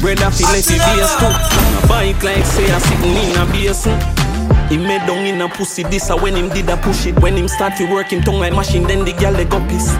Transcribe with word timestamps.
Brother 0.00 0.30
feel 0.30 0.48
like 0.48 0.64
he 0.64 0.78
bass 0.78 1.14
too. 1.18 1.26
A 1.26 1.88
bike 1.88 2.22
like 2.22 2.44
say 2.44 2.70
I 2.70 2.78
sitting 2.78 3.16
in 3.16 3.36
a 3.36 3.44
basin. 3.50 3.96
He 4.68 4.78
made 4.78 5.06
down 5.06 5.26
in 5.26 5.40
a 5.40 5.48
pussy 5.48 5.82
this 5.84 6.10
a 6.10 6.16
when 6.16 6.34
him 6.34 6.48
did 6.48 6.68
a 6.68 6.76
push 6.76 7.06
it. 7.06 7.18
When 7.20 7.36
him 7.36 7.48
start 7.48 7.76
to 7.78 7.84
work 7.90 8.12
him 8.12 8.22
tongue 8.22 8.40
like 8.40 8.52
machine, 8.54 8.84
then 8.84 9.04
the 9.04 9.12
girl 9.12 9.32
they 9.32 9.44
go 9.44 9.60
piss. 9.68 9.94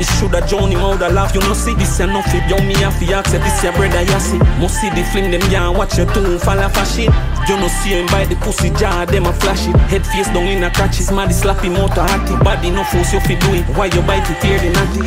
It 0.00 0.06
shoulda 0.14 0.46
drown 0.46 0.70
him 0.70 0.78
out 0.78 1.00
laugh, 1.00 1.34
you 1.34 1.40
know 1.40 1.54
see 1.54 1.74
this 1.74 1.98
enough 1.98 2.32
it. 2.32 2.46
Yo 2.48 2.56
me 2.64 2.74
have 2.74 2.98
to 3.00 3.04
accept 3.18 3.42
this 3.42 3.62
your 3.64 3.72
brother 3.72 4.02
you 4.02 4.20
see. 4.20 4.38
Must 4.60 4.80
see 4.80 4.90
the 4.90 5.02
film 5.12 5.30
them 5.32 5.42
yeah 5.50 5.68
watch 5.68 5.96
your 5.98 6.06
tongue 6.06 6.38
fall 6.38 6.58
off 6.58 6.76
a 6.76 6.86
shit. 6.86 7.10
You 7.48 7.56
know 7.58 7.68
see 7.68 7.98
him 7.98 8.06
by 8.06 8.24
the 8.24 8.36
pussy 8.36 8.70
jar, 8.70 9.06
them 9.06 9.26
a 9.26 9.32
flash 9.32 9.66
it. 9.66 9.74
Head 9.90 10.06
face 10.06 10.28
down 10.28 10.46
in 10.46 10.62
a 10.62 10.70
crutches, 10.70 11.10
mad 11.10 11.34
slap 11.34 11.64
him 11.64 11.76
out 11.76 11.98
a 11.98 12.02
hatty. 12.06 12.36
Body 12.44 12.70
no 12.70 12.84
force 12.84 13.12
you 13.12 13.20
fi 13.20 13.34
do 13.34 13.54
it. 13.54 13.66
Why 13.74 13.86
you 13.86 14.02
bite 14.02 14.30
it 14.30 14.38
here 14.38 14.60
the 14.60 14.70
natty? 14.70 15.02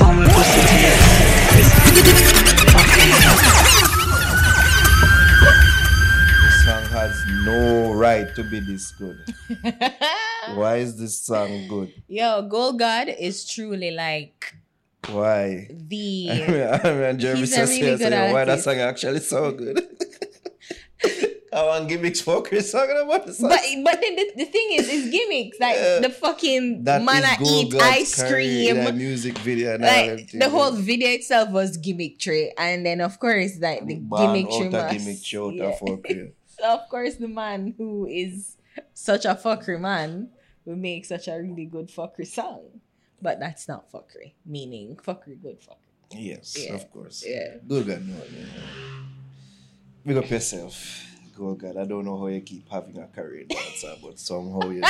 This 6.42 6.65
song 6.65 6.83
has 6.93 7.15
no 7.46 7.93
right 7.93 8.33
to 8.36 8.43
be 8.43 8.59
this 8.59 8.92
good. 8.92 9.18
Why 10.54 10.78
is 10.78 10.97
this 11.00 11.18
song 11.18 11.68
good? 11.68 11.92
Yo, 12.07 12.43
Gold 12.43 12.78
God 12.78 13.09
is 13.09 13.43
truly 13.50 13.89
like 13.92 14.56
Why? 15.09 15.68
the. 15.71 16.29
I 16.32 16.36
mean, 16.47 16.79
I 16.83 16.93
mean 16.93 17.19
Jeremy 17.19 17.39
He's 17.42 17.54
a 17.54 17.56
says 17.56 17.69
really 17.69 17.82
here, 17.82 17.97
good 17.97 18.14
so 18.14 18.33
why 18.33 18.45
that 18.45 18.59
song 18.59 18.78
actually 18.78 19.20
so 19.21 19.51
good? 19.51 19.81
Oh, 21.54 21.68
I 21.68 21.79
want 21.79 21.89
gimmicks 21.89 22.21
for 22.21 22.41
Chris 22.43 22.71
talking 22.71 22.96
about 22.97 23.25
the 23.25 23.33
song. 23.33 23.50
But 23.50 23.59
but 23.83 24.00
then 24.00 24.15
the, 24.15 24.32
the 24.37 24.46
thing 24.46 24.68
is, 24.71 24.87
is 24.87 25.09
gimmicks 25.11 25.59
like 25.59 25.75
Yeah. 25.75 26.00
the 26.00 26.09
fucking 26.09 26.86
That 26.86 27.04
man 27.04 27.23
I 27.25 27.36
eat 27.43 27.75
ice 27.75 28.23
cream. 28.23 28.75
that 28.78 28.96
music 28.96 29.37
video 29.39 29.78
Like 29.78 30.32
the 30.32 30.50
whole 30.50 30.71
video 30.71 31.09
itself 31.09 31.50
was 31.50 31.78
gimmickry, 31.78 32.52
and 32.58 32.86
then 32.86 33.02
of 33.02 33.19
course 33.19 33.59
like 33.59 33.86
the 33.86 33.95
Ban 33.95 34.19
gimmickry 34.45 34.67
out 34.67 34.73
a 34.73 34.94
must- 34.94 34.97
gimmick 35.06 35.25
show 35.25 35.50
yeah. 35.50 35.75
So 36.58 36.64
of 36.73 36.88
course 36.89 37.16
the 37.16 37.28
man 37.28 37.73
who 37.78 38.06
is 38.08 38.56
such 38.94 39.26
a 39.26 39.36
fuckery 39.36 39.80
man 39.80 40.30
will 40.64 40.78
make 40.78 41.04
such 41.06 41.28
a 41.28 41.36
really 41.36 41.66
good 41.66 41.89
fuckery 41.89 42.28
song, 42.28 42.61
but 43.22 43.39
that's 43.42 43.67
not 43.67 43.92
fuckery, 43.92 44.33
meaning 44.45 44.95
fuckery 45.04 45.42
good 45.42 45.59
fuckery. 45.59 46.16
Yes, 46.16 46.56
Yeah. 46.58 46.76
of 46.76 46.89
course. 46.92 47.26
Yeah. 47.28 47.56
Good 47.67 47.88
God, 47.88 48.08
no. 48.08 48.14
no. 48.16 48.45
Big 50.06 50.17
up 50.17 50.30
yourself. 50.30 51.08
Good 51.42 51.58
God, 51.58 51.78
I 51.78 51.86
don't 51.86 52.06
know 52.06 52.20
how 52.20 52.28
you 52.28 52.42
keep 52.42 52.70
having 52.70 53.00
a 53.00 53.08
career 53.08 53.45
dancer, 53.50 53.95
but 54.03 54.20
somehow 54.20 54.70
you 54.70 54.81
do. 54.81 54.88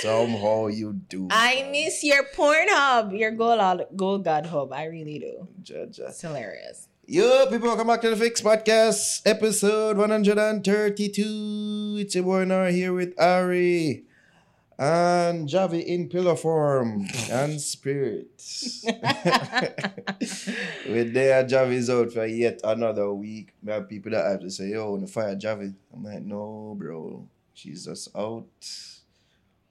Somehow 0.00 0.66
you 0.66 0.92
do. 0.92 1.28
I 1.30 1.68
miss 1.70 2.02
your 2.02 2.24
Pornhub, 2.36 3.16
your 3.16 3.30
gold 3.30 3.86
gold 3.94 4.24
god 4.24 4.46
hub. 4.46 4.72
I 4.72 4.86
really 4.86 5.20
do. 5.20 5.46
Jaja. 5.62 6.00
Uh. 6.00 6.06
It's 6.08 6.20
hilarious. 6.20 6.88
Yo, 7.06 7.46
people, 7.46 7.68
welcome 7.68 7.86
back 7.86 8.00
to 8.00 8.10
the 8.10 8.16
Fix 8.16 8.40
Podcast, 8.40 9.22
episode 9.24 9.96
132. 9.96 11.96
It's 12.00 12.16
your 12.16 12.24
boy 12.24 12.44
Naro 12.44 12.72
here 12.72 12.92
with 12.92 13.14
Ari 13.16 14.02
and 14.78 15.48
Javi 15.48 15.84
in 15.84 16.08
pillar 16.08 16.36
form 16.36 17.06
and 17.30 17.60
spirit. 17.60 18.30
with 20.88 21.12
there, 21.12 21.44
Javi's 21.44 21.90
out 21.90 22.12
for 22.12 22.26
yet 22.26 22.60
another 22.64 23.12
week. 23.12 23.54
We 23.62 23.72
have 23.72 23.88
people 23.88 24.12
that 24.12 24.24
have 24.24 24.40
to 24.40 24.50
say, 24.50 24.70
yo, 24.70 24.96
the 24.96 25.06
fire 25.06 25.36
Javi. 25.36 25.74
I'm 25.92 26.02
like, 26.02 26.22
no, 26.22 26.74
bro. 26.78 27.28
She's 27.54 27.84
just 27.84 28.08
out. 28.16 28.46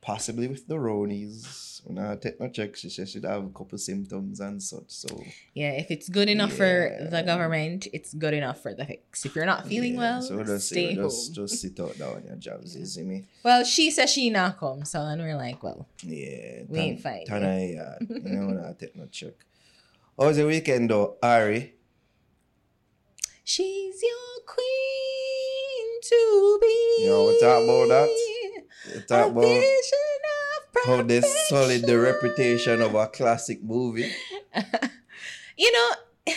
Possibly 0.01 0.47
with 0.47 0.67
the 0.67 0.75
Ronies. 0.75 1.72
When 1.85 1.99
I 1.99 2.15
take 2.15 2.39
my 2.39 2.47
check, 2.47 2.77
she 2.77 2.89
said 2.89 3.09
she'd 3.09 3.25
have 3.25 3.43
a 3.43 3.49
couple 3.49 3.77
symptoms 3.77 4.39
and 4.39 4.63
such. 4.63 4.87
So 4.87 5.21
Yeah, 5.53 5.71
if 5.71 5.91
it's 5.91 6.07
good 6.07 6.29
enough 6.29 6.53
for 6.53 6.95
the 7.11 7.23
government, 7.23 7.87
it's 7.91 8.13
good 8.13 8.33
enough 8.33 8.61
for 8.61 8.73
the 8.73 8.85
fix. 8.85 9.25
If 9.25 9.35
you're 9.35 9.45
not 9.45 9.67
feeling 9.67 9.95
Yeah, 9.95 9.99
well, 9.99 10.21
so 10.21 10.43
just, 10.43 10.67
stay 10.67 10.95
home. 10.95 11.03
just, 11.03 11.35
just 11.35 11.61
sit 11.61 11.77
out 11.81 11.97
down 11.97 12.23
your 12.25 12.37
jobs, 12.37 12.77
you 12.77 12.85
see 12.85 13.03
me? 13.03 13.25
Well, 13.43 13.65
she 13.65 13.91
says 13.91 14.09
she 14.09 14.29
not 14.29 14.59
come, 14.59 14.85
so 14.85 15.01
and 15.01 15.21
we're 15.21 15.35
like, 15.35 15.61
well, 15.61 15.87
Yeah. 16.01 16.63
We 16.69 16.79
ain't 16.79 17.01
fighting. 17.01 17.27
Tana, 17.27 17.59
yeah. 17.59 17.81
Uh, 17.81 17.95
you 18.09 18.19
know, 18.29 18.47
when 18.47 18.63
I 18.63 18.73
take 18.79 18.95
no 18.95 19.07
check. 19.07 19.33
How 20.17 20.27
was 20.27 20.37
the 20.37 20.45
weekend 20.47 20.89
though, 20.89 21.17
Ari? 21.21 21.73
she's 23.43 24.01
your 24.01 24.45
queen 24.47 26.01
to 26.01 26.59
be. 26.61 27.03
You 27.03 27.09
know, 27.09 27.25
we 27.25 27.39
talk 27.39 27.63
about 27.63 27.87
that? 27.89 28.09
A 28.95 28.99
talk 29.01 29.31
about 29.31 29.43
vision 29.43 30.23
how 30.85 31.01
they 31.01 31.21
solid 31.21 31.81
the 31.83 31.97
reputation 31.99 32.81
of 32.81 32.95
a 32.95 33.07
classic 33.07 33.63
movie. 33.63 34.11
You 35.55 35.71
know, 35.71 36.33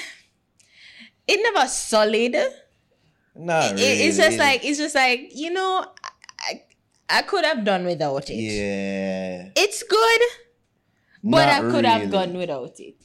it 1.27 1.41
never 1.43 1.67
solid. 1.69 2.37
Not 3.35 3.73
It- 3.73 3.75
really. 3.77 4.03
it's 4.05 4.17
just 4.17 4.39
like 4.39 4.65
it's 4.65 4.79
just 4.79 4.95
like 4.95 5.31
you 5.35 5.51
know, 5.53 5.87
I, 6.41 6.63
I 7.09 7.23
could 7.23 7.45
have 7.45 7.65
done 7.65 7.85
without 7.85 8.29
it. 8.31 8.35
Yeah. 8.35 9.51
It's 9.57 9.83
good, 9.83 10.21
but 11.25 11.49
I 11.49 11.61
Not 11.61 11.71
could 11.71 11.85
have 11.85 12.11
gone 12.11 12.35
without 12.37 12.79
it. 12.79 12.97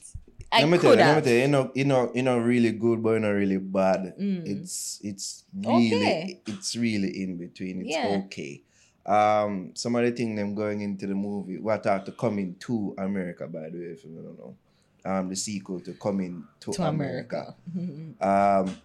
I 0.52 0.60
let 0.60 0.68
me 0.68 0.76
tell 0.78 0.90
could 0.90 0.98
you, 0.98 1.04
let 1.04 1.08
me 1.08 1.14
have. 1.14 1.24
tell 1.24 1.32
you, 1.32 1.40
you 1.40 1.48
know, 1.48 1.72
you 1.74 1.84
know, 1.84 2.12
you 2.14 2.22
know, 2.22 2.38
really 2.38 2.72
good, 2.72 3.02
but 3.02 3.12
you 3.14 3.20
know, 3.20 3.32
really 3.32 3.56
bad. 3.56 4.12
Mm. 4.20 4.42
It's 4.46 5.00
it's 5.02 5.44
really 5.54 5.86
Okay. 5.96 6.42
it's 6.46 6.76
really 6.76 7.22
in 7.22 7.38
between. 7.38 7.80
It's 7.80 7.90
Yeah. 7.96 8.20
okay. 8.26 8.62
Um, 9.04 9.72
some 9.74 9.96
of 9.96 10.04
the 10.04 10.12
thing 10.12 10.34
them 10.36 10.54
going 10.54 10.80
into 10.80 11.06
the 11.06 11.14
movie, 11.14 11.58
what 11.58 11.86
are 11.86 12.04
to 12.04 12.12
coming 12.12 12.54
to 12.60 12.94
America, 12.98 13.46
by 13.48 13.68
the 13.70 13.78
way, 13.78 13.84
if 13.86 14.04
you 14.04 14.10
don't 14.14 14.38
know. 14.38 14.56
Um, 15.04 15.28
the 15.28 15.34
sequel 15.34 15.80
to 15.80 15.94
coming 15.94 16.44
to, 16.60 16.72
to 16.72 16.82
America. 16.84 17.56
America. 17.74 18.14
Um, 18.68 18.76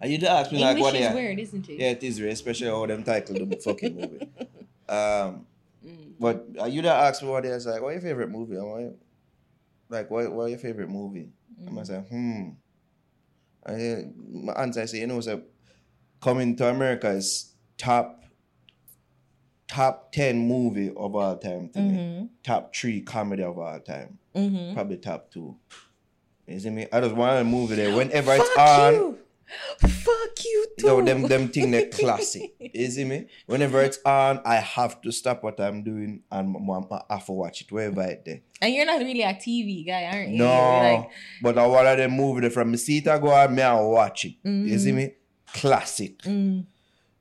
and 0.00 0.12
you 0.12 0.18
ask 0.28 0.52
me 0.52 0.60
like 0.60 0.76
English 0.76 0.82
what 0.82 0.94
is 1.00 1.08
they 1.08 1.14
weird, 1.14 1.38
isn't 1.38 1.68
it? 1.70 1.78
Yeah, 1.78 1.90
it 1.90 2.02
is, 2.02 2.20
weird, 2.20 2.32
especially 2.32 2.66
how 2.66 2.84
them 2.84 3.02
title 3.04 3.40
of 3.40 3.48
the 3.48 3.56
fucking 3.56 3.94
movie. 4.00 4.28
Um, 4.88 5.46
Mm. 5.86 6.12
but 6.18 6.46
uh, 6.58 6.64
you 6.64 6.80
that 6.80 6.96
ask 7.04 7.22
me 7.22 7.28
what 7.28 7.44
it 7.44 7.50
is 7.50 7.66
like, 7.66 7.82
what 7.82 7.90
your 7.92 8.00
favorite 8.00 8.30
movie? 8.30 8.56
I'm 8.56 8.70
like, 8.70 8.96
like 9.90 10.10
what 10.10 10.32
what 10.32 10.46
your 10.48 10.58
favorite 10.58 10.88
movie? 10.88 11.28
I'm 11.66 11.74
Mm. 11.76 11.86
say, 11.86 11.98
hmm. 11.98 12.48
I, 13.66 14.04
my 14.32 14.52
answer 14.54 14.80
I 14.80 14.86
say, 14.86 15.00
you 15.00 15.06
know, 15.06 15.20
so 15.20 15.42
coming 16.22 16.56
to 16.56 16.68
America 16.70 17.10
is 17.10 17.52
top 17.76 18.23
top 19.74 20.12
ten 20.12 20.46
movie 20.48 20.90
of 20.90 21.14
all 21.16 21.36
time 21.36 21.68
to 21.70 21.80
me. 21.80 21.96
Mhm. 21.98 22.28
Top 22.42 22.74
three 22.74 23.00
comedy 23.00 23.42
of 23.42 23.58
all 23.58 23.80
time. 23.80 24.18
Mhm. 24.34 24.74
Probably 24.74 24.96
top 24.98 25.30
two. 25.32 25.56
You 26.46 26.60
see 26.60 26.70
me? 26.70 26.86
I 26.92 27.00
just 27.00 27.14
want 27.14 27.40
a 27.40 27.44
movie 27.44 27.74
there. 27.76 27.94
Whenever 27.96 28.34
it's 28.34 28.48
Fuck 28.50 28.58
on, 28.58 28.94
you. 28.94 29.18
Fuck 29.78 30.44
you 30.44 30.66
too. 30.78 30.86
Yo, 30.86 31.02
them 31.04 31.22
them 31.22 31.48
thing 31.48 31.70
they're 31.70 31.88
classic. 31.88 32.50
You 32.74 32.88
see 32.90 33.04
me? 33.04 33.26
Whenever 33.46 33.80
it's 33.82 33.98
on, 34.04 34.40
I 34.44 34.56
have 34.56 35.00
to 35.02 35.12
stop 35.12 35.42
what 35.44 35.60
I'm 35.60 35.82
doing 35.84 36.22
and 36.30 36.56
I 36.90 37.14
have 37.14 37.26
to 37.26 37.32
watch 37.32 37.62
it 37.62 37.70
wherever 37.72 38.02
it's 38.02 38.24
there. 38.24 38.40
and 38.60 38.74
you're 38.74 38.86
not 38.86 39.00
really 39.00 39.22
a 39.22 39.34
TV 39.34 39.86
guy, 39.86 40.04
aren't 40.04 40.30
you? 40.30 40.38
No, 40.38 40.78
like, 40.78 41.10
but 41.42 41.56
I 41.58 41.66
want 41.66 41.98
them 41.98 42.10
movie 42.12 42.40
there 42.42 42.50
from 42.50 42.72
the 42.72 42.78
seat 42.78 43.06
I 43.08 43.18
go 43.18 43.28
on, 43.32 43.54
me 43.54 43.62
I 43.62 43.80
watch 43.80 44.24
it. 44.24 44.34
You 44.44 44.78
see 44.78 44.90
Mhm. 44.90 44.94
me? 44.94 45.10
Classic. 45.52 46.18
mm, 46.22 46.64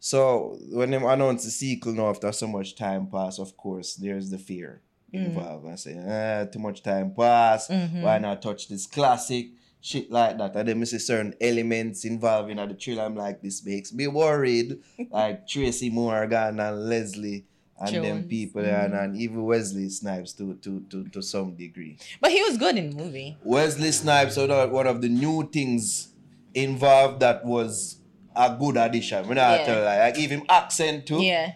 So 0.05 0.57
when 0.69 0.91
them 0.91 1.05
announce 1.05 1.45
the 1.45 1.49
sequel 1.49 1.93
now 1.93 2.09
after 2.09 2.29
so 2.33 2.45
much 2.45 2.75
time 2.75 3.07
pass, 3.07 3.39
of 3.39 3.55
course, 3.55 3.95
there's 3.95 4.29
the 4.29 4.37
fear 4.37 4.81
Mm. 5.13 5.27
involved. 5.27 5.65
I 5.65 5.75
say, 5.75 5.95
ah, 5.97 6.43
too 6.51 6.59
much 6.59 6.83
time 6.83 7.13
pass. 7.15 7.69
Mhm. 7.69 8.01
Why 8.01 8.17
not 8.19 8.41
touch 8.41 8.67
this 8.67 8.85
classic? 8.85 9.45
Shit 9.79 10.11
like 10.11 10.37
that. 10.39 10.57
And 10.57 10.67
then 10.67 10.81
I 10.81 10.83
see 10.83 10.99
certain 10.99 11.33
elements 11.39 12.03
involved 12.03 12.49
in 12.51 12.57
the 12.57 12.73
trailer. 12.73 13.03
I'm 13.03 13.15
like, 13.15 13.41
this 13.41 13.65
makes 13.65 13.93
me 13.93 14.07
worried. 14.07 14.79
like 15.09 15.47
Tracy 15.47 15.89
Morgan 15.89 16.59
and 16.59 16.89
Leslie 16.89 17.45
and 17.79 17.95
them 17.95 18.03
Jones. 18.03 18.27
people 18.27 18.61
Mhm. 18.63 18.83
and, 18.85 18.93
and 18.93 19.15
even 19.15 19.41
Wesley 19.45 19.87
Snipes 19.87 20.33
to, 20.33 20.55
to, 20.55 20.81
to, 20.89 21.05
to 21.07 21.21
some 21.21 21.55
degree. 21.55 21.95
but 22.19 22.31
he 22.33 22.41
was 22.43 22.57
good 22.57 22.75
in 22.75 22.89
the 22.89 22.95
movie. 22.97 23.37
Wesley 23.41 23.93
Snipes 23.93 24.35
one 24.35 24.85
of 24.87 25.01
the 25.01 25.07
new 25.09 25.49
things 25.49 26.09
involved 26.53 27.21
that 27.21 27.45
was 27.45 27.99
a 28.35 28.55
good 28.59 28.77
addition. 28.77 29.25
I 29.37 29.57
Yeah. 29.59 29.65
tell 29.65 29.83
like, 29.83 29.99
I 29.99 30.11
give 30.11 30.31
him 30.31 30.43
accent 30.49 31.05
too. 31.05 31.21
Yeah, 31.23 31.51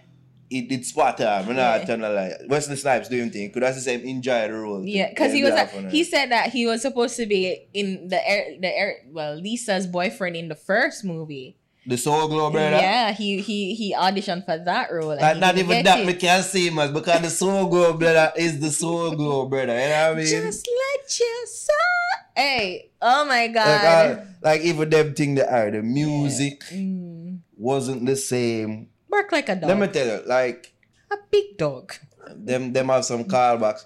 It 0.49 0.69
did 0.69 0.85
spot 0.85 1.19
on. 1.21 1.45
When 1.47 1.57
Yeah. 1.57 1.73
I 1.73 1.83
tell 1.83 1.99
you, 1.99 2.07
like 2.07 2.31
Wesley 2.47 2.77
Snipes 2.77 3.09
doing 3.09 3.29
thing. 3.31 3.51
Could 3.51 3.63
I 3.63 3.71
say 3.73 3.95
him 3.97 4.07
enjoy 4.07 4.47
the 4.47 4.53
role? 4.53 4.81
yeah, 4.85 5.09
because 5.09 5.33
he 5.33 5.43
was. 5.43 5.53
Yeah, 5.53 5.63
A, 5.63 5.67
for 5.67 5.89
he 5.89 6.03
said 6.05 6.31
that 6.31 6.51
he 6.51 6.65
was 6.65 6.81
supposed 6.81 7.17
to 7.17 7.25
be 7.25 7.67
in 7.73 8.07
the 8.07 8.19
air, 8.27 8.55
the 8.59 8.67
air. 8.75 8.95
Well, 9.11 9.35
Lisa's 9.35 9.87
boyfriend 9.87 10.35
in 10.37 10.47
the 10.47 10.55
first 10.55 11.03
movie. 11.03 11.57
the 11.87 11.97
Soul 11.97 12.27
Glo 12.27 12.49
brother. 12.51 12.75
Yeah, 12.83 13.11
he 13.13 13.39
he 13.41 13.73
he 13.73 13.93
auditioned 13.95 14.43
for 14.45 14.57
that 14.57 14.91
role. 14.91 15.11
and 15.11 15.21
Like 15.21 15.37
not 15.39 15.57
even 15.57 15.83
that 15.83 15.99
it. 16.01 16.05
me 16.05 16.13
can 16.15 16.43
see 16.43 16.67
him 16.67 16.79
as 16.79 16.91
because 16.91 17.21
the 17.21 17.29
soul 17.29 17.67
glo 17.67 17.93
brother 17.93 18.31
is 18.35 18.59
the 18.59 18.71
soul 18.71 19.15
glo 19.15 19.45
brother. 19.47 19.71
You 19.73 19.87
know 19.87 20.09
what 20.09 20.19
I 20.19 20.23
mean? 20.23 20.27
Just 20.27 20.67
let 20.67 21.19
your 21.19 21.41
soul. 21.47 22.06
Hey, 22.37 22.91
oh 23.01 23.25
my 23.25 23.49
like, 23.49 23.53
god. 23.53 23.85
uh, 24.19 24.25
like 24.43 24.61
even 24.61 24.89
them 24.89 25.13
thing 25.13 25.35
that 25.35 25.49
are 25.51 25.71
the 25.71 25.81
music 25.81 26.61
Mm. 26.71 27.39
wasn't 27.57 28.05
the 28.05 28.15
same. 28.15 28.89
Bark 29.09 29.31
like 29.31 29.49
a 29.49 29.55
dog. 29.55 29.69
Let 29.69 29.79
me 29.79 29.87
tell 29.87 30.05
you, 30.05 30.21
like 30.27 30.73
a 31.09 31.17
big 31.31 31.57
dog. 31.57 31.93
them 32.35 32.73
them 32.73 32.89
have 32.89 33.05
some 33.05 33.23
callbacks. 33.25 33.83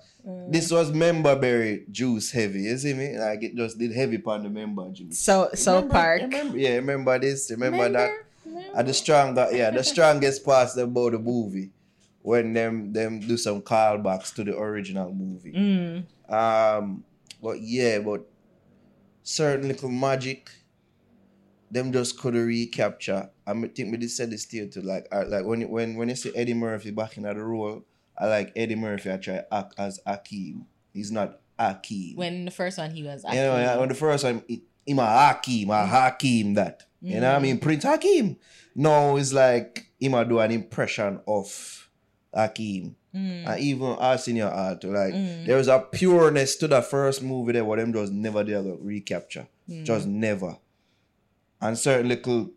This 0.50 0.70
was 0.70 0.92
member 0.92 1.36
berry 1.36 1.86
juice 1.90 2.30
heavy, 2.32 2.64
you 2.70 2.78
see 2.78 2.94
me? 2.94 3.18
Like 3.18 3.42
it 3.42 3.56
just 3.56 3.80
did 3.80 3.94
heavy 3.94 4.18
upon 4.18 4.44
the 4.44 4.50
member 4.50 4.90
juice. 4.92 5.18
So 5.18 5.50
so 5.56 5.76
Remember- 5.76 5.94
Park. 5.94 6.22
Remember, 6.22 6.58
yeah, 6.58 6.76
remember 6.76 7.20
this? 7.20 7.50
Remember, 7.52 7.88
that? 7.90 8.12
Remember? 8.46 8.78
And 8.78 8.88
the 8.88 8.94
stronger, 8.94 9.48
yeah, 9.54 9.72
the 9.72 9.84
strongest 9.94 10.44
parts 10.44 10.76
about 10.78 11.14
the 11.14 11.20
movie 11.20 11.70
when 12.22 12.54
them 12.54 12.92
them 12.94 13.20
do 13.22 13.38
some 13.38 13.62
callbacks 13.62 14.34
to 14.36 14.44
the 14.44 14.58
original 14.58 15.14
movie. 15.14 15.54
Mm. 15.54 16.04
Um, 16.32 17.04
but 17.42 17.62
yeah, 17.62 17.98
but 18.00 18.26
certain 19.24 19.68
little 19.68 19.90
magic, 19.90 20.50
them 21.70 21.92
just 21.94 22.20
couldn't 22.20 22.46
recapture. 22.46 23.30
I 23.48 23.54
think 23.54 23.92
we 23.92 23.98
did 23.98 24.12
said 24.12 24.32
this 24.32 24.46
to 24.48 24.58
you 24.58 24.68
too. 24.68 24.82
Like, 24.82 25.08
like 25.28 25.46
when 25.46 25.62
you- 25.62 25.68
when 25.70 25.96
when 25.96 26.10
you 26.10 26.16
see 26.16 26.32
Eddie 26.36 26.54
Murphy 26.54 26.92
back 26.92 27.18
in 27.18 27.24
the 27.24 27.34
role, 27.36 27.84
I 28.18 28.28
like 28.28 28.52
Eddie 28.56 28.76
Murphy. 28.76 29.12
I 29.12 29.18
try 29.18 29.42
act 29.52 29.74
as 29.78 30.00
Akeem. 30.06 30.66
He's 30.94 31.12
not 31.12 31.40
Akeem. 31.58 32.16
When 32.18 32.46
the 32.46 32.52
first 32.52 32.78
one 32.78 32.92
he 32.92 33.04
was 33.04 33.24
you 33.24 33.36
know, 33.36 33.58
yeah, 33.58 33.78
when 33.78 33.90
the 33.90 33.96
first 33.96 34.24
time, 34.24 34.44
he- 34.48 34.64
him 34.86 35.00
a 35.00 35.06
Hakeem, 35.06 35.70
a 35.70 35.86
Hakeem 35.86 36.56
that. 36.56 36.84
You 37.02 37.20
know 37.20 37.30
what 37.30 37.36
I 37.38 37.40
Mm. 37.40 37.44
mean? 37.44 37.58
Prince 37.60 37.84
Hakeem. 37.84 38.38
No, 38.76 39.16
it's 39.18 39.32
like 39.34 39.88
him 40.00 40.12
do 40.28 40.40
an 40.40 40.52
impression 40.52 41.20
of 41.28 41.90
Hakeem. 42.34 42.96
Mm. 43.16 43.48
And 43.48 43.60
even 43.60 43.96
us 44.00 44.28
in 44.28 44.38
your 44.38 44.50
art, 44.50 44.84
like 44.84 45.14
Mm. 45.14 45.46
there 45.46 45.58
was 45.58 45.68
a 45.68 45.80
pureness 45.80 46.56
to 46.58 46.68
the 46.68 46.82
first 46.82 47.22
movie 47.22 47.52
there, 47.54 47.66
what 47.66 47.78
them 47.80 47.92
just 47.94 48.12
never 48.14 48.44
did 48.44 48.64
recapture. 48.82 49.48
Mm. 49.70 49.84
Just 49.86 50.08
never. 50.08 50.58
And 51.60 51.78
certain 51.78 52.08
little 52.08 52.52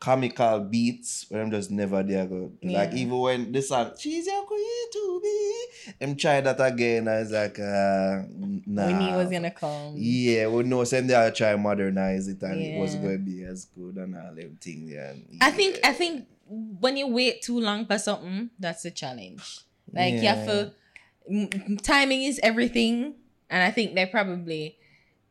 comical 0.00 0.60
beats 0.60 1.26
where 1.28 1.40
them 1.42 1.50
just 1.50 1.70
never 1.72 2.02
did 2.04 2.28
go. 2.28 2.52
Like 2.62 2.92
even 2.94 3.18
when 3.18 3.52
the 3.52 3.60
song 3.60 3.90
She's 3.98 4.26
your 4.26 4.42
queen 4.44 4.90
to 4.92 5.20
be 5.22 5.54
them 5.98 6.14
try 6.16 6.40
that 6.40 6.60
again, 6.64 7.08
I 7.08 7.20
was 7.20 7.32
like 7.32 7.58
uh 7.58 8.22
nah. 8.66 8.86
When 8.86 9.00
he 9.00 9.12
was 9.12 9.28
gonna 9.28 9.50
come. 9.50 9.94
Yeah, 9.96 10.46
we 10.48 10.62
know 10.62 10.84
some 10.84 11.08
they 11.08 11.14
are 11.14 11.30
try 11.32 11.56
modernize 11.56 12.28
it 12.28 12.40
and 12.42 12.60
it 12.60 12.78
wasn't 12.78 13.02
gonna 13.02 13.18
be 13.18 13.42
as 13.44 13.64
good 13.64 13.96
and 13.96 14.14
all 14.16 14.34
them 14.34 14.56
things. 14.60 14.92
Yeah. 14.92 15.14
I 15.40 15.50
think. 15.50 15.80
I 15.82 15.92
think 15.92 16.26
when 16.48 16.96
you 16.96 17.06
wait 17.08 17.42
too 17.42 17.60
long 17.60 17.86
for 17.86 17.98
something, 17.98 18.50
that's 18.58 18.84
a 18.84 18.90
challenge. 18.90 19.60
Like 19.92 20.14
you 20.14 20.28
have 20.28 20.46
to 20.46 20.72
m- 21.30 21.76
timing 21.82 22.22
is 22.24 22.40
everything, 22.42 23.14
and 23.50 23.62
I 23.62 23.70
think 23.70 23.94
they 23.94 24.06
probably 24.06 24.76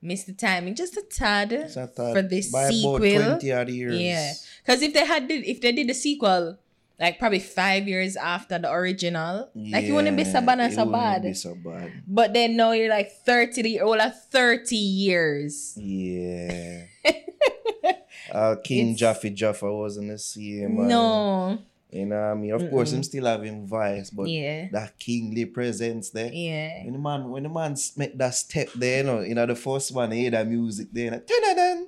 missed 0.02 0.28
the 0.28 0.34
timing 0.34 0.76
just 0.76 0.96
a 0.96 1.02
tad 1.02 1.52
It's 1.52 1.76
a 1.76 1.88
thought 1.88 2.14
for 2.16 2.22
this 2.22 2.52
sequel. 2.52 2.98
about 2.98 3.40
20 3.42 3.52
odd 3.54 3.70
years. 3.70 4.00
Yeah, 4.00 4.34
because 4.66 4.82
if 4.82 4.94
they 4.94 5.06
had 5.06 5.28
did, 5.28 5.44
if 5.46 5.62
they 5.62 5.72
did 5.72 5.88
the 5.90 5.94
sequel, 5.94 6.58
like 7.00 7.20
probably 7.20 7.40
five 7.40 7.88
years 7.88 8.16
after 8.16 8.58
the 8.60 8.72
original, 8.72 9.50
like 9.56 9.86
it 9.86 9.92
wouldn't 9.92 10.18
be 10.18 10.24
so 10.24 10.42
bad 10.42 10.60
and 10.60 10.72
it 10.74 10.76
so 10.76 10.86
bad. 10.86 11.22
be 11.24 11.34
so 11.34 11.56
bad. 11.56 11.92
But 12.08 12.34
then 12.34 12.56
now 12.58 12.72
you're 12.72 12.90
like 12.90 13.12
thirty, 13.26 13.80
all 13.80 14.00
of 14.00 14.14
thirty 14.30 14.76
years. 14.78 15.78
Yeah. 15.78 16.86
uh, 18.32 18.56
King 18.64 18.92
it's... 18.92 19.00
Jaffe 19.00 19.30
Joffer 19.32 19.78
wasn't 19.78 20.10
the 20.10 20.18
same. 20.18 20.88
No. 20.88 21.60
You 21.92 22.06
know 22.06 22.20
what 22.20 22.26
I 22.26 22.34
mean? 22.34 22.52
Of 22.52 22.62
Mm-mm. 22.64 22.70
course, 22.70 22.92
him 22.92 23.02
still 23.02 23.26
having 23.26 23.66
him 23.66 23.68
but 24.14 24.28
yeah. 24.28 24.68
that 24.72 25.00
kingly 25.00 25.46
presence 25.46 26.10
there. 26.10 26.32
Yeah. 26.34 26.84
When 26.84 26.94
the 26.94 27.00
man, 27.00 27.30
when 27.30 27.44
the 27.44 27.50
man 27.50 27.78
make 27.96 28.18
that 28.18 28.36
step 28.36 28.70
there, 28.76 28.98
you 28.98 29.04
know, 29.04 29.20
you 29.22 29.36
know 29.36 29.46
the 29.46 29.56
first 29.56 29.94
one, 29.94 30.12
he 30.12 30.22
hear 30.22 30.32
that 30.32 30.48
music 30.48 30.90
there, 30.92 31.12
like, 31.12 31.26
turn 31.26 31.56
dun 31.56 31.86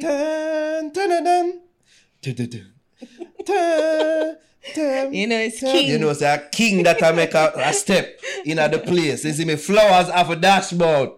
turn 0.00 0.92
turn 0.92 1.24
dun 1.24 1.60
turn 2.22 2.36
turn 3.44 4.36
turn. 4.74 5.12
You 5.12 5.26
know 5.26 5.38
it's 5.38 5.60
king. 5.60 5.88
You 5.88 5.98
know 5.98 6.10
it's 6.10 6.22
a 6.22 6.48
king 6.52 6.84
that 6.84 7.02
I 7.02 7.10
make 7.10 7.34
a, 7.34 7.52
a 7.56 7.72
step 7.72 8.20
in 8.44 8.50
you 8.50 8.54
know, 8.54 8.68
the 8.68 8.78
place. 8.78 9.24
You 9.24 9.32
see 9.32 9.44
me 9.44 9.56
flowers 9.56 10.08
off 10.08 10.30
a 10.30 10.36
dashboard. 10.36 11.10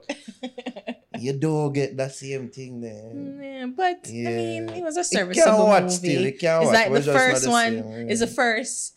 you 1.20 1.32
don't 1.34 1.72
get 1.72 1.96
that 1.96 2.12
same 2.14 2.48
thing 2.50 2.80
there. 2.80 3.12
Yeah, 3.14 3.66
but 3.66 4.06
I 4.08 4.12
mean, 4.12 4.68
it 4.70 4.82
was 4.82 4.96
a 4.96 5.00
It 5.00 5.06
serviceable 5.06 5.66
watch 5.66 5.82
movie. 5.84 5.94
still, 5.94 6.24
it 6.26 6.38
can 6.38 6.62
it's 6.62 6.66
watch, 6.66 6.74
like 6.74 6.92
but 6.92 7.04
the 7.04 7.12
first 7.12 7.48
one 7.48 7.74
is 8.08 8.20
the 8.20 8.26
first 8.26 8.94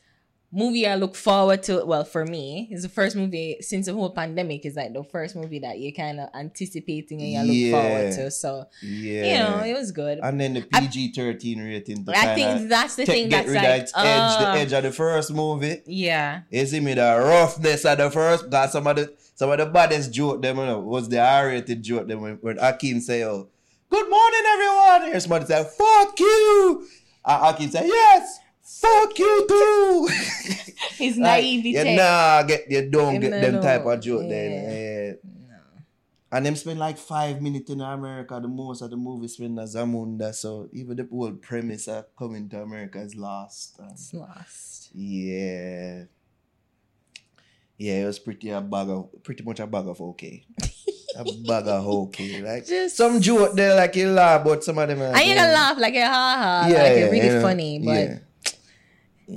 movie 0.54 0.86
I 0.86 0.96
look 0.96 1.16
forward 1.16 1.64
to. 1.64 1.86
Well, 1.86 2.04
for 2.04 2.26
me, 2.26 2.68
it's 2.72 2.84
the 2.84 2.90
first 2.90 3.16
movie 3.16 3.58
since 3.62 3.86
the 3.86 3.94
whole 3.94 4.10
pandemic. 4.12 4.66
Is 4.66 4.76
like 4.76 4.92
the 4.94 5.04
first 5.04 5.36
movie 5.36 5.60
that 5.60 5.80
you're 5.80 5.94
kind 5.94 6.20
of 6.20 6.30
anticipating 6.36 7.22
and 7.22 7.48
you 7.48 7.72
look 7.72 7.82
forward 7.82 8.12
to. 8.14 8.32
So 8.32 8.66
Yeah. 8.82 9.24
you 9.26 9.40
know, 9.40 9.64
it 9.66 9.74
was 9.74 9.92
good. 9.92 10.20
and 10.22 10.40
then 10.42 10.54
the 10.56 10.62
PG 10.62 11.14
thirteen 11.14 11.64
rating. 11.64 12.04
To 12.06 12.12
I 12.18 12.36
think 12.36 12.68
that's 12.70 12.96
the 12.96 13.06
thing 13.06 13.30
get 13.30 13.46
that's 13.46 13.50
of 13.50 13.56
like, 13.56 13.82
its 13.84 13.94
edge, 13.96 14.40
the 14.40 14.48
uh, 14.50 14.56
edge 14.56 14.74
of 14.74 14.84
the 14.84 14.92
first 14.92 15.32
movie. 15.32 15.82
yeah, 15.86 16.42
You 16.50 16.66
see 16.66 16.80
me 16.82 16.96
the 16.96 17.18
roughness 17.24 17.86
of 17.86 17.98
the 17.98 18.12
first 18.12 18.50
Got 18.50 18.72
some 18.72 18.88
of 18.88 18.96
the 18.98 19.14
some 19.42 19.50
of 19.50 19.58
the 19.58 19.66
baddest 19.66 20.14
joke 20.14 20.40
them 20.40 20.58
you 20.60 20.66
know, 20.68 20.80
was 20.82 21.10
the 21.10 21.20
R-rated 21.20 21.82
joke 21.82 22.08
them 22.08 22.22
when, 22.22 22.36
when 22.46 22.58
Akeem 22.58 23.02
say, 23.02 23.24
oh, 23.26 23.50
good 23.90 24.08
morning 24.08 24.42
everyone. 24.54 25.10
Here's 25.10 25.24
somebody 25.24 25.46
say, 25.46 25.64
fuck 25.64 26.20
you. 26.20 26.88
And 27.26 27.42
Akeem 27.44 27.72
say, 27.72 27.88
yes, 27.88 28.38
fuck 28.62 29.18
you 29.18 29.46
too. 29.50 30.10
his 31.02 31.18
Like, 31.18 31.44
naivete. 31.44 31.90
you 31.92 31.98
nah 31.98 32.44
get 32.44 32.70
you 32.70 32.88
don't 32.92 33.16
Him 33.16 33.22
get 33.22 33.42
them 33.42 33.62
type 33.64 33.84
of 33.84 34.00
joke 34.00 34.22
Yeah. 34.26 34.30
then. 34.30 34.52
Yeah. 34.52 34.70
Eh. 34.70 35.14
And 36.34 36.46
them 36.46 36.56
spend 36.56 36.78
like 36.78 37.00
five 37.00 37.42
minutes 37.42 37.72
in 37.72 37.82
America. 37.82 38.40
The 38.40 38.48
most 38.48 38.84
of 38.84 38.92
the 38.92 38.96
movie 38.96 39.28
spend 39.28 39.60
as 39.60 39.74
Zamunda. 39.76 40.36
So 40.36 40.70
even 40.72 40.98
the 40.98 41.08
whole 41.12 41.32
premise 41.34 41.88
of 41.88 42.06
coming 42.16 42.48
to 42.50 42.62
America 42.62 43.00
is 43.02 43.16
lost. 43.16 43.80
And 43.80 43.92
It's 43.94 44.14
lost. 44.14 44.92
yeah. 44.94 46.04
Yeah, 47.82 48.04
it 48.04 48.06
was 48.06 48.20
pretty 48.20 48.52
a 48.52 48.62
bag 48.62 48.90
of 48.90 49.10
pretty 49.24 49.42
much 49.42 49.60
a 49.60 49.66
bag 49.66 49.88
of 49.88 50.00
okay. 50.14 50.46
a 51.18 51.24
bag 51.48 51.66
of 51.66 51.88
okay. 51.88 52.40
Like 52.40 52.68
Just- 52.68 52.96
some 52.96 53.20
joke 53.20 53.56
there 53.56 53.76
like 53.76 53.96
you 53.96 54.12
laugh, 54.12 54.44
but 54.46 54.64
some 54.64 54.78
of 54.78 54.88
them 54.88 55.02
are 55.02 55.16
I 55.16 55.22
ain't 55.22 55.36
gonna 55.36 55.52
laugh 55.52 55.80
like 55.80 55.96
a 55.96 56.06
ha 56.06 56.38
ha, 56.38 56.68
like 56.70 56.76
it's 56.78 57.12
really 57.12 57.42
funny, 57.42 57.80
but 57.80 57.92
yeah. 57.92 58.18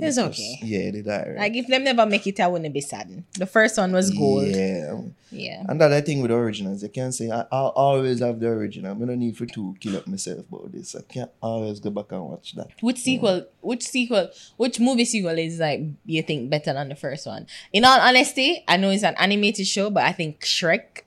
It's 0.01 0.17
okay. 0.17 0.59
Yeah, 0.61 0.91
they 0.91 1.01
died. 1.01 1.35
like 1.37 1.55
if 1.55 1.67
them 1.67 1.83
never 1.83 2.05
make 2.05 2.25
it, 2.27 2.39
I 2.39 2.47
wouldn't 2.47 2.73
be 2.73 2.81
sad. 2.81 3.23
The 3.33 3.45
first 3.45 3.77
one 3.77 3.91
was 3.91 4.11
gold. 4.11 4.47
Yeah. 4.47 5.01
yeah. 5.31 5.63
And 5.67 5.79
that 5.79 5.93
I 5.93 6.01
think 6.01 6.21
with 6.21 6.31
the 6.31 6.37
originals, 6.37 6.83
you 6.83 6.89
can't 6.89 7.13
say 7.13 7.29
I, 7.31 7.45
I'll 7.51 7.73
always 7.75 8.19
have 8.19 8.39
the 8.39 8.47
original. 8.47 8.91
I 8.91 9.05
don't 9.05 9.19
need 9.19 9.37
for 9.37 9.45
two 9.45 9.75
kill 9.79 9.97
up 9.97 10.07
myself 10.07 10.45
about 10.51 10.71
this. 10.71 10.95
I 10.95 11.01
can't 11.01 11.31
always 11.41 11.79
go 11.79 11.89
back 11.89 12.11
and 12.11 12.23
watch 12.23 12.53
that. 12.55 12.69
Which 12.81 12.99
sequel? 12.99 13.45
Which 13.61 13.83
sequel? 13.83 14.29
Which 14.57 14.79
movie 14.79 15.05
sequel 15.05 15.37
is 15.37 15.59
like 15.59 15.81
you 16.05 16.21
think 16.23 16.49
better 16.49 16.73
than 16.73 16.89
the 16.89 16.95
first 16.95 17.25
one? 17.25 17.47
In 17.71 17.85
all 17.85 17.99
honesty, 17.99 18.63
I 18.67 18.77
know 18.77 18.89
it's 18.89 19.03
an 19.03 19.15
animated 19.17 19.67
show, 19.67 19.89
but 19.89 20.03
I 20.03 20.11
think 20.11 20.41
Shrek 20.41 21.01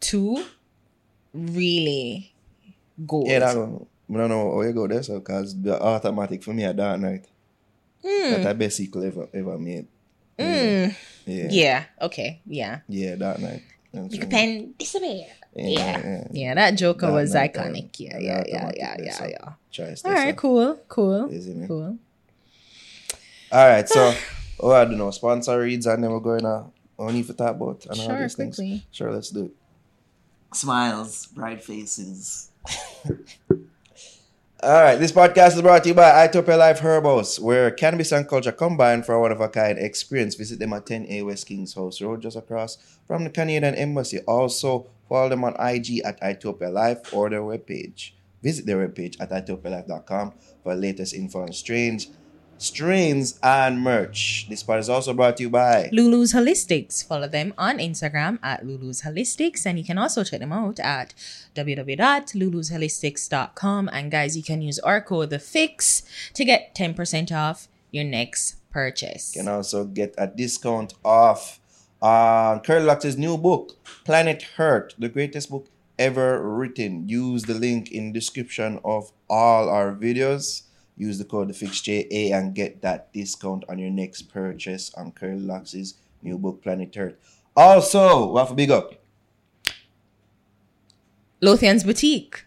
Two 0.00 0.44
really 1.34 2.32
gold. 3.06 3.28
Yeah, 3.28 3.40
that 3.40 3.56
one. 3.56 3.86
I 4.12 4.16
don't 4.16 4.28
know 4.28 4.56
how 4.56 4.62
you 4.62 4.72
go 4.72 4.88
there, 4.88 5.02
so 5.02 5.20
because 5.20 5.60
the 5.60 5.80
automatic 5.80 6.42
for 6.42 6.52
me 6.52 6.64
at 6.64 6.76
Dark 6.76 7.22
Knight. 8.04 8.30
That's 8.30 8.44
the 8.44 8.54
best 8.54 8.76
sequel 8.76 9.04
ever 9.04 9.28
ever 9.34 9.58
made. 9.58 9.86
Mm. 10.38 10.94
Yeah. 11.26 11.48
Yeah. 11.50 11.84
Okay. 12.00 12.40
Yeah. 12.46 12.80
Yeah, 12.88 13.16
Dark 13.16 13.38
Knight. 13.40 13.62
That's 13.92 14.14
You 14.14 14.20
right. 14.22 14.30
can 14.30 14.74
disappear. 14.78 15.26
Yeah, 15.54 15.66
Yeah. 15.68 15.98
yeah. 16.04 16.24
Yeah. 16.32 16.54
That 16.54 16.70
Joker 16.76 17.06
Dark 17.06 17.14
was 17.14 17.34
Knight, 17.34 17.54
iconic. 17.54 17.90
yeah. 17.98 18.18
Yeah. 18.18 18.44
Yeah. 18.46 18.54
Yeah, 18.54 18.72
Yeah. 18.76 18.96
Yeah. 19.04 19.18
there, 19.18 19.28
Yeah. 19.30 19.52
Choice 19.70 20.04
All 20.04 20.10
there, 20.12 20.20
right. 20.24 20.34
so. 20.34 20.40
Cool. 20.40 20.74
Cool. 20.88 21.32
Easy, 21.32 21.54
man. 21.54 21.68
Cool. 21.68 21.98
All 23.52 23.68
right, 23.68 23.88
so 23.88 24.14
oh, 24.60 24.70
I 24.72 24.84
don't 24.84 24.96
know. 24.98 25.10
Sponsor 25.10 25.58
reads, 25.60 25.86
and 25.86 26.02
then 26.04 26.10
we're 26.10 26.20
going 26.20 26.42
to 26.42 26.66
only 26.98 27.22
for 27.22 27.32
talk 27.32 27.56
about 27.56 27.84
and 27.90 27.98
all 28.00 28.06
Sure, 28.06 28.20
these 28.22 28.34
things. 28.36 28.60
Sure, 28.92 29.12
let's 29.12 29.30
do 29.30 29.46
it. 29.46 29.52
Smiles, 30.54 31.26
bright 31.26 31.62
faces. 31.62 32.50
All 34.62 34.82
right, 34.82 34.96
this 34.96 35.10
podcast 35.10 35.56
is 35.56 35.62
brought 35.62 35.84
to 35.84 35.88
you 35.88 35.94
by 35.94 36.28
Itopia 36.28 36.58
Life 36.58 36.80
Herbals, 36.80 37.40
where 37.40 37.70
cannabis 37.70 38.12
and 38.12 38.28
culture 38.28 38.52
combine 38.52 39.02
for 39.02 39.14
a 39.14 39.20
one 39.20 39.32
of 39.32 39.40
a 39.40 39.48
kind 39.48 39.78
experience. 39.78 40.34
Visit 40.34 40.58
them 40.58 40.74
at 40.74 40.84
10A 40.84 41.24
West 41.24 41.46
Kings 41.46 41.72
House 41.72 42.02
Road, 42.02 42.20
just 42.20 42.36
across 42.36 42.76
from 43.06 43.24
the 43.24 43.30
Canadian 43.30 43.74
Embassy. 43.74 44.18
Also, 44.28 44.90
follow 45.08 45.30
them 45.30 45.44
on 45.44 45.54
IG 45.58 46.02
at 46.04 46.20
Itopia 46.20 46.70
Life 46.70 47.14
or 47.14 47.30
their 47.30 47.40
webpage. 47.40 48.10
Visit 48.42 48.66
their 48.66 48.86
webpage 48.86 49.16
at 49.18 49.30
itopialife.com 49.30 50.34
for 50.62 50.74
latest 50.74 51.14
info 51.14 51.40
on 51.40 51.54
strains, 51.54 52.08
strains, 52.60 53.40
and 53.42 53.80
merch. 53.80 54.46
This 54.48 54.62
part 54.62 54.78
is 54.80 54.88
also 54.88 55.12
brought 55.14 55.36
to 55.38 55.42
you 55.44 55.50
by 55.50 55.88
Lulu's 55.92 56.32
Holistics. 56.32 57.04
Follow 57.04 57.26
them 57.26 57.52
on 57.58 57.78
Instagram 57.78 58.38
at 58.42 58.64
Lulu's 58.64 59.02
Holistics, 59.02 59.66
and 59.66 59.76
you 59.78 59.84
can 59.84 59.98
also 59.98 60.22
check 60.22 60.38
them 60.40 60.52
out 60.52 60.78
at 60.78 61.14
www.lulusholistics.com. 61.54 63.90
And 63.92 64.10
guys, 64.10 64.36
you 64.36 64.42
can 64.42 64.60
use 64.62 64.78
our 64.80 65.00
code 65.00 65.30
the 65.30 65.38
fix 65.38 66.02
to 66.34 66.44
get 66.44 66.74
10% 66.74 67.32
off 67.32 67.68
your 67.90 68.04
next 68.04 68.56
purchase. 68.70 69.34
You 69.34 69.42
can 69.42 69.48
also 69.48 69.84
get 69.84 70.14
a 70.18 70.26
discount 70.26 70.92
off 71.04 71.60
uh, 72.02 72.06
on 72.06 72.60
Curly 72.60 72.84
Lux's 72.84 73.18
new 73.18 73.36
book, 73.36 73.76
Planet 74.04 74.42
Hurt, 74.56 74.94
the 74.98 75.08
greatest 75.08 75.50
book 75.50 75.66
ever 75.98 76.42
written. 76.42 77.08
Use 77.08 77.44
the 77.44 77.54
link 77.54 77.90
in 77.90 78.12
description 78.12 78.80
of 78.84 79.12
all 79.28 79.68
our 79.68 79.94
videos. 79.94 80.62
Use 81.00 81.16
the 81.16 81.24
code 81.24 81.48
FIXJA 81.48 82.30
and 82.34 82.54
get 82.54 82.82
that 82.82 83.10
discount 83.14 83.64
on 83.70 83.78
your 83.78 83.88
next 83.88 84.28
purchase 84.30 84.92
on 84.94 85.12
Curly 85.12 85.40
Lux's 85.40 85.94
new 86.20 86.36
book, 86.36 86.62
Planet 86.62 86.94
Earth. 86.94 87.14
Also, 87.56 88.26
what 88.26 88.48
for 88.48 88.54
big 88.54 88.70
up? 88.70 88.92
Lothian's 91.40 91.84
Boutique. 91.84 92.44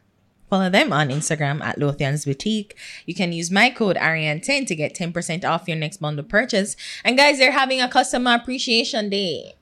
Follow 0.51 0.69
them 0.69 0.93
on 0.93 1.09
Instagram 1.09 1.63
at 1.63 1.79
Lothian's 1.79 2.25
Boutique. 2.25 2.77
You 3.07 3.15
can 3.15 3.33
use 3.33 3.49
my 3.49 3.71
code 3.71 3.95
Ariane10 3.95 4.67
to 4.67 4.75
get 4.75 4.93
10% 4.93 5.43
off 5.43 5.67
your 5.67 5.77
next 5.77 5.97
bundle 5.97 6.23
purchase. 6.23 6.75
And 7.03 7.17
guys, 7.17 7.39
they're 7.39 7.53
having 7.53 7.81
a 7.81 7.89
customer 7.89 8.35
appreciation 8.35 9.09
day. 9.09 9.55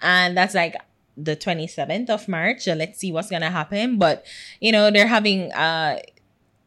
And 0.00 0.36
that's 0.36 0.54
like 0.54 0.76
the 1.16 1.34
27th 1.34 2.08
of 2.08 2.28
March. 2.28 2.62
So 2.62 2.74
let's 2.74 3.00
see 3.00 3.10
what's 3.10 3.30
gonna 3.30 3.50
happen. 3.50 3.98
But 3.98 4.24
you 4.60 4.70
know, 4.70 4.92
they're 4.92 5.08
having 5.08 5.52
uh 5.54 5.98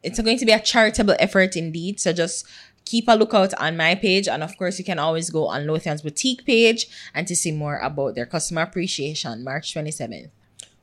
it's 0.02 0.20
going 0.20 0.38
to 0.38 0.46
be 0.46 0.52
a 0.52 0.60
charitable 0.60 1.16
effort 1.18 1.56
indeed. 1.56 2.00
So 2.00 2.12
just 2.12 2.46
keep 2.84 3.06
a 3.08 3.12
lookout 3.12 3.54
on 3.54 3.76
my 3.76 3.94
page. 3.94 4.28
And 4.28 4.42
of 4.42 4.56
course, 4.56 4.78
you 4.78 4.84
can 4.84 4.98
always 4.98 5.30
go 5.30 5.46
on 5.46 5.66
Lothian's 5.66 6.02
Boutique 6.02 6.44
page 6.44 6.88
and 7.14 7.26
to 7.26 7.36
see 7.36 7.52
more 7.52 7.78
about 7.78 8.14
their 8.14 8.26
customer 8.26 8.62
appreciation, 8.62 9.44
March 9.44 9.74
27th. 9.74 10.30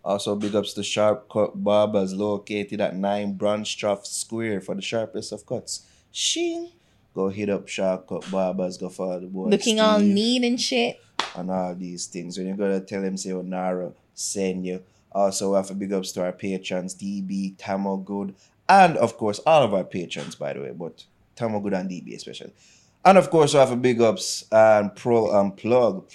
Also, 0.03 0.35
big 0.35 0.55
ups 0.55 0.73
to 0.73 0.81
Sharp 0.81 1.29
Cut 1.29 1.61
Barbers 1.61 2.13
located 2.13 2.79
at 2.79 2.95
9 2.95 3.37
Brunstraff 3.37 4.05
Square 4.05 4.61
for 4.61 4.73
the 4.73 4.81
sharpest 4.81 5.33
of 5.33 5.45
cuts. 5.45 5.85
Shing! 6.11 6.71
Go 7.13 7.27
hit 7.27 7.49
up 7.49 7.67
Sharp 7.67 8.07
Cut 8.07 8.31
Barbers, 8.31 8.77
go 8.77 8.87
follow 8.87 9.19
the 9.19 9.27
boy. 9.27 9.49
Looking 9.49 9.79
all 9.81 9.99
Steve, 9.99 10.13
neat 10.13 10.43
and 10.45 10.59
shit. 10.59 11.01
And 11.35 11.51
all 11.51 11.75
these 11.75 12.07
things. 12.07 12.37
When 12.37 12.47
you 12.47 12.55
gotta 12.55 12.79
tell 12.79 13.03
him, 13.03 13.17
say, 13.17 13.33
oh, 13.33 13.43
Onara, 13.43 13.93
send 14.13 14.65
you. 14.65 14.81
Also, 15.11 15.51
we 15.51 15.57
have 15.57 15.69
a 15.69 15.73
big 15.73 15.91
ups 15.91 16.13
to 16.13 16.23
our 16.23 16.31
patrons, 16.31 16.95
DB, 16.95 17.55
Tamo 17.57 17.97
Good, 17.97 18.35
and 18.69 18.95
of 18.97 19.17
course, 19.17 19.39
all 19.39 19.63
of 19.63 19.73
our 19.73 19.83
patrons, 19.83 20.35
by 20.35 20.53
the 20.53 20.61
way, 20.61 20.71
but 20.71 21.03
Tamo 21.35 21.57
and 21.57 21.89
DB 21.89 22.15
especially. 22.15 22.53
And 23.03 23.17
of 23.17 23.29
course, 23.29 23.53
we 23.53 23.59
have 23.59 23.71
a 23.71 23.77
big 23.77 24.01
ups 24.01 24.45
and 24.51 24.95
pro 24.95 25.39
and 25.39 25.55
plug. 25.55 26.05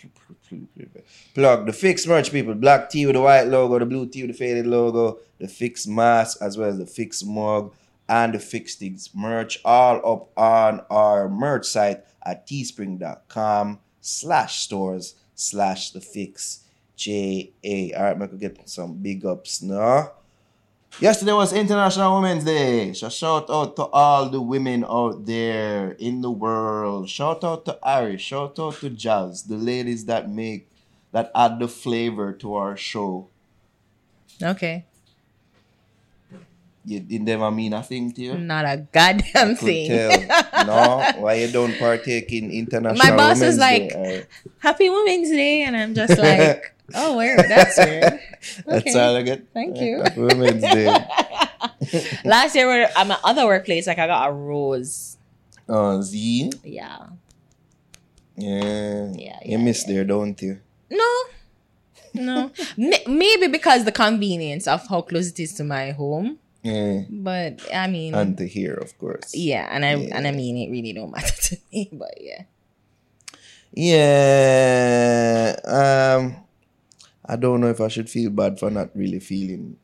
Plug 1.34 1.66
the 1.66 1.72
fixed 1.72 2.06
merch 2.06 2.30
people. 2.30 2.54
Black 2.54 2.90
tea 2.90 3.06
with 3.06 3.14
the 3.14 3.20
white 3.20 3.44
logo, 3.44 3.78
the 3.78 3.86
blue 3.86 4.06
tea 4.06 4.22
with 4.22 4.32
the 4.32 4.36
faded 4.36 4.66
logo, 4.66 5.18
the 5.38 5.48
fixed 5.48 5.88
mask, 5.88 6.38
as 6.40 6.56
well 6.56 6.68
as 6.68 6.78
the 6.78 6.86
fixed 6.86 7.26
mug 7.26 7.72
and 8.08 8.34
the 8.34 8.38
fixed 8.38 8.78
things 8.78 9.10
merch. 9.14 9.58
All 9.64 9.96
up 10.12 10.38
on 10.38 10.82
our 10.90 11.28
merch 11.28 11.66
site 11.66 12.04
at 12.24 12.46
teespring.com 12.46 13.80
slash 14.00 14.60
stores 14.60 15.14
slash 15.34 15.90
the 15.90 16.00
fix 16.00 16.60
J 16.96 17.52
A. 17.64 17.92
Alright, 17.94 18.18
Michael, 18.18 18.38
get 18.38 18.68
some 18.68 18.94
big 18.94 19.24
ups 19.24 19.62
now. 19.62 20.12
Yesterday 21.00 21.32
was 21.32 21.52
International 21.52 22.20
Women's 22.20 22.44
Day. 22.44 22.92
So 22.92 23.08
shout 23.08 23.50
out 23.50 23.74
to 23.76 23.84
all 23.86 24.28
the 24.28 24.40
women 24.40 24.84
out 24.84 25.26
there 25.26 25.92
in 25.98 26.20
the 26.20 26.30
world. 26.30 27.08
Shout 27.08 27.42
out 27.42 27.64
to 27.64 27.78
Ari. 27.82 28.18
Shout 28.18 28.58
out 28.58 28.74
to 28.74 28.90
Jazz, 28.90 29.42
the 29.42 29.56
ladies 29.56 30.04
that 30.06 30.30
make 30.30 30.70
that 31.10 31.32
add 31.34 31.58
the 31.58 31.68
flavor 31.68 32.32
to 32.34 32.54
our 32.54 32.76
show. 32.76 33.28
Okay. 34.40 34.84
You 36.84 37.00
didn't 37.00 37.28
ever 37.28 37.50
mean 37.50 37.70
nothing 37.70 38.12
to 38.12 38.20
you? 38.20 38.34
Not 38.36 38.64
a 38.66 38.86
goddamn 38.92 39.56
thing. 39.56 39.88
no, 40.66 41.12
why 41.16 41.34
you 41.34 41.50
don't 41.50 41.76
partake 41.78 42.30
in 42.30 42.50
International 42.50 43.10
My 43.10 43.16
boss 43.16 43.40
Women's 43.40 43.54
was 43.54 43.58
like, 43.58 43.88
Day? 43.88 44.26
Happy 44.58 44.90
Women's 44.90 45.30
Day. 45.30 45.62
And 45.62 45.76
I'm 45.76 45.94
just 45.94 46.18
like, 46.18 46.74
oh, 46.94 47.16
weird. 47.16 47.38
That's 47.48 47.78
weird. 47.78 48.20
That's 48.66 48.86
Okay. 48.86 48.98
all 49.00 49.16
I 49.16 49.22
get. 49.22 49.46
Thank 49.52 49.78
you. 49.78 50.02
Women's 50.16 50.62
Day. 50.62 50.86
Last 52.24 52.54
year, 52.54 52.66
we're- 52.66 52.90
at 52.96 53.06
my 53.06 53.18
other 53.24 53.46
workplace, 53.46 53.86
like 53.86 53.98
I 53.98 54.06
got 54.06 54.28
a 54.28 54.32
rose. 54.32 55.16
Oh, 55.68 56.00
Z. 56.02 56.50
Yeah. 56.64 57.06
Yeah. 58.36 59.12
Yeah, 59.14 59.38
You 59.44 59.56
yeah, 59.56 59.56
miss 59.58 59.84
there, 59.84 60.04
don't 60.04 60.40
you? 60.42 60.58
No. 60.90 61.10
No. 62.14 62.50
Maybe 63.06 63.46
because 63.48 63.84
the 63.84 63.92
convenience 63.92 64.66
of 64.66 64.86
how 64.88 65.02
close 65.02 65.30
it 65.30 65.40
is 65.40 65.54
to 65.54 65.64
my 65.64 65.92
home. 65.92 66.38
Yeah. 66.62 67.02
But 67.10 67.60
I 67.74 67.86
mean, 67.88 68.14
And 68.14 68.36
to 68.38 68.46
here, 68.48 68.74
of 68.74 68.96
course. 68.98 69.34
yeah, 69.34 69.68
and 69.70 69.84
I 69.84 69.94
Yeah. 69.96 70.16
and 70.16 70.26
I 70.26 70.30
mean 70.32 70.56
it 70.56 70.70
really 70.70 70.92
don't 70.92 71.10
matter 71.12 71.34
to 71.48 71.56
me. 71.72 71.88
But 71.92 72.14
yeah. 72.20 72.42
Yeah. 73.72 75.56
Um 75.66 76.36
I 77.26 77.36
don't 77.36 77.60
know 77.60 77.68
if 77.70 77.80
I 77.80 77.88
should 77.88 78.10
feel 78.10 78.30
bad 78.30 78.58
for 78.58 78.70
not 78.70 78.90
really 78.94 79.20
feeling 79.20 79.76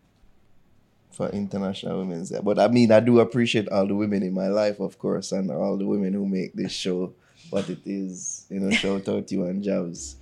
for 1.10 1.28
International 1.30 1.98
Women's 1.98 2.30
Day. 2.30 2.40
But 2.42 2.58
I 2.58 2.68
mean 2.68 2.92
I 2.92 3.00
do 3.00 3.20
appreciate 3.20 3.68
all 3.68 3.86
the 3.86 3.94
women 3.94 4.22
in 4.22 4.32
my 4.34 4.48
life, 4.48 4.80
of 4.80 4.98
course, 4.98 5.32
and 5.32 5.50
all 5.50 5.76
the 5.76 5.86
women 5.86 6.12
who 6.12 6.26
make 6.26 6.54
this 6.54 6.72
show 6.72 7.12
what 7.50 7.68
it 7.70 7.78
is. 7.86 8.46
You 8.50 8.60
know, 8.60 8.70
shout 8.70 9.08
out 9.08 9.26
to 9.28 9.34
you 9.34 9.44
and 9.44 9.62
Jobs. 9.62 10.16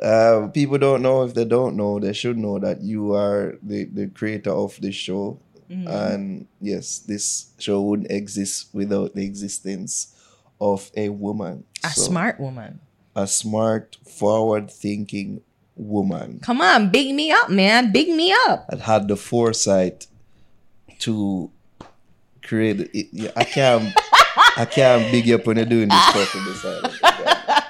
Uh, 0.00 0.48
people 0.48 0.78
don't 0.78 1.02
know 1.02 1.22
if 1.22 1.32
they 1.34 1.44
don't 1.44 1.76
know, 1.76 2.00
they 2.00 2.12
should 2.12 2.36
know 2.36 2.58
that 2.58 2.80
you 2.82 3.12
are 3.14 3.56
the, 3.62 3.84
the 3.84 4.08
creator 4.08 4.50
of 4.50 4.76
this 4.80 4.94
show. 4.96 5.38
And 5.70 6.46
yes, 6.60 6.98
this 6.98 7.52
show 7.58 7.80
wouldn't 7.80 8.10
exist 8.10 8.68
without 8.74 9.14
the 9.14 9.24
existence 9.24 10.14
of 10.60 10.90
a 10.94 11.08
woman. 11.08 11.64
A 11.82 11.88
So- 11.88 12.02
smart 12.02 12.38
woman. 12.40 12.80
a 13.16 13.26
smart, 13.26 13.96
forward 14.06 14.70
thinking 14.70 15.40
woman 15.76 16.38
Come 16.42 16.60
on, 16.60 16.90
big 16.90 17.14
me 17.14 17.30
up, 17.32 17.48
man. 17.50 17.92
Big 17.92 18.08
me 18.08 18.32
up. 18.48 18.66
that 18.68 18.80
had 18.80 19.08
the 19.08 19.16
foresight 19.16 20.06
to 21.00 21.50
create 22.42 22.80
it. 22.92 23.08
yeah, 23.12 23.30
I 23.36 23.44
can't 23.44 23.92
I 24.56 24.64
can't 24.64 25.10
big 25.10 25.26
you 25.26 25.36
up 25.36 25.46
when 25.46 25.56
you're 25.56 25.66
doing 25.66 25.88
this 25.88 26.04
stuff 26.08 26.36
on 26.36 26.44
the 26.44 26.54
side. 26.54 26.98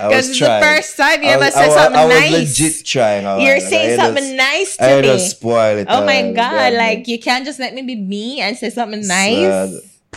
I 0.00 0.08
Because 0.08 0.28
was 0.28 0.30
it's 0.30 0.38
the 0.40 0.60
first 0.62 0.96
time 0.96 1.22
you 1.22 1.28
I 1.28 1.32
ever 1.32 1.44
was, 1.44 1.54
said 1.54 1.62
I 1.64 1.66
was, 1.68 1.74
something 1.76 2.00
I 2.00 2.04
was 2.06 2.20
nice. 2.20 2.32
legit 2.60 2.86
trying. 2.86 3.40
You're 3.46 3.60
saying 3.60 4.00
I 4.00 4.02
something 4.04 4.24
just- 4.24 4.34
nice 4.36 4.76
to 4.78 4.84
I 4.84 4.96
me. 4.96 5.02
just 5.02 5.30
spoil 5.36 5.78
it. 5.78 5.86
Oh 5.90 6.04
my 6.06 6.22
all. 6.28 6.32
god, 6.34 6.72
like 6.74 7.06
you 7.06 7.18
can't 7.20 7.44
just 7.44 7.58
let 7.58 7.74
me 7.74 7.82
be 7.82 7.94
me 7.96 8.40
and 8.40 8.56
say 8.56 8.70
something 8.70 9.06
nice. 9.06 9.36
Sad. 9.36 9.70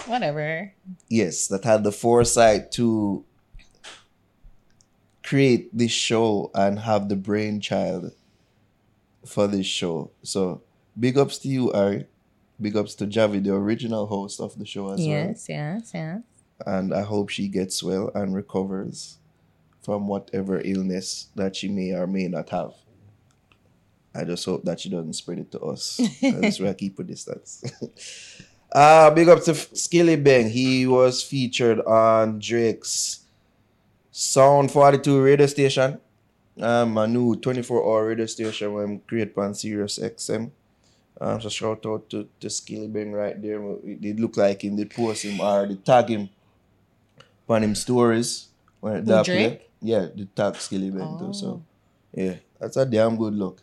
Whatever. 0.08 0.74
yes, 1.10 1.48
that 1.48 1.64
had 1.66 1.84
the 1.84 1.92
foresight 1.92 2.72
to 2.74 3.26
create 5.32 5.70
this 5.72 5.94
show 5.94 6.52
and 6.54 6.78
have 6.80 7.08
the 7.08 7.16
brainchild 7.16 8.12
for 9.26 9.48
this 9.48 9.66
show. 9.66 10.12
So 10.24 10.62
big 11.00 11.18
ups 11.18 11.38
to 11.40 11.48
you, 11.48 11.72
Ari. 11.72 12.06
Big 12.60 12.76
ups 12.76 12.96
to 12.96 13.08
Javi, 13.08 13.42
the 13.42 13.54
original 13.54 14.08
host 14.08 14.42
of 14.42 14.60
the 14.60 14.66
show 14.66 14.90
as 14.90 15.00
well. 15.00 15.08
Yes, 15.08 15.46
yes, 15.48 15.92
yes. 15.94 16.22
And 16.68 16.94
I 16.94 17.04
hope 17.04 17.30
she 17.30 17.48
gets 17.48 17.82
well 17.82 18.12
and 18.14 18.36
recovers 18.36 19.20
from 19.82 20.10
whatever 20.10 20.62
illness 20.66 21.30
that 21.36 21.56
she 21.56 21.70
may 21.70 21.94
or 21.94 22.08
may 22.08 22.28
not 22.28 22.50
have. 22.50 22.74
I 24.14 24.26
just 24.26 24.44
hope 24.44 24.66
that 24.66 24.82
she 24.82 24.90
doesn't 24.90 25.14
spread 25.14 25.40
it 25.40 25.52
to 25.54 25.62
us. 25.62 26.02
That's 26.22 26.60
where 26.60 26.72
I 26.72 26.74
keep 26.74 27.00
a 27.00 27.04
distance. 27.04 27.64
uh, 28.74 29.10
big 29.12 29.30
up 29.30 29.42
to 29.46 29.52
Skillibeng. 29.52 30.52
He 30.52 30.86
was 30.86 31.24
featured 31.24 31.80
on 31.80 32.40
Drake's 32.40 33.21
Sound 34.12 34.72
42 34.72 35.24
radio 35.24 35.48
station. 35.48 36.00
Um, 36.60 36.98
a 36.98 37.08
new 37.08 37.36
24 37.36 37.84
hour 37.84 38.08
radio 38.08 38.26
station 38.26 38.76
I'm 38.78 39.00
create 39.00 39.38
on 39.38 39.56
Sirius 39.56 40.00
XM. 40.00 40.52
Um, 41.20 41.40
so 41.40 41.50
shout 41.50 41.86
out 41.86 42.10
to, 42.10 42.28
to 42.40 42.48
Skillibeng 42.48 43.14
right 43.14 43.42
there. 43.42 43.62
It 43.86 44.02
did 44.02 44.20
look 44.20 44.38
like 44.38 44.64
him, 44.64 44.76
did 44.76 44.90
post 44.90 45.24
him 45.24 45.40
or 45.40 45.66
they 45.68 45.76
tag 45.76 46.10
him 46.10 46.30
on 47.48 47.64
him 47.64 47.76
stories. 47.76 48.48
When 48.80 49.06
that 49.06 49.26
play. 49.26 49.48
Drake? 49.48 49.70
Yeah, 49.82 50.08
the 50.14 50.26
tag 50.26 50.56
Skilly 50.56 50.92
too. 50.92 51.00
Oh. 51.02 51.32
So 51.32 51.64
yeah, 52.14 52.36
that's 52.60 52.78
a 52.78 52.86
damn 52.86 53.16
good 53.16 53.34
look. 53.34 53.62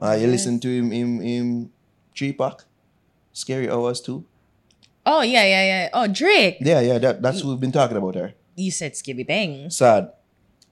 Uh, 0.00 0.16
you 0.18 0.26
listen 0.28 0.58
to 0.60 0.68
him 0.68 0.92
in 0.92 1.20
in 1.22 1.70
three 2.16 2.32
pack, 2.32 2.64
scary 3.32 3.68
hours 3.68 4.00
too. 4.00 4.24
Oh 5.04 5.22
yeah, 5.22 5.44
yeah, 5.44 5.64
yeah. 5.64 5.88
Oh 5.92 6.06
Drake. 6.06 6.58
Yeah, 6.60 6.80
yeah, 6.80 6.98
that, 6.98 7.20
that's 7.20 7.40
who 7.40 7.50
we've 7.50 7.60
been 7.60 7.72
talking 7.72 7.96
about 7.96 8.14
her. 8.14 8.32
You 8.60 8.70
said 8.70 8.92
Skibby 8.92 9.26
Bang. 9.26 9.70
Sad. 9.70 10.12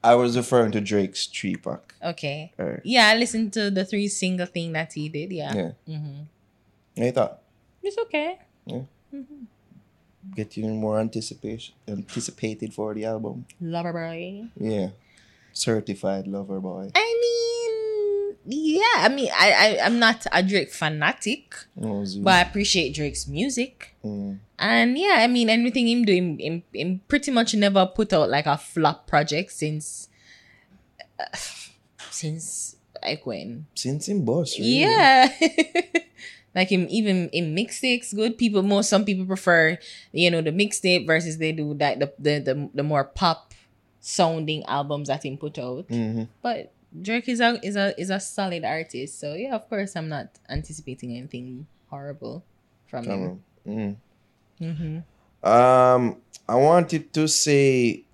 I 0.05 0.15
was 0.15 0.37
referring 0.37 0.73
to 0.73 0.81
Drake's 0.81 1.27
three 1.27 1.57
pack. 1.57 1.95
Okay. 2.05 2.53
Alright. 2.61 2.81
Yeah, 2.85 3.09
I 3.09 3.17
listened 3.17 3.53
to 3.55 3.71
the 3.71 3.85
three 3.85 4.09
single 4.09 4.47
thing 4.47 4.73
that 4.73 4.93
he 4.93 5.09
did. 5.09 5.33
Yeah. 5.33 5.55
Yeah. 5.55 5.73
Mm-hmm. 5.89 6.21
Yeah, 6.95 7.05
you 7.05 7.13
thought 7.13 7.43
It's 7.83 7.99
okay. 8.05 8.39
Yeah. 8.67 8.83
Mhm. 9.15 9.47
Getting 10.37 10.79
more 10.79 11.01
anticipation 11.01 11.75
anticipated 11.89 12.75
for 12.75 12.93
the 12.95 13.07
album. 13.07 13.47
Lover 13.61 13.93
boy. 13.93 14.49
Yeah, 14.61 14.89
certified 15.53 16.27
lover 16.29 16.61
boy. 16.61 16.91
I 16.95 17.09
mean, 17.23 17.48
yeah. 18.47 18.95
I 18.97 19.09
mean, 19.09 19.31
I, 19.37 19.53
I 19.81 19.87
I'm 19.87 19.99
not 19.99 20.27
a 20.33 20.43
Drake 20.43 20.71
fanatic, 20.73 21.55
Zoo. 22.05 22.23
but 22.23 22.35
I 22.35 22.41
appreciate 22.43 22.95
Drake's 22.95 23.27
music. 23.27 23.95
Mm. 24.05 24.39
And 24.59 24.99
yeah, 24.99 25.17
I 25.19 25.27
mean, 25.27 25.49
anything 25.51 25.87
him 25.89 26.05
doing, 26.05 26.39
him, 26.41 26.63
him 26.75 27.01
pretty 27.09 27.31
much 27.31 27.55
never 27.55 27.87
put 27.87 28.13
out 28.13 28.29
like 28.29 28.47
a 28.47 28.57
flop 28.59 29.07
project 29.07 29.53
since, 29.53 30.09
uh, 31.21 31.37
since 32.11 32.77
like 33.03 33.25
when, 33.25 33.67
Since 33.75 34.09
in 34.09 34.25
boss, 34.25 34.59
really. 34.59 34.81
yeah. 34.81 35.29
like 36.55 36.69
him, 36.71 36.87
even 36.91 37.29
in 37.31 37.55
mixtapes, 37.55 38.15
good 38.15 38.37
people. 38.37 38.63
Most 38.63 38.89
some 38.89 39.05
people 39.05 39.27
prefer, 39.27 39.79
you 40.13 40.31
know, 40.31 40.41
the 40.43 40.51
mixtape 40.51 41.07
versus 41.07 41.39
they 41.39 41.53
do 41.53 41.75
that 41.75 42.01
the 42.01 42.13
the 42.19 42.41
the, 42.41 42.71
the 42.75 42.83
more 42.83 43.05
pop 43.05 43.55
sounding 44.01 44.65
albums 44.65 45.09
that 45.09 45.23
he 45.23 45.37
put 45.37 45.59
out. 45.59 45.87
hmm 45.89 46.25
But 46.43 46.73
Drake 46.91 47.29
is 47.29 47.41
a 47.41 47.59
is 47.65 47.77
a 47.77 47.99
is 48.01 48.11
a 48.11 48.19
solid 48.21 48.65
artist, 48.65 49.21
so 49.21 49.35
yeah, 49.35 49.55
of 49.55 49.69
course, 49.69 49.95
I'm 49.97 50.09
not 50.09 50.29
anticipating 50.49 51.17
anything 51.17 51.67
horrible 51.91 52.45
from 52.87 53.05
him. 53.05 53.43
Mm. 53.67 53.97
Mm-hmm. 54.61 55.49
Um, 55.49 56.17
I 56.49 56.55
wanted 56.57 57.13
to 57.13 57.29
say 57.29 58.05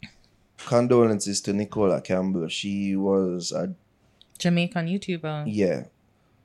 condolences 0.59 1.41
to 1.43 1.53
Nicola 1.53 2.01
Campbell. 2.01 2.49
She 2.49 2.97
was 2.97 3.53
a 3.53 3.75
Jamaican 4.39 4.87
YouTuber. 4.87 5.45
yeah, 5.47 5.85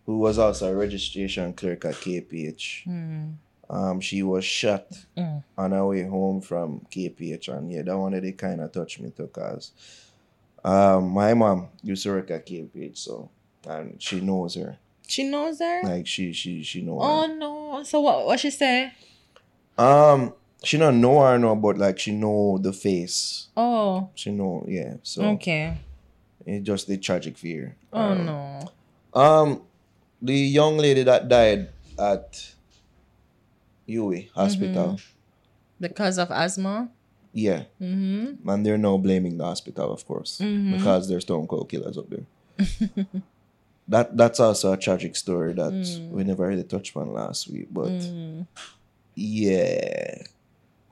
who 0.05 0.19
was 0.19 0.37
also 0.37 0.71
a 0.71 0.75
registration 0.75 1.53
clerk 1.53 1.85
at 1.85 1.95
KPH. 1.95 2.85
Mm. 2.87 3.33
Um, 3.71 3.99
she 4.01 4.23
was 4.23 4.43
shot 4.45 4.87
Mm. 5.17 5.43
on 5.57 5.71
her 5.71 5.85
way 5.85 6.03
home 6.03 6.41
from 6.41 6.85
KPH, 6.91 7.49
and 7.49 7.71
yeah, 7.71 7.81
that 7.83 7.97
one 7.97 8.13
they 8.19 8.31
kind 8.31 8.61
of 8.61 8.71
touched 8.71 8.99
me 8.99 9.11
too, 9.11 9.27
cause 9.27 9.71
um, 10.63 11.09
my 11.09 11.33
mom 11.33 11.69
used 11.83 12.03
to 12.03 12.11
work 12.11 12.31
at 12.31 12.45
KPH, 12.45 12.97
so 12.97 13.29
and 13.67 14.01
she 14.01 14.19
knows 14.21 14.55
her. 14.55 14.77
She 15.07 15.23
knows 15.23 15.59
her. 15.59 15.81
Like 15.83 16.05
she 16.07 16.33
she 16.33 16.61
she 16.63 16.81
know 16.81 16.99
oh 17.01 17.27
her. 17.27 17.35
no! 17.35 17.83
So 17.83 17.99
what? 18.01 18.25
What 18.25 18.39
she 18.39 18.49
say? 18.51 18.93
Um, 19.77 20.33
she 20.63 20.77
don't 20.77 20.99
know 20.99 21.21
her 21.21 21.37
no, 21.39 21.55
but 21.55 21.77
like 21.77 21.97
she 21.99 22.11
know 22.11 22.57
the 22.61 22.73
face. 22.73 23.47
Oh, 23.55 24.09
She 24.15 24.31
know, 24.31 24.65
yeah. 24.67 24.95
So 25.03 25.23
okay. 25.39 25.77
it's 26.45 26.65
just 26.65 26.87
the 26.87 26.97
tragic 26.97 27.37
fear. 27.37 27.77
Oh 27.93 27.99
Um, 28.01 28.25
no. 28.25 28.59
Um, 29.13 29.61
the 30.21 30.33
young 30.35 30.77
lady 30.77 31.03
that 31.03 31.29
died 31.29 31.69
at 31.97 32.53
UWI 33.87 34.29
Hospital. 34.31 34.99
Because 35.79 36.17
of 36.17 36.29
asthma. 36.29 36.89
Yeah, 37.33 37.63
Mm-hmm. 37.81 38.49
and 38.49 38.65
they're 38.65 38.77
now 38.77 38.97
blaming 38.97 39.37
the 39.37 39.45
hospital, 39.45 39.91
of 39.93 40.05
course, 40.05 40.39
Mhm. 40.41 40.71
because 40.77 41.07
there's 41.07 41.23
stone 41.23 41.45
cold 41.47 41.69
killers 41.69 41.97
up 41.97 42.09
there. 42.09 42.25
that 43.87 44.17
that's 44.17 44.39
also 44.39 44.73
a 44.73 44.77
tragic 44.77 45.15
story 45.15 45.53
that 45.53 45.73
we 46.11 46.23
never 46.23 46.47
really 46.47 46.63
touched 46.63 46.95
on 46.97 47.13
last 47.13 47.49
week, 47.49 47.67
but 47.71 47.89
Mm. 47.91 48.47
yeah, 49.15 50.21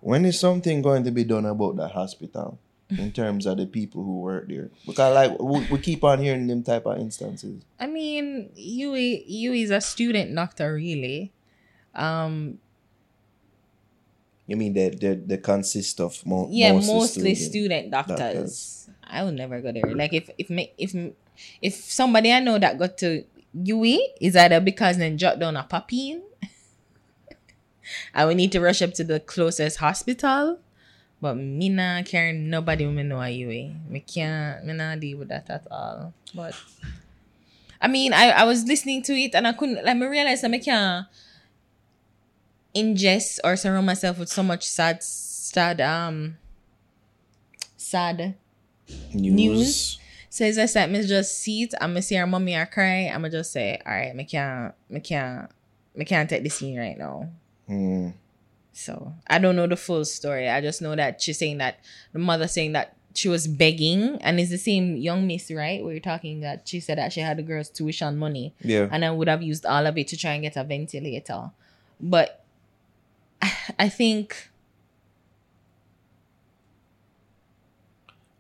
when 0.02 0.26
is 0.26 0.40
something 0.40 0.82
going 0.82 1.04
to 1.04 1.12
be 1.12 1.24
done 1.24 1.46
about 1.46 1.76
that 1.78 1.92
hospital? 1.92 2.60
In 2.90 3.12
terms 3.12 3.46
of 3.46 3.58
the 3.58 3.66
people 3.66 4.02
who 4.02 4.22
work 4.22 4.48
there, 4.48 4.70
because 4.88 5.14
like 5.14 5.38
we, 5.42 5.60
we 5.70 5.78
keep 5.78 6.06
on 6.06 6.20
hearing 6.24 6.48
them 6.48 6.64
type 6.64 6.86
of 6.86 6.98
instances. 6.98 7.62
I 7.78 7.86
mean, 7.86 8.50
you 8.56 8.96
you 8.96 9.52
is 9.52 9.72
a 9.72 9.82
student 9.82 10.34
doctor, 10.34 10.74
really. 10.74 11.34
Um, 11.94 12.60
You 14.48 14.56
mean 14.56 14.74
they 14.74 14.90
they, 14.90 15.16
they 15.16 15.38
consist 15.38 16.00
of 16.00 16.26
mo- 16.26 16.48
yeah, 16.50 16.72
mostly, 16.74 16.94
mostly 16.96 17.36
student- 17.36 17.52
student 17.52 17.92
doctors. 17.92 18.18
doctors. 18.18 18.90
I 19.04 19.24
would 19.24 19.36
never 19.36 19.62
go 19.62 19.72
there. 19.72 19.84
Like 19.94 20.14
if 20.14 20.30
if 20.38 20.50
me 20.50 20.72
if 20.78 20.96
if 21.62 21.76
somebody 21.76 22.32
I 22.32 22.40
know 22.40 22.58
that 22.58 22.80
got 22.80 22.98
to 23.00 23.24
UE 23.54 24.00
is 24.22 24.36
either 24.36 24.60
because 24.60 24.98
they 24.98 25.14
jot 25.16 25.40
down 25.40 25.56
a 25.58 25.64
papine, 25.64 26.22
I 28.14 28.26
would 28.26 28.38
need 28.38 28.52
to 28.54 28.60
rush 28.62 28.82
up 28.82 28.94
to 28.96 29.04
the 29.04 29.20
closest 29.20 29.78
hospital. 29.78 30.60
But 31.20 31.36
me 31.36 31.70
not 31.70 32.06
care 32.06 32.32
nobody 32.32 32.86
me 32.86 33.04
know 33.04 33.20
a 33.20 33.30
UE. 33.30 33.74
Me 33.90 34.00
can't 34.02 34.64
me 34.66 34.74
not 34.74 35.00
deal 35.00 35.18
with 35.18 35.30
that 35.30 35.50
at 35.50 35.66
all. 35.72 36.14
But 36.36 36.54
I 37.82 37.88
mean 37.88 38.14
I, 38.14 38.30
I 38.32 38.44
was 38.44 38.66
listening 38.66 39.02
to 39.04 39.14
it 39.14 39.34
and 39.36 39.48
I 39.48 39.54
couldn't 39.54 39.84
like 39.84 39.98
me 39.98 40.06
realize 40.06 40.42
that 40.42 40.54
I 40.54 40.60
can't 40.60 41.08
ingest 42.78 43.40
or 43.44 43.56
surround 43.56 43.86
myself 43.86 44.20
with 44.20 44.30
so 44.30 44.44
much 44.44 44.64
sad 44.68 45.02
sad 45.04 45.82
um 45.82 46.38
sad 47.76 48.36
news. 49.14 49.34
News. 49.34 50.00
so 50.30 50.46
it's 50.46 50.58
just 50.58 50.76
like 50.76 50.90
me 50.90 51.06
just 51.06 51.38
see 51.40 51.64
it 51.64 51.74
and 51.80 51.94
me 51.94 52.02
see 52.02 52.16
her 52.16 52.28
mommy 52.28 52.56
or 52.56 52.66
cry 52.66 53.08
I'ma 53.14 53.30
just 53.30 53.52
say 53.52 53.80
alright 53.86 54.16
me 54.16 54.24
can't 54.26 54.74
me 54.90 55.00
can't 55.00 55.50
me 55.96 56.06
can't 56.06 56.30
take 56.30 56.44
the 56.44 56.50
scene 56.50 56.78
right 56.78 56.98
now 56.98 57.30
Mm. 57.70 58.14
so 58.72 59.12
I 59.28 59.40
don't 59.40 59.58
know 59.58 59.68
the 59.68 59.76
full 59.76 60.06
story 60.06 60.48
I 60.50 60.62
just 60.62 60.82
know 60.82 60.96
that 60.96 61.22
she's 61.22 61.38
saying 61.38 61.58
that 61.58 61.80
the 62.14 62.20
mother 62.20 62.48
saying 62.48 62.72
that 62.74 62.96
she 63.14 63.28
was 63.28 63.46
begging 63.46 64.16
and 64.22 64.40
it's 64.40 64.52
the 64.52 64.58
same 64.58 64.96
young 64.96 65.28
miss 65.28 65.52
right 65.52 65.82
you're 65.82 66.00
talking 66.00 66.40
that 66.42 66.66
she 66.66 66.80
said 66.80 66.98
that 66.98 67.12
she 67.12 67.20
had 67.20 67.36
the 67.38 67.44
girl's 67.44 67.70
tuition 67.70 68.16
money 68.18 68.54
Yeah. 68.62 68.88
and 68.90 69.04
I 69.04 69.12
would 69.12 69.28
have 69.28 69.44
used 69.44 69.66
all 69.66 69.86
of 69.86 69.98
it 69.98 70.08
to 70.10 70.18
try 70.18 70.32
and 70.34 70.44
get 70.44 70.56
a 70.56 70.64
ventilator. 70.64 71.52
But 72.00 72.46
I 73.80 73.90
think 73.90 74.50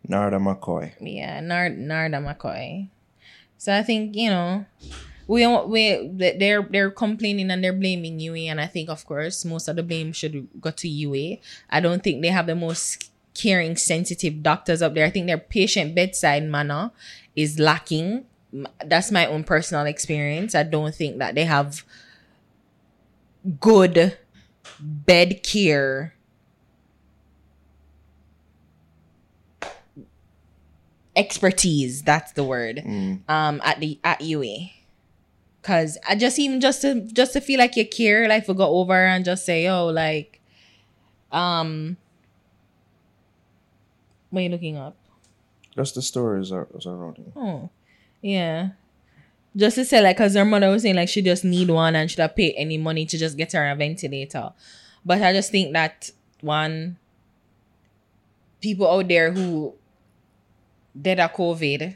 Narda 0.08 0.40
McCoy. 0.40 0.94
yeah, 1.02 1.40
Nard 1.42 1.78
Narda 1.78 2.24
McCoy. 2.24 2.88
So 3.58 3.76
I 3.76 3.84
think 3.84 4.16
you 4.16 4.30
know 4.30 4.66
we 5.28 5.42
don't- 5.42 5.70
we 5.70 6.08
they're 6.14 6.62
they're 6.64 6.92
complaining 6.92 7.52
and 7.52 7.64
they're 7.64 7.74
blaming 7.74 8.20
UA, 8.20 8.50
and 8.50 8.62
I 8.62 8.68
think 8.68 8.90
of 8.90 9.06
course 9.06 9.44
most 9.44 9.68
of 9.68 9.76
the 9.76 9.84
blame 9.84 10.14
should 10.14 10.48
go 10.62 10.72
to 10.72 10.88
UA. 10.88 11.38
I 11.70 11.80
don't 11.82 12.02
think 12.04 12.22
they 12.22 12.30
have 12.30 12.48
the 12.48 12.56
most 12.56 13.12
caring, 13.34 13.76
sensitive 13.76 14.42
doctors 14.42 14.82
up 14.82 14.94
there. 14.96 15.06
I 15.06 15.10
think 15.10 15.28
their 15.28 15.38
patient 15.38 15.94
bedside 15.94 16.44
manner 16.44 16.92
is 17.36 17.60
lacking. 17.60 18.26
That's 18.84 19.12
my 19.12 19.26
own 19.28 19.44
personal 19.44 19.86
experience. 19.86 20.56
I 20.56 20.64
don't 20.64 20.96
think 20.96 21.18
that 21.20 21.36
they 21.36 21.44
have 21.46 21.84
good 23.60 24.18
bed 24.80 25.42
care 25.44 26.14
expertise 31.16 32.04
that's 32.04 32.32
the 32.34 32.44
word 32.44 32.78
Mm. 32.86 33.22
um 33.30 33.62
at 33.64 33.80
the 33.80 34.00
at 34.04 34.22
UE, 34.22 34.70
cuz 35.64 35.98
I 36.08 36.16
just 36.16 36.38
even 36.38 36.62
just 36.62 36.82
to 36.82 37.02
just 37.02 37.34
to 37.34 37.42
feel 37.42 37.58
like 37.60 37.76
you 37.76 37.88
care 37.88 38.28
like 38.28 38.48
we 38.48 38.54
go 38.54 38.68
over 38.78 38.94
and 39.06 39.26
just 39.26 39.44
say 39.46 39.68
oh 39.68 39.88
like 39.88 40.40
um 41.32 41.98
what 44.30 44.42
are 44.42 44.44
you 44.44 44.50
looking 44.50 44.78
up 44.78 44.96
Just 45.76 45.96
the 45.96 46.02
stories 46.02 46.52
are, 46.52 46.68
are 46.86 46.92
around 46.94 47.18
here. 47.18 47.32
Oh, 47.36 47.70
yeah. 48.22 48.70
Just 49.58 49.76
to 49.76 49.86
say, 49.86 50.02
like, 50.02 50.18
because 50.18 50.36
her 50.36 50.46
mother 50.46 50.70
was 50.70 50.84
saying, 50.84 50.96
like, 50.96 51.10
she 51.10 51.24
just 51.24 51.44
need 51.44 51.70
one 51.70 51.96
and 51.96 52.10
should 52.10 52.20
have 52.20 52.36
paid 52.36 52.54
any 52.56 52.78
money 52.78 53.06
to 53.08 53.18
just 53.18 53.36
get 53.36 53.54
her 53.54 53.70
a 53.70 53.76
ventilator. 53.76 54.54
But 55.04 55.22
I 55.22 55.34
just 55.34 55.52
think 55.52 55.74
that 55.74 56.12
one, 56.42 56.98
people 58.62 58.88
out 58.88 59.08
there 59.08 59.32
who 59.32 59.74
dead 61.00 61.20
of 61.20 61.34
COVID, 61.34 61.96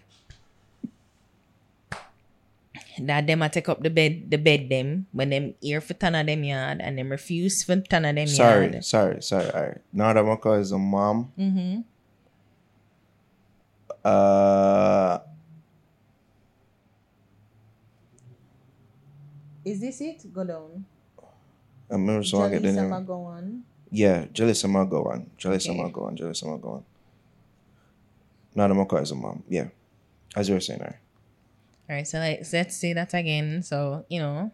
that 3.00 3.28
them 3.28 3.42
a 3.42 3.50
take 3.50 3.70
up 3.70 3.82
the 3.82 3.90
bed, 3.90 4.30
the 4.30 4.38
bed 4.38 4.70
them 4.70 5.08
when 5.12 5.30
them 5.30 5.54
ear 5.62 5.82
for 5.82 5.94
ton 5.94 6.16
of 6.16 6.26
them 6.26 6.44
yard 6.44 6.80
and 6.82 6.98
them 6.98 7.10
refuse 7.10 7.64
for 7.64 7.76
ton 7.78 8.06
of 8.06 8.16
them 8.16 8.28
Sorry, 8.28 8.72
yard. 8.72 8.86
sorry, 8.86 9.22
sorry. 9.22 9.46
Sorry, 9.46 9.52
all 9.52 9.68
right. 9.70 9.82
Narda 9.96 10.24
McCoy 10.24 10.60
is 10.60 10.72
a 10.72 10.78
mom. 10.78 11.32
Mm-hmm. 11.38 11.82
Uh, 14.04 15.20
Is 19.64 19.80
this 19.80 20.02
it? 20.02 20.34
Go 20.34 20.44
down. 20.44 20.86
I'm 21.90 22.08
just 22.22 22.34
want 22.34 22.54
to 22.54 22.60
get 22.60 22.64
the 22.64 22.70
Jalisa 22.80 22.82
name. 22.82 22.92
Magowan. 22.92 23.62
Yeah, 23.92 24.26
Jalissa 24.26 24.70
Magowan. 24.70 25.28
Jalissa 25.38 25.70
Okay. 25.70 25.80
Magowan. 25.80 26.18
Magowan. 26.18 26.84
Narda 28.56 28.74
McCoy 28.86 29.02
is 29.02 29.12
a 29.12 29.16
mom. 29.16 29.44
Yeah. 29.50 29.68
As 30.36 30.48
you 30.48 30.56
were 30.56 30.62
saying, 30.62 30.82
all 30.82 30.88
right. 30.88 30.96
All 31.90 31.96
right, 31.98 32.08
so 32.08 32.20
like 32.20 32.46
so 32.46 32.58
let's 32.58 32.78
say 32.78 32.94
that 32.94 33.14
again. 33.14 33.62
So 33.64 34.06
you 34.10 34.20
know, 34.20 34.52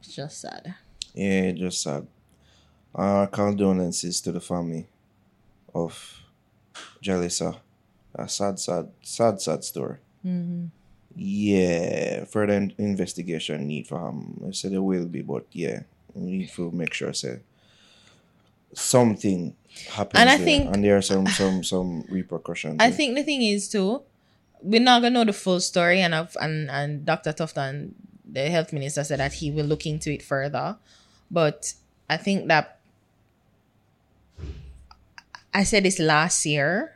it's 0.00 0.14
just 0.14 0.40
sad. 0.40 0.74
Yeah, 1.14 1.52
just 1.52 1.82
sad. 1.82 2.06
our 2.94 3.26
condolences 3.26 4.20
to 4.20 4.32
the 4.32 4.40
family 4.40 4.86
of 5.74 6.22
Jalissa. 7.02 7.56
A 8.14 8.28
sad, 8.28 8.58
sad, 8.58 8.88
sad, 9.02 9.40
sad 9.40 9.64
story. 9.64 9.98
Mm-hmm. 10.26 10.66
Yeah, 11.16 12.24
further 12.24 12.54
in- 12.54 12.74
investigation 12.78 13.66
need 13.66 13.86
for 13.88 14.08
him. 14.08 14.40
I 14.48 14.52
said 14.52 14.72
there 14.72 14.82
will 14.82 15.06
be, 15.06 15.22
but 15.22 15.44
yeah, 15.52 15.80
we 16.14 16.30
need 16.30 16.50
to 16.50 16.70
make 16.70 16.94
sure 16.94 17.12
say 17.12 17.40
something 18.72 19.54
happens. 19.88 20.20
And 20.20 20.30
I 20.30 20.36
there, 20.36 20.44
think- 20.44 20.74
and 20.74 20.84
there 20.84 20.96
are 20.96 21.02
some 21.02 21.26
some 21.26 21.64
some 21.64 22.04
repercussions. 22.08 22.76
I 22.80 22.88
there. 22.88 22.96
think 22.96 23.16
the 23.16 23.22
thing 23.24 23.42
is 23.42 23.68
too, 23.68 24.02
we're 24.62 24.80
not 24.80 25.02
gonna 25.02 25.10
know 25.10 25.24
the 25.24 25.32
full 25.32 25.60
story, 25.60 26.00
and 26.00 26.14
I've, 26.14 26.36
and 26.40 26.70
and 26.70 27.04
Dr. 27.04 27.32
Tufton, 27.32 27.94
the 28.24 28.48
health 28.48 28.72
minister, 28.72 29.02
said 29.04 29.18
that 29.18 29.32
he 29.34 29.50
will 29.50 29.66
look 29.66 29.86
into 29.86 30.12
it 30.12 30.22
further. 30.22 30.76
But 31.30 31.74
I 32.08 32.16
think 32.16 32.46
that 32.48 32.78
I 35.52 35.64
said 35.64 35.82
this 35.84 35.98
last 35.98 36.46
year, 36.46 36.94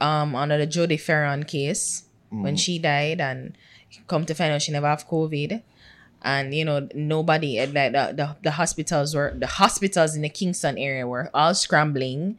um, 0.00 0.34
under 0.34 0.58
the 0.58 0.66
Jodie 0.66 1.00
Ferron 1.00 1.44
case 1.44 2.04
when 2.30 2.56
she 2.56 2.78
died, 2.78 3.20
and 3.20 3.56
come 4.06 4.24
to 4.26 4.34
find 4.34 4.52
out 4.52 4.62
she 4.62 4.72
never 4.72 4.86
have 4.86 5.08
COVID. 5.08 5.62
And 6.22 6.52
you 6.52 6.64
know 6.64 6.88
nobody 6.94 7.58
like 7.64 7.92
the, 7.92 8.12
the 8.16 8.36
the 8.42 8.50
hospitals 8.50 9.14
were 9.14 9.32
the 9.36 9.46
hospitals 9.46 10.16
in 10.16 10.22
the 10.22 10.28
Kingston 10.28 10.76
area 10.76 11.06
were 11.06 11.30
all 11.32 11.54
scrambling 11.54 12.38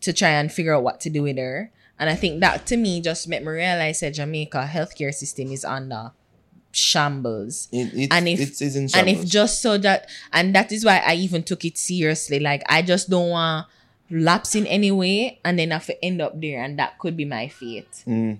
to 0.00 0.12
try 0.12 0.28
and 0.30 0.52
figure 0.52 0.74
out 0.74 0.84
what 0.84 1.00
to 1.00 1.10
do 1.10 1.22
with 1.24 1.36
her. 1.36 1.72
And 1.98 2.08
I 2.08 2.14
think 2.14 2.40
that 2.40 2.66
to 2.66 2.76
me 2.76 3.00
just 3.00 3.26
made 3.26 3.42
me 3.42 3.48
realize 3.48 4.00
that 4.00 4.14
Jamaica 4.14 4.68
healthcare 4.70 5.12
system 5.12 5.50
is 5.50 5.64
under 5.64 6.12
shambles. 6.70 7.68
It, 7.72 7.92
it, 7.94 8.12
And 8.12 8.28
if- 8.28 8.40
it's, 8.40 8.60
it's 8.62 8.76
in 8.76 8.88
And 8.94 9.08
if 9.08 9.26
just 9.26 9.62
so 9.62 9.78
that, 9.78 10.08
and 10.32 10.54
that 10.54 10.70
is 10.72 10.84
why 10.84 10.98
I 11.04 11.14
even 11.14 11.42
took 11.42 11.64
it 11.64 11.78
seriously. 11.78 12.38
Like 12.38 12.62
I 12.68 12.82
just 12.82 13.08
don't 13.10 13.30
want 13.30 13.66
lapse 14.10 14.54
in 14.54 14.66
any 14.66 14.90
way, 14.92 15.40
and 15.44 15.58
then 15.58 15.72
I 15.72 15.76
have 15.76 15.86
to 15.86 16.04
end 16.04 16.20
up 16.22 16.40
there, 16.40 16.62
and 16.62 16.78
that 16.78 16.98
could 16.98 17.16
be 17.16 17.24
my 17.24 17.48
fate. 17.48 17.90
Mm. 18.06 18.38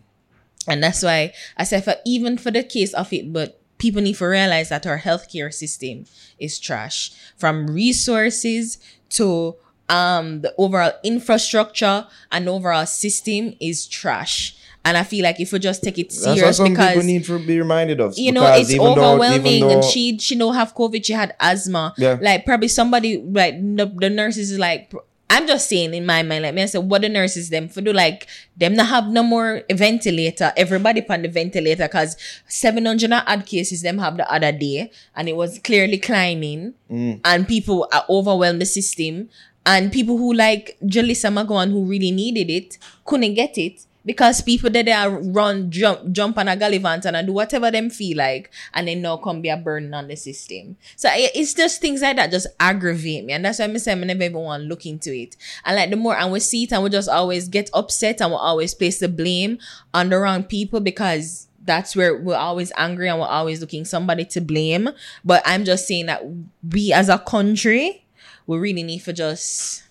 And 0.69 0.83
that's 0.83 1.03
why 1.03 1.33
I 1.57 1.65
said, 1.65 1.85
for 1.85 1.95
even 2.05 2.39
for 2.39 2.51
the 2.51 2.63
case 2.63 2.93
of 2.95 3.13
it, 3.13 3.33
but 3.33 3.61
people 3.79 4.01
need 4.03 4.17
to 4.17 4.27
realize 4.27 4.69
that 4.71 4.87
our 4.87 4.99
healthcare 4.99 5.53
system 5.53 6.05
is 6.39 6.59
trash, 6.59 7.13
from 7.37 7.67
resources 7.69 8.79
to 9.11 9.55
um 9.89 10.41
the 10.41 10.53
overall 10.59 10.93
infrastructure 11.05 12.07
and 12.33 12.49
overall 12.49 12.87
system 12.87 13.55
is 13.61 13.87
trash. 13.87 14.57
And 14.85 14.97
I 14.97 15.03
feel 15.03 15.25
like 15.25 15.41
if 15.41 15.53
we 15.53 15.59
just 15.59 15.83
take 15.83 15.99
it 15.99 16.13
serious 16.13 16.59
because 16.61 16.79
people 16.89 17.03
need 17.03 17.25
to 17.25 17.39
be 17.45 17.59
reminded 17.59 18.01
of. 18.01 18.17
you 18.17 18.31
know 18.33 18.47
it's 18.55 18.71
even 18.71 18.95
though- 18.95 19.13
overwhelming 19.15 19.47
even 19.63 19.71
and 19.71 19.85
she 19.85 20.17
she 20.19 20.37
don't 20.37 20.55
have 20.55 20.75
covid 20.75 21.05
she 21.05 21.13
had 21.13 21.35
asthma 21.41 21.93
Yeah. 21.99 22.19
like 22.21 22.45
probably 22.47 22.69
somebody 22.69 23.19
like 23.21 23.55
the, 23.61 23.87
the 23.97 24.11
nurses 24.11 24.53
is 24.53 24.59
like 24.61 24.93
i'm 25.31 25.47
just 25.47 25.69
saying 25.69 25.93
in 25.95 26.07
my 26.07 26.23
mind 26.23 26.43
like 26.43 26.55
me 26.55 26.63
i 26.63 26.67
said 26.67 26.89
what 26.89 27.03
the 27.03 27.09
nurses 27.09 27.51
them 27.51 27.69
for 27.69 27.81
do? 27.81 27.93
Like 27.93 28.27
them 28.57 28.75
not 28.75 28.87
have 28.87 29.07
no 29.09 29.23
more 29.23 29.63
ventilator. 29.71 30.53
Everybody 30.57 31.05
on 31.09 31.23
the 31.23 31.29
ventilator 31.29 31.85
because 31.85 32.17
700 32.49 33.05
and 33.13 33.23
odd 33.27 33.47
cases 33.47 33.83
them 33.83 33.99
have 33.99 34.17
the 34.17 34.31
other 34.31 34.53
day 34.53 34.91
and 35.15 35.29
it 35.29 35.37
was 35.37 35.59
clearly 35.59 35.99
climbing. 35.99 36.75
Mm. 36.91 37.21
and 37.25 37.49
people 37.49 37.89
are 37.93 38.05
overwhelmed 38.09 38.61
the 38.61 38.67
system. 38.67 39.29
And 39.65 39.91
people 39.91 40.17
who 40.17 40.33
like 40.33 40.77
Jalissa 40.85 41.33
Magowan 41.33 41.71
who 41.71 41.85
really 41.85 42.13
needed 42.13 42.51
it 42.51 42.79
couldn't 43.05 43.35
get 43.35 43.59
it 43.59 43.85
because 44.07 44.41
people 44.41 44.71
that 44.71 44.85
they 44.87 44.93
are 44.93 45.11
run 45.11 45.71
jump 45.71 46.11
jump 46.13 46.39
on 46.39 46.49
a 46.49 46.57
gallivant 46.57 47.05
and 47.05 47.17
I 47.17 47.23
do 47.23 47.33
whatever 47.33 47.71
them 47.71 47.91
feel 47.91 48.17
like 48.17 48.51
and 48.73 48.87
then 48.89 49.03
now 49.03 49.17
come 49.19 49.43
be 49.43 49.49
a 49.51 49.57
burden 49.57 49.93
on 49.93 50.09
the 50.09 50.17
system. 50.17 50.77
So 50.97 51.11
it- 51.13 51.33
it's 51.35 51.53
just 51.53 51.81
things 51.81 52.01
like 52.01 52.17
that 52.17 52.31
just 52.31 52.47
aggravate 52.61 53.25
me 53.25 53.33
and 53.35 53.45
that's 53.45 53.59
why 53.59 53.65
I'm 53.67 53.79
saying 53.79 54.01
I 54.01 54.05
never 54.05 54.23
even 54.23 54.41
want 54.41 54.63
to 54.63 54.69
look 54.69 54.87
into 54.87 55.13
it. 55.13 55.37
And 55.65 55.77
like 55.77 55.91
the 55.91 55.97
more 55.97 56.17
and 56.17 56.33
we 56.33 56.41
see 56.41 56.63
it 56.63 56.73
and 56.73 56.83
we 56.85 56.89
just 56.91 57.09
always 57.09 57.49
get 57.49 57.69
upset 57.75 58.21
and 58.23 58.31
we 58.31 58.37
always 58.37 58.75
place 58.75 59.01
the 59.01 59.09
blame 59.09 59.59
on 59.93 60.09
the 60.09 60.19
wrong 60.19 60.45
people 60.45 60.81
because 60.81 61.49
that's 61.65 61.97
where 61.97 62.17
we're 62.17 62.37
always 62.37 62.71
angry 62.77 63.09
and 63.09 63.19
we're 63.19 63.27
always 63.27 63.61
looking 63.61 63.85
somebody 63.85 64.25
to 64.25 64.41
blame. 64.41 64.89
But 65.25 65.43
I'm 65.45 65.65
just 65.65 65.89
saying 65.89 66.07
that 66.07 66.23
we 66.71 66.93
as 66.93 67.09
a 67.09 67.19
country, 67.19 68.07
we 68.47 68.57
really 68.57 68.85
need 68.85 69.01
to 69.03 69.13
just 69.13 69.83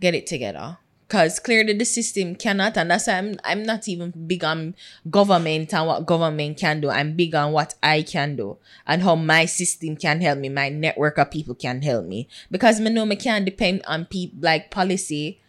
get 0.00 0.14
it 0.14 0.26
together. 0.26 0.78
Cause 1.08 1.38
clearly 1.38 1.72
the 1.72 1.84
system 1.84 2.34
cannot, 2.34 2.76
and 2.76 2.90
that's 2.90 3.06
why 3.06 3.14
I'm 3.14 3.36
I'm 3.44 3.62
not 3.62 3.86
even 3.86 4.10
big 4.26 4.42
on 4.42 4.74
government 5.08 5.72
and 5.72 5.86
what 5.86 6.04
government 6.04 6.58
can 6.58 6.80
do. 6.80 6.90
I'm 6.90 7.14
big 7.14 7.32
on 7.34 7.52
what 7.52 7.74
I 7.80 8.02
can 8.02 8.34
do 8.34 8.56
and 8.86 9.02
how 9.02 9.14
my 9.14 9.44
system 9.44 9.96
can 9.96 10.20
help 10.20 10.40
me, 10.40 10.48
my 10.48 10.68
network 10.68 11.18
of 11.18 11.30
people 11.30 11.54
can 11.54 11.82
help 11.82 12.06
me. 12.06 12.28
Because 12.50 12.80
me 12.80 12.90
know 12.90 13.06
me 13.06 13.14
can't 13.14 13.44
depend 13.44 13.82
on 13.86 14.06
people 14.06 14.40
like 14.42 14.72
policy 14.72 15.40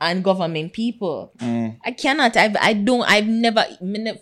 and 0.00 0.22
government 0.22 0.72
people. 0.72 1.32
Mm. 1.38 1.76
I 1.84 1.90
cannot. 1.90 2.36
I've 2.36 2.56
I 2.60 2.72
don't 2.72 3.02
I've 3.02 3.26
never 3.26 3.64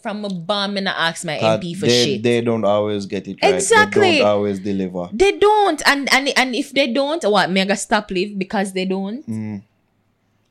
from 0.02 0.24
a 0.24 0.28
bomb 0.28 0.76
and 0.76 0.88
I 0.88 1.08
ask 1.08 1.24
my 1.24 1.36
MP 1.36 1.76
for 1.76 1.86
they, 1.86 2.04
shit. 2.04 2.22
they 2.22 2.40
don't 2.40 2.64
always 2.64 3.06
get 3.06 3.26
it 3.28 3.38
right. 3.42 3.54
Exactly. 3.54 4.10
They 4.10 4.18
don't 4.18 4.28
always 4.28 4.58
deliver. 4.60 5.08
They 5.12 5.38
don't, 5.38 5.82
and 5.86 6.12
and 6.12 6.32
and 6.36 6.54
if 6.54 6.72
they 6.72 6.92
don't, 6.92 7.22
what 7.24 7.50
mega 7.50 7.76
stop 7.76 8.10
live 8.10 8.38
because 8.38 8.72
they 8.72 8.84
don't. 8.84 9.26
Mm. 9.28 9.62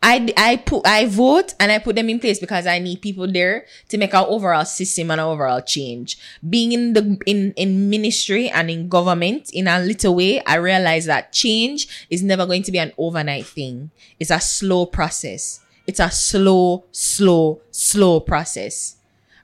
I 0.05 0.33
I 0.35 0.57
put 0.57 0.85
I 0.85 1.05
vote 1.05 1.55
and 1.61 1.71
I 1.71 1.79
put 1.79 1.95
them 1.95 2.09
in 2.09 2.19
place 2.19 2.37
because 2.37 2.67
I 2.67 2.77
need 2.77 3.01
people 3.01 3.25
there 3.25 3.65
to 3.87 3.97
make 3.97 4.13
our 4.13 4.27
overall 4.27 4.65
system 4.65 5.09
and 5.09 5.21
our 5.21 5.31
overall 5.31 5.61
change. 5.61 6.17
Being 6.47 6.73
in 6.73 6.93
the 6.93 7.17
in 7.25 7.53
in 7.55 7.89
ministry 7.89 8.49
and 8.49 8.69
in 8.69 8.89
government 8.89 9.49
in 9.53 9.67
a 9.67 9.79
little 9.79 10.15
way, 10.15 10.43
I 10.43 10.55
realize 10.55 11.05
that 11.05 11.31
change 11.31 12.07
is 12.09 12.21
never 12.21 12.45
going 12.45 12.63
to 12.63 12.71
be 12.71 12.79
an 12.79 12.91
overnight 12.97 13.45
thing. 13.45 13.91
It's 14.19 14.29
a 14.29 14.41
slow 14.41 14.85
process. 14.85 15.61
It's 15.87 16.01
a 16.01 16.11
slow, 16.11 16.83
slow, 16.91 17.61
slow 17.71 18.19
process. 18.19 18.97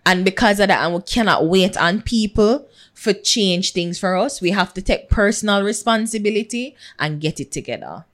And 0.06 0.26
because 0.26 0.60
of 0.60 0.68
that, 0.68 0.84
and 0.84 0.96
we 0.96 1.02
cannot 1.02 1.48
wait 1.48 1.78
on 1.78 2.02
people 2.02 2.68
for 2.94 3.14
change 3.14 3.72
things 3.72 3.98
for 3.98 4.18
us, 4.18 4.42
we 4.42 4.52
have 4.52 4.74
to 4.74 4.82
take 4.82 5.10
personal 5.10 5.64
responsibility 5.64 6.76
and 6.98 7.22
get 7.22 7.40
it 7.40 7.52
together. 7.52 8.06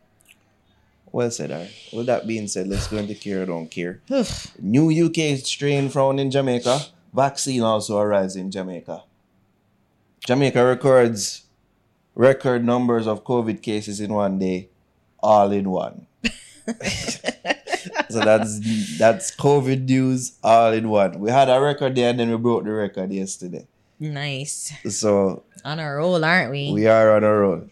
Well 1.15 1.31
said, 1.31 1.49
Ari. 1.49 1.69
With 1.93 2.07
that 2.07 2.27
being 2.27 2.49
said, 2.49 2.67
let's 2.67 2.87
go 2.87 2.97
into 2.97 3.15
care 3.15 3.43
or 3.43 3.45
don't 3.45 3.71
care. 3.71 4.01
New 4.59 4.91
UK 4.91 5.39
strain 5.39 5.87
found 5.87 6.19
in 6.19 6.29
Jamaica. 6.29 6.77
Vaccine 7.13 7.61
also 7.61 7.99
arrives 7.99 8.35
in 8.35 8.51
Jamaica. 8.51 9.01
Jamaica 10.27 10.65
records 10.65 11.43
record 12.15 12.65
numbers 12.65 13.07
of 13.07 13.23
COVID 13.23 13.61
cases 13.61 14.01
in 14.01 14.11
one 14.13 14.39
day, 14.39 14.67
all 15.23 15.53
in 15.53 15.69
one. 15.69 16.05
so 18.09 18.19
that's 18.19 18.97
that's 18.97 19.33
COVID 19.37 19.87
news 19.87 20.33
all 20.43 20.73
in 20.73 20.89
one. 20.89 21.21
We 21.21 21.31
had 21.31 21.47
a 21.47 21.61
record 21.61 21.95
there 21.95 22.09
and 22.09 22.19
then 22.19 22.29
we 22.29 22.35
broke 22.35 22.65
the 22.65 22.71
record 22.73 23.13
yesterday. 23.13 23.65
Nice. 24.01 24.73
So 24.89 25.43
On 25.63 25.79
a 25.79 25.95
roll, 25.95 26.25
aren't 26.25 26.51
we? 26.51 26.73
we 26.73 26.87
are 26.87 27.15
on 27.15 27.23
a 27.23 27.33
roll. 27.33 27.69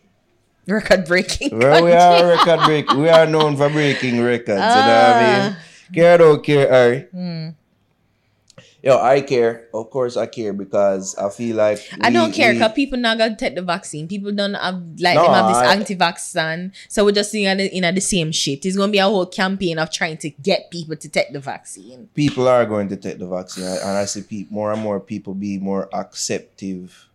Record 0.68 1.06
breaking. 1.06 1.58
Well, 1.60 1.84
we 1.84 1.92
are 1.92 2.24
a 2.24 2.28
record 2.38 2.66
break. 2.66 2.90
We 2.94 3.10
are 3.10 3.26
known 3.26 3.58
for 3.58 3.70
breaking 3.70 4.22
records. 4.22 4.50
You 4.50 4.56
know 4.56 4.62
what 4.62 5.16
I 5.16 5.48
mean? 5.50 5.58
Care 5.94 6.16
or 6.16 6.18
don't 6.18 6.44
care, 6.44 6.72
Ari? 6.74 7.00
Hmm. 7.12 7.50
Yo, 8.82 8.98
I 9.00 9.22
care. 9.22 9.68
Of 9.74 9.90
course, 9.90 10.18
I 10.18 10.26
care 10.26 10.52
because 10.52 11.16
I 11.16 11.30
feel 11.30 11.56
like 11.56 11.80
I 12.02 12.10
we- 12.10 12.14
don't 12.14 12.34
care 12.34 12.52
because 12.54 12.74
people 12.74 13.00
not 13.00 13.18
gonna 13.18 13.36
take 13.36 13.56
the 13.56 13.62
vaccine. 13.62 14.08
People 14.10 14.34
don't 14.34 14.56
have 14.56 14.76
like 15.00 15.16
No, 15.16 15.24
them 15.24 15.34
have 15.34 15.48
this 15.48 15.58
I- 15.58 15.74
anti-vaccine. 15.76 16.74
So 16.90 17.06
we're 17.06 17.12
just 17.14 17.32
seeing 17.32 17.46
in 17.48 17.58
the, 17.60 17.78
in 17.78 17.96
the 17.96 18.02
same 18.02 18.34
shit. 18.34 18.66
It's 18.66 18.76
gonna 18.76 18.92
be 18.92 18.98
a 18.98 19.06
whole 19.06 19.26
campaign 19.26 19.80
of 19.80 19.90
trying 19.90 20.18
to 20.18 20.30
get 20.32 20.70
people 20.70 20.98
to 20.98 21.08
take 21.10 21.32
the 21.32 21.40
vaccine. 21.40 22.10
people 22.14 22.48
are 22.50 22.66
going 22.66 22.90
to 22.90 22.98
take 22.98 23.20
the 23.20 23.28
vaccine, 23.28 23.64
and 23.66 23.98
I 23.98 24.04
see 24.04 24.22
pe- 24.22 24.48
more 24.50 24.74
and 24.74 24.82
more 24.82 25.00
people 25.00 25.34
be 25.34 25.60
more 25.60 25.88
acceptive, 25.94 27.08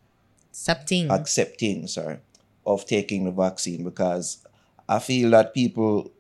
Something. 0.53 1.11
accepting, 1.11 1.87
sorry, 1.87 2.17
of 2.69 2.87
taking 2.87 3.25
the 3.25 3.33
vaccine 3.33 3.83
because 3.85 4.39
I 4.89 4.99
feel 4.99 5.31
that 5.31 5.55
people 5.55 6.13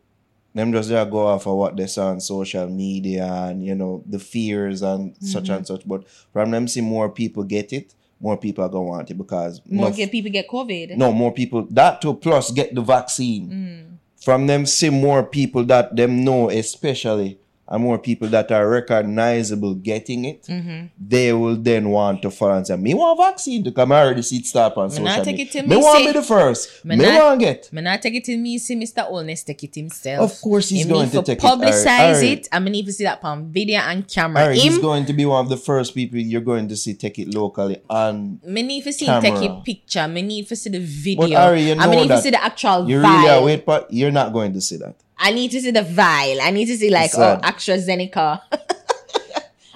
them 0.55 0.73
just 0.73 0.89
there 0.89 1.05
go 1.05 1.27
off 1.29 1.47
of 1.47 1.57
what 1.57 1.77
they 1.77 1.87
saw 1.87 2.09
on 2.09 2.21
social 2.21 2.67
media 2.69 3.27
and 3.49 3.65
you 3.65 3.75
know 3.75 4.03
the 4.07 4.19
fears 4.19 4.83
and 4.83 5.15
such 5.21 5.45
Mm-hmm. 5.45 5.53
and 5.53 5.67
such. 5.67 5.87
But 5.87 6.09
from 6.33 6.51
them 6.51 6.67
see 6.67 6.81
more 6.81 7.09
people 7.11 7.45
get 7.45 7.73
it, 7.73 7.95
more 8.21 8.37
people 8.37 8.65
are 8.65 8.69
gonna 8.69 8.85
want 8.95 9.11
it 9.11 9.19
because 9.19 9.61
More 9.69 9.91
get 9.93 10.11
people 10.11 10.31
get 10.33 10.49
COVID. 10.49 10.97
no 10.97 11.13
more 11.13 11.33
people 11.33 11.67
that 11.71 12.01
too 12.03 12.15
plus 12.15 12.51
get 12.51 12.75
the 12.75 12.81
vaccine. 12.83 13.45
Mm. 13.51 13.85
From 14.25 14.47
them 14.49 14.67
see 14.67 14.91
more 14.91 15.23
people 15.23 15.65
that 15.67 15.95
them 15.95 16.25
know 16.25 16.51
especially 16.51 17.39
and 17.71 17.83
more 17.83 17.99
people 17.99 18.29
that 18.29 18.51
are 18.51 18.67
recognizable 18.69 19.75
getting 19.75 20.25
it, 20.25 20.43
Mm-hmm. 20.45 20.87
they 20.99 21.33
will 21.35 21.57
then 21.57 21.91
want 21.91 22.23
to 22.23 22.31
follow 22.31 22.57
and 22.57 22.67
say, 22.67 22.77
Me 22.77 22.95
want 22.95 23.19
vaccine 23.19 23.63
to 23.65 23.73
come 23.73 23.93
I 23.93 24.03
already 24.05 24.23
see 24.23 24.39
it 24.39 24.47
start 24.47 24.77
on 24.77 24.87
Me 24.89 24.91
social 24.91 25.05
not 25.05 25.25
take 25.25 25.37
media. 25.37 25.45
it 25.45 25.53
till 25.53 25.63
me 25.65 25.77
me 25.77 25.83
want 25.83 26.07
be 26.07 26.13
the 26.13 26.23
first. 26.23 26.85
Me 26.85 26.97
Me, 26.97 27.05
not- 27.05 27.23
want 27.23 27.41
get. 27.41 27.73
Me 27.73 27.83
not 27.83 28.01
take 28.01 28.15
it 28.15 28.25
till 28.25 28.39
me 28.39 28.57
see 28.59 28.75
Mr. 28.77 29.03
Holness 29.05 29.43
take 29.45 29.63
it 29.65 29.75
himself. 29.75 30.33
Of 30.33 30.41
course 30.41 30.71
he's 30.71 30.85
Him 30.85 30.93
going 30.93 31.11
to 31.11 31.23
take 31.23 31.39
it. 31.39 31.45
publicize 31.45 32.23
it. 32.23 32.49
I 32.51 32.59
mean, 32.59 32.75
if 32.77 32.87
you 32.87 32.93
see 32.93 33.05
that 33.05 33.21
on 33.23 33.53
video 33.53 33.81
and 33.81 34.09
camera. 34.09 34.55
He's 34.55 34.79
going 34.79 35.05
to 35.07 35.13
be 35.13 35.25
one 35.27 35.45
of 35.45 35.51
the 35.51 35.57
first 35.59 35.95
people 35.95 36.19
you're 36.19 36.41
going 36.41 36.69
to 36.69 36.77
see 36.77 36.95
take 36.95 37.19
it 37.19 37.35
locally 37.35 37.83
and 37.91 38.43
me 38.45 38.63
need 38.63 38.85
to 38.85 38.93
see 38.93 39.07
take 39.07 39.35
a 39.51 39.61
picture. 39.65 40.09
Me 40.09 40.23
need 40.23 40.49
to 40.49 40.57
see 40.57 40.71
the 40.71 40.81
video. 40.81 41.39
Ari, 41.39 41.63
you 41.63 41.73
I 41.73 41.75
know 41.75 41.91
me 41.91 41.97
need 41.97 42.09
that 42.11 42.17
to 42.17 42.23
see 42.23 42.31
the 42.31 42.43
actual 42.43 42.83
video. 42.85 42.97
you 42.97 43.03
vial. 43.03 43.17
really 43.19 43.29
are 43.31 43.45
wait 43.45 43.67
but 43.67 43.93
you're 43.93 44.11
not 44.11 44.33
going 44.33 44.53
to 44.55 44.61
see 44.61 44.77
that. 44.79 44.97
I 45.19 45.33
need 45.33 45.51
to 45.51 45.61
see 45.61 45.71
the 45.71 45.83
vial. 45.83 46.41
I 46.41 46.51
need 46.51 46.67
to 46.67 46.77
see 46.77 46.91
like 46.91 47.11
Sad. 47.11 47.41
oh 47.43 47.47
uh, 47.47 47.51
AstraZeneca. 47.53 48.41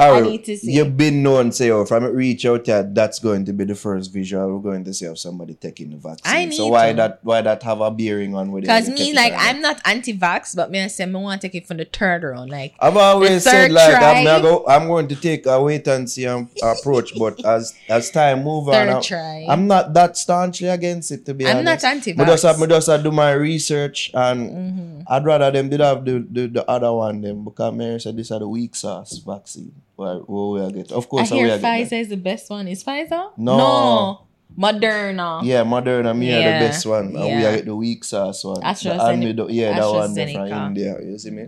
Alright, 0.03 0.31
need 0.31 0.45
to 0.45 0.57
see. 0.57 0.73
You've 0.73 0.97
been 0.97 1.23
known, 1.23 1.53
say, 1.53 1.71
oh, 1.71 1.85
from 1.85 2.05
it 2.05 2.09
reach 2.09 2.45
out 2.47 2.65
there, 2.65 2.83
that's 2.83 3.19
going 3.19 3.45
to 3.47 3.53
be 3.53 3.65
the 3.65 3.75
first 3.75 4.13
visual 4.13 4.57
we're 4.57 4.63
going 4.71 4.85
to 4.85 4.95
see 4.95 5.07
of 5.07 5.19
somebody 5.19 5.55
taking 5.55 5.91
the 5.91 5.97
vaccine. 5.97 6.51
I 6.51 6.51
so 6.51 6.69
why 6.69 6.91
to. 6.91 6.97
that 6.97 7.19
why 7.23 7.43
that 7.43 7.63
have 7.63 7.81
a 7.81 7.91
bearing 7.91 8.35
on 8.35 8.53
with 8.53 8.65
it? 8.65 8.67
Cause 8.67 8.89
me 8.89 9.13
like? 9.15 9.33
I'm 9.37 9.61
not 9.61 9.81
anti-vax, 9.85 10.57
but 10.57 10.71
me 10.71 10.83
I 10.83 10.87
say 10.89 11.07
me 11.07 11.21
want 11.21 11.41
to 11.41 11.49
take 11.49 11.55
it 11.63 11.67
from 11.67 11.79
the 11.79 11.85
third 11.85 12.23
round. 12.23 12.51
Like 12.51 12.75
I've 12.81 12.97
always 12.97 13.45
said 13.45 13.73
like 13.73 13.95
I'm, 13.95 14.25
not 14.25 14.43
go, 14.43 14.65
I'm 14.67 14.87
going 14.87 15.09
to 15.09 15.17
take 15.17 15.47
a 15.47 15.61
wait 15.63 15.87
and 15.89 16.09
see 16.09 16.27
um, 16.27 16.49
approach, 16.63 17.13
but 17.19 17.45
as 17.45 17.75
as 17.89 18.11
time 18.11 18.45
move 18.45 18.69
on, 18.69 18.75
Third 18.75 18.89
I'm, 18.89 19.03
try. 19.03 19.47
I'm 19.49 19.67
not 19.67 19.95
that 19.95 20.17
staunchly 20.17 20.69
against 20.69 21.11
it 21.11 21.27
to 21.27 21.35
be 21.35 21.47
I'm 21.47 21.59
honest. 21.59 21.83
not 21.83 21.91
anti-vax. 21.93 22.19
Me 22.19 22.25
just 22.25 22.43
have, 22.43 22.61
me 22.61 22.67
just 22.67 23.03
do 23.03 23.11
my 23.11 23.33
research 23.33 24.11
and 24.15 24.53
Mm-hmm. 24.53 25.03
I'd 25.07 25.25
rather 25.25 25.51
them 25.51 25.69
did 25.69 25.81
have 25.81 26.05
the, 26.05 26.25
the, 26.31 26.47
the 26.47 26.71
other 26.71 26.93
one 26.93 27.21
them 27.21 27.45
because 27.45 27.75
Mary 27.75 28.01
said 28.01 28.17
this 28.17 28.31
are 28.31 28.39
the 28.39 28.49
weak 28.49 28.75
sauce 28.75 29.19
vaccine. 29.19 29.75
Well, 29.97 30.25
we 30.27 30.35
will 30.61 30.71
get. 30.71 30.91
Of 30.93 31.09
course, 31.09 31.31
I 31.31 31.35
hear 31.37 31.47
get. 31.49 31.61
Pfizer 31.61 31.91
that. 31.91 31.97
is 32.01 32.09
the 32.09 32.17
best 32.17 32.51
one. 32.51 32.67
Is 32.69 32.83
Pfizer? 32.83 33.31
No. 33.37 33.57
No. 33.59 34.21
Moderna. 34.59 35.41
Yeah, 35.45 35.65
Moderna, 35.65 36.17
me 36.17 36.33
are 36.33 36.37
the 36.39 36.67
best 36.67 36.85
one. 36.85 37.07
And 37.07 37.15
we 37.15 37.45
are 37.47 37.61
the 37.63 37.75
weak 37.75 38.05
sauce 38.05 38.45
one. 38.45 38.61
The 38.61 38.67
AstraZeneca- 38.67 38.99
Almedo- 39.01 39.49
yeah, 39.51 39.79
that 39.79 39.89
one 39.89 40.15
from 40.15 40.67
India. 40.69 40.97
You 41.03 41.19
see 41.19 41.31
me? 41.31 41.47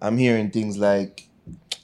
I'm 0.00 0.16
hearing 0.16 0.50
things 0.50 0.78
like, 0.78 1.24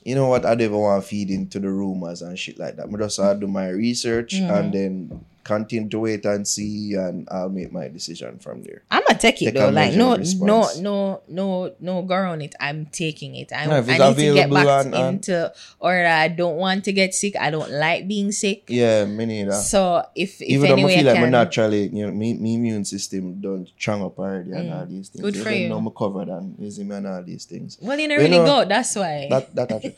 you 0.04 0.14
know 0.14 0.28
what, 0.28 0.46
I 0.46 0.50
don't 0.54 0.62
even 0.62 0.78
want 0.78 1.02
to 1.02 1.08
feed 1.08 1.30
into 1.30 1.60
the 1.60 1.68
rumors 1.68 2.22
and 2.22 2.38
shit 2.38 2.58
like 2.58 2.76
that. 2.76 2.86
I 2.88 2.96
just 2.96 3.18
uh, 3.20 3.34
do 3.34 3.46
my 3.46 3.68
research 3.68 4.34
Mm-hmm. 4.34 4.54
and 4.54 4.72
then 4.72 5.24
continue 5.44 5.88
to 5.88 5.98
wait 5.98 6.24
and 6.24 6.46
see 6.46 6.94
and 6.94 7.28
I'll 7.30 7.48
make 7.48 7.72
my 7.72 7.88
decision 7.88 8.38
from 8.38 8.62
there. 8.62 8.82
I'm 8.90 9.02
gonna 9.06 9.18
take 9.18 9.42
it 9.42 9.46
Take 9.46 9.54
though. 9.54 9.70
Like 9.70 9.94
no, 9.94 10.16
measured 10.16 10.40
no, 10.40 10.68
no, 10.80 11.22
no, 11.28 11.74
no 11.80 12.02
go 12.02 12.14
on 12.14 12.40
it. 12.42 12.54
I'm 12.60 12.86
taking 12.86 13.34
it. 13.36 13.52
I, 13.52 13.66
No, 13.66 13.78
if 13.78 13.88
I 13.88 13.98
need 13.98 14.16
to 14.16 14.34
get 14.34 14.50
back 14.50 14.86
and- 14.86 14.94
and- 14.94 15.14
into, 15.16 15.52
or 15.80 15.92
I 16.06 16.28
don't 16.28 16.56
want 16.56 16.84
to 16.84 16.92
get 16.92 17.14
sick. 17.14 17.34
I 17.38 17.50
don't 17.50 17.70
like 17.70 18.06
being 18.06 18.32
sick. 18.32 18.64
Yeah, 18.68 19.04
me 19.04 19.26
neither. 19.26 19.52
So 19.52 20.04
if 20.14 20.40
if 20.40 20.48
Even 20.48 20.68
though 20.68 20.74
anyway 20.74 20.94
I 20.94 20.96
feel 20.98 21.08
I 21.08 21.12
like 21.12 21.20
my 21.22 21.28
naturally, 21.28 21.88
you 21.88 22.06
know, 22.06 22.12
me, 22.12 22.34
me 22.34 22.54
immune 22.54 22.84
system 22.84 23.40
don't 23.40 23.66
strong 23.78 24.02
up 24.02 24.18
already 24.18 24.52
and 24.52 24.72
all 24.72 24.86
these 24.86 25.08
things. 25.08 25.20
Mm. 25.20 25.32
Good 25.32 25.36
for 25.42 25.48
Even 25.50 25.62
you. 25.62 25.68
though 25.70 25.78
I'm 25.78 25.90
covered 25.90 26.28
and 26.28 26.54
you 26.58 26.70
see 26.70 26.84
me 26.84 26.96
and 26.96 27.06
all 27.06 27.22
these 27.22 27.44
things. 27.44 27.78
well, 27.80 27.98
you 27.98 28.08
know, 28.08 28.16
really 28.16 28.30
know, 28.38 28.44
go. 28.46 28.64
That's 28.64 28.94
why. 28.96 29.26
That 29.30 29.54
that 29.54 29.72
actually, 29.72 29.96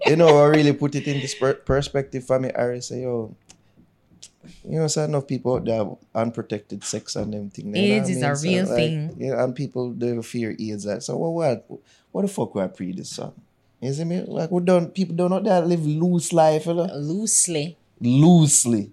you 0.06 0.16
know, 0.16 0.28
I 0.44 0.46
really 0.48 0.72
put 0.72 0.94
it 0.94 1.06
into 1.08 1.28
per- 1.38 1.54
perspective 1.54 2.24
for 2.24 2.38
me. 2.38 2.50
I 2.52 2.78
say, 2.80 3.02
yo, 3.02 3.34
you 4.66 4.78
know, 4.78 4.86
so 4.86 5.04
enough 5.04 5.26
people 5.26 5.56
out 5.56 5.64
there 5.64 5.76
have 5.76 5.96
unprotected 6.14 6.82
sex 6.84 7.16
and 7.16 7.32
them 7.32 7.50
thing. 7.50 7.66
you 7.66 7.72
know 7.72 7.78
AIDS 7.78 8.08
what 8.08 8.08
I 8.08 8.10
is 8.10 8.16
mean? 8.16 8.30
a 8.30 8.36
So, 8.36 8.48
real 8.48 8.66
like, 8.66 8.76
thing. 8.76 9.16
Yeah, 9.18 9.44
and 9.44 9.54
people 9.54 9.92
they 9.92 10.22
fear 10.22 10.56
AIDS. 10.58 10.86
Like, 10.86 11.02
so 11.02 11.16
what? 11.16 11.32
What? 11.32 11.80
What 12.12 12.22
the 12.22 12.28
fuck? 12.28 12.54
We 12.54 12.62
I 12.62 12.66
pre 12.68 12.92
this 12.92 13.10
son? 13.10 13.32
You 13.80 13.92
see 13.92 14.04
me? 14.04 14.22
Like 14.22 14.50
we 14.50 14.62
don't 14.62 14.94
people 14.94 15.14
don't 15.14 15.30
know 15.30 15.40
that 15.40 15.66
live 15.66 15.84
loose 15.84 16.32
life, 16.32 16.66
you 16.66 16.74
know? 16.74 16.88
Loosely. 16.94 17.76
loosely. 18.00 18.92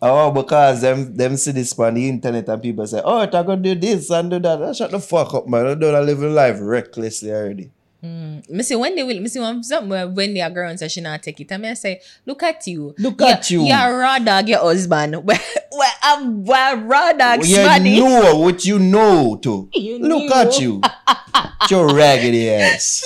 Oh, 0.00 0.30
because 0.30 0.80
them 0.80 1.14
them 1.14 1.36
see 1.36 1.52
this 1.52 1.78
on 1.78 1.94
the 1.94 2.08
internet 2.08 2.48
and 2.48 2.62
people 2.62 2.86
say, 2.86 3.00
oh, 3.04 3.18
I 3.18 3.26
gonna 3.26 3.56
do 3.56 3.74
this 3.74 4.10
and 4.10 4.30
do 4.30 4.38
that. 4.40 4.74
Shut 4.74 4.90
the 4.90 4.98
fuck 4.98 5.34
up, 5.34 5.46
man. 5.46 5.66
I 5.66 5.74
don't 5.74 6.06
live 6.06 6.22
a 6.22 6.28
life 6.28 6.56
recklessly 6.60 7.30
already. 7.30 7.70
Mm. 8.02 8.50
Me 8.50 8.62
see 8.64 8.74
when 8.74 8.96
they 8.96 9.02
will, 9.04 9.20
me 9.20 9.28
see 9.28 9.38
one 9.38 9.62
something 9.62 10.14
when 10.14 10.34
they 10.34 10.40
are 10.40 10.50
and 10.64 10.78
say 10.78 10.88
she 10.88 11.00
not 11.00 11.22
take 11.22 11.38
it, 11.40 11.52
I 11.52 11.56
mean 11.56 11.70
I 11.70 11.74
say, 11.74 12.00
look 12.26 12.42
at 12.42 12.66
you, 12.66 12.94
Look 12.98 13.22
at 13.22 13.48
you. 13.50 13.62
you're 13.62 13.76
a 13.78 13.96
raw 13.96 14.18
dog, 14.18 14.48
your 14.48 14.58
husband. 14.58 15.24
Where, 15.24 15.38
where 15.70 15.92
I'm 16.02 16.42
dog, 16.44 17.44
you 17.46 17.56
know 18.00 18.36
what 18.38 18.64
you 18.64 18.78
know 18.80 19.36
to. 19.42 19.68
You 19.74 19.98
Look 19.98 20.22
knew. 20.24 20.32
at 20.32 20.58
you. 20.60 20.80
Your 21.70 21.94
raggedy 21.94 22.50
ass. 22.50 23.04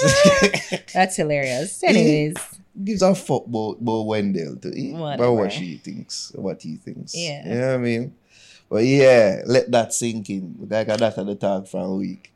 That's 0.94 1.16
hilarious. 1.16 1.82
Anyways, 1.84 2.34
Gives 2.82 3.02
a 3.02 3.14
fuck 3.14 3.46
about, 3.46 3.76
about 3.80 4.06
Wendell 4.06 4.56
to 4.56 4.68
eat. 4.68 4.94
About 4.94 5.34
what 5.34 5.52
she 5.52 5.76
thinks, 5.76 6.32
what 6.34 6.62
he 6.62 6.76
thinks. 6.76 7.14
Yeah. 7.14 7.46
You 7.46 7.54
know 7.54 7.66
what 7.68 7.74
I 7.74 7.78
mean? 7.78 8.14
But 8.68 8.84
yeah, 8.84 9.42
let 9.46 9.70
that 9.72 9.92
sink 9.92 10.28
in. 10.30 10.56
Like 10.68 10.88
I 10.88 10.96
got 10.96 11.18
at 11.18 11.26
the 11.26 11.34
talk 11.34 11.66
for 11.68 11.80
a 11.84 11.94
week. 11.94 12.32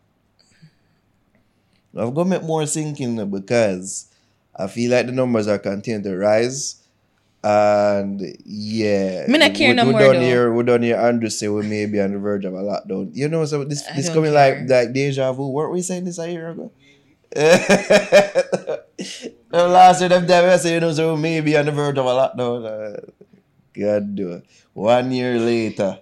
I've 1.97 2.15
got 2.15 2.25
to 2.25 2.29
make 2.31 2.43
more 2.43 2.67
thinking 2.67 3.29
because 3.31 4.07
I 4.55 4.67
feel 4.69 4.91
like 4.93 5.07
the 5.07 5.13
numbers 5.13 5.49
are 5.49 5.59
continuing 5.59 6.05
to 6.05 6.17
rise. 6.17 6.77
And 7.43 8.21
yeah, 8.45 9.25
Me 9.27 9.39
not 9.39 9.55
care 9.55 9.69
we, 9.71 9.75
no 9.75 9.87
we 9.87 9.93
more 9.93 10.01
done 10.01 10.15
though. 10.17 10.21
here. 10.21 10.53
We 10.53 10.63
done 10.63 10.83
here. 10.83 10.97
Andrew 10.97 11.31
say 11.31 11.49
we 11.49 11.63
may 11.63 11.87
be 11.87 11.99
on 12.01 12.13
the 12.13 12.19
verge 12.19 12.45
of 12.45 12.53
a 12.55 12.59
lockdown. 12.63 13.11
You 13.15 13.29
know, 13.29 13.45
so 13.47 13.65
this 13.65 13.83
I 13.89 13.97
this 13.97 14.07
don't 14.07 14.17
coming 14.17 14.33
care. 14.33 14.61
like 14.61 14.69
like 14.69 14.93
deja 14.93 15.33
vu. 15.33 15.49
Weren't 15.49 15.73
we 15.73 15.81
saying 15.81 16.05
this 16.05 16.19
a 16.19 16.31
year 16.31 16.51
ago? 16.51 16.71
the 17.33 18.83
last 19.53 20.01
year 20.01 20.09
them 20.11 20.27
time 20.27 20.51
I 20.51 20.57
say 20.57 20.75
you 20.75 20.81
know 20.81 20.93
so 20.93 21.15
we 21.15 21.21
may 21.21 21.41
be 21.41 21.57
on 21.57 21.65
the 21.67 21.73
verge 21.73 21.97
of 21.97 22.05
a 22.05 22.09
lockdown. 22.11 22.67
Uh, 22.67 23.01
God 23.73 24.15
do 24.15 24.33
it. 24.33 24.45
One 24.75 25.11
year 25.11 25.39
later. 25.39 26.01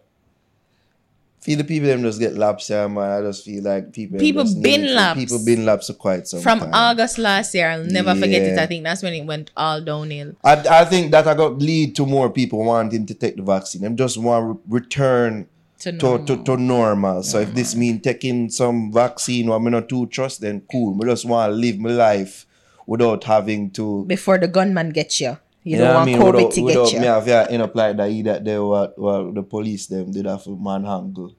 Feel 1.40 1.58
the 1.58 1.64
people 1.64 1.88
them 1.88 2.02
just 2.02 2.18
get 2.18 2.34
lapsed 2.36 2.68
here, 2.68 2.88
man. 2.88 3.10
I 3.10 3.20
just 3.26 3.44
feel 3.44 3.62
like 3.62 3.92
people 3.92 4.18
People 4.18 4.44
been 4.60 4.82
need- 4.82 5.14
People 5.14 5.38
been 5.44 5.64
lapsed 5.64 5.96
quite 5.98 6.26
some 6.26 6.40
from 6.40 6.58
time. 6.60 6.70
August 6.74 7.16
last 7.18 7.54
year, 7.54 7.70
I'll 7.70 7.84
never 7.84 8.14
forget 8.14 8.42
it. 8.42 8.58
I 8.58 8.66
think 8.66 8.82
that's 8.84 9.02
when 9.02 9.14
it 9.14 9.24
went 9.24 9.50
all 9.56 9.80
downhill. 9.80 10.32
I, 10.42 10.54
I 10.80 10.84
think 10.84 11.12
that 11.12 11.26
I 11.28 11.34
got 11.34 11.58
lead 11.58 11.94
to 11.96 12.06
more 12.06 12.28
people 12.28 12.64
wanting 12.64 13.06
to 13.06 13.14
take 13.14 13.36
the 13.36 13.42
vaccine. 13.42 13.82
Them 13.82 13.96
just 13.96 14.18
want 14.18 14.56
to 14.56 14.62
return 14.68 15.46
To 15.80 15.92
to, 15.92 15.98
normal. 15.98 16.26
to, 16.26 16.44
to 16.44 16.56
normal. 16.56 17.22
So 17.22 17.38
if 17.38 17.54
this 17.54 17.76
mean 17.76 18.00
taking 18.00 18.50
some 18.50 18.92
vaccine 18.92 19.48
or 19.48 19.60
me 19.60 19.70
not 19.70 19.88
too 19.88 20.06
trust, 20.06 20.40
then 20.40 20.62
cool. 20.70 20.94
Me 20.96 21.06
just 21.06 21.24
want 21.24 21.52
to 21.52 21.56
live 21.56 21.78
my 21.78 21.90
life 21.90 22.46
without 22.84 23.22
having 23.24 23.70
to. 23.78 24.04
Before 24.06 24.38
the 24.38 24.48
gunman 24.48 24.90
gets 24.90 25.20
you, 25.20 25.38
you 25.68 25.76
know 25.76 25.92
don't 25.92 26.10
what 26.12 26.20
want 26.20 26.22
COVID 26.22 26.34
without, 26.34 26.52
to 26.52 26.60
without 26.62 26.84
get 26.84 26.92
you. 26.94 27.00
me 27.00 27.06
have 27.06 27.28
yeah, 27.28 27.46
end 27.50 27.62
up 27.62 27.74
like 27.74 27.96
that. 27.96 28.10
Either 28.10 28.40
they 28.40 28.58
were 28.58 28.92
well, 28.96 29.32
the 29.32 29.42
police 29.42 29.86
them 29.86 30.10
did 30.10 30.24
have 30.26 30.44
to 30.44 30.56
manhandle 30.56 31.34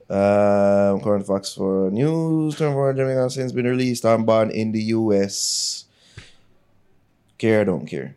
Um, 0.09 0.99
current 1.01 1.27
facts 1.27 1.53
for 1.53 1.91
news. 1.91 2.55
24 2.55 2.93
Jamaican 2.93 3.21
has 3.23 3.35
since 3.35 3.51
been 3.51 3.67
released 3.67 4.03
on 4.05 4.25
bond 4.25 4.51
in 4.51 4.71
the 4.71 4.81
US. 4.97 5.85
Care 7.37 7.63
don't 7.63 7.85
care. 7.85 8.15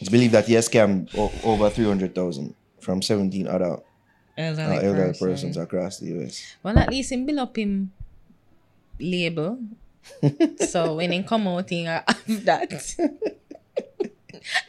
It's 0.00 0.08
believed 0.08 0.34
that 0.34 0.46
he 0.46 0.54
has 0.54 0.68
scammed 0.68 1.10
o- 1.18 1.32
over 1.42 1.68
300,000 1.68 2.54
from 2.80 3.02
17 3.02 3.48
other 3.48 3.72
uh, 3.74 3.76
Elderly 4.38 4.76
elderly 4.86 5.08
person. 5.12 5.28
persons 5.28 5.56
across 5.56 5.98
the 5.98 6.06
US. 6.22 6.40
Well, 6.62 6.78
at 6.78 6.90
least 6.90 7.10
build 7.10 7.38
up 7.38 7.56
him 7.58 7.90
label. 9.02 9.58
so 10.68 10.96
when 10.96 11.12
he 11.12 11.22
come 11.22 11.46
out, 11.48 11.68
he 11.68 11.84
have 11.84 12.04
that. 12.44 12.72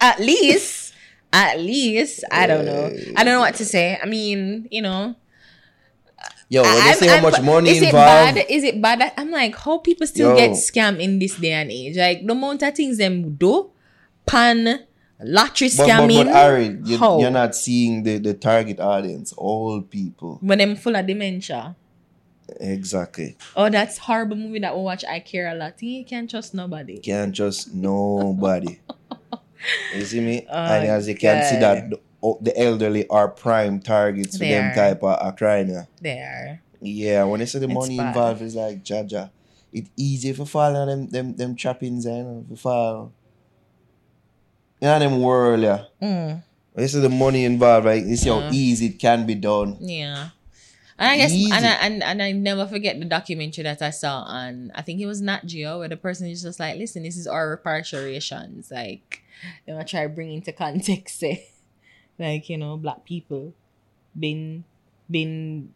at 0.02 0.20
least, 0.20 0.94
at 1.32 1.60
least, 1.60 2.24
I 2.32 2.48
don't 2.48 2.66
know. 2.66 2.92
I 3.16 3.24
don't 3.24 3.34
know 3.34 3.40
what 3.40 3.56
to 3.56 3.66
say. 3.66 3.98
I 4.02 4.06
mean, 4.06 4.68
you 4.72 4.82
know. 4.82 5.16
Yo, 6.50 6.62
when 6.62 6.72
I'm- 6.72 6.86
they 6.86 6.94
say 6.94 7.08
how 7.08 7.14
I'm- 7.16 7.24
much 7.24 7.42
money 7.42 7.70
is 7.72 7.82
involved, 7.82 8.38
it 8.38 8.48
bad? 8.48 8.52
Is 8.52 8.64
it 8.64 8.82
bad? 8.82 9.12
I'm 9.18 9.32
like, 9.32 9.56
how 9.56 9.80
people 9.80 10.06
still 10.06 10.32
Yo. 10.32 10.36
get 10.36 10.52
scammed 10.52 11.00
in 11.00 11.18
this 11.18 11.36
day 11.36 11.54
and 11.54 11.72
age? 11.72 11.98
Like 11.98 12.26
the 12.26 12.32
amount 12.34 12.62
of 12.62 12.76
things 12.76 12.98
them 12.98 13.36
do, 13.36 13.72
pan, 14.28 14.86
lottery 15.20 15.70
scamming. 15.70 15.78
but, 15.78 15.88
but, 15.88 16.10
scamming. 16.10 16.26
but 16.26 16.36
Ari, 16.36 16.78
you, 16.84 17.20
you're 17.22 17.32
not 17.32 17.56
seeing 17.56 18.04
the, 18.04 18.20
the 18.20 18.34
target 18.36 18.80
audience, 18.80 19.34
all 19.34 19.82
people. 19.82 20.38
when 20.42 20.60
them 20.60 20.76
full 20.76 20.96
of 20.96 21.08
dementia. 21.08 21.76
Exactly. 22.60 23.38
Oh, 23.56 23.70
that's 23.70 23.98
horrible 23.98 24.36
movie 24.36 24.60
that 24.60 24.76
we 24.76 24.82
watch. 24.84 25.04
I 25.06 25.20
care 25.20 25.48
a 25.48 25.56
lot. 25.56 25.82
You 25.82 26.06
can't 26.06 26.30
trust 26.30 26.54
nobody. 26.54 27.00
Can't 27.00 27.36
trust 27.36 27.74
nobody. 27.74 28.80
you 29.96 30.06
see 30.06 30.20
me? 30.20 30.46
Oh, 30.50 30.56
and 30.56 30.88
as 30.88 31.08
you 31.08 31.16
can 31.16 31.44
see 31.44 31.58
that 31.58 31.90
the, 31.90 32.00
the 32.42 32.58
elderly 32.60 33.08
are 33.08 33.30
prime 33.30 33.80
targets 33.82 34.38
for 34.38 34.46
them 34.46 34.72
are. 34.72 34.76
type 34.76 35.04
of 35.04 35.18
a 35.26 35.32
crime. 35.34 35.70
Yeah. 35.70 35.86
There. 36.02 36.62
Yeah, 36.82 37.24
when 37.24 37.40
they 37.40 37.46
say 37.46 37.60
the 37.60 37.66
It's 37.66 37.74
money 37.74 37.98
bad. 37.98 38.08
involved 38.08 38.42
is 38.42 38.56
like 38.56 38.84
jaja. 38.84 39.32
It's 39.72 39.90
easy 39.98 40.34
for 40.34 40.42
you 40.42 40.46
fall 40.46 40.76
on 40.76 40.88
them 40.88 41.08
them 41.10 41.36
them 41.36 41.56
trappings 41.56 42.06
and 42.06 42.44
if 42.46 42.50
you 42.52 42.56
fall. 42.58 43.14
You 44.82 44.88
know 44.90 45.00
them 45.00 45.22
world 45.22 45.62
yeah. 45.62 45.86
Mm, 46.02 46.44
When 46.74 46.82
you 46.84 46.88
see 46.90 47.00
the 47.00 47.10
money 47.10 47.46
involved, 47.46 47.86
right? 47.86 48.04
You 48.06 48.18
see 48.18 48.30
how 48.30 48.40
Yeah. 48.40 48.52
easy 48.52 48.88
it 48.88 49.00
can 49.00 49.26
be 49.26 49.36
done. 49.36 49.78
yeah. 49.80 50.30
And 51.04 51.12
I 51.12 51.18
guess 51.18 51.32
Easy. 51.34 51.52
and 51.52 51.66
I, 51.66 51.74
and 51.84 52.02
and 52.02 52.24
I 52.24 52.32
never 52.32 52.66
forget 52.66 52.98
the 52.98 53.04
documentary 53.04 53.66
that 53.66 53.82
I 53.82 53.90
saw 53.90 54.24
on 54.24 54.72
I 54.74 54.82
think 54.84 55.02
it 55.02 55.06
was 55.06 55.20
Nat 55.20 55.46
Geo 55.46 55.80
where 55.80 55.90
the 55.90 55.98
person 55.98 56.28
is 56.28 56.42
just 56.42 56.62
like, 56.62 56.78
listen, 56.78 57.04
this 57.04 57.18
is 57.18 57.28
our 57.28 57.50
reparations. 57.50 58.72
Like 58.72 59.22
they 59.68 59.74
want 59.74 59.86
to 59.86 59.92
try 59.92 60.08
bring 60.08 60.32
into 60.32 60.54
context 60.54 61.22
like, 62.20 62.48
you 62.48 62.58
know, 62.58 62.78
black 62.78 63.04
people 63.04 63.54
been 64.18 64.64
been 65.12 65.74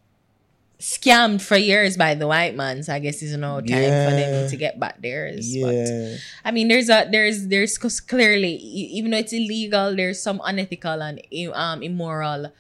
scammed 0.80 1.42
for 1.42 1.58
years 1.58 1.98
by 1.98 2.16
the 2.16 2.28
white 2.28 2.56
man. 2.56 2.82
So 2.84 2.94
I 2.94 3.00
guess 3.00 3.22
it's 3.22 3.36
no 3.36 3.60
time 3.60 3.68
for 3.68 4.16
them 4.16 4.48
to 4.48 4.56
get 4.56 4.80
back 4.80 5.02
theirs. 5.02 5.58
But 5.60 6.20
I 6.46 6.52
mean, 6.52 6.70
there's 6.70 6.88
a 6.88 7.06
there's 7.12 7.48
there's 7.48 7.78
'cause 7.78 8.00
clearly 8.00 8.56
even 8.56 9.12
though 9.12 9.18
it's 9.18 9.34
illegal, 9.34 9.94
there's 9.94 10.22
some 10.22 10.40
unethical 10.46 11.04
and 11.04 11.20
um 11.54 11.84
immoral 11.84 12.54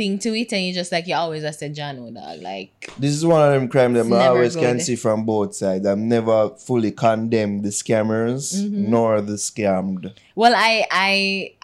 thing 0.00 0.18
to 0.24 0.30
it, 0.42 0.50
and 0.54 0.62
you 0.66 0.72
just 0.80 0.90
like 0.94 1.06
you 1.10 1.14
always 1.24 1.44
I 1.44 1.52
said 1.60 1.74
John 1.78 1.96
dog. 2.14 2.36
Like 2.50 2.72
This 3.02 3.12
is 3.18 3.24
one 3.34 3.42
of 3.46 3.50
them 3.54 3.68
crimes 3.74 3.96
that 3.98 4.20
I 4.24 4.28
always 4.34 4.56
can 4.64 4.80
see 4.86 4.96
from 5.04 5.18
both 5.34 5.54
sides. 5.62 5.84
I've 5.90 5.98
never 6.16 6.38
fully 6.66 6.92
condemned 7.06 7.58
the 7.66 7.72
scammers 7.80 8.44
Mm-hmm. 8.56 8.90
nor 8.94 9.20
the 9.30 9.38
scammed. 9.48 10.04
well 10.34 10.54
I 10.70 10.72
I. 10.90 11.12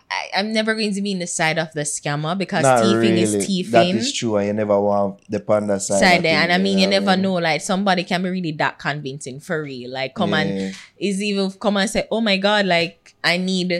I, 0.08 0.22
I'm 0.38 0.52
never 0.52 0.72
going 0.78 0.94
to 0.94 1.02
be 1.02 1.10
in 1.10 1.18
the 1.18 1.26
side 1.26 1.58
of 1.58 1.72
the 1.78 1.80
scammer 1.80 2.38
because 2.38 2.62
Not 2.62 2.78
thieving 2.84 3.00
really. 3.00 3.22
is 3.22 3.32
That 3.32 3.42
thieving. 3.42 3.96
is 3.96 4.12
true, 4.12 4.36
and 4.36 4.46
you 4.46 4.52
never 4.62 4.78
want 4.80 5.12
the 5.28 5.40
panda 5.40 5.80
side. 5.80 5.98
side 5.98 6.22
there. 6.22 6.38
And 6.42 6.52
I 6.52 6.58
mean, 6.58 6.78
you 6.78 6.86
never 6.86 7.16
know. 7.16 7.34
Like 7.48 7.60
somebody 7.60 8.04
can 8.04 8.22
be 8.22 8.28
really 8.30 8.52
that 8.62 8.78
convincing 8.78 9.40
for 9.40 9.56
real. 9.64 9.90
Like 9.90 10.14
come 10.14 10.30
Yeah. 10.30 10.42
and 10.42 10.76
is 10.96 11.20
even 11.20 11.50
come 11.64 11.76
and 11.82 11.90
say, 11.90 12.06
"Oh 12.16 12.20
my 12.20 12.36
god, 12.36 12.66
like 12.66 13.16
I 13.24 13.34
need 13.36 13.70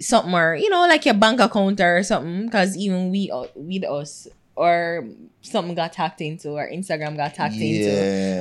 something," 0.00 0.34
or 0.34 0.54
you 0.56 0.70
know, 0.70 0.80
like 0.86 1.04
your 1.04 1.14
bank 1.14 1.40
account 1.40 1.80
or 1.80 2.02
something. 2.02 2.46
Because 2.46 2.76
even 2.76 3.10
we 3.10 3.30
uh, 3.30 3.46
with 3.54 3.84
us 3.84 4.28
or 4.56 5.06
something 5.42 5.74
got 5.74 5.94
hacked 5.94 6.20
into 6.20 6.50
or 6.50 6.68
Instagram 6.70 7.16
got 7.16 7.36
hacked 7.36 7.54
into, 7.54 7.88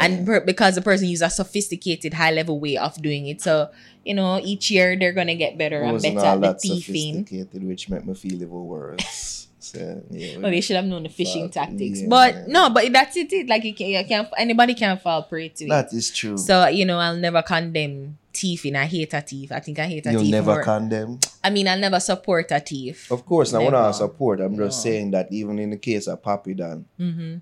and 0.01 0.25
per- 0.25 0.41
because 0.41 0.75
the 0.75 0.81
person 0.81 1.07
uses 1.07 1.21
a 1.27 1.29
sophisticated, 1.29 2.13
high 2.13 2.31
level 2.31 2.59
way 2.59 2.77
of 2.77 3.01
doing 3.01 3.27
it, 3.27 3.41
so 3.41 3.69
you 4.05 4.13
know, 4.13 4.39
each 4.39 4.71
year 4.71 4.95
they're 4.97 5.13
gonna 5.13 5.35
get 5.35 5.57
better 5.57 5.81
and 5.81 6.01
better 6.01 6.19
at 6.19 6.35
the 6.35 6.47
that 6.47 6.61
thieving. 6.61 7.25
sophisticated, 7.25 7.63
which 7.63 7.89
made 7.89 8.05
me 8.05 8.13
feel 8.15 8.33
even 8.33 8.49
worse. 8.49 9.47
Yeah, 9.75 10.37
Well, 10.37 10.51
they 10.51 10.61
should 10.61 10.75
have 10.75 10.85
known 10.85 11.03
the 11.03 11.09
phishing 11.09 11.43
Fuck, 11.53 11.67
tactics, 11.69 12.01
yeah. 12.01 12.07
but 12.09 12.47
no, 12.47 12.69
but 12.69 12.91
that's 12.91 13.15
it. 13.17 13.31
it. 13.33 13.47
Like 13.47 13.63
you 13.63 13.73
can, 13.73 13.87
you 13.87 14.03
can't, 14.05 14.27
anybody 14.37 14.73
can 14.73 14.97
fall 14.97 15.23
prey 15.23 15.49
to 15.49 15.65
it. 15.65 15.69
that 15.69 15.93
is 15.93 16.09
true. 16.11 16.37
So 16.37 16.67
you 16.67 16.85
know, 16.85 16.99
I'll 16.99 17.15
never 17.17 17.41
condemn 17.41 18.17
thief 18.33 18.63
and 18.65 18.77
I 18.77 18.85
hate 18.85 19.13
a 19.13 19.21
thief. 19.21 19.51
I 19.51 19.59
think 19.59 19.79
I 19.79 19.87
hate 19.87 20.05
a 20.05 20.09
thief. 20.09 20.11
You'll 20.13 20.21
thief. 20.21 20.31
never 20.31 20.53
more. 20.53 20.63
condemn. 20.63 21.19
I 21.43 21.49
mean, 21.49 21.67
I'll 21.67 21.79
never 21.79 21.99
support 21.99 22.51
a 22.51 22.59
thief. 22.59 23.11
Of 23.11 23.25
course, 23.25 23.51
when 23.53 23.61
I 23.73 23.81
Never. 23.81 23.93
support, 23.93 24.39
I'm 24.39 24.55
just 24.55 24.81
saying 24.81 25.11
that 25.11 25.31
even 25.31 25.57
in 25.59 25.71
the 25.71 25.77
case 25.77 26.07
of 26.07 26.21
Papi 26.21 26.55
Dan. 26.55 26.85
hmm 26.97 27.35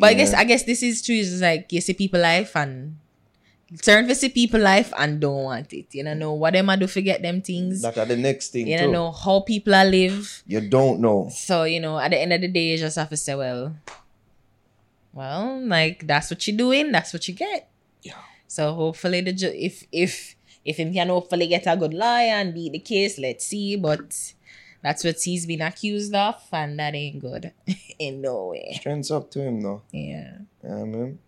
But 0.00 0.06
I 0.08 0.14
guess 0.14 0.32
I 0.34 0.44
guess 0.44 0.62
this 0.64 0.82
is 0.82 1.02
true. 1.02 1.16
It's 1.16 1.40
like 1.40 1.72
you 1.72 1.80
see 1.80 1.94
people 1.94 2.20
life 2.20 2.54
and 2.56 2.96
turn 3.82 4.06
to 4.08 4.14
see 4.14 4.28
people 4.28 4.60
life 4.60 4.92
and 4.98 5.20
don't 5.20 5.42
want 5.44 5.72
it. 5.72 5.86
You 5.94 6.04
don't 6.04 6.18
know 6.18 6.32
what 6.34 6.52
them 6.54 6.70
I 6.70 6.76
do 6.76 6.86
forget 6.86 7.22
them 7.22 7.40
things. 7.42 7.82
that 7.82 7.98
are 7.98 8.04
the 8.06 8.16
next 8.16 8.50
thing 8.50 8.66
You 8.66 8.76
too. 8.78 8.84
don't 8.84 8.92
know 8.92 9.10
how 9.12 9.40
people 9.40 9.74
are 9.74 9.84
live. 9.84 10.42
You 10.46 10.60
don't 10.68 11.00
know. 11.00 11.28
So 11.32 11.64
you 11.64 11.80
know, 11.80 11.98
at 11.98 12.10
the 12.10 12.18
end 12.18 12.32
of 12.32 12.40
the 12.40 12.48
day, 12.48 12.72
you 12.72 12.78
just 12.78 12.96
have 12.96 13.08
to 13.10 13.16
say, 13.16 13.34
well, 13.34 13.74
well, 15.12 15.60
like 15.64 16.06
that's 16.06 16.30
what 16.30 16.46
you're 16.46 16.56
doing. 16.56 16.92
That's 16.92 17.12
what 17.12 17.26
you 17.28 17.34
get. 17.34 17.68
Yeah. 18.02 18.14
So 18.46 18.74
hopefully, 18.74 19.20
the 19.20 19.32
ju- 19.32 19.52
if 19.54 19.84
if 19.92 20.36
if 20.64 20.76
him 20.78 20.92
can 20.92 21.08
hopefully 21.08 21.46
get 21.46 21.66
a 21.66 21.76
good 21.76 21.94
lawyer 21.94 22.34
and 22.40 22.54
beat 22.54 22.72
the 22.72 22.78
case, 22.80 23.18
let's 23.18 23.46
see. 23.46 23.76
But 23.76 24.32
that's 24.82 25.04
what 25.04 25.20
he's 25.20 25.46
been 25.46 25.62
accused 25.62 26.14
of, 26.14 26.36
and 26.52 26.78
that 26.78 26.94
ain't 26.94 27.20
good 27.20 27.52
in 27.98 28.20
no 28.20 28.46
way. 28.48 28.76
Strengths 28.80 29.10
up 29.10 29.30
to 29.32 29.42
him 29.42 29.60
though. 29.60 29.82
Yeah, 29.92 30.38
Yeah, 30.62 30.84
man. 30.84 31.18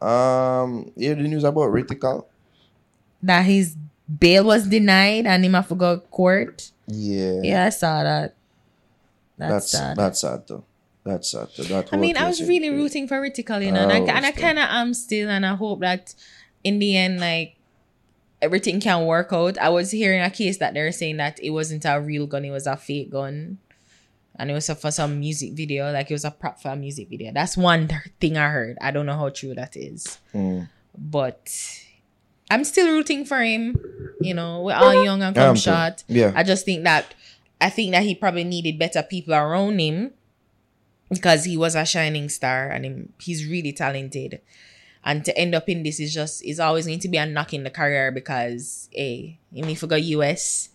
Um, 0.00 0.92
you 0.96 1.08
hear 1.08 1.16
the 1.16 1.22
news 1.28 1.44
about 1.44 1.70
Rytikal? 1.70 2.24
that 3.22 3.44
his 3.44 3.76
bail 4.18 4.44
was 4.44 4.66
denied 4.66 5.26
and 5.26 5.44
him 5.44 5.54
have 5.54 5.68
to 5.68 5.74
go 5.74 5.98
court. 5.98 6.70
Yeah. 6.86 7.40
Yeah, 7.42 7.64
I 7.66 7.68
saw 7.70 8.02
that. 8.02 8.34
That's, 9.36 9.52
That's 9.52 9.70
sad. 9.70 9.96
that's 9.96 10.20
sad 10.20 10.48
though. 10.48 10.64
That's 11.04 11.30
sad 11.30 11.48
though. 11.56 11.64
That 11.64 11.88
I 11.92 11.96
mean, 11.96 12.16
I 12.16 12.26
was 12.26 12.42
really 12.42 12.70
rooting 12.70 13.06
for 13.06 13.20
Rytikal, 13.20 13.64
you 13.64 13.72
know, 13.72 13.88
and 13.88 13.92
I, 13.92 14.12
I 14.12 14.16
and 14.16 14.26
I 14.26 14.32
kind 14.32 14.58
of 14.58 14.64
am 14.68 14.94
still, 14.94 15.28
and 15.30 15.46
I 15.46 15.54
hope 15.54 15.80
that 15.80 16.14
in 16.64 16.80
the 16.80 16.96
end, 16.96 17.20
like 17.20 17.56
everything 18.42 18.80
can 18.80 19.06
work 19.06 19.32
out. 19.32 19.58
I 19.58 19.68
was 19.68 19.92
hearing 19.92 20.20
a 20.20 20.30
case 20.30 20.58
that 20.58 20.74
they're 20.74 20.90
saying 20.92 21.18
that 21.18 21.38
it 21.42 21.50
wasn't 21.50 21.84
a 21.84 22.00
real 22.00 22.26
gun; 22.26 22.44
it 22.44 22.50
was 22.50 22.66
a 22.66 22.76
fake 22.76 23.10
gun, 23.10 23.58
and 24.38 24.50
it 24.50 24.54
was 24.54 24.70
for 24.70 24.90
some 24.90 25.18
music 25.18 25.52
video, 25.52 25.90
like 25.92 26.10
it 26.10 26.14
was 26.14 26.24
a 26.24 26.30
prop 26.30 26.60
for 26.60 26.70
a 26.70 26.76
music 26.76 27.08
video. 27.08 27.32
That's 27.32 27.56
one 27.56 27.88
thing 28.20 28.36
I 28.36 28.48
heard. 28.50 28.78
I 28.80 28.90
don't 28.90 29.06
know 29.06 29.16
how 29.16 29.28
true 29.30 29.54
that 29.54 29.76
is, 29.76 30.18
Mm. 30.34 30.68
but 30.96 31.50
I'm 32.50 32.64
still 32.64 32.92
rooting 32.94 33.24
for 33.24 33.40
him. 33.42 33.76
You 34.20 34.34
know, 34.34 34.62
we're 34.62 34.74
all 34.74 35.04
young 35.04 35.22
and 35.22 35.34
come 35.34 35.54
too. 35.54 35.60
short. 35.60 36.04
Yeah. 36.08 36.32
I 36.34 36.42
just 36.44 36.64
think 36.64 36.84
that 36.84 37.14
I 37.60 37.70
think 37.70 37.90
that 37.92 38.04
he 38.04 38.14
probably 38.14 38.44
needed 38.44 38.78
better 38.78 39.02
people 39.02 39.34
around 39.34 39.78
him 39.80 40.12
because 41.10 41.44
he 41.44 41.56
was 41.56 41.74
a 41.74 41.84
shining 41.84 42.28
star 42.28 42.68
and 42.70 42.84
him, 42.84 43.12
he's 43.20 43.46
really 43.46 43.72
talented. 43.72 44.40
And 45.04 45.24
to 45.24 45.36
end 45.36 45.54
up 45.54 45.68
in 45.68 45.82
this 45.82 45.98
is 46.00 46.12
just 46.14 46.44
is 46.44 46.60
always 46.60 46.86
going 46.86 46.98
to 47.00 47.08
be 47.08 47.16
a 47.16 47.26
knock 47.26 47.54
in 47.54 47.64
the 47.64 47.70
career 47.70 48.12
because 48.12 48.88
hey, 48.92 49.38
even 49.52 49.70
if 49.70 49.80
go 49.88 49.96
US, 49.96 50.68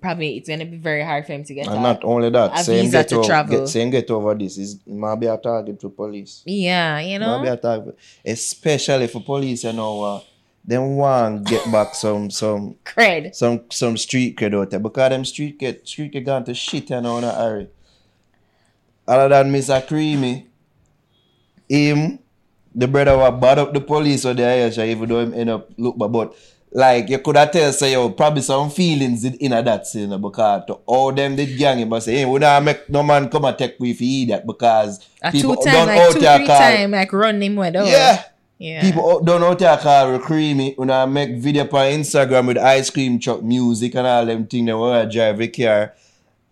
probably 0.00 0.36
it's 0.36 0.48
gonna 0.48 0.66
be 0.66 0.76
very 0.76 1.02
hard 1.02 1.24
for 1.26 1.32
him 1.32 1.44
to 1.44 1.54
get 1.54 1.66
And 1.66 1.76
a- 1.78 1.80
not 1.80 2.04
only 2.04 2.30
that, 2.30 2.56
visa 2.66 2.98
get, 2.98 3.08
to 3.08 3.22
travel. 3.24 3.58
get 3.60 3.68
saying 3.68 3.90
get 3.90 4.10
over 4.10 4.34
this 4.34 4.58
is 4.58 4.74
it 4.86 4.92
might 4.92 5.16
be 5.16 5.26
a 5.26 5.36
target 5.38 5.80
for 5.80 5.88
police. 5.90 6.42
Yeah, 6.46 6.98
you 7.00 7.18
know. 7.18 7.42
a 7.44 7.56
target, 7.56 7.96
especially 8.24 9.06
for 9.06 9.20
police. 9.22 9.64
You 9.64 9.72
know, 9.72 10.02
uh, 10.02 10.20
them 10.64 10.96
want 10.96 11.46
get 11.46 11.70
back 11.72 11.94
some 11.94 12.28
some 12.30 12.74
Cred. 12.84 13.34
some 13.34 13.62
some 13.70 13.96
street 13.96 14.36
cred 14.36 14.54
out 14.54 14.70
there 14.70 14.80
because 14.80 15.10
them 15.10 15.24
street 15.24 15.58
cred 15.58 15.86
street 15.86 16.12
cred 16.12 16.26
gone 16.26 16.44
to 16.44 16.54
shit 16.54 16.90
you 16.90 17.00
know 17.00 17.18
in 17.18 17.24
a 17.24 17.32
hurry. 17.32 17.68
Other 19.06 19.28
than 19.30 19.50
Mr. 19.52 19.86
Creamy, 19.86 20.46
him, 21.68 22.18
the 22.74 22.86
brother 22.86 23.16
was 23.16 23.40
bad 23.40 23.58
up 23.58 23.72
the 23.72 23.80
police 23.80 24.26
or 24.26 24.34
the 24.34 24.44
Irish, 24.44 24.76
even 24.78 25.08
though 25.08 25.20
him 25.20 25.32
end 25.34 25.50
up 25.50 25.70
look. 25.78 25.96
But 25.96 26.34
like 26.78 27.08
you 27.08 27.18
could 27.18 27.36
have 27.36 27.50
tell 27.50 27.72
say 27.72 27.92
yo, 27.92 28.08
probably 28.10 28.40
some 28.42 28.70
feelings 28.70 29.24
in, 29.24 29.34
in 29.34 29.52
a 29.52 29.60
that 29.62 29.84
scene 29.86 30.14
because 30.20 30.64
to 30.66 30.74
all 30.86 31.12
them 31.12 31.34
did 31.34 31.58
gang 31.58 31.78
him 31.80 31.88
but 31.88 32.00
say, 32.04 32.18
hey, 32.18 32.24
we 32.24 32.38
not 32.38 32.62
make 32.62 32.88
no 32.88 33.02
man 33.02 33.28
come 33.28 33.44
and 33.46 33.58
take 33.58 33.74
we 33.80 33.92
for 33.94 34.04
idiot 34.04 34.44
because 34.46 35.04
A 35.20 35.32
people 35.32 35.56
two 35.56 35.64
time, 35.64 35.74
don't 35.74 35.86
like 35.88 35.98
out 36.00 36.12
two, 36.12 36.20
three 36.20 36.46
call- 36.46 36.58
time, 36.58 36.90
like 36.92 37.12
run 37.12 37.42
him 37.42 37.56
with 37.56 37.74
over. 37.76 37.90
Yeah. 37.90 38.22
Yeah. 38.60 38.82
People 38.82 39.20
don't 39.22 39.42
out 39.42 39.58
there 39.58 39.76
call 39.76 40.12
we 40.12 40.18
creamy. 40.18 40.74
When 40.76 40.90
I 40.90 41.06
make 41.06 41.36
video 41.36 41.62
on 41.64 41.70
Instagram 41.70 42.46
with 42.48 42.58
ice 42.58 42.90
cream 42.90 43.18
truck 43.18 43.42
music 43.42 43.94
and 43.94 44.06
all 44.06 44.26
them 44.26 44.46
things 44.46 44.66
that 44.66 44.78
when 44.78 44.92
I 44.94 45.04
drive 45.04 45.40
a 45.40 45.48
car. 45.48 45.94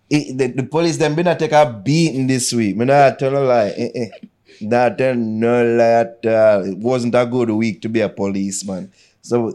It, 0.08 0.38
the, 0.38 0.46
the 0.48 0.62
police 0.62 0.98
them 0.98 1.16
been 1.16 1.26
a 1.26 1.36
take 1.36 1.50
a 1.52 1.66
beating 1.84 2.28
this 2.28 2.52
week. 2.52 2.76
Me 2.76 2.84
not 2.84 3.18
tell 3.18 3.32
no 3.32 3.44
lie. 3.44 3.74
Eh, 3.76 3.90
eh. 3.94 4.90
Tell 4.96 5.14
no 5.16 5.64
lie 5.64 6.00
at 6.02 6.20
all. 6.26 6.64
It 6.64 6.78
wasn't 6.78 7.14
a 7.16 7.26
good 7.26 7.50
week 7.50 7.82
to 7.82 7.88
be 7.88 8.00
a 8.00 8.08
policeman. 8.08 8.92
So 9.22 9.52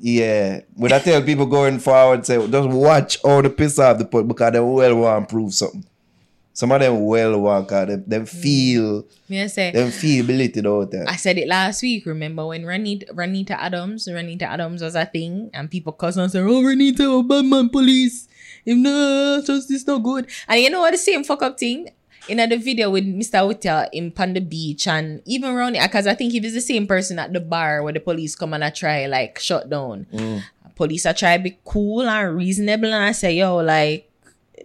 yeah, 0.00 0.60
when 0.74 0.92
I 0.92 1.00
tell 1.00 1.22
people 1.22 1.46
going 1.46 1.78
forward, 1.80 2.24
say 2.24 2.36
just 2.48 2.68
watch 2.68 3.18
all 3.24 3.42
the 3.42 3.50
piss 3.50 3.78
off 3.78 3.98
the 3.98 4.04
police 4.04 4.28
because 4.28 4.52
they 4.52 4.60
well 4.60 4.96
want 4.96 5.28
to 5.28 5.32
prove 5.32 5.52
something. 5.52 5.84
Some 6.52 6.72
of 6.72 6.80
them 6.80 7.04
well 7.04 7.40
want 7.40 7.68
cause 7.68 7.86
them, 7.86 8.04
them 8.06 8.24
mm. 8.24 8.28
feel 8.28 9.06
Me 9.28 9.42
I 9.42 9.46
say, 9.46 9.70
them 9.70 9.90
feel 9.90 10.26
belittled 10.26 10.66
out 10.66 10.90
there. 10.90 11.04
I 11.08 11.16
said 11.16 11.38
it 11.38 11.48
last 11.48 11.82
week. 11.82 12.06
Remember 12.06 12.46
when 12.46 12.62
Ranita, 12.62 13.10
Ranita 13.12 13.52
Adams, 13.52 14.08
Ranita 14.08 14.42
Adams 14.42 14.82
was 14.82 14.94
a 14.94 15.04
thing, 15.04 15.50
and 15.54 15.70
people 15.70 15.96
and 16.00 16.30
say, 16.30 16.40
"Oh, 16.40 16.62
Ranita, 16.62 17.20
a 17.20 17.22
bad 17.22 17.44
man, 17.44 17.68
police. 17.68 18.28
If 18.64 18.76
not, 18.76 19.46
justice 19.46 19.86
not 19.86 20.02
good." 20.02 20.28
And 20.48 20.60
you 20.60 20.70
know 20.70 20.80
what? 20.80 20.92
The 20.92 20.98
same 20.98 21.24
fuck 21.24 21.42
up 21.42 21.58
thing 21.58 21.90
in 22.28 22.36
the 22.36 22.56
video 22.56 22.90
with 22.90 23.04
Mr. 23.04 23.46
Witter 23.46 23.88
in 23.92 24.10
Panda 24.10 24.40
beach, 24.40 24.86
and 24.86 25.22
even 25.24 25.50
around 25.50 25.76
it, 25.76 25.82
because 25.82 26.06
I 26.06 26.14
think 26.14 26.32
he 26.32 26.40
was 26.40 26.54
the 26.54 26.60
same 26.60 26.86
person 26.86 27.18
at 27.18 27.32
the 27.32 27.40
bar 27.40 27.82
where 27.82 27.92
the 27.92 28.00
police 28.00 28.36
come 28.36 28.54
and 28.54 28.64
I 28.64 28.70
try 28.70 29.06
like 29.06 29.38
shut 29.38 29.68
down. 29.68 30.06
Mm. 30.12 30.42
Police 30.76 31.06
I 31.06 31.12
try 31.12 31.38
be 31.38 31.58
cool 31.64 32.08
and 32.08 32.36
reasonable, 32.36 32.92
and 32.92 33.04
I 33.04 33.12
say, 33.12 33.34
"Yo, 33.36 33.56
like." 33.56 34.07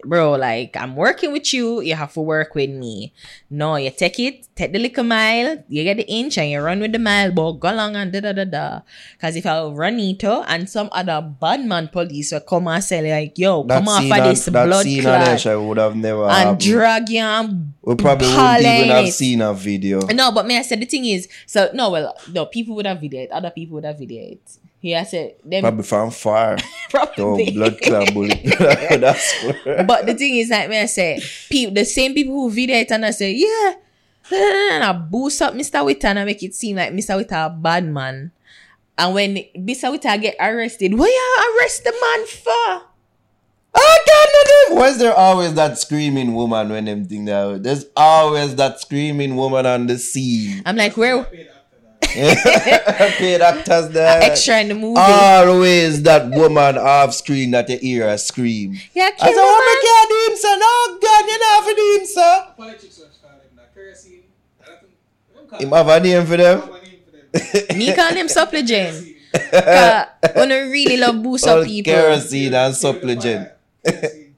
Bro, 0.06 0.32
like 0.34 0.76
I'm 0.78 0.96
working 0.96 1.32
with 1.32 1.54
you, 1.54 1.82
you 1.82 1.96
have 1.96 2.14
to 2.14 2.22
work 2.22 2.56
with 2.56 2.70
me. 2.70 3.14
No, 3.50 3.76
you 3.76 3.92
take 3.92 4.20
it, 4.20 4.48
take 4.56 4.74
the 4.74 4.80
little 4.80 5.04
mile, 5.04 5.64
you 5.68 5.84
get 5.84 5.98
the 5.98 6.08
inch 6.08 6.38
and 6.38 6.50
you 6.50 6.62
run 6.62 6.80
with 6.80 6.92
the 6.92 7.00
mile, 7.00 7.32
but 7.32 7.54
go 7.54 7.72
along 7.74 7.96
and 7.96 8.12
da 8.12 8.20
da 8.20 8.34
da 8.34 8.46
da. 8.46 8.82
Cause 9.20 9.36
if 9.36 9.46
I 9.46 9.64
run 9.66 10.00
it 10.00 10.24
and 10.24 10.70
some 10.70 10.90
other 10.92 11.22
bad 11.22 11.66
man 11.66 11.88
police 11.88 12.32
will 12.32 12.42
come 12.42 12.68
and 12.68 12.84
say 12.84 13.02
like, 13.02 13.38
yo, 13.38 13.64
That 13.64 13.80
come 13.80 13.88
off 13.90 14.04
of 14.04 14.24
this 14.26 14.46
that 14.46 14.66
blood 14.66 14.84
scene 14.84 15.02
clot 15.02 15.40
there 15.44 15.60
would 15.62 15.78
have 15.78 15.96
never 15.96 16.24
and 16.24 16.32
happened. 16.32 16.60
drag 16.60 17.10
you 17.10 17.20
and 17.20 17.74
we 17.82 17.96
probably 17.96 18.28
wouldn't 18.28 18.62
even 18.66 18.90
have 18.90 19.14
seen 19.14 19.42
a 19.42 19.54
video. 19.54 20.02
no, 20.08 20.32
but 20.32 20.46
me, 20.46 20.58
I 20.58 20.62
said 20.62 20.80
the 20.82 20.86
thing 20.86 21.06
is, 21.06 21.28
so 21.46 21.70
no, 21.74 21.90
well, 21.90 22.16
no, 22.32 22.46
people 22.46 22.76
would 22.76 22.86
have 22.86 23.00
videoed, 23.00 23.28
other 23.32 23.52
people 23.52 23.76
would 23.76 23.86
have 23.86 23.98
videoed. 23.98 24.40
He 24.84 24.94
I 24.94 25.04
said 25.06 25.36
them 25.46 25.62
Probably 25.62 25.84
from 25.84 26.12
far. 26.12 26.58
Probably. 26.90 27.52
blood 27.52 27.80
clot 27.82 28.14
bullet. 28.14 28.38
That's 29.00 29.32
where. 29.44 29.86
but 29.86 30.06
the 30.06 30.14
thing 30.14 30.36
is, 30.36 30.50
like 30.50 30.70
me, 30.70 30.78
I 30.78 30.88
say, 30.88 31.22
people, 31.50 31.74
the 31.74 31.86
same 31.86 32.14
people 32.14 32.34
who 32.34 32.52
video 32.52 32.76
it 32.76 32.92
and 32.92 33.06
I 33.06 33.12
say, 33.12 33.32
yeah, 33.32 33.76
and 34.30 34.84
I 34.90 34.92
boost 34.92 35.42
up 35.42 35.54
Mr. 35.54 35.86
Witter 35.86 36.08
and 36.08 36.20
I 36.20 36.26
make 36.26 36.44
it 36.44 36.54
seem 36.54 36.76
like 36.76 36.92
Mr. 36.92 37.16
Witter 37.16 37.34
a 37.34 37.50
bad 37.50 37.86
man. 37.86 38.32
And 38.98 39.16
when 39.16 39.36
Mr. 39.56 39.90
Witter 39.90 40.18
get 40.18 40.36
arrested, 40.38 41.00
what 41.00 41.08
you 41.08 41.60
arrest 41.62 41.86
the 41.86 41.92
man 41.92 42.28
for? 42.28 42.90
Oh 43.76 43.98
God, 44.06 44.28
no, 44.34 44.76
no. 44.76 44.82
Why 44.82 44.90
is 44.90 44.98
there 44.98 45.16
always 45.16 45.54
that 45.54 45.78
screaming 45.78 46.34
woman 46.34 46.68
when 46.68 46.84
them 46.84 47.06
thing 47.06 47.24
there? 47.24 47.58
There's 47.58 47.86
always 47.96 48.54
that 48.58 48.82
screaming 48.82 49.38
woman 49.38 49.66
on 49.66 49.88
the 49.88 49.98
scene. 49.98 50.62
I'm 50.66 50.76
like, 50.76 50.98
where? 50.98 51.26
Paid 53.18 53.42
actors 53.42 53.90
there. 53.90 54.22
extra 54.22 54.60
in 54.62 54.68
the 54.70 54.76
movie. 54.76 55.00
Always 55.00 56.04
that 56.04 56.30
woman 56.30 56.78
off 56.78 57.14
screen 57.14 57.52
that 57.52 57.70
you 57.70 57.78
hear 57.80 58.10
her 58.10 58.18
scream. 58.18 58.74
yeah, 58.94 59.10
I 59.20 59.32
said, 59.32 59.36
what 59.36 59.46
woman. 59.46 59.66
me 59.66 59.76
can't 59.82 60.10
do 60.10 60.32
him, 60.32 60.38
sir? 60.38 60.56
No, 60.58 61.00
God, 61.02 61.26
you 61.26 61.40
know 61.40 61.62
for 61.64 61.74
do 61.76 61.98
him, 62.00 62.06
sir. 62.08 62.48
Politics 62.58 62.98
was 63.00 63.18
called 63.22 63.42
him 63.42 63.60
I 64.62 64.66
don't 64.66 64.80
think- 64.80 64.92
I 65.32 65.36
don't 65.38 65.50
call 65.50 65.60
Him 65.60 65.68
him- 65.68 65.74
have 65.74 65.88
a 65.90 66.00
name 66.00 66.26
for 66.26 66.38
them. 66.38 66.60
have 66.62 66.84
for 67.06 67.68
them. 67.68 67.78
Me 67.78 67.94
call 67.96 68.14
him 68.14 68.28
supplicant. 68.28 68.70
Kerosene. 68.70 69.10
When 70.36 70.52
I 70.52 70.60
really 70.70 70.98
love 70.98 71.22
boost 71.24 71.48
up 71.48 71.58
All 71.58 71.66
people. 71.66 71.92
kerosene 71.94 72.54
and 72.54 72.76
supplicant. 72.76 73.50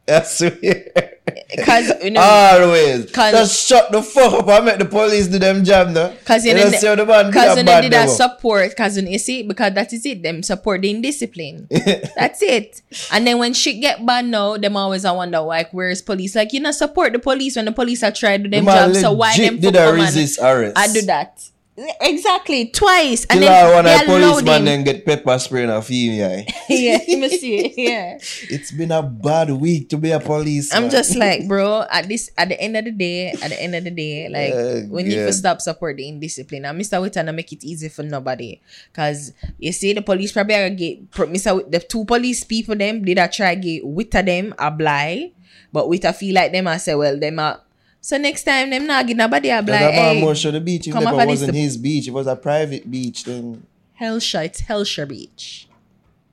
That's 0.06 0.42
I 0.42 1.14
Because 1.26 1.92
you 2.04 2.12
know, 2.12 2.22
Always. 2.22 3.12
Cause- 3.12 3.32
Just 3.34 3.68
shut 3.68 3.92
the 3.92 4.02
fuck 4.04 4.34
up 4.34 4.48
and 4.50 4.66
make 4.66 4.78
the 4.78 4.86
police 4.86 5.28
do 5.28 5.40
them 5.40 5.64
job 5.64 5.90
now. 5.90 6.14
Cause 6.26 6.46
you 6.46 6.52
You 6.52 6.66
know, 6.66 6.70
see 6.72 6.96
the 6.96 7.06
man 7.06 7.32
cause 7.32 7.34
that 7.34 7.56
when 7.56 7.66
they 7.66 7.82
did 7.82 7.94
that 7.94 8.10
support, 8.10 8.76
cause 8.76 8.98
you 8.98 9.18
see, 9.20 9.44
because 9.44 9.74
that 9.74 9.92
is 9.94 10.06
it, 10.06 10.22
them 10.24 10.44
support 10.44 10.82
the 10.82 10.92
indiscipline. 10.92 11.68
That's 12.16 12.42
it. 12.42 12.82
And 13.12 13.26
then 13.26 13.40
when 13.40 13.54
shit 13.54 13.82
get 13.82 14.06
bad 14.06 14.26
now, 14.26 14.58
them 14.58 14.78
always 14.78 15.06
I 15.06 15.12
wonder 15.12 15.40
like 15.40 15.72
where's 15.72 16.02
police? 16.02 16.36
Like 16.36 16.54
you 16.54 16.60
know 16.60 16.72
support 16.72 17.14
the 17.14 17.20
police 17.20 17.56
when 17.56 17.66
the 17.66 17.72
police 17.72 18.04
are 18.04 18.12
trying 18.12 18.44
to 18.44 18.50
do 18.50 18.58
them 18.58 18.66
job. 18.66 18.96
So 18.96 19.12
why 19.14 19.36
them 19.38 19.60
did 19.60 19.74
fuck 19.74 19.82
a 19.82 19.86
come 19.86 19.96
and 19.96 20.04
resist 20.04 20.40
arrest. 20.42 20.78
I 20.78 20.88
do 20.94 21.02
that. 21.04 21.50
Exactly 21.78 22.68
twice, 22.72 23.26
and 23.28 23.42
Till 23.42 23.50
then 23.50 23.52
I 23.52 23.82
they 23.84 24.04
a 24.04 24.08
policeman 24.08 24.64
then 24.64 24.84
get 24.86 25.06
pepper 25.06 25.38
spray 25.40 25.64
in 25.64 25.70
a 25.70 25.82
female. 25.82 26.46
yeah, 26.70 27.00
you 27.08 27.18
must 27.18 27.42
see. 27.42 27.74
Yeah, 27.76 28.16
It's 28.48 28.72
been 28.72 28.92
a 28.92 29.04
bad 29.04 29.52
week 29.52 29.90
to 29.90 29.98
be 29.98 30.12
a 30.12 30.20
policeman. 30.22 30.86
I'm 30.86 30.90
just 30.90 31.18
like, 31.18 31.48
bro. 31.52 31.84
At 31.92 32.08
this, 32.08 32.32
at 32.38 32.48
the 32.48 32.62
end 32.62 32.78
of 32.78 32.86
the 32.86 32.92
day, 32.92 33.32
at 33.32 33.50
the 33.52 33.62
end 33.62 33.76
of 33.76 33.84
the 33.84 33.92
day, 33.92 34.30
like 34.30 34.54
Yeah, 34.56 34.88
we 34.88 35.04
need 35.04 35.20
yeah. 35.20 35.26
to 35.26 35.34
stop 35.34 35.60
supporting 35.60 36.16
indiscipline. 36.16 36.64
And 36.64 36.80
Mr. 36.80 37.02
Witter 37.02 37.24
not 37.24 37.36
make 37.36 37.52
it 37.52 37.64
easy 37.66 37.90
for 37.90 38.04
nobody, 38.04 38.62
cause 38.94 39.34
you 39.60 39.74
see 39.74 39.92
the 39.92 40.02
police 40.02 40.32
probably 40.32 40.56
are 40.56 40.70
get 40.70 41.12
Mr. 41.12 41.58
Wit- 41.58 41.72
the 41.72 41.80
two 41.80 42.06
police 42.06 42.46
people 42.46 42.76
them 42.76 43.04
did 43.04 43.18
a 43.20 43.28
try 43.28 43.54
get 43.56 43.86
Witter 43.86 44.22
them 44.24 44.56
a 44.58 44.72
bly, 44.72 45.34
but 45.74 45.90
with 45.90 46.04
Witter 46.04 46.14
feel 46.14 46.36
like 46.36 46.54
them 46.54 46.68
I 46.68 46.78
say 46.78 46.96
well 46.96 47.20
them 47.20 47.38
a. 47.40 47.60
So 48.06 48.18
next 48.18 48.43
time 48.43 48.70
them 48.70 48.86
not 48.86 49.08
get 49.08 49.18
nobody 49.18 49.49
a 49.49 49.64
bly. 49.64 49.80
Because 49.80 49.80
that 49.80 49.95
man 49.95 50.16
Hey, 50.18 50.22
most 50.22 50.45
of 50.45 50.53
the 50.53 50.62
beach, 50.62 50.88
it 50.88 50.93
never 50.93 51.08
off 51.08 51.26
wasn't 51.26 51.53
the- 51.53 51.58
his 51.60 51.76
beach. 51.76 52.08
It 52.08 52.12
was 52.12 52.28
a 52.28 52.36
private 52.36 52.86
beach. 52.91 53.24
Then 53.24 53.66
Hellshire, 53.95 54.43
it's 54.43 54.60
Hellshire 54.60 55.08
Beach. 55.08 55.68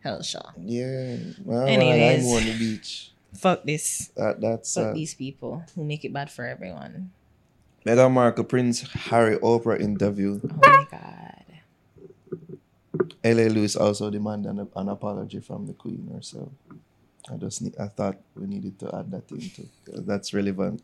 Hellshire. 0.05 0.53
yeah, 0.61 1.17
well, 1.45 1.67
Anyways. 1.67 2.27
I'm 2.27 2.37
on 2.37 2.45
the 2.45 2.59
beach. 2.59 3.13
Fuck 3.33 3.65
this. 3.65 4.11
That 4.17 4.39
that's 4.43 4.75
Fuck 4.75 4.89
uh, 4.89 4.93
these 4.93 5.15
people 5.15 5.65
who 5.75 5.83
make 5.85 6.05
it 6.05 6.13
bad 6.13 6.31
for 6.31 6.45
everyone. 6.45 7.11
Meghan 7.87 8.13
Markle 8.13 8.45
Prince 8.45 8.83
Harry 9.09 9.39
Oprah 9.39 9.81
interview. 9.81 10.41
Oh 10.45 10.59
my 10.61 10.87
god. 10.91 11.45
L.A. 13.25 13.49
Lewis 13.49 13.77
also 13.77 14.11
demanded 14.11 14.51
an, 14.51 14.69
an 14.77 14.89
apology 14.91 15.41
from 15.41 15.67
the 15.67 15.73
Queen 15.73 16.11
herself. 16.13 16.51
I 17.33 17.37
just 17.37 17.63
need, 17.63 17.75
I 17.79 17.87
thought 17.87 18.19
we 18.35 18.47
needed 18.47 18.79
to 18.81 18.95
add 18.95 19.11
that 19.13 19.31
in 19.31 19.41
too. 19.49 19.69
'cause 19.87 20.05
That's 20.05 20.35
relevant 20.35 20.83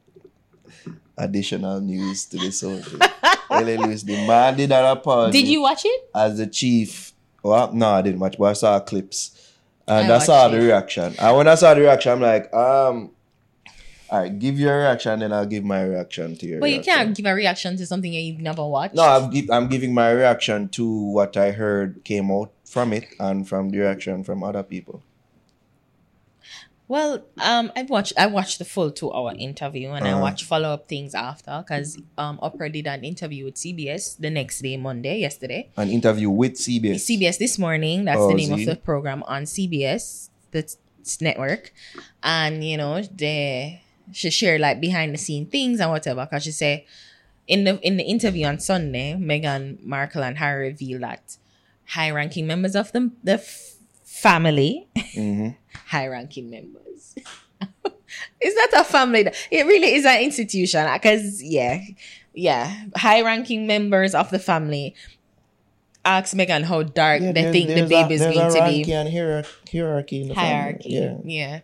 additional 1.17 1.81
news 1.81 2.27
to 2.27 2.37
this 2.39 2.61
whole 2.61 2.81
thing. 2.81 3.01
L.A. 3.51 3.77
Lewis 3.79 4.03
demanded 4.03 4.71
an 4.73 4.85
apology. 4.85 5.41
Did 5.43 5.49
you 5.49 5.63
watch 5.63 5.83
it? 5.85 6.11
as 6.15 6.39
the 6.39 6.47
chief. 6.47 7.13
Well, 7.43 7.73
no, 7.73 7.89
I 7.91 8.03
didn't 8.03 8.21
watch, 8.21 8.37
but 8.39 8.45
I 8.47 8.53
saw 8.53 8.81
clips, 8.81 9.53
and 9.87 10.11
I 10.13 10.17
I, 10.17 10.19
saw 10.19 10.49
the 10.49 10.59
it. 10.59 10.65
reaction. 10.65 11.15
And 11.19 11.37
when 11.37 11.49
I 11.49 11.55
saw 11.55 11.73
the 11.75 11.81
reaction, 11.81 12.13
I'm 12.13 12.21
like, 12.21 12.53
um, 12.53 13.11
all 14.11 14.21
right, 14.23 14.39
give 14.39 14.59
your 14.59 14.77
reaction, 14.79 15.21
then 15.21 15.33
I'll 15.33 15.47
give 15.47 15.65
my 15.65 15.83
reaction 15.83 16.37
to 16.37 16.47
your. 16.47 16.61
But 16.61 16.71
you 16.71 16.81
can't 16.81 17.17
give 17.17 17.27
a 17.27 17.35
reaction 17.35 17.77
to 17.77 17.87
something 17.87 18.13
you've 18.13 18.41
never 18.41 18.67
watched. 18.67 18.95
No, 18.95 19.03
I'm, 19.03 19.31
give, 19.31 19.51
I'm 19.51 19.69
giving 19.69 19.93
my 19.95 20.11
reaction 20.11 20.69
to 20.71 20.89
what 20.89 21.37
I 21.37 21.53
heard 21.53 22.03
came 22.05 22.31
out 22.31 22.51
from 22.65 22.93
it 22.93 23.07
and 23.21 23.49
from 23.49 23.71
the 23.71 23.79
reaction 23.79 24.25
from 24.25 24.43
other 24.43 24.63
people. 24.63 25.03
Well, 26.89 27.23
um, 27.43 27.71
I've 27.77 27.91
watched 27.91 28.15
I 28.17 28.27
watched 28.27 28.59
the 28.59 28.65
full 28.65 28.91
two 28.91 29.13
hour 29.13 29.35
interview 29.39 29.91
and 29.91 30.07
I 30.07 30.13
Uh-huh. 30.13 30.23
watched 30.23 30.45
follow 30.45 30.71
up 30.71 30.89
things 30.89 31.15
after 31.15 31.63
because 31.63 31.99
um 32.17 32.39
Oprah 32.43 32.73
did 32.73 32.87
an 32.87 33.05
interview 33.05 33.45
with 33.45 33.57
CBS 33.57 34.17
the 34.19 34.31
next 34.31 34.63
day, 34.63 34.77
Monday, 34.79 35.19
yesterday. 35.21 35.69
An 35.77 35.91
interview 35.91 36.31
with 36.31 36.55
CBS. 36.55 37.05
CBS 37.05 37.37
this 37.39 37.59
morning. 37.59 38.07
That's 38.07 38.19
Oh, 38.21 38.29
the 38.29 38.35
name 38.35 38.57
see? 38.57 38.63
of 38.63 38.67
the 38.67 38.77
program 38.77 39.23
on 39.25 39.43
CBS, 39.45 40.31
the 40.51 40.63
t- 40.63 40.77
network, 41.21 41.73
and 42.23 42.65
you 42.65 42.77
know 42.79 43.03
they 43.03 43.83
she 44.13 44.31
shared 44.31 44.63
like 44.63 44.81
behind 44.81 45.13
the 45.13 45.19
scene 45.19 45.45
things 45.45 45.81
and 45.81 45.91
whatever. 45.91 46.25
Cause 46.25 46.45
she 46.45 46.53
say 46.53 46.87
in 47.47 47.65
the 47.65 47.79
in 47.87 47.99
the 47.99 48.05
interview 48.05 48.47
on 48.47 48.59
Sunday, 48.61 49.13
Meghan 49.13 49.83
Markle 49.85 50.23
and 50.25 50.39
Harry 50.39 50.69
revealed 50.69 51.03
that 51.03 51.37
high 51.85 52.11
ranking 52.11 52.47
members 52.47 52.75
of 52.75 52.93
the 52.93 53.11
the 53.23 53.35
f- 53.35 53.75
family, 54.05 54.89
Mhm. 54.97 55.55
High 55.89 56.07
ranking 56.07 56.51
members. 56.51 57.15
Is 58.41 58.55
that 58.55 58.71
a 58.77 58.85
family? 58.85 59.27
It 59.51 59.67
really 59.67 59.95
is 59.95 60.05
an 60.07 60.21
institution. 60.21 60.87
Because 60.93 61.43
yeah, 61.43 61.83
yeah, 62.35 62.85
high 62.97 63.23
ranking 63.23 63.67
members 63.67 64.15
of 64.15 64.31
the 64.31 64.39
family 64.39 64.95
ask 66.05 66.35
Megan 66.35 66.63
how 66.63 66.83
dark 66.85 67.21
Yeah, 67.21 67.33
they 67.33 67.53
think 67.53 67.69
the 67.69 67.87
baby 67.87 68.15
is 68.15 68.23
going 68.23 68.53
to 68.55 68.65
be. 68.85 68.91
and 68.93 69.09
hierarchy 69.13 70.23
in 70.23 70.29
the 70.29 70.35
Hierarchy, 70.35 70.95
family. 70.99 71.23
yeah. 71.37 71.51
Yeah. 71.51 71.61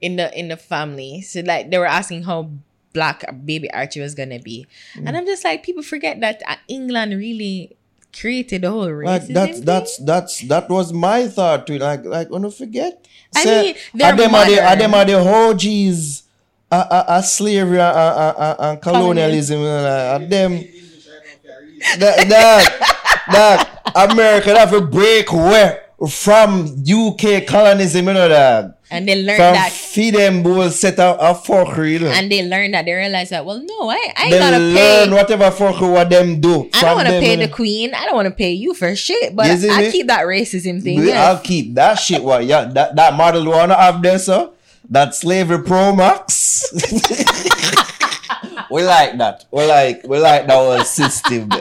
in 0.00 0.16
the 0.16 0.38
in 0.38 0.48
the 0.48 0.56
family. 0.56 1.20
So 1.22 1.40
like 1.40 1.70
they 1.70 1.78
were 1.78 1.86
asking 1.86 2.22
how 2.24 2.50
black 2.92 3.24
baby 3.44 3.70
Archie 3.72 4.00
was 4.00 4.14
gonna 4.14 4.38
be, 4.38 4.66
Mm. 4.96 5.08
and 5.08 5.16
I'm 5.16 5.26
just 5.26 5.44
like 5.44 5.62
people 5.64 5.82
forget 5.82 6.20
that 6.20 6.42
uh, 6.46 6.56
England 6.68 7.12
really 7.18 7.76
created 8.12 8.62
the 8.62 8.70
whole 8.70 8.86
racism. 8.88 9.06
Like 9.06 9.26
that's 9.32 9.60
that's 9.60 9.96
that's 9.98 10.40
that 10.48 10.68
was 10.68 10.92
my 10.92 11.28
thought 11.28 11.66
to 11.68 11.74
it. 11.74 11.80
Like 11.80 12.04
like 12.04 12.30
when 12.30 12.42
you 12.44 12.50
forget. 12.50 13.06
I 13.34 13.44
Say, 13.44 13.60
mean, 13.62 13.74
their 13.94 14.12
are 14.12 14.16
them 14.16 14.34
are 14.34 14.46
the 14.46 14.60
are 14.60 14.76
them 14.76 14.94
are 14.94 15.04
the 15.04 15.14
OGs 15.18 16.22
uh, 16.70 16.74
uh, 16.90 17.04
uh, 17.08 17.22
slavery 17.22 17.78
and 17.80 17.96
uh, 17.96 18.14
uh, 18.16 18.34
uh, 18.38 18.62
uh, 18.62 18.76
colonialism 18.76 19.58
and 19.60 19.86
uh, 19.86 20.14
uh, 20.16 20.18
them 20.18 20.52
English 20.52 21.06
right 21.06 21.22
now, 21.24 21.32
if 21.34 21.44
you 21.44 21.50
read. 21.60 21.82
that 22.00 22.28
that 22.28 22.78
that 23.26 23.80
America 23.94 24.56
have 24.58 24.70
to 24.70 24.80
break 24.80 25.30
away 25.32 25.78
from 26.08 26.66
UK 26.86 27.46
colonialism, 27.46 28.06
you 28.08 28.14
know 28.14 28.28
that. 28.28 28.77
And 28.90 29.06
they 29.06 29.14
learned 29.22 29.36
From 29.36 29.54
that. 29.54 29.72
feed 29.72 30.14
them 30.14 30.42
will 30.42 30.70
set 30.70 30.98
up 30.98 31.18
a 31.20 31.34
fuckery. 31.34 31.92
You 31.92 31.98
know. 32.00 32.06
And 32.08 32.30
they 32.30 32.42
learned 32.46 32.74
that 32.74 32.84
they 32.84 32.92
realized 32.92 33.30
that 33.30 33.44
well 33.44 33.60
no 33.62 33.90
I, 33.90 34.12
I 34.16 34.22
ain't 34.24 34.30
They 34.30 34.40
learn 34.40 35.08
pay 35.08 35.14
whatever 35.14 35.50
fuckery 35.50 35.92
what 35.92 36.10
them 36.10 36.40
do. 36.40 36.68
I 36.74 36.80
don't 36.82 36.96
want 36.96 37.08
to 37.08 37.20
pay 37.20 37.36
the 37.36 37.48
queen 37.48 37.94
I 37.94 38.04
don't 38.06 38.14
want 38.14 38.26
to 38.26 38.34
pay 38.34 38.52
you 38.52 38.74
for 38.74 38.94
shit 38.96 39.34
but 39.36 39.46
I 39.46 39.90
keep 39.90 40.06
that 40.06 40.24
racism 40.24 40.82
thing 40.82 41.06
yeah. 41.06 41.28
I'll 41.28 41.40
keep 41.40 41.74
that 41.74 41.94
shit. 41.96 42.22
What? 42.22 42.44
Yeah, 42.44 42.64
that 42.64 42.96
that 42.96 43.14
model 43.14 43.44
wanna 43.46 43.74
have 43.74 44.02
there, 44.02 44.18
so 44.18 44.54
that 44.90 45.14
slavery 45.14 45.62
pro 45.62 45.94
max. 45.94 46.72
we 48.70 48.82
like 48.82 49.18
that. 49.18 49.44
We 49.50 49.66
like 49.66 50.02
we 50.04 50.18
like 50.18 50.46
that 50.46 50.54
whole 50.54 50.84
system. 50.84 51.50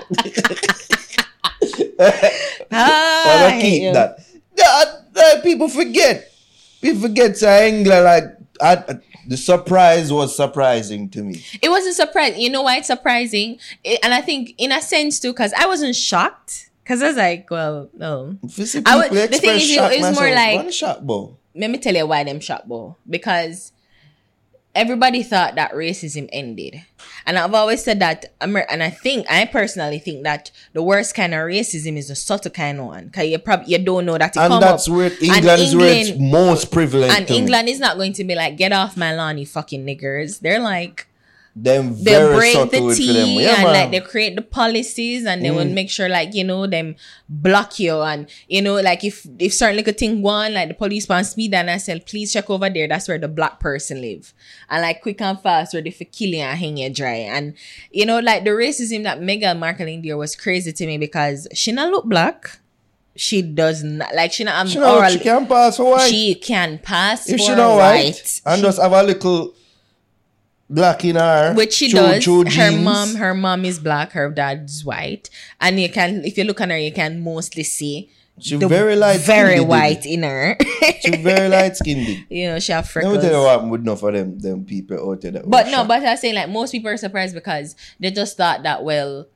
Ah, 2.70 3.48
I 3.48 3.62
keep 3.62 3.94
that. 3.94 4.20
That- 4.56 5.08
that 5.18 5.44
people 5.44 5.68
forget. 5.68 6.32
People 6.82 7.02
forget 7.02 7.36
to 7.36 7.66
England. 7.68 8.04
Like 8.06 8.24
I, 8.62 9.00
the 9.28 9.38
surprise 9.38 10.12
was 10.12 10.36
surprising 10.36 11.10
to 11.10 11.24
me. 11.24 11.44
It 11.62 11.70
wasn't 11.70 11.96
surprising. 11.96 12.40
You 12.42 12.50
know 12.50 12.62
why 12.62 12.78
it's 12.78 12.88
surprising? 12.88 13.60
It- 13.84 14.00
and 14.04 14.14
I 14.14 14.22
think 14.22 14.54
in 14.58 14.72
a 14.72 14.82
sense 14.82 15.20
too, 15.20 15.32
because 15.34 15.54
I 15.54 15.66
wasn't 15.68 15.96
shocked. 15.96 16.70
Because 16.84 17.02
I 17.04 17.08
was 17.08 17.18
like, 17.18 17.52
well, 17.52 17.90
no. 17.98 18.38
I 18.86 18.96
would- 18.96 19.12
the 19.12 19.28
thing 19.28 19.56
is, 19.58 19.70
it- 19.72 19.92
it's 19.92 20.18
more 20.20 20.32
like- 20.32 20.56
one 20.56 20.72
shock, 20.72 21.02
bro. 21.02 21.36
Let 21.54 21.70
me 21.72 21.80
tell 21.80 21.96
you 21.96 22.06
why 22.08 22.24
them 22.24 22.40
shocked, 22.40 22.68
Bo. 22.68 22.96
Because 23.10 23.72
everybody 24.78 25.24
thought 25.24 25.56
that 25.56 25.72
racism 25.74 26.30
ended. 26.32 26.82
And 27.26 27.38
I've 27.38 27.54
always 27.54 27.84
said 27.84 28.00
that, 28.00 28.34
Amer- 28.42 28.68
and 28.70 28.82
I 28.82 28.90
think, 28.90 29.30
I 29.30 29.46
personally 29.46 30.00
think 30.00 30.24
that 30.24 30.52
the 30.74 30.82
worst 30.82 31.14
kind 31.16 31.34
of 31.34 31.40
racism 31.42 31.98
is 31.98 32.08
the 32.08 32.16
subtle 32.16 32.52
kind 32.52 32.80
of 32.80 32.86
one. 32.86 33.06
Because 33.08 33.28
you 33.28 33.40
probably, 33.40 33.68
you 33.74 33.80
don't 33.80 34.06
know 34.06 34.18
that 34.18 34.36
it 34.36 34.40
And 34.40 34.62
that's 34.62 34.88
up. 34.88 34.96
where 34.96 35.08
And 35.08 35.22
England 35.22 35.62
is 35.62 35.76
where 35.76 35.94
it's 35.94 36.20
most 36.20 36.72
prevalent. 36.72 37.12
And. 37.12 37.30
England 37.30 37.68
is 37.68 37.80
not 37.80 37.98
going 37.98 38.14
to 38.14 38.24
be 38.24 38.36
like, 38.36 38.56
get 38.56 38.72
off 38.72 38.96
my 38.96 39.14
lawn, 39.14 39.38
you 39.38 39.46
fucking 39.46 39.86
niggers. 39.86 40.40
They're 40.40 40.62
like, 40.62 41.07
them 41.60 42.04
they 42.04 42.18
break 42.36 42.54
the 42.70 42.94
tea. 42.96 43.42
Yeah, 43.44 43.56
and 43.56 43.64
man. 43.64 43.74
like 43.74 43.92
they 43.92 44.00
create 44.08 44.36
the 44.36 44.42
policies 44.44 45.26
and 45.26 45.44
they 45.44 45.50
will 45.50 45.66
Mm. 45.66 45.74
make 45.74 45.90
sure 45.90 46.08
like 46.08 46.36
you 46.36 46.44
know 46.44 46.68
them 46.68 46.96
block 47.28 47.80
you 47.80 48.00
and 48.02 48.30
you 48.48 48.62
know 48.62 48.76
like 48.76 49.04
if 49.04 49.26
if 49.40 49.54
certain 49.54 49.76
little 49.78 49.94
thing 49.94 50.22
one 50.22 50.54
like 50.54 50.68
the 50.68 50.74
police 50.76 51.10
want 51.10 51.36
me 51.36 51.48
then 51.48 51.68
I 51.68 51.78
said 51.78 52.06
please 52.06 52.32
check 52.32 52.50
over 52.50 52.70
there 52.70 52.88
that's 52.88 53.08
where 53.08 53.18
the 53.18 53.28
black 53.28 53.60
person 53.60 54.02
live 54.02 54.34
and 54.70 54.84
like 54.84 55.02
quick 55.02 55.20
and 55.22 55.40
fast 55.42 55.74
where 55.74 55.82
they 55.82 55.90
for 55.90 56.06
killing 56.06 56.42
and 56.42 56.60
hang 56.60 56.78
you 56.78 56.90
dry 56.94 57.16
and 57.36 57.56
you 57.92 58.06
know 58.06 58.20
like 58.20 58.44
the 58.44 58.52
racism 58.52 59.04
that 59.04 59.20
Meghan 59.20 59.58
Markle 59.58 59.88
in 59.88 60.04
there 60.04 60.16
was 60.18 60.36
crazy 60.36 60.72
to 60.72 60.86
me 60.86 60.98
because 61.00 61.48
she 61.54 61.72
not 61.72 61.90
look 61.90 62.06
black 62.06 62.60
she 63.16 63.42
does 63.42 63.84
not 63.84 64.14
like 64.14 64.32
she 64.32 64.44
not 64.44 64.62
um, 64.62 64.68
She 64.68 64.78
know 64.78 64.98
oral- 64.98 65.10
she 65.12 65.18
can 65.20 65.48
pass 65.48 65.78
for 65.78 65.90
white. 65.92 66.08
she 66.10 66.36
can 66.36 66.78
pass 66.78 67.28
if 67.28 67.40
she 67.42 67.50
not 67.56 67.78
white, 67.78 68.04
white 68.06 68.42
and 68.46 68.62
just 68.62 68.80
have 68.80 68.92
a 68.92 69.02
little 69.02 69.56
black 70.70 71.04
in 71.06 71.16
her. 71.16 71.54
which 71.54 71.74
she 71.74 71.92
does. 71.92 72.26
her 72.26 72.72
mom, 72.72 73.16
her 73.16 73.34
mom 73.34 73.66
is 73.66 73.80
black, 73.80 74.12
her 74.12 74.30
dad's 74.30 74.84
white, 74.84 75.30
and 75.62 75.80
you 75.80 75.90
can, 75.90 76.24
if 76.26 76.38
you 76.38 76.44
look 76.44 76.62
on 76.62 76.70
her, 76.70 76.78
you 76.78 76.92
can 76.92 77.22
mostly 77.24 77.64
see 77.64 78.10
She 78.40 78.56
very 78.58 78.96
light. 78.96 79.20
very 79.22 79.60
white 79.60 80.06
in 80.06 80.24
her. 80.24 80.58
She 81.02 81.16
very 81.18 81.48
light 81.50 81.76
skinned. 81.78 82.26
you 82.30 82.48
know, 82.50 82.60
she 82.60 82.72
have 82.72 82.86
Let 82.86 82.92
freckles. 82.92 83.16
me 83.16 83.22
tell 83.22 83.40
you 83.42 83.46
what 83.48 83.70
with 83.70 83.82
enough 83.82 84.04
of 84.04 84.14
them 84.14 84.40
them 84.40 84.66
people 84.66 85.10
out 85.10 85.22
there. 85.22 85.32
That 85.32 85.50
But 85.50 85.68
no, 85.68 85.86
but 85.86 86.04
I 86.04 86.12
was 86.12 86.22
saying 86.22 86.36
like 86.36 86.50
most 86.50 86.72
people 86.72 86.90
are 86.90 86.98
surprised 86.98 87.34
because 87.34 87.76
they 88.00 88.12
just 88.12 88.38
thought 88.38 88.64
that 88.64 88.84
well, 88.84 89.28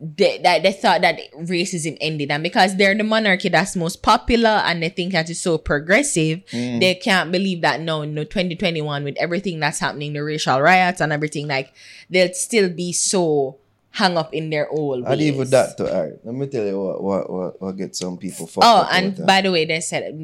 they 0.00 0.38
that 0.38 0.62
they 0.62 0.72
thought 0.72 1.02
that 1.02 1.18
racism 1.36 1.96
ended, 2.00 2.30
and 2.30 2.42
because 2.42 2.76
they're 2.76 2.94
the 2.96 3.04
monarchy 3.04 3.48
that's 3.50 3.76
most 3.76 4.02
popular, 4.02 4.48
and 4.64 4.82
they 4.82 4.88
think 4.88 5.12
that 5.12 5.28
it's 5.30 5.40
so 5.40 5.58
progressive, 5.58 6.40
Mm. 6.52 6.80
they 6.80 6.94
can't 6.94 7.30
believe 7.30 7.60
that 7.60 7.80
no, 7.82 8.04
no, 8.04 8.24
twenty 8.24 8.56
twenty 8.56 8.80
one 8.80 9.04
with 9.04 9.16
everything 9.18 9.60
that's 9.60 9.78
happening, 9.78 10.14
the 10.14 10.24
racial 10.24 10.60
riots 10.60 11.00
and 11.00 11.12
everything, 11.12 11.46
like 11.48 11.72
they'll 12.08 12.32
still 12.32 12.70
be 12.70 12.92
so 12.92 13.58
hung 13.92 14.16
up 14.16 14.32
in 14.32 14.50
their 14.50 14.68
old. 14.70 15.04
I'd 15.04 15.20
even 15.20 15.40
ways. 15.40 15.50
that 15.50 15.76
to 15.78 15.86
her. 15.86 16.18
Let 16.24 16.34
me 16.34 16.46
tell 16.46 16.64
you 16.64 16.78
what 16.80 17.02
what 17.02 17.30
what, 17.30 17.60
what 17.62 17.76
get 17.76 17.96
some 17.96 18.16
people 18.18 18.46
fucked 18.46 18.64
Oh, 18.66 18.88
and 18.90 19.26
by 19.26 19.40
the 19.42 19.50
way, 19.50 19.64
they 19.64 19.80
said 19.80 20.14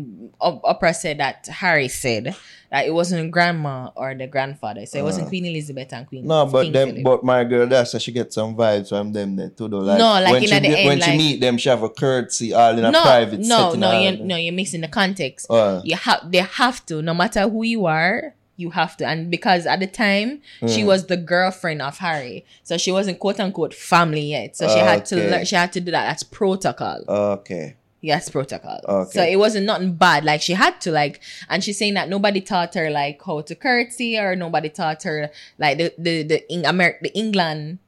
Op- 0.40 0.62
Oprah 0.62 0.94
said 0.94 1.18
that 1.18 1.46
Harry 1.46 1.88
said 1.88 2.36
that 2.70 2.86
it 2.86 2.94
wasn't 2.94 3.30
grandma 3.30 3.90
or 3.96 4.14
the 4.14 4.26
grandfather, 4.26 4.86
so 4.86 4.98
it 4.98 5.02
wasn't 5.02 5.26
Uh. 5.26 5.30
Queen 5.30 5.46
Elizabeth 5.46 5.92
and 5.92 6.06
Queen. 6.06 6.26
No, 6.26 6.46
but 6.46 6.62
King 6.64 6.72
them, 6.72 6.88
Philip. 6.90 7.04
but 7.04 7.24
my 7.24 7.42
girl, 7.44 7.66
that's 7.66 7.92
how 7.92 7.98
she 7.98 8.12
get 8.12 8.32
some 8.32 8.54
vibes 8.56 8.88
from 8.90 9.12
them 9.12 9.34
there 9.36 9.50
too. 9.50 9.68
Though, 9.68 9.78
like, 9.78 9.98
No, 9.98 10.12
like 10.20 10.32
when 10.32 10.42
in 10.44 10.48
she 10.48 10.58
the 10.60 10.68
end, 10.78 10.86
when 10.88 11.00
she 11.00 11.10
like- 11.10 11.18
meet 11.18 11.40
them, 11.40 11.58
she 11.58 11.68
have 11.68 11.82
a 11.82 11.88
courtesy 11.90 12.52
all 12.54 12.76
in 12.78 12.84
a 12.84 12.90
no, 12.90 13.02
private 13.02 13.40
no, 13.40 13.46
setting. 13.70 13.80
no, 13.80 13.86
all 13.90 14.00
you 14.02 14.10
that. 14.16 14.20
no, 14.24 14.36
you're 14.36 14.52
mixing 14.54 14.80
the 14.82 14.88
context. 14.88 15.46
Uh, 15.50 15.80
You 15.84 15.96
have 15.96 16.30
they 16.30 16.38
have 16.38 16.84
to, 16.86 17.02
no 17.02 17.14
matter 17.14 17.48
who 17.48 17.62
you 17.64 17.86
are, 17.86 18.34
you 18.56 18.70
have 18.70 18.96
to. 18.98 19.06
And 19.06 19.30
because 19.30 19.66
at 19.66 19.80
the 19.80 19.86
time 19.86 20.40
she 20.66 20.82
Mm. 20.82 20.86
was 20.86 21.06
the 21.06 21.16
girlfriend 21.16 21.82
of 21.82 21.98
Harry, 21.98 22.44
so 22.62 22.76
she 22.78 22.90
wasn't 22.92 23.18
quote 23.18 23.38
unquote 23.40 23.74
family 23.74 24.22
yet. 24.22 24.56
So 24.56 24.66
she 24.68 24.78
had 24.78 25.04
to 25.06 25.16
learn. 25.16 25.44
She 25.44 25.56
had 25.56 25.72
to 25.74 25.80
do 25.80 25.90
that. 25.92 26.06
That's 26.08 26.22
protocol. 26.22 27.02
okay. 27.08 27.76
Yes, 28.02 28.28
protocol. 28.28 28.78
Okay. 28.86 29.10
So 29.10 29.22
it 29.24 29.36
wasn't 29.36 29.66
nothing 29.66 29.94
bad. 29.94 30.24
Like 30.24 30.40
she 30.40 30.52
had 30.52 30.80
to 30.82 30.92
like, 30.92 31.20
and 31.48 31.64
she's 31.64 31.76
saying 31.78 31.94
that 31.94 32.08
nobody 32.08 32.40
taught 32.40 32.74
her 32.74 32.88
like 32.88 33.20
how 33.24 33.40
to 33.40 33.54
curtsy 33.54 34.16
or 34.18 34.36
nobody 34.36 34.68
taught 34.68 35.02
her 35.02 35.30
like 35.58 35.78
the 35.78 35.92
the 35.98 36.22
the 36.22 36.52
in 36.52 36.64
America 36.64 36.98
the 37.02 37.14
England 37.18 37.78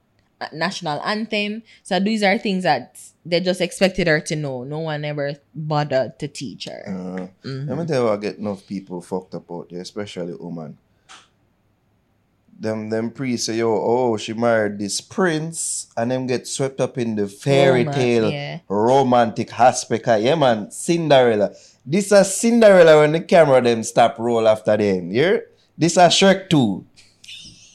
uh, 0.40 0.46
national 0.52 1.00
anthem. 1.02 1.62
So 1.84 2.00
these 2.00 2.22
are 2.24 2.36
things 2.38 2.64
that 2.64 2.98
they 3.28 3.40
just 3.40 3.60
expected 3.60 4.06
her 4.06 4.20
to 4.20 4.36
know. 4.36 4.64
No 4.64 4.78
one 4.80 5.04
ever 5.04 5.34
bothered 5.54 6.18
to 6.18 6.28
teach 6.28 6.64
her. 6.64 6.82
Uh, 6.86 7.26
Mhm. 7.46 7.68
Let 7.68 7.78
me 7.78 7.86
tell 7.86 8.04
you 8.04 8.10
I 8.10 8.16
get 8.16 8.38
enough 8.38 8.66
people 8.66 9.00
fucked 9.00 9.34
up 9.34 9.50
out 9.50 9.68
there, 9.70 9.80
especially 9.82 10.34
women. 10.38 10.78
Them 12.60 12.90
them 12.90 13.10
priests 13.12 13.46
say, 13.46 13.58
yo, 13.58 13.70
oh, 13.70 14.16
she 14.16 14.32
married 14.32 14.78
this 14.80 15.00
prince, 15.00 15.86
and 15.96 16.10
them 16.10 16.26
get 16.26 16.48
swept 16.48 16.80
up 16.80 16.98
in 16.98 17.14
the 17.14 17.28
fairy 17.28 17.84
Romance, 17.84 17.96
tale 17.96 18.30
yeah. 18.32 18.58
romantic 18.68 19.52
aspect. 19.60 20.08
Yeah, 20.08 20.34
man, 20.34 20.70
Cinderella. 20.72 21.52
This 21.86 22.10
a 22.10 22.24
Cinderella 22.24 22.98
when 23.00 23.12
the 23.12 23.20
camera 23.20 23.62
them 23.62 23.84
stop 23.84 24.18
roll 24.18 24.48
after 24.48 24.76
them. 24.76 25.12
Yeah? 25.12 25.38
This 25.76 25.96
a 25.96 26.08
Shrek 26.08 26.50
2, 26.50 26.84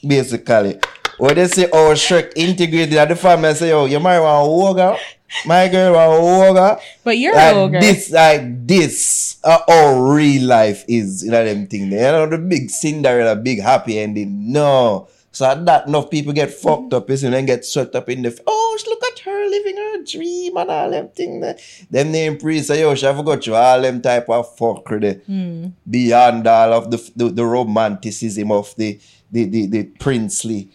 basically. 0.06 0.80
Where 1.18 1.36
they 1.36 1.47
say, 1.47 1.70
oh, 1.72 1.93
Shrek 1.93 2.34
integrated 2.36 2.97
at 2.97 3.09
the 3.09 3.16
family, 3.16 3.49
I 3.49 3.53
say, 3.53 3.70
yo, 3.70 3.86
you 3.86 3.99
marry 3.99 4.22
one 4.22 4.34
ogre, 4.45 4.97
my 5.45 5.68
girl 5.68 5.93
one 5.93 6.49
ogre. 6.57 6.80
But 7.03 7.18
you're 7.18 7.36
Like 7.36 7.53
a 7.53 7.57
ogre. 7.59 7.80
this, 7.82 8.11
like 8.11 8.68
this, 8.68 9.38
uh, 9.43 9.59
how 9.68 9.99
real 10.01 10.47
life 10.47 10.84
is, 10.88 11.24
you 11.24 11.32
know 11.32 11.43
them 11.45 11.68
thing. 11.68 11.89
there. 11.89 12.14
You 12.20 12.26
know 12.26 12.38
the 12.38 12.38
big 12.43 12.70
Cinderella, 12.70 13.36
big 13.36 13.61
happy 13.61 13.99
ending. 13.99 14.51
No, 14.51 15.07
so 15.32 15.45
at 15.45 15.66
that 15.66 15.88
enough 15.88 16.09
people 16.09 16.34
get 16.34 16.51
fucked 16.51 16.93
up, 16.93 17.09
is 17.09 17.24
and 17.24 17.34
then 17.34 17.45
get 17.45 17.64
swept 17.66 17.95
up 17.95 18.09
in 18.09 18.22
the. 18.24 18.39
Oh, 18.47 18.59
look 18.88 19.03
at 19.05 19.20
her 19.20 19.49
living 19.49 19.78
her 19.78 20.03
dream 20.03 20.57
and 20.57 20.70
all 20.70 20.89
them 20.89 21.09
thing. 21.09 21.39
There. 21.41 21.57
Them 21.91 22.11
name 22.11 22.38
priest 22.38 22.68
say, 22.68 22.82
yo, 22.82 22.95
she 22.95 23.05
have 23.05 23.24
got 23.24 23.45
you 23.45 23.55
all 23.55 23.82
them 23.82 24.01
type 24.01 24.28
of 24.30 24.55
fuckery 24.57 25.01
there. 25.01 25.14
Hmm. 25.26 25.68
beyond 25.89 26.47
all 26.47 26.74
of 26.74 26.89
the 26.91 27.11
the, 27.16 27.30
the 27.30 27.45
romanticism 27.45 28.51
of 28.51 28.74
the 28.78 28.99
the, 29.32 29.45
the 29.45 29.66
the 29.68 29.84
princely 29.84 30.70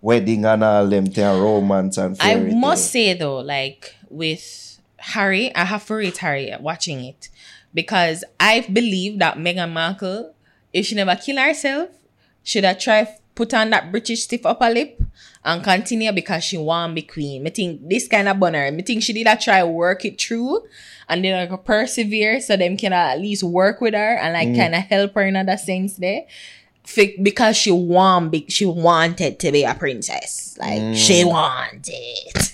wedding 0.00 0.44
and 0.44 0.64
all 0.64 0.86
them 0.86 1.06
thing, 1.06 1.40
romance 1.40 1.98
and 1.98 2.16
I 2.20 2.36
must 2.36 2.90
say 2.90 3.14
though, 3.14 3.38
like 3.38 3.94
with 4.08 4.78
Harry, 4.98 5.54
I 5.54 5.64
have 5.64 5.86
to 5.86 5.94
rate 5.94 6.18
Harry 6.18 6.52
watching 6.60 7.04
it 7.04 7.28
because 7.74 8.24
I 8.38 8.60
believe 8.60 9.18
that 9.18 9.36
Meghan 9.36 9.72
Markle, 9.72 10.34
if 10.72 10.86
she 10.86 10.94
never 10.94 11.16
kill 11.16 11.36
herself, 11.36 11.90
should 12.42 12.64
have 12.64 12.78
tried 12.78 13.08
put 13.38 13.54
on 13.54 13.70
that 13.70 13.92
British 13.92 14.24
stiff 14.24 14.44
upper 14.44 14.68
lip 14.68 15.00
and 15.44 15.62
continue 15.62 16.10
because 16.10 16.42
she 16.42 16.58
want 16.58 16.96
be 16.96 17.02
queen. 17.02 17.44
Me 17.44 17.50
think 17.50 17.88
this 17.88 18.08
kind 18.08 18.28
of 18.28 18.40
bunner. 18.40 18.64
I 18.64 18.82
think 18.82 19.04
she 19.04 19.12
did 19.12 19.28
a 19.28 19.36
try 19.36 19.62
work 19.62 20.04
it 20.04 20.20
through 20.20 20.66
and 21.08 21.24
then 21.24 21.48
like 21.48 21.64
persevere 21.64 22.40
so 22.40 22.56
them 22.56 22.76
can 22.76 22.92
at 22.92 23.20
least 23.20 23.44
work 23.44 23.80
with 23.80 23.94
her 23.94 24.16
and 24.16 24.34
like 24.34 24.48
mm. 24.48 24.56
kind 24.56 24.74
of 24.74 24.82
help 24.82 25.14
her 25.14 25.22
in 25.22 25.36
other 25.36 25.56
sense 25.56 25.94
there. 25.96 26.26
Because 27.22 27.56
she 27.56 27.70
want 27.70 28.50
she 28.50 28.66
wanted 28.66 29.38
to 29.40 29.52
be 29.52 29.64
a 29.64 29.74
princess. 29.74 30.56
Like 30.58 30.96
she 30.96 31.22
mm. 31.22 31.28
wanted. 31.28 32.52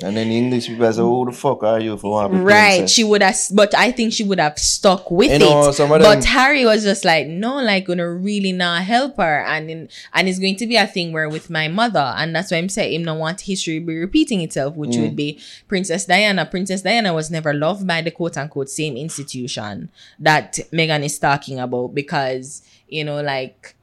And 0.00 0.16
then 0.16 0.30
English 0.30 0.68
people 0.68 0.92
say, 0.92 1.00
"Who 1.00 1.26
the 1.26 1.32
fuck 1.32 1.64
are 1.64 1.80
you 1.80 1.96
for 1.96 2.12
one?" 2.28 2.44
Right. 2.44 2.88
She 2.88 3.02
would 3.02 3.20
have, 3.20 3.36
but 3.52 3.74
I 3.74 3.90
think 3.90 4.12
she 4.12 4.22
would 4.22 4.38
have 4.38 4.56
stuck 4.56 5.10
with 5.10 5.32
You 5.32 5.38
know, 5.40 5.68
it. 5.70 5.80
of 5.80 5.88
But 5.88 6.24
Harry 6.24 6.64
was 6.64 6.84
just 6.84 7.04
like, 7.04 7.26
no, 7.26 7.56
like 7.56 7.86
gonna 7.86 8.08
really 8.08 8.52
not 8.52 8.82
help 8.82 9.16
her, 9.16 9.44
and 9.44 9.68
in, 9.68 9.88
and 10.14 10.28
it's 10.28 10.38
going 10.38 10.54
to 10.56 10.66
be 10.68 10.76
a 10.76 10.86
thing 10.86 11.12
where 11.12 11.28
with 11.28 11.50
my 11.50 11.66
mother, 11.66 12.14
and 12.16 12.34
that's 12.34 12.52
why 12.52 12.58
I'm 12.58 12.68
saying 12.68 12.92
him 12.94 13.02
not 13.04 13.18
want 13.18 13.40
history 13.40 13.80
be 13.80 13.96
repeating 13.96 14.40
itself, 14.40 14.76
which 14.76 14.90
Mm. 14.90 15.00
would 15.02 15.16
be 15.16 15.40
Princess 15.66 16.04
Diana. 16.04 16.46
Princess 16.46 16.82
Diana 16.82 17.12
was 17.12 17.28
never 17.30 17.52
loved 17.52 17.84
by 17.84 18.00
the 18.00 18.12
quote 18.12 18.36
unquote 18.36 18.70
same 18.70 18.96
institution 18.96 19.90
that 20.20 20.60
Megan 20.70 21.02
is 21.02 21.18
talking 21.18 21.58
about 21.58 21.94
because 21.94 22.62
you 22.88 23.04
know, 23.04 23.20
like 23.20 23.74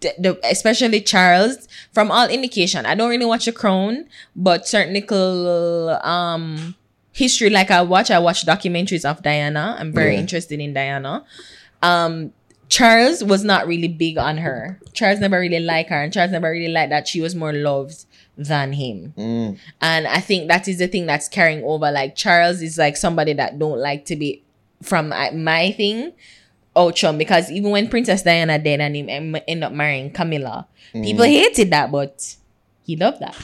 the, 0.00 0.12
the 0.18 0.40
especially 0.44 1.00
Charles, 1.00 1.68
from 1.92 2.10
all 2.10 2.28
indication, 2.28 2.86
I 2.86 2.94
don't 2.94 3.10
really 3.10 3.24
watch 3.26 3.44
The 3.46 3.52
Crown, 3.52 4.06
but 4.36 4.68
certain 4.68 4.92
little 4.94 5.90
um 6.02 6.74
history 7.12 7.50
like 7.50 7.70
I 7.70 7.82
watch, 7.82 8.10
I 8.10 8.18
watch 8.18 8.44
documentaries 8.44 9.04
of 9.08 9.22
Diana. 9.22 9.76
I'm 9.78 9.92
very 9.92 10.14
Yeah. 10.14 10.20
interested 10.20 10.60
in 10.60 10.74
Diana. 10.74 11.24
Um 11.82 12.32
Charles 12.68 13.22
was 13.22 13.44
not 13.44 13.66
really 13.66 13.88
big 13.88 14.16
on 14.18 14.38
her. 14.38 14.80
Charles 14.94 15.20
never 15.20 15.38
really 15.38 15.60
liked 15.60 15.90
her, 15.90 16.02
and 16.02 16.12
Charles 16.12 16.32
never 16.32 16.50
really 16.50 16.72
liked 16.72 16.90
that 16.90 17.06
she 17.06 17.20
was 17.20 17.34
more 17.34 17.52
loved 17.52 18.06
than 18.36 18.72
him. 18.72 19.12
Mm. 19.16 19.58
And 19.80 20.06
I 20.08 20.18
think 20.20 20.48
that 20.48 20.66
is 20.66 20.78
the 20.78 20.88
thing 20.88 21.06
that's 21.06 21.28
carrying 21.28 21.62
over. 21.62 21.90
Like 21.92 22.16
Charles 22.16 22.62
is 22.62 22.78
like 22.78 22.96
somebody 22.96 23.32
that 23.34 23.58
don't 23.58 23.78
like 23.78 24.06
to 24.06 24.16
be 24.16 24.42
from 24.82 25.12
uh, 25.12 25.30
my 25.32 25.72
thing. 25.72 26.12
Oh, 26.76 26.90
chum, 26.90 27.18
because 27.18 27.50
even 27.52 27.70
when 27.70 27.88
Princess 27.88 28.22
Diana 28.22 28.58
died 28.58 28.80
and 28.80 28.96
him 28.96 29.36
end 29.46 29.62
up 29.64 29.72
marrying 29.72 30.10
Camilla, 30.10 30.66
people 30.92 31.24
hated 31.24 31.70
that, 31.70 31.90
but 31.92 32.36
he 32.84 32.96
loved 32.96 33.20
that. 33.20 33.36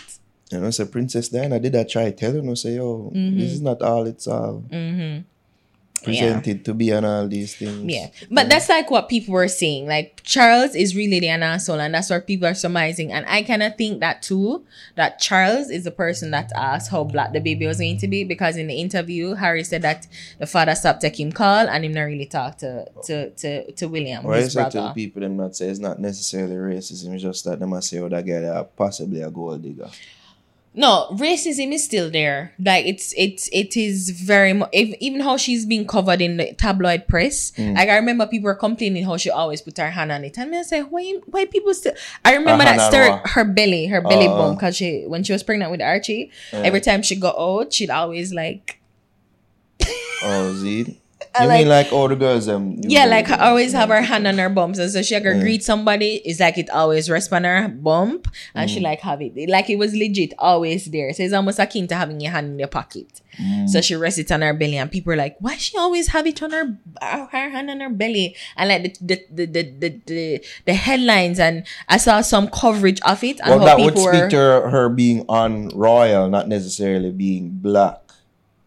You 0.51 0.59
know, 0.59 0.71
say 0.71 0.85
Princess 0.85 1.29
Diana 1.29 1.61
did 1.61 1.77
I 1.77 1.85
try 1.85 2.11
tell 2.11 2.35
you, 2.35 2.43
no, 2.43 2.55
say, 2.55 2.75
yo, 2.75 3.13
Mm-hmm. 3.15 3.39
this 3.39 3.53
is 3.53 3.61
not 3.63 3.83
all 3.83 4.07
it's 4.07 4.27
all 4.27 4.65
presented 6.03 6.65
to 6.65 6.75
be 6.75 6.91
and 6.91 7.07
all 7.07 7.29
these 7.29 7.55
things. 7.55 7.91
Yeah. 7.91 8.09
But 8.31 8.49
that's 8.49 8.69
like 8.69 8.91
what 8.91 9.09
people 9.09 9.35
were 9.35 9.49
saying. 9.49 9.87
Like 9.87 10.23
Charles 10.25 10.75
is 10.75 10.97
really 10.97 11.29
an 11.29 11.43
asshole, 11.43 11.81
and 11.81 11.95
that's 11.95 12.11
what 12.11 12.27
people 12.27 12.49
are 12.49 12.55
surmising. 12.55 13.13
And 13.13 13.27
I 13.27 13.43
kind 13.43 13.63
of 13.63 13.77
think 13.77 14.01
that 14.01 14.23
too, 14.23 14.65
that 14.97 15.19
Charles 15.19 15.71
is 15.71 15.85
the 15.85 15.91
person 15.91 16.31
that 16.33 16.51
asked 16.57 16.91
how 16.91 17.05
black 17.05 17.33
the 17.33 17.41
baby 17.41 17.67
was 17.67 17.79
going 17.79 17.99
to 17.99 18.09
be 18.09 18.25
because 18.25 18.57
in 18.57 18.67
the 18.67 18.75
interview, 18.75 19.35
Harry 19.35 19.65
said 19.65 19.83
that 19.83 20.07
the 20.39 20.47
father 20.47 20.75
stopped 20.75 21.01
taking 21.01 21.33
call 21.33 21.69
and 21.69 21.85
him 21.85 21.93
not 21.93 22.03
really 22.03 22.27
talk 22.27 22.59
to 22.59 22.87
to 23.05 23.31
to, 23.31 23.73
to 23.73 23.87
William, 23.87 24.25
Why 24.25 24.39
his 24.39 24.49
is 24.49 24.55
that 24.55 24.73
to 24.73 24.81
the 24.81 24.93
people 24.93 25.23
them 25.23 25.37
not 25.37 25.57
say 25.57 25.69
it's 25.69 25.79
not 25.79 25.99
necessarily 25.99 26.57
racism, 26.57 27.15
it's 27.15 27.23
just 27.23 27.45
that 27.45 27.61
they 27.61 27.67
must 27.67 27.89
say, 27.89 27.99
oh, 27.99 28.09
that 28.09 28.27
guy 28.27 28.45
are 28.45 28.65
possibly 28.65 29.23
a 29.23 29.31
gold 29.31 29.63
digger. 29.63 29.91
No, 30.73 31.09
racism 31.15 31.73
is 31.73 31.83
still 31.85 32.11
there. 32.11 32.53
Like 32.59 32.87
it's 32.87 33.13
it's 33.17 33.49
it 33.53 33.77
is 33.77 34.11
very 34.11 34.53
much 34.53 34.71
even 34.73 35.21
how 35.21 35.37
she's 35.37 35.67
being 35.67 35.85
covered 35.85 36.21
in 36.23 36.37
the 36.37 36.53
tabloid 36.55 37.09
press. 37.09 37.51
Mm. 37.59 37.75
Like 37.75 37.89
I 37.89 37.97
remember 37.97 38.25
people 38.29 38.45
were 38.47 38.55
complaining 38.55 39.05
how 39.05 39.17
she 39.17 39.31
always 39.31 39.61
put 39.63 39.77
her 39.79 39.91
hand 39.91 40.13
on 40.13 40.25
it, 40.25 40.39
and 40.39 40.55
I 40.55 40.63
say 40.63 40.83
why 40.83 41.15
why 41.27 41.47
people 41.47 41.75
still. 41.75 41.95
I 42.25 42.35
remember 42.37 42.63
hand 42.63 42.79
that 42.79 42.89
stir 42.89 43.21
her 43.35 43.45
belly, 43.45 43.87
her 43.89 44.01
belly 44.01 44.29
Uh. 44.29 44.37
bump 44.37 44.61
because 44.61 44.77
she 44.77 45.03
when 45.09 45.25
she 45.25 45.33
was 45.33 45.43
pregnant 45.43 45.73
with 45.73 45.83
Archie. 45.83 46.31
Every 46.53 46.81
time 46.81 47.03
she 47.03 47.17
got 47.17 47.35
out, 47.37 47.73
she'd 47.73 47.91
always 47.91 48.33
like 48.33 48.81
Oh, 50.23 50.55
Zed. 50.55 50.97
You 51.39 51.47
like, 51.47 51.59
mean 51.61 51.69
like 51.69 51.93
all 51.93 52.09
the 52.09 52.17
girls 52.17 52.49
um 52.49 52.77
yeah, 52.83 53.05
like 53.05 53.29
her 53.29 53.39
always 53.41 53.73
have 53.73 53.89
her 53.91 54.03
hand 54.03 54.27
on 54.27 54.37
her 54.39 54.49
bumps, 54.49 54.79
and 54.81 54.91
so 54.91 55.01
she 55.01 55.15
like 55.15 55.23
greet 55.41 55.63
somebody. 55.63 56.17
It's 56.25 56.41
like 56.41 56.59
it 56.59 56.69
always 56.71 57.09
rests 57.09 57.33
on 57.33 57.45
her 57.45 57.69
bump, 57.69 58.27
and 58.55 58.69
Mm. 58.69 58.75
she 58.75 58.81
like 58.81 59.01
have 59.01 59.23
it 59.23 59.49
like 59.49 59.71
it 59.71 59.77
was 59.77 59.95
legit 59.95 60.33
always 60.39 60.87
there. 60.87 61.13
So 61.13 61.23
it's 61.23 61.33
almost 61.33 61.61
akin 61.61 61.87
to 61.89 61.95
having 61.95 62.21
your 62.21 62.33
hand 62.33 62.49
in 62.53 62.59
your 62.59 62.67
pocket. 62.69 63.21
Mm. 63.41 63.69
So 63.69 63.81
she 63.81 63.95
rests 63.95 64.19
it 64.19 64.33
on 64.33 64.43
her 64.43 64.53
belly, 64.53 64.77
and 64.77 64.91
people 64.91 65.13
are 65.13 65.17
like, 65.17 65.37
"Why 65.39 65.57
she 65.57 65.79
always 65.79 66.09
have 66.09 66.27
it 66.27 66.43
on 66.43 66.51
her 66.51 66.79
uh, 67.01 67.27
her 67.27 67.49
hand 67.51 67.71
on 67.71 67.79
her 67.79 67.91
belly?" 67.91 68.35
And 68.57 68.69
like 68.69 68.83
the 68.99 69.23
the 69.31 69.47
the 69.47 69.47
the 69.47 69.63
the, 69.79 70.01
the, 70.07 70.45
the 70.67 70.75
headlines, 70.75 71.39
and 71.39 71.65
I 71.89 71.99
saw 71.99 72.23
some 72.23 72.49
coverage 72.49 73.01
of 73.03 73.23
it, 73.23 73.39
and 73.41 73.51
Well, 73.51 73.59
how 73.61 73.77
that 73.77 73.79
would 73.85 73.95
speak 73.97 74.05
were 74.05 74.31
to 74.31 74.37
her, 74.37 74.71
her 74.71 74.89
being 74.89 75.25
on 75.29 75.69
royal, 75.69 76.29
not 76.29 76.49
necessarily 76.49 77.13
being 77.13 77.51
black. 77.51 78.03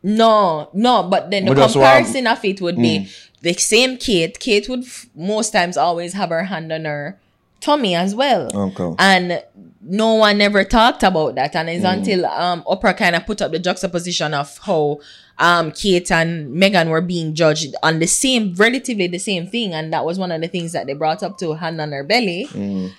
No, 0.04 0.70
no. 0.74 1.04
But 1.04 1.32
then 1.32 1.45
the 1.45 1.51
But 1.51 1.58
that's 1.58 1.76
why 1.76 1.84
I'm- 1.93 2.04
comparison 2.04 2.28
of 2.28 2.43
it 2.45 2.62
would 2.62 2.76
be 2.76 3.08
the 3.41 3.54
same. 3.54 3.97
Kate, 3.97 4.38
Kate 4.39 4.68
would 4.70 4.84
f- 4.84 5.08
most 5.16 5.51
times 5.51 5.78
always 5.78 6.14
have 6.14 6.30
her 6.30 6.43
hand 6.43 6.72
on 6.72 6.86
her 6.86 7.20
tummy 7.62 7.95
as 7.95 8.14
well. 8.14 8.51
Okay. 8.54 8.95
and 8.99 9.43
no 9.86 10.14
one 10.16 10.39
ever 10.39 10.64
talked 10.64 11.04
about 11.04 11.36
that 11.36 11.54
and 11.58 11.70
it's 11.70 11.84
until 11.84 12.26
um 12.26 12.64
Oprah 12.64 12.95
kind 12.95 13.18
of 13.18 13.26
put 13.26 13.41
up 13.41 13.51
the 13.51 13.60
juxtaposition 13.60 14.34
of 14.34 14.58
how 14.60 14.99
um 15.39 15.72
Kate 15.74 16.10
and 16.10 16.54
Megan 16.54 16.89
were 16.89 17.01
being 17.01 17.34
judged 17.36 17.76
on 17.84 17.99
the 17.99 18.08
same 18.08 18.54
relatively 18.56 19.08
the 19.08 19.18
same 19.20 19.45
thing 19.47 19.74
and 19.74 19.91
that 19.91 20.06
was 20.06 20.18
one 20.18 20.32
of 20.32 20.39
the 20.39 20.47
things 20.47 20.72
that 20.72 20.88
they 20.88 20.93
brought 20.93 21.22
up 21.22 21.38
to 21.39 21.54
hand 21.56 21.82
on 21.82 21.91
her 21.91 22.01
belly 22.04 22.47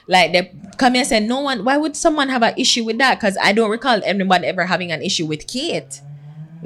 like 0.09 0.33
they 0.33 0.53
come 0.77 0.93
here 0.93 1.01
and 1.01 1.09
said 1.09 1.23
no 1.23 1.41
one 1.41 1.65
why 1.65 1.79
would 1.79 1.97
someone 1.97 2.29
have 2.29 2.43
an 2.43 2.53
issue 2.59 2.85
with 2.85 2.99
that 2.99 3.15
because 3.19 3.39
I 3.43 3.53
don't 3.55 3.71
recall 3.71 4.03
anybody 4.05 4.47
ever 4.47 4.67
having 4.67 4.93
an 4.93 5.01
issue 5.01 5.25
with 5.25 5.47
Kate 5.47 6.03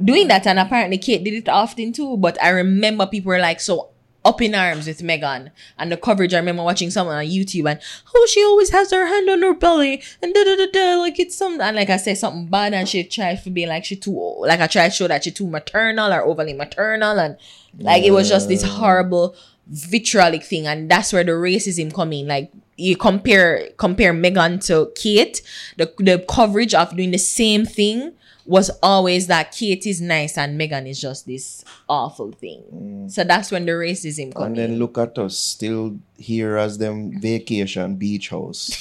doing 0.04 0.28
that 0.28 0.46
and 0.46 0.58
apparently 0.58 0.98
Kate 0.98 1.24
did 1.24 1.34
it 1.34 1.48
often 1.48 1.92
too 1.92 2.16
but 2.16 2.40
I 2.42 2.50
remember 2.50 3.06
people 3.06 3.30
were 3.30 3.38
like 3.38 3.60
so 3.60 3.90
up 4.24 4.42
in 4.42 4.54
arms 4.54 4.86
with 4.86 5.02
Megan 5.02 5.50
and 5.78 5.92
the 5.92 5.96
coverage. 5.96 6.34
I 6.34 6.38
remember 6.38 6.62
watching 6.62 6.90
someone 6.90 7.16
on 7.16 7.24
YouTube 7.24 7.70
and 7.70 7.80
oh 8.14 8.28
she 8.30 8.44
always 8.44 8.70
has 8.70 8.90
her 8.90 9.06
hand 9.06 9.28
on 9.30 9.42
her 9.42 9.54
belly 9.54 10.02
and 10.22 10.34
da 10.34 10.44
da 10.44 10.56
da 10.56 10.66
da 10.70 11.00
like 11.00 11.18
it's 11.18 11.36
something 11.36 11.60
and 11.60 11.76
like 11.76 11.88
I 11.88 11.96
say 11.96 12.14
something 12.14 12.46
bad 12.46 12.74
and 12.74 12.88
she 12.88 13.04
tried 13.04 13.42
to 13.44 13.50
be 13.50 13.66
like 13.66 13.84
she 13.84 13.96
too 13.96 14.34
like 14.40 14.60
I 14.60 14.66
tried 14.66 14.90
to 14.90 14.94
show 14.94 15.08
that 15.08 15.24
she 15.24 15.30
too 15.30 15.46
maternal 15.46 16.12
or 16.12 16.22
overly 16.22 16.52
maternal 16.52 17.18
and 17.18 17.36
like 17.78 18.02
it 18.02 18.10
was 18.10 18.28
just 18.28 18.48
this 18.48 18.62
horrible 18.62 19.34
vitriolic 19.66 20.42
thing 20.42 20.66
and 20.66 20.90
that's 20.90 21.12
where 21.12 21.24
the 21.24 21.32
racism 21.32 21.92
come 21.92 22.12
in 22.12 22.26
like 22.26 22.50
you 22.76 22.96
compare 22.96 23.68
compare 23.76 24.12
Megan 24.12 24.58
to 24.60 24.90
Kate 24.94 25.42
the 25.76 25.92
the 25.98 26.24
coverage 26.28 26.74
of 26.74 26.94
doing 26.96 27.12
the 27.12 27.18
same 27.18 27.64
thing 27.64 28.12
was 28.48 28.70
always 28.82 29.26
that 29.28 29.52
Kate 29.52 29.84
is 29.86 30.00
nice 30.00 30.38
and 30.38 30.56
Megan 30.56 30.86
is 30.88 30.98
just 31.00 31.26
this 31.26 31.62
awful 31.88 32.32
thing. 32.32 32.62
Mm. 32.72 33.10
So 33.12 33.22
that's 33.22 33.52
when 33.52 33.66
the 33.66 33.72
racism 33.72 34.32
come 34.34 34.44
And 34.44 34.58
in. 34.58 34.70
then 34.70 34.78
look 34.80 34.96
at 34.96 35.18
us 35.18 35.36
still 35.36 35.98
here 36.16 36.56
as 36.56 36.78
them 36.78 37.20
vacation 37.20 37.96
beach 37.96 38.30
house. 38.30 38.72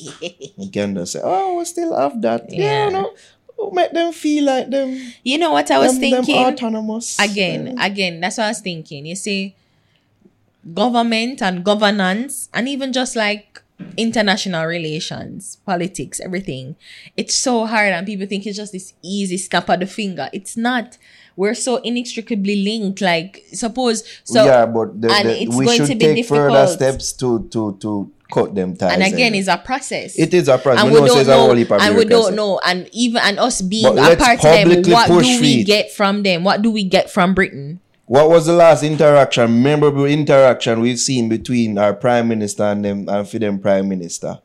Again, 0.62 0.94
just 0.94 1.12
say, 1.14 1.20
Oh, 1.22 1.58
we 1.58 1.64
still 1.66 1.96
have 1.98 2.22
that. 2.22 2.46
Yeah, 2.52 2.64
Yeah. 2.64 2.84
you 2.86 2.92
know. 2.92 3.14
Make 3.72 3.92
them 3.92 4.12
feel 4.14 4.44
like 4.44 4.70
them 4.70 4.96
You 5.22 5.36
know 5.38 5.50
what 5.52 5.70
I 5.70 5.78
was 5.78 5.98
them, 5.98 6.10
them 6.10 6.24
thinking? 6.24 6.46
autonomous. 6.46 7.18
again, 7.20 7.76
again, 7.78 8.20
that's 8.20 8.38
what 8.38 8.44
I 8.44 8.48
was 8.50 8.60
thinking. 8.60 9.04
You 9.04 9.16
see, 9.16 9.54
government 10.74 11.42
and 11.42 11.64
governance, 11.64 12.48
and 12.54 12.68
even 12.68 12.92
just 12.92 13.16
like 13.16 13.60
international 13.96 14.66
relations, 14.66 15.56
politics, 15.66 16.20
everything, 16.20 16.76
it's 17.16 17.34
so 17.34 17.66
hard, 17.66 17.92
and 17.92 18.06
people 18.06 18.26
think 18.26 18.46
it's 18.46 18.56
just 18.56 18.72
this 18.72 18.92
easy 19.02 19.36
snap 19.38 19.68
of 19.68 19.80
the 19.80 19.86
finger. 19.86 20.28
It's 20.32 20.56
not. 20.56 20.98
We're 21.36 21.54
so 21.54 21.76
inextricably 21.76 22.56
linked. 22.62 23.00
Like, 23.00 23.44
suppose 23.52 24.04
so. 24.24 24.44
yeah, 24.44 24.66
but 24.66 25.00
the, 25.00 25.10
and 25.10 25.28
the- 25.28 25.42
it's 25.42 25.54
we 25.56 25.64
going 25.66 25.78
should 25.78 25.86
to 25.88 25.94
be 25.94 26.14
take 26.16 26.26
further 26.26 26.66
steps 26.66 27.12
to 27.14 27.46
to 27.48 27.76
to 27.80 28.10
cut 28.32 28.54
them 28.54 28.76
ties. 28.76 28.92
and 28.92 29.02
again, 29.02 29.34
it's 29.34 29.48
a 29.48 29.56
process. 29.56 30.18
it 30.18 30.32
is 30.34 30.48
a 30.48 30.58
process. 30.58 30.84
and 30.84 30.92
We 30.92 31.00
we 31.00 31.06
don't 31.08 31.26
know, 31.26 31.46
whole 31.46 31.54
heap 31.54 31.70
of 31.70 31.80
and 31.80 31.96
we 31.96 32.04
don't 32.04 32.34
know, 32.36 32.60
and 32.64 32.88
even 32.92 33.22
and 33.22 33.38
us 33.38 33.60
being 33.62 33.84
But 33.94 34.12
a 34.12 34.16
part 34.16 34.36
of 34.36 34.42
them, 34.42 34.92
what 34.92 35.08
do 35.08 35.40
we 35.40 35.60
it. 35.60 35.64
get 35.66 35.90
from 35.92 36.22
them? 36.22 36.44
What 36.44 36.62
do 36.62 36.70
we 36.70 36.84
get 36.84 37.10
from 37.10 37.34
Britain? 37.34 37.80
What 38.10 38.28
was 38.28 38.46
the 38.46 38.54
last 38.54 38.82
interaction, 38.82 39.62
memorable 39.62 40.04
interaction 40.04 40.80
we've 40.80 40.98
seen 40.98 41.28
between 41.28 41.78
our 41.78 41.94
prime 41.94 42.26
minister 42.26 42.64
and 42.64 42.84
them 42.84 43.08
and 43.08 43.22
for 43.28 43.38
them 43.38 43.60
prime 43.60 43.88
minister? 43.88 44.40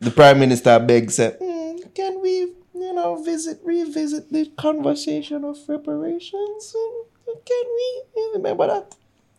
The 0.00 0.10
prime 0.10 0.38
minister 0.38 0.78
begs, 0.78 1.14
said, 1.16 1.38
"Hmm, 1.40 1.78
"Can 1.94 2.20
we, 2.20 2.52
you 2.76 2.92
know, 2.92 3.22
visit, 3.24 3.60
revisit 3.64 4.30
the 4.30 4.52
conversation 4.58 5.44
of 5.46 5.56
reparations? 5.66 6.76
Hmm, 6.76 7.08
Can 7.46 7.64
we 7.78 7.88
remember 8.34 8.66
that? 8.66 8.94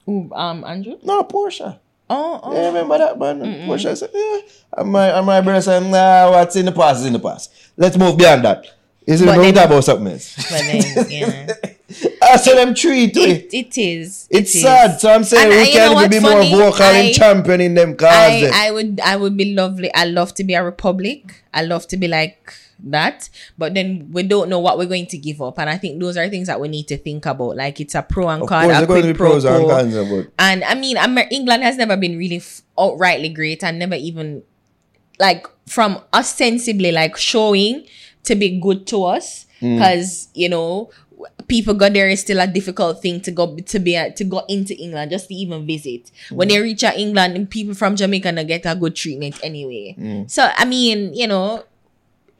Ooh, 0.09 0.27
um, 0.33 0.63
Andrew. 0.63 0.97
No, 1.03 1.21
Portia. 1.23 1.79
Oh, 2.09 2.39
oh. 2.41 2.53
Yeah, 2.55 2.67
remember 2.69 2.97
that 2.97 3.19
man? 3.19 3.67
Portia 3.67 3.95
said, 3.95 4.09
"Yeah." 4.11 4.39
And 4.75 4.91
my 4.91 5.09
and 5.09 5.25
my 5.27 5.39
brother 5.41 5.61
said, 5.61 5.83
"Nah, 5.85 6.31
what's 6.31 6.55
in 6.55 6.65
the 6.65 6.71
past 6.71 7.01
is 7.01 7.05
in 7.05 7.13
the 7.13 7.19
past. 7.19 7.51
Let's 7.77 7.95
move 7.95 8.17
beyond 8.17 8.43
that." 8.45 8.65
Is 9.05 9.21
it 9.21 9.25
But 9.25 9.37
about 9.37 9.53
then- 9.53 9.65
about 9.65 9.83
something 9.83 10.13
else? 10.13 10.33
But 10.49 10.61
then, 10.65 11.09
yeah. 11.09 11.47
I 12.23 12.37
said 12.37 12.55
them 12.55 12.73
treat 12.73 13.15
it, 13.17 13.53
it 13.53 13.77
is. 13.77 14.27
It's 14.29 14.53
it 14.53 14.57
is. 14.57 14.61
sad. 14.61 14.99
So 15.01 15.11
I'm 15.13 15.23
saying 15.23 15.51
And, 15.51 15.51
we 15.51 15.67
you 15.67 15.71
can 15.73 15.85
know 15.85 15.89
we 15.89 15.95
what's 16.03 16.15
be 16.15 16.19
more 16.21 16.31
funny? 16.31 16.51
vocal 16.51 16.83
I- 16.85 16.97
in 16.99 17.13
championing 17.13 17.73
them 17.73 17.95
I. 17.99 18.49
I 18.53 18.71
would 18.71 18.99
I 19.01 19.15
would 19.15 19.35
be 19.37 19.53
lovely. 19.53 19.93
I 19.93 20.05
love 20.05 20.33
to 20.35 20.43
be 20.43 20.53
a 20.53 20.63
republic. 20.63 21.43
I 21.53 21.63
love 21.63 21.87
to 21.87 21.97
be 21.97 22.07
like 22.07 22.53
that. 22.83 23.29
But 23.57 23.73
then 23.75 24.09
we 24.11 24.23
don't 24.23 24.49
know 24.49 24.59
what 24.59 24.77
we're 24.77 24.85
going 24.87 25.05
to 25.07 25.17
give 25.17 25.41
up. 25.41 25.59
And 25.59 25.69
I 25.69 25.77
think 25.77 25.99
those 25.99 26.17
are 26.17 26.27
things 26.29 26.47
that 26.47 26.59
we 26.59 26.67
need 26.67 26.87
to 26.87 26.97
think 26.97 27.25
about. 27.25 27.55
Like 27.57 27.79
it's 27.79 27.93
a 27.95 28.01
pro 28.01 28.27
and 28.29 28.41
of 28.43 28.49
con, 28.49 28.63
course, 28.65 28.75
a 28.75 28.79
there 28.79 28.87
going 28.87 29.01
to 29.03 29.13
be 29.13 29.17
pro 29.17 29.31
pros 29.31 29.45
and 29.45 29.67
cons 29.69 29.95
about. 29.95 30.25
And 30.39 30.63
I 30.63 30.73
mean, 30.75 30.97
Amer- 30.97 31.27
England 31.29 31.63
has 31.63 31.77
never 31.77 31.97
been 31.97 32.17
really 32.17 32.37
f- 32.37 32.61
outrightly 32.77 33.33
great 33.35 33.63
and 33.63 33.77
never 33.79 33.95
even 33.95 34.43
like 35.19 35.45
from 35.67 36.01
ostensibly 36.13 36.91
like 36.91 37.15
showing 37.17 37.85
to 38.23 38.35
be 38.35 38.59
good 38.59 38.87
to 38.87 39.03
us 39.05 39.45
Mm. 39.61 39.77
because 39.77 40.27
you 40.33 40.49
know 40.49 40.89
people 41.47 41.73
got 41.73 41.93
there 41.93 42.09
is 42.09 42.21
still 42.21 42.39
a 42.39 42.47
difficult 42.47 43.01
thing 43.01 43.21
to 43.21 43.31
go 43.31 43.55
to 43.55 43.79
be 43.79 43.97
to 44.15 44.23
go 44.23 44.43
into 44.47 44.75
England 44.77 45.11
just 45.11 45.27
to 45.27 45.35
even 45.35 45.65
visit. 45.65 46.11
When 46.29 46.47
Mm. 46.47 46.51
they 46.51 46.59
reach 46.61 46.83
out 46.83 46.97
England, 46.97 47.49
people 47.49 47.73
from 47.75 47.95
Jamaica 47.95 48.31
not 48.31 48.47
get 48.47 48.65
a 48.65 48.75
good 48.75 48.95
treatment 48.95 49.39
anyway. 49.43 49.95
Mm. 49.99 50.29
So 50.29 50.49
I 50.55 50.65
mean, 50.65 51.13
you 51.13 51.27
know, 51.27 51.63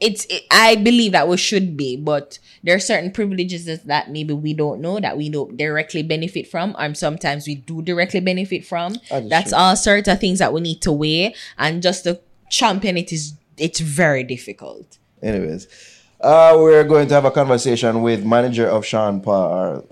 it's 0.00 0.24
it, 0.30 0.42
I 0.50 0.76
believe 0.76 1.12
that 1.12 1.28
we 1.28 1.36
should 1.36 1.76
be, 1.76 1.96
but 1.96 2.38
there 2.64 2.74
are 2.74 2.80
certain 2.80 3.10
privileges 3.12 3.66
that, 3.84 4.10
maybe 4.10 4.34
we 4.34 4.52
don't 4.52 4.80
know 4.80 4.98
that 4.98 5.16
we 5.16 5.28
don't 5.28 5.56
directly 5.56 6.02
benefit 6.02 6.48
from, 6.48 6.74
and 6.78 6.96
sometimes 6.96 7.46
we 7.46 7.54
do 7.56 7.82
directly 7.82 8.18
benefit 8.20 8.64
from. 8.66 8.94
That 9.10 9.28
That's 9.28 9.50
true. 9.50 9.58
all 9.58 9.76
sorts 9.76 10.08
of 10.08 10.18
things 10.18 10.38
that 10.40 10.52
we 10.52 10.60
need 10.60 10.80
to 10.82 10.90
weigh, 10.92 11.34
and 11.56 11.82
just 11.82 12.02
to 12.04 12.18
champion 12.50 12.96
it 12.96 13.12
is 13.12 13.34
it's 13.58 13.78
very 13.80 14.24
difficult. 14.24 14.98
Anyways, 15.22 15.68
uh, 16.22 16.54
we're 16.56 16.84
going 16.84 17.08
to 17.08 17.14
have 17.14 17.24
a 17.24 17.30
conversation 17.30 18.02
with 18.02 18.24
manager 18.24 18.66
of 18.68 18.84
Sean 18.86 19.20
Paul, 19.20 19.52
or 19.52 19.84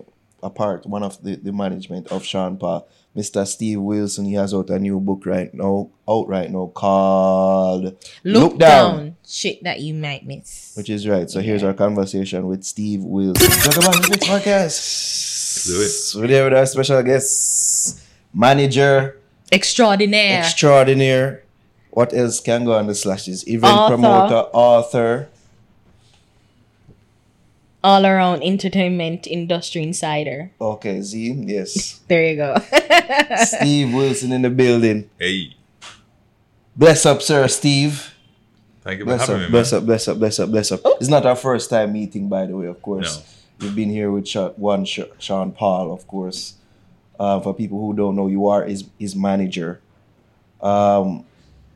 a 0.43 0.51
part, 0.51 0.87
one 0.87 1.03
of 1.03 1.23
the, 1.23 1.37
the 1.37 1.53
management 1.53 2.09
of 2.09 2.25
Sean 2.25 2.57
Paul, 2.57 2.89
Mr. 3.17 3.47
Steve 3.47 3.81
Wilson. 3.81 4.25
He 4.25 4.35
has 4.35 4.55
out 4.55 4.71
a 4.71 4.79
new 4.79 5.01
book 5.01 5.27
right 5.27 5.53
now, 5.53 5.91
out 6.09 6.29
right 6.29 6.51
now 6.51 6.67
called 6.75 7.97
Look, 8.25 8.59
down. 8.59 9.17
shit 9.27 9.63
that 9.65 9.81
you 9.81 9.93
might 9.95 10.25
miss. 10.27 10.73
which 10.77 10.89
is 10.89 11.07
right. 11.07 11.29
So 11.29 11.41
here's 11.41 11.63
our 11.63 11.75
conversation 11.75 12.47
with 12.47 12.65
Steve 12.65 13.03
Wilson. 13.03 13.51
Gentlemen, 13.73 14.01
this 14.11 14.29
podcast. 14.29 15.67
Do 15.67 15.81
it. 15.83 16.21
We're 16.23 16.29
there 16.29 16.45
with 16.45 16.55
our 16.55 16.67
special 16.67 17.03
guest, 17.03 18.01
manager 18.33 19.19
Extraordinaire. 19.53 20.41
extraordinaire. 20.41 21.43
What 21.91 22.15
else 22.15 22.39
can 22.41 22.65
go 22.65 22.75
on 22.75 22.87
the 22.87 22.95
slashes? 22.95 23.47
Event 23.49 23.75
Author. 23.75 23.95
promoter, 23.97 24.35
author. 24.53 25.29
All 27.83 28.05
around 28.07 28.43
entertainment 28.43 29.27
industry 29.27 29.83
insider. 29.83 30.51
Okay, 30.61 31.01
Z, 31.03 31.45
yes. 31.47 32.01
There 32.09 32.25
you 32.31 32.37
go. 32.37 32.57
Steve 33.45 33.95
Wilson 33.95 34.33
in 34.33 34.43
the 34.43 34.51
building. 34.51 35.09
Hey, 35.19 35.55
Bless 36.77 37.05
up, 37.05 37.21
sir, 37.21 37.47
Steve. 37.49 38.15
thank 38.83 38.99
you 39.01 39.05
for 39.05 39.11
Bless 39.17 39.21
having 39.23 39.35
up, 39.35 39.39
me, 39.41 39.43
man. 39.45 39.51
bless 39.53 39.73
up, 39.73 39.85
bless 39.85 40.09
up, 40.09 40.19
bless 40.19 40.39
up, 40.41 40.51
bless 40.51 40.73
up. 40.73 40.81
It's 41.01 41.09
not 41.11 41.27
our 41.27 41.37
first 41.37 41.69
time 41.69 41.93
meeting, 41.93 42.29
by 42.29 42.47
the 42.47 42.57
way, 42.57 42.67
of 42.67 42.81
course. 42.81 43.19
No. 43.19 43.67
We've 43.67 43.77
been 43.77 43.91
here 43.91 44.11
with 44.11 44.27
Sha- 44.27 44.51
one 44.57 44.85
Sha- 44.87 45.13
Sean 45.19 45.53
Paul, 45.53 45.93
of 45.93 46.07
course. 46.07 46.55
Uh, 47.19 47.41
for 47.41 47.53
people 47.53 47.79
who 47.79 47.93
don't 47.95 48.17
know, 48.17 48.29
you 48.29 48.49
are 48.49 48.65
his, 48.65 48.85
his 48.99 49.15
manager. 49.15 49.81
Um, 50.63 51.25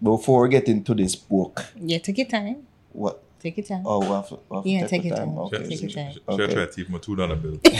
before 0.02 0.42
we 0.44 0.48
get 0.48 0.68
into 0.68 0.94
this 0.94 1.14
book, 1.16 1.66
yeah, 1.76 1.98
take 1.98 2.16
your 2.18 2.26
time. 2.26 2.66
what? 2.92 3.22
Take 3.44 3.58
your 3.58 3.66
time. 3.66 3.82
Oh, 3.84 4.00
we 4.00 4.06
have 4.06 4.26
to, 4.30 4.38
we 4.48 4.56
have 4.56 4.64
to 4.64 4.70
Yeah, 4.70 4.80
take, 4.86 4.90
take 4.90 5.04
your 5.04 5.16
time. 5.18 5.28
time. 5.28 5.38
Okay. 5.38 5.68
Take 5.68 5.82
your 5.82 5.90
time. 5.90 6.12
Should 6.12 6.22
I 6.28 6.32
Okay. 6.32 6.54
try 6.54 6.64
to 6.64 6.72
keep 6.72 6.88
my 6.88 6.98
two 6.98 7.14
dollar 7.14 7.36
bill? 7.36 7.58
The 7.62 7.70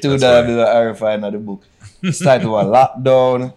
two 0.00 0.18
dollar 0.18 0.46
bill 0.46 0.60
are 0.60 0.94
fine 0.94 1.24
of 1.24 1.32
the 1.32 1.38
book. 1.38 1.62
It's 2.02 2.18
titled 2.20 2.52
what? 2.52 2.66
Lockdown. 2.66 3.52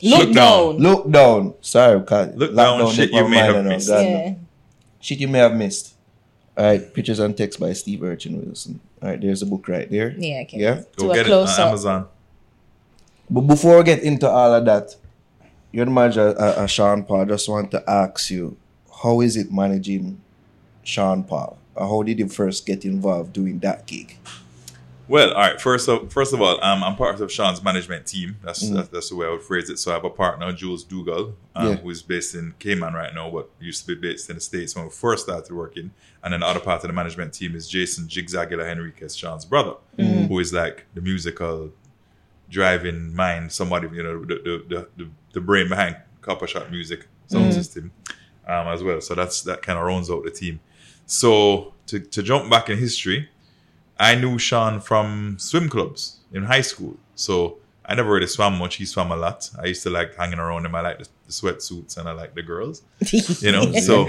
Look, 0.00 0.26
Look 0.26 0.34
down. 0.34 0.34
down. 0.34 0.76
Look 0.78 1.10
down. 1.10 1.54
Sorry, 1.60 2.00
can't- 2.06 2.38
Look 2.38 2.54
down, 2.54 2.90
shit 2.92 3.10
you 3.10 3.28
may 3.28 3.38
have 3.38 3.64
missed. 3.64 3.88
Yeah. 3.90 4.34
Shit 5.00 5.18
you 5.18 5.28
may 5.28 5.38
have 5.40 5.54
missed. 5.54 5.94
All 6.56 6.64
right, 6.64 6.94
pictures 6.94 7.18
and 7.18 7.36
text 7.36 7.58
by 7.60 7.72
Steve 7.72 8.02
Urchin 8.02 8.40
Wilson. 8.44 8.80
All 9.02 9.10
right, 9.10 9.20
there's 9.20 9.42
a 9.42 9.46
book 9.46 9.66
right 9.68 9.88
there. 9.90 10.14
Yeah, 10.16 10.42
okay. 10.42 10.58
Yeah. 10.58 10.74
To 10.76 10.86
Go 10.96 11.10
a 11.10 11.14
get 11.14 11.26
it 11.26 11.28
close 11.28 11.56
on 11.58 11.62
up. 11.62 11.68
Amazon. 11.68 12.06
But 13.30 13.40
before 13.42 13.78
we 13.78 13.84
get 13.84 14.02
into 14.02 14.28
all 14.28 14.54
of 14.54 14.64
that, 14.64 14.96
your 15.72 15.86
manager, 15.86 16.34
uh, 16.38 16.62
uh, 16.62 16.66
Sean 16.66 17.04
Paul, 17.04 17.26
just 17.26 17.48
want 17.48 17.70
to 17.72 17.82
ask 17.88 18.30
you, 18.30 18.56
how 19.02 19.20
is 19.20 19.36
it 19.36 19.52
managing 19.52 20.20
Sean 20.82 21.22
Paul? 21.24 21.58
How 21.78 22.02
did 22.02 22.18
you 22.18 22.28
first 22.28 22.66
get 22.66 22.84
involved 22.84 23.32
doing 23.32 23.58
that 23.60 23.86
gig? 23.86 24.16
Well, 25.06 25.30
all 25.32 25.40
right. 25.40 25.58
First 25.60 25.88
of 25.88 26.12
first 26.12 26.34
of 26.34 26.42
all, 26.42 26.62
um, 26.62 26.84
I'm 26.84 26.94
part 26.96 27.18
of 27.20 27.32
Sean's 27.32 27.62
management 27.64 28.04
team. 28.06 28.36
That's, 28.44 28.62
Mm. 28.64 28.74
that's 28.74 28.88
that's 28.88 29.08
the 29.08 29.16
way 29.16 29.26
I 29.26 29.30
would 29.30 29.42
phrase 29.42 29.70
it. 29.70 29.78
So 29.78 29.90
I 29.90 29.94
have 29.94 30.04
a 30.04 30.10
partner, 30.10 30.52
Jules 30.52 30.84
Dougal, 30.84 31.34
um, 31.56 31.66
Yeah. 31.68 31.74
who's 31.76 32.02
based 32.02 32.34
in 32.34 32.52
Cayman 32.58 32.92
right 32.92 33.14
now, 33.14 33.30
but 33.30 33.48
used 33.58 33.86
to 33.86 33.94
be 33.94 34.00
based 34.08 34.28
in 34.28 34.34
the 34.36 34.40
States 34.42 34.74
when 34.76 34.84
we 34.84 34.90
first 34.90 35.24
started 35.24 35.50
working. 35.54 35.92
And 36.22 36.32
then 36.34 36.40
the 36.40 36.46
other 36.46 36.60
part 36.60 36.82
of 36.84 36.88
the 36.88 36.92
management 36.92 37.32
team 37.32 37.54
is 37.54 37.66
Jason 37.68 38.06
Jigzagula 38.06 38.64
Henriques, 38.70 39.16
Sean's 39.16 39.46
brother, 39.46 39.74
who 39.96 40.38
is 40.40 40.52
like 40.52 40.84
the 40.94 41.00
musical 41.00 41.70
driving 42.50 43.14
mind, 43.14 43.52
somebody, 43.52 43.88
you 43.94 44.02
know, 44.02 44.24
the 44.24 44.34
the, 44.34 44.64
the, 44.68 44.88
the, 45.04 45.10
the 45.32 45.40
brain 45.40 45.68
behind 45.70 45.96
Copper 46.20 46.46
Shot 46.46 46.70
Music 46.70 47.06
sound 47.28 47.54
system 47.54 47.92
um, 48.48 48.68
as 48.68 48.82
well. 48.82 49.00
So 49.00 49.14
that's 49.14 49.42
that 49.42 49.62
kind 49.62 49.78
of 49.78 49.84
rounds 49.84 50.10
out 50.10 50.24
the 50.24 50.30
team. 50.30 50.60
So 51.06 51.72
to, 51.86 52.00
to 52.00 52.22
jump 52.22 52.50
back 52.50 52.68
in 52.68 52.78
history, 52.78 53.28
I 53.98 54.14
knew 54.14 54.38
Sean 54.38 54.80
from 54.80 55.38
swim 55.38 55.68
clubs 55.68 56.18
in 56.32 56.44
high 56.44 56.60
school. 56.60 56.96
So 57.14 57.58
I 57.84 57.94
never 57.94 58.12
really 58.12 58.26
swam 58.26 58.58
much. 58.58 58.76
He 58.76 58.84
swam 58.84 59.10
a 59.10 59.16
lot. 59.16 59.48
I 59.60 59.66
used 59.66 59.82
to 59.84 59.90
like 59.90 60.14
hanging 60.16 60.38
around 60.38 60.66
him. 60.66 60.74
I 60.74 60.80
like 60.80 60.98
the, 60.98 61.08
the 61.26 61.32
sweatsuits 61.32 61.96
and 61.96 62.08
I 62.08 62.12
like 62.12 62.34
the 62.34 62.42
girls, 62.42 62.82
you 63.40 63.52
know. 63.52 63.72
So 63.80 64.06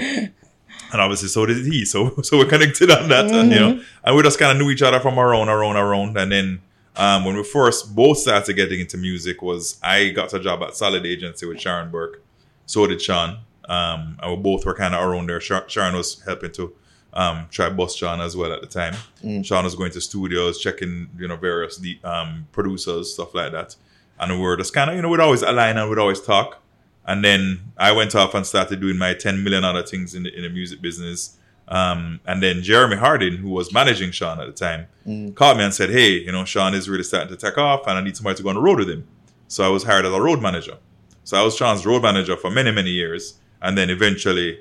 and 0.91 1.01
obviously 1.01 1.27
so 1.29 1.45
did 1.45 1.65
he. 1.65 1.85
So 1.85 2.15
so 2.21 2.37
we're 2.37 2.45
connected 2.45 2.91
on 2.91 3.09
that, 3.09 3.31
and, 3.31 3.51
you 3.51 3.59
know. 3.59 3.83
And 4.03 4.15
we 4.15 4.23
just 4.23 4.39
kind 4.39 4.51
of 4.51 4.57
knew 4.57 4.71
each 4.71 4.81
other 4.81 4.99
from 4.99 5.19
around, 5.19 5.49
around, 5.49 5.75
around. 5.75 6.17
And 6.17 6.31
then 6.31 6.61
um, 6.95 7.25
when 7.25 7.35
we 7.35 7.43
first 7.43 7.95
both 7.95 8.17
started 8.19 8.53
getting 8.53 8.79
into 8.79 8.97
music, 8.97 9.41
was 9.41 9.79
I 9.81 10.09
got 10.09 10.33
a 10.33 10.39
job 10.39 10.61
at 10.63 10.75
Solid 10.75 11.05
Agency 11.05 11.45
with 11.45 11.59
Sharon 11.59 11.89
Burke. 11.89 12.21
So 12.65 12.85
did 12.85 13.01
Sean. 13.01 13.39
Um, 13.69 14.17
and 14.21 14.31
we 14.31 14.37
both 14.41 14.65
were 14.65 14.73
kind 14.73 14.93
of 14.95 15.01
around 15.07 15.29
there. 15.29 15.39
Sha- 15.39 15.67
Sharon 15.67 15.95
was 15.95 16.21
helping 16.23 16.51
to 16.53 16.73
um, 17.13 17.47
try 17.51 17.69
bust 17.69 17.97
Sean 17.97 18.19
as 18.19 18.35
well 18.35 18.51
at 18.51 18.61
the 18.61 18.67
time. 18.67 18.95
Sean 19.43 19.63
was 19.63 19.75
going 19.75 19.91
to 19.91 20.01
studios, 20.01 20.59
checking 20.59 21.09
you 21.17 21.27
know 21.27 21.35
various 21.37 21.77
the, 21.77 21.99
um, 22.03 22.47
producers, 22.51 23.13
stuff 23.13 23.33
like 23.35 23.51
that. 23.51 23.75
And 24.19 24.33
we 24.33 24.39
were 24.39 24.57
just 24.57 24.73
kind 24.73 24.89
of 24.89 24.95
you 24.95 25.01
know 25.01 25.09
we'd 25.09 25.19
always 25.19 25.41
align 25.43 25.77
and 25.77 25.89
we'd 25.89 25.99
always 25.99 26.19
talk. 26.21 26.61
And 27.05 27.23
then 27.23 27.61
I 27.77 27.91
went 27.91 28.13
off 28.13 28.35
and 28.35 28.45
started 28.45 28.81
doing 28.81 28.97
my 28.97 29.15
10 29.15 29.43
million 29.43 29.63
other 29.63 29.81
things 29.81 30.13
in 30.13 30.23
the, 30.23 30.35
in 30.35 30.43
the 30.43 30.49
music 30.49 30.79
business. 30.79 31.37
Um, 31.67 32.19
and 32.27 32.43
then 32.43 32.61
Jeremy 32.61 32.97
Harding, 32.97 33.37
who 33.37 33.49
was 33.49 33.73
managing 33.73 34.11
Sean 34.11 34.39
at 34.39 34.45
the 34.45 34.53
time, 34.53 34.87
called 35.33 35.57
me 35.57 35.63
and 35.63 35.73
said, 35.73 35.89
Hey, 35.89 36.19
you 36.19 36.31
know, 36.31 36.45
Sean 36.45 36.75
is 36.75 36.87
really 36.87 37.03
starting 37.03 37.29
to 37.29 37.37
take 37.37 37.57
off 37.57 37.87
and 37.87 37.97
I 37.97 38.01
need 38.01 38.15
somebody 38.15 38.37
to 38.37 38.43
go 38.43 38.49
on 38.49 38.55
the 38.55 38.61
road 38.61 38.77
with 38.79 38.89
him. 38.89 39.07
So 39.47 39.63
I 39.63 39.69
was 39.69 39.83
hired 39.83 40.05
as 40.05 40.13
a 40.13 40.21
road 40.21 40.39
manager. 40.41 40.77
So 41.23 41.37
I 41.39 41.41
was 41.43 41.55
Sean's 41.55 41.83
road 41.85 42.03
manager 42.03 42.35
for 42.37 42.51
many, 42.51 42.71
many 42.71 42.91
years. 42.91 43.38
And 43.61 43.77
then 43.77 43.89
eventually, 43.89 44.59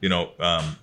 you 0.00 0.08
know, 0.08 0.30
um, 0.40 0.76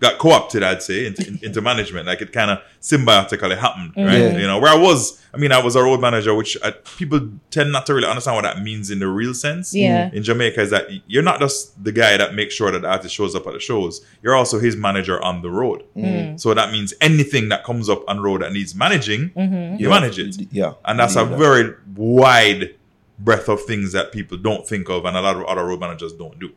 got 0.00 0.18
co-opted, 0.18 0.64
I'd 0.64 0.82
say, 0.82 1.06
into, 1.06 1.26
in- 1.28 1.38
into 1.42 1.60
management. 1.60 2.06
Like 2.08 2.20
it 2.20 2.32
kind 2.32 2.50
of 2.50 2.58
symbiotically 2.80 3.56
happened, 3.56 3.92
right? 3.96 4.18
Yeah. 4.18 4.36
You 4.36 4.46
know, 4.48 4.58
where 4.58 4.72
I 4.72 4.76
was, 4.76 5.22
I 5.32 5.36
mean, 5.36 5.52
I 5.52 5.62
was 5.62 5.76
a 5.76 5.82
road 5.82 6.00
manager, 6.00 6.34
which 6.34 6.58
I, 6.62 6.72
people 6.72 7.28
tend 7.52 7.70
not 7.70 7.86
to 7.86 7.94
really 7.94 8.08
understand 8.08 8.34
what 8.34 8.42
that 8.42 8.60
means 8.62 8.90
in 8.90 8.98
the 8.98 9.06
real 9.06 9.32
sense. 9.32 9.72
Yeah. 9.72 10.10
Mm. 10.10 10.14
In 10.14 10.22
Jamaica, 10.24 10.60
is 10.60 10.70
that 10.70 10.88
you're 11.06 11.22
not 11.22 11.38
just 11.38 11.82
the 11.84 11.92
guy 11.92 12.16
that 12.16 12.34
makes 12.34 12.52
sure 12.52 12.72
that 12.72 12.82
the 12.82 12.88
artist 12.88 13.14
shows 13.14 13.36
up 13.36 13.46
at 13.46 13.52
the 13.52 13.60
shows. 13.60 14.04
You're 14.22 14.34
also 14.34 14.58
his 14.58 14.76
manager 14.76 15.22
on 15.22 15.40
the 15.40 15.50
road. 15.50 15.84
Mm. 15.96 16.40
So 16.40 16.52
that 16.52 16.72
means 16.72 16.92
anything 17.00 17.48
that 17.50 17.62
comes 17.62 17.88
up 17.88 18.02
on 18.08 18.20
road 18.20 18.42
that 18.42 18.52
needs 18.52 18.74
managing, 18.74 19.30
mm-hmm. 19.30 19.76
you 19.80 19.88
manage 19.88 20.18
it. 20.18 20.36
Yeah. 20.50 20.74
And 20.84 20.98
that's 20.98 21.14
a 21.14 21.20
Yeah. 21.20 21.36
very 21.36 21.74
wide 21.94 22.74
breadth 23.20 23.48
of 23.48 23.62
things 23.62 23.92
that 23.92 24.10
people 24.10 24.36
don't 24.36 24.66
think 24.66 24.88
of 24.90 25.04
and 25.04 25.16
a 25.16 25.20
lot 25.20 25.36
of 25.36 25.44
other 25.44 25.64
road 25.64 25.78
managers 25.78 26.12
don't 26.12 26.40
do. 26.40 26.50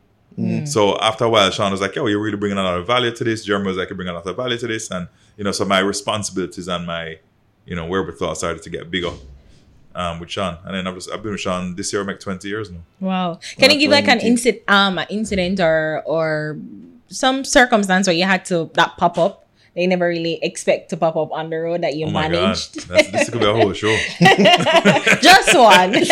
So 0.66 0.98
after 1.00 1.24
a 1.26 1.30
while, 1.30 1.50
Sean 1.52 1.72
was 1.72 1.80
like, 1.82 1.96
"Yo, 1.96 2.08
you're 2.08 2.20
really 2.22 2.36
bringing 2.38 2.58
a 2.58 2.64
lot 2.64 2.78
of 2.78 2.86
value 2.86 3.12
to 3.16 3.24
this." 3.24 3.46
Jeremy 3.46 3.68
was 3.68 3.78
like, 3.78 3.90
"You 3.90 3.96
bring 3.96 4.10
a 4.10 4.14
lot 4.14 4.26
of 4.28 4.36
value 4.36 4.58
to 4.58 4.68
this," 4.68 4.92
and 4.92 5.08
you 5.38 5.44
know, 5.46 5.52
so 5.54 5.64
my 5.66 5.80
responsibilities 5.80 6.68
and 6.68 6.86
my, 6.86 7.18
you 7.66 7.76
know, 7.76 7.86
wherewithal 7.86 8.36
started 8.36 8.62
to 8.64 8.70
get 8.70 8.92
bigger 8.92 9.12
um, 9.96 10.20
with 10.20 10.30
Sean. 10.32 10.58
And 10.66 10.76
then 10.76 10.88
I've 10.88 10.96
just 10.96 11.10
I've 11.12 11.24
been 11.24 11.32
with 11.32 11.42
Sean 11.42 11.76
this 11.76 11.94
year, 11.94 12.02
I 12.02 12.06
make 12.06 12.20
twenty 12.20 12.50
years 12.50 12.70
now. 12.70 12.80
Wow. 13.00 13.40
Can 13.58 13.72
you 13.72 13.80
give 13.80 13.92
like 13.92 14.08
an 14.10 14.20
incident, 14.20 14.64
um, 14.68 14.98
an 14.98 15.08
incident 15.10 15.60
or 15.62 16.04
or 16.06 16.58
some 17.08 17.46
circumstance 17.46 18.08
where 18.08 18.16
you 18.16 18.26
had 18.26 18.44
to 18.46 18.70
that 18.74 18.98
pop 18.98 19.18
up? 19.18 19.44
They 19.74 19.88
never 19.88 20.08
really 20.08 20.40
expect 20.42 20.90
to 20.92 20.98
pop 20.98 21.18
up 21.18 21.34
on 21.34 21.50
the 21.50 21.58
road 21.58 21.82
that 21.84 21.96
you 21.98 22.06
Oh 22.08 22.12
managed. 22.12 22.88
this 22.90 23.30
could 23.30 23.42
be 23.42 23.46
a 23.46 23.54
whole 23.54 23.74
show. 23.74 23.94
Just 25.22 25.56
one. 25.56 25.96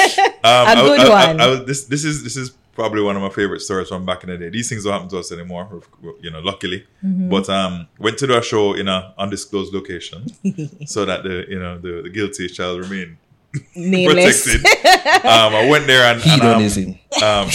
Um, 0.46 0.68
A 0.68 0.72
I- 0.72 0.76
good 0.76 1.00
I- 1.00 1.06
I- 1.08 1.28
one. 1.28 1.42
I 1.42 1.56
this 1.64 1.86
this 1.86 2.04
is 2.04 2.22
this 2.24 2.36
is 2.36 2.52
probably 2.76 3.02
one 3.02 3.16
of 3.16 3.22
my 3.22 3.30
favorite 3.30 3.62
stories 3.62 3.90
from 3.90 4.06
back 4.06 4.24
in 4.24 4.30
the 4.30 4.38
day. 4.38 4.50
These 4.50 4.70
things 4.70 4.84
don't 4.84 4.94
happen 4.94 5.10
to 5.10 5.20
us 5.20 5.32
anymore, 5.32 5.82
you 6.22 6.32
know, 6.32 6.40
luckily. 6.40 6.86
Mm-hmm. 7.04 7.30
But 7.30 7.50
um, 7.50 7.88
went 8.00 8.18
to 8.20 8.28
do 8.28 8.38
a 8.38 8.42
show 8.42 8.74
in 8.74 8.88
a 8.88 9.14
undisclosed 9.18 9.74
location, 9.74 10.28
so 10.86 11.06
that 11.06 11.24
the 11.24 11.46
you 11.50 11.60
know 11.60 11.78
the, 11.78 12.02
the 12.04 12.10
guilty 12.10 12.48
shall 12.48 12.78
remain 12.80 13.18
Nameless. 13.76 14.44
protected. 14.44 15.26
um, 15.26 15.54
I 15.56 15.68
went 15.70 15.88
there 15.88 16.06
and, 16.12 16.22
and 16.24 16.42
um, 16.42 16.48
Hedonism. 16.62 17.00
um, 17.22 17.48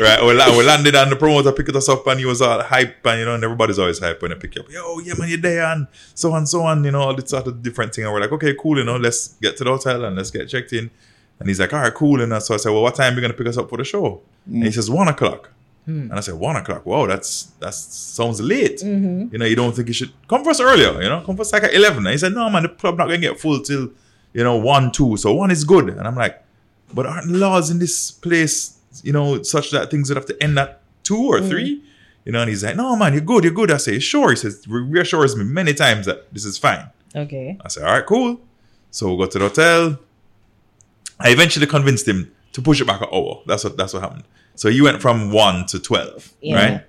right, 0.00 0.22
we, 0.24 0.32
la- 0.32 0.56
we 0.56 0.64
landed 0.64 0.94
and 0.94 1.10
the 1.12 1.16
promoter 1.16 1.52
picked 1.52 1.74
us 1.74 1.88
up 1.88 2.06
and 2.06 2.20
he 2.20 2.26
was 2.26 2.40
all 2.40 2.62
hype 2.62 3.04
and 3.06 3.18
you 3.18 3.24
know, 3.24 3.34
and 3.34 3.42
everybody's 3.44 3.78
always 3.80 3.98
hype 3.98 4.22
when 4.22 4.30
they 4.30 4.36
pick 4.36 4.54
you 4.54 4.62
up. 4.62 4.70
Yo, 4.70 4.98
yeah, 5.00 5.14
man, 5.18 5.28
you're 5.28 5.38
there 5.38 5.64
and 5.64 5.86
so 6.14 6.32
on, 6.32 6.46
so 6.46 6.62
on, 6.62 6.84
you 6.84 6.90
know, 6.92 7.00
all 7.00 7.14
this 7.16 7.30
sort 7.30 7.46
of 7.46 7.62
different 7.62 7.94
thing. 7.94 8.04
And 8.04 8.12
we're 8.12 8.20
like, 8.20 8.32
okay, 8.32 8.54
cool, 8.60 8.78
you 8.78 8.84
know, 8.84 8.96
let's 8.96 9.28
get 9.34 9.56
to 9.56 9.64
the 9.64 9.70
hotel 9.70 10.04
and 10.04 10.16
let's 10.16 10.30
get 10.30 10.48
checked 10.48 10.72
in. 10.72 10.90
And 11.42 11.48
he's 11.48 11.58
like, 11.58 11.72
all 11.72 11.80
right, 11.80 11.92
cool. 11.92 12.20
And 12.20 12.40
so 12.40 12.54
I 12.54 12.56
said, 12.56 12.70
well, 12.70 12.82
what 12.82 12.94
time 12.94 13.14
are 13.14 13.16
you 13.16 13.20
going 13.20 13.32
to 13.32 13.36
pick 13.36 13.48
us 13.48 13.58
up 13.58 13.68
for 13.68 13.76
the 13.76 13.82
show? 13.82 14.20
And 14.46 14.62
he 14.62 14.68
mm. 14.68 14.74
says, 14.74 14.88
one 14.88 15.08
o'clock. 15.08 15.50
Hmm. 15.86 16.02
And 16.02 16.12
I 16.12 16.20
said, 16.20 16.34
one 16.34 16.54
o'clock. 16.54 16.86
Wow, 16.86 17.06
that's 17.06 17.46
that's 17.58 17.76
sounds 17.76 18.40
late. 18.40 18.78
Mm-hmm. 18.78 19.32
You 19.32 19.38
know, 19.38 19.44
you 19.44 19.56
don't 19.56 19.74
think 19.74 19.88
you 19.88 19.94
should 19.94 20.12
come 20.28 20.44
for 20.44 20.50
us 20.50 20.60
earlier, 20.60 21.02
you 21.02 21.08
know, 21.08 21.20
come 21.22 21.34
for 21.34 21.42
us 21.42 21.52
like 21.52 21.64
at 21.64 21.74
11. 21.74 21.98
And 21.98 22.12
he 22.12 22.18
said, 22.18 22.32
no, 22.32 22.48
man, 22.48 22.62
the 22.62 22.68
club 22.68 22.96
not 22.96 23.08
going 23.08 23.20
to 23.20 23.28
get 23.28 23.40
full 23.40 23.60
till, 23.60 23.90
you 24.32 24.44
know, 24.44 24.54
one, 24.54 24.92
two. 24.92 25.16
So 25.16 25.34
one 25.34 25.50
is 25.50 25.64
good. 25.64 25.88
And 25.88 26.06
I'm 26.06 26.14
like, 26.14 26.40
but 26.94 27.06
aren't 27.06 27.26
laws 27.26 27.72
in 27.72 27.80
this 27.80 28.12
place, 28.12 28.78
you 29.02 29.12
know, 29.12 29.42
such 29.42 29.72
that 29.72 29.90
things 29.90 30.08
would 30.08 30.16
have 30.16 30.26
to 30.26 30.40
end 30.40 30.56
at 30.60 30.80
two 31.02 31.24
or 31.32 31.40
mm. 31.40 31.48
three? 31.48 31.82
You 32.24 32.30
know, 32.30 32.42
and 32.42 32.48
he's 32.48 32.62
like, 32.62 32.76
no, 32.76 32.94
man, 32.94 33.14
you're 33.14 33.22
good, 33.22 33.42
you're 33.42 33.52
good. 33.52 33.72
I 33.72 33.78
say, 33.78 33.98
sure. 33.98 34.30
He 34.30 34.36
says, 34.36 34.64
re- 34.68 34.82
reassures 34.82 35.34
me 35.34 35.42
many 35.42 35.74
times 35.74 36.06
that 36.06 36.32
this 36.32 36.44
is 36.44 36.58
fine. 36.58 36.88
Okay. 37.16 37.58
I 37.60 37.66
say, 37.66 37.82
all 37.82 37.92
right, 37.92 38.06
cool. 38.06 38.40
So 38.92 39.10
we 39.10 39.24
go 39.24 39.26
to 39.26 39.38
the 39.40 39.48
hotel. 39.48 39.98
I 41.22 41.30
eventually 41.30 41.66
convinced 41.66 42.06
him 42.08 42.32
to 42.52 42.62
push 42.62 42.80
it 42.80 42.86
back 42.86 43.00
an 43.00 43.08
hour. 43.12 43.42
That's 43.46 43.64
what 43.64 43.76
that's 43.76 43.94
what 43.94 44.02
happened. 44.02 44.24
So 44.54 44.68
he 44.70 44.80
went 44.82 45.00
from 45.00 45.32
one 45.32 45.66
to 45.66 45.78
twelve, 45.78 46.32
Yeah. 46.40 46.56
right? 46.56 46.84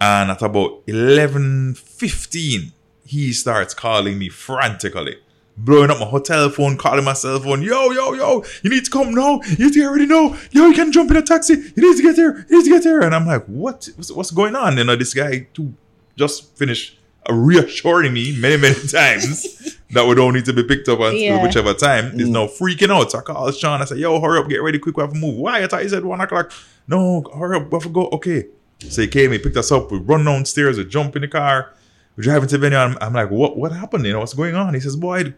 And 0.00 0.30
at 0.30 0.42
about 0.42 0.82
eleven 0.86 1.74
fifteen, 1.74 2.72
he 3.04 3.32
starts 3.32 3.74
calling 3.74 4.18
me 4.18 4.28
frantically, 4.28 5.16
blowing 5.56 5.90
up 5.90 5.98
my 5.98 6.06
hotel 6.06 6.48
phone, 6.50 6.76
calling 6.76 7.04
my 7.04 7.12
cell 7.14 7.38
phone. 7.40 7.62
Yo, 7.62 7.90
yo, 7.90 8.12
yo! 8.14 8.44
You 8.62 8.70
need 8.70 8.84
to 8.84 8.90
come 8.90 9.12
now. 9.14 9.40
You 9.58 9.66
need 9.66 9.72
to 9.74 9.84
already 9.84 10.06
know. 10.06 10.36
Yo, 10.50 10.66
you 10.68 10.74
can 10.74 10.92
jump 10.92 11.10
in 11.10 11.16
a 11.16 11.22
taxi. 11.22 11.54
You 11.54 11.82
need 11.90 11.96
to 11.96 12.02
get 12.02 12.16
there. 12.16 12.46
You 12.48 12.58
need 12.58 12.64
to 12.64 12.70
get 12.70 12.84
there. 12.84 13.00
And 13.02 13.14
I'm 13.14 13.26
like, 13.26 13.44
what? 13.46 13.88
What's, 13.96 14.10
what's 14.12 14.30
going 14.30 14.54
on? 14.56 14.76
You 14.78 14.84
know, 14.84 14.96
this 14.96 15.14
guy 15.14 15.46
too 15.54 15.74
just 16.16 16.56
finished 16.56 16.98
uh, 16.98 17.01
reassuring 17.30 18.12
me 18.12 18.36
many, 18.40 18.56
many 18.56 18.74
times 18.88 19.78
that 19.90 20.06
we 20.06 20.14
don't 20.14 20.34
need 20.34 20.44
to 20.46 20.52
be 20.52 20.64
picked 20.64 20.88
up 20.88 21.00
until 21.00 21.18
Yeah. 21.18 21.42
whichever 21.42 21.74
time. 21.74 22.12
He's 22.18 22.28
now 22.28 22.46
mm. 22.46 22.58
freaking 22.58 22.90
out. 22.90 23.10
So 23.10 23.18
I 23.18 23.22
call 23.22 23.50
Sean. 23.52 23.80
I 23.82 23.84
said, 23.84 23.98
yo, 23.98 24.20
hurry 24.20 24.40
up, 24.40 24.48
get 24.48 24.62
ready 24.62 24.78
quick, 24.78 24.96
we 24.96 25.02
have 25.02 25.12
to 25.12 25.18
move. 25.18 25.36
Why? 25.36 25.62
I 25.62 25.66
thought 25.66 25.82
he 25.82 25.88
said 25.88 26.04
one 26.04 26.20
o'clock. 26.20 26.52
No, 26.88 27.22
hurry 27.36 27.56
up, 27.56 27.70
we 27.70 27.76
have 27.76 27.82
to 27.82 27.88
go. 27.88 28.06
Okay. 28.08 28.46
So 28.88 29.02
he 29.02 29.08
came, 29.08 29.30
he 29.32 29.38
picked 29.38 29.56
us 29.56 29.70
up, 29.70 29.92
we 29.92 29.98
run 29.98 30.24
downstairs, 30.24 30.76
we 30.76 30.84
jump 30.84 31.14
in 31.14 31.22
the 31.22 31.28
car, 31.28 31.72
we're 32.16 32.24
driving 32.24 32.48
to 32.48 32.58
the 32.58 32.60
venue. 32.60 32.78
I'm, 32.78 32.98
I'm 33.00 33.12
like, 33.12 33.30
what 33.30 33.56
what 33.56 33.70
happened? 33.72 34.04
You 34.04 34.12
know, 34.12 34.20
what's 34.20 34.34
going 34.34 34.56
on? 34.56 34.74
He 34.74 34.80
says, 34.80 34.96
boy, 34.96 35.34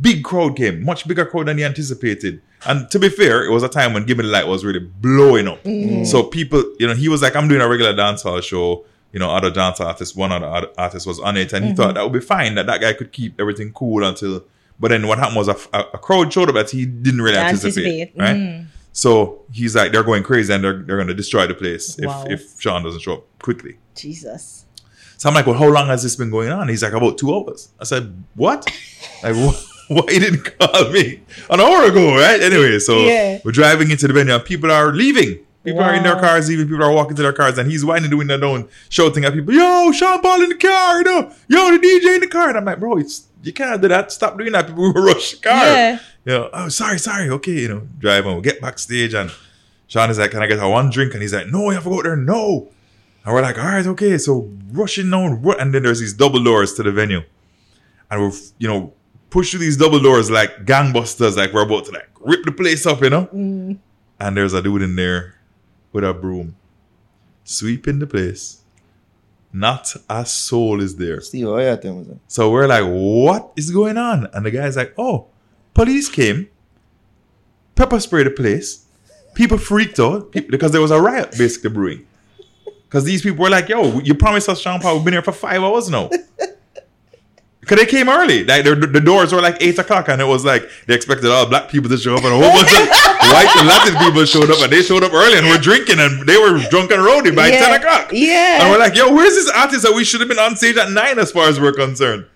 big 0.00 0.22
crowd 0.24 0.56
came, 0.56 0.84
much 0.84 1.06
bigger 1.08 1.24
crowd 1.24 1.46
than 1.46 1.58
he 1.58 1.64
anticipated. 1.64 2.42
And 2.66 2.90
to 2.90 2.98
be 2.98 3.08
fair, 3.08 3.44
it 3.44 3.50
was 3.50 3.62
a 3.62 3.68
time 3.68 3.92
when 3.92 4.04
Give 4.04 4.18
Me 4.18 4.24
the 4.24 4.30
Light 4.30 4.46
was 4.46 4.64
really 4.64 4.80
blowing 4.80 5.48
up. 5.48 5.62
Mm. 5.64 6.06
So 6.06 6.22
people, 6.22 6.64
you 6.78 6.86
know, 6.86 6.94
he 6.94 7.08
was 7.08 7.22
like, 7.22 7.36
I'm 7.36 7.48
doing 7.48 7.60
a 7.60 7.68
regular 7.68 7.94
dancehall 7.94 8.42
show. 8.42 8.84
You 9.14 9.20
know, 9.20 9.30
other 9.30 9.50
dance 9.50 9.80
artists, 9.80 10.16
one 10.16 10.32
other 10.32 10.68
artist 10.76 11.06
was 11.06 11.20
on 11.20 11.36
it, 11.36 11.52
and 11.52 11.64
he 11.64 11.72
thought 11.72 11.86
mm-hmm. 11.86 11.94
that 11.94 12.02
would 12.02 12.12
be 12.12 12.20
fine. 12.20 12.56
That 12.56 12.66
that 12.66 12.80
guy 12.80 12.92
could 12.94 13.12
keep 13.12 13.40
everything 13.40 13.72
cool 13.72 14.04
until. 14.04 14.44
But 14.80 14.88
then 14.88 15.06
what 15.06 15.18
happened 15.18 15.36
was 15.36 15.46
a, 15.46 15.56
a, 15.72 15.98
crowd 15.98 16.32
showed 16.32 16.48
up 16.48 16.56
that 16.56 16.68
he 16.68 16.84
didn't 16.84 17.22
really 17.22 17.38
anticipate, 17.38 17.86
Anticipate. 17.86 18.20
right? 18.20 18.36
Mm-hmm. 18.36 18.64
So 18.92 19.42
he's 19.52 19.76
like, 19.76 19.92
they're 19.92 20.02
going 20.02 20.24
crazy 20.24 20.52
and 20.52 20.64
they're, 20.64 20.82
they're 20.82 20.96
going 20.96 21.06
to 21.06 21.14
destroy 21.14 21.46
the 21.46 21.54
place 21.54 21.96
if, 21.96 22.06
Wow. 22.06 22.24
if 22.28 22.60
Sean 22.60 22.82
doesn't 22.82 23.00
show 23.00 23.14
up 23.14 23.38
quickly. 23.40 23.76
Jesus. 23.94 24.66
So 25.16 25.28
I'm 25.28 25.34
like, 25.34 25.46
well, 25.46 25.56
how 25.56 25.68
long 25.68 25.86
has 25.86 26.02
this 26.02 26.16
been 26.16 26.30
going 26.30 26.50
on? 26.50 26.68
He's 26.68 26.82
like, 26.82 26.92
about 26.92 27.16
two 27.16 27.32
hours. 27.34 27.68
I 27.80 27.84
said, 27.84 28.24
what? 28.34 28.66
Like, 29.22 29.36
wh- 29.36 29.64
why 29.90 30.04
you 30.08 30.20
didn't 30.20 30.58
call 30.58 30.90
me 30.90 31.20
an 31.50 31.60
hour 31.60 31.84
ago, 31.84 32.16
right? 32.16 32.42
Anyway, 32.42 32.78
so 32.80 32.98
Yeah. 32.98 33.38
we're 33.44 33.52
driving 33.52 33.90
into 33.90 34.08
the 34.08 34.12
venue 34.12 34.34
and 34.34 34.44
people 34.44 34.70
are 34.72 34.92
leaving. 34.92 35.38
People 35.64 35.80
are 35.80 35.94
in 35.94 36.02
their 36.02 36.20
cars, 36.20 36.50
even 36.50 36.68
people 36.68 36.84
are 36.84 36.92
walking 36.92 37.16
to 37.16 37.22
their 37.22 37.32
cars, 37.32 37.56
and 37.56 37.70
he's 37.70 37.82
winding 37.82 38.10
the 38.10 38.18
window 38.18 38.38
down, 38.38 38.68
shouting 38.90 39.24
at 39.24 39.32
people, 39.32 39.54
"Yo, 39.54 39.90
Sean 39.92 40.20
Paul 40.20 40.42
in 40.42 40.50
the 40.50 40.56
car, 40.56 40.98
you 40.98 41.04
know? 41.04 41.32
Yo, 41.48 41.70
the 41.70 41.78
DJ 41.78 42.16
in 42.16 42.20
the 42.20 42.26
car." 42.26 42.50
And 42.50 42.58
I'm 42.58 42.66
like, 42.66 42.78
"Bro, 42.78 42.98
it's 42.98 43.28
you 43.42 43.52
can't 43.52 43.80
do 43.80 43.88
that. 43.88 44.12
Stop 44.12 44.36
doing 44.36 44.52
that. 44.52 44.66
People 44.66 44.92
will 44.92 45.04
rush 45.06 45.32
the 45.32 45.48
car." 45.48 45.64
Yeah. 45.64 45.98
You 46.26 46.32
know, 46.32 46.50
oh, 46.52 46.68
sorry, 46.68 46.98
sorry, 46.98 47.30
okay, 47.30 47.52
you 47.52 47.68
know, 47.68 47.88
drive 47.98 48.26
on. 48.26 48.36
We 48.36 48.42
get 48.42 48.60
backstage, 48.60 49.14
and 49.14 49.30
Sean 49.86 50.10
is 50.10 50.18
like, 50.18 50.32
"Can 50.32 50.42
I 50.42 50.46
get 50.46 50.58
a 50.62 50.68
one 50.68 50.90
drink?" 50.90 51.14
And 51.14 51.22
he's 51.22 51.32
like, 51.32 51.46
"No, 51.46 51.70
you 51.70 51.74
have 51.76 51.84
to 51.84 51.90
go 51.90 52.02
there, 52.02 52.16
no." 52.16 52.68
And 53.24 53.34
we're 53.34 53.40
like, 53.40 53.58
"All 53.58 53.64
right, 53.64 53.86
okay." 53.86 54.18
So 54.18 54.50
rushing 54.72 55.10
down, 55.10 55.42
and 55.58 55.74
then 55.74 55.82
there's 55.82 56.00
these 56.00 56.12
double 56.12 56.44
doors 56.44 56.74
to 56.74 56.82
the 56.82 56.92
venue, 56.92 57.22
and 58.10 58.20
we're 58.20 58.32
you 58.58 58.68
know 58.68 58.92
push 59.30 59.50
through 59.50 59.60
these 59.60 59.78
double 59.78 59.98
doors 59.98 60.30
like 60.30 60.66
gangbusters, 60.66 61.38
like 61.38 61.54
we're 61.54 61.62
about 61.62 61.86
to 61.86 61.92
like 61.92 62.08
rip 62.20 62.44
the 62.44 62.52
place 62.52 62.84
up, 62.84 63.02
you 63.02 63.08
know. 63.08 63.26
Mm. 63.32 63.78
And 64.20 64.36
there's 64.36 64.52
a 64.52 64.62
dude 64.62 64.82
in 64.82 64.94
there 64.94 65.33
with 65.94 66.04
a 66.04 66.12
broom, 66.12 66.56
sweeping 67.44 68.00
the 68.00 68.06
place. 68.06 68.60
Not 69.52 69.94
a 70.10 70.26
soul 70.26 70.82
is 70.82 70.96
there. 70.96 71.20
Steve, 71.20 71.46
oh, 71.46 71.54
how 71.54 71.70
you 71.70 71.76
tell 71.76 71.94
me? 71.94 72.18
So 72.26 72.50
we're 72.50 72.66
like, 72.66 72.84
what 72.84 73.52
is 73.56 73.70
going 73.70 73.96
on? 73.96 74.28
And 74.34 74.44
the 74.44 74.50
guy's 74.50 74.76
like, 74.76 74.92
oh, 74.98 75.28
police 75.72 76.08
came, 76.08 76.48
pepper 77.76 78.00
sprayed 78.00 78.26
the 78.26 78.32
place. 78.32 78.84
People 79.34 79.58
freaked 79.58 80.00
out 80.00 80.32
because 80.32 80.72
there 80.72 80.80
was 80.80 80.90
a 80.90 81.00
riot 81.00 81.34
basically 81.38 81.70
brewing. 81.70 82.06
Because 82.84 83.04
these 83.04 83.22
people 83.22 83.44
were 83.44 83.50
like, 83.50 83.68
yo, 83.68 84.00
you 84.00 84.14
promised 84.14 84.48
us 84.48 84.60
Sean 84.60 84.80
Paul, 84.80 84.96
we've 84.96 85.04
been 85.04 85.14
here 85.14 85.22
for 85.22 85.32
five 85.32 85.62
hours 85.62 85.88
now. 85.88 86.10
Because 87.64 87.78
they 87.78 87.86
came 87.86 88.08
early. 88.08 88.44
Like 88.44 88.64
the, 88.64 88.74
the 88.76 89.00
doors 89.00 89.32
were 89.32 89.40
like 89.40 89.56
8 89.60 89.78
o'clock 89.78 90.08
and 90.08 90.20
it 90.20 90.24
was 90.26 90.44
like 90.44 90.68
they 90.86 90.94
expected 90.94 91.30
all 91.30 91.46
black 91.46 91.68
people 91.70 91.88
to 91.90 91.96
show 91.96 92.14
up 92.14 92.24
and 92.24 92.32
a 92.34 92.36
whole 92.36 92.52
bunch 92.52 92.72
of 92.72 92.88
white 93.32 93.50
and 93.56 93.66
Latin 93.66 93.96
people 94.04 94.24
showed 94.26 94.50
up 94.50 94.60
and 94.62 94.70
they 94.70 94.82
showed 94.82 95.02
up 95.02 95.12
early 95.14 95.38
and 95.38 95.46
were 95.48 95.56
drinking 95.58 95.98
and 95.98 96.26
they 96.28 96.36
were 96.36 96.58
drunk 96.70 96.90
and 96.90 97.02
rowdy 97.02 97.30
by 97.30 97.48
Yeah. 97.48 97.66
10 97.78 97.80
o'clock. 97.80 98.08
Yeah. 98.12 98.62
And 98.62 98.70
we're 98.70 98.78
like, 98.78 98.94
yo, 98.94 99.12
where's 99.14 99.34
this 99.34 99.50
artist 99.50 99.82
that 99.84 99.94
we 99.94 100.04
should 100.04 100.20
have 100.20 100.28
been 100.28 100.38
on 100.38 100.56
stage 100.56 100.76
at 100.76 100.90
9 100.90 101.18
as 101.18 101.32
far 101.32 101.48
as 101.48 101.58
we're 101.58 101.72
concerned? 101.72 102.26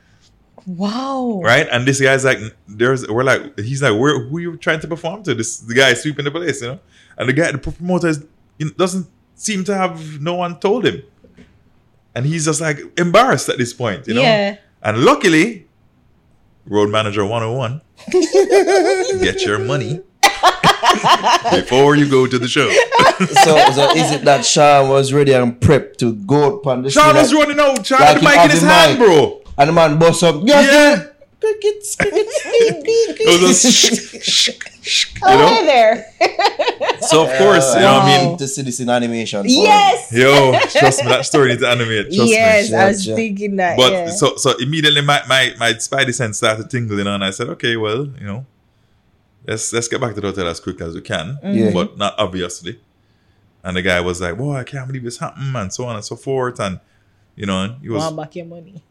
Wow. 0.66 1.40
right? 1.42 1.66
And 1.70 1.86
this 1.86 2.00
guy's 2.00 2.24
like, 2.24 2.38
there's, 2.66 3.06
we're 3.08 3.24
like, 3.24 3.58
he's 3.58 3.82
like, 3.82 3.98
where, 3.98 4.18
who 4.20 4.38
you 4.38 4.56
trying 4.56 4.80
to 4.80 4.88
perform 4.88 5.22
to? 5.24 5.34
This 5.34 5.58
the 5.60 5.74
guy 5.74 5.94
sweeping 5.94 6.24
the 6.24 6.30
place, 6.30 6.60
you 6.60 6.68
know. 6.68 6.80
And 7.16 7.28
the 7.28 7.32
guy, 7.32 7.50
the 7.52 7.58
promoter, 7.58 8.08
is, 8.08 8.24
you 8.58 8.66
know, 8.66 8.72
doesn't 8.72 9.06
seem 9.34 9.64
to 9.64 9.74
have 9.74 10.20
no 10.20 10.34
one 10.34 10.58
told 10.60 10.84
him, 10.84 11.02
and 12.14 12.26
he's 12.26 12.44
just 12.44 12.60
like 12.60 12.80
embarrassed 12.98 13.48
at 13.48 13.56
this 13.58 13.72
point, 13.72 14.06
you 14.06 14.14
know. 14.14 14.20
Yeah. 14.20 14.58
And 14.82 15.04
luckily, 15.04 15.66
road 16.66 16.90
manager 16.90 17.24
101, 17.24 17.80
get 19.22 19.42
your 19.44 19.58
money 19.58 20.00
before 21.50 21.96
you 21.96 22.08
go 22.08 22.26
to 22.26 22.38
the 22.38 22.48
show. 22.48 22.68
so, 23.44 23.58
so 23.72 23.90
is 23.96 24.12
it 24.12 24.24
that 24.24 24.44
Sean 24.44 24.88
was 24.88 25.12
ready 25.12 25.32
and 25.32 25.58
prepped 25.60 25.96
to 25.98 26.14
go 26.14 26.56
upon 26.58 26.82
the 26.82 26.90
Sean 26.90 27.14
was 27.16 27.30
and- 27.32 27.40
running 27.40 27.58
out, 27.60 27.84
Sean 27.84 27.98
Like 28.00 28.08
had 28.08 28.16
the 28.16 28.20
he 28.20 28.26
mic 28.36 28.44
in 28.44 28.50
his 28.50 28.62
hand, 28.62 28.98
mic. 28.98 29.06
bro. 29.08 29.42
and 29.58 29.68
the 29.68 29.72
man 29.72 29.98
bust 29.98 30.22
up. 30.22 30.36
Yeah. 30.44 30.60
Yeah, 30.62 31.06
crickets, 31.40 31.96
crickets, 31.96 32.40
It 32.44 33.40
was 33.42 33.64
a 33.64 33.70
shh, 33.70 34.22
shh, 34.22 34.50
shh, 34.82 35.14
you 35.14 35.20
Oh, 35.22 35.38
know. 35.38 35.48
hey 35.48 35.66
there. 35.66 36.06
So 37.02 37.22
of 37.26 37.38
course, 37.38 37.74
you 37.74 37.80
know 37.80 37.92
what 37.98 38.02
I 38.02 38.18
mean. 38.24 38.34
I 38.34 38.36
to 38.36 38.48
see 38.48 38.62
this 38.62 38.80
in 38.80 38.88
animation. 38.90 39.42
for 39.42 39.48
yes. 39.48 40.12
Yo, 40.12 40.52
trust 40.70 41.02
me, 41.04 41.08
that 41.10 41.24
story 41.26 41.50
needs 41.50 41.62
to 41.62 41.68
animate. 41.68 42.06
Trust 42.12 42.30
yes, 42.30 42.70
me. 42.70 42.76
I 42.76 42.88
was 42.88 43.06
Yeah, 43.06 43.10
yeah. 43.12 43.16
thinking 43.16 43.56
that. 43.56 43.76
But 43.76 43.92
yeah. 43.92 44.10
so 44.10 44.36
so 44.36 44.56
immediately 44.58 45.00
my, 45.02 45.22
my 45.28 45.54
my 45.58 45.72
spidey 45.74 46.14
sense 46.14 46.38
started 46.38 46.68
tingling 46.70 47.06
and 47.06 47.24
I 47.24 47.30
said, 47.30 47.48
okay, 47.50 47.76
well, 47.76 48.06
you 48.06 48.26
know, 48.26 48.46
let's 49.46 49.72
let's 49.72 49.88
get 49.88 50.00
back 50.00 50.14
to 50.14 50.20
the 50.20 50.26
hotel 50.28 50.48
as 50.48 50.60
quick 50.60 50.80
as 50.80 50.94
we 50.94 51.00
can, 51.02 51.38
mm-hmm. 51.42 51.54
Yeah. 51.58 51.70
but 51.72 51.96
not 51.96 52.14
obviously. 52.18 52.80
And 53.64 53.76
the 53.76 53.82
guy 53.82 54.00
was 54.00 54.20
like, 54.20 54.36
"Boy, 54.38 54.54
I 54.54 54.64
can't 54.64 54.86
believe 54.86 55.02
this 55.04 55.18
happened," 55.18 55.54
and 55.56 55.72
so 55.72 55.84
on 55.84 55.96
and 55.96 56.04
so 56.04 56.16
forth. 56.16 56.60
And 56.60 56.78
you 57.36 57.44
know, 57.46 57.62
and 57.64 57.80
he 57.82 57.88
was 57.88 58.02
want 58.02 58.16
back 58.16 58.36
your 58.36 58.46
money. 58.46 58.82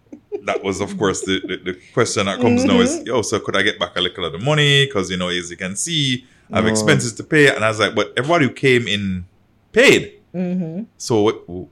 That 0.47 0.63
was 0.63 0.81
of 0.81 0.97
course 0.97 1.21
the, 1.21 1.39
the, 1.47 1.57
the 1.73 1.79
question 1.93 2.25
that 2.25 2.39
comes 2.39 2.63
now 2.65 2.73
Mm-hmm. 2.73 2.81
is, 3.01 3.05
yo, 3.05 3.21
so 3.21 3.39
could 3.39 3.55
I 3.55 3.61
get 3.61 3.77
back 3.79 3.95
a 3.95 4.01
little 4.01 4.25
of 4.25 4.31
the 4.33 4.39
money? 4.39 4.85
Because 4.85 5.09
you 5.11 5.17
know, 5.17 5.27
as 5.29 5.51
you 5.51 5.57
can 5.57 5.75
see, 5.75 6.25
I 6.51 6.57
have 6.57 6.65
No. 6.65 6.71
expenses 6.71 7.13
to 7.13 7.23
pay. 7.23 7.53
And 7.53 7.63
I 7.63 7.69
was 7.69 7.79
like, 7.79 7.93
but 7.95 8.13
everybody 8.17 8.45
who 8.47 8.53
came 8.53 8.87
in 8.87 9.25
paid. 9.71 10.13
Mm-hmm. 10.33 10.83
So? 10.97 11.69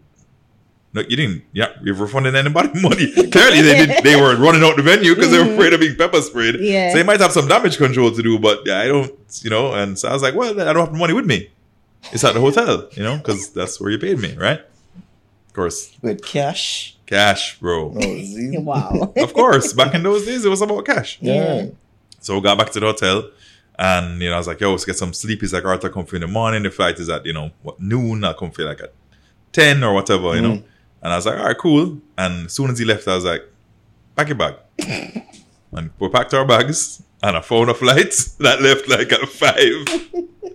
No, 0.93 1.01
you 1.01 1.17
didn't. 1.17 1.43
Yeah, 1.51 1.71
you've 1.83 1.99
refunded 1.99 2.35
anybody 2.35 2.69
money. 2.81 3.11
Clearly, 3.11 3.61
they 3.61 3.85
did. 3.85 4.03
They 4.03 4.15
were 4.15 4.35
running 4.37 4.63
out 4.63 4.77
the 4.77 4.81
venue 4.81 5.13
because 5.13 5.29
they 5.31 5.39
were 5.43 5.53
afraid 5.53 5.73
of 5.73 5.81
being 5.81 5.95
pepper 5.97 6.21
sprayed. 6.21 6.55
Mm-hmm. 6.55 6.63
Yeah. 6.63 6.91
So 6.91 6.97
they 6.97 7.03
might 7.03 7.19
have 7.19 7.33
some 7.33 7.47
damage 7.49 7.77
control 7.77 8.11
to 8.11 8.23
do, 8.23 8.39
but 8.39 8.59
yeah, 8.65 8.79
I 8.79 8.87
don't. 8.87 9.11
You 9.43 9.49
know, 9.49 9.73
and 9.73 9.99
so 9.99 10.07
I 10.07 10.13
was 10.13 10.21
like, 10.21 10.35
well, 10.35 10.51
I 10.61 10.71
don't 10.71 10.85
have 10.85 10.93
the 10.93 10.97
money 10.97 11.13
with 11.13 11.25
me. 11.25 11.49
It's 12.13 12.23
at 12.23 12.33
the 12.33 12.39
hotel, 12.39 12.87
you 12.93 13.03
know, 13.03 13.17
because 13.17 13.49
that's 13.49 13.81
where 13.81 13.89
you 13.91 13.97
paid 13.99 14.19
me, 14.19 14.35
right? 14.37 14.61
Of 15.55 15.61
course, 15.63 15.97
With 16.01 16.21
cash. 16.21 16.97
cash, 17.05 17.57
bro. 17.61 17.93
Oh. 17.95 18.59
Wow. 18.61 19.13
of 19.25 19.33
course, 19.33 19.71
back 19.71 19.93
in 19.93 20.03
those 20.03 20.25
days, 20.25 20.43
it 20.43 20.49
was 20.49 20.61
about 20.61 20.83
cash. 20.85 21.17
Yeah. 21.21 21.67
So 22.19 22.35
we 22.35 22.41
got 22.41 22.57
back 22.57 22.71
to 22.71 22.79
the 22.81 22.87
hotel, 22.87 23.29
and 23.79 24.21
you 24.21 24.27
know, 24.27 24.35
I 24.35 24.37
was 24.37 24.47
like, 24.47 24.59
"Yo, 24.59 24.71
let's 24.71 24.83
get 24.83 24.97
some 24.97 25.13
sleep." 25.13 25.39
He's 25.39 25.53
like, 25.53 25.63
"Arthur, 25.63 25.87
come 25.89 26.05
for 26.05 26.17
in 26.17 26.23
the 26.23 26.27
morning. 26.27 26.63
The 26.63 26.71
flight 26.71 26.99
is 26.99 27.07
at 27.07 27.25
you 27.25 27.31
know 27.31 27.51
what 27.63 27.79
noon. 27.79 28.25
I'll 28.25 28.33
come 28.33 28.51
for 28.51 28.65
like 28.65 28.81
at 28.81 28.93
ten 29.53 29.81
or 29.81 29.93
whatever, 29.93 30.35
you 30.35 30.41
know." 30.41 30.55
Mm. 30.55 30.63
And 31.03 31.13
I 31.13 31.15
was 31.15 31.25
like, 31.25 31.39
"All 31.39 31.45
right, 31.45 31.57
cool." 31.57 32.01
And 32.17 32.47
as 32.47 32.53
soon 32.53 32.69
as 32.69 32.77
he 32.77 32.83
left, 32.83 33.07
I 33.07 33.15
was 33.15 33.23
like, 33.23 33.43
"Pack 34.17 34.27
your 34.27 34.35
bag." 34.37 34.55
and 35.71 35.89
we 35.99 36.09
packed 36.09 36.33
our 36.33 36.45
bags, 36.45 37.01
and 37.23 37.37
I 37.37 37.41
found 37.41 37.69
a 37.69 37.73
flight 37.73 38.13
that 38.39 38.61
left 38.61 38.89
like 38.89 39.09
at 39.13 39.29
five. 39.29 40.51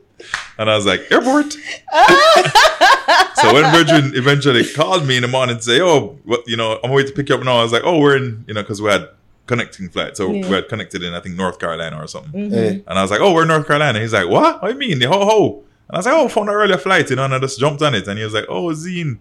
And 0.59 0.71
I 0.71 0.77
was 0.77 0.87
like, 0.87 1.01
airport. 1.11 1.53
so 3.35 3.55
when 3.55 3.65
Virgin 3.73 4.13
eventually 4.15 4.65
called 4.67 5.07
me 5.07 5.17
in 5.17 5.23
the 5.23 5.29
morning 5.29 5.57
to 5.57 5.63
say, 5.63 5.81
oh, 5.81 6.19
what, 6.25 6.47
you 6.47 6.57
know, 6.57 6.79
I'm 6.85 6.91
waiting 6.91 7.11
to 7.11 7.17
pick 7.17 7.29
you 7.29 7.35
up 7.35 7.43
now. 7.45 7.59
I 7.59 7.63
was 7.63 7.73
like, 7.73 7.83
oh, 7.85 7.99
we're 7.99 8.17
in, 8.17 8.45
you 8.47 8.55
know, 8.55 8.63
because 8.63 8.83
we 8.83 8.91
had 8.91 9.09
connecting 9.47 9.89
flights. 9.89 10.19
So 10.19 10.31
Yeah. 10.31 10.49
we 10.49 10.55
had 10.55 10.69
connected 10.69 11.03
in, 11.03 11.15
I 11.15 11.21
think, 11.21 11.37
North 11.37 11.59
Carolina 11.59 11.99
or 12.03 12.07
something. 12.07 12.33
Mm-hmm. 12.33 12.55
Hey. 12.55 12.85
And 12.87 12.99
I 12.99 13.03
was 13.03 13.11
like, 13.11 13.21
oh, 13.21 13.33
we're 13.33 13.43
in 13.43 13.49
North 13.49 13.67
Carolina. 13.67 14.01
He's 14.01 14.13
like, 14.13 14.29
what? 14.29 14.63
What 14.63 14.69
do 14.69 14.75
you 14.75 14.79
mean? 14.97 15.01
Ho, 15.09 15.25
ho. 15.25 15.63
And 15.89 15.97
I 15.97 15.99
was 15.99 16.07
like, 16.07 16.15
oh, 16.15 16.29
found 16.29 16.49
an 16.49 16.55
earlier 16.55 16.79
flight, 16.79 17.11
you 17.11 17.17
know, 17.17 17.25
and 17.25 17.35
I 17.35 17.39
just 17.41 17.59
jumped 17.59 17.83
on 17.83 17.95
it. 17.95 18.07
And 18.07 18.19
he 18.19 18.25
was 18.25 18.35
like, 18.35 18.47
oh, 18.49 18.67
Zine. 18.69 19.19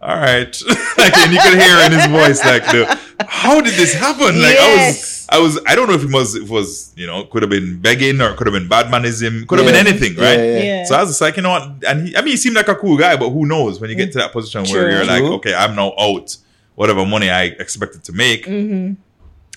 All 0.00 0.14
right. 0.16 0.54
like, 0.98 1.16
and 1.16 1.32
you 1.32 1.40
could 1.40 1.58
hear 1.60 1.78
in 1.86 1.92
his 1.92 2.06
voice, 2.06 2.44
like, 2.44 2.62
the, 2.66 3.00
how 3.26 3.60
did 3.60 3.74
this 3.74 3.94
happen? 3.94 4.40
Like, 4.40 4.54
Yes. 4.54 4.60
I 4.60 4.86
was, 4.88 5.13
I 5.28 5.38
was, 5.38 5.58
I 5.66 5.74
don't 5.74 5.88
know 5.88 5.94
if 5.94 6.04
it 6.04 6.12
was, 6.12 6.34
it 6.34 6.48
was, 6.48 6.92
you 6.96 7.06
know, 7.06 7.24
could 7.24 7.42
have 7.42 7.50
been 7.50 7.80
begging 7.80 8.20
or 8.20 8.34
could 8.34 8.46
have 8.46 8.54
been 8.54 8.68
badmanism 8.68 9.46
could 9.46 9.58
have 9.58 9.66
Yeah. 9.68 9.82
been 9.82 9.86
anything, 9.86 10.16
right? 10.16 10.38
Yeah, 10.38 10.58
yeah. 10.62 10.84
So 10.84 10.94
I 10.96 11.00
was 11.00 11.10
just 11.10 11.20
like, 11.20 11.36
you 11.36 11.42
know 11.42 11.50
what? 11.50 11.84
And 11.88 12.08
he, 12.08 12.16
I 12.16 12.20
mean, 12.20 12.32
he 12.32 12.36
seemed 12.36 12.56
like 12.56 12.68
a 12.68 12.74
cool 12.74 12.96
guy, 12.96 13.16
but 13.16 13.30
who 13.30 13.46
knows 13.46 13.80
when 13.80 13.90
you 13.90 13.96
get 13.96 14.12
to 14.12 14.18
that 14.18 14.32
position 14.32 14.64
where 14.64 14.90
you're 14.90 15.04
like, 15.04 15.22
okay, 15.22 15.54
I'm 15.54 15.74
now 15.74 15.92
out. 15.98 16.36
Whatever 16.74 17.06
money 17.06 17.30
I 17.30 17.44
expected 17.44 18.02
to 18.04 18.12
make, 18.12 18.46
Mm-hmm. 18.46 18.94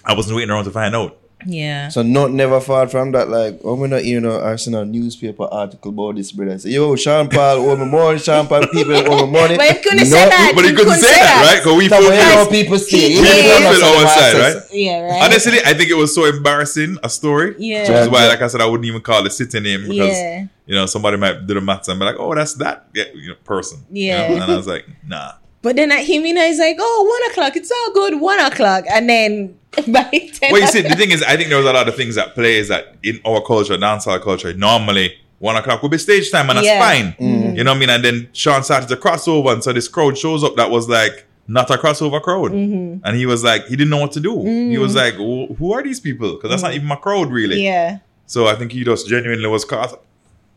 I 0.06 0.14
wasn't 0.14 0.38
waiting 0.38 0.52
around 0.52 0.64
to 0.66 0.72
find 0.72 0.96
out. 0.96 1.18
Yeah. 1.46 1.90
So 1.90 2.02
not 2.02 2.32
never 2.32 2.60
far 2.60 2.88
from 2.88 3.12
that. 3.12 3.30
Like 3.30 3.60
oh, 3.64 3.74
when 3.76 3.82
we're 3.92 3.96
not 3.98 4.02
hearing 4.04 4.24
no 4.24 4.40
Arsenal 4.42 4.84
newspaper 4.86 5.44
article 5.44 5.92
about 5.92 6.16
this 6.16 6.32
brother. 6.32 6.58
Say, 6.58 6.72
yo, 6.72 6.96
Sean 6.96 7.30
Paul 7.30 7.58
owe 7.70 7.76
me 7.78 7.86
money, 7.86 8.18
Sean 8.20 8.48
Paul 8.48 8.66
people 8.68 8.96
owe 8.96 9.26
me 9.28 9.32
money. 9.32 9.56
But 9.58 9.68
he 9.78 9.84
couldn't 9.84 10.06
say 10.06 10.28
that. 10.28 10.52
But 10.56 10.66
he 10.66 10.74
couldn't 10.74 10.96
say 11.00 11.14
that, 11.14 11.46
right? 11.48 11.64
Because 11.64 11.78
we 11.78 11.88
That's 11.88 12.04
what 12.04 12.14
you 12.14 12.20
know 12.20 12.44
fulfilled. 12.46 12.50
people 12.50 12.80
say. 12.80 12.98
He 12.98 13.16
You 13.18 13.24
did. 13.24 13.62
know, 13.62 13.70
Fulfill 13.70 13.82
so 13.82 14.00
our 14.02 14.08
side, 14.08 14.34
right? 14.56 14.64
Yeah, 14.72 15.00
right. 15.02 15.24
Honestly, 15.24 15.60
I 15.64 15.74
think 15.76 15.90
it 15.92 15.96
was 15.98 16.14
so 16.16 16.26
embarrassing 16.26 16.98
a 17.04 17.10
story. 17.10 17.56
Yeah. 17.60 17.82
Which 17.82 17.90
is 17.92 18.10
why, 18.10 18.28
like 18.28 18.42
I 18.42 18.48
said, 18.48 18.62
I 18.62 18.66
wouldn't 18.66 18.86
even 18.86 19.02
call 19.02 19.24
the 19.24 19.30
city 19.30 19.60
name 19.60 19.82
because 19.88 20.18
Yeah. 20.18 20.46
you 20.66 20.76
know 20.76 20.86
somebody 20.88 21.18
might 21.18 21.46
do 21.46 21.54
the 21.54 21.62
maths 21.62 21.88
and 21.88 22.00
be 22.00 22.06
like, 22.06 22.16
"Oh, 22.18 22.34
that's 22.34 22.56
that 22.56 22.88
yeah, 22.96 23.06
you 23.14 23.30
know, 23.30 23.36
person." 23.44 23.86
you 23.92 24.08
Yeah. 24.08 24.28
know? 24.28 24.34
And 24.42 24.44
I 24.52 24.56
was 24.58 24.68
like, 24.68 24.86
"Nah." 25.08 25.34
But 25.68 25.76
then 25.76 25.92
at 25.92 26.06
him, 26.06 26.26
you 26.26 26.34
know, 26.34 26.46
he's 26.48 26.60
like, 26.60 26.78
oh, 26.80 27.20
one 27.22 27.30
o'clock. 27.32 27.58
It's 27.58 27.70
all 27.70 27.92
good, 27.92 28.22
one 28.22 28.40
o'clock. 28.40 28.86
And 28.90 29.10
then 29.10 29.60
by 29.76 30.04
10 30.04 30.54
Well, 30.54 30.62
you 30.62 30.68
see, 30.68 30.82
the 30.82 30.96
thing 30.96 31.12
is, 31.12 31.22
I 31.24 31.36
think 31.36 31.50
there 31.50 31.58
was 31.58 31.68
a 31.68 31.74
lot 31.74 31.90
of 31.90 31.96
things 31.98 32.16
that 32.16 32.36
play 32.36 32.56
is 32.56 32.70
that 32.70 32.96
in 33.04 33.20
our 33.26 33.42
culture, 33.42 33.76
dancehall 33.76 34.22
culture, 34.22 34.54
normally 34.54 35.14
one 35.40 35.58
o'clock 35.58 35.82
would 35.82 35.92
be 35.92 35.98
stage 35.98 36.32
time, 36.32 36.50
and 36.50 36.60
that's 36.60 36.68
Yeah. 36.68 36.80
fine. 36.80 37.06
Mm-hmm. 37.12 37.26
Mm-hmm. 37.26 37.56
You 37.58 37.64
know 37.66 37.72
what 37.72 37.76
I 37.76 37.80
mean? 37.82 37.90
And 37.90 38.06
then 38.06 38.30
Sean 38.32 38.64
started 38.64 38.88
to 38.88 38.96
crossover, 38.96 39.52
and 39.52 39.62
so 39.62 39.74
this 39.74 39.90
crowd 39.90 40.18
shows 40.18 40.42
up 40.42 40.56
that 40.56 40.72
was 40.72 40.88
like 40.88 41.26
not 41.50 41.70
a 41.70 41.76
crossover 41.76 42.22
crowd, 42.22 42.54
Mm-hmm. 42.54 43.06
and 43.06 43.18
he 43.18 43.26
was 43.26 43.44
like, 43.44 43.66
he 43.66 43.76
didn't 43.76 43.90
know 43.90 43.98
what 43.98 44.14
to 44.14 44.22
do. 44.22 44.42
He 44.46 44.78
was 44.78 44.94
mm. 44.94 44.96
like, 44.96 45.16
"Who 45.16 45.54
who 45.56 45.74
are 45.74 45.84
these 45.84 46.00
people? 46.00 46.36
Because 46.36 46.50
that's 46.50 46.64
not 46.64 46.72
mm. 46.72 46.76
even 46.76 46.88
my 46.88 46.96
crowd, 46.96 47.30
really." 47.30 47.62
Yeah. 47.62 48.00
So 48.26 48.48
I 48.48 48.56
think 48.56 48.72
he 48.72 48.86
just 48.86 49.06
genuinely 49.06 49.48
was 49.50 49.66
caught 49.66 50.00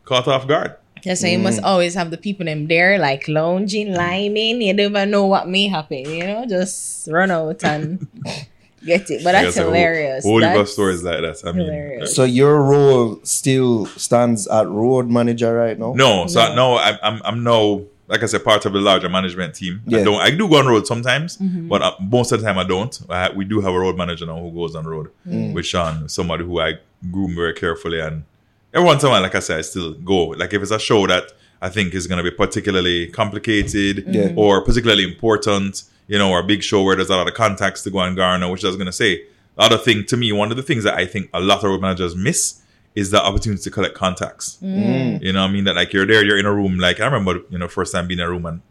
caught 0.04 0.28
off 0.28 0.46
guard. 0.46 0.76
That's 1.04 1.22
why 1.22 1.30
you 1.30 1.38
must 1.38 1.62
always 1.62 1.94
have 1.94 2.10
the 2.10 2.18
people 2.18 2.46
them 2.46 2.66
there, 2.68 2.98
like 2.98 3.28
lounging, 3.28 3.92
lining. 3.94 4.60
You 4.62 4.72
never 4.74 5.06
know 5.06 5.26
what 5.26 5.48
may 5.48 5.68
happen, 5.68 6.04
you 6.08 6.26
know? 6.26 6.46
Just 6.46 7.08
run 7.10 7.30
out 7.30 7.62
and 7.64 8.06
get 8.84 9.10
it. 9.10 9.22
But 9.24 9.32
that's 9.32 9.54
guess 9.54 9.56
a 9.58 9.62
hilarious. 9.64 10.24
Whole 10.24 10.40
heap 10.40 10.48
of 10.50 10.54
That's 10.58 10.72
stories 10.72 11.02
like 11.02 11.20
that. 11.20 11.36
I 11.44 11.52
mean, 11.52 11.66
hilarious. 11.66 12.14
So 12.14 12.24
your 12.24 12.62
role 12.62 13.20
still 13.24 13.86
stands 13.86 14.46
at 14.48 14.68
road 14.68 15.08
manager 15.08 15.54
right 15.54 15.78
now? 15.78 15.92
No, 15.94 16.26
so 16.26 16.40
No. 16.48 16.54
no, 16.54 16.78
I'm 16.78 16.98
I'm 17.02 17.20
I'm 17.24 17.42
no 17.42 17.86
like 18.08 18.24
I 18.24 18.26
said, 18.26 18.42
part 18.42 18.66
of 18.66 18.72
the 18.72 18.80
larger 18.80 19.08
management 19.08 19.54
team. 19.54 19.82
I 19.86 19.98
Yeah. 19.98 20.02
don't. 20.04 20.20
I 20.20 20.30
do 20.30 20.48
go 20.48 20.56
on 20.56 20.66
road 20.66 20.84
sometimes, 20.84 21.36
Mm-hmm. 21.36 21.68
but 21.68 21.80
uh, 21.80 21.92
most 22.00 22.32
of 22.32 22.40
the 22.40 22.46
time 22.46 22.58
I 22.58 22.64
don't. 22.64 22.98
I, 23.08 23.30
we 23.30 23.44
do 23.44 23.60
have 23.60 23.72
a 23.72 23.78
road 23.78 23.96
manager 23.96 24.26
now 24.26 24.36
who 24.40 24.50
goes 24.50 24.74
on 24.74 24.84
road 24.84 25.10
Mm. 25.28 25.52
with 25.54 25.64
Sean, 25.64 26.08
somebody 26.08 26.42
who 26.44 26.58
I 26.60 26.78
groom 27.12 27.36
very 27.36 27.54
carefully 27.54 28.00
and 28.00 28.24
every 28.72 28.86
once 28.86 29.02
in 29.02 29.08
a 29.08 29.12
while, 29.12 29.22
like 29.22 29.34
I 29.34 29.40
said, 29.40 29.58
I 29.58 29.62
still 29.62 29.94
go. 29.94 30.28
Like 30.28 30.52
if 30.52 30.62
it's 30.62 30.70
a 30.70 30.78
show 30.78 31.06
that 31.06 31.32
I 31.62 31.68
think 31.68 31.94
is 31.94 32.06
going 32.06 32.22
to 32.22 32.28
be 32.28 32.34
particularly 32.34 33.08
complicated 33.08 34.04
Yeah. 34.06 34.28
Mm-hmm. 34.28 34.38
or 34.38 34.62
particularly 34.62 35.04
important, 35.04 35.84
you 36.08 36.18
know, 36.18 36.30
or 36.30 36.40
a 36.40 36.44
big 36.44 36.62
show 36.62 36.82
where 36.82 36.96
there's 36.96 37.10
a 37.10 37.16
lot 37.16 37.28
of 37.28 37.34
contacts 37.34 37.82
to 37.82 37.90
go 37.90 38.00
and 38.00 38.16
garner, 38.16 38.50
which 38.50 38.64
I 38.64 38.68
was 38.68 38.76
going 38.76 38.86
to 38.86 38.92
say. 38.92 39.24
The 39.56 39.62
other 39.62 39.78
thing 39.78 40.04
to 40.06 40.16
me, 40.16 40.32
one 40.32 40.50
of 40.50 40.56
the 40.56 40.62
things 40.62 40.84
that 40.84 40.94
I 40.94 41.06
think 41.06 41.28
a 41.34 41.40
lot 41.40 41.58
of 41.58 41.64
road 41.64 41.82
managers 41.82 42.16
miss 42.16 42.62
is 42.94 43.10
the 43.10 43.22
opportunity 43.22 43.62
to 43.62 43.70
collect 43.70 43.94
contacts. 43.94 44.58
Mm. 44.62 45.22
You 45.22 45.32
know 45.32 45.42
what 45.42 45.50
I 45.50 45.52
mean? 45.52 45.64
That 45.64 45.76
like 45.76 45.92
you're 45.92 46.06
there, 46.06 46.24
you're 46.24 46.38
in 46.38 46.46
a 46.46 46.52
room. 46.52 46.78
Like 46.78 47.00
I 47.00 47.04
remember, 47.04 47.42
you 47.50 47.58
know, 47.58 47.68
first 47.68 47.92
time 47.92 48.08
being 48.08 48.20
in 48.20 48.26
a 48.26 48.30
room 48.30 48.46
and 48.46 48.62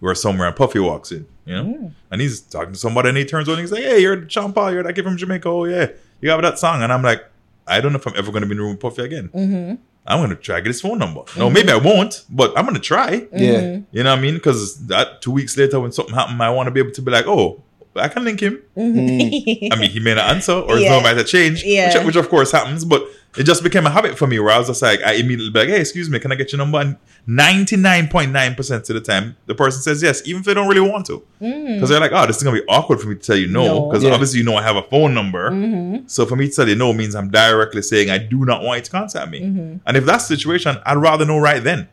we 0.00 0.06
were 0.06 0.14
somewhere 0.14 0.48
and 0.48 0.56
Puffy 0.56 0.78
walks 0.78 1.12
in, 1.12 1.26
you 1.44 1.54
know, 1.54 1.64
mm. 1.64 1.92
and 2.10 2.20
he's 2.20 2.40
talking 2.40 2.72
to 2.72 2.78
somebody 2.78 3.10
and 3.10 3.18
he 3.18 3.24
turns 3.24 3.48
around 3.48 3.58
and 3.58 3.68
he's 3.68 3.72
like, 3.72 3.82
Hey, 3.82 4.00
you're 4.00 4.28
Sean 4.28 4.52
Paul, 4.52 4.72
you're 4.72 4.82
that 4.82 4.94
kid 4.94 5.04
from 5.04 5.16
Jamaica. 5.16 5.48
Oh, 5.48 5.64
yeah, 5.66 5.88
you 6.20 6.26
got 6.26 6.40
that 6.40 6.58
song. 6.58 6.82
And 6.82 6.92
I'm 6.92 7.02
like, 7.02 7.22
I 7.70 7.80
don't 7.80 7.92
know 7.92 7.98
if 7.98 8.06
I'm 8.06 8.16
ever 8.16 8.30
going 8.30 8.42
to 8.42 8.48
be 8.48 8.52
in 8.52 8.58
a 8.58 8.62
room 8.62 8.72
with 8.72 8.80
Puffy 8.80 9.02
again. 9.02 9.28
Mm-hmm. 9.28 9.74
I'm 10.06 10.18
going 10.18 10.30
to 10.30 10.36
try 10.36 10.56
to 10.56 10.62
get 10.62 10.68
his 10.68 10.80
phone 10.80 10.98
number. 10.98 11.22
No, 11.36 11.48
maybe 11.48 11.70
I 11.70 11.74
mm-hmm. 11.74 11.86
won't, 11.86 12.24
but 12.30 12.56
I'm 12.56 12.64
going 12.64 12.74
to 12.74 12.80
try. 12.80 13.20
Mm-hmm. 13.20 13.38
Yeah. 13.38 13.80
You 13.92 14.02
know 14.02 14.10
what 14.10 14.18
I 14.18 14.22
mean? 14.22 14.34
Because 14.34 14.86
that 14.86 15.22
two 15.22 15.30
weeks 15.30 15.56
later, 15.56 15.78
when 15.78 15.92
something 15.92 16.14
happened, 16.14 16.42
I 16.42 16.50
want 16.50 16.66
to 16.66 16.70
be 16.70 16.80
able 16.80 16.92
to 16.92 17.02
be 17.02 17.10
like, 17.10 17.26
oh, 17.26 17.62
I 17.96 18.08
can 18.08 18.24
link 18.24 18.40
him. 18.40 18.62
Mm-hmm. 18.76 19.72
I 19.72 19.76
mean, 19.76 19.90
he 19.90 20.00
may 20.00 20.14
not 20.14 20.30
answer 20.30 20.52
or 20.52 20.74
his 20.74 20.84
Yeah. 20.84 20.90
number 20.92 21.08
might 21.08 21.16
have 21.16 21.26
changed, 21.26 21.64
Yeah. 21.66 21.96
which, 21.98 22.06
which 22.06 22.16
of 22.16 22.28
course 22.28 22.52
happens, 22.52 22.84
but 22.84 23.02
it 23.36 23.44
just 23.44 23.62
became 23.62 23.86
a 23.86 23.90
habit 23.90 24.16
for 24.18 24.26
me 24.26 24.38
where 24.38 24.52
I 24.52 24.58
was 24.58 24.68
just 24.68 24.82
like, 24.82 25.00
I 25.02 25.12
immediately 25.14 25.50
be 25.50 25.58
like, 25.60 25.68
hey, 25.68 25.80
excuse 25.80 26.08
me, 26.10 26.18
can 26.18 26.30
I 26.32 26.34
get 26.36 26.52
your 26.52 26.58
number? 26.58 26.78
And 26.80 26.96
99.9% 27.28 28.70
of 28.90 28.94
the 28.94 29.00
time, 29.00 29.36
the 29.46 29.54
person 29.54 29.82
says 29.82 30.02
yes, 30.02 30.22
even 30.26 30.40
if 30.40 30.46
they 30.46 30.54
don't 30.54 30.68
really 30.68 30.88
want 30.88 31.06
to. 31.06 31.22
Mm. 31.40 31.74
Because 31.74 31.88
they're 31.90 32.00
like, 32.00 32.12
oh, 32.12 32.26
this 32.26 32.36
is 32.38 32.42
going 32.42 32.56
to 32.56 32.62
be 32.62 32.68
awkward 32.68 33.00
for 33.00 33.08
me 33.08 33.14
to 33.16 33.20
tell 33.20 33.36
you 33.36 33.46
no. 33.48 33.64
No. 33.64 33.88
Because 33.88 34.04
Yeah. 34.04 34.12
obviously, 34.12 34.38
you 34.38 34.44
know, 34.44 34.56
I 34.56 34.62
have 34.62 34.76
a 34.76 34.82
phone 34.82 35.14
number. 35.14 35.50
Mm-hmm. 35.50 36.06
So 36.06 36.26
for 36.26 36.36
me 36.36 36.48
to 36.48 36.54
tell 36.54 36.68
you 36.68 36.74
no 36.76 36.92
means 36.92 37.14
I'm 37.14 37.30
directly 37.30 37.82
saying 37.82 38.10
I 38.10 38.18
do 38.18 38.44
not 38.44 38.62
want 38.62 38.78
you 38.78 38.84
to 38.84 38.90
contact 38.90 39.30
me. 39.30 39.40
Mm-hmm. 39.42 39.76
And 39.86 39.96
if 39.96 40.04
that's 40.04 40.28
the 40.28 40.36
situation, 40.36 40.76
I'd 40.86 40.96
rather 40.96 41.24
know 41.24 41.38
right 41.38 41.62
then. 41.62 41.88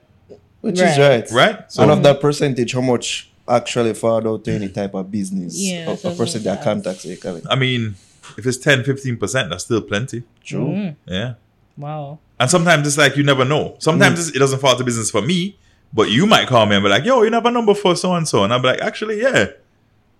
Which 0.61 0.79
Right. 0.79 0.89
is 0.89 0.97
right. 0.97 1.31
Right? 1.31 1.71
So 1.71 1.83
and 1.83 1.91
of 1.91 2.03
that 2.03 2.19
percentage, 2.19 2.73
how 2.73 2.81
much 2.81 3.29
actually 3.47 3.93
fall 3.93 4.27
out 4.27 4.43
to 4.45 4.51
any 4.51 4.69
mm. 4.69 4.73
type 4.73 4.93
of 4.93 5.09
business? 5.11 5.57
Yeah, 5.57 5.89
a, 5.89 5.93
a 5.93 6.15
person 6.15 6.43
that 6.43 6.59
that's- 6.59 6.63
contacts 6.63 7.05
you. 7.05 7.17
Kevin. 7.17 7.43
I 7.49 7.55
mean, 7.55 7.95
if 8.37 8.45
it's 8.45 8.57
10, 8.57 8.83
15%, 8.83 9.49
that's 9.49 9.63
still 9.63 9.81
plenty. 9.81 10.23
True. 10.43 10.67
Mm. 10.67 10.95
Yeah. 11.05 11.33
Wow. 11.77 12.19
And 12.39 12.49
sometimes 12.49 12.87
it's 12.87 12.97
like 12.97 13.15
you 13.15 13.23
never 13.23 13.45
know. 13.45 13.75
Sometimes 13.79 14.19
mm. 14.19 14.21
it's- 14.23 14.35
it 14.35 14.39
doesn't 14.39 14.59
fall 14.59 14.75
to 14.75 14.83
business 14.83 15.11
for 15.11 15.21
me, 15.21 15.57
but 15.93 16.09
you 16.09 16.25
might 16.25 16.47
call 16.47 16.65
me 16.65 16.75
and 16.75 16.83
be 16.83 16.89
like, 16.89 17.05
yo, 17.05 17.23
you 17.23 17.31
have 17.31 17.45
a 17.45 17.51
number 17.51 17.73
for 17.73 17.95
so 17.95 18.13
and 18.13 18.27
so. 18.27 18.43
And 18.43 18.53
I'll 18.53 18.61
be 18.61 18.67
like, 18.67 18.81
actually, 18.81 19.21
yeah. 19.21 19.47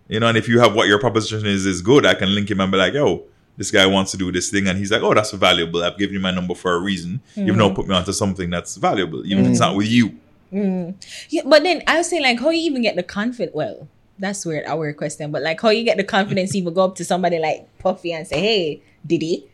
You 0.08 0.20
know, 0.22 0.28
and 0.28 0.38
if 0.38 0.48
you 0.48 0.60
have 0.60 0.74
what 0.74 0.88
your 0.88 1.00
proposition 1.00 1.46
is 1.46 1.66
is 1.66 1.82
good, 1.82 2.06
I 2.06 2.14
can 2.14 2.34
link 2.34 2.50
him 2.50 2.62
and 2.62 2.72
be 2.72 2.78
like, 2.78 2.94
yo, 2.94 3.26
this 3.58 3.72
guy 3.72 3.86
wants 3.86 4.12
to 4.12 4.18
do 4.18 4.32
this 4.32 4.50
thing. 4.50 4.68
And 4.68 4.78
he's 4.78 4.92
like, 4.92 5.02
oh, 5.02 5.14
that's 5.14 5.32
valuable. 5.32 5.84
I've 5.84 5.98
given 5.98 6.14
you 6.14 6.20
my 6.20 6.32
number 6.32 6.56
for 6.56 6.74
a 6.74 6.80
reason. 6.80 7.20
You've 7.36 7.58
now 7.58 7.74
put 7.74 7.88
me 7.88 7.96
onto 7.96 8.14
something 8.14 8.50
that's 8.50 8.78
valuable, 8.78 9.26
even 9.26 9.46
if 9.46 9.52
it's 9.52 9.60
not 9.60 9.76
with 9.76 9.88
you. 9.88 10.18
Mm. 10.52 10.96
Yeah, 11.30 11.44
but 11.46 11.64
then 11.64 11.84
I 11.88 11.98
was 11.98 12.10
saying 12.10 12.24
like 12.24 12.40
how 12.40 12.50
you 12.50 12.62
even 12.62 12.82
get 12.82 12.96
the 12.96 13.04
confidence. 13.04 13.56
Well, 13.56 13.88
that's 14.20 14.46
weird. 14.46 14.66
Weird 14.68 14.98
question, 14.98 15.32
but 15.32 15.42
like 15.42 15.62
how 15.62 15.70
you 15.70 15.84
get 15.84 15.98
the 15.98 16.04
confidence 16.04 16.52
to 16.52 16.58
even 16.58 16.74
go 16.74 16.86
up 16.86 16.96
to 16.96 17.06
somebody 17.06 17.40
like 17.40 17.68
Puffy 17.80 18.14
and 18.14 18.28
say, 18.28 18.40
"Hey, 18.40 18.82
Diddy, 19.06 19.48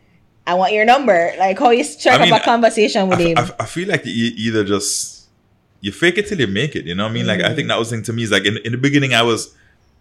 I 0.46 0.54
want 0.54 0.72
your 0.72 0.84
number." 0.84 1.32
Like 1.38 1.58
how 1.58 1.70
you 1.70 1.84
strike 1.84 2.20
I 2.20 2.24
mean, 2.24 2.32
up 2.32 2.40
a 2.40 2.44
conversation 2.44 3.08
with 3.08 3.20
I, 3.20 3.22
him. 3.22 3.38
I, 3.38 3.50
I 3.60 3.66
feel 3.66 3.88
like 3.88 4.06
you 4.06 4.32
either 4.36 4.64
just 4.64 5.28
you 5.80 5.92
fake 5.92 6.16
it 6.16 6.26
till 6.28 6.40
you 6.40 6.46
make 6.46 6.74
it. 6.74 6.86
You 6.86 6.94
know 6.94 7.04
what 7.04 7.10
I 7.10 7.14
mean? 7.14 7.26
Like 7.26 7.42
I 7.42 7.54
think 7.54 7.66
mm. 7.66 7.68
that 7.68 7.78
was 7.78 7.90
the 7.90 7.96
thing 7.96 8.04
to 8.04 8.12
me 8.12 8.22
is 8.22 8.30
like 8.30 8.46
in, 8.46 8.56
in 8.64 8.72
the 8.72 8.78
beginning 8.78 9.12
I 9.12 9.22
was 9.22 9.54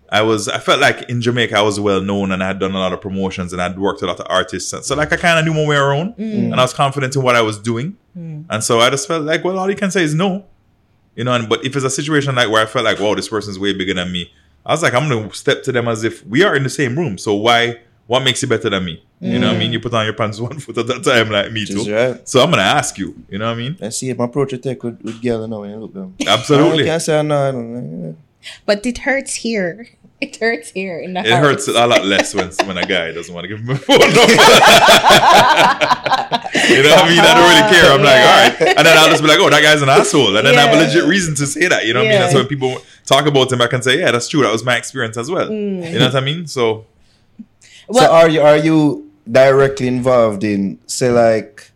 I 0.10 0.22
was 0.22 0.48
I 0.48 0.60
felt 0.60 0.80
like 0.80 1.10
in 1.10 1.22
Jamaica 1.22 1.58
I 1.58 1.62
was 1.62 1.78
well 1.78 2.00
known 2.00 2.32
and 2.32 2.42
I 2.42 2.48
had 2.48 2.60
done 2.60 2.72
a 2.72 2.80
lot 2.80 2.94
of 2.94 3.02
promotions 3.02 3.52
and 3.52 3.62
I'd 3.62 3.78
worked 3.78 4.02
with 4.02 4.10
a 4.10 4.14
lot 4.14 4.20
of 4.22 4.28
artists. 4.30 4.72
And 4.72 4.86
so 4.86 4.96
like 4.96 5.12
I 5.12 5.18
kind 5.18 5.40
of 5.40 5.46
knew 5.46 5.54
my 5.62 5.68
way 5.68 5.76
around 5.76 6.16
mm. 6.16 6.52
and 6.52 6.56
I 6.56 6.62
was 6.62 6.74
confident 6.74 7.16
in 7.18 7.22
what 7.22 7.36
I 7.36 7.42
was 7.42 7.60
doing. 7.60 7.98
And 8.16 8.64
so 8.64 8.80
I 8.80 8.90
just 8.92 9.08
felt 9.08 9.24
like 9.24 9.44
well 9.44 9.60
all 9.60 9.70
you 9.70 9.76
can 9.76 9.92
say 9.92 10.04
is 10.04 10.14
no. 10.14 10.46
You 11.16 11.24
know, 11.24 11.34
and 11.34 11.48
but 11.48 11.64
if 11.66 11.76
it's 11.76 11.86
a 11.86 11.90
situation 11.90 12.36
like 12.36 12.50
where 12.50 12.62
I 12.62 12.66
felt 12.66 12.86
like, 12.86 13.00
wow, 13.00 13.14
this 13.16 13.30
person's 13.30 13.60
way 13.60 13.74
bigger 13.74 13.94
than 13.94 14.12
me, 14.12 14.32
I 14.66 14.72
was 14.72 14.82
like, 14.82 14.94
I'm 14.94 15.10
gonna 15.10 15.34
step 15.34 15.64
to 15.64 15.72
them 15.72 15.88
as 15.88 16.04
if 16.04 16.26
we 16.26 16.44
are 16.44 16.56
in 16.56 16.64
the 16.64 16.70
same 16.70 16.98
room. 16.98 17.18
So 17.18 17.36
why 17.36 17.80
what 18.08 18.22
makes 18.22 18.42
you 18.42 18.48
better 18.48 18.70
than 18.70 18.86
me? 18.86 19.04
You 19.20 19.40
know 19.40 19.48
what 19.48 19.56
I 19.56 19.60
mean? 19.60 19.70
Mm. 19.70 19.74
You 19.74 19.80
put 19.80 19.94
on 19.94 20.06
your 20.06 20.14
pants 20.14 20.40
one 20.50 20.60
foot 20.60 20.78
at 20.78 20.90
a 20.90 21.00
time 21.00 21.30
like 21.30 21.52
me 21.52 21.62
Which 21.62 21.70
is 21.70 21.86
too. 21.86 21.94
right. 21.96 22.28
So 22.28 22.42
I'm 22.42 22.50
gonna 22.50 22.64
ask 22.64 22.98
you, 22.98 23.16
you 23.30 23.38
know 23.38 23.46
what 23.46 23.54
I 23.54 23.56
mean? 23.56 23.78
I 23.82 23.90
see 23.90 24.10
if 24.10 24.18
my 24.18 24.26
approach 24.26 24.52
you 24.52 24.58
take 24.58 24.84
with, 24.84 25.02
with 25.02 25.22
girl 25.22 25.48
now 25.48 25.62
when 25.62 25.70
you 25.70 25.78
look 25.78 25.94
them. 25.94 26.16
Absolutely. 26.28 26.84
I 26.84 26.88
can't 26.88 27.02
say 27.02 27.24
no. 27.24 27.52
no. 27.52 28.18
but 28.66 28.86
it 28.86 29.00
hurts 29.00 29.36
here. 29.36 29.88
It 30.28 30.36
hurts 30.38 30.70
here 30.72 31.00
in 31.00 31.14
the 31.14 31.20
It 31.22 31.32
heart. 31.32 31.44
hurts 31.44 31.68
a 31.68 31.88
lot 31.88 32.06
less 32.06 32.34
when 32.34 32.50
when 32.68 32.78
a 32.78 32.86
guy 32.86 33.12
doesn't 33.12 33.34
want 33.34 33.44
to 33.46 33.50
give 33.50 33.60
him 33.60 33.70
a 33.72 33.76
phone 33.78 34.00
number. 34.00 34.22
you 36.72 36.82
know 36.84 36.92
what 36.96 37.04
I 37.06 37.10
mean? 37.10 37.20
I 37.20 37.34
don't 37.36 37.50
really 37.52 37.68
care. 37.74 37.88
I'm 37.92 38.04
like, 38.04 38.24
all 38.24 38.38
right. 38.44 38.78
And 38.78 38.86
then 38.88 38.98
I'll 38.98 39.10
just 39.10 39.22
be 39.22 39.28
like, 39.28 39.40
oh, 39.40 39.50
that 39.50 39.62
guy's 39.62 39.82
an 39.82 39.90
asshole. 39.90 40.36
And 40.38 40.46
then 40.48 40.56
I 40.58 40.62
have 40.62 40.76
a 40.76 40.80
legit 40.80 41.06
reason 41.06 41.36
to 41.36 41.46
say 41.48 41.68
that. 41.68 41.86
You 41.86 41.94
know 41.94 42.00
what 42.02 42.08
I 42.08 42.10
mean? 42.10 42.20
Yeah. 42.20 42.24
And 42.26 42.32
so 42.32 42.40
when 42.40 42.48
people 42.48 42.78
talk 43.06 43.26
about 43.26 43.52
him, 43.52 43.62
I 43.62 43.68
can 43.68 43.82
say, 43.82 44.00
yeah, 44.00 44.12
that's 44.12 44.28
true. 44.30 44.42
That 44.44 44.52
was 44.52 44.64
my 44.64 44.78
experience 44.78 45.18
as 45.18 45.30
well. 45.30 45.50
Mm. 45.50 45.92
You 45.92 46.00
know 46.00 46.06
what 46.06 46.16
I 46.16 46.22
mean? 46.22 46.48
So 46.48 46.86
so 47.92 48.10
are 48.10 48.30
you 48.30 48.42
are 48.42 48.58
you 48.58 49.12
directly 49.30 49.88
involved 49.88 50.44
in 50.44 50.80
say 50.88 51.10
like 51.12 51.72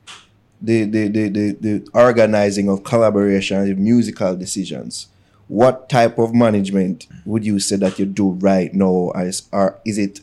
the 0.62 0.86
the 0.86 1.08
the 1.10 1.30
the, 1.30 1.52
the 1.60 1.88
organizing 1.93 2.70
of 2.70 2.84
collaboration 2.84 3.58
and 3.58 3.78
musical 3.80 4.36
decisions? 4.36 5.08
What 5.48 5.89
type 5.89 6.18
of 6.18 6.34
management 6.34 7.08
would 7.26 7.45
you 7.45 7.60
say 7.60 7.78
that 7.78 8.00
you 8.00 8.06
do 8.06 8.32
right 8.32 8.74
now? 8.74 9.12
As 9.16 9.48
or 9.52 9.80
is 9.86 9.98
it 9.98 10.22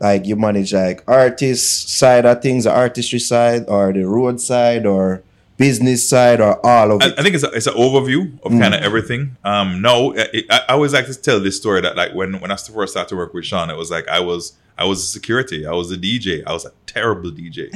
like 0.00 0.26
you 0.26 0.36
manage 0.36 0.72
like 0.72 1.02
artist 1.06 1.90
side 1.90 2.24
of 2.24 2.40
things, 2.40 2.64
the 2.64 2.72
artistry 2.72 3.18
side, 3.18 3.64
or 3.68 3.92
the 3.92 4.04
road 4.04 4.40
side, 4.40 4.86
or 4.86 5.22
business 5.56 6.08
side, 6.08 6.40
or 6.40 6.64
all 6.64 6.92
of 6.92 7.02
I, 7.02 7.06
it? 7.06 7.18
I 7.18 7.22
think 7.22 7.34
it's 7.34 7.44
a, 7.44 7.50
it's 7.50 7.66
an 7.66 7.74
overview 7.74 8.40
of 8.42 8.52
kind 8.52 8.74
of 8.74 8.82
everything. 8.82 9.36
Um, 9.44 9.82
no, 9.82 10.16
I, 10.16 10.44
I 10.50 10.60
I 10.68 10.72
always 10.74 10.92
like 10.92 11.06
to 11.06 11.14
tell 11.14 11.40
this 11.40 11.56
story 11.56 11.80
that 11.80 11.96
like 11.96 12.14
when 12.14 12.40
when 12.40 12.50
I 12.50 12.56
first 12.56 12.92
started 12.92 13.08
to 13.10 13.16
work 13.16 13.34
with 13.34 13.44
Sean, 13.44 13.68
it 13.68 13.76
was 13.76 13.90
like 13.90 14.08
I 14.08 14.20
was 14.20 14.56
I 14.78 14.84
was 14.84 15.00
a 15.00 15.06
security, 15.06 15.66
I 15.66 15.72
was 15.72 15.92
a 15.92 15.96
DJ, 15.96 16.42
I 16.46 16.52
was 16.52 16.64
a 16.64 16.72
terrible 16.86 17.30
DJ, 17.30 17.70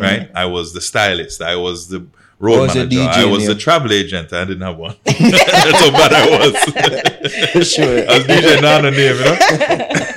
right? 0.00 0.28
I 0.34 0.46
was 0.46 0.72
the 0.72 0.80
stylist, 0.80 1.40
I 1.40 1.54
was 1.54 1.88
the 1.88 2.04
road 2.38 2.60
was 2.60 2.74
your 2.74 2.84
manager, 2.86 3.00
DJ 3.00 3.22
I 3.22 3.24
was 3.26 3.46
the 3.46 3.50
name? 3.50 3.58
travel 3.58 3.92
agent. 3.92 4.32
I 4.32 4.44
didn't 4.44 4.62
have 4.62 4.76
one. 4.76 4.96
That's 5.04 5.80
how 5.80 5.90
bad 5.90 6.12
I 6.12 6.38
was. 6.38 7.68
sure. 7.68 8.10
I 8.10 8.18
was 8.18 8.26
DJ 8.26 8.62
Nana 8.62 8.90
name, 8.90 9.16
you 9.16 9.24
know. 9.24 9.34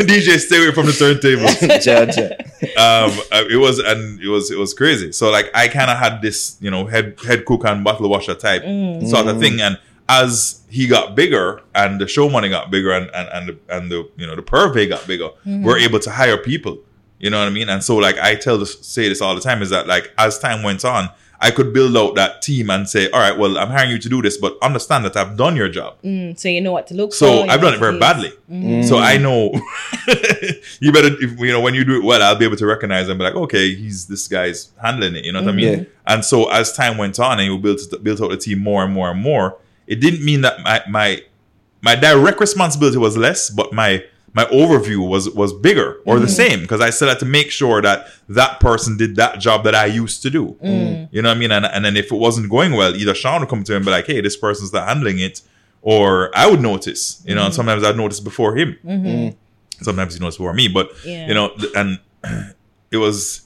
DJ, 0.05 0.37
stay 0.39 0.57
away 0.57 0.71
from 0.73 0.85
the 0.87 0.91
turntables 0.91 1.55
Jaja. 1.85 2.31
um 2.77 3.11
uh, 3.31 3.43
it 3.49 3.57
was 3.57 3.79
and 3.79 4.19
it 4.21 4.27
was 4.27 4.49
it 4.51 4.57
was 4.57 4.73
crazy 4.73 5.11
so 5.11 5.29
like 5.29 5.49
i 5.53 5.67
kind 5.67 5.89
of 5.91 5.97
had 5.97 6.21
this 6.21 6.57
you 6.59 6.71
know 6.71 6.85
head 6.85 7.15
head 7.25 7.45
cook 7.45 7.63
and 7.65 7.83
bottle 7.83 8.09
washer 8.09 8.33
type 8.33 8.61
sort 9.07 9.27
of 9.27 9.39
thing 9.39 9.59
and 9.61 9.79
as 10.09 10.61
he 10.69 10.87
got 10.87 11.15
bigger 11.15 11.61
and 11.75 11.99
the 12.01 12.07
show 12.07 12.29
money 12.29 12.49
got 12.49 12.71
bigger 12.71 12.91
and 12.91 13.09
and 13.13 13.29
and 13.29 13.49
the, 13.49 13.75
and 13.75 13.91
the 13.91 14.09
you 14.17 14.25
know 14.25 14.35
the 14.35 14.41
purvey 14.41 14.87
got 14.87 15.05
bigger 15.07 15.29
we're 15.45 15.77
able 15.77 15.99
to 15.99 16.09
hire 16.11 16.37
people 16.37 16.77
you 17.19 17.29
know 17.29 17.39
what 17.39 17.47
i 17.47 17.51
mean 17.51 17.69
and 17.69 17.83
so 17.83 17.95
like 17.97 18.17
i 18.17 18.35
tell 18.35 18.57
this 18.57 18.79
say 18.85 19.07
this 19.07 19.21
all 19.21 19.35
the 19.35 19.41
time 19.41 19.61
is 19.61 19.69
that 19.69 19.87
like 19.87 20.11
as 20.17 20.39
time 20.39 20.63
went 20.63 20.83
on 20.83 21.09
i 21.41 21.49
could 21.51 21.73
build 21.73 21.95
out 21.97 22.15
that 22.15 22.41
team 22.41 22.69
and 22.69 22.87
say 22.87 23.09
all 23.11 23.19
right 23.19 23.37
well 23.37 23.57
i'm 23.57 23.69
hiring 23.69 23.91
you 23.91 23.97
to 23.99 24.09
do 24.09 24.21
this 24.21 24.37
but 24.37 24.57
understand 24.61 25.03
that 25.05 25.15
i've 25.17 25.35
done 25.35 25.55
your 25.55 25.69
job 25.69 25.95
Mm, 26.03 26.37
so 26.39 26.47
you 26.47 26.61
know 26.61 26.71
what 26.71 26.87
to 26.87 26.93
look 26.93 27.11
for. 27.11 27.17
so 27.17 27.41
I've 27.49 27.61
done 27.61 27.73
it 27.73 27.79
very 27.79 27.97
badly. 27.99 28.31
So 28.89 28.97
I 28.97 29.17
know 29.17 29.51
you 30.79 30.91
better, 30.91 31.09
if, 31.19 31.39
you 31.39 31.51
know, 31.51 31.61
when 31.61 31.73
you 31.73 31.83
do 31.85 31.95
it 31.97 32.03
well, 32.03 32.21
I'll 32.21 32.35
be 32.35 32.45
able 32.45 32.57
to 32.57 32.65
recognize 32.65 33.07
and 33.07 33.17
be 33.17 33.23
like, 33.25 33.35
okay, 33.35 33.73
he's 33.75 34.07
this 34.07 34.27
guy's 34.27 34.71
handling 34.81 35.15
it. 35.15 35.25
You 35.25 35.31
know 35.31 35.41
what 35.41 35.49
I 35.49 35.55
mean? 35.55 35.79
Yeah. 35.79 35.83
And 36.07 36.25
so 36.25 36.49
as 36.49 36.73
time 36.73 36.97
went 36.97 37.19
on 37.19 37.39
and 37.39 37.47
you 37.47 37.57
built 37.57 37.81
built 38.03 38.21
out 38.21 38.29
the 38.31 38.37
team 38.37 38.59
more 38.59 38.83
and 38.83 38.93
more 38.93 39.09
and 39.11 39.21
more, 39.21 39.57
it 39.87 39.97
didn't 40.01 40.23
mean 40.25 40.41
that 40.41 40.59
my 40.61 40.81
my 40.89 41.21
my 41.81 41.95
direct 41.95 42.39
responsibility 42.39 42.97
was 42.97 43.15
less, 43.17 43.49
but 43.49 43.73
my 43.73 44.03
my 44.33 44.45
overview 44.45 45.07
was 45.07 45.29
was 45.29 45.51
bigger 45.53 45.99
or 46.05 46.19
the 46.19 46.25
mm-hmm. 46.25 46.33
same 46.33 46.61
because 46.61 46.79
I 46.79 46.89
still 46.89 47.09
had 47.09 47.19
to 47.19 47.25
make 47.25 47.51
sure 47.51 47.81
that 47.81 48.07
that 48.29 48.59
person 48.59 48.95
did 48.95 49.15
that 49.17 49.39
job 49.39 49.63
that 49.65 49.75
I 49.75 49.87
used 49.87 50.21
to 50.23 50.29
do. 50.29 50.57
Mm. 50.63 51.09
You 51.11 51.21
know 51.21 51.29
what 51.29 51.37
I 51.37 51.39
mean? 51.39 51.51
And 51.51 51.65
and 51.65 51.83
then 51.83 51.97
if 51.97 52.11
it 52.11 52.15
wasn't 52.17 52.49
going 52.49 52.73
well, 52.73 52.95
either 52.95 53.13
Sean 53.13 53.41
would 53.41 53.49
come 53.49 53.63
to 53.63 53.73
him 53.73 53.77
and 53.77 53.85
be 53.85 53.91
like, 53.91 54.07
"Hey, 54.07 54.21
this 54.21 54.37
person's 54.37 54.71
not 54.71 54.87
handling 54.87 55.19
it," 55.19 55.41
or 55.81 56.31
I 56.35 56.49
would 56.49 56.61
notice. 56.61 57.21
You 57.25 57.35
know, 57.35 57.43
and 57.43 57.53
mm. 57.53 57.55
sometimes 57.55 57.83
I'd 57.83 57.97
notice 57.97 58.19
before 58.19 58.55
him. 58.55 58.77
Mm-hmm. 58.85 59.07
Mm. 59.07 59.35
Sometimes 59.81 60.13
he 60.13 60.19
noticed 60.19 60.37
before 60.37 60.53
me, 60.53 60.67
but 60.67 60.91
Yeah. 61.03 61.27
you 61.27 61.33
know, 61.33 61.51
and 61.75 61.99
it 62.91 62.97
was. 62.97 63.41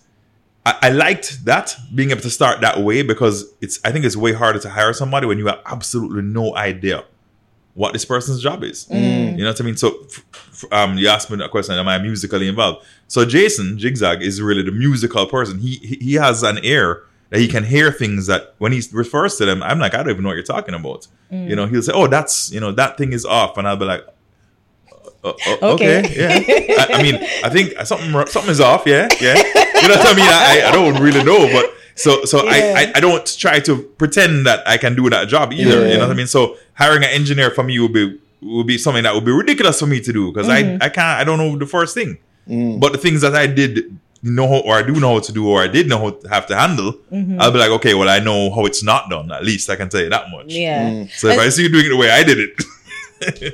I, 0.68 0.78
I 0.82 0.90
liked 0.90 1.46
that 1.46 1.76
being 1.94 2.10
able 2.10 2.22
to 2.22 2.30
start 2.30 2.62
that 2.62 2.80
way 2.80 3.02
because 3.02 3.46
it's. 3.62 3.80
I 3.84 3.92
think 3.92 4.06
it's 4.06 4.16
way 4.16 4.34
harder 4.34 4.60
to 4.60 4.70
hire 4.70 4.94
somebody 4.94 5.26
when 5.26 5.40
you 5.40 5.48
have 5.48 5.62
absolutely 5.66 6.22
no 6.22 6.56
idea 6.56 7.06
what 7.76 7.94
this 7.94 8.06
person's 8.06 8.42
job 8.42 8.64
is. 8.64 8.88
You 8.90 9.44
know 9.44 9.50
what 9.50 9.62
I 9.62 9.64
mean? 9.64 9.78
So, 9.78 10.06
f- 10.06 10.26
f- 10.34 10.45
um, 10.72 10.98
you 10.98 11.08
asked 11.08 11.30
me 11.30 11.44
a 11.44 11.50
question: 11.50 11.76
Am 11.76 11.88
I 11.88 11.98
musically 11.98 12.48
involved? 12.48 12.86
So, 13.08 13.26
Jason 13.26 13.78
Jigzag 13.78 14.22
is 14.22 14.42
really 14.42 14.64
the 14.64 14.72
musical 14.72 15.26
person. 15.26 15.60
He 15.60 15.76
he, 16.00 16.14
has 16.16 16.44
an 16.44 16.60
ear 16.64 17.04
that 17.30 17.40
he 17.40 17.48
can 17.48 17.64
hear 17.64 17.92
things 17.92 18.28
that 18.28 18.56
when 18.58 18.72
he 18.72 18.82
refers 18.92 19.36
to 19.38 19.46
them, 19.46 19.62
I'm 19.64 19.80
like, 19.80 19.94
I 19.94 19.98
don't 19.98 20.12
even 20.12 20.24
know 20.24 20.30
what 20.30 20.36
you're 20.36 20.44
talking 20.44 20.74
about. 20.74 21.08
You 21.32 21.56
know, 21.56 21.66
he'll 21.66 21.82
say, 21.82 21.92
"Oh, 21.94 22.08
that's 22.08 22.52
you 22.52 22.60
know 22.60 22.72
that 22.72 22.98
thing 22.98 23.14
is 23.14 23.26
off," 23.26 23.58
and 23.58 23.68
I'll 23.68 23.78
be 23.78 23.86
like. 23.86 24.06
Uh, 25.24 25.30
uh, 25.30 25.58
okay. 25.74 26.00
Okay. 26.06 26.66
yeah. 26.70 26.86
I, 26.88 27.00
I 27.00 27.02
mean, 27.02 27.16
I 27.44 27.50
think 27.50 27.74
something 27.84 28.12
something 28.28 28.52
is 28.52 28.62
off. 28.62 28.84
Yeah, 28.86 29.08
yeah. 29.20 29.36
You 29.36 29.88
know 29.90 29.96
what 29.96 30.08
I 30.08 30.14
mean? 30.16 30.26
I, 30.30 30.64
I 30.68 30.72
don't 30.72 31.02
really 31.02 31.24
know, 31.24 31.52
but 31.52 31.74
So 31.96 32.26
so 32.26 32.44
Yeah. 32.44 32.52
I, 32.52 32.82
I 32.82 32.92
I 32.96 33.00
don't 33.00 33.26
try 33.38 33.60
to 33.62 33.82
pretend 33.98 34.46
that 34.46 34.68
I 34.68 34.78
can 34.78 34.96
do 34.96 35.10
that 35.10 35.28
job 35.28 35.52
either. 35.54 35.88
You 35.88 35.98
know 35.98 36.02
what 36.08 36.12
I 36.12 36.14
mean? 36.14 36.28
So 36.28 36.58
hiring 36.74 37.04
an 37.04 37.10
engineer 37.10 37.50
for 37.52 37.64
me 37.64 37.80
would 37.80 37.94
be 37.94 38.20
would 38.42 38.68
be 38.68 38.78
something 38.78 39.04
that 39.04 39.14
would 39.16 39.26
be 39.26 39.32
ridiculous 39.32 39.80
for 39.80 39.88
me 39.88 40.00
to 40.02 40.12
do 40.14 40.32
because 40.32 40.48
Mm-hmm. 40.48 40.82
I 40.82 40.86
I 40.86 40.90
can't 40.90 41.20
I 41.22 41.24
don't 41.24 41.38
know 41.38 41.58
the 41.58 41.66
first 41.66 41.94
thing. 41.94 42.18
But 42.80 42.92
the 42.92 42.98
things 43.00 43.22
that 43.22 43.36
I 43.36 43.48
did 43.48 43.98
know 44.22 44.48
how- 44.48 44.62
or 44.68 44.76
I 44.76 44.84
do 44.84 44.94
know 45.00 45.14
how 45.14 45.20
to 45.20 45.32
do 45.32 45.48
or 45.50 45.62
I 45.62 45.68
did 45.68 45.88
know 45.88 45.98
how 46.00 46.10
to 46.12 46.28
have 46.30 46.46
to 46.48 46.56
handle, 46.56 46.94
Mm-hmm. 47.12 47.40
I'll 47.42 47.52
be 47.52 47.60
like, 47.60 47.72
okay, 47.72 47.94
well 47.94 48.10
I 48.10 48.20
know 48.20 48.54
how 48.54 48.66
it's 48.66 48.84
not 48.84 49.10
done. 49.10 49.32
At 49.32 49.44
least 49.44 49.70
I 49.70 49.76
can 49.76 49.90
tell 49.90 50.02
you 50.02 50.10
that 50.10 50.30
much. 50.30 50.54
Yeah. 50.54 51.06
So 51.16 51.28
if 51.30 51.40
I 51.40 51.50
see 51.50 51.64
you 51.64 51.70
doing 51.70 51.86
it 51.86 51.90
the 51.90 51.98
way 51.98 52.10
I 52.12 52.24
did 52.24 52.40
it, 52.40 52.52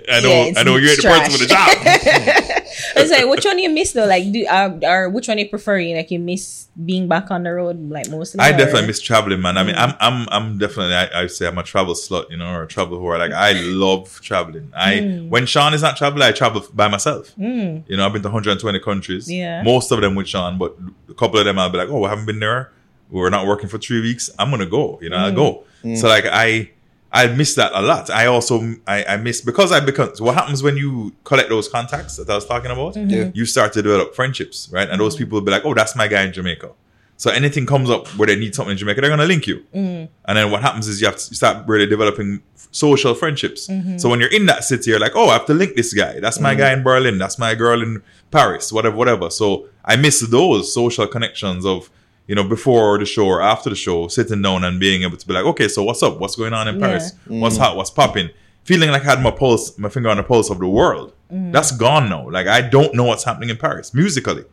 I 0.10 0.20
know 0.22 0.30
Yeah, 0.30 0.54
I 0.58 0.64
know 0.64 0.76
you're 0.78 0.96
the 0.96 1.02
person 1.02 1.32
for 1.32 1.38
the 1.38 1.48
job. 1.48 2.58
It's 2.96 3.12
like 3.12 3.26
which 3.30 3.46
one 3.46 3.60
you 3.60 3.70
miss 3.70 3.94
though? 3.94 4.06
Like 4.06 4.32
do 4.32 4.46
uh, 4.46 4.80
or 4.84 5.10
which 5.10 5.28
one 5.28 5.38
you 5.38 5.48
prefer? 5.50 5.78
You 5.80 5.96
like 5.96 6.10
you 6.12 6.20
miss 6.20 6.68
being 6.86 7.08
back 7.08 7.30
on 7.32 7.44
the 7.44 7.52
road 7.54 7.90
like 7.90 8.10
mostly? 8.10 8.40
I 8.40 8.50
or- 8.54 8.58
definitely 8.58 8.88
miss 8.88 9.02
traveling, 9.02 9.42
man. 9.42 9.58
I 9.58 9.64
mean, 9.64 9.76
Mm. 9.76 9.96
I'm, 10.00 10.22
I'm, 10.22 10.28
I'm 10.32 10.58
definitely. 10.58 10.96
I, 10.96 11.24
I 11.24 11.28
say 11.28 11.48
I'm 11.48 11.58
a 11.58 11.64
travel 11.64 11.94
slut, 11.94 12.30
you 12.30 12.38
know, 12.38 12.48
or 12.54 12.64
a 12.64 12.68
travel 12.68 12.98
whore. 13.00 13.18
Like 13.20 13.32
I 13.32 13.54
love 13.62 14.20
traveling. 14.22 14.72
I 14.76 14.94
Mm. 14.96 15.30
when 15.30 15.46
Sean 15.46 15.74
is 15.74 15.82
not 15.82 15.96
traveling, 15.98 16.24
I 16.24 16.32
travel 16.32 16.66
by 16.74 16.88
myself. 16.88 17.32
You 17.38 17.84
know, 17.90 18.06
I've 18.06 18.14
been 18.14 18.22
to 18.24 18.30
120 18.30 18.80
countries. 18.80 19.32
Yeah. 19.32 19.64
most 19.64 19.92
of 19.92 20.02
them 20.02 20.16
with 20.16 20.28
Sean, 20.28 20.58
but 20.58 20.76
a 21.10 21.14
couple 21.14 21.40
of 21.40 21.46
them 21.46 21.60
I'll 21.60 21.70
be 21.70 21.78
like, 21.78 21.90
oh, 21.90 22.04
I 22.06 22.10
haven't 22.10 22.26
been 22.26 22.40
there. 22.40 22.72
We're 23.10 23.30
not 23.30 23.46
working 23.48 23.68
for 23.70 23.78
three 23.78 24.02
weeks. 24.02 24.30
I'm 24.40 24.50
gonna 24.52 24.66
go. 24.66 24.98
You 25.02 25.10
know, 25.10 25.18
I'll 25.18 25.34
go. 25.34 25.64
So 25.96 26.08
like 26.08 26.26
I. 26.26 26.72
I 27.14 27.28
miss 27.28 27.56
that 27.56 27.72
a 27.74 27.82
lot. 27.82 28.10
I 28.10 28.28
also 28.28 28.76
I, 28.88 29.04
I 29.04 29.18
miss 29.18 29.42
because 29.42 29.72
I 29.72 29.82
become 29.82 30.16
so 30.16 30.24
what 30.24 30.36
happens 30.36 30.64
when 30.64 30.78
you 30.78 31.14
collect 31.24 31.50
those 31.50 31.68
contacts 31.68 32.16
that 32.18 32.30
I 32.30 32.36
was 32.36 32.46
talking 32.46 32.72
about. 32.72 32.96
Mm-hmm. 32.96 33.10
Yeah. 33.10 33.32
You 33.34 33.46
start 33.46 33.74
to 33.74 33.82
develop 33.82 34.16
friendships, 34.16 34.70
right? 34.72 34.90
And 34.90 35.00
those 35.02 35.16
mm-hmm. 35.16 35.26
people 35.26 35.38
will 35.38 35.46
be 35.46 35.52
like, 35.52 35.66
"Oh, 35.66 35.74
that's 35.74 35.96
my 35.96 36.08
guy 36.08 36.24
in 36.24 36.32
Jamaica." 36.32 36.72
So 37.18 37.30
anything 37.30 37.66
comes 37.66 37.90
up 37.90 38.08
where 38.18 38.28
they 38.28 38.36
need 38.36 38.56
something 38.56 38.72
in 38.72 38.78
Jamaica, 38.78 39.02
they're 39.02 39.10
gonna 39.10 39.26
link 39.26 39.46
you. 39.46 39.58
Mm-hmm. 39.76 40.12
And 40.26 40.38
then 40.38 40.52
what 40.52 40.62
happens 40.62 40.88
is 40.88 41.02
you 41.02 41.08
have 41.08 41.18
to 41.18 41.36
start 41.36 41.68
really 41.68 41.86
developing 41.86 42.42
social 42.72 43.14
friendships. 43.14 43.70
So 43.98 44.10
when 44.10 44.20
you're 44.22 44.32
in 44.32 44.46
that 44.46 44.64
city, 44.64 44.92
you're 44.92 45.00
like, 45.00 45.16
"Oh, 45.16 45.28
I 45.28 45.34
have 45.34 45.46
to 45.48 45.54
link 45.54 45.76
this 45.76 45.94
guy. 45.94 46.20
That's 46.22 46.40
my 46.40 46.56
guy 46.56 46.72
in 46.72 46.82
Berlin. 46.82 47.18
That's 47.18 47.38
my 47.38 47.56
girl 47.56 47.82
in 47.82 48.02
Paris. 48.32 48.72
Whatever, 48.72 48.96
whatever." 48.96 49.30
So 49.30 49.68
I 49.84 49.98
miss 49.98 50.22
those 50.22 50.74
social 50.74 51.08
connections 51.08 51.66
of 51.66 51.90
you 52.32 52.36
know 52.36 52.46
before 52.46 52.98
the 52.98 53.06
show 53.06 53.28
or 53.28 53.42
after 53.42 53.70
the 53.70 53.76
show, 53.76 54.08
sitting 54.08 54.42
down 54.42 54.64
and 54.64 54.80
being 54.80 55.04
able 55.04 55.18
to 55.18 55.28
be 55.28 55.34
like, 55.34 55.44
"Okay, 55.44 55.68
so 55.68 55.84
what's 55.84 56.02
up? 56.02 56.18
What's 56.22 56.38
going 56.38 56.54
on 56.54 56.66
in 56.70 56.80
Yeah. 56.80 56.88
Paris? 56.88 57.12
Mm. 57.28 57.42
What's 57.42 57.58
hot? 57.58 57.76
What's 57.76 57.90
popping?" 57.90 58.30
Feeling 58.64 58.90
like 58.90 59.02
I 59.02 59.10
had 59.16 59.22
my 59.22 59.32
pulse, 59.32 59.78
my 59.78 59.90
finger 59.90 60.08
on 60.08 60.16
the 60.16 60.24
pulse 60.24 60.50
of 60.50 60.60
the 60.60 60.68
world. 60.80 61.12
Mm. 61.30 61.52
That's 61.52 61.74
gone 61.74 62.08
now. 62.08 62.30
Like 62.30 62.48
I 62.48 62.62
don't 62.62 62.96
know 62.96 63.04
what's 63.04 63.26
happening 63.26 63.50
in 63.50 63.58
Paris 63.58 63.94
musically, 63.94 64.46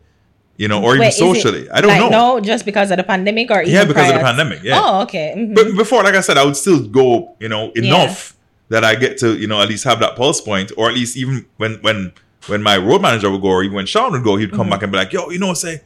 you 0.57 0.67
know, 0.67 0.83
or 0.83 0.95
even 0.95 1.05
Wait, 1.05 1.13
it, 1.13 1.13
socially. 1.13 1.69
I 1.69 1.79
don't 1.79 1.91
like, 1.91 2.01
know. 2.01 2.09
No, 2.09 2.39
just 2.41 2.65
because 2.65 2.91
of 2.91 2.97
the 2.97 3.05
pandemic 3.05 3.49
or 3.49 3.63
Yeah, 3.63 3.83
even 3.83 3.87
because 3.87 4.09
of 4.09 4.15
the 4.15 4.25
pandemic. 4.25 4.59
Yeah. 4.61 4.81
Oh, 4.83 5.01
okay. 5.03 5.33
mhm. 5.37 5.55
But 5.55 5.77
before, 5.77 6.03
like 6.03 6.15
I 6.15 6.21
said, 6.27 6.37
I 6.37 6.43
would 6.43 6.57
still 6.57 6.85
go, 6.85 7.37
you 7.39 7.47
know, 7.47 7.71
enough 7.77 8.35
that 8.67 8.83
I 8.83 8.95
get 8.95 9.17
to, 9.19 9.37
you 9.37 9.47
know, 9.47 9.61
at 9.61 9.69
least 9.69 9.85
have 9.85 10.01
that 10.01 10.17
pulse 10.17 10.41
point, 10.41 10.73
or 10.75 10.89
at 10.89 10.95
least 10.95 11.15
even 11.15 11.45
when 11.55 11.75
when 11.75 12.11
when 12.47 12.61
my 12.61 12.75
road 12.75 13.01
manager 13.01 13.31
would 13.31 13.41
go, 13.41 13.47
or 13.47 13.63
even 13.63 13.75
when 13.77 13.85
Sean 13.85 14.11
would 14.11 14.25
go, 14.25 14.35
he'd 14.35 14.51
come 14.51 14.67
mm-hmm. 14.67 14.71
back 14.71 14.83
and 14.83 14.91
be 14.91 14.97
like, 14.97 15.13
"Yo, 15.13 15.29
you 15.29 15.39
know, 15.39 15.47
what, 15.47 15.57
say 15.57 15.79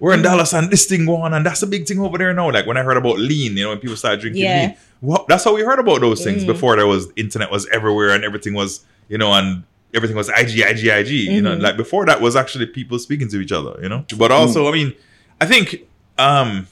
we're 0.00 0.14
in 0.14 0.22
Dallas 0.22 0.52
and 0.52 0.70
this 0.70 0.86
thing 0.86 1.06
going 1.06 1.22
on, 1.22 1.34
and 1.34 1.44
that's 1.46 1.62
a 1.62 1.66
big 1.66 1.86
thing 1.86 2.00
over 2.00 2.18
there 2.18 2.32
now." 2.34 2.50
Like 2.50 2.66
when 2.66 2.76
I 2.76 2.82
heard 2.82 2.96
about 2.96 3.18
lean, 3.18 3.56
you 3.56 3.64
know, 3.64 3.70
when 3.70 3.78
people 3.78 3.96
started 3.96 4.20
drinking 4.20 4.42
Yeah. 4.42 4.66
lean, 4.68 4.76
well, 5.00 5.24
that's 5.28 5.44
how 5.44 5.54
we 5.54 5.62
heard 5.62 5.78
about 5.78 6.00
those 6.00 6.22
things 6.24 6.44
before. 6.44 6.76
There 6.76 6.86
was 6.86 7.08
internet 7.16 7.50
was 7.50 7.66
everywhere 7.68 8.10
and 8.10 8.24
everything 8.24 8.54
was, 8.54 8.84
you 9.08 9.18
know, 9.18 9.32
and 9.32 9.64
everything 9.94 10.16
was 10.16 10.28
IG, 10.28 10.58
IG, 10.60 10.86
IG. 10.86 11.10
You 11.10 11.42
know, 11.42 11.54
like 11.54 11.76
before 11.76 12.04
that 12.06 12.20
was 12.20 12.34
actually 12.36 12.66
people 12.66 12.98
speaking 12.98 13.28
to 13.28 13.40
each 13.40 13.52
other. 13.52 13.78
You 13.82 13.88
know, 13.88 14.04
but 14.18 14.30
also, 14.32 14.68
I 14.68 14.72
mean, 14.72 14.94
I 15.40 15.46
think. 15.46 15.82
um 16.18 16.66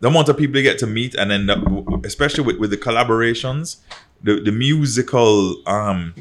the 0.00 0.08
amount 0.08 0.28
of 0.28 0.36
people 0.36 0.56
you 0.56 0.64
get 0.64 0.78
to 0.80 0.86
meet 0.88 1.14
and 1.14 1.30
then 1.30 1.46
the, 1.46 2.00
especially 2.04 2.42
with, 2.42 2.58
with 2.58 2.70
the 2.70 2.76
collaborations 2.76 3.76
the, 4.20 4.40
the 4.40 4.50
musical 4.50 5.56
um 5.68 6.12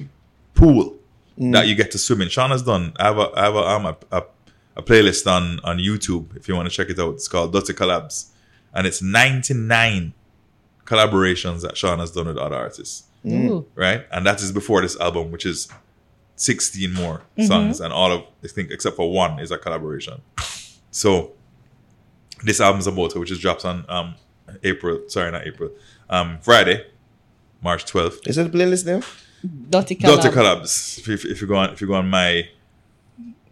pool 0.54 0.96
that 1.38 1.66
you 1.68 1.74
get 1.74 1.90
to 1.90 1.98
swim 1.98 2.22
in 2.22 2.30
sean 2.30 2.52
has 2.52 2.62
done 2.62 2.94
i 3.00 3.06
have 3.06 3.18
a 3.18 3.28
i 3.36 3.44
have 3.46 3.56
a, 3.56 3.64
um, 3.74 3.86
a, 3.88 3.96
a, 4.12 4.24
a 4.76 4.82
playlist 4.82 5.28
on 5.28 5.60
on 5.64 5.78
youtube 5.78 6.36
if 6.36 6.48
you 6.48 6.56
want 6.56 6.70
to 6.70 6.74
check 6.74 6.90
it 6.90 7.00
out 7.00 7.14
it's 7.14 7.28
called 7.28 7.52
dirty 7.54 7.74
collabs 7.74 8.30
and 8.74 8.88
it's 8.88 9.02
99 9.02 10.14
collaborations 10.86 11.62
that 11.62 11.78
sean 11.78 12.00
has 12.00 12.12
done 12.12 12.28
with 12.28 12.38
other 12.38 12.56
artists 12.56 13.04
Ooh. 13.26 13.66
right 13.76 14.06
and 14.12 14.26
that 14.26 14.42
is 14.42 14.52
before 14.52 14.82
this 14.82 15.00
album 15.00 15.32
which 15.32 15.46
is 15.46 15.70
16 16.38 16.94
more 16.94 17.22
songs 17.46 17.80
and 17.82 17.94
all 17.94 18.12
of 18.12 18.24
i 18.44 18.48
think 18.48 18.72
except 18.72 18.96
for 18.96 19.12
one 19.12 19.40
is 19.40 19.52
a 19.52 19.58
collaboration 19.58 20.22
so 20.90 21.34
this 22.44 22.60
album's 22.60 22.88
about 22.88 23.16
it, 23.16 23.20
which 23.20 23.32
is 23.32 23.40
drops 23.40 23.66
on 23.66 23.86
um 23.90 24.16
April, 24.64 25.02
sorry, 25.08 25.32
not 25.32 25.48
April, 25.48 25.72
um 26.10 26.40
Friday, 26.42 26.86
March 27.62 27.86
twelfth. 27.86 28.28
Is 28.28 28.38
it 28.38 28.52
the 28.52 28.58
playlist 28.58 28.86
name? 28.86 29.04
Dirty 29.70 29.96
Daughter 29.96 30.30
collab. 30.30 30.62
collabs. 30.62 31.00
If, 31.00 31.10
if, 31.10 31.26
if 31.26 31.42
you 31.42 31.48
go 31.48 31.56
on, 31.56 31.70
if 31.72 31.82
you 31.82 31.88
go 31.88 31.96
on 31.96 32.10
my 32.10 32.48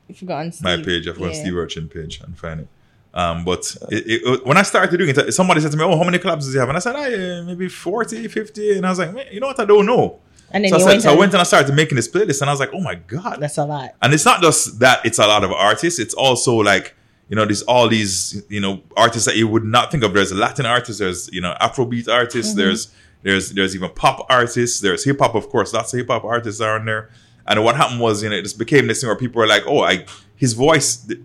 If 0.10 0.22
you 0.22 0.28
go 0.28 0.36
on 0.36 0.52
my 0.62 0.74
Steve. 0.76 0.86
page, 0.86 1.08
I've 1.08 1.18
got 1.20 1.34
Yeah. 1.34 1.42
Steve 1.42 1.56
Urchin 1.56 1.88
page 1.88 2.20
and 2.26 2.38
find 2.38 2.62
it. 2.62 2.68
Um, 3.14 3.44
but 3.46 3.76
it, 3.90 4.22
it, 4.24 4.46
when 4.46 4.58
I 4.58 4.62
started 4.64 4.96
doing 4.98 5.10
it, 5.10 5.18
uh, 5.18 5.32
somebody 5.32 5.62
said 5.62 5.72
to 5.72 5.78
me, 5.78 5.84
"Oh, 5.84 5.98
how 5.98 6.04
many 6.04 6.20
collabs 6.20 6.40
does 6.42 6.54
he 6.54 6.60
have?" 6.60 6.70
And 6.70 6.78
I 6.78 6.80
said, 6.80 6.96
"I 6.96 7.40
uh, 7.40 7.44
maybe 7.44 7.68
40, 7.70 8.28
50. 8.28 8.78
And 8.78 8.86
I 8.86 8.90
was 8.90 9.00
like, 9.00 9.14
Man, 9.14 9.26
"You 9.32 9.40
know 9.40 9.48
what? 9.48 9.60
I 9.60 9.66
don't 9.66 9.86
know." 9.86 10.20
And 10.52 10.64
then 10.64 10.70
So 10.72 10.76
I, 10.78 10.80
said, 10.80 10.86
went, 10.88 11.02
so 11.04 11.10
I 11.10 11.12
and- 11.14 11.20
went 11.20 11.34
and 11.34 11.42
I 11.42 11.44
started 11.44 11.74
making 11.76 11.96
this 11.96 12.08
playlist, 12.08 12.42
and 12.42 12.50
I 12.50 12.54
was 12.54 12.60
like, 12.60 12.72
"Oh 12.74 12.82
my 12.82 12.96
god, 12.96 13.40
That's 13.40 13.58
a 13.58 13.66
lot. 13.66 13.96
and 14.02 14.14
it's 14.14 14.26
not 14.26 14.42
just 14.42 14.80
that 14.80 15.04
it's 15.06 15.18
a 15.20 15.26
lot 15.28 15.44
of 15.44 15.52
artists 15.52 16.00
it's 16.00 16.14
also 16.14 16.56
like 16.56 16.96
you 17.30 17.36
know 17.36 17.46
there's 17.46 17.62
all 17.64 17.88
these 17.88 18.44
you 18.50 18.60
know 18.60 18.82
artists 18.98 19.26
that 19.28 19.36
you 19.38 19.48
would 19.48 19.64
not 19.64 19.92
think 19.92 20.04
of 20.04 20.14
there's 20.14 20.32
a 20.32 20.36
latin 20.36 20.66
artists 20.66 21.00
there's 21.00 21.30
you 21.32 21.42
know 21.42 21.56
afrobeat 21.62 22.08
artists 22.12 22.52
mm-hmm. 22.54 22.62
there's 22.62 22.92
there's 23.24 23.52
there's 23.52 23.76
even 23.76 23.90
pop 23.92 24.26
artists 24.30 24.80
there's 24.80 25.04
hip-hop 25.04 25.36
of 25.36 25.50
course 25.50 25.72
lots 25.74 25.94
of 25.94 25.98
hip-hop 26.00 26.24
artists 26.24 26.60
are 26.62 26.78
in 26.78 26.86
there 26.86 27.10
and 27.50 27.64
what 27.64 27.76
happened 27.76 28.00
was 28.00 28.24
you 28.24 28.30
know 28.30 28.36
it 28.36 28.44
just 28.44 28.58
became 28.58 28.88
this 28.88 29.02
thing 29.02 29.08
where 29.10 29.18
people 29.18 29.40
were 29.40 29.48
like 29.48 29.64
oh 29.68 29.82
i 29.82 30.06
his 30.36 30.54
voice 30.54 30.96
th- 30.98 31.20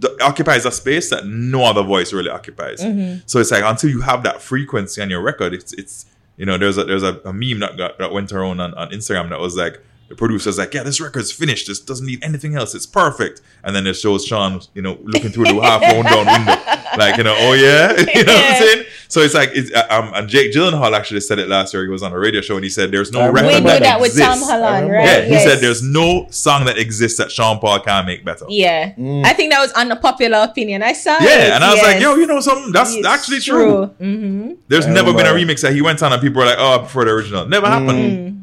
th- 0.00 0.20
occupies 0.20 0.66
a 0.66 0.70
space 0.70 1.10
that 1.10 1.26
no 1.26 1.64
other 1.64 1.82
voice 1.82 2.12
really 2.12 2.28
occupies. 2.28 2.80
Mm-hmm. 2.80 3.20
So 3.26 3.38
it's 3.38 3.50
like 3.50 3.64
until 3.64 3.88
you 3.88 4.02
have 4.02 4.22
that 4.24 4.42
frequency 4.42 5.00
on 5.00 5.08
your 5.08 5.22
record 5.22 5.54
it's 5.54 5.72
it's 5.74 6.06
you 6.36 6.46
know 6.46 6.58
there's 6.58 6.78
a 6.78 6.84
there's 6.84 7.02
a, 7.02 7.20
a 7.24 7.32
meme 7.32 7.60
that 7.60 7.76
got 7.76 7.98
that 7.98 8.12
went 8.12 8.32
around 8.32 8.60
on, 8.60 8.74
on 8.74 8.90
instagram 8.90 9.30
that 9.30 9.40
was 9.40 9.56
like 9.56 9.82
the 10.10 10.16
producer's 10.16 10.58
like, 10.58 10.74
yeah, 10.74 10.82
this 10.82 11.00
record's 11.00 11.30
finished. 11.32 11.68
This 11.68 11.78
doesn't 11.80 12.04
need 12.04 12.22
anything 12.22 12.56
else. 12.56 12.74
It's 12.74 12.84
perfect. 12.84 13.40
And 13.64 13.74
then 13.76 13.86
it 13.86 13.94
shows 13.94 14.26
Sean, 14.26 14.60
you 14.74 14.82
know, 14.82 14.98
looking 15.04 15.30
through 15.30 15.44
the 15.44 15.60
half 15.62 15.80
round 15.80 16.04
down 16.04 16.26
window, 16.26 16.62
like, 16.98 17.16
you 17.16 17.22
know, 17.22 17.36
oh 17.38 17.52
yeah, 17.52 17.92
you 18.14 18.24
know 18.24 18.34
what 18.34 18.44
I'm 18.44 18.62
saying? 18.62 18.84
So 19.06 19.20
it's 19.20 19.34
like, 19.34 19.50
it's, 19.54 19.72
uh, 19.72 19.86
um, 19.88 20.12
and 20.14 20.28
Jake 20.28 20.52
Gyllenhaal 20.52 20.96
actually 20.96 21.20
said 21.20 21.38
it 21.38 21.48
last 21.48 21.72
year. 21.72 21.82
He 21.84 21.88
was 21.88 22.02
on 22.02 22.12
a 22.12 22.18
radio 22.18 22.40
show 22.40 22.56
and 22.56 22.64
he 22.64 22.70
said, 22.70 22.90
"There's 22.92 23.10
no 23.12 23.20
I 23.20 23.26
remember 23.26 23.48
We 23.48 23.54
record 23.54 23.62
do 23.64 23.68
that 23.70 23.80
that 23.82 24.00
with 24.00 24.18
Tom 24.18 24.32
exists." 24.32 24.50
Holland, 24.50 24.90
right? 24.90 25.04
Yeah, 25.04 25.20
he 25.22 25.30
Yes. 25.30 25.44
said 25.44 25.58
there's 25.60 25.82
no 25.82 26.26
song 26.30 26.64
that 26.66 26.76
exists 26.78 27.18
that 27.18 27.30
Sean 27.30 27.58
Paul 27.60 27.80
can't 27.80 28.06
make 28.06 28.24
better. 28.24 28.44
Yeah, 28.48 28.92
I 29.24 29.32
think 29.32 29.52
that 29.52 29.60
was 29.60 29.72
unpopular 29.72 30.38
opinion. 30.38 30.82
I 30.82 30.92
saw. 30.92 31.16
it, 31.16 31.22
Yeah, 31.22 31.54
and 31.56 31.64
I 31.64 31.70
was 31.70 31.76
yes. 31.82 31.86
like, 31.94 32.02
yo, 32.02 32.14
you 32.16 32.26
know 32.26 32.40
something? 32.40 32.72
That's 32.72 32.94
It's 32.94 33.06
actually 33.06 33.40
true. 33.40 33.86
Mm-hmm. 34.00 34.52
There's 34.68 34.86
I 34.86 34.92
never 34.92 35.12
been 35.12 35.26
a 35.26 35.30
remix 35.30 35.62
that 35.62 35.72
he 35.72 35.82
went 35.82 36.02
on 36.02 36.12
and 36.12 36.20
people 36.22 36.40
were 36.40 36.46
like, 36.46 36.58
oh, 36.58 36.74
I 36.74 36.78
prefer 36.78 37.04
the 37.04 37.10
original. 37.12 37.46
Never 37.46 37.66
happened. 37.68 38.39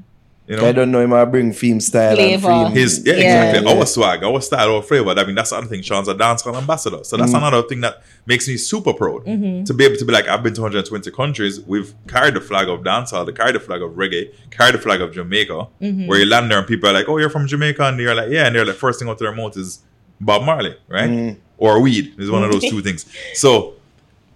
You 0.47 0.55
know? 0.55 0.65
I 0.65 0.71
don't 0.71 0.91
know 0.91 1.01
him. 1.01 1.11
I 1.11 1.25
bring 1.25 1.51
theme 1.51 1.81
style 1.81 2.15
Flavor. 2.15 2.49
and 2.49 2.71
free. 2.71 2.81
His 2.81 3.05
yeah, 3.05 3.15
Yeah. 3.15 3.49
exactly. 3.49 3.77
Our 3.77 3.85
swag, 3.85 4.23
our 4.23 4.39
style, 4.39 4.75
our 4.75 4.81
flavor. 4.81 5.09
I 5.09 5.25
mean, 5.25 5.35
that's 5.35 5.49
the 5.49 5.57
other 5.57 5.67
thing. 5.67 5.81
Sean's 5.81 6.07
a 6.07 6.15
dancehall 6.15 6.55
ambassador, 6.57 7.03
so 7.03 7.17
that's 7.17 7.33
mm. 7.33 7.37
another 7.37 7.67
thing 7.67 7.81
that 7.81 8.01
makes 8.25 8.47
me 8.47 8.55
super 8.55 8.93
proud 8.93 9.25
mm-hmm. 9.25 9.65
to 9.65 9.73
be 9.73 9.83
able 9.83 9.97
to 9.97 10.05
be 10.05 10.13
like, 10.13 10.29
I've 10.29 10.43
been 10.43 10.53
to 10.53 10.61
120 10.61 11.11
countries. 11.11 11.59
We've 11.59 11.93
carried 12.07 12.35
the 12.35 12.39
flag 12.41 12.69
of 12.69 12.79
dancehall, 12.79 13.25
the 13.25 13.33
carried 13.33 13.55
the 13.55 13.59
flag 13.59 13.81
of 13.81 13.91
reggae, 13.91 14.33
carried 14.49 14.75
the 14.75 14.79
flag 14.79 15.01
of 15.01 15.11
Jamaica. 15.13 15.67
Mm-hmm. 15.81 16.07
Where 16.07 16.19
you 16.19 16.25
land 16.25 16.49
there 16.49 16.59
and 16.59 16.67
people 16.67 16.89
are 16.89 16.93
like, 16.93 17.09
"Oh, 17.09 17.17
you're 17.17 17.29
from 17.29 17.45
Jamaica," 17.45 17.83
and 17.83 17.99
you're 17.99 18.15
like, 18.15 18.29
"Yeah," 18.29 18.47
and 18.47 18.55
they're 18.55 18.65
like, 18.65 18.77
first 18.77 18.99
thing 18.99 19.09
out 19.09 19.13
of 19.13 19.19
their 19.19 19.35
mouth 19.35 19.57
is 19.57 19.83
Bob 20.21 20.43
Marley, 20.43 20.77
right? 20.87 21.09
Mm. 21.09 21.37
Or 21.57 21.81
weed 21.81 22.13
is 22.17 22.31
one 22.31 22.45
of 22.45 22.51
those 22.53 22.63
mm. 22.63 22.69
two 22.69 22.81
things. 22.81 23.05
So. 23.33 23.73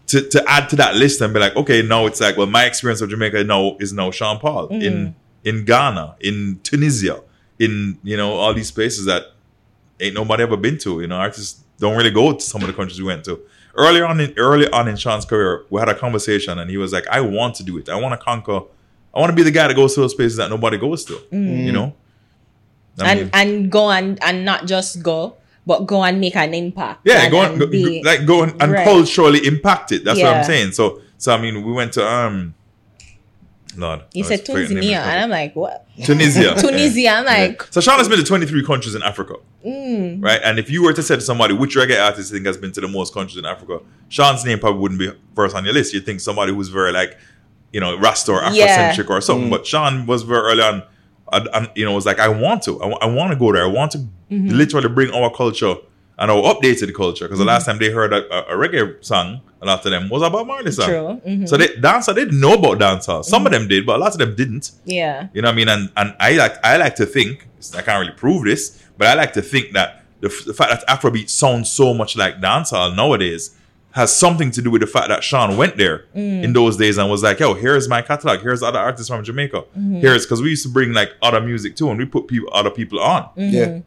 To, 0.07 0.21
to 0.27 0.43
add 0.45 0.67
to 0.71 0.75
that 0.75 0.97
list 0.97 1.21
and 1.21 1.33
be 1.33 1.39
like, 1.39 1.55
okay, 1.55 1.81
now 1.81 2.05
it's 2.05 2.19
like, 2.19 2.35
well, 2.35 2.45
my 2.45 2.65
experience 2.65 2.99
of 2.99 3.09
Jamaica 3.09 3.45
now 3.45 3.77
is 3.79 3.93
now 3.93 4.11
Sean 4.11 4.39
Paul 4.39 4.67
in 4.67 5.15
in 5.43 5.65
Ghana, 5.65 6.15
in 6.19 6.59
Tunisia, 6.63 7.21
in 7.59 7.97
you 8.03 8.17
know 8.17 8.33
all 8.33 8.53
these 8.53 8.71
places 8.71 9.05
that 9.05 9.23
ain't 9.99 10.15
nobody 10.15 10.43
ever 10.43 10.57
been 10.57 10.77
to. 10.79 11.01
You 11.01 11.07
know, 11.07 11.17
artists 11.17 11.63
don't 11.79 11.95
really 11.97 12.11
go 12.11 12.33
to 12.33 12.41
some 12.41 12.61
of 12.61 12.67
the 12.67 12.73
countries 12.73 12.99
we 12.99 13.07
went 13.07 13.23
to. 13.25 13.39
Earlier 13.75 14.05
on 14.05 14.19
in 14.19 14.33
early 14.37 14.69
on 14.71 14.87
in 14.87 14.95
Sean's 14.97 15.25
career, 15.25 15.65
we 15.69 15.79
had 15.79 15.89
a 15.89 15.95
conversation 15.95 16.59
and 16.59 16.69
he 16.69 16.77
was 16.77 16.91
like, 16.93 17.07
I 17.07 17.21
want 17.21 17.55
to 17.55 17.63
do 17.63 17.77
it. 17.77 17.87
I 17.89 17.95
want 17.99 18.19
to 18.19 18.23
conquer. 18.23 18.61
I 19.13 19.19
want 19.19 19.29
to 19.29 19.35
be 19.35 19.43
the 19.43 19.51
guy 19.51 19.67
that 19.67 19.75
goes 19.75 19.93
to 19.95 20.01
those 20.01 20.13
places 20.13 20.37
that 20.37 20.49
nobody 20.49 20.77
goes 20.77 21.05
to. 21.05 21.19
You 21.31 21.71
know. 21.71 21.95
I 22.99 23.15
mean, 23.15 23.29
and 23.33 23.49
and 23.51 23.71
go 23.71 23.89
and 23.89 24.21
and 24.21 24.43
not 24.45 24.65
just 24.67 25.01
go, 25.01 25.37
but 25.65 25.85
go 25.85 26.03
and 26.03 26.19
make 26.19 26.35
an 26.35 26.53
impact. 26.53 27.01
yeah, 27.05 27.23
and, 27.23 27.31
go 27.31 27.41
and 27.41 27.51
and 27.53 27.59
go, 27.61 27.67
be- 27.67 28.03
like 28.03 28.25
go 28.25 28.43
and, 28.43 28.61
and 28.61 28.71
Right. 28.73 28.83
culturally 28.83 29.45
impact 29.47 29.91
it. 29.93 30.03
That's 30.03 30.19
what 30.21 30.33
I'm 30.35 30.43
saying. 30.43 30.73
So 30.73 31.01
so 31.17 31.33
I 31.33 31.41
mean, 31.41 31.63
we 31.63 31.71
went 31.71 31.93
to 31.93 32.05
um 32.05 32.53
Lord. 33.77 34.01
He 34.13 34.21
I 34.21 34.25
said 34.25 34.39
was 34.39 34.47
frightened 34.49 34.69
him 34.71 34.77
Tunisia, 34.83 34.95
and 35.01 35.19
I'm 35.23 35.29
like, 35.29 35.55
what? 35.55 35.87
Tunisia. 36.03 36.55
Tunisia. 36.59 37.09
I'm 37.09 37.25
Yeah. 37.25 37.31
like, 37.47 37.63
So 37.71 37.81
Sean 37.81 37.97
has 37.97 38.07
been 38.09 38.17
to 38.19 38.23
23 38.23 38.65
countries 38.65 38.95
in 38.95 39.03
Africa. 39.03 39.35
mm, 39.65 40.23
Right? 40.23 40.41
And 40.43 40.59
if 40.59 40.69
you 40.69 40.83
were 40.83 40.93
to 40.93 41.01
say 41.03 41.15
to 41.15 41.21
somebody 41.21 41.53
which 41.53 41.75
reggae 41.75 42.03
artist 42.03 42.31
you 42.31 42.37
think 42.37 42.47
has 42.47 42.57
been 42.57 42.71
to 42.73 42.81
the 42.81 42.87
most 42.87 43.13
countries 43.13 43.37
in 43.37 43.45
Africa, 43.45 43.79
Sean's 44.09 44.43
name 44.45 44.59
probably 44.59 44.81
wouldn't 44.81 44.99
be 44.99 45.11
first 45.35 45.55
on 45.55 45.63
your 45.65 45.73
list. 45.73 45.93
You'd 45.93 46.05
think 46.05 46.19
somebody 46.19 46.53
who's 46.53 46.69
very 46.69 46.91
like, 46.91 47.17
you 47.73 47.79
know, 47.79 47.97
Rasta 47.97 48.31
or 48.33 48.41
Yeah. 48.51 48.91
Afrocentric 48.93 49.09
or 49.09 49.21
something. 49.21 49.49
But 49.49 49.65
Sean 49.65 50.05
was 50.05 50.23
very 50.23 50.41
early 50.51 50.63
on, 50.63 50.83
I, 51.31 51.45
I- 51.53 51.71
you 51.75 51.85
know, 51.85 51.93
was 51.93 52.05
like, 52.05 52.19
I 52.19 52.27
want 52.27 52.63
to. 52.63 52.81
I, 52.81 53.05
want 53.05 53.31
to 53.31 53.37
go 53.37 53.51
there. 53.53 53.63
I 53.63 53.67
want 53.67 53.91
to 53.93 53.99
Mm-hmm. 54.31 54.47
literally 54.47 54.87
bring 54.87 55.11
our 55.13 55.29
culture 55.29 55.75
and 56.21 56.29
our 56.29 56.53
updated 56.53 56.85
the 56.85 56.93
culture. 56.93 57.25
Because 57.25 57.39
the 57.39 57.45
last 57.45 57.63
mm-hmm. 57.63 57.71
time 57.71 57.79
they 57.79 57.89
heard 57.89 58.13
a, 58.13 58.51
a, 58.51 58.55
a 58.55 58.57
reggae 58.57 59.03
song, 59.03 59.41
a 59.59 59.65
lot 59.65 59.83
of 59.83 59.91
them 59.91 60.07
was 60.07 60.21
about 60.21 60.45
Marley 60.45 60.71
song. 60.71 60.87
True. 60.87 61.21
Mhm. 61.25 61.49
So 61.49 61.57
they 61.57 61.69
dancehall, 61.69 62.13
they 62.13 62.25
didn't 62.25 62.39
know 62.39 62.53
about 62.53 62.77
dancehall. 62.77 63.25
Some 63.25 63.47
of 63.47 63.51
mm-hmm. 63.51 63.61
them 63.61 63.67
did, 63.67 63.87
but 63.87 63.95
a 63.95 63.99
lot 63.99 64.11
of 64.13 64.19
them 64.19 64.35
didn't. 64.35 64.71
yeah. 64.85 65.27
You 65.33 65.41
know 65.41 65.47
what 65.47 65.53
I 65.53 65.55
mean? 65.55 65.67
And 65.67 65.91
and 65.97 66.15
I 66.19 66.33
like 66.33 66.63
I 66.63 66.77
like 66.77 66.95
to 66.97 67.07
think 67.07 67.47
I 67.75 67.81
can't 67.81 67.99
really 67.99 68.13
prove 68.15 68.45
this, 68.45 68.83
but 68.99 69.07
I 69.07 69.15
like 69.15 69.33
to 69.33 69.41
think 69.41 69.73
that 69.73 70.05
the, 70.19 70.27
f- 70.27 70.45
the 70.45 70.53
fact 70.53 70.69
that 70.71 70.87
Afrobeat 70.87 71.29
sounds 71.29 71.71
so 71.71 71.91
much 71.93 72.15
like 72.15 72.39
dancehall 72.39 72.95
nowadays 72.95 73.57
has 73.93 74.15
something 74.15 74.51
to 74.51 74.61
do 74.61 74.69
with 74.69 74.81
the 74.81 74.87
fact 74.87 75.09
that 75.09 75.23
Sean 75.23 75.57
went 75.57 75.75
there 75.75 76.05
mm. 76.15 76.43
in 76.43 76.53
those 76.53 76.77
days 76.77 76.99
and 76.99 77.09
was 77.09 77.23
like, 77.23 77.39
"Yo, 77.39 77.55
here's 77.55 77.89
my 77.89 78.03
catalog. 78.03 78.41
Here's 78.41 78.61
other 78.61 78.79
artists 78.79 79.09
from 79.09 79.23
Jamaica. 79.23 79.61
Mm-hmm. 79.61 80.01
Here's 80.01 80.25
because 80.25 80.41
we 80.41 80.51
used 80.51 80.63
to 80.63 80.69
bring 80.69 80.93
like 80.93 81.13
other 81.23 81.41
music 81.41 81.75
too, 81.75 81.89
and 81.89 81.97
we 81.97 82.05
put 82.05 82.27
people 82.27 82.49
other 82.53 82.69
people 82.69 82.99
on. 82.99 83.27
Yeah. 83.35 83.79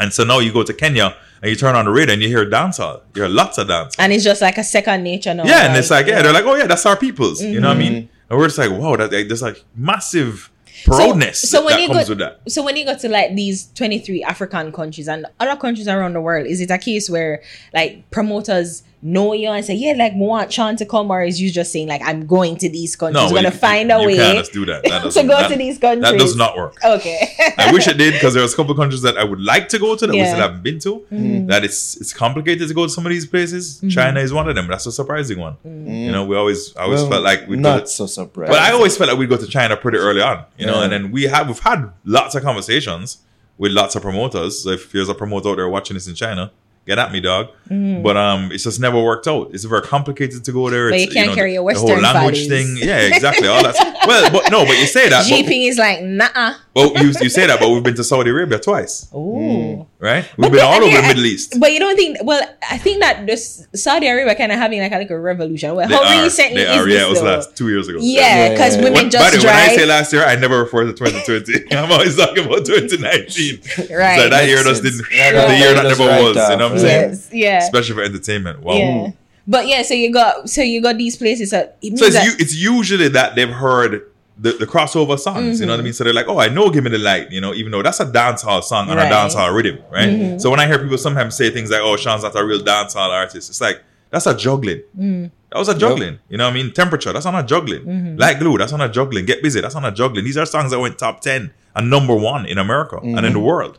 And 0.00 0.12
so 0.12 0.24
now 0.24 0.38
you 0.38 0.52
go 0.52 0.62
to 0.62 0.72
Kenya 0.72 1.14
and 1.42 1.50
you 1.50 1.56
turn 1.56 1.74
on 1.74 1.84
the 1.84 1.90
radio 1.90 2.14
and 2.14 2.22
you 2.22 2.28
hear 2.28 2.44
dancehall. 2.48 3.02
You 3.14 3.22
hear 3.22 3.28
lots 3.28 3.58
of 3.58 3.68
dance. 3.68 3.96
And 3.98 4.12
it's 4.12 4.24
just 4.24 4.42
like 4.42 4.58
a 4.58 4.64
second 4.64 5.02
nature 5.02 5.34
now. 5.34 5.44
Yeah, 5.44 5.66
and 5.66 5.76
it's 5.76 5.90
like, 5.90 6.06
yeah, 6.06 6.22
they're 6.22 6.32
like, 6.32 6.44
oh 6.44 6.54
yeah, 6.54 6.66
that's 6.66 6.86
our 6.86 6.96
people's. 6.96 7.42
You 7.42 7.60
know 7.60 7.68
what 7.68 7.76
I 7.76 7.80
mean? 7.80 7.92
Mm-hmm. 7.92 8.30
And 8.30 8.38
we're 8.38 8.46
just 8.46 8.58
like, 8.58 8.70
wow, 8.70 8.96
that 8.96 9.12
like, 9.12 9.28
there's 9.28 9.42
like 9.42 9.64
massive 9.74 10.50
proudness 10.84 11.40
so 11.50 11.64
when 11.64 11.74
that 11.74 11.80
you 11.82 11.88
comes 11.88 12.04
go- 12.04 12.10
with 12.10 12.18
that. 12.18 12.40
So 12.50 12.62
when 12.64 12.76
you 12.76 12.84
go 12.84 12.96
to 12.96 13.08
like 13.08 13.34
these 13.34 13.70
23 13.72 14.22
African 14.22 14.72
countries 14.72 15.08
and 15.08 15.26
other 15.40 15.56
countries 15.56 15.88
around 15.88 16.14
the 16.14 16.20
world, 16.20 16.46
is 16.46 16.60
it 16.60 16.70
a 16.70 16.78
case 16.78 17.10
where 17.10 17.42
like 17.74 18.10
promoters 18.10 18.82
know 19.00 19.32
you 19.32 19.48
and 19.48 19.64
say, 19.64 19.74
yeah, 19.74 19.92
like 19.96 20.12
we 20.14 20.20
want 20.26 20.52
Sean 20.52 20.74
to 20.76 20.84
come, 20.84 21.10
or 21.10 21.22
is 21.22 21.40
you 21.40 21.50
just 21.50 21.70
saying 21.72 21.86
like 21.88 22.02
I'm 22.04 22.26
going 22.26 22.56
to 22.58 22.68
these 22.68 22.96
countries, 22.96 23.22
No, 23.22 23.30
we're 23.32 23.42
gonna 23.42 23.50
find 23.52 23.92
a 23.92 24.00
you 24.00 24.06
way 24.08 24.16
can't 24.16 24.52
do 24.52 24.64
that. 24.66 24.82
That 24.82 25.10
to 25.12 25.22
go 25.22 25.28
that- 25.28 25.50
to 25.50 25.56
these 25.56 25.78
countries? 25.78 26.10
That 26.10 26.18
does 26.18 26.34
not 26.36 26.56
work. 26.56 26.76
Okay. 26.84 27.34
I 27.56 27.72
wish 27.72 27.86
it 27.86 27.96
did 27.96 28.14
because 28.14 28.34
there 28.34 28.42
was 28.42 28.54
a 28.54 28.56
couple 28.56 28.74
countries 28.74 29.02
that 29.02 29.16
I 29.16 29.24
would 29.24 29.40
like 29.40 29.68
to 29.70 29.78
go 29.78 29.94
to 29.96 30.06
that 30.06 30.12
we 30.12 30.18
Yeah. 30.18 30.24
Mm-hmm. 30.24 30.32
still 30.34 30.42
haven't 30.48 30.62
been 30.62 30.78
to. 30.80 31.46
That 31.48 31.64
it's 31.64 31.96
it's 31.96 32.12
complicated 32.12 32.66
to 32.68 32.74
go 32.74 32.84
to 32.86 32.90
some 32.90 33.06
of 33.06 33.10
these 33.10 33.26
places. 33.26 33.80
China 33.88 34.20
is 34.20 34.32
one 34.32 34.48
of 34.48 34.54
them. 34.56 34.66
That's 34.66 34.86
a 34.86 34.92
surprising 34.92 35.38
one. 35.38 35.56
You 35.64 36.10
know, 36.12 36.24
we 36.24 36.36
always 36.36 36.74
I 36.76 36.82
always 36.82 37.00
Well, 37.02 37.10
felt 37.10 37.22
like 37.24 37.46
we'd 37.48 37.62
go 37.62 37.74
not 37.76 37.88
so 37.88 38.06
surprised. 38.06 38.50
but 38.50 38.60
I 38.60 38.72
always 38.72 38.96
felt 38.96 39.10
like 39.10 39.18
we'd 39.18 39.28
go 39.28 39.36
to 39.36 39.46
China 39.46 39.76
pretty 39.76 39.98
early 39.98 40.22
on. 40.22 40.44
You 40.58 40.66
know, 40.66 40.78
Yeah. 40.78 40.84
and 40.84 40.92
then 40.92 41.10
we 41.12 41.24
have 41.24 41.46
we've 41.46 41.58
had 41.60 41.92
lots 42.04 42.34
of 42.34 42.42
conversations 42.42 43.18
with 43.58 43.72
lots 43.72 43.94
of 43.96 44.02
promoters. 44.02 44.62
So 44.64 44.70
if 44.70 44.90
there's 44.92 45.08
a 45.08 45.14
promoter 45.14 45.50
out 45.50 45.56
there 45.56 45.68
watching 45.68 45.94
this 45.94 46.06
in 46.08 46.14
China, 46.14 46.50
get 46.88 46.98
at 46.98 47.12
me, 47.12 47.20
dog. 47.20 47.50
Mm. 47.68 48.02
But 48.02 48.16
um, 48.16 48.50
it's 48.50 48.64
just 48.64 48.80
never 48.80 49.00
worked 49.00 49.28
out. 49.28 49.50
It's 49.52 49.64
very 49.64 49.82
complicated 49.82 50.42
to 50.44 50.52
go 50.52 50.70
there. 50.70 50.88
But 50.90 51.00
it's, 51.00 51.14
you 51.14 51.20
can't 51.20 51.34
carry 51.34 51.50
the, 51.50 51.60
your 51.60 51.72
the 51.72 51.78
whole 51.78 51.88
language 52.00 52.48
values. 52.48 52.48
thing. 52.48 52.88
Yeah, 52.88 53.00
exactly. 53.12 53.46
All 53.46 53.62
that. 53.62 53.76
well, 54.06 54.30
but 54.32 54.50
no, 54.50 54.64
but 54.64 54.78
you 54.78 54.86
say 54.86 55.08
that. 55.10 55.28
But, 55.28 55.52
is 55.52 55.76
like, 55.78 56.02
nah. 56.02 56.54
well, 56.74 56.92
you, 56.96 57.12
you 57.20 57.28
say 57.28 57.46
that, 57.46 57.60
but 57.60 57.68
we've 57.68 57.82
been 57.82 57.94
to 57.96 58.04
Saudi 58.04 58.30
Arabia 58.30 58.58
twice, 58.58 59.06
Ooh. 59.14 59.18
Mm. 59.18 59.86
right? 60.00 60.24
We've 60.38 60.50
been 60.50 60.60
then 60.60 60.66
all 60.66 60.76
over 60.76 60.86
again, 60.86 61.02
the 61.02 61.08
Middle 61.08 61.26
East. 61.26 61.60
But 61.60 61.72
you 61.72 61.78
don't 61.78 61.94
think? 61.94 62.18
Well, 62.22 62.42
I 62.70 62.78
think 62.78 63.00
that 63.00 63.26
this 63.26 63.66
Saudi 63.74 64.08
Arabia 64.08 64.34
kind 64.34 64.50
of 64.50 64.58
having 64.58 64.80
like 64.80 64.92
a, 64.92 64.98
like 64.98 65.10
a 65.10 65.20
revolution. 65.20 65.74
Well, 65.74 65.88
They 65.88 65.94
how 65.94 66.18
are. 66.18 66.22
recently 66.22 66.64
They 66.64 66.70
is 66.70 66.76
are. 66.78 66.84
this 66.86 66.94
Yeah, 66.94 67.06
it 67.06 67.10
was 67.10 67.20
though? 67.20 67.26
last 67.26 67.56
two 67.56 67.68
years 67.68 67.88
ago. 67.88 67.98
Yeah, 68.00 68.50
because 68.50 68.76
Yeah. 68.76 68.82
women 68.84 68.94
When, 68.94 69.04
by 69.04 69.10
just 69.10 69.32
the 69.32 69.46
way, 69.46 69.52
when 69.52 69.70
I 69.70 69.76
say 69.76 69.84
last 69.86 70.12
year, 70.14 70.24
I 70.24 70.36
never 70.36 70.58
refer 70.60 70.84
to 70.84 70.92
2020. 70.94 71.76
I'm 71.76 71.92
always 71.92 72.16
talking 72.16 72.46
about 72.46 72.64
2019. 72.64 73.60
Right. 73.98 74.20
So 74.20 74.28
that 74.28 74.46
year 74.46 74.56
Makes 74.56 74.68
just 74.68 74.82
didn't. 74.82 75.02
Yeah, 75.10 75.46
the 75.48 75.56
year 75.56 75.74
that 75.74 75.84
never 75.84 76.04
was. 76.04 76.36
You 76.36 76.56
know 76.56 76.68
what 76.68 76.72
I'm 76.72 76.77
saying? 76.77 76.77
Yes. 76.82 77.28
Yeah. 77.32 77.58
Especially 77.58 77.94
for 77.94 78.02
entertainment. 78.02 78.60
Wow. 78.60 78.74
Yeah. 78.74 79.10
But 79.46 79.66
yeah, 79.66 79.80
so 79.82 79.94
you 79.94 80.12
got 80.12 80.50
so 80.50 80.60
you 80.60 80.82
got 80.82 80.98
these 80.98 81.16
places 81.16 81.50
that 81.50 81.78
it 81.80 81.88
means 81.90 82.00
So 82.00 82.06
it's, 82.06 82.16
that 82.16 82.26
u- 82.26 82.36
it's 82.38 82.54
usually 82.54 83.08
that 83.08 83.34
they've 83.34 83.48
heard 83.48 84.02
the, 84.36 84.52
the 84.52 84.66
crossover 84.66 85.18
songs. 85.18 85.58
You 85.58 85.66
know 85.66 85.72
what 85.72 85.76
I 85.76 85.78
mm-hmm. 85.78 85.84
mean? 85.84 85.92
So 85.94 86.04
they're 86.04 86.12
like, 86.12 86.28
oh, 86.28 86.38
I 86.38 86.48
know 86.48 86.70
"Gimme 86.70 86.90
the 86.90 86.98
Light." 86.98 87.30
You 87.32 87.40
know, 87.40 87.54
even 87.54 87.72
though 87.72 87.82
that's 87.82 88.00
a 88.00 88.06
dancehall 88.06 88.62
song 88.62 88.90
and 88.90 88.98
Right. 88.98 89.10
a 89.10 89.14
dancehall 89.14 89.54
rhythm, 89.54 89.78
right? 89.90 90.08
Mm-hmm. 90.08 90.38
So 90.38 90.50
when 90.50 90.60
I 90.60 90.66
hear 90.66 90.78
people 90.78 90.98
sometimes 90.98 91.34
say 91.34 91.50
things 91.50 91.70
like, 91.70 91.80
"Oh, 91.82 91.96
Sean's 91.96 92.22
not 92.22 92.36
a 92.36 92.44
real 92.44 92.60
dancehall 92.60 93.08
artist," 93.08 93.48
it's 93.48 93.60
like 93.60 93.82
that's 94.10 94.26
a 94.26 94.36
juggling. 94.36 94.82
Mm. 94.98 95.30
That 95.50 95.58
was 95.58 95.68
a 95.68 95.78
juggling. 95.78 96.18
You 96.28 96.36
know 96.36 96.44
what 96.44 96.50
I 96.50 96.54
mean? 96.54 96.72
Temperature, 96.72 97.12
that's 97.12 97.24
not 97.24 97.42
a 97.42 97.46
juggling. 97.46 97.84
Mm-hmm. 97.84 98.16
Like 98.18 98.38
glue, 98.38 98.58
that's 98.58 98.72
not 98.72 98.82
a 98.82 98.88
juggling. 98.90 99.24
Get 99.24 99.42
busy, 99.42 99.60
that's 99.62 99.74
not 99.74 99.84
a 99.86 99.92
juggling. 99.92 100.24
These 100.24 100.36
are 100.36 100.44
songs 100.44 100.70
that 100.72 100.78
went 100.78 100.98
top 100.98 101.20
ten 101.22 101.52
and 101.74 101.88
number 101.88 102.14
one 102.14 102.44
in 102.44 102.58
America 102.58 102.98
and 103.02 103.24
in 103.24 103.32
the 103.32 103.40
world. 103.40 103.78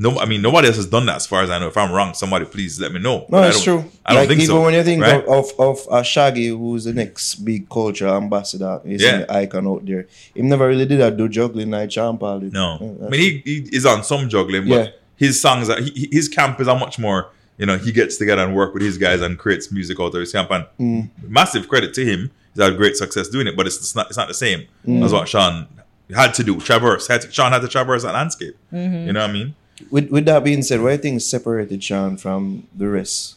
No, 0.00 0.16
I 0.20 0.26
mean 0.26 0.40
nobody 0.42 0.68
else 0.68 0.76
has 0.76 0.86
done 0.86 1.06
that 1.06 1.16
as 1.16 1.26
far 1.26 1.42
as 1.42 1.50
I 1.50 1.58
know. 1.58 1.66
If 1.68 1.76
I'm 1.76 1.90
wrong, 1.90 2.14
somebody 2.14 2.44
please 2.44 2.80
let 2.80 2.92
me 2.92 3.00
know. 3.00 3.18
No, 3.18 3.26
But 3.30 3.48
it's 3.48 3.64
don't- 3.64 3.82
true. 3.82 3.90
I 4.06 4.12
don't 4.12 4.20
like 4.22 4.28
think 4.28 4.40
even 4.42 4.54
so. 4.54 4.62
when 4.62 4.74
you 4.74 4.84
think 4.84 5.02
right? 5.02 5.24
of, 5.24 5.50
of 5.58 5.58
of 5.58 5.78
uh, 5.90 6.02
Shaggy, 6.02 6.48
who's 6.48 6.84
the 6.84 6.92
next 6.92 7.34
big 7.44 7.68
culture 7.68 8.06
ambassador, 8.08 8.80
he's 8.86 9.02
Yeah. 9.02 9.18
the 9.18 9.32
icon 9.32 9.66
out 9.66 9.84
there. 9.84 10.06
He 10.34 10.42
never 10.42 10.68
really 10.68 10.86
did 10.86 11.00
that 11.00 11.16
do 11.16 11.28
juggling 11.28 11.70
like 11.72 11.90
Sean 11.90 12.16
Paul 12.16 12.40
did. 12.40 12.52
No, 12.52 12.78
Yeah, 12.80 13.06
I 13.06 13.10
mean 13.10 13.20
he, 13.20 13.42
he 13.44 13.76
is 13.76 13.84
on 13.86 14.04
some 14.04 14.28
juggling, 14.28 14.68
but 14.68 14.74
Yeah. 14.84 14.90
his 15.16 15.40
songs, 15.42 15.68
are, 15.68 15.80
he, 15.80 15.90
he- 15.90 16.08
his 16.12 16.28
camp 16.28 16.60
is 16.60 16.68
a 16.68 16.74
much 16.76 16.98
more. 17.00 17.30
You 17.58 17.66
know, 17.66 17.76
he 17.76 17.90
gets 17.90 18.18
together 18.18 18.42
and 18.44 18.54
work 18.54 18.72
with 18.74 18.84
his 18.84 18.98
guys 18.98 19.20
and 19.20 19.36
creates 19.36 19.72
music 19.72 19.98
out 19.98 20.14
of 20.14 20.20
his 20.20 20.30
camp. 20.30 20.48
And 20.52 20.64
Mm. 20.78 21.08
massive 21.28 21.68
credit 21.68 21.92
to 21.94 22.04
him. 22.04 22.30
He's 22.54 22.62
had 22.62 22.76
great 22.76 22.96
success 22.96 23.28
doing 23.28 23.48
it, 23.48 23.56
but 23.56 23.66
it's, 23.66 23.76
it's 23.78 23.96
not 23.96 24.06
it's 24.06 24.16
not 24.16 24.28
the 24.28 24.34
same 24.34 24.66
Mm. 24.86 25.04
as 25.04 25.12
what 25.12 25.26
Sean 25.28 25.66
had 26.14 26.34
to 26.34 26.44
do. 26.44 26.60
Traverse, 26.60 27.08
had 27.08 27.22
to, 27.22 27.32
Sean 27.32 27.50
had 27.50 27.62
to 27.62 27.68
traverse 27.68 28.04
that 28.04 28.14
landscape. 28.14 28.56
You 28.72 29.12
know 29.12 29.20
what 29.22 29.30
I 29.30 29.32
mean? 29.32 29.54
With 29.90 30.10
with 30.10 30.24
that 30.26 30.44
being 30.44 30.62
said, 30.62 30.80
what 30.80 30.88
do 30.90 30.92
you 30.96 30.98
think 30.98 31.20
separated 31.20 31.82
Sean 31.82 32.16
from 32.16 32.66
the 32.76 32.88
rest? 32.88 33.36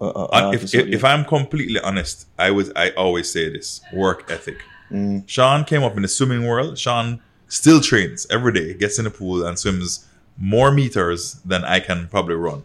Uh, 0.00 0.08
uh, 0.08 0.28
Uh, 0.32 0.50
if, 0.54 0.62
if, 0.74 0.86
if? 0.86 1.04
I'm 1.04 1.24
completely 1.24 1.80
honest, 1.80 2.26
I 2.38 2.50
would 2.50 2.70
I 2.76 2.90
always 2.90 3.32
say 3.32 3.48
this: 3.48 3.80
work 3.92 4.30
ethic. 4.30 4.58
Mm. 4.90 5.24
Sean 5.26 5.64
came 5.64 5.82
up 5.82 5.96
in 5.96 6.02
the 6.02 6.08
swimming 6.08 6.46
world. 6.46 6.78
Sean 6.78 7.20
still 7.48 7.80
trains 7.80 8.26
every 8.30 8.52
day, 8.52 8.74
gets 8.74 8.98
in 8.98 9.04
the 9.04 9.10
pool 9.10 9.44
and 9.46 9.58
swims 9.58 10.06
more 10.38 10.70
meters 10.70 11.34
than 11.44 11.64
I 11.64 11.80
can 11.80 12.08
probably 12.08 12.36
run. 12.36 12.62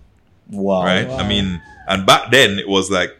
wow, 0.51 0.83
right? 0.83 1.07
I 1.09 1.27
mean, 1.27 1.61
and 1.87 2.05
back 2.05 2.31
then 2.31 2.59
it 2.59 2.67
was 2.67 2.91
like, 2.91 3.17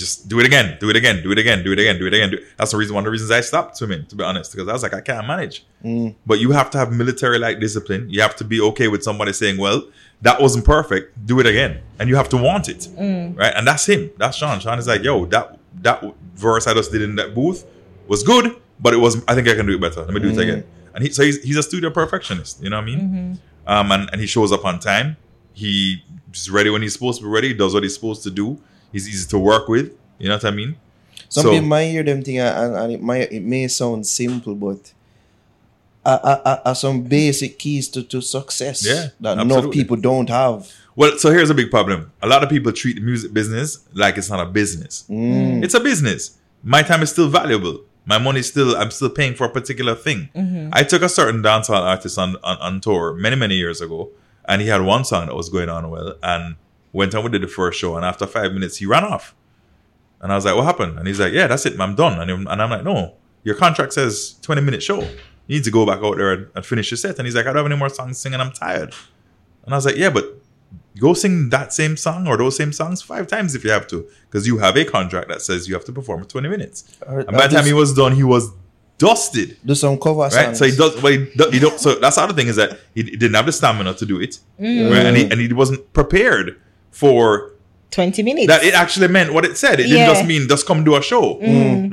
just 0.00 0.28
do 0.28 0.38
it 0.40 0.46
again, 0.46 0.76
do 0.80 0.90
it 0.90 0.96
again, 0.96 1.22
do 1.22 1.32
it 1.32 1.38
again, 1.38 1.62
do 1.64 1.72
it 1.72 1.78
again, 1.78 1.98
do 1.98 2.06
it 2.06 2.14
again. 2.14 2.30
Do 2.30 2.44
That's 2.56 2.70
the 2.70 2.76
reason, 2.76 2.94
one 2.94 3.02
of 3.02 3.06
the 3.06 3.10
reasons 3.10 3.30
I 3.30 3.40
stopped 3.40 3.76
swimming, 3.76 4.06
to 4.06 4.16
be 4.16 4.24
honest, 4.24 4.52
because 4.52 4.68
I 4.68 4.72
was 4.72 4.82
like, 4.82 4.94
I 4.94 5.00
can't 5.00 5.26
manage. 5.26 5.64
Mm. 5.84 6.14
But 6.26 6.38
you 6.38 6.52
have 6.52 6.70
to 6.70 6.78
have 6.78 6.92
military 6.92 7.38
like 7.38 7.60
discipline. 7.60 8.08
You 8.10 8.20
have 8.22 8.36
to 8.36 8.44
be 8.44 8.60
okay 8.60 8.88
with 8.88 9.02
somebody 9.02 9.32
saying, 9.32 9.58
well, 9.58 9.82
that 10.22 10.40
wasn't 10.40 10.64
perfect, 10.64 11.26
do 11.26 11.40
it 11.40 11.46
again. 11.46 11.80
And 11.98 12.08
you 12.08 12.16
have 12.16 12.28
to 12.30 12.36
want 12.36 12.68
it, 12.68 12.88
right? 13.36 13.52
And 13.54 13.66
that's 13.66 13.86
him. 13.86 14.10
That's 14.16 14.36
Sean. 14.36 14.60
Sean 14.60 14.78
is 14.78 14.86
like, 14.86 15.02
yo, 15.02 15.26
that 15.26 15.58
that 15.82 16.02
verse 16.34 16.66
I 16.66 16.74
just 16.74 16.90
did 16.92 17.02
in 17.02 17.16
that 17.16 17.34
booth 17.34 17.64
was 18.08 18.22
good, 18.22 18.56
but 18.80 18.94
it 18.94 18.96
was, 18.98 19.22
I 19.28 19.34
think 19.34 19.48
I 19.48 19.54
can 19.54 19.66
do 19.66 19.74
it 19.74 19.80
better. 19.80 20.02
Let 20.02 20.14
me 20.14 20.20
do 20.20 20.30
it 20.30 20.38
again. 20.38 20.64
And 20.94 21.04
he, 21.04 21.10
so 21.10 21.22
he's, 21.22 21.42
he's 21.42 21.56
a 21.58 21.62
studio 21.62 21.90
perfectionist, 21.90 22.62
you 22.62 22.70
know 22.70 22.76
what 22.76 22.82
I 22.82 22.86
mean? 22.86 23.40
Um, 23.66 23.92
and, 23.92 24.08
and 24.12 24.20
he 24.20 24.26
shows 24.26 24.52
up 24.52 24.64
on 24.64 24.78
time. 24.78 25.16
He 25.52 26.02
is 26.32 26.50
ready 26.50 26.70
when 26.70 26.80
he's 26.82 26.94
supposed 26.94 27.20
to 27.20 27.26
be 27.26 27.30
ready. 27.30 27.48
He 27.48 27.54
Does 27.54 27.74
what 27.74 27.82
he's 27.82 27.94
supposed 27.94 28.22
to 28.22 28.30
do. 28.30 28.58
He's 28.96 29.08
easy 29.12 29.26
to 29.34 29.38
work 29.38 29.68
with. 29.68 29.88
You 30.18 30.28
know 30.30 30.36
what 30.36 30.44
I 30.52 30.54
mean? 30.60 30.72
Some 31.28 31.42
So- 31.44 31.50
people 31.52 31.68
might 31.76 31.88
hear 31.94 32.02
them 32.10 32.22
thing 32.22 32.38
and, 32.38 32.54
and, 32.62 32.72
and 32.82 32.88
it 32.96 33.02
might 33.10 33.26
it 33.38 33.42
may 33.42 33.68
sound 33.68 34.06
simple, 34.06 34.54
but 34.54 34.80
are, 36.04 36.20
are, 36.30 36.40
are- 36.50 36.62
are 36.68 36.74
some 36.74 37.02
basic 37.02 37.58
keys 37.58 37.88
to, 37.94 38.02
to 38.04 38.20
success 38.20 38.86
Yeah, 38.86 39.08
that 39.20 39.32
enough 39.38 39.44
absolutely. 39.58 39.82
people 39.82 39.96
don't 39.96 40.28
have. 40.30 40.70
Well, 40.94 41.18
so 41.18 41.30
here's 41.30 41.50
a 41.50 41.54
big 41.54 41.70
problem. 41.70 42.12
A 42.22 42.28
lot 42.32 42.42
of 42.44 42.48
people 42.48 42.72
treat 42.72 42.94
the 42.96 43.02
music 43.02 43.32
business 43.34 43.68
like 43.92 44.16
it's 44.16 44.30
not 44.30 44.40
a 44.40 44.46
business. 44.60 45.04
Mm. 45.10 45.62
It's 45.64 45.74
a 45.74 45.80
business. 45.80 46.38
My 46.62 46.82
time 46.82 47.02
is 47.02 47.10
still 47.10 47.28
valuable. 47.28 47.80
My 48.06 48.18
money 48.18 48.40
is 48.40 48.48
still, 48.48 48.76
I'm 48.76 48.90
still 48.92 49.10
paying 49.10 49.34
for 49.34 49.44
a 49.44 49.50
particular 49.50 49.94
thing. 50.06 50.70
I 50.72 50.84
took 50.84 51.02
a 51.02 51.08
certain 51.08 51.42
dancehall 51.42 51.82
artist 51.82 52.16
on, 52.18 52.36
on, 52.44 52.56
on 52.58 52.80
tour 52.80 53.12
many, 53.14 53.34
many 53.36 53.56
years 53.56 53.80
ago, 53.80 54.10
and 54.48 54.62
he 54.62 54.68
had 54.68 54.80
one 54.82 55.04
song 55.04 55.26
that 55.26 55.34
was 55.34 55.48
going 55.48 55.68
on 55.68 55.90
well, 55.90 56.14
and 56.22 56.54
went 56.96 57.14
on, 57.14 57.24
we 57.24 57.30
did 57.30 57.42
the 57.42 57.48
first 57.48 57.78
show, 57.78 57.96
and 57.96 58.04
after 58.04 58.26
five 58.26 58.52
minutes, 58.52 58.76
he 58.78 58.86
ran 58.86 59.04
off. 59.04 59.34
And 60.20 60.32
I 60.32 60.34
was 60.34 60.44
like, 60.44 60.56
what 60.56 60.64
happened? 60.64 60.98
And 60.98 61.06
he's 61.06 61.20
like, 61.20 61.32
yeah, 61.32 61.46
that's 61.46 61.66
it, 61.66 61.78
I'm 61.78 61.94
done. 61.94 62.20
And, 62.20 62.30
I'm- 62.30 62.46
and 62.48 62.62
I'm 62.62 62.70
like, 62.70 62.84
no, 62.84 63.14
your 63.44 63.54
contract 63.54 63.92
says 63.92 64.36
20 64.42 64.60
minute 64.62 64.82
show. 64.82 65.00
You 65.48 65.56
need 65.56 65.64
to 65.64 65.70
go 65.70 65.86
back 65.86 66.00
out 66.02 66.16
there 66.16 66.32
and, 66.32 66.48
and 66.54 66.66
finish 66.66 66.90
your 66.90 66.98
set. 66.98 67.18
And 67.18 67.26
he's 67.26 67.36
like, 67.36 67.46
I 67.46 67.50
don't 67.52 67.56
have 67.58 67.66
any 67.66 67.76
more 67.76 67.88
songs 67.88 68.16
to 68.16 68.20
sing 68.22 68.32
and 68.32 68.42
I'm 68.42 68.50
tired. 68.50 68.92
And 69.64 69.72
I 69.74 69.76
was 69.76 69.86
like, 69.86 69.96
yeah, 69.96 70.10
but 70.10 70.24
go 70.98 71.14
sing 71.14 71.50
that 71.50 71.72
same 71.72 71.96
song 71.96 72.26
or 72.26 72.36
those 72.36 72.56
same 72.56 72.72
songs 72.72 73.02
five 73.02 73.26
times 73.28 73.54
if 73.54 73.62
you 73.62 73.70
have 73.70 73.86
to, 73.88 74.08
because 74.28 74.46
you 74.48 74.58
have 74.58 74.76
a 74.76 74.84
contract 74.84 75.28
that 75.28 75.42
says 75.42 75.68
you 75.68 75.74
have 75.74 75.84
to 75.84 75.92
perform 75.92 76.22
for 76.22 76.28
20 76.28 76.48
minutes. 76.48 76.96
Or- 77.06 77.20
And 77.20 77.36
by 77.36 77.46
the 77.46 77.54
time 77.56 77.66
he 77.66 77.72
was 77.72 77.94
done, 77.94 78.12
he 78.16 78.24
was 78.24 78.50
dusted. 78.98 79.56
do 79.64 79.74
some 79.74 79.98
cover 79.98 80.20
Right, 80.20 80.32
songs. 80.32 80.58
so 80.58 80.64
he 80.64 80.74
does. 80.74 81.00
Well, 81.02 81.12
he, 81.12 81.30
do- 81.36 81.50
he 81.50 81.58
don't. 81.60 81.78
So 81.78 81.94
that's 81.96 82.16
the 82.16 82.22
other 82.22 82.32
thing 82.32 82.48
is 82.48 82.56
that 82.56 82.80
he, 82.94 83.02
he 83.02 83.10
didn't 83.16 83.34
have 83.34 83.46
the 83.46 83.52
stamina 83.52 83.94
to 83.94 84.06
do 84.06 84.20
it, 84.20 84.38
mm. 84.58 84.90
right? 84.90 85.06
And 85.06 85.16
he 85.16 85.30
and 85.30 85.40
he 85.40 85.52
wasn't 85.52 85.92
prepared 85.92 86.58
for 87.00 87.52
20 87.90 88.22
minutes. 88.22 88.46
that 88.48 88.62
it 88.64 88.74
actually 88.74 89.08
meant 89.08 89.32
what 89.32 89.44
it 89.44 89.56
said. 89.56 89.80
It 89.80 89.86
Yeah. 89.86 89.94
didn't 89.96 90.14
just 90.14 90.26
mean 90.26 90.48
just 90.48 90.66
come 90.66 90.82
do 90.84 90.96
a 90.96 91.02
show. 91.02 91.38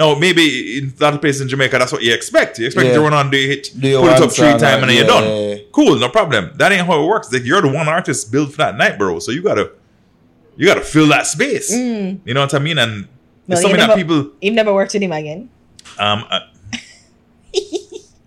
Now 0.02 0.16
maybe 0.16 0.78
in 0.80 0.94
that 0.98 1.20
place 1.22 1.40
in 1.42 1.48
Jamaica, 1.48 1.78
that's 1.78 1.92
what 1.92 2.02
you 2.04 2.14
expect. 2.14 2.58
You 2.60 2.66
expect 2.68 2.88
Yeah. 2.88 2.96
to 2.96 3.02
run 3.02 3.14
on, 3.14 3.30
the 3.30 3.38
a 3.44 3.48
hit, 3.52 3.64
Do 3.80 4.00
put 4.00 4.12
it 4.14 4.22
up 4.22 4.32
three 4.32 4.48
times, 4.48 4.64
and 4.64 4.90
then 4.90 4.96
you're 4.98 5.06
done. 5.16 5.24
yeah, 5.26 5.48
yeah. 5.56 5.56
Cool, 5.72 5.96
no 6.00 6.10
problem. 6.10 6.52
That 6.58 6.72
ain't 6.72 6.88
how 6.88 7.02
it 7.04 7.08
works. 7.08 7.32
Like, 7.32 7.46
you're 7.46 7.62
the 7.62 7.68
one 7.80 7.88
artist 7.88 8.32
built 8.32 8.52
for 8.52 8.58
that 8.58 8.78
night, 8.78 8.98
bro. 8.98 9.20
So 9.20 9.32
you 9.32 9.42
gotta, 9.44 9.66
you 10.58 10.66
gotta 10.66 10.82
fill 10.94 11.08
that 11.16 11.26
space. 11.28 11.70
You 11.72 12.34
know 12.36 12.42
what 12.42 12.54
I 12.54 12.60
mean? 12.60 12.78
And 12.78 12.94
Well, 13.48 13.58
it's 13.58 13.62
you 13.62 13.70
something 13.70 13.88
that 13.88 13.96
people, 13.96 14.20
You've 14.42 14.56
never 14.56 14.74
worked 14.74 14.94
with 14.94 15.04
him 15.04 15.12
again. 15.12 15.50
um, 16.00 16.26
uh, 16.30 16.40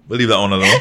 we'll 0.08 0.18
leave 0.18 0.28
that 0.28 0.38
one 0.38 0.52
alone. 0.52 0.80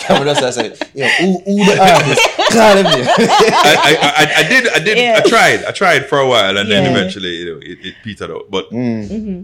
Come 0.00 0.20
on, 0.20 0.26
that's 0.26 0.56
say, 0.56 0.68
yo, 0.94 1.06
who, 1.06 1.38
who 1.44 1.64
the 1.64 1.78
artist? 1.80 2.52
Call 2.52 2.76
him. 2.76 2.86
I, 2.86 3.96
I, 4.02 4.14
I, 4.16 4.44
I 4.44 4.48
did, 4.48 4.68
I 4.68 4.78
did, 4.78 4.98
Yeah. 4.98 5.20
I 5.24 5.28
tried, 5.28 5.64
I 5.64 5.72
tried 5.72 6.06
for 6.08 6.18
a 6.18 6.26
while, 6.28 6.56
and 6.56 6.70
then 6.70 6.90
eventually, 6.90 7.30
you 7.36 7.54
know, 7.54 7.60
it, 7.60 7.78
it 7.84 7.94
petered 8.02 8.30
out. 8.30 8.50
But 8.50 8.68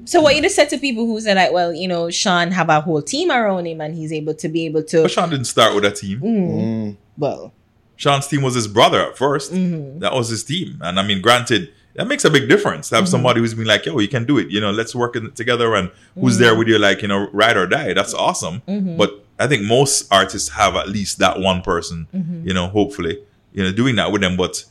So 0.08 0.20
what 0.20 0.34
you 0.36 0.42
just 0.42 0.54
said 0.56 0.68
to 0.70 0.78
people 0.78 1.06
who 1.06 1.20
said 1.20 1.36
like, 1.36 1.52
well, 1.52 1.72
you 1.72 1.88
know, 1.88 2.10
Sean 2.10 2.50
have 2.50 2.68
a 2.68 2.80
whole 2.80 3.02
team 3.02 3.30
around 3.30 3.66
him 3.66 3.80
and 3.80 3.94
he's 3.94 4.12
able 4.12 4.34
to 4.34 4.48
be 4.48 4.66
able 4.66 4.82
to 4.84 5.02
but 5.02 5.10
Sean 5.10 5.30
didn't 5.30 5.46
start 5.46 5.74
with 5.74 5.84
a 5.84 5.90
team. 5.90 6.20
Mm. 6.20 6.96
well. 7.16 7.52
Sean's 7.96 8.26
team 8.26 8.42
was 8.42 8.54
his 8.54 8.66
brother 8.66 9.00
at 9.00 9.16
1st 9.16 9.52
Mm-hmm. 9.52 9.98
That 10.00 10.12
was 10.12 10.28
his 10.28 10.42
team. 10.42 10.78
And 10.82 10.98
I 10.98 11.02
mean, 11.06 11.20
granted, 11.22 11.72
that 11.94 12.06
makes 12.06 12.24
a 12.24 12.30
big 12.30 12.48
difference 12.48 12.88
to 12.88 12.94
have 12.96 13.04
Mm-hmm. 13.04 13.10
somebody 13.10 13.40
who's 13.40 13.54
been 13.54 13.66
like, 13.66 13.84
yo, 13.86 13.98
you 13.98 14.08
can 14.08 14.24
do 14.24 14.38
it. 14.38 14.48
You 14.50 14.60
know, 14.60 14.70
let's 14.70 14.94
work 14.94 15.16
in- 15.16 15.32
together 15.32 15.74
and 15.74 15.90
who's 16.14 16.34
Mm-hmm. 16.34 16.42
there 16.42 16.54
with 16.58 16.68
you, 16.68 16.78
like, 16.78 17.02
you 17.02 17.08
know, 17.08 17.28
ride 17.32 17.56
or 17.56 17.66
die. 17.66 17.92
That's 17.92 18.14
awesome. 18.14 18.62
But 18.66 19.24
I 19.38 19.46
think 19.46 19.62
most 19.64 20.12
artists 20.12 20.50
have 20.50 20.74
at 20.76 20.88
least 20.88 21.18
that 21.18 21.40
one 21.40 21.62
person, 21.62 22.06
Mm-hmm. 22.14 22.46
you 22.48 22.54
know, 22.54 22.68
hopefully, 22.68 23.18
you 23.52 23.62
know, 23.62 23.72
doing 23.72 23.96
that 23.96 24.10
with 24.12 24.22
them. 24.22 24.36
But 24.36 24.64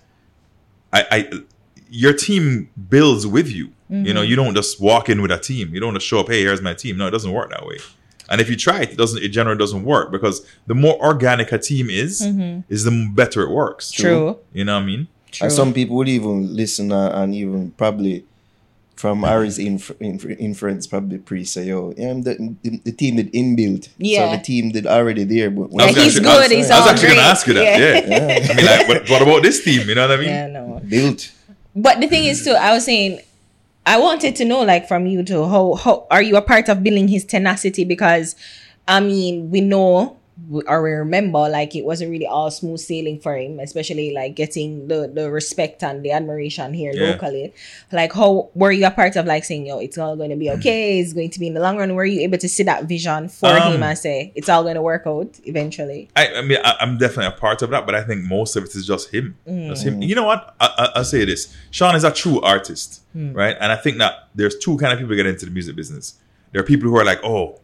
I, 0.94 1.06
I 1.12 1.32
your 1.90 2.14
team 2.14 2.70
builds 2.90 3.28
with 3.28 3.48
you. 3.50 3.66
You 3.90 3.98
Mm-hmm. 3.98 4.14
know, 4.16 4.22
you 4.22 4.36
don't 4.38 4.56
just 4.56 4.80
walk 4.80 5.10
in 5.10 5.22
with 5.22 5.32
a 5.32 5.38
team. 5.38 5.74
You 5.74 5.82
don't 5.82 5.94
just 5.94 6.06
show 6.08 6.22
up, 6.22 6.30
hey, 6.30 6.42
here's 6.44 6.62
my 6.62 6.74
team. 6.74 6.96
No, 6.98 7.08
it 7.08 7.12
doesn't 7.12 7.32
work 7.34 7.50
that 7.50 7.66
way. 7.66 7.78
And 8.30 8.40
if 8.40 8.50
you 8.50 8.56
try 8.56 8.80
it, 8.84 8.92
it 8.92 8.98
doesn't. 8.98 9.22
It 9.22 9.28
generally 9.30 9.58
doesn't 9.58 9.84
work 9.84 10.10
because 10.10 10.46
the 10.66 10.74
more 10.76 10.96
organic 11.06 11.52
a 11.52 11.58
team 11.58 11.90
is, 11.90 12.22
is 12.70 12.86
the 12.86 13.10
better 13.14 13.42
it 13.44 13.50
works. 13.50 13.92
Mm-hmm. 13.92 14.02
True. 14.04 14.40
You 14.54 14.64
know 14.64 14.76
what 14.76 14.84
I 14.84 14.86
mean? 14.86 15.08
True. 15.32 15.46
And 15.46 15.54
some 15.54 15.74
people 15.74 15.96
would 15.98 16.10
even 16.10 16.56
listen 16.56 16.92
and 16.92 17.34
even 17.34 17.72
probably 17.72 18.26
from 18.96 19.24
Harry's 19.32 19.58
inf- 19.58 20.00
inf- 20.00 20.26
inference 20.26 20.88
probably 20.88 21.18
pre 21.18 21.44
say, 21.46 21.68
yo, 21.68 21.88
oh, 21.88 21.94
yeah, 21.98 22.14
the, 22.14 22.56
the, 22.64 22.78
the 22.86 22.92
team 22.92 23.16
did 23.16 23.32
inbuilt. 23.34 23.90
Yeah. 23.98 24.32
So 24.32 24.38
the 24.38 24.44
team 24.44 24.72
that 24.74 24.86
already 24.86 25.24
there. 25.24 25.50
But 25.50 25.70
I 25.82 25.86
Yeah, 25.90 25.92
he's 26.04 26.18
actually- 26.18 26.30
I 26.30 26.38
was- 26.38 26.48
good, 26.48 26.58
he's 26.58 26.70
I 26.70 26.80
was 26.80 26.90
actually 26.92 27.08
going 27.08 27.20
to 27.20 27.26
ask 27.26 27.48
you 27.48 27.54
that. 27.56 27.64
Yeah. 27.64 28.06
Yeah. 28.06 28.48
I 28.52 28.56
mean, 28.56 28.66
like, 28.66 28.88
what, 28.88 29.10
what 29.10 29.22
about 29.22 29.44
this 29.44 29.64
team? 29.64 29.88
You 29.88 29.96
know 29.96 30.08
what 30.08 30.18
I 30.18 30.22
mean? 30.22 30.30
Yeah, 30.30 30.48
no. 30.48 30.82
built. 30.88 31.32
But 31.76 32.02
the 32.02 32.08
thing 32.08 32.26
is 32.26 32.44
too, 32.44 32.52
I 32.52 32.74
was 32.74 32.84
saying 32.86 33.22
I 33.86 33.98
wanted 33.98 34.36
to 34.36 34.46
know 34.46 34.62
like 34.62 34.88
from 34.88 35.08
you 35.08 35.24
too, 35.24 35.46
how 35.48 35.74
how 35.76 36.06
are 36.12 36.22
you 36.22 36.36
a 36.36 36.42
part 36.42 36.68
of 36.70 36.84
building 36.84 37.08
his 37.08 37.24
tenacity? 37.26 37.86
Because 37.86 38.36
I 38.88 39.00
mean, 39.00 39.50
we 39.50 39.62
know 39.62 40.18
or 40.66 40.82
we 40.82 40.92
remember 40.92 41.48
like 41.50 41.76
it 41.76 41.86
wasn't 41.86 42.10
really 42.10 42.26
all 42.28 42.50
smooth 42.50 42.80
sailing 42.80 43.20
for 43.20 43.38
him, 43.38 43.60
especially 43.60 44.14
like 44.14 44.36
getting 44.36 44.88
the 44.88 45.08
the 45.14 45.30
respect 45.32 45.84
and 45.84 46.04
the 46.04 46.12
admiration 46.12 46.74
here 46.74 46.92
Yeah. 46.94 47.12
locally. 47.12 47.54
Like 47.92 48.14
how 48.14 48.50
were 48.56 48.72
you 48.72 48.86
a 48.88 48.92
part 48.92 49.16
of 49.16 49.26
like 49.26 49.44
saying, 49.44 49.66
yo, 49.66 49.80
it's 49.80 49.98
all 49.98 50.16
going 50.16 50.30
to 50.32 50.36
be 50.36 50.46
mm-hmm. 50.46 50.60
okay, 50.60 51.00
it's 51.00 51.14
going 51.14 51.30
to 51.30 51.40
be 51.40 51.48
in 51.48 51.54
the 51.54 51.60
long 51.60 51.78
run? 51.78 51.94
Were 51.94 52.06
you 52.06 52.22
able 52.22 52.38
to 52.40 52.50
see 52.50 52.64
that 52.64 52.86
vision 52.86 53.30
for 53.30 53.50
Um, 53.50 53.74
him 53.74 53.84
and 53.84 53.98
say 53.98 54.32
it's 54.36 54.50
all 54.50 54.64
going 54.64 54.76
to 54.76 54.82
work 54.82 55.04
out 55.06 55.40
eventually? 55.46 56.10
I, 56.16 56.36
I 56.36 56.42
mean, 56.42 56.58
I, 56.64 56.76
I'm 56.80 56.98
definitely 56.98 57.28
a 57.28 57.40
part 57.40 57.62
of 57.62 57.70
that, 57.70 57.86
but 57.86 57.96
I 57.96 58.04
think 58.04 58.24
most 58.24 58.56
of 58.56 58.64
it 58.64 58.76
is 58.76 58.88
just 58.88 59.14
him. 59.14 59.38
Just 59.48 59.86
him. 59.86 60.00
Mm. 60.02 60.08
You 60.08 60.16
know 60.16 60.24
what? 60.26 60.56
I, 60.60 60.66
I, 60.78 60.90
I'll 60.96 61.04
say 61.04 61.26
this: 61.26 61.56
Sean 61.72 61.96
is 61.96 62.04
a 62.04 62.12
true 62.12 62.42
artist, 62.42 63.02
mm. 63.16 63.36
right? 63.36 63.56
And 63.60 63.72
I 63.72 63.76
think 63.76 63.98
that 64.00 64.30
there's 64.36 64.58
two 64.58 64.78
kind 64.78 64.92
of 64.94 65.00
people 65.00 65.16
get 65.16 65.26
into 65.26 65.46
the 65.46 65.52
music 65.52 65.76
business. 65.76 66.16
There 66.52 66.62
are 66.62 66.66
people 66.66 66.90
who 66.90 66.98
are 66.98 67.06
like, 67.06 67.24
"Oh, 67.24 67.60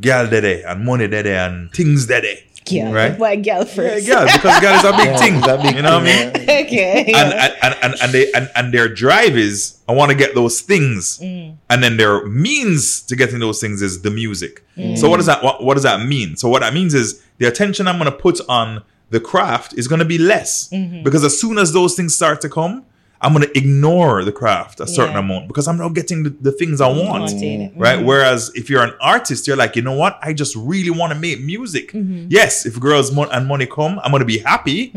gal 0.00 0.26
dede 0.28 0.64
and 0.66 0.84
money 0.84 1.08
dede 1.08 1.26
and 1.26 1.72
things 1.72 2.06
dede." 2.06 2.44
Yeah, 2.70 2.92
Right? 2.92 3.18
Why 3.18 3.36
girl 3.36 3.58
Yeah, 3.60 3.64
first? 3.64 4.06
gal, 4.06 4.26
because 4.26 4.60
gal 4.60 4.74
is 4.78 4.84
a 4.84 4.92
big 4.92 5.06
Yeah, 5.12 5.16
thing. 5.16 5.36
a 5.42 5.56
big 5.62 5.76
you 5.76 5.80
know 5.82 5.98
what 5.98 6.06
I 6.06 6.12
thing, 6.12 6.32
mean? 6.32 6.44
yeah. 6.48 6.60
okay. 6.66 7.12
and, 7.16 7.32
and, 7.32 7.54
and, 7.62 7.74
and, 7.82 7.94
and 8.02 8.12
they 8.12 8.32
and, 8.32 8.50
and 8.54 8.74
their 8.74 8.88
drive 8.88 9.38
is 9.38 9.78
I 9.88 9.92
want 9.92 10.10
to 10.10 10.16
get 10.16 10.34
those 10.34 10.60
things, 10.60 11.18
mm. 11.18 11.56
and 11.70 11.82
then 11.82 11.96
their 11.96 12.26
means 12.26 13.00
to 13.02 13.16
getting 13.16 13.38
those 13.38 13.58
things 13.58 13.80
is 13.80 14.02
the 14.02 14.10
music. 14.10 14.62
Mm. 14.76 14.98
So 14.98 15.08
what 15.08 15.16
does 15.16 15.26
that 15.26 15.42
what, 15.42 15.62
what 15.64 15.74
does 15.74 15.84
that 15.84 16.04
mean? 16.06 16.36
So 16.36 16.50
what 16.50 16.60
that 16.60 16.74
means 16.74 16.92
is 16.92 17.22
the 17.38 17.46
attention 17.46 17.88
I'm 17.88 17.98
going 17.98 18.10
to 18.10 18.16
put 18.16 18.38
on 18.50 18.82
the 19.10 19.20
craft 19.20 19.72
is 19.78 19.88
going 19.88 20.00
to 20.00 20.04
be 20.04 20.18
less 20.18 20.68
mm-hmm. 20.68 21.02
because 21.02 21.24
as 21.24 21.40
soon 21.40 21.56
as 21.56 21.72
those 21.72 21.94
things 21.94 22.14
start 22.14 22.42
to 22.42 22.48
come, 22.50 22.84
I'm 23.20 23.32
going 23.34 23.44
to 23.44 23.58
ignore 23.58 24.24
the 24.24 24.30
craft 24.32 24.78
a 24.80 24.86
certain 24.86 25.14
Yeah. 25.14 25.20
amount 25.20 25.48
because 25.48 25.66
I'm 25.66 25.76
not 25.76 25.92
getting 25.94 26.22
the, 26.22 26.30
the 26.30 26.52
things 26.52 26.80
I 26.80 26.86
want 26.88 27.22
Wanting. 27.32 27.76
right? 27.76 28.00
Whereas 28.04 28.52
if 28.54 28.70
you're 28.70 28.82
an 28.82 28.92
artist, 29.00 29.46
you're 29.48 29.56
like, 29.56 29.74
you 29.74 29.82
know 29.82 29.94
what? 29.94 30.18
I 30.22 30.32
just 30.32 30.54
really 30.54 30.90
want 30.90 31.12
to 31.12 31.18
make 31.18 31.40
music. 31.40 31.92
Mm-hmm. 31.92 32.26
Yes, 32.30 32.64
if 32.64 32.78
girls 32.78 33.10
mo- 33.12 33.28
and 33.32 33.46
money 33.48 33.66
come, 33.66 33.98
I'm 34.04 34.12
gonna 34.12 34.24
be 34.24 34.38
happy, 34.38 34.92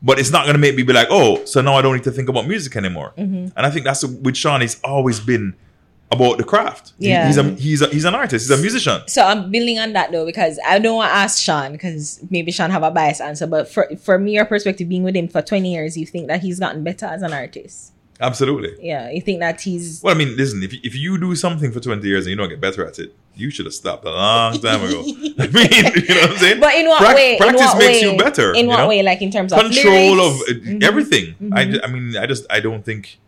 but 0.00 0.18
it's 0.20 0.30
not 0.30 0.46
gonna 0.46 0.58
make 0.58 0.76
me 0.76 0.84
be 0.84 0.92
like, 0.92 1.08
oh, 1.10 1.44
so 1.44 1.60
now 1.60 1.74
I 1.74 1.82
don't 1.82 1.94
need 1.94 2.04
to 2.04 2.12
think 2.12 2.28
about 2.28 2.46
music 2.46 2.76
anymore. 2.76 3.12
Mm-hmm. 3.18 3.48
And 3.56 3.66
I 3.66 3.70
think 3.70 3.84
that's 3.84 4.04
with 4.04 4.36
Sean. 4.36 4.60
He's 4.60 4.80
always 4.82 5.18
been 5.18 5.54
about 6.12 6.38
the 6.38 6.44
craft. 6.44 6.92
Yeah. 6.98 7.26
he's 7.26 7.36
a 7.36 7.42
he's 7.54 7.82
a, 7.82 7.88
he's 7.88 8.04
an 8.04 8.14
artist. 8.14 8.48
He's 8.48 8.58
a 8.58 8.60
musician. 8.62 9.00
So 9.08 9.22
I'm 9.24 9.50
building 9.50 9.78
on 9.78 9.92
that 9.94 10.12
though 10.12 10.24
because 10.24 10.58
I 10.66 10.78
don't 10.78 10.96
want 10.96 11.10
to 11.10 11.14
ask 11.16 11.42
Sean 11.42 11.72
because 11.72 12.22
maybe 12.30 12.52
Sean 12.52 12.70
have 12.70 12.82
a 12.84 12.90
biased 12.90 13.20
answer. 13.20 13.46
But 13.46 13.68
for 13.68 13.88
for 13.98 14.18
me, 14.18 14.32
your 14.34 14.44
perspective, 14.44 14.88
being 14.88 15.02
with 15.02 15.16
him 15.16 15.28
for 15.28 15.42
20 15.42 15.72
years, 15.72 15.96
you 15.96 16.06
think 16.06 16.28
that 16.28 16.42
he's 16.42 16.60
gotten 16.60 16.84
better 16.84 17.06
as 17.06 17.22
an 17.22 17.32
artist. 17.32 17.92
Absolutely. 18.18 18.74
Yeah, 18.80 19.10
you 19.10 19.20
think 19.20 19.40
that 19.40 19.60
he's 19.60 20.00
Well, 20.02 20.14
I 20.14 20.16
mean, 20.16 20.38
listen, 20.38 20.62
if, 20.62 20.72
if 20.82 20.94
you 20.94 21.18
do 21.18 21.34
something 21.34 21.70
for 21.70 21.80
20 21.80 22.06
years 22.08 22.24
and 22.24 22.30
you 22.30 22.36
don't 22.36 22.48
get 22.48 22.62
better 22.62 22.86
at 22.86 22.98
it, 22.98 23.14
you 23.34 23.50
should 23.50 23.66
have 23.66 23.74
stopped 23.74 24.06
a 24.06 24.10
long 24.10 24.58
time 24.58 24.82
ago. 24.84 25.00
I 25.38 25.46
mean, 25.48 25.68
you 25.70 26.14
know 26.14 26.20
what 26.22 26.30
I'm 26.30 26.36
saying? 26.38 26.60
But 26.60 26.74
in 26.76 26.86
what 26.88 26.98
Prac- 27.02 27.14
way? 27.14 27.36
Practice 27.36 27.60
what 27.60 27.78
makes 27.78 28.02
way? 28.02 28.10
you 28.12 28.16
better. 28.16 28.54
In 28.54 28.68
what 28.68 28.78
know? 28.78 28.88
way? 28.88 29.02
Like 29.02 29.20
in 29.20 29.30
terms 29.30 29.52
of 29.52 29.60
control 29.60 30.16
lyrics? 30.16 30.22
of 30.50 30.56
uh, 30.56 30.60
Mhm. 30.60 30.82
everything. 30.82 31.34
I, 31.52 31.64
Mm-hmm. 31.64 31.72
ju- 31.72 31.80
I 31.84 31.86
mean, 31.88 32.16
I 32.16 32.24
just 32.26 32.46
I 32.48 32.60
don't 32.60 32.82
think. 32.84 33.18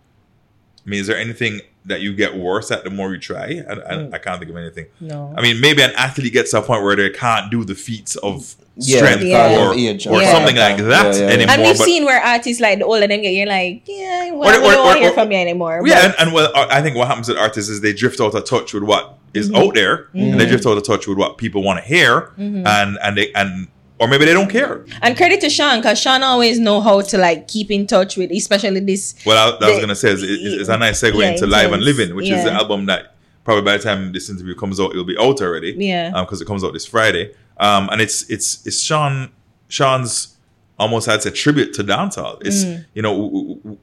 I 0.86 0.88
mean, 0.90 1.00
is 1.00 1.06
there 1.06 1.18
anything 1.18 1.60
that 1.88 2.00
you 2.00 2.14
get 2.14 2.36
worse 2.36 2.70
at 2.70 2.84
the 2.84 2.90
more 2.90 3.12
you 3.12 3.18
try? 3.18 3.62
I, 3.68 3.72
I, 3.72 4.08
I 4.12 4.18
can't 4.18 4.38
think 4.38 4.50
of 4.50 4.56
anything. 4.56 4.86
Mm. 5.02 5.08
No. 5.08 5.34
I 5.36 5.42
mean, 5.42 5.60
maybe 5.60 5.82
an 5.82 5.92
athlete 5.96 6.32
gets 6.32 6.50
to 6.52 6.58
a 6.58 6.62
point 6.62 6.82
where 6.82 6.96
they 6.96 7.10
can't 7.10 7.50
do 7.50 7.64
the 7.64 7.74
feats 7.74 8.16
of 8.16 8.54
Yeah, 8.76 8.98
strength 8.98 9.20
because 9.22 9.58
or, 9.58 9.72
of 9.72 9.76
age 9.78 10.06
or 10.06 10.20
and 10.20 10.28
something 10.30 10.56
like 10.56 10.76
that 10.78 11.14
Yeah, 11.14 11.20
yeah, 11.20 11.26
yeah. 11.26 11.32
anymore. 11.34 11.54
and 11.54 11.62
we've 11.62 11.78
but 11.78 11.84
seen 11.84 12.04
where 12.04 12.20
artists 12.22 12.60
like 12.60 12.78
the 12.78 12.84
older 12.84 13.06
them 13.08 13.20
get, 13.22 13.30
you're 13.32 13.46
like, 13.46 13.82
yeah, 13.86 14.30
well, 14.32 14.48
Or- 14.56 14.62
we 14.62 14.68
or- 14.68 14.72
don't 14.72 14.84
want 14.84 14.90
or- 14.90 14.94
to 14.94 15.00
hear 15.00 15.10
or- 15.10 15.14
from 15.14 15.32
you 15.32 15.38
anymore. 15.38 15.82
yeah, 15.84 15.94
but- 15.94 16.04
and, 16.04 16.14
and 16.20 16.32
well, 16.34 16.50
I 16.54 16.80
think 16.82 16.96
what 16.96 17.08
happens 17.08 17.28
with 17.28 17.38
artists 17.38 17.68
is 17.70 17.80
they 17.80 17.92
drift 17.92 18.20
out 18.20 18.34
of 18.34 18.44
touch 18.44 18.72
with 18.74 18.84
what 18.84 19.14
is 19.34 19.50
Mm-hmm. 19.50 19.56
out 19.68 19.74
there, 19.74 20.08
and 20.14 20.38
they 20.40 20.46
drift 20.46 20.64
out 20.66 20.76
of 20.78 20.84
touch 20.84 21.06
with 21.06 21.18
what 21.18 21.36
people 21.38 21.62
want 21.62 21.78
to 21.82 21.84
hear, 21.84 22.32
Mm-hmm. 22.38 22.66
and 22.66 22.98
and 23.02 23.16
they 23.18 23.32
and 23.34 23.68
or 24.00 24.08
maybe 24.08 24.24
they 24.24 24.32
don't 24.32 24.50
care. 24.50 24.84
And 25.02 25.16
credit 25.16 25.40
to 25.40 25.50
Sean 25.50 25.78
because 25.80 25.98
Sean 26.00 26.22
always 26.22 26.58
know 26.58 26.80
how 26.80 27.00
to 27.00 27.18
like 27.18 27.48
keep 27.48 27.70
in 27.70 27.86
touch 27.86 28.16
with, 28.16 28.30
especially 28.30 28.80
this. 28.80 29.14
Well, 29.26 29.54
I, 29.54 29.58
that 29.58 29.68
was 29.70 29.80
gonna 29.80 29.96
say 29.96 30.10
is, 30.12 30.22
is, 30.22 30.40
is 30.62 30.68
a 30.68 30.76
nice 30.76 31.00
segue 31.02 31.20
Yeah, 31.20 31.30
into 31.30 31.46
Live 31.46 31.72
and. 31.72 31.82
Living, 31.82 32.14
which 32.14 32.28
is 32.30 32.44
the 32.44 32.52
album 32.52 32.86
that 32.86 33.14
probably 33.44 33.62
by 33.62 33.76
the 33.76 33.82
time 33.82 34.12
this 34.12 34.28
interview 34.28 34.54
comes 34.54 34.78
out, 34.78 34.90
it'll 34.90 35.04
be 35.04 35.16
out 35.18 35.40
already. 35.40 35.74
Yeah. 35.78 36.12
because 36.20 36.40
it 36.40 36.46
comes 36.46 36.62
out 36.64 36.72
this 36.72 36.86
Friday. 36.86 37.34
Um, 37.58 37.88
and 37.90 38.00
it's 38.00 38.28
it's 38.30 38.64
it's 38.66 38.80
Sean 38.80 39.30
Sean's 39.68 40.36
almost 40.78 41.08
as 41.08 41.26
a 41.26 41.30
tribute 41.30 41.72
to 41.74 41.82
dancehall. 41.82 42.38
It's 42.46 42.64
Mm. 42.64 42.84
you 42.94 43.02
know 43.02 43.14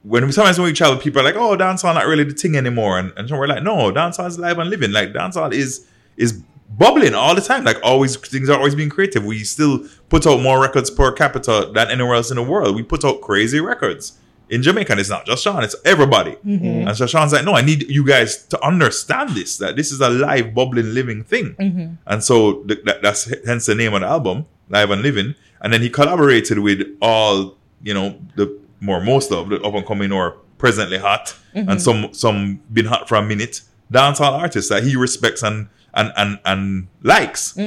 when 0.04 0.32
sometimes 0.32 0.58
when 0.58 0.68
we 0.68 0.74
travel, 0.74 0.98
people 0.98 1.20
are 1.22 1.26
like, 1.26 1.36
"Oh, 1.36 1.58
dancehall 1.58 1.94
not 1.94 2.08
really 2.08 2.24
the 2.24 2.34
thing 2.34 2.56
anymore," 2.56 2.98
and 3.00 3.12
and 3.18 3.30
we're 3.30 3.48
like, 3.48 3.64
"No, 3.64 3.92
dancehall 3.92 4.28
is 4.28 4.40
live 4.40 4.60
and 4.60 4.70
living. 4.70 4.92
Like 4.92 5.12
dancehall 5.14 5.52
is 5.54 5.86
is 6.16 6.42
bubbling 6.78 7.14
all 7.14 7.36
the 7.36 7.42
time. 7.42 7.64
Like 7.64 7.78
always, 7.84 8.16
things 8.16 8.50
are 8.50 8.58
always 8.58 8.76
being 8.76 8.90
creative. 8.90 9.26
We 9.26 9.44
still 9.44 9.88
put 10.10 10.26
out 10.28 10.42
more 10.42 10.62
records 10.62 10.90
per 10.90 11.12
capita 11.12 11.72
than 11.74 11.90
anywhere 11.90 12.16
else 12.16 12.32
in 12.32 12.38
the 12.38 12.44
world. 12.44 12.76
We 12.76 12.84
put 12.84 13.04
out 13.06 13.22
crazy 13.22 13.60
records." 13.60 14.20
In 14.48 14.62
Jamaica, 14.62 14.92
and 14.92 15.00
it's 15.00 15.10
not 15.10 15.26
just 15.26 15.44
Sean; 15.44 15.64
it's 15.64 15.76
everybody. 15.86 16.34
Mm-hmm. 16.46 16.88
And 16.88 16.96
so 16.96 17.08
Sean's 17.08 17.34
like, 17.34 17.46
"No, 17.46 17.56
I 17.56 17.62
need 17.62 17.90
you 17.90 18.06
guys 18.06 18.46
to 18.48 18.64
understand 18.64 19.32
this. 19.32 19.58
That 19.58 19.76
this 19.76 19.92
is 19.92 20.02
a 20.02 20.10
live, 20.10 20.54
bubbling, 20.54 20.94
living 20.94 21.24
thing." 21.24 21.56
Mm-hmm. 21.56 21.94
And 22.06 22.24
so 22.24 22.62
th- 22.64 22.84
that, 22.86 23.02
that's 23.02 23.24
hence 23.46 23.66
the 23.66 23.74
name 23.74 23.96
of 23.96 24.02
the 24.02 24.08
album, 24.08 24.46
Live 24.70 24.92
and 24.92 25.02
Living. 25.02 25.34
And 25.62 25.74
then 25.74 25.82
he 25.82 25.90
collaborated 25.90 26.60
with 26.60 26.86
all, 27.02 27.58
you 27.82 27.96
know, 27.96 28.20
the 28.36 28.56
more 28.82 29.02
most 29.02 29.32
of 29.32 29.50
the 29.50 29.60
up 29.62 29.74
and 29.74 29.86
coming 29.86 30.12
or 30.12 30.38
presently 30.58 30.98
hot 30.98 31.36
mm-hmm. 31.54 31.70
and 31.70 31.82
some 31.82 32.14
some 32.14 32.62
been 32.72 32.86
hot 32.86 33.08
for 33.10 33.16
a 33.16 33.22
minute 33.22 33.62
dancehall 33.92 34.32
artists 34.32 34.70
that 34.70 34.84
he 34.84 34.96
respects 34.96 35.44
and 35.44 35.68
and 35.96 36.12
and, 36.16 36.40
and 36.46 36.88
likes. 37.04 37.58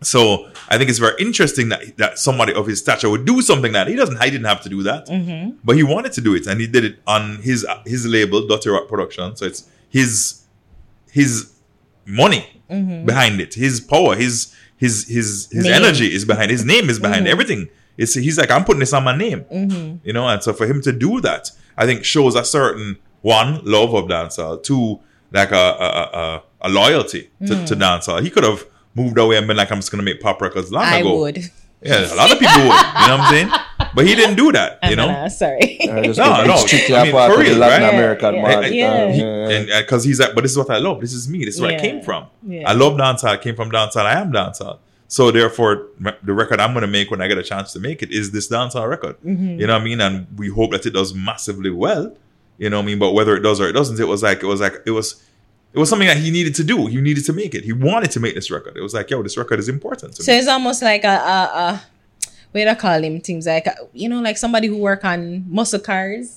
So 0.00 0.48
I 0.68 0.78
think 0.78 0.90
it's 0.90 1.00
very 1.00 1.20
interesting 1.20 1.70
that 1.70 1.96
that 1.96 2.18
somebody 2.18 2.54
of 2.54 2.66
his 2.66 2.78
stature 2.78 3.10
would 3.10 3.24
do 3.24 3.42
something 3.42 3.72
that 3.72 3.88
he 3.88 3.96
doesn't. 3.96 4.22
He 4.22 4.30
didn't 4.30 4.46
have 4.46 4.62
to 4.62 4.68
do 4.68 4.82
that, 4.84 5.08
but 5.64 5.76
he 5.76 5.82
wanted 5.82 6.12
to 6.12 6.20
do 6.20 6.34
it, 6.34 6.46
and 6.46 6.60
he 6.60 6.66
did 6.66 6.84
it 6.84 6.98
on 7.06 7.42
his 7.42 7.66
his 7.84 8.06
label, 8.06 8.46
Dutty 8.46 8.70
Rock 8.70 8.88
Production. 8.88 9.34
So 9.36 9.46
it's 9.46 9.68
his 9.88 10.44
his 11.10 11.52
money 12.06 12.62
behind 13.06 13.40
it, 13.40 13.54
his 13.54 13.80
power, 13.80 14.14
his 14.14 14.54
his 14.76 15.08
his 15.08 15.48
his 15.50 15.64
Name. 15.64 15.72
energy 15.72 16.14
is 16.14 16.24
behind. 16.24 16.50
His 16.50 16.64
name 16.64 16.88
is 16.88 16.98
behind 16.98 17.24
mm-hmm. 17.24 17.32
everything. 17.32 17.68
It's 17.96 18.14
he's 18.14 18.38
like 18.38 18.50
I'm 18.50 18.64
putting 18.64 18.80
this 18.80 18.92
on 18.92 19.04
my 19.04 19.16
name, 19.16 19.44
mm-hmm. 19.44 20.06
you 20.06 20.12
know. 20.12 20.28
And 20.28 20.42
so 20.42 20.52
for 20.52 20.66
him 20.66 20.80
to 20.82 20.92
do 20.92 21.20
that, 21.22 21.50
I 21.76 21.86
think 21.86 22.04
shows 22.04 22.36
a 22.36 22.44
certain 22.44 22.98
one 23.22 23.60
love 23.64 23.94
of 23.94 24.04
dancehall, 24.04 24.62
two 24.62 25.00
like 25.32 25.50
a 25.50 25.56
a, 25.56 26.10
a, 26.18 26.42
a- 26.60 26.68
a 26.68 26.70
loyalty 26.70 27.30
to, 27.46 27.66
to 27.66 27.74
dancehall. 27.76 28.22
He 28.22 28.30
could 28.30 28.44
have 28.44 28.64
moved 28.94 29.18
away 29.18 29.36
and 29.36 29.46
been 29.46 29.56
like, 29.56 29.70
I'm 29.70 29.78
just 29.78 29.90
gonna 29.90 30.02
make 30.02 30.20
pop 30.20 30.40
records 30.42 30.70
long 30.72 30.84
I 30.84 30.98
ago. 30.98 31.18
would. 31.20 31.38
Yeah, 31.80 32.12
a 32.12 32.16
lot 32.16 32.32
of 32.32 32.38
people 32.40 32.56
would. 32.56 32.64
You 32.64 32.68
know 32.68 32.72
what 32.72 33.20
I'm 33.20 33.30
saying? 33.30 33.50
But 33.94 34.04
he 34.06 34.16
didn't 34.16 34.34
do 34.36 34.50
that. 34.52 34.80
You 34.90 34.96
know. 34.96 35.08
Uh, 35.08 35.28
sorry. 35.28 35.78
No, 35.84 35.94
no, 36.02 36.54
it's 36.54 36.62
strictly 36.66 36.96
I 36.96 37.00
a 37.00 37.04
mean, 37.04 37.12
part 37.12 37.32
for 37.32 37.40
real, 37.40 37.56
Latin 37.56 37.82
right? 37.86 37.94
American 37.94 38.34
Yeah, 38.34 38.42
market. 38.42 38.72
yeah. 38.74 39.12
Yeah. 39.14 39.48
and 39.50 39.66
because 39.84 40.02
he's 40.04 40.18
like, 40.18 40.34
but 40.34 40.42
this 40.42 40.50
is 40.52 40.58
what 40.58 40.70
I 40.70 40.78
love. 40.78 41.00
This 41.00 41.12
is 41.12 41.28
me. 41.28 41.44
This 41.44 41.54
is 41.54 41.60
where 41.60 41.76
I 41.76 41.80
came 41.80 42.02
from. 42.02 42.26
Yeah. 42.42 42.68
I 42.68 42.72
love 42.72 42.94
dancehall. 42.94 43.28
I 43.28 43.36
came 43.36 43.54
from 43.54 43.70
dancehall. 43.70 44.04
I 44.06 44.20
am 44.20 44.32
dancehall. 44.32 44.78
So 45.06 45.30
therefore, 45.30 45.86
the 46.22 46.34
record 46.34 46.58
I'm 46.60 46.72
going 46.74 46.82
to 46.82 46.88
make 46.88 47.10
when 47.12 47.22
I 47.22 47.28
get 47.28 47.38
a 47.38 47.42
chance 47.44 47.72
to 47.74 47.80
make 47.80 48.02
it 48.02 48.10
is 48.10 48.32
this 48.32 48.48
dancehall 48.48 48.88
record. 48.88 49.16
Mm-hmm. 49.24 49.60
You 49.60 49.66
know 49.68 49.74
what 49.74 49.82
I 49.82 49.84
mean? 49.84 50.00
And 50.00 50.26
we 50.36 50.48
hope 50.50 50.72
that 50.72 50.84
it 50.84 50.90
does 50.90 51.14
massively 51.14 51.70
well. 51.70 52.14
You 52.58 52.68
know 52.70 52.78
what 52.78 52.82
I 52.82 52.86
mean? 52.86 52.98
But 52.98 53.12
whether 53.12 53.36
it 53.36 53.40
does 53.40 53.60
or 53.60 53.68
it 53.68 53.72
doesn't, 53.72 53.98
it 54.00 54.04
was 54.08 54.22
like 54.24 54.42
it 54.42 54.46
was 54.46 54.60
like 54.60 54.82
it 54.84 54.90
was. 54.90 55.22
It 55.78 55.80
was 55.80 55.88
something 55.90 56.08
that 56.08 56.16
he 56.16 56.32
needed 56.32 56.54
to 56.56 56.64
do. 56.64 56.86
He 56.86 57.00
needed 57.00 57.24
to 57.26 57.32
make 57.32 57.54
it. 57.54 57.62
He 57.62 57.72
wanted 57.72 58.10
to 58.10 58.20
make 58.20 58.34
this 58.34 58.50
record. 58.50 58.76
It 58.76 58.80
was 58.82 58.94
like, 58.94 59.08
yo, 59.10 59.22
this 59.22 59.36
record 59.36 59.60
is 59.60 59.68
important 59.68 60.14
to 60.16 60.22
So 60.24 60.32
me. 60.32 60.38
it's 60.38 60.48
almost 60.48 60.82
like 60.82 61.04
a, 61.04 61.16
a, 61.36 61.38
a 61.64 61.82
what 62.50 62.62
do 62.64 62.68
I 62.68 62.74
call 62.74 63.00
him? 63.04 63.20
Things 63.20 63.46
like 63.46 63.68
you 63.92 64.08
know, 64.08 64.20
like 64.20 64.38
somebody 64.38 64.66
who 64.66 64.76
work 64.78 65.04
on 65.04 65.44
muscle 65.48 65.78
cars. 65.78 66.36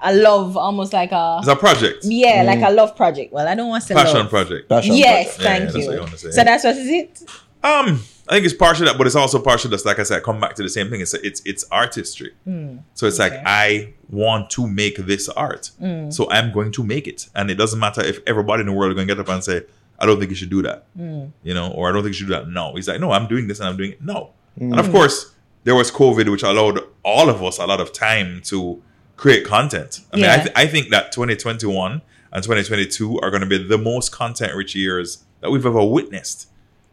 I 0.00 0.12
love 0.12 0.56
almost 0.56 0.92
like 0.92 1.12
a 1.12 1.36
It's 1.40 1.46
a 1.48 1.54
project, 1.54 1.98
yeah, 2.04 2.42
like 2.42 2.62
a 2.62 2.70
love 2.72 2.96
project. 2.96 3.32
Well, 3.32 3.46
I 3.46 3.54
don't 3.54 3.68
want 3.68 3.82
to 3.82 3.88
say 3.88 3.94
passion 3.94 4.20
love. 4.20 4.30
project. 4.30 4.68
Passion 4.68 4.94
Yes, 4.96 5.36
project. 5.36 5.40
Yeah, 5.40 5.46
thank 5.46 5.60
yeah, 5.60 5.64
that's 5.66 5.74
what 5.76 5.84
you. 5.84 5.92
you 5.92 6.00
wanna 6.00 6.18
say. 6.18 6.30
So 6.32 6.42
that's 6.44 6.64
what 6.64 6.76
is 6.76 6.88
it? 6.88 7.22
Um, 7.62 8.02
I 8.30 8.34
think 8.34 8.44
it's 8.44 8.54
partially 8.54 8.86
that, 8.86 8.96
but 8.96 9.08
it's 9.08 9.16
also 9.16 9.42
partially 9.42 9.72
just 9.72 9.84
like 9.84 9.98
I 9.98 10.04
said. 10.04 10.18
I 10.18 10.20
come 10.20 10.38
back 10.38 10.54
to 10.54 10.62
the 10.62 10.68
same 10.68 10.88
thing. 10.88 11.00
It's 11.00 11.14
it's 11.14 11.42
it's 11.44 11.64
artistry. 11.64 12.32
Hmm. 12.44 12.78
So 12.94 13.06
it's 13.06 13.18
like. 13.18 13.32
I 13.44 13.94
want 14.08 14.50
to 14.50 14.68
make 14.68 14.96
this 14.98 15.28
art, 15.28 15.70
hmm. 15.78 16.10
so 16.10 16.30
I'm 16.30 16.52
going 16.52 16.72
to 16.72 16.84
make 16.84 17.08
it, 17.08 17.28
and 17.34 17.50
it 17.50 17.56
doesn't 17.56 17.78
matter 17.78 18.04
if 18.04 18.20
everybody 18.26 18.60
in 18.60 18.66
the 18.66 18.72
world 18.72 18.92
is 18.92 18.94
going 18.94 19.08
to 19.08 19.14
get 19.14 19.20
up 19.20 19.28
and 19.28 19.42
say, 19.42 19.64
"I 19.98 20.06
don't 20.06 20.18
think 20.18 20.30
you 20.30 20.36
should 20.36 20.50
do 20.50 20.62
that," 20.62 20.86
hmm. 20.96 21.26
you 21.42 21.54
know, 21.54 21.72
or 21.72 21.88
"I 21.88 21.92
don't 21.92 22.02
think 22.02 22.14
you 22.14 22.18
should 22.18 22.28
do 22.28 22.34
that." 22.34 22.48
No, 22.48 22.74
he's 22.74 22.86
like, 22.88 23.00
"No, 23.00 23.10
I'm 23.10 23.26
doing 23.26 23.48
this 23.48 23.58
and 23.58 23.68
I'm 23.68 23.76
doing 23.76 23.92
it." 23.92 24.02
No, 24.02 24.30
and 24.56 24.78
of 24.78 24.90
course 24.92 25.34
there 25.64 25.74
was 25.74 25.90
COVID, 25.90 26.30
which 26.30 26.44
allowed 26.44 26.80
all 27.04 27.28
of 27.28 27.42
us 27.42 27.58
a 27.58 27.66
lot 27.66 27.80
of 27.80 27.92
time 27.92 28.42
to 28.44 28.82
create 29.16 29.44
content. 29.44 30.00
I 30.12 30.16
mean, 30.16 30.26
I, 30.26 30.36
th- 30.38 30.52
I 30.56 30.66
think 30.66 30.88
that 30.90 31.12
2021 31.12 32.00
and 32.32 32.42
2022 32.42 33.20
are 33.20 33.30
going 33.30 33.42
to 33.42 33.46
be 33.46 33.58
the 33.62 33.76
most 33.76 34.12
content-rich 34.12 34.74
years 34.74 35.24
that 35.40 35.50
we've 35.50 35.66
ever 35.66 35.84
witnessed 35.84 36.48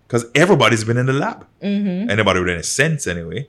because 0.08 0.26
everybody's 0.34 0.84
been 0.86 0.98
in 0.98 1.06
the 1.06 1.14
lab. 1.14 1.46
Mm-hmm. 1.62 2.10
Anybody 2.10 2.40
with 2.40 2.50
any 2.50 2.64
sense, 2.64 3.08
anyway. 3.08 3.48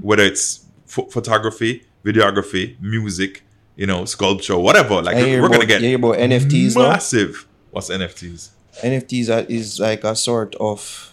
Whether 0.00 0.22
it's 0.22 0.64
ph- 0.88 1.10
photography, 1.10 1.82
videography, 2.04 2.80
music, 2.80 3.42
you 3.74 3.86
know, 3.86 4.04
sculpture, 4.04 4.56
whatever. 4.56 5.02
Like 5.02 5.16
I 5.16 5.40
we're 5.40 5.48
gonna 5.48 5.66
get 5.66 5.80
you 5.82 5.88
hear 5.88 5.98
about 5.98 6.16
NFTs 6.16 6.76
now? 6.76 6.88
massive. 6.90 7.46
What's 7.72 7.90
NFTs? 7.90 8.50
NFTs 8.82 9.28
are, 9.34 9.46
is 9.50 9.80
like 9.80 10.04
a 10.04 10.14
sort 10.14 10.54
of 10.56 11.12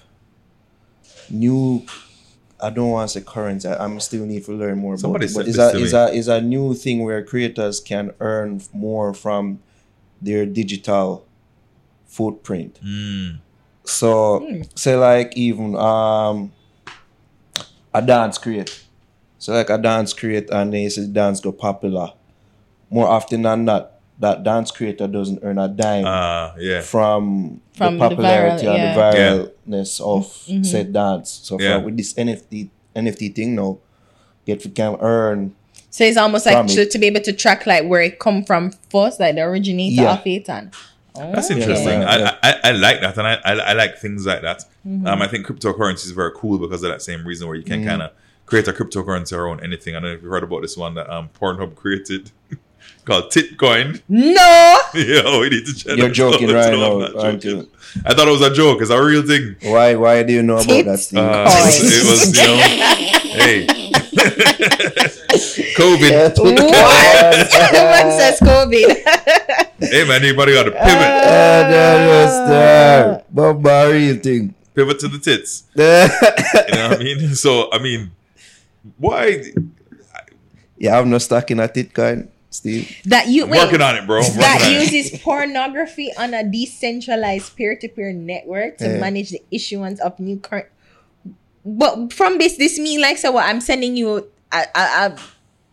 new. 1.29 1.85
I 2.61 2.69
don't 2.69 2.91
want 2.91 3.09
to 3.09 3.19
say 3.19 3.25
currency. 3.25 3.67
I, 3.67 3.83
I'm 3.83 3.99
still 3.99 4.25
need 4.25 4.45
to 4.45 4.53
learn 4.53 4.77
more 4.77 4.95
Somebody 4.97 5.25
about 5.25 5.25
it. 5.25 5.33
said 5.33 5.39
But 5.43 5.47
it's 5.47 5.57
this 5.57 5.73
a 5.73 5.77
to 5.77 5.83
is 5.83 5.93
me. 5.93 5.99
a 5.99 6.07
is 6.19 6.27
a 6.29 6.41
new 6.41 6.73
thing 6.73 7.03
where 7.03 7.23
creators 7.23 7.79
can 7.81 8.13
earn 8.21 8.61
more 8.71 9.13
from 9.13 9.59
their 10.21 10.45
digital 10.45 11.25
footprint. 12.05 12.79
Mm. 12.85 13.39
So 13.85 14.47
say 14.75 14.95
like 14.95 15.35
even 15.35 15.75
um 15.75 16.51
a 17.93 18.01
dance 18.01 18.37
create. 18.37 18.83
So 19.39 19.53
like 19.53 19.69
a 19.69 19.77
dance 19.77 20.13
create 20.13 20.49
and 20.49 20.73
they 20.73 20.87
say 20.89 21.05
dance 21.07 21.39
go 21.41 21.51
popular. 21.51 22.13
More 22.89 23.07
often 23.07 23.41
than 23.41 23.65
not, 23.65 23.91
that 24.19 24.43
dance 24.43 24.71
creator 24.71 25.07
doesn't 25.07 25.39
earn 25.43 25.57
a 25.57 25.67
dime 25.67 26.05
Uh, 26.05 26.51
yeah. 26.59 26.81
from, 26.81 27.59
From 27.75 27.97
the 27.97 28.09
the 28.09 28.09
popularity 28.15 28.65
viral- 28.67 28.75
and 28.75 28.95
the 28.95 29.71
viralness 29.77 29.99
of 29.99 30.65
said 30.65 30.93
dance. 30.93 31.29
So 31.43 31.59
Yeah. 31.59 31.79
for, 31.79 31.85
with 31.85 31.97
this 31.97 32.13
NFT 32.13 32.69
NFT 32.95 33.35
thing 33.35 33.55
now, 33.55 33.79
get 34.45 34.63
we 34.63 34.71
can 34.71 34.95
earn 35.01 35.55
So 35.89 36.03
it's 36.05 36.17
almost 36.17 36.45
like 36.45 36.67
to, 36.67 36.81
it. 36.81 36.91
to 36.91 36.99
be 36.99 37.07
able 37.07 37.21
to 37.21 37.33
track 37.33 37.65
like 37.67 37.85
where 37.85 38.01
it 38.01 38.19
come 38.19 38.43
from 38.43 38.71
first, 38.89 39.19
like 39.19 39.35
the 39.35 39.41
originator 39.41 40.03
Yeah. 40.03 40.13
of 40.13 40.25
it, 40.25 40.47
and 40.49 40.71
That's 41.15 41.51
Okay. 41.51 41.59
interesting. 41.61 42.01
Yeah, 42.01 42.17
yeah. 42.17 42.37
I, 42.41 42.51
I, 42.51 42.59
I 42.63 42.71
like 42.71 43.01
that, 43.01 43.17
and 43.17 43.27
I, 43.27 43.33
I, 43.45 43.51
I 43.53 43.73
like 43.73 43.97
things 43.99 44.25
like 44.25 44.41
that. 44.41 44.59
Mm-hmm. 44.87 45.05
Um, 45.07 45.21
I 45.21 45.27
think 45.27 45.45
cryptocurrency 45.45 46.05
is 46.05 46.11
very 46.11 46.31
cool 46.35 46.57
because 46.57 46.83
of 46.83 46.89
that 46.91 47.01
same 47.01 47.25
reason, 47.25 47.47
where 47.47 47.55
you 47.55 47.63
Mm-hmm. 47.63 47.73
can 47.81 47.85
kind 47.85 48.01
of 48.01 48.11
create 48.45 48.67
a 48.67 48.73
cryptocurrency 48.73 49.37
around 49.37 49.61
anything. 49.61 49.95
I 49.95 49.99
don't 49.99 50.09
know 50.09 50.15
if 50.15 50.23
you 50.23 50.29
heard 50.29 50.43
about 50.43 50.61
this 50.61 50.75
one 50.75 50.95
that 50.95 51.09
um, 51.09 51.29
Pornhub 51.39 51.75
created 51.75 52.31
called 53.05 53.25
Titcoin. 53.31 54.01
no. 54.09 54.79
Yo, 54.95 55.39
we 55.39 55.49
need 55.49 55.65
to 55.65 55.73
check 55.75 55.97
You're 55.97 56.09
joking 56.09 56.49
out. 56.49 56.55
right 56.55 56.71
No, 56.73 57.03
I'm 57.05 57.13
not 57.13 57.39
joking. 57.41 57.67
I 58.05 58.13
thought 58.13 58.27
it 58.27 58.31
was 58.31 58.41
a 58.41 58.53
joke. 58.53 58.81
It's 58.81 58.89
a 58.89 59.01
real 59.03 59.21
thing. 59.25 59.55
why 59.71 59.93
why 59.95 60.23
do 60.23 60.33
you 60.33 60.41
know 60.41 60.55
about 60.55 60.67
that 60.85 60.99
thing? 60.99 61.19
Uh, 61.19 61.45
it, 61.47 61.83
was, 61.83 61.93
it 61.93 62.09
was, 62.09 62.41
you 62.41 62.47
know, 62.47 62.57
hey, 63.43 64.82
COVID. 65.77 66.11
Everyone 66.43 68.09
says 68.19 68.39
COVID. 68.39 68.89
Hey 69.79 70.07
man, 70.07 70.21
anybody 70.23 70.53
got 70.53 70.63
to 70.63 70.71
pivot, 70.71 71.11
Ah, 71.25 71.65
that 71.67 71.97
was 72.07 72.49
there. 72.49 73.23
Bob 73.29 73.63
thing. 74.23 74.53
pivot 74.75 74.99
to 74.99 75.07
the 75.07 75.19
tits. 75.19 75.63
You 75.75 76.75
know 76.75 76.89
what 76.89 76.99
I 77.01 77.03
mean? 77.03 77.35
So 77.35 77.69
I 77.71 77.79
mean, 77.79 78.11
why? 78.97 79.43
Yeah, 80.77 80.99
I'm 80.99 81.09
no 81.09 81.17
stock 81.17 81.49
in 81.51 81.59
a 81.59 81.67
Bitcoin, 81.67 82.27
Steve? 82.49 82.91
that 83.05 83.27
you 83.27 83.43
I'm 83.45 83.49
wait, 83.49 83.59
working 83.65 83.81
on 83.81 83.95
it, 83.95 84.05
bro. 84.05 84.21
I'm 84.21 84.37
that 84.37 84.61
on 84.61 84.71
it. 84.71 84.91
uses 84.93 85.19
pornography 85.21 86.11
on 86.17 86.33
a 86.33 86.43
decentralized 86.43 87.55
peer-to-peer 87.55 88.13
network 88.13 88.77
to 88.79 88.85
Yeah. 88.87 88.97
manage 88.99 89.31
the 89.31 89.41
issuance 89.51 89.99
of 90.01 90.19
new 90.19 90.37
current. 90.39 90.67
But 91.65 92.11
from 92.11 92.37
this, 92.39 92.57
this 92.57 92.77
mean 92.77 92.99
like 93.01 93.17
so. 93.17 93.31
What 93.31 93.47
I'm 93.47 93.61
sending 93.61 93.95
you 93.95 94.27
a 94.53 94.65
a 94.75 94.81
a, 94.81 95.19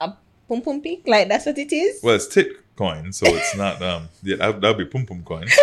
a 0.01 0.17
pum 0.49 0.63
pum 0.63 0.81
pic, 0.81 1.07
like 1.07 1.29
that's 1.29 1.47
what 1.47 1.59
it 1.59 1.73
is. 1.73 2.03
Well, 2.03 2.15
it's 2.15 2.27
tit 2.27 2.49
coin, 2.77 3.13
so 3.13 3.27
it's 3.29 3.57
not. 3.57 3.83
Um, 3.83 4.09
yeah, 4.23 4.37
that 4.37 4.61
that'd 4.61 4.79
be 4.79 4.85
pum 4.85 5.07
pum 5.07 5.23
coin. 5.23 5.47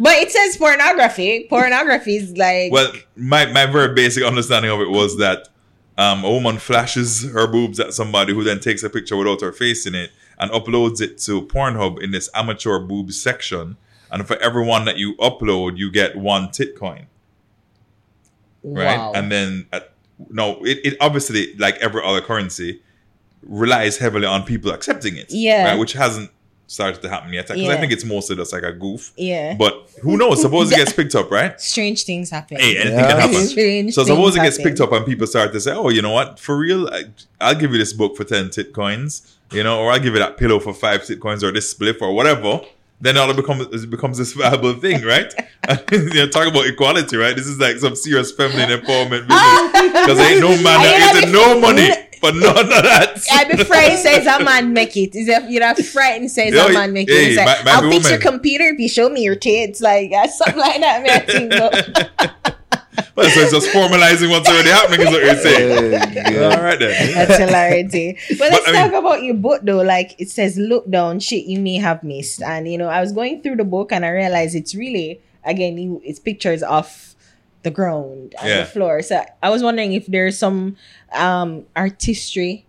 But 0.00 0.14
it 0.14 0.32
says 0.32 0.56
pornography. 0.56 1.46
Pornography 1.48 2.16
is 2.16 2.36
like 2.36 2.72
Well, 2.72 2.90
my 3.16 3.44
my 3.52 3.66
very 3.66 3.94
basic 3.94 4.24
understanding 4.24 4.70
of 4.70 4.80
it 4.80 4.88
was 4.88 5.18
that 5.18 5.48
um, 5.98 6.24
a 6.24 6.30
woman 6.30 6.56
flashes 6.58 7.30
her 7.30 7.46
boobs 7.46 7.78
at 7.78 7.92
somebody 7.92 8.32
who 8.32 8.42
then 8.42 8.60
takes 8.60 8.82
a 8.82 8.88
picture 8.88 9.16
without 9.18 9.42
her 9.42 9.52
face 9.52 9.86
in 9.86 9.94
it 9.94 10.10
and 10.38 10.50
uploads 10.52 11.02
it 11.02 11.18
to 11.18 11.42
Pornhub 11.42 12.02
in 12.02 12.12
this 12.12 12.30
amateur 12.34 12.78
boobs 12.78 13.20
section. 13.20 13.76
And 14.10 14.26
for 14.26 14.36
every 14.38 14.64
one 14.64 14.86
that 14.86 14.96
you 14.96 15.16
upload, 15.16 15.76
you 15.76 15.92
get 15.92 16.16
one 16.16 16.50
tit 16.50 16.74
coin, 16.74 17.06
right? 18.64 18.96
wow. 18.96 19.12
And 19.14 19.30
then 19.30 19.66
uh, 19.70 19.80
no, 20.28 20.62
it, 20.64 20.78
it 20.84 20.96
obviously 21.00 21.54
like 21.56 21.76
every 21.76 22.02
other 22.04 22.20
currency 22.20 22.80
relies 23.42 23.98
heavily 23.98 24.26
on 24.26 24.42
people 24.44 24.70
accepting 24.70 25.16
it, 25.16 25.26
Yeah. 25.30 25.70
right? 25.70 25.78
Which 25.78 25.94
hasn't 25.94 26.30
started 26.66 27.02
to 27.02 27.08
happen 27.08 27.32
yet 27.32 27.48
because 27.48 27.68
I 27.68 27.76
think 27.78 27.90
it's 27.92 28.04
mostly 28.04 28.36
just 28.36 28.52
like 28.52 28.62
a 28.62 28.72
goof. 28.72 29.12
yeah. 29.16 29.54
But 29.58 29.90
who 30.02 30.16
knows? 30.16 30.40
Suppose 30.40 30.70
it 30.70 30.76
gets 30.76 30.92
picked 30.92 31.14
up, 31.16 31.30
right? 31.30 31.60
Strange 31.72 32.04
things 32.04 32.30
happen. 32.30 32.58
Hey, 32.58 32.76
anything 32.76 32.98
Yeah. 32.98 33.08
can 33.10 33.20
happen. 33.20 33.46
Strange 33.54 33.94
So 33.94 34.04
suppose 34.04 34.36
it 34.36 34.40
gets 34.40 34.56
happen. 34.56 34.70
picked 34.72 34.80
up 34.80 34.92
and 34.92 35.04
people 35.04 35.26
start 35.26 35.52
to 35.52 35.60
say, 35.60 35.72
"Oh, 35.72 35.88
you 35.88 36.00
know 36.02 36.12
what? 36.12 36.38
For 36.38 36.56
real, 36.56 36.88
I, 36.88 37.04
I'll 37.40 37.56
give 37.56 37.72
you 37.72 37.78
this 37.78 37.92
book 37.92 38.16
for 38.16 38.22
ten 38.24 38.50
tit 38.50 38.72
coins, 38.72 39.36
you 39.50 39.64
know, 39.64 39.80
or 39.80 39.90
I'll 39.90 39.98
give 39.98 40.12
you 40.12 40.20
that 40.20 40.36
pillow 40.36 40.60
for 40.60 40.72
five 40.72 41.04
tit 41.04 41.18
coins, 41.20 41.42
or 41.42 41.50
this 41.50 41.72
spliff, 41.74 42.00
or 42.00 42.14
whatever." 42.14 42.60
Then 43.02 43.16
all 43.16 43.30
it 43.30 43.36
becomes 43.36 43.66
it 43.84 43.90
becomes 43.90 44.18
this 44.18 44.32
valuable 44.34 44.74
thing, 44.74 45.02
right? 45.04 45.32
you 45.92 46.14
know, 46.14 46.28
talk 46.28 46.48
about 46.48 46.66
equality, 46.66 47.16
right? 47.16 47.34
This 47.36 47.46
is 47.46 47.58
like 47.58 47.76
some 47.76 47.94
serious 47.96 48.32
feminine 48.32 48.68
empowerment 48.80 49.28
business 49.28 49.92
because 49.92 50.18
ain't 50.18 50.40
no 50.40 50.48
man 50.62 50.80
I 50.80 50.84
that 50.84 51.10
getting 51.14 51.32
no 51.32 51.60
money 51.60 51.88
for 52.20 52.32
none 52.32 52.58
of 52.58 52.68
that. 52.68 53.24
I'd 53.32 53.48
be 53.48 53.64
frightened 53.64 53.98
says 53.98 54.26
a 54.26 54.44
man 54.44 54.72
make 54.72 54.96
it. 54.96 55.14
Is 55.14 55.28
if 55.28 55.50
you're 55.50 55.60
not 55.60 55.78
frightened 55.78 56.30
says 56.30 56.52
Yo, 56.52 56.66
a 56.66 56.72
man 56.72 56.92
make 56.92 57.08
it. 57.08 57.12
hey, 57.14 57.26
It's 57.28 57.36
like, 57.36 57.64
my- 57.64 57.80
my 57.80 57.86
I'll 57.86 57.90
fix 57.90 58.10
your 58.10 58.18
computer 58.18 58.64
if 58.64 58.78
you 58.78 58.88
show 58.88 59.08
me 59.08 59.22
your 59.22 59.36
tits. 59.36 59.80
Like 59.80 60.12
uh, 60.12 60.26
something 60.28 60.58
like 60.58 60.80
that. 60.80 61.02
Man, 61.28 61.50
I 61.54 62.42
but 62.44 62.59
Well, 63.20 63.30
so 63.30 63.40
it's 63.40 63.52
just 63.52 63.68
formalizing 63.68 64.30
what's 64.30 64.48
already 64.48 64.70
happening, 64.70 65.00
is 65.06 65.12
what 65.12 65.22
you're 65.22 65.36
saying. 65.36 65.92
Yeah. 65.92 66.56
All 66.56 66.62
right 66.62 66.78
then. 66.78 67.14
that's 67.14 67.36
hilarity. 67.38 68.18
But 68.38 68.50
let's 68.50 68.68
I 68.68 68.72
mean- 68.72 68.90
talk 68.90 68.98
about 68.98 69.22
your 69.22 69.34
book 69.34 69.60
though. 69.62 69.82
Like 69.82 70.14
it 70.18 70.30
says, 70.30 70.56
look 70.56 70.88
down 70.90 71.20
shit 71.20 71.44
you 71.44 71.60
may 71.60 71.76
have 71.76 72.02
missed. 72.02 72.42
And 72.42 72.66
you 72.70 72.78
know, 72.78 72.88
I 72.88 73.00
was 73.00 73.12
going 73.12 73.42
through 73.42 73.56
the 73.56 73.64
book 73.64 73.92
and 73.92 74.04
I 74.04 74.08
realized 74.10 74.54
it's 74.56 74.74
really 74.74 75.20
again, 75.44 75.78
you, 75.78 76.00
it's 76.04 76.18
pictures 76.18 76.62
of 76.62 77.14
the 77.62 77.70
ground 77.70 78.34
and 78.40 78.48
Yeah. 78.48 78.60
the 78.60 78.66
floor. 78.66 79.02
So 79.02 79.22
I 79.42 79.50
was 79.50 79.62
wondering 79.62 79.92
if 79.92 80.06
there's 80.06 80.38
some 80.38 80.76
um 81.12 81.66
artistry 81.76 82.64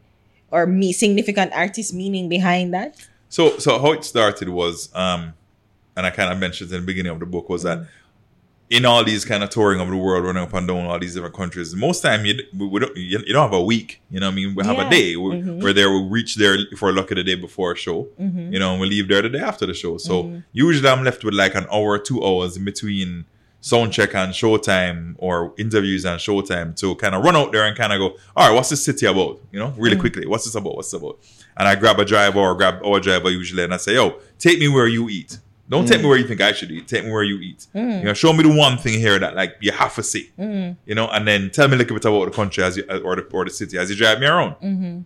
or 0.52 0.66
me 0.68 0.92
significant 0.92 1.54
artist 1.54 1.94
meaning 1.94 2.28
behind 2.28 2.74
that. 2.74 2.96
So 3.30 3.58
so 3.58 3.80
how 3.80 3.94
it 3.94 4.04
started 4.04 4.50
was 4.50 4.90
um 4.94 5.34
and 5.96 6.06
I 6.06 6.10
kind 6.12 6.32
of 6.32 6.40
mentioned 6.40 6.72
in 6.72 6.82
the 6.82 6.86
beginning 6.86 7.12
of 7.12 7.20
the 7.20 7.26
book 7.26 7.48
was 7.50 7.64
that 7.64 7.86
in 8.72 8.86
all 8.86 9.04
these 9.04 9.26
kind 9.26 9.44
of 9.44 9.50
touring 9.50 9.82
of 9.82 9.90
the 9.90 9.98
world, 9.98 10.24
running 10.24 10.42
up 10.42 10.54
and 10.54 10.66
down 10.66 10.86
all 10.86 10.98
these 10.98 11.14
different 11.14 11.36
countries, 11.36 11.76
most 11.76 12.00
time 12.02 12.26
you 12.26 12.42
we, 12.58 12.80
don't 12.80 12.96
you, 12.96 13.20
don't 13.34 13.44
have 13.44 13.54
a 13.54 13.62
week. 13.62 14.02
You 14.10 14.22
know, 14.22 14.28
what 14.28 14.32
I 14.32 14.36
mean, 14.36 14.56
we 14.56 14.66
have 14.66 14.78
Yeah. 14.78 14.88
a 14.88 14.90
day. 14.90 15.16
We, 15.18 15.24
We're 15.24 15.36
mm-hmm. 15.36 15.72
there. 15.74 15.92
We 15.92 16.08
reach 16.08 16.36
there 16.36 16.56
if 16.72 16.82
we're 16.82 16.94
lucky 16.94 17.16
the 17.16 17.24
day 17.24 17.36
before 17.36 17.74
a 17.74 17.76
show. 17.76 18.08
Mm-hmm. 18.20 18.54
You 18.54 18.60
know, 18.60 18.72
and 18.72 18.80
we 18.82 18.88
leave 18.88 19.10
there 19.10 19.22
the 19.22 19.30
day 19.30 19.40
after 19.40 19.66
the 19.66 19.74
show. 19.74 19.98
So 19.98 20.24
mm-hmm. 20.24 20.40
usually 20.54 20.88
I'm 20.88 21.04
left 21.04 21.22
with 21.26 21.34
like 21.34 21.54
an 21.54 21.68
hour, 21.72 22.00
two 22.00 22.24
hours 22.24 22.56
in 22.56 22.64
between 22.64 23.26
sound 23.60 23.92
check 23.92 24.16
and 24.16 24.32
showtime 24.32 25.16
or 25.18 25.54
interviews 25.58 26.06
and 26.06 26.18
showtime 26.20 26.74
to 26.78 26.96
kind 26.96 27.14
of 27.14 27.24
run 27.26 27.36
out 27.36 27.52
there 27.52 27.66
and 27.66 27.78
kind 27.78 27.92
of 27.92 28.00
go, 28.00 28.18
all 28.38 28.48
right, 28.48 28.56
what's 28.56 28.70
this 28.70 28.86
city 28.86 29.06
about? 29.06 29.40
You 29.52 29.60
know, 29.60 29.74
really 29.78 29.98
quickly, 29.98 30.26
what's 30.26 30.46
this 30.46 30.56
about? 30.56 30.78
What's 30.78 30.92
this 30.92 31.00
about? 31.00 31.20
And 31.58 31.68
I 31.68 31.76
grab 31.76 32.00
a 32.00 32.06
driver 32.06 32.40
or 32.40 32.56
grab 32.56 32.82
our 32.86 33.02
driver 33.02 33.30
usually 33.30 33.64
and 33.64 33.74
I 33.74 33.78
say, 33.78 33.96
yo, 33.96 34.18
take 34.40 34.60
me 34.60 34.70
where 34.70 34.88
you 34.88 35.10
eat. 35.10 35.40
Don't 35.72 35.88
take 35.88 36.00
me 36.00 36.04
mm. 36.04 36.10
where 36.10 36.18
you 36.18 36.28
think 36.28 36.42
I 36.42 36.52
should 36.52 36.70
eat. 36.70 36.86
Take 36.90 37.06
me 37.06 37.12
where 37.12 37.24
you 37.24 37.38
eat. 37.40 37.66
Mm. 37.74 38.00
You 38.00 38.04
know, 38.04 38.14
show 38.14 38.34
me 38.34 38.44
the 38.44 38.54
one 38.54 38.78
thing 38.78 39.00
here 39.00 39.18
that 39.18 39.38
like 39.38 39.56
you 39.62 39.72
have 39.72 39.96
to 39.96 40.04
see. 40.04 40.30
Mm. 40.38 40.76
You 40.86 40.96
know, 40.96 41.08
and 41.08 41.26
then 41.26 41.50
tell 41.50 41.70
me 41.70 41.76
a 41.76 41.78
little 41.78 41.96
bit 41.96 42.04
about 42.04 42.26
the 42.26 42.32
country 42.32 42.62
as 42.62 42.76
you, 42.76 42.84
uh, 42.90 43.00
or 43.00 43.16
the 43.16 43.24
or 43.32 43.46
the 43.46 43.52
city 43.52 43.78
as 43.78 43.90
you 43.90 43.96
drive 43.96 44.20
me 44.20 44.28
around. 44.28 44.56
Mm-hmm. 44.56 45.00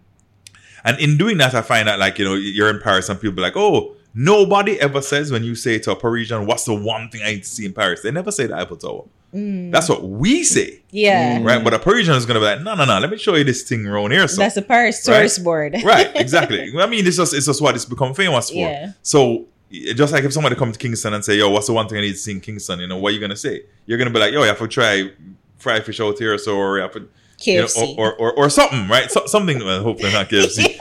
And 0.85 0.99
in 0.99 1.17
doing 1.17 1.37
that, 1.37 1.53
I 1.53 1.61
find 1.61 1.87
that 1.87 1.99
like 1.99 2.17
you 2.17 2.25
know 2.25 2.33
you're 2.33 2.71
in 2.71 2.79
Paris 2.81 3.09
and 3.09 3.21
people 3.21 3.35
be 3.35 3.43
like, 3.43 3.55
oh, 3.55 3.95
nobody 4.15 4.81
ever 4.81 5.03
says 5.03 5.31
when 5.31 5.43
you 5.43 5.53
say 5.53 5.77
to 5.77 5.91
a 5.91 5.95
Parisian, 5.95 6.47
what's 6.47 6.65
the 6.65 6.73
one 6.73 7.09
thing 7.09 7.21
I 7.21 7.33
need 7.33 7.43
to 7.43 7.49
see 7.49 7.65
in 7.65 7.73
Paris? 7.73 8.01
They 8.01 8.09
never 8.09 8.31
say 8.31 8.47
the 8.47 8.55
Eiffel 8.57 8.77
Tower. 8.77 9.03
That's 9.35 9.89
what 9.89 10.03
we 10.03 10.45
say, 10.45 10.81
Yeah. 10.91 11.43
right? 11.43 11.61
But 11.61 11.73
a 11.73 11.79
Parisian 11.79 12.15
is 12.15 12.25
gonna 12.25 12.39
be 12.39 12.45
like, 12.45 12.61
no, 12.61 12.73
no, 12.73 12.85
no. 12.85 12.99
Let 12.99 13.09
me 13.09 13.17
show 13.17 13.35
you 13.35 13.43
this 13.43 13.63
thing 13.63 13.85
around 13.85 14.11
here. 14.11 14.27
So 14.29 14.37
That's 14.37 14.55
a 14.55 14.61
Paris 14.61 15.05
Right. 15.05 15.15
tourist 15.15 15.43
board. 15.43 15.75
right, 15.83 16.09
exactly. 16.15 16.71
I 16.79 16.85
mean, 16.85 17.05
it's 17.05 17.17
just 17.17 17.33
it's 17.33 17.45
just 17.45 17.61
what 17.61 17.75
it's 17.75 17.83
become 17.85 18.13
famous 18.13 18.49
for. 18.49 18.55
Yeah. 18.55 18.93
So 19.01 19.33
it- 19.33 19.47
just 19.71 20.13
like 20.13 20.23
if 20.23 20.33
somebody 20.33 20.55
come 20.55 20.71
to 20.71 20.79
Kingston 20.79 21.13
and 21.13 21.23
say, 21.23 21.37
"Yo, 21.37 21.49
what's 21.49 21.67
the 21.67 21.73
one 21.73 21.87
thing 21.87 21.97
I 21.97 22.01
need 22.01 22.11
to 22.11 22.17
see 22.17 22.31
in 22.31 22.41
Kingston?" 22.41 22.79
You 22.79 22.87
know, 22.87 22.97
what 22.97 23.09
are 23.09 23.15
you 23.15 23.19
gonna 23.19 23.35
say? 23.35 23.63
You're 23.85 23.97
gonna 23.97 24.11
be 24.11 24.19
like, 24.19 24.33
"Yo, 24.33 24.43
I 24.43 24.47
have 24.47 24.59
to 24.59 24.67
try 24.67 25.11
fried 25.57 25.85
fish 25.85 25.99
out 25.99 26.17
here, 26.19 26.37
so 26.37 26.57
or 26.57 26.77
you 26.77 26.81
have 26.83 26.91
to." 26.93 27.07
you 27.41 27.57
know, 27.57 27.65
KFC. 27.65 27.97
or, 27.97 28.15
or, 28.15 28.31
or 28.33 28.49
something, 28.49 28.87
right? 28.87 29.11
So, 29.11 29.25
something. 29.25 29.59
Well, 29.59 29.83
hopefully 29.83 30.11
not 30.13 30.29
KFC. 30.29 30.77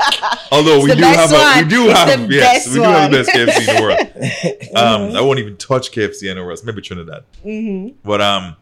Although 0.52 0.82
we 0.84 0.94
do 0.94 1.02
have, 1.02 1.32
a, 1.32 1.62
we 1.64 1.68
do 1.68 1.90
It's 1.90 1.98
have, 1.98 2.28
the 2.28 2.34
yes, 2.34 2.64
best 2.64 2.68
we 2.68 2.74
do 2.74 2.82
have 2.82 3.10
the 3.10 3.16
best. 3.16 3.30
KFC 3.30 3.68
in 3.68 3.76
the 3.76 3.82
world. 3.82 4.70
Um, 4.76 5.16
I 5.16 5.20
won't 5.20 5.38
even 5.38 5.56
touch 5.56 5.92
KFC 5.92 6.28
anywhere 6.30 6.50
else. 6.50 6.64
Maybe 6.64 6.82
Trinidad. 6.82 7.24
Mm-hmm. 7.44 7.96
But 8.04 8.20
um, 8.20 8.56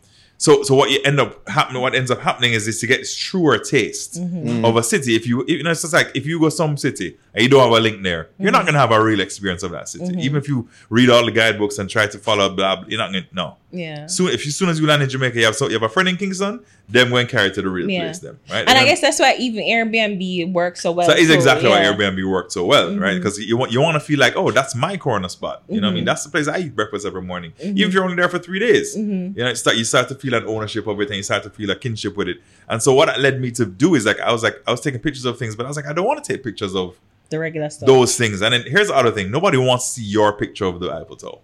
so 0.44 0.62
so 0.64 0.74
what 0.74 0.90
you 0.90 0.98
end 1.05 1.19
up 1.20 1.48
happening, 1.48 1.81
what 1.81 1.94
ends 1.94 2.10
up 2.10 2.20
happening 2.20 2.52
is 2.52 2.66
this: 2.66 2.82
you 2.82 2.89
get 2.89 3.02
truer 3.27 3.59
taste 3.59 4.12
Mm-hmm. 4.20 4.64
of 4.64 4.77
a 4.77 4.82
city. 4.82 5.14
If 5.14 5.24
you, 5.28 5.44
you 5.47 5.62
know, 5.62 5.70
it's 5.70 5.82
just 5.82 5.94
like 5.94 6.10
if 6.14 6.24
you 6.27 6.40
go 6.40 6.48
some 6.48 6.77
city 6.77 7.09
and 7.32 7.43
you 7.44 7.48
don't 7.48 7.62
have 7.66 7.73
a 7.73 7.81
link 7.81 8.02
there, 8.02 8.23
you're 8.39 8.48
Mm-hmm. 8.51 8.52
not 8.59 8.66
gonna 8.66 8.78
have 8.78 8.90
a 8.90 9.01
real 9.02 9.20
experience 9.20 9.62
of 9.62 9.70
that 9.70 9.89
city. 9.89 10.12
Even 10.27 10.36
if 10.43 10.48
you 10.48 10.69
read 10.90 11.09
all 11.10 11.24
the 11.24 11.31
guidebooks 11.32 11.78
and 11.78 11.89
try 11.89 12.06
to 12.09 12.19
follow 12.19 12.48
blah, 12.55 12.77
blah 12.77 12.85
you're 12.89 12.98
not 12.98 13.12
gonna 13.12 13.27
no. 13.32 13.56
Yeah. 13.74 14.07
Soon, 14.07 14.28
if 14.28 14.44
you 14.44 14.53
soon 14.53 14.69
as 14.69 14.78
you 14.78 14.86
land 14.86 15.03
in 15.03 15.09
Jamaica, 15.09 15.39
you 15.39 15.47
have 15.47 15.57
so 15.57 15.66
you 15.66 15.73
have 15.73 15.82
a 15.82 15.89
friend 15.89 16.07
in 16.09 16.16
Kingston, 16.19 16.61
them 16.90 17.09
going 17.09 17.27
carry 17.27 17.51
to 17.53 17.62
the 17.62 17.70
real 17.70 17.89
Yeah. 17.89 18.03
place, 18.03 18.19
them 18.19 18.39
right. 18.51 18.61
And 18.61 18.69
I 18.69 18.74
then- 18.74 18.85
guess 18.85 19.01
that's 19.01 19.19
why 19.19 19.35
even 19.39 19.65
Airbnb 19.65 20.53
works 20.53 20.82
so 20.82 20.93
well. 20.93 21.07
so 21.07 21.12
that 21.15 21.20
is 21.20 21.28
too. 21.28 21.35
exactly 21.35 21.69
why 21.70 21.81
Yeah. 21.81 21.93
Mm-hmm. 21.93 22.01
Airbnb 22.19 22.31
worked 22.31 22.53
so 22.53 22.66
well, 22.66 22.94
right? 22.99 23.15
Because 23.16 23.39
you 23.39 23.57
want 23.57 23.73
you 23.73 23.81
want 23.81 23.94
to 23.94 24.01
feel 24.01 24.19
like, 24.19 24.35
oh, 24.36 24.51
that's 24.51 24.74
my 24.74 24.99
corner 24.99 25.28
spot. 25.31 25.62
You 25.70 25.81
know 25.81 25.86
what 25.89 25.93
I 25.93 25.94
mean? 25.94 26.03
Mhm. 26.05 26.07
That's 26.07 26.24
the 26.24 26.31
place 26.31 26.49
I 26.49 26.59
eat 26.59 26.77
breakfast 26.77 27.07
every 27.07 27.23
morning. 27.23 27.53
Mm-hmm. 27.59 27.78
Even 27.78 27.89
if 27.89 27.94
you're 27.94 28.05
only 28.05 28.16
there 28.16 28.28
for 28.28 28.39
three 28.39 28.59
days, 28.59 28.94
Mhm. 28.97 29.36
you 29.36 29.43
know, 29.43 29.55
start 29.55 29.77
you 29.78 29.85
start 29.85 30.09
to 30.09 30.15
feel 30.16 30.35
an 30.35 30.44
ownership 30.47 30.86
of 30.86 31.01
it, 31.01 31.09
and 31.09 31.16
you 31.16 31.23
start 31.23 31.43
to 31.44 31.51
feel 31.51 31.70
a 31.70 31.77
kinship 31.77 32.15
with 32.16 32.28
it. 32.28 32.39
And 32.69 32.82
so 32.82 32.93
what 32.93 33.07
that 33.07 33.20
led 33.20 33.40
me 33.40 33.51
to 33.53 33.65
do 33.65 33.94
is 33.94 34.05
like 34.05 34.20
I 34.20 34.32
was 34.32 34.43
like 34.43 34.61
I 34.66 34.70
was 34.70 34.81
taking 34.82 35.01
pictures 35.01 35.24
of 35.24 35.39
things, 35.39 35.57
but 35.57 35.65
I 35.65 35.69
was 35.69 35.77
like 35.77 35.86
I 35.86 35.94
don't 35.94 36.07
want 36.07 36.23
to 36.23 36.31
take 36.32 36.44
pictures 36.44 36.74
of 36.77 36.97
The 37.31 37.39
regular 37.39 37.70
stuff. 37.70 37.86
those 37.86 38.16
things. 38.19 38.43
And 38.43 38.53
then 38.53 38.65
here's 38.66 38.89
the 38.89 38.94
other 38.94 39.11
thing: 39.12 39.31
nobody 39.31 39.57
wants 39.57 39.94
to 39.94 40.01
see 40.01 40.07
your 40.07 40.35
picture 40.35 40.66
of 40.66 40.78
the 40.81 40.93
Eiffel 40.93 41.16
Tower, 41.16 41.39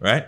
right? 0.00 0.26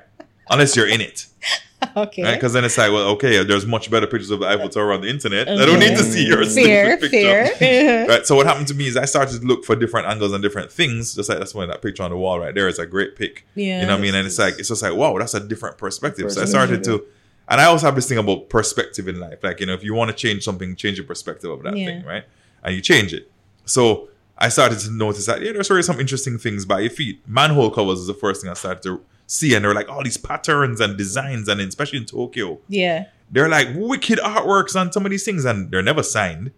Unless 0.51 0.77
you're 0.77 0.89
in 0.89 1.01
it, 1.01 1.27
okay. 1.97 2.23
right? 2.23 2.35
Because 2.35 2.53
then 2.53 2.65
it's 2.65 2.77
like, 2.77 2.93
well, 2.93 3.09
okay, 3.11 3.43
there's 3.45 3.65
much 3.67 3.91
better 3.91 4.07
pictures 4.07 4.31
of 4.31 4.41
the 4.41 4.47
Eiffel 4.47 4.69
Tower 4.69 4.93
on 4.93 5.01
the 5.01 5.09
internet. 5.09 5.49
I 5.49 5.65
don't 5.65 5.79
need 5.79 5.97
to 5.97 6.03
see 6.03 6.27
your 6.27 6.45
fair, 6.45 6.97
picture 6.99 7.47
fair. 7.57 8.07
right. 8.09 8.27
So 8.27 8.37
what 8.37 8.47
happened 8.47 8.69
to 8.69 8.75
me 8.75 8.87
is 8.89 8.97
I 8.97 9.07
started 9.07 9.41
to 9.41 9.47
look 9.47 9.65
for 9.65 9.75
different 9.75 10.07
angles 10.07 10.33
and 10.33 10.43
different 10.43 10.71
things. 10.71 11.15
Just 11.15 11.29
like 11.29 11.39
that's 11.39 11.55
why 11.55 11.65
that 11.67 11.81
picture 11.83 12.03
on 12.03 12.11
the 12.11 12.17
wall 12.17 12.39
right 12.39 12.55
there 12.55 12.69
is 12.69 12.79
a 12.79 12.87
great 12.87 13.17
pic. 13.17 13.47
Yeah. 13.55 13.81
You 13.81 13.87
know 13.87 13.93
what 13.95 14.01
I 14.01 14.03
mean? 14.03 14.15
And 14.15 14.27
it's 14.27 14.39
like 14.39 14.59
it's 14.59 14.69
just 14.69 14.83
like 14.83 14.95
wow, 14.95 15.17
that's 15.19 15.35
a 15.35 15.41
different 15.41 15.79
perspective. 15.79 16.31
So 16.33 16.43
I 16.43 16.45
started 16.45 16.85
to, 16.85 17.05
and 17.49 17.61
I 17.61 17.65
also 17.65 17.87
have 17.87 17.95
this 17.95 18.09
thing 18.09 18.19
about 18.19 18.49
perspective 18.49 19.09
in 19.09 19.19
life. 19.21 19.39
Like 19.43 19.61
you 19.61 19.67
know, 19.67 19.75
if 19.75 19.83
you 19.83 19.95
want 19.95 20.11
to 20.11 20.17
change 20.17 20.43
something, 20.45 20.77
change 20.77 20.99
your 20.99 21.07
perspective 21.07 21.51
of 21.51 21.63
that 21.63 21.77
Yeah. 21.77 21.87
thing, 21.87 22.05
right? 22.05 22.25
And 22.63 22.75
you 22.75 22.81
change 22.83 23.13
it. 23.15 23.31
So 23.67 24.09
I 24.39 24.49
started 24.49 24.79
to 24.81 24.91
notice 24.91 25.27
that 25.27 25.41
yeah, 25.43 25.53
there's 25.53 25.71
already 25.71 25.85
some 25.85 26.01
interesting 26.01 26.39
things 26.39 26.65
by 26.65 26.81
your 26.81 26.91
feet. 26.91 27.21
Manhole 27.27 27.71
covers 27.71 28.01
is 28.01 28.07
the 28.07 28.15
first 28.15 28.41
thing 28.43 28.51
I 28.51 28.55
started 28.55 28.83
to 28.83 29.01
see, 29.27 29.55
and 29.55 29.65
there 29.65 29.71
were 29.71 29.75
like 29.75 29.89
all 29.89 30.03
these 30.03 30.17
patterns 30.17 30.81
and 30.81 30.97
designs, 30.99 31.49
and 31.49 31.61
especially 31.61 31.99
in 32.01 32.05
Tokyo 32.07 32.59
yeah. 32.69 33.07
they're 33.31 33.49
like 33.49 33.69
wicked 33.75 34.19
artworks 34.19 34.79
on 34.79 34.93
some 34.93 35.05
of 35.07 35.11
these 35.11 35.25
things 35.25 35.45
and 35.45 35.71
they're 35.71 35.83
never 35.83 36.03
signed 36.03 36.51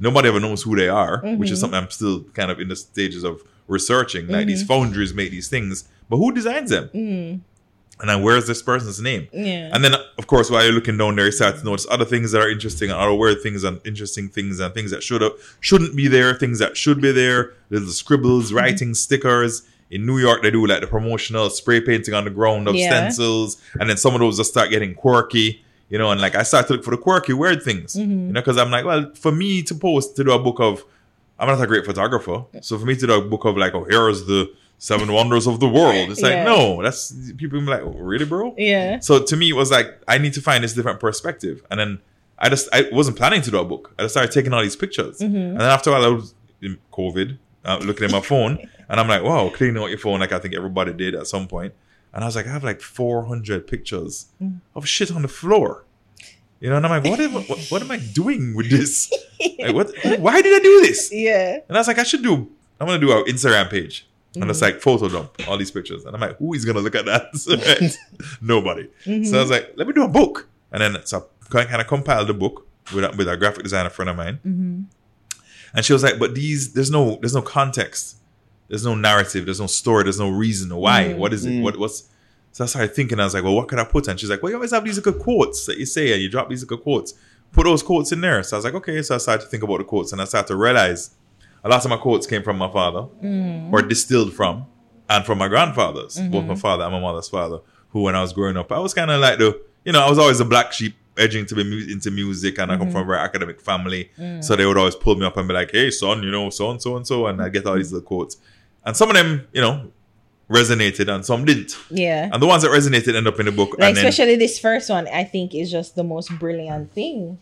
nobody 0.00 0.28
ever 0.28 0.40
knows 0.40 0.62
who 0.62 0.74
they 0.76 0.88
are 0.88 1.20
which 1.36 1.50
is 1.50 1.60
something 1.60 1.78
i'm 1.78 1.90
still 1.90 2.22
kind 2.34 2.50
of 2.50 2.60
in 2.60 2.68
the 2.68 2.76
stages 2.76 3.22
of 3.24 3.42
researching 3.68 4.26
like 4.26 4.46
these 4.46 4.62
foundries 4.64 5.12
make 5.14 5.30
these 5.30 5.48
things 5.48 5.88
but 6.08 6.16
who 6.16 6.32
designs 6.32 6.70
them 6.70 6.88
Mm. 6.94 7.40
And 8.00 8.08
then 8.08 8.22
where's 8.22 8.46
this 8.46 8.62
person's 8.62 9.00
name? 9.00 9.28
Yeah. 9.32 9.70
and 9.72 9.84
then 9.84 9.94
of 10.18 10.26
course 10.26 10.50
while 10.50 10.64
you're 10.64 10.72
looking 10.72 10.96
down 10.98 11.16
there? 11.16 11.26
You 11.26 11.32
start 11.32 11.58
to 11.58 11.64
notice 11.64 11.86
other 11.90 12.04
things 12.04 12.32
that 12.32 12.42
are 12.42 12.50
interesting 12.50 12.90
and 12.90 12.98
other 12.98 13.14
weird 13.14 13.42
things 13.42 13.64
and 13.64 13.80
interesting 13.84 14.28
things 14.28 14.60
and 14.60 14.72
things 14.74 14.90
that 14.90 15.02
should 15.02 15.20
have 15.22 15.32
shouldn't 15.60 15.96
be 15.96 16.08
there 16.08 16.34
things 16.34 16.58
that 16.58 16.76
should 16.76 17.00
be 17.00 17.12
there 17.12 17.54
little 17.70 17.88
scribbles 17.88 18.48
mm-hmm. 18.48 18.56
writing 18.56 18.94
stickers. 18.94 19.62
In 19.90 20.04
New 20.04 20.18
York, 20.18 20.42
they 20.42 20.50
do 20.50 20.66
like 20.66 20.82
the 20.82 20.86
promotional 20.86 21.48
spray 21.48 21.80
painting 21.80 22.12
on 22.12 22.24
the 22.24 22.30
ground 22.30 22.68
of 22.68 22.74
Yeah. 22.74 22.90
stencils, 22.90 23.56
and 23.80 23.88
then 23.88 23.96
some 23.96 24.14
of 24.14 24.20
those 24.20 24.36
just 24.36 24.50
start 24.50 24.68
getting 24.68 24.94
quirky, 24.94 25.64
you 25.88 25.96
know. 25.96 26.10
And 26.10 26.20
like 26.20 26.34
I 26.34 26.42
start 26.42 26.66
to 26.66 26.74
look 26.74 26.84
for 26.84 26.90
the 26.90 26.98
quirky, 26.98 27.32
weird 27.32 27.62
things, 27.62 27.94
mm-hmm. 27.94 28.10
you 28.10 28.32
know, 28.34 28.40
because 28.40 28.58
I'm 28.58 28.70
like, 28.70 28.84
well, 28.84 29.10
for 29.14 29.32
me 29.32 29.62
to 29.62 29.74
post 29.74 30.14
to 30.16 30.24
do 30.24 30.32
a 30.32 30.38
book 30.38 30.60
of, 30.60 30.84
I'm 31.38 31.48
not 31.48 31.62
a 31.62 31.66
great 31.66 31.86
photographer, 31.86 32.44
so 32.60 32.78
for 32.78 32.84
me 32.84 32.96
to 32.96 33.06
do 33.06 33.14
a 33.14 33.22
book 33.22 33.46
of 33.46 33.56
like, 33.56 33.74
oh, 33.74 33.84
here's 33.84 34.26
the 34.26 34.52
seven 34.78 35.12
wonders 35.12 35.46
of 35.46 35.60
the 35.60 35.68
world, 35.68 36.10
it's 36.10 36.20
like, 36.22 36.32
Yeah. 36.32 36.44
no, 36.44 36.82
that's 36.82 37.12
people 37.36 37.60
be 37.60 37.66
like, 37.66 37.82
oh, 37.82 37.90
really, 37.98 38.24
bro? 38.24 38.54
Yeah. 38.56 39.00
So 39.00 39.22
to 39.22 39.36
me, 39.36 39.50
it 39.50 39.54
was 39.54 39.70
like 39.70 40.00
I 40.08 40.18
need 40.18 40.32
to 40.34 40.40
find 40.40 40.62
this 40.64 40.72
different 40.74 41.00
perspective, 41.00 41.62
and 41.70 41.78
then 41.80 41.98
I 42.38 42.48
just 42.48 42.68
I 42.72 42.88
wasn't 42.92 43.16
planning 43.16 43.42
to 43.42 43.50
do 43.50 43.58
a 43.58 43.64
book. 43.64 43.92
I 43.98 44.02
just 44.02 44.14
started 44.14 44.32
taking 44.32 44.52
all 44.52 44.62
these 44.62 44.76
pictures, 44.76 45.20
and 45.20 45.34
then 45.34 45.60
after 45.60 45.90
a 45.90 45.92
while, 45.94 46.04
I 46.04 46.08
was 46.08 46.34
in 46.62 46.78
COVID, 46.92 47.38
uh, 47.64 47.78
looking 47.82 48.04
at 48.04 48.12
my 48.12 48.20
phone, 48.20 48.58
and 48.88 49.00
I'm 49.00 49.08
like, 49.08 49.22
wow, 49.22 49.48
cleaning 49.54 49.82
out 49.82 49.90
your 49.90 49.98
phone 49.98 50.20
like 50.20 50.32
I 50.32 50.38
think 50.38 50.54
everybody 50.54 50.92
did 50.92 51.14
at 51.14 51.26
some 51.26 51.46
point. 51.48 51.74
And 52.14 52.24
I 52.24 52.26
was 52.26 52.36
like, 52.36 52.46
I 52.46 52.50
have 52.52 52.64
like 52.64 52.80
400 52.80 53.66
pictures 53.66 54.26
of 54.74 54.88
shit 54.88 55.12
on 55.12 55.22
the 55.22 55.28
floor. 55.28 55.84
You 56.58 56.70
know, 56.70 56.76
and 56.78 56.86
I'm 56.86 56.90
like, 56.90 57.04
what 57.08 57.20
am, 57.20 57.36
I- 57.36 57.40
what, 57.42 57.58
what 57.68 57.82
am 57.82 57.90
I 57.92 57.98
doing 57.98 58.54
with 58.54 58.70
this? 58.70 59.12
Like, 59.60 59.72
what? 59.74 59.92
Why 60.20 60.40
did 60.42 60.52
I 60.60 60.62
do 60.62 60.80
this? 60.80 61.12
Yeah. 61.12 61.58
And 61.68 61.76
I 61.76 61.80
was 61.80 61.86
like, 61.86 61.98
I 61.98 62.02
should 62.02 62.22
do. 62.24 62.50
I'm 62.80 62.86
gonna 62.88 62.98
do 62.98 63.12
an 63.16 63.24
Instagram 63.26 63.70
page, 63.70 64.07
and 64.40 64.50
it's 64.50 64.60
mm. 64.60 64.62
like 64.62 64.80
photo 64.80 65.08
dump 65.08 65.32
all 65.48 65.56
these 65.56 65.70
pictures. 65.70 66.04
And 66.04 66.14
I'm 66.14 66.20
like, 66.20 66.36
who 66.38 66.54
is 66.54 66.64
gonna 66.64 66.80
look 66.80 66.94
at 66.94 67.06
that? 67.06 67.28
Right? 67.80 67.98
Nobody. 68.40 68.88
So 69.24 69.38
I 69.38 69.40
was 69.40 69.50
like, 69.50 69.72
let 69.76 69.86
me 69.86 69.92
do 69.92 70.04
a 70.04 70.08
book. 70.08 70.48
And 70.72 70.82
then 70.82 71.06
so 71.06 71.28
I 71.52 71.64
kind 71.64 71.80
of 71.80 71.86
compiled 71.86 72.28
the 72.28 72.34
book 72.34 72.66
with 72.94 73.04
a, 73.04 73.14
with 73.16 73.28
a 73.28 73.36
graphic 73.36 73.62
designer 73.62 73.90
friend 73.90 74.10
of 74.10 74.16
mine. 74.16 74.40
Mm-hmm. 74.46 74.82
And 75.74 75.84
she 75.84 75.92
was 75.92 76.02
like, 76.02 76.18
but 76.18 76.34
these 76.34 76.72
there's 76.72 76.90
no 76.90 77.16
there's 77.16 77.34
no 77.34 77.42
context, 77.42 78.16
there's 78.68 78.84
no 78.84 78.94
narrative, 78.94 79.44
there's 79.44 79.60
no 79.60 79.66
story, 79.66 80.04
there's 80.04 80.20
no 80.20 80.30
reason 80.30 80.74
why. 80.74 81.04
Mm. 81.04 81.18
What 81.18 81.32
is 81.32 81.44
it? 81.44 81.50
Mm. 81.50 81.62
What 81.62 81.78
what's 81.78 82.08
so 82.52 82.64
I 82.64 82.66
started 82.66 82.94
thinking, 82.94 83.20
I 83.20 83.24
was 83.24 83.34
like, 83.34 83.44
well, 83.44 83.54
what 83.54 83.68
could 83.68 83.78
I 83.78 83.84
put? 83.84 84.08
And 84.08 84.18
she's 84.18 84.30
like, 84.30 84.42
well, 84.42 84.50
you 84.50 84.56
always 84.56 84.72
have 84.72 84.84
these 84.84 84.96
little 84.96 85.12
quotes 85.12 85.66
that 85.66 85.78
you 85.78 85.86
say 85.86 86.12
and 86.12 86.22
you 86.22 86.28
drop 86.28 86.48
these 86.48 86.62
little 86.62 86.78
quotes. 86.78 87.14
Put 87.52 87.64
those 87.64 87.82
quotes 87.82 88.10
in 88.12 88.20
there. 88.20 88.42
So 88.42 88.56
I 88.56 88.58
was 88.58 88.64
like, 88.64 88.74
okay. 88.74 89.00
So 89.02 89.14
I 89.14 89.18
started 89.18 89.44
to 89.44 89.48
think 89.48 89.62
about 89.62 89.78
the 89.78 89.84
quotes 89.84 90.12
and 90.12 90.20
I 90.20 90.24
started 90.24 90.48
to 90.48 90.56
realize 90.56 91.14
a 91.64 91.68
lot 91.68 91.84
of 91.84 91.90
my 91.90 91.96
quotes 91.96 92.26
came 92.26 92.42
from 92.42 92.58
my 92.58 92.70
father 92.70 93.08
mm. 93.22 93.72
or 93.72 93.82
distilled 93.82 94.32
from 94.32 94.66
and 95.08 95.24
from 95.24 95.38
my 95.38 95.48
grandfathers, 95.48 96.16
both 96.16 96.44
my 96.44 96.52
mm-hmm. 96.52 96.54
father 96.54 96.84
and 96.84 96.92
my 96.92 97.00
mother's 97.00 97.28
father, 97.28 97.60
who 97.90 98.02
when 98.02 98.14
I 98.14 98.20
was 98.20 98.32
growing 98.32 98.56
up, 98.56 98.70
I 98.70 98.78
was 98.78 98.94
kind 98.94 99.10
of 99.10 99.20
like 99.20 99.38
the, 99.38 99.60
you 99.84 99.92
know, 99.92 100.00
I 100.00 100.08
was 100.08 100.18
always 100.18 100.40
a 100.40 100.44
black 100.44 100.72
sheep 100.72 100.94
edging 101.16 101.46
to 101.46 101.54
be 101.54 101.64
mu- 101.64 101.86
into 101.90 102.10
music 102.10 102.58
and 102.58 102.70
I 102.70 102.76
come 102.76 102.90
from 102.90 102.96
a 102.96 103.00
mm-hmm. 103.00 103.10
very 103.10 103.20
academic 103.20 103.60
family. 103.60 104.10
Mm. 104.18 104.44
So 104.44 104.54
they 104.54 104.66
would 104.66 104.78
always 104.78 104.94
pull 104.94 105.16
me 105.16 105.26
up 105.26 105.36
and 105.36 105.48
be 105.48 105.54
like, 105.54 105.72
hey, 105.72 105.90
son, 105.90 106.22
you 106.22 106.30
know, 106.30 106.50
so 106.50 106.70
and 106.70 106.80
so 106.80 106.96
and 106.96 107.06
so. 107.06 107.26
And 107.26 107.42
I 107.42 107.48
get 107.48 107.66
all 107.66 107.76
these 107.76 107.92
little 107.92 108.06
quotes. 108.06 108.36
And 108.84 108.96
some 108.96 109.10
of 109.10 109.16
them, 109.16 109.46
you 109.52 109.60
know, 109.60 109.90
resonated 110.48 111.12
and 111.12 111.24
some 111.24 111.44
didn't. 111.44 111.76
Yeah. 111.90 112.30
And 112.32 112.42
the 112.42 112.46
ones 112.46 112.62
that 112.62 112.70
resonated 112.70 113.14
end 113.14 113.26
up 113.26 113.38
in 113.38 113.46
the 113.46 113.52
book. 113.52 113.70
Like 113.78 113.94
then, 113.94 114.06
especially 114.06 114.36
this 114.36 114.58
first 114.58 114.88
one, 114.90 115.06
I 115.08 115.24
think 115.24 115.54
is 115.54 115.70
just 115.70 115.94
the 115.94 116.04
most 116.04 116.30
brilliant 116.38 116.92
thing. 116.92 117.38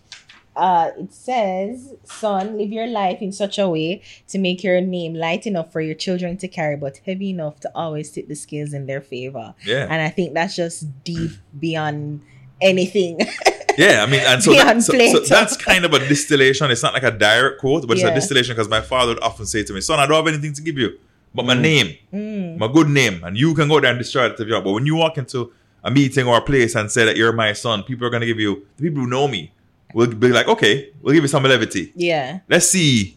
Uh, 0.57 0.91
it 0.99 1.13
says, 1.13 1.95
"Son, 2.05 2.57
live 2.57 2.73
your 2.73 2.87
life 2.87 3.21
in 3.21 3.31
such 3.33 3.59
a 3.59 3.69
way 3.69 4.03
to 4.29 4.39
make 4.39 4.65
your 4.65 4.81
name 4.81 5.15
light 5.15 5.47
enough 5.47 5.71
for 5.71 5.81
your 5.83 5.95
children 5.95 6.37
to 6.39 6.49
carry, 6.49 6.77
but 6.77 6.99
heavy 7.05 7.31
enough 7.31 7.61
to 7.61 7.71
always 7.75 8.11
tip 8.11 8.27
the 8.29 8.35
scales 8.35 8.73
in 8.73 8.87
their 8.87 9.01
favor." 9.01 9.55
Yeah. 9.65 9.85
and 9.91 10.01
I 10.01 10.09
think 10.09 10.33
that's 10.35 10.57
just 10.57 11.05
deep 11.05 11.33
beyond 11.59 12.23
anything. 12.61 13.21
Yeah, 13.79 14.03
I 14.03 14.11
mean, 14.11 14.23
and 14.25 14.43
so, 14.43 14.53
Beyond 14.57 14.81
that, 14.81 15.11
so, 15.13 15.25
so 15.25 15.35
that's 15.35 15.55
kind 15.55 15.85
of 15.85 15.93
a 15.93 15.99
distillation. 15.99 16.71
It's 16.71 16.83
not 16.83 16.95
like 16.95 17.03
a 17.03 17.11
direct 17.11 17.61
quote, 17.61 17.87
but 17.87 17.99
it's 17.99 18.07
a 18.07 18.15
distillation 18.15 18.55
because 18.55 18.71
my 18.71 18.81
father 18.81 19.13
would 19.13 19.23
often 19.23 19.45
say 19.45 19.65
to 19.65 19.73
me, 19.75 19.83
"Son, 19.83 20.01
I 20.01 20.07
don't 20.07 20.17
have 20.17 20.27
anything 20.33 20.55
to 20.55 20.63
give 20.63 20.79
you, 20.79 20.99
but 21.35 21.45
my 21.45 21.53
name, 21.53 21.95
Mm. 22.11 22.57
my 22.57 22.69
good 22.73 22.89
name, 22.89 23.23
and 23.23 23.37
you 23.37 23.53
can 23.55 23.69
go 23.69 23.79
there 23.79 23.91
and 23.91 23.99
destroy 23.99 24.25
it 24.31 24.41
if 24.41 24.47
you 24.49 24.55
want." 24.55 24.65
But 24.65 24.73
when 24.73 24.87
you 24.87 24.97
walk 24.97 25.19
into 25.19 25.53
a 25.85 25.91
meeting 25.91 26.27
or 26.27 26.39
a 26.39 26.41
place 26.41 26.75
and 26.75 26.91
say 26.91 27.05
that 27.05 27.19
you're 27.19 27.35
my 27.35 27.53
son, 27.53 27.83
people 27.83 28.07
are 28.07 28.11
gonna 28.11 28.25
give 28.25 28.41
you 28.41 28.67
the 28.79 28.85
people 28.85 29.03
who 29.03 29.09
know 29.11 29.29
me 29.29 29.53
will 29.95 30.07
be 30.09 30.29
like, 30.29 30.49
okay, 30.49 30.91
we'll 31.01 31.15
give 31.15 31.25
you 31.25 31.29
some 31.29 31.43
levity. 31.43 31.93
Yeah. 31.95 32.41
Let's 32.49 32.69
see. 32.69 33.17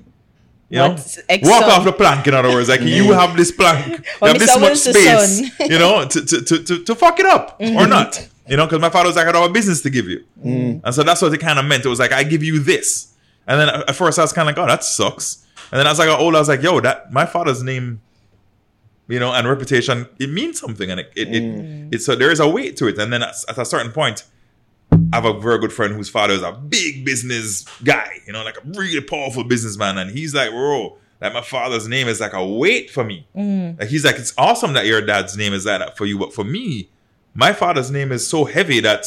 You 0.72 0.78
know, 0.78 0.92
ex- 1.28 1.48
walk 1.48 1.64
off 1.64 1.84
the 1.84 1.92
plank. 1.92 2.28
In 2.28 2.36
other 2.36 2.50
words, 2.50 2.70
like 2.70 2.82
you 2.82 3.12
have 3.14 3.36
this 3.36 3.52
plank, 3.52 4.06
you 4.22 4.28
have 4.28 4.38
this 4.40 4.60
much 4.60 4.78
space, 4.78 5.60
you 5.60 5.80
know, 5.80 6.06
to, 6.08 6.26
to, 6.26 6.42
to, 6.44 6.64
to, 6.64 6.84
to 6.84 6.96
fuck 6.96 7.20
it 7.20 7.26
up 7.26 7.58
or 7.60 7.66
Mm-hmm. 7.66 7.90
not. 7.90 8.28
You 8.48 8.58
know, 8.58 8.66
because 8.66 8.80
my 8.82 8.90
father 8.90 9.08
was 9.10 9.16
like, 9.16 9.28
I 9.28 9.32
don't 9.32 9.42
have 9.44 9.52
a 9.52 9.54
business 9.54 9.82
to 9.82 9.90
give 9.92 10.08
you. 10.08 10.24
And 10.44 10.94
so 10.94 11.04
that's 11.04 11.22
what 11.22 11.32
it 11.34 11.38
kind 11.40 11.60
of 11.60 11.66
meant. 11.66 11.86
It 11.86 11.90
was 11.90 12.00
like, 12.00 12.12
I 12.12 12.24
give 12.24 12.44
you 12.44 12.60
this. 12.60 13.14
And 13.48 13.60
then 13.60 13.70
at 13.70 13.96
first 13.96 14.18
I 14.18 14.24
was 14.24 14.34
kind 14.34 14.50
of 14.50 14.56
like, 14.58 14.64
oh, 14.64 14.68
that 14.68 14.84
sucks. 14.84 15.46
And 15.72 15.80
then 15.80 15.86
as 15.88 16.00
I 16.00 16.06
got 16.08 16.20
older, 16.20 16.38
I 16.38 16.40
was 16.40 16.50
like, 16.50 16.62
yo, 16.64 16.80
that 16.82 17.12
my 17.14 17.26
father's 17.28 17.62
name, 17.64 18.02
you 19.08 19.20
know, 19.20 19.32
and 19.34 19.48
reputation, 19.48 20.08
it 20.20 20.30
means 20.32 20.60
something. 20.60 20.90
And 20.90 21.00
it, 21.00 21.12
it, 21.16 21.28
it, 21.30 21.94
it's 21.96 22.06
so 22.06 22.16
there 22.16 22.32
is 22.32 22.40
a 22.40 22.48
weight 22.48 22.76
to 22.78 22.88
it. 22.88 22.98
And 22.98 23.12
then 23.14 23.22
at, 23.24 23.36
at 23.48 23.58
a 23.58 23.66
certain 23.66 23.92
point, 23.92 24.24
I 25.12 25.16
have 25.16 25.26
a 25.26 25.40
very 25.40 25.60
good 25.60 25.74
friend 25.74 25.94
whose 25.94 26.10
father 26.10 26.34
is 26.34 26.44
a 26.44 26.52
big 26.52 27.04
business 27.06 27.66
guy, 27.84 28.10
you 28.28 28.34
know, 28.34 28.44
like 28.44 28.58
a 28.58 28.62
really 28.80 29.02
powerful 29.02 29.44
businessman. 29.44 29.98
And 29.98 30.12
he's 30.12 30.34
like, 30.36 30.52
bro, 30.52 30.98
like 31.22 31.34
my 31.34 31.42
father's 31.42 31.88
name 31.88 32.08
is 32.08 32.20
like 32.20 32.34
a 32.34 32.46
weight 32.46 32.90
for 32.92 33.04
me. 33.04 33.28
Mm. 33.36 33.80
Like 33.80 33.90
he's 33.90 34.06
like, 34.06 34.18
it's 34.18 34.34
awesome 34.38 34.74
that 34.74 34.86
your 34.86 35.02
dad's 35.02 35.36
name 35.36 35.54
is 35.54 35.66
like 35.66 35.80
that 35.80 35.98
for 35.98 36.06
you. 36.06 36.18
But 36.20 36.34
for 36.34 36.44
me, 36.44 36.90
my 37.34 37.54
father's 37.54 37.90
name 37.92 38.12
is 38.12 38.28
so 38.28 38.46
heavy 38.46 38.80
that 38.82 39.06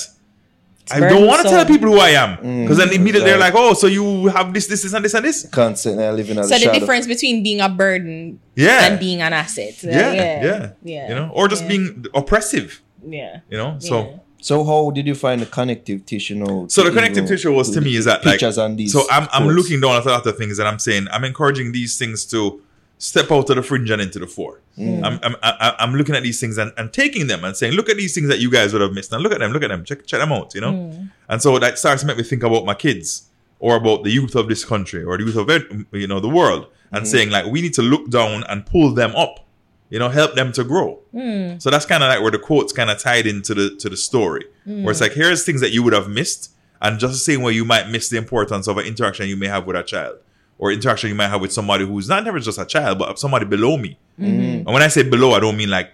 I 0.91 0.99
don't 0.99 1.27
want 1.27 1.43
to 1.43 1.49
tell 1.49 1.65
people 1.65 1.89
who 1.89 1.99
I 2.01 2.09
am. 2.11 2.37
Mm, 2.39 2.65
because 2.65 2.79
then 2.79 2.93
immediately 2.93 3.31
they're 3.31 3.39
Right. 3.39 3.53
like, 3.53 3.55
oh, 3.55 3.73
so 3.75 3.87
you 3.87 4.27
have 4.27 4.53
this, 4.53 4.67
this, 4.67 4.83
this, 4.83 4.93
and 4.93 5.05
this, 5.05 5.15
and 5.15 5.25
this. 5.25 5.47
Constantly 5.49 6.09
living 6.11 6.37
on 6.39 6.45
So 6.45 6.49
the 6.51 6.55
the 6.55 6.61
shadow. 6.65 6.79
difference 6.81 7.07
between 7.07 7.45
being 7.45 7.61
a 7.61 7.69
burden 7.69 8.41
Yeah. 8.57 8.87
and 8.87 8.99
being 8.99 9.23
an 9.23 9.33
asset. 9.33 9.81
Yeah, 9.85 10.13
yeah. 10.13 10.45
yeah, 10.45 10.71
Yeah. 10.83 11.09
You 11.09 11.15
know, 11.15 11.31
or 11.33 11.47
just 11.47 11.63
Yeah. 11.63 11.69
being 11.69 12.07
oppressive, 12.15 12.83
Yeah. 13.09 13.41
you 13.49 13.57
know? 13.59 13.77
So. 13.79 14.19
Yeah. 14.43 14.47
So 14.49 14.65
how 14.65 14.91
did 14.91 15.07
you 15.07 15.15
find 15.15 15.41
the 15.41 15.47
connective 15.47 16.05
tissue 16.07 16.35
now? 16.37 16.67
So 16.69 16.83
the 16.85 16.91
connective 16.91 17.25
even- 17.25 17.29
tissue 17.29 17.53
was 17.53 17.71
to 17.71 17.81
me 17.81 17.97
is 17.97 18.05
that 18.07 18.25
like 18.25 18.35
pictures 18.35 18.59
on 18.59 18.77
these. 18.77 18.93
so 18.93 19.03
I'm 19.11 19.29
I'm 19.33 19.45
quotes? 19.45 19.57
looking 19.57 19.81
down 19.81 19.97
at 19.97 20.05
a 20.07 20.09
lot 20.09 20.27
of 20.27 20.37
things 20.37 20.59
and 20.59 20.69
I'm 20.69 20.79
saying 20.79 21.07
I'm 21.13 21.25
encouraging 21.25 21.73
these 21.73 21.97
things 21.99 22.25
to 22.27 22.61
step 22.99 23.33
out 23.33 23.51
of 23.51 23.57
the 23.57 23.63
fringe 23.63 23.91
and 23.91 24.01
into 24.01 24.19
the 24.21 24.27
fore. 24.29 24.61
Mm. 24.79 25.05
I'm, 25.05 25.19
I'm 25.23 25.37
I- 25.43 25.75
I'm 25.81 25.95
looking 25.95 26.15
at 26.15 26.23
these 26.23 26.41
things 26.41 26.57
and, 26.59 26.73
and 26.77 26.93
taking 26.93 27.27
them 27.27 27.45
and 27.45 27.57
saying 27.57 27.73
look 27.75 27.89
at 27.89 27.97
these 27.97 28.15
things 28.15 28.29
that 28.29 28.39
you 28.41 28.51
guys 28.51 28.73
would 28.73 28.81
have 28.83 28.93
missed 28.93 29.13
and 29.13 29.23
look 29.23 29.33
at 29.33 29.41
them 29.41 29.53
look 29.53 29.63
at 29.63 29.69
them 29.69 29.85
check 29.85 30.07
check 30.07 30.21
them 30.21 30.33
out 30.33 30.55
you 30.55 30.61
know 30.61 30.73
Mm. 30.73 31.11
and 31.29 31.43
so 31.43 31.59
that 31.59 31.79
starts 31.79 32.03
to 32.03 32.07
make 32.07 32.17
me 32.17 32.23
think 32.23 32.43
about 32.43 32.65
my 32.65 32.75
kids 32.75 33.29
or 33.59 33.77
about 33.77 34.03
the 34.03 34.11
youth 34.11 34.35
of 34.35 34.49
this 34.49 34.65
country 34.65 35.03
or 35.05 35.17
the 35.19 35.25
youth 35.25 35.37
of 35.37 35.49
you 35.93 36.07
know 36.07 36.21
the 36.21 36.29
world 36.29 36.67
and 36.93 37.07
saying 37.07 37.31
like 37.31 37.47
we 37.47 37.61
need 37.63 37.75
to 37.75 37.83
look 37.83 38.09
down 38.11 38.45
and 38.49 38.65
pull 38.67 38.93
them 38.95 39.15
up 39.15 39.47
you 39.93 39.99
know 40.01 40.09
help 40.09 40.35
them 40.35 40.51
to 40.59 40.65
grow 40.65 40.91
Mm. 41.15 41.61
so 41.63 41.69
that's 41.73 41.87
kind 41.93 42.03
of 42.03 42.09
like 42.09 42.23
where 42.23 42.31
the 42.31 42.39
quotes 42.49 42.73
kind 42.73 42.91
of 42.91 42.99
tied 42.99 43.27
into 43.27 43.53
the 43.59 43.67
to 43.83 43.89
the 43.91 43.99
story, 44.09 44.45
where 44.65 44.93
it's 44.93 45.01
hmm. 45.01 45.05
like 45.05 45.13
here's 45.13 45.45
things 45.45 45.61
that 45.61 45.73
you 45.75 45.83
would 45.85 45.93
have 45.93 46.09
missed, 46.09 46.43
and 46.81 46.99
just 46.99 47.13
the 47.13 47.25
same 47.33 47.43
way 47.45 47.53
you 47.53 47.67
might 47.67 47.91
miss 47.95 48.09
the 48.09 48.17
importance 48.25 48.67
of 48.71 48.79
an 48.81 48.87
interaction 48.87 49.29
you 49.33 49.37
may 49.37 49.49
have 49.55 49.67
with 49.67 49.77
a 49.77 49.83
child, 49.83 50.17
or 50.59 50.73
interaction 50.73 51.11
you 51.13 51.15
might 51.15 51.29
have 51.29 51.43
with 51.45 51.53
somebody 51.53 51.85
who's 51.87 52.09
not 52.09 52.25
never 52.25 52.41
just 52.49 52.59
a 52.59 52.65
child, 52.65 52.99
but 52.99 53.19
somebody 53.19 53.45
below 53.45 53.77
me. 53.77 53.99
Hmm. 54.17 54.25
And 54.65 54.73
when 54.75 54.83
I 54.83 54.89
say 54.89 55.03
below, 55.03 55.33
I 55.33 55.41
don't 55.41 55.59
mean 55.63 55.69
like 55.79 55.91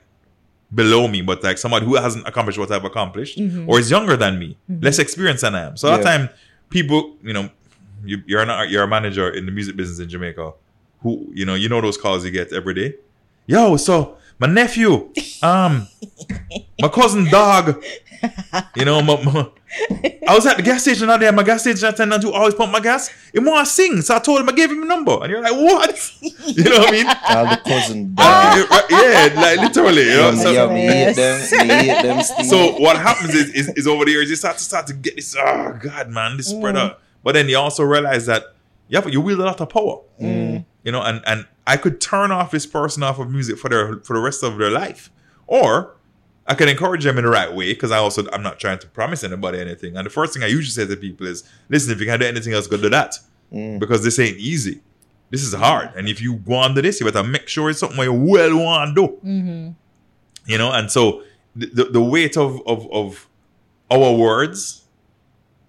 below 0.72 1.08
me, 1.08 1.20
but 1.22 1.42
like 1.42 1.58
somebody 1.58 1.84
who 1.84 1.96
hasn't 1.96 2.24
accomplished 2.28 2.58
what 2.60 2.70
I've 2.70 2.84
accomplished, 2.84 3.38
mm-hmm. 3.38 3.68
or 3.68 3.80
is 3.80 3.90
younger 3.90 4.16
than 4.16 4.38
me, 4.38 4.56
mm-hmm. 4.70 4.84
less 4.84 4.98
experienced 5.00 5.42
than 5.42 5.54
I 5.56 5.62
am. 5.68 5.76
So 5.76 5.88
that 5.88 6.00
Yeah. 6.00 6.10
time, 6.10 6.28
people, 6.70 7.16
you 7.22 7.32
know, 7.32 7.50
you, 8.04 8.22
you're 8.26 8.42
an 8.42 8.70
you're 8.70 8.84
a 8.84 8.88
manager 8.88 9.28
in 9.28 9.46
the 9.46 9.52
music 9.52 9.74
business 9.76 9.98
in 9.98 10.08
Jamaica, 10.08 10.52
who 11.02 11.26
you 11.34 11.44
know 11.44 11.56
you 11.56 11.68
know 11.68 11.80
those 11.80 11.98
calls 11.98 12.24
you 12.24 12.30
get 12.30 12.52
every 12.52 12.74
day. 12.74 12.94
Yo, 13.48 13.78
so 13.78 14.18
my 14.38 14.46
nephew, 14.46 15.10
um, 15.42 15.88
my 16.80 16.88
cousin 16.88 17.24
dog, 17.30 17.82
you 18.76 18.84
know, 18.84 19.00
my, 19.00 19.22
my- 19.24 19.48
I 20.28 20.34
was 20.34 20.46
at 20.46 20.56
the 20.58 20.62
gas 20.62 20.82
station 20.82 21.08
out 21.08 21.20
there. 21.20 21.32
My 21.32 21.42
gas 21.42 21.62
station 21.62 21.88
attendant 21.88 22.22
who 22.22 22.32
always 22.32 22.54
pump 22.54 22.72
my 22.72 22.80
gas. 22.80 23.08
He 23.32 23.38
want 23.38 23.66
to 23.66 23.72
sing, 23.72 24.02
so 24.02 24.16
I 24.16 24.18
told 24.18 24.40
him 24.40 24.48
I 24.50 24.52
gave 24.52 24.70
him 24.70 24.82
a 24.82 24.86
number, 24.86 25.18
and 25.22 25.30
you're 25.30 25.40
like, 25.40 25.52
what? 25.52 26.12
You 26.20 26.64
know 26.64 26.78
what 26.78 26.88
I 26.88 26.92
mean? 26.92 27.06
all 27.28 27.44
the 27.46 27.60
cousin. 27.64 28.14
yeah, 28.18 29.28
like 29.34 29.60
literally. 29.60 30.02
You 30.10 30.16
know? 30.16 30.34
So, 30.34 30.52
them. 30.52 32.22
So 32.48 32.72
what 32.80 32.96
happens 32.98 33.34
is, 33.34 33.50
is, 33.54 33.68
is 33.76 33.86
over 33.86 34.04
the 34.04 34.10
years 34.10 34.28
you 34.28 34.36
start 34.36 34.58
to 34.58 34.64
start 34.64 34.86
to 34.88 34.92
get 34.94 35.16
this. 35.16 35.34
Oh 35.38 35.78
God, 35.80 36.10
man, 36.10 36.36
this 36.36 36.48
spread 36.48 36.76
out. 36.76 37.00
But 37.24 37.32
then 37.32 37.48
you 37.48 37.56
also 37.58 37.82
realize 37.82 38.26
that 38.26 38.42
yeah, 38.88 39.00
but 39.00 39.12
you 39.12 39.20
wield 39.22 39.40
a 39.40 39.44
lot 39.44 39.60
of 39.60 39.68
power. 39.70 40.00
You 40.18 40.92
know, 40.92 41.02
and 41.02 41.22
and 41.26 41.46
I 41.68 41.76
could 41.76 42.00
turn 42.00 42.30
off 42.32 42.50
this 42.50 42.64
person 42.64 43.02
off 43.02 43.18
of 43.18 43.30
music 43.30 43.58
for 43.58 43.68
their 43.68 43.98
for 43.98 44.14
the 44.14 44.22
rest 44.22 44.42
of 44.42 44.56
their 44.56 44.70
life, 44.70 45.10
or 45.46 45.96
I 46.46 46.54
can 46.54 46.66
encourage 46.66 47.04
them 47.04 47.18
in 47.18 47.24
the 47.24 47.30
right 47.30 47.54
way 47.54 47.74
because 47.74 47.90
I 47.92 47.98
also 47.98 48.26
I'm 48.32 48.42
not 48.42 48.58
trying 48.58 48.78
to 48.78 48.86
promise 48.86 49.22
anybody 49.22 49.60
anything. 49.60 49.94
And 49.94 50.06
the 50.06 50.10
first 50.10 50.32
thing 50.32 50.42
I 50.42 50.46
usually 50.46 50.70
say 50.70 50.86
to 50.86 50.98
people 50.98 51.26
is, 51.26 51.44
listen, 51.68 51.92
if 51.92 52.00
you 52.00 52.06
can 52.06 52.18
do 52.18 52.26
anything 52.26 52.54
else, 52.54 52.66
go 52.66 52.78
do 52.78 52.88
that. 52.88 53.18
Mm. 53.52 53.78
Because 53.78 54.02
this 54.02 54.18
ain't 54.18 54.38
easy. 54.38 54.80
This 55.30 55.42
is 55.42 55.52
hard, 55.52 55.90
and 55.94 56.08
if 56.08 56.22
you 56.22 56.36
go 56.36 56.54
on 56.54 56.74
to 56.74 56.80
this, 56.80 57.00
you 57.00 57.06
better 57.06 57.22
make 57.22 57.48
sure 57.48 57.68
it's 57.68 57.80
something 57.80 58.00
you 58.00 58.14
well 58.14 58.56
want 58.56 58.96
to 58.96 59.06
do 59.06 59.08
mm-hmm. 59.18 59.70
you 60.50 60.56
know 60.56 60.72
and 60.72 60.90
so 60.90 61.22
the, 61.54 61.66
the, 61.66 61.84
the 61.84 62.02
weight 62.02 62.38
of, 62.38 62.66
of 62.66 62.90
of 62.90 63.28
our 63.90 64.14
words 64.14 64.84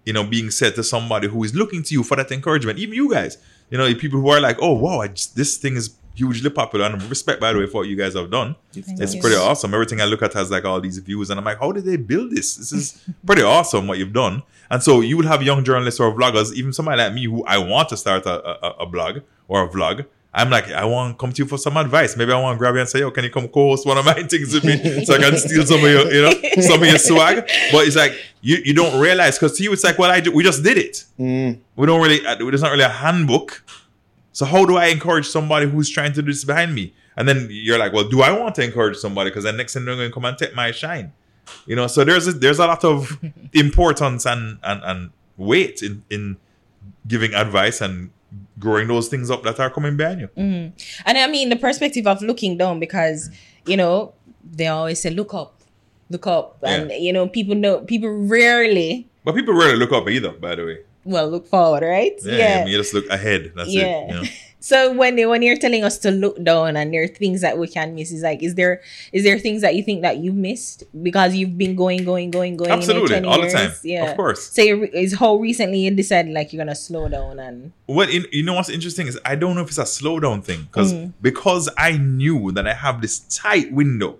you 0.05 0.13
know 0.13 0.23
being 0.23 0.49
said 0.49 0.75
to 0.75 0.83
somebody 0.83 1.27
who 1.27 1.43
is 1.43 1.53
looking 1.53 1.83
to 1.83 1.93
you 1.93 2.03
for 2.03 2.15
that 2.15 2.31
encouragement 2.31 2.79
even 2.79 2.95
you 2.95 3.11
guys 3.11 3.37
you 3.69 3.77
know 3.77 3.93
people 3.95 4.19
who 4.19 4.29
are 4.29 4.39
like 4.39 4.57
oh 4.61 4.73
wow 4.73 5.01
I 5.01 5.07
just, 5.09 5.35
this 5.35 5.57
thing 5.57 5.75
is 5.75 5.95
hugely 6.15 6.49
popular 6.49 6.85
and 6.85 7.01
respect 7.03 7.39
by 7.39 7.53
the 7.53 7.59
way 7.59 7.65
for 7.65 7.81
what 7.81 7.87
you 7.87 7.95
guys 7.95 8.13
have 8.13 8.29
done. 8.29 8.55
It's 8.75 9.15
you. 9.15 9.21
pretty 9.21 9.37
awesome. 9.37 9.73
Everything 9.73 10.01
i 10.01 10.05
look 10.05 10.21
at 10.21 10.33
has 10.33 10.51
like 10.51 10.65
all 10.65 10.81
these 10.81 10.97
views 10.97 11.29
and 11.29 11.39
i'm 11.39 11.45
like 11.45 11.59
how 11.59 11.71
did 11.71 11.85
they 11.85 11.97
build 11.97 12.31
this? 12.31 12.55
This 12.55 12.71
is 12.71 13.05
pretty 13.25 13.43
awesome 13.43 13.87
what 13.87 13.97
you've 13.97 14.13
done. 14.13 14.43
And 14.71 14.83
so 14.83 15.01
you 15.01 15.17
would 15.17 15.25
have 15.25 15.41
young 15.41 15.63
journalists 15.63 15.99
or 15.99 16.13
vloggers 16.13 16.53
even 16.53 16.73
somebody 16.73 17.01
like 17.01 17.13
me 17.13 17.25
who 17.25 17.43
i 17.45 17.57
want 17.57 17.89
to 17.89 17.97
start 17.97 18.25
a, 18.25 18.65
a, 18.65 18.69
a 18.81 18.85
blog 18.85 19.19
or 19.47 19.63
a 19.63 19.69
vlog 19.69 20.05
I'm 20.31 20.51
like, 20.51 20.71
I 20.71 20.85
want 20.85 21.17
to 21.17 21.17
come 21.19 21.33
to 21.33 21.41
you 21.41 21.47
for 21.47 21.57
some 21.57 21.75
advice. 21.75 22.15
Maybe 22.15 22.31
I 22.31 22.39
want 22.39 22.55
to 22.55 22.59
grab 22.59 22.75
you 22.75 22.81
and 22.81 22.89
say, 22.89 22.99
yo, 22.99 23.09
can 23.09 23.23
you 23.23 23.31
come 23.31 23.47
co-host 23.47 23.85
one 23.87 23.97
of 23.97 24.05
my 24.05 24.13
things 24.13 24.53
with 24.53 24.63
me 24.63 24.77
so 25.05 25.15
I 25.15 25.17
can 25.17 25.37
steal 25.37 25.65
some 25.65 25.83
of 25.83 25.89
your, 25.89 26.11
you 26.13 26.21
know, 26.21 26.61
some 26.61 26.81
of 26.81 26.87
your 26.87 26.99
swag? 26.99 27.49
But 27.71 27.87
it's 27.87 27.95
like, 27.95 28.13
you, 28.41 28.57
you 28.63 28.73
don't 28.75 28.99
realize, 29.01 29.39
because 29.39 29.57
to 29.57 29.63
you, 29.63 29.73
it's 29.73 29.83
like, 29.83 29.97
well, 29.97 30.11
I 30.11 30.19
do, 30.19 30.31
we 30.31 30.43
just 30.43 30.63
did 30.63 30.77
it. 30.77 31.05
Mm. 31.19 31.59
We 31.75 31.87
don't 31.87 32.01
really, 32.01 32.25
uh, 32.25 32.35
there's 32.35 32.61
not 32.61 32.71
really 32.71 32.83
a 32.83 32.89
handbook. 32.89 33.63
So 34.31 34.45
how 34.45 34.65
do 34.65 34.77
I 34.77 34.87
encourage 34.87 35.27
somebody 35.27 35.67
who's 35.67 35.89
trying 35.89 36.13
to 36.13 36.21
do 36.21 36.31
this 36.31 36.45
behind 36.45 36.75
me? 36.75 36.93
And 37.17 37.27
then 37.27 37.47
you're 37.49 37.79
like, 37.79 37.91
well, 37.91 38.07
do 38.07 38.21
I 38.21 38.31
want 38.31 38.53
to 38.55 38.63
encourage 38.63 38.97
somebody? 38.97 39.31
Because 39.31 39.45
then 39.45 39.57
next 39.57 39.73
thing 39.73 39.83
they're 39.83 39.95
going 39.95 40.09
to 40.09 40.13
come 40.13 40.25
and 40.25 40.37
take 40.37 40.55
my 40.55 40.71
shine. 40.71 41.11
You 41.65 41.75
know, 41.75 41.87
so 41.87 42.03
there's 42.03 42.27
a, 42.27 42.33
there's 42.33 42.59
a 42.59 42.67
lot 42.67 42.85
of 42.85 43.19
importance 43.53 44.27
and, 44.27 44.59
and, 44.61 44.81
and 44.83 45.09
weight 45.37 45.81
in, 45.81 46.03
in 46.11 46.37
giving 47.07 47.33
advice 47.33 47.81
and 47.81 48.11
growing 48.59 48.87
those 48.87 49.07
things 49.07 49.31
up 49.31 49.41
that 49.43 49.59
are 49.59 49.69
coming 49.69 49.95
behind 49.97 50.19
you. 50.21 50.27
Mm-hmm. 50.37 50.75
And 51.05 51.17
I 51.17 51.27
mean 51.27 51.49
the 51.49 51.55
perspective 51.55 52.05
of 52.07 52.21
looking 52.21 52.57
down 52.57 52.79
because, 52.79 53.29
you 53.65 53.77
know, 53.77 54.13
they 54.43 54.67
always 54.67 54.99
say 55.01 55.09
look 55.09 55.33
up. 55.33 55.55
Look 56.09 56.27
up. 56.27 56.57
And 56.63 56.89
Yeah. 56.91 56.97
you 56.97 57.13
know, 57.13 57.27
people 57.27 57.55
know 57.55 57.79
people 57.81 58.09
rarely 58.09 59.07
But 59.23 59.35
people 59.35 59.53
rarely 59.53 59.77
look 59.77 59.91
up 59.93 60.09
either, 60.09 60.31
by 60.31 60.55
the 60.55 60.65
way. 60.65 60.77
well 61.05 61.29
look 61.29 61.47
forward, 61.47 61.83
right? 61.83 62.13
Yeah, 62.23 62.59
I 62.61 62.63
mean, 62.63 62.67
you 62.73 62.77
just 62.77 62.93
look 62.93 63.07
ahead. 63.09 63.53
That's 63.55 63.69
Yeah. 63.69 63.85
it. 63.85 64.09
Know? 64.11 64.23
So 64.61 64.91
when 64.91 65.15
they 65.15 65.25
when 65.25 65.41
you're 65.41 65.55
telling 65.57 65.85
us 65.85 65.97
to 65.99 66.11
look 66.11 66.43
down 66.43 66.75
and 66.75 66.93
there 66.93 67.03
are 67.03 67.07
things 67.07 67.39
that 67.41 67.57
we 67.57 67.67
can 67.67 67.95
miss, 67.95 68.11
is 68.11 68.23
like, 68.23 68.43
is 68.43 68.55
there 68.55 68.81
is 69.13 69.23
there 69.23 69.39
things 69.39 69.61
that 69.61 69.75
you 69.75 69.83
think 69.83 70.01
that 70.01 70.17
you've 70.17 70.35
missed 70.35 70.83
because 71.01 71.33
you've 71.33 71.57
been 71.57 71.75
going, 71.77 72.03
going, 72.03 72.29
going, 72.29 72.57
going? 72.57 72.69
Absolutely, 72.71 73.07
20 73.19 73.27
all 73.27 73.41
the 73.41 73.49
time. 73.49 73.71
Yeah, 73.83 74.11
Of 74.11 74.17
course. 74.17 74.51
So 74.51 74.61
is 74.61 75.17
how 75.17 75.35
recently 75.37 75.79
you 75.79 75.91
decided 75.91 76.33
like 76.33 76.51
you're 76.51 76.59
gonna 76.63 76.75
slow 76.75 77.07
down 77.07 77.39
and 77.39 77.71
What 77.85 78.09
in, 78.09 78.25
you 78.31 78.43
know 78.43 78.53
what's 78.53 78.69
interesting 78.69 79.07
is 79.07 79.17
I 79.23 79.35
don't 79.35 79.55
know 79.55 79.61
if 79.61 79.69
it's 79.69 79.77
a 79.77 79.83
slowdown 79.83 80.43
thing 80.43 80.63
because 80.63 80.93
Mm. 80.93 81.13
because 81.21 81.69
I 81.77 81.93
knew 81.97 82.51
that 82.51 82.67
I 82.67 82.73
have 82.73 83.01
this 83.01 83.19
tight 83.29 83.71
window 83.71 84.17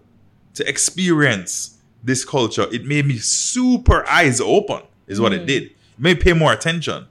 to 0.53 0.67
experience 0.69 1.77
this 2.03 2.23
culture. 2.23 2.65
It 2.71 2.85
made 2.85 3.05
me 3.05 3.17
super 3.17 4.07
eyes 4.07 4.39
open. 4.39 4.83
Is 5.07 5.19
what 5.19 5.33
it 5.33 5.45
did. 5.47 5.63
It 5.63 5.71
made 5.97 6.17
me 6.17 6.23
pay 6.23 6.33
more 6.33 6.53
attention. 6.53 7.07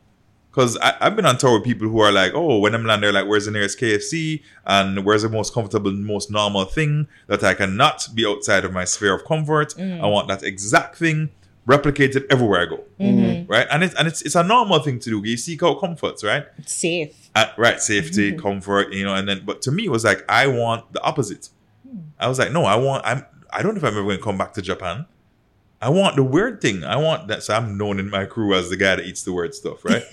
Because 0.51 0.77
I've 0.79 1.15
been 1.15 1.27
on 1.27 1.39
tour 1.39 1.55
with 1.55 1.65
people 1.65 1.89
who 1.89 2.01
are 2.01 2.11
like, 2.11 2.33
oh, 2.35 2.59
when 2.59 2.75
I'm 2.75 2.85
land, 2.85 3.03
they're 3.03 3.13
like, 3.13 3.27
where's 3.27 3.45
the 3.45 3.51
nearest 3.51 3.79
KFC? 3.79 4.43
And 4.67 5.05
where's 5.05 5.23
the 5.23 5.29
most 5.29 5.53
comfortable, 5.53 5.93
most 5.93 6.31
normal 6.31 6.65
thing 6.65 7.07
that 7.27 7.45
I 7.45 7.55
cannot 7.55 8.09
be 8.15 8.27
outside 8.27 8.65
of 8.65 8.73
my 8.73 8.85
sphere 8.85 9.15
of 9.15 9.25
comfort? 9.25 9.75
Mm. 9.75 10.03
I 10.03 10.07
want 10.07 10.27
that 10.29 10.43
exact 10.43 10.97
thing 10.97 11.31
replicated 11.69 12.25
everywhere 12.31 12.63
I 12.63 12.67
go. 12.67 12.85
Mm-hmm. 12.99 13.53
Right? 13.53 13.67
And, 13.71 13.85
it's 13.85 13.95
and 13.95 14.09
it's, 14.09 14.23
it's 14.23 14.35
a 14.35 14.43
normal 14.43 14.81
thing 14.81 14.99
to 15.01 15.11
do. 15.11 15.29
You 15.29 15.37
seek 15.37 15.63
out 15.63 15.81
comforts, 15.81 16.25
right? 16.25 16.47
it's 16.57 16.73
safe. 16.73 17.31
Uh, 17.35 17.47
right, 17.57 17.81
safety, 17.81 18.33
mm-hmm. 18.33 18.41
comfort, 18.41 18.93
you 18.93 19.05
know, 19.05 19.15
and 19.15 19.29
then 19.29 19.43
but 19.45 19.63
to 19.63 19.71
me 19.71 19.85
it 19.85 19.91
was 19.91 20.05
like 20.05 20.25
I 20.29 20.47
want 20.47 20.93
the 20.93 21.03
opposite. 21.03 21.51
Hmm. 21.87 21.99
I 22.19 22.27
was 22.27 22.39
like, 22.39 22.51
no, 22.51 22.65
I 22.65 22.75
want 22.77 23.05
I'm 23.07 23.25
I 23.51 23.63
don't 23.63 23.75
know 23.75 23.79
if 23.79 23.85
I'm 23.85 23.97
ever 23.97 24.03
gonna 24.03 24.19
come 24.19 24.39
back 24.39 24.55
to 24.55 24.63
Japan. 24.63 25.07
I 25.81 25.91
want 25.91 26.17
the 26.17 26.25
weird 26.25 26.61
thing. 26.61 26.83
I 26.83 26.97
want 26.97 27.29
that. 27.29 27.45
So 27.45 27.55
I'm 27.55 27.79
known 27.79 28.01
in 28.01 28.11
my 28.11 28.25
crew 28.25 28.53
as 28.53 28.69
the 28.69 28.77
guy 28.77 28.97
that 28.97 29.05
eats 29.07 29.23
the 29.23 29.33
weird 29.33 29.55
stuff, 29.55 29.85
right? 29.85 30.03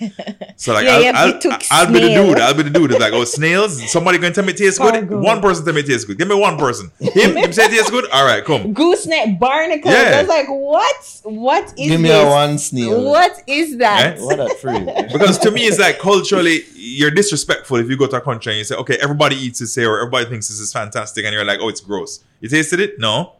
So 0.58 0.72
like, 0.72 0.84
Yeah, 0.86 0.92
I'll, 0.94 1.02
yeah, 1.02 1.12
I'll, 1.14 1.28
you 1.34 1.40
took 1.40 1.62
I'll 1.70 1.86
be 1.92 2.00
the 2.00 2.08
dude. 2.08 2.38
I'll 2.38 2.54
be 2.54 2.62
the 2.62 2.70
dude. 2.70 2.90
It's 2.92 3.00
like, 3.00 3.12
oh, 3.12 3.24
snails. 3.24 3.90
Somebody 3.90 4.16
gonna 4.16 4.32
tell 4.32 4.44
me 4.44 4.52
it 4.52 4.56
tastes 4.56 4.78
good. 4.78 4.92
Cargo. 4.94 5.20
One 5.20 5.42
person 5.42 5.64
tell 5.66 5.74
me 5.74 5.80
it 5.80 5.86
tastes 5.86 6.04
good. 6.04 6.16
Give 6.16 6.28
me 6.28 6.34
one 6.34 6.56
person. 6.56 6.90
Him, 6.98 7.36
him 7.36 7.52
say 7.52 7.66
it 7.66 7.72
tastes 7.72 7.90
good. 7.90 8.08
All 8.10 8.24
right, 8.24 8.42
come. 8.42 8.72
Gooseneck 8.72 9.38
barnacle. 9.38 9.90
Yeah. 9.90 10.12
I 10.14 10.20
was 10.20 10.28
like, 10.28 10.46
what? 10.48 11.20
What 11.24 11.64
is 11.78 11.90
Give 11.90 12.00
me 12.00 12.08
this? 12.08 12.24
a 12.24 12.26
one 12.30 12.56
snail. 12.58 13.04
What 13.04 13.42
is 13.46 13.76
that? 13.78 14.16
Eh? 14.18 14.22
What 14.22 14.36
that 14.38 14.58
free? 14.60 14.78
Because 15.12 15.36
to 15.40 15.50
me, 15.50 15.62
it's 15.66 15.78
like 15.78 15.98
culturally, 15.98 16.60
you're 16.74 17.10
disrespectful 17.10 17.76
if 17.76 17.90
you 17.90 17.96
go 17.98 18.06
to 18.06 18.16
a 18.16 18.20
country 18.22 18.52
and 18.52 18.58
you 18.58 18.64
say, 18.64 18.76
okay, 18.76 18.96
everybody 19.02 19.36
eats 19.36 19.58
this 19.58 19.74
here, 19.74 19.90
or 19.92 19.98
everybody 19.98 20.24
thinks 20.26 20.48
this 20.48 20.58
is 20.60 20.72
fantastic, 20.72 21.24
and 21.26 21.34
you're 21.34 21.44
like, 21.44 21.58
oh, 21.60 21.68
it's 21.68 21.80
gross. 21.82 22.20
You 22.40 22.48
tasted 22.48 22.80
it? 22.80 22.98
No. 22.98 23.32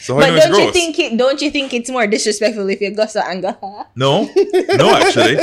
So 0.00 0.16
But 0.16 0.26
you 0.26 0.30
know 0.30 0.36
it's 0.36 0.46
don't 0.46 0.64
you 0.64 0.72
think 0.72 0.98
it? 0.98 1.16
Don't 1.16 1.42
you 1.42 1.50
think 1.50 1.74
it's 1.74 1.90
more 1.90 2.06
disrespectful 2.06 2.68
if 2.68 2.80
you 2.80 2.90
go 2.92 3.06
so 3.06 3.20
and 3.20 3.42
go? 3.42 3.86
No, 3.96 4.24
no, 4.76 4.94
actually, 4.94 5.36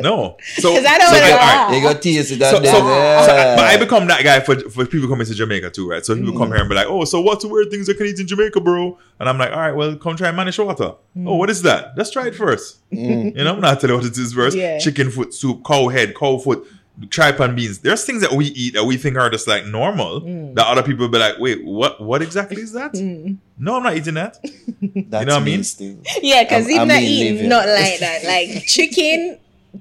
no. 0.00 0.36
So, 0.56 0.74
'Cause 0.74 0.84
I 0.86 0.98
don't 0.98 1.08
so, 1.08 1.20
wanna 1.20 1.32
all 1.32 1.38
laugh. 1.38 1.74
You 1.74 1.82
got 1.82 2.02
taste 2.02 2.32
it 2.32 2.40
So, 2.40 2.56
and 2.56 2.66
so, 2.66 2.72
then, 2.72 3.24
so 3.24 3.34
yeah. 3.34 3.56
but 3.56 3.64
I 3.64 3.76
become 3.76 4.06
that 4.08 4.22
guy 4.24 4.40
for, 4.40 4.56
for 4.70 4.84
people 4.86 5.08
coming 5.08 5.26
to 5.26 5.34
Jamaica 5.34 5.70
too, 5.70 5.88
right? 5.88 6.04
So 6.04 6.16
people 6.16 6.32
come 6.32 6.48
mm. 6.48 6.54
here 6.54 6.60
and 6.60 6.68
be 6.68 6.74
like, 6.74 6.88
"Oh, 6.88 7.04
so 7.04 7.20
what's 7.20 7.44
the 7.44 7.48
weird 7.48 7.70
things 7.70 7.88
I 7.88 7.94
can 7.94 8.06
eat 8.06 8.18
in 8.18 8.26
Jamaica, 8.26 8.60
bro?" 8.60 8.98
And 9.18 9.28
I'm 9.28 9.38
like, 9.38 9.52
"All 9.52 9.60
right, 9.60 9.74
well, 9.74 9.96
come 9.96 10.16
try 10.16 10.30
mannish 10.32 10.58
water. 10.58 10.92
Mm. 11.16 11.28
Oh, 11.28 11.36
what 11.36 11.48
is 11.48 11.62
that? 11.62 11.94
Let's 11.96 12.10
try 12.10 12.26
it 12.26 12.34
first. 12.34 12.78
Mm. 12.90 13.36
You 13.36 13.44
know, 13.44 13.54
I'm 13.54 13.60
not 13.60 13.80
telling 13.80 13.94
you 13.94 14.02
what 14.02 14.06
it 14.10 14.18
is 14.18 14.32
first. 14.32 14.56
Yeah. 14.56 14.78
Chicken 14.78 15.10
foot 15.10 15.32
soup, 15.32 15.64
cow 15.64 15.88
head, 15.88 16.14
cow 16.14 16.38
foot, 16.38 16.66
tripe 17.08 17.40
and 17.40 17.56
beans. 17.56 17.78
There's 17.78 18.04
things 18.04 18.20
that 18.22 18.32
we 18.32 18.46
eat 18.46 18.74
that 18.74 18.84
we 18.84 18.96
think 18.96 19.16
are 19.16 19.30
just 19.30 19.48
like 19.48 19.64
normal. 19.66 20.20
Mm. 20.20 20.54
That 20.54 20.66
other 20.66 20.82
people 20.82 21.08
be 21.08 21.18
like, 21.18 21.38
"Wait, 21.38 21.64
what? 21.64 22.00
What 22.00 22.20
exactly 22.22 22.60
is 22.60 22.72
that?" 22.72 22.92
Mm. 22.92 23.38
No, 23.58 23.76
I'm 23.76 23.82
not 23.82 23.96
eating 23.96 24.14
that. 24.14 24.38
That's 24.42 24.52
you 24.82 25.02
know 25.10 25.18
what 25.18 25.30
I 25.30 25.40
mean? 25.44 25.64
still. 25.64 25.96
Yeah, 26.22 26.42
because 26.44 26.66
I'm- 26.68 26.80
I'm 26.82 26.88
not 26.88 26.98
being 26.98 27.36
eating 27.36 27.48
not 27.48 27.66
like 27.68 27.98
that. 28.00 28.24
Like 28.24 28.64
chicken, 28.66 29.38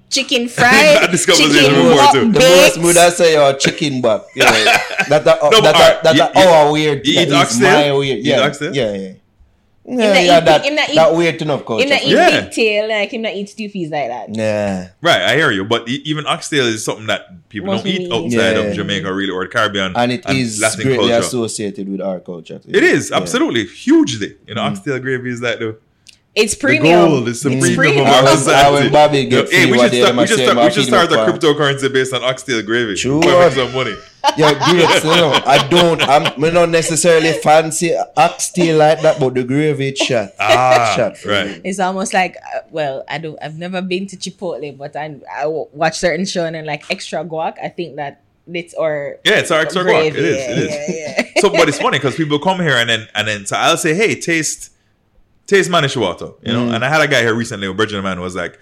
chicken 0.10 0.48
fried, 0.58 1.02
That 1.02 1.12
discovers 1.12 1.42
it 1.42 1.60
chicken 1.60 1.72
even 1.76 1.86
more 1.90 2.00
up 2.02 2.12
too. 2.14 2.32
The 2.32 2.40
most 2.40 2.78
would 2.82 2.98
I 2.98 3.10
say 3.10 3.34
your 3.34 3.54
chicken 3.56 4.02
back. 4.02 4.22
Yeah, 4.36 4.52
that 5.10 5.24
a, 5.26 5.50
No, 5.50 5.62
but 5.62 5.62
that 5.62 5.76
alright, 5.76 6.00
a, 6.00 6.04
that 6.04 6.16
you- 6.16 6.42
a 6.42 6.44
you- 6.46 6.50
our 6.50 6.72
weird. 6.72 7.08
you 7.08 7.14
that 7.16 7.22
eat 7.24 7.28
is 7.28 7.34
oxtail? 7.34 7.72
My 7.92 7.92
weird. 7.98 8.18
You 8.18 8.24
eat 8.24 8.26
Yeah, 8.26 8.40
oxtail? 8.42 8.76
yeah, 8.76 8.84
yeah. 8.84 8.92
not 8.92 8.94
Yeah, 8.94 8.98
eat 8.98 8.98
yeah, 8.98 9.08
pig- 9.10 9.16
that, 9.16 9.22
him 9.90 10.76
not 10.76 10.90
eat- 10.90 10.96
that 10.96 11.16
weird 11.16 11.42
enough 11.42 11.66
culture. 11.66 11.84
Him 11.84 11.90
not 11.90 12.04
eat 12.04 12.10
Yeah. 12.12 12.42
big 12.42 12.52
tail, 12.52 12.88
like 12.90 13.12
him 13.14 13.22
not 13.22 13.34
eat 13.34 13.48
stuffies 13.48 13.90
like 13.92 14.08
that. 14.10 14.28
Yeah. 14.36 14.88
Right, 15.02 15.22
I 15.22 15.36
hear 15.36 15.52
you. 15.52 15.64
But 15.66 15.88
even 15.90 16.26
oxtail 16.28 16.66
is 16.68 16.84
something 16.84 17.08
that 17.08 17.50
people 17.50 17.68
Most 17.68 17.84
don't 17.86 17.94
eat 17.94 18.12
outside 18.12 18.56
Yeah. 18.58 18.64
of 18.70 18.76
Jamaica, 18.76 19.12
really, 19.14 19.32
or 19.32 19.44
the 19.46 19.50
Caribbean 19.50 19.94
And 19.96 20.12
it 20.12 20.30
is 20.30 20.60
Latin 20.62 20.84
greatly 20.86 21.10
culture. 21.10 21.26
associated 21.26 21.90
with 21.90 22.02
our 22.02 22.20
culture. 22.20 22.60
too. 22.60 22.70
It 22.72 22.84
is 22.84 23.10
Yeah. 23.10 23.18
absolutely 23.18 23.66
hugely. 23.66 24.36
You 24.48 24.56
know, 24.56 24.62
mm. 24.62 24.72
oxtail 24.72 25.00
gravy 25.00 25.30
is 25.30 25.42
like 25.42 25.60
the, 25.60 25.78
It's 26.40 26.56
the 26.56 26.60
premium. 26.60 27.10
gold, 27.10 27.28
it's 27.30 27.42
the 27.42 27.52
It's 27.52 27.76
premium 27.76 28.06
premium. 28.06 28.08
of 28.08 28.14
our 28.14 28.30
Our- 28.30 28.38
society. 28.38 28.86
our 28.88 28.92
Bobby 28.92 29.26
get 29.26 29.52
hey, 29.52 29.66
we 29.72 29.78
just, 29.78 29.84
should 29.84 29.92
they 29.92 30.02
start. 30.02 30.08
them 30.16 30.18
We 30.18 30.28
should 30.28 30.38
say 30.38 30.44
start. 30.46 30.56
We 30.58 30.62
about 30.62 30.74
should 30.74 30.86
peanut 30.86 31.10
start 31.10 31.12
a 31.12 31.16
butter. 31.16 31.54
cryptocurrency 31.54 31.94
based 31.94 32.14
on 32.14 32.24
oxtail 32.24 32.62
gravy. 32.64 32.96
Sure. 32.96 33.20
We'll 33.20 33.40
make 33.40 33.54
some 33.54 33.74
money. 33.74 33.96
Yeah, 34.38 34.54
grapes, 34.54 35.04
you 35.04 35.10
know. 35.16 35.32
I 35.46 35.66
don't, 35.70 36.02
I'm 36.02 36.40
me 36.42 36.52
not 36.52 36.70
necessarily 36.70 37.32
fancy 37.34 37.96
oxtail 38.18 38.78
like 38.78 39.02
that, 39.02 39.20
but 39.20 39.34
the 39.34 39.44
gravy 39.44 39.90
it 39.90 39.98
shot. 39.98 40.30
Ah, 40.40 40.94
Shot 40.96 41.24
right. 41.26 41.62
It's 41.64 41.80
almost 41.80 42.14
like 42.14 42.36
uh, 42.56 42.60
well, 42.70 43.04
I 43.08 43.18
don't. 43.18 43.38
I've 43.42 43.58
never 43.58 43.82
been 43.82 44.08
to 44.08 44.18
Chipotle, 44.18 44.78
but 44.78 44.96
I 44.96 45.16
I 45.34 45.46
watch 45.48 45.98
certain 46.00 46.26
show 46.26 46.46
and 46.46 46.68
like 46.68 46.84
extra 46.92 47.24
guac. 47.24 47.56
I 47.64 47.70
think 47.70 47.96
that 47.96 48.22
it's 48.52 48.74
or 48.74 49.18
Yeah, 49.24 49.40
it's 49.40 49.52
our 49.52 49.62
extra 49.62 49.84
guac. 49.84 50.08
It 50.08 50.14
gravy, 50.14 50.28
is. 50.28 50.38
yeah, 50.38 50.52
It 50.52 50.58
is. 50.58 50.70
yeah, 50.70 51.24
yeah. 51.36 51.42
so, 51.42 51.50
but 51.50 51.70
it's 51.70 51.80
funny 51.80 51.98
because 51.98 52.16
people 52.16 52.40
come 52.40 52.60
here 52.60 52.76
and 52.76 52.90
then 52.90 53.08
and 53.16 53.26
then 53.28 53.46
so 53.46 53.56
I'll 53.56 53.78
say, 53.78 53.94
hey, 53.94 54.16
taste, 54.20 54.72
taste 55.50 55.70
mannish 55.70 55.98
water, 55.98 56.30
you 56.44 56.54
know. 56.54 56.68
Mm. 56.68 56.76
And 56.76 56.86
I 56.86 56.90
had 56.90 57.02
a 57.02 57.08
guy 57.08 57.22
here 57.22 57.34
recently, 57.34 57.68
a 57.68 57.74
Virgin 57.74 58.04
man 58.04 58.22
was 58.22 58.36
like, 58.36 58.60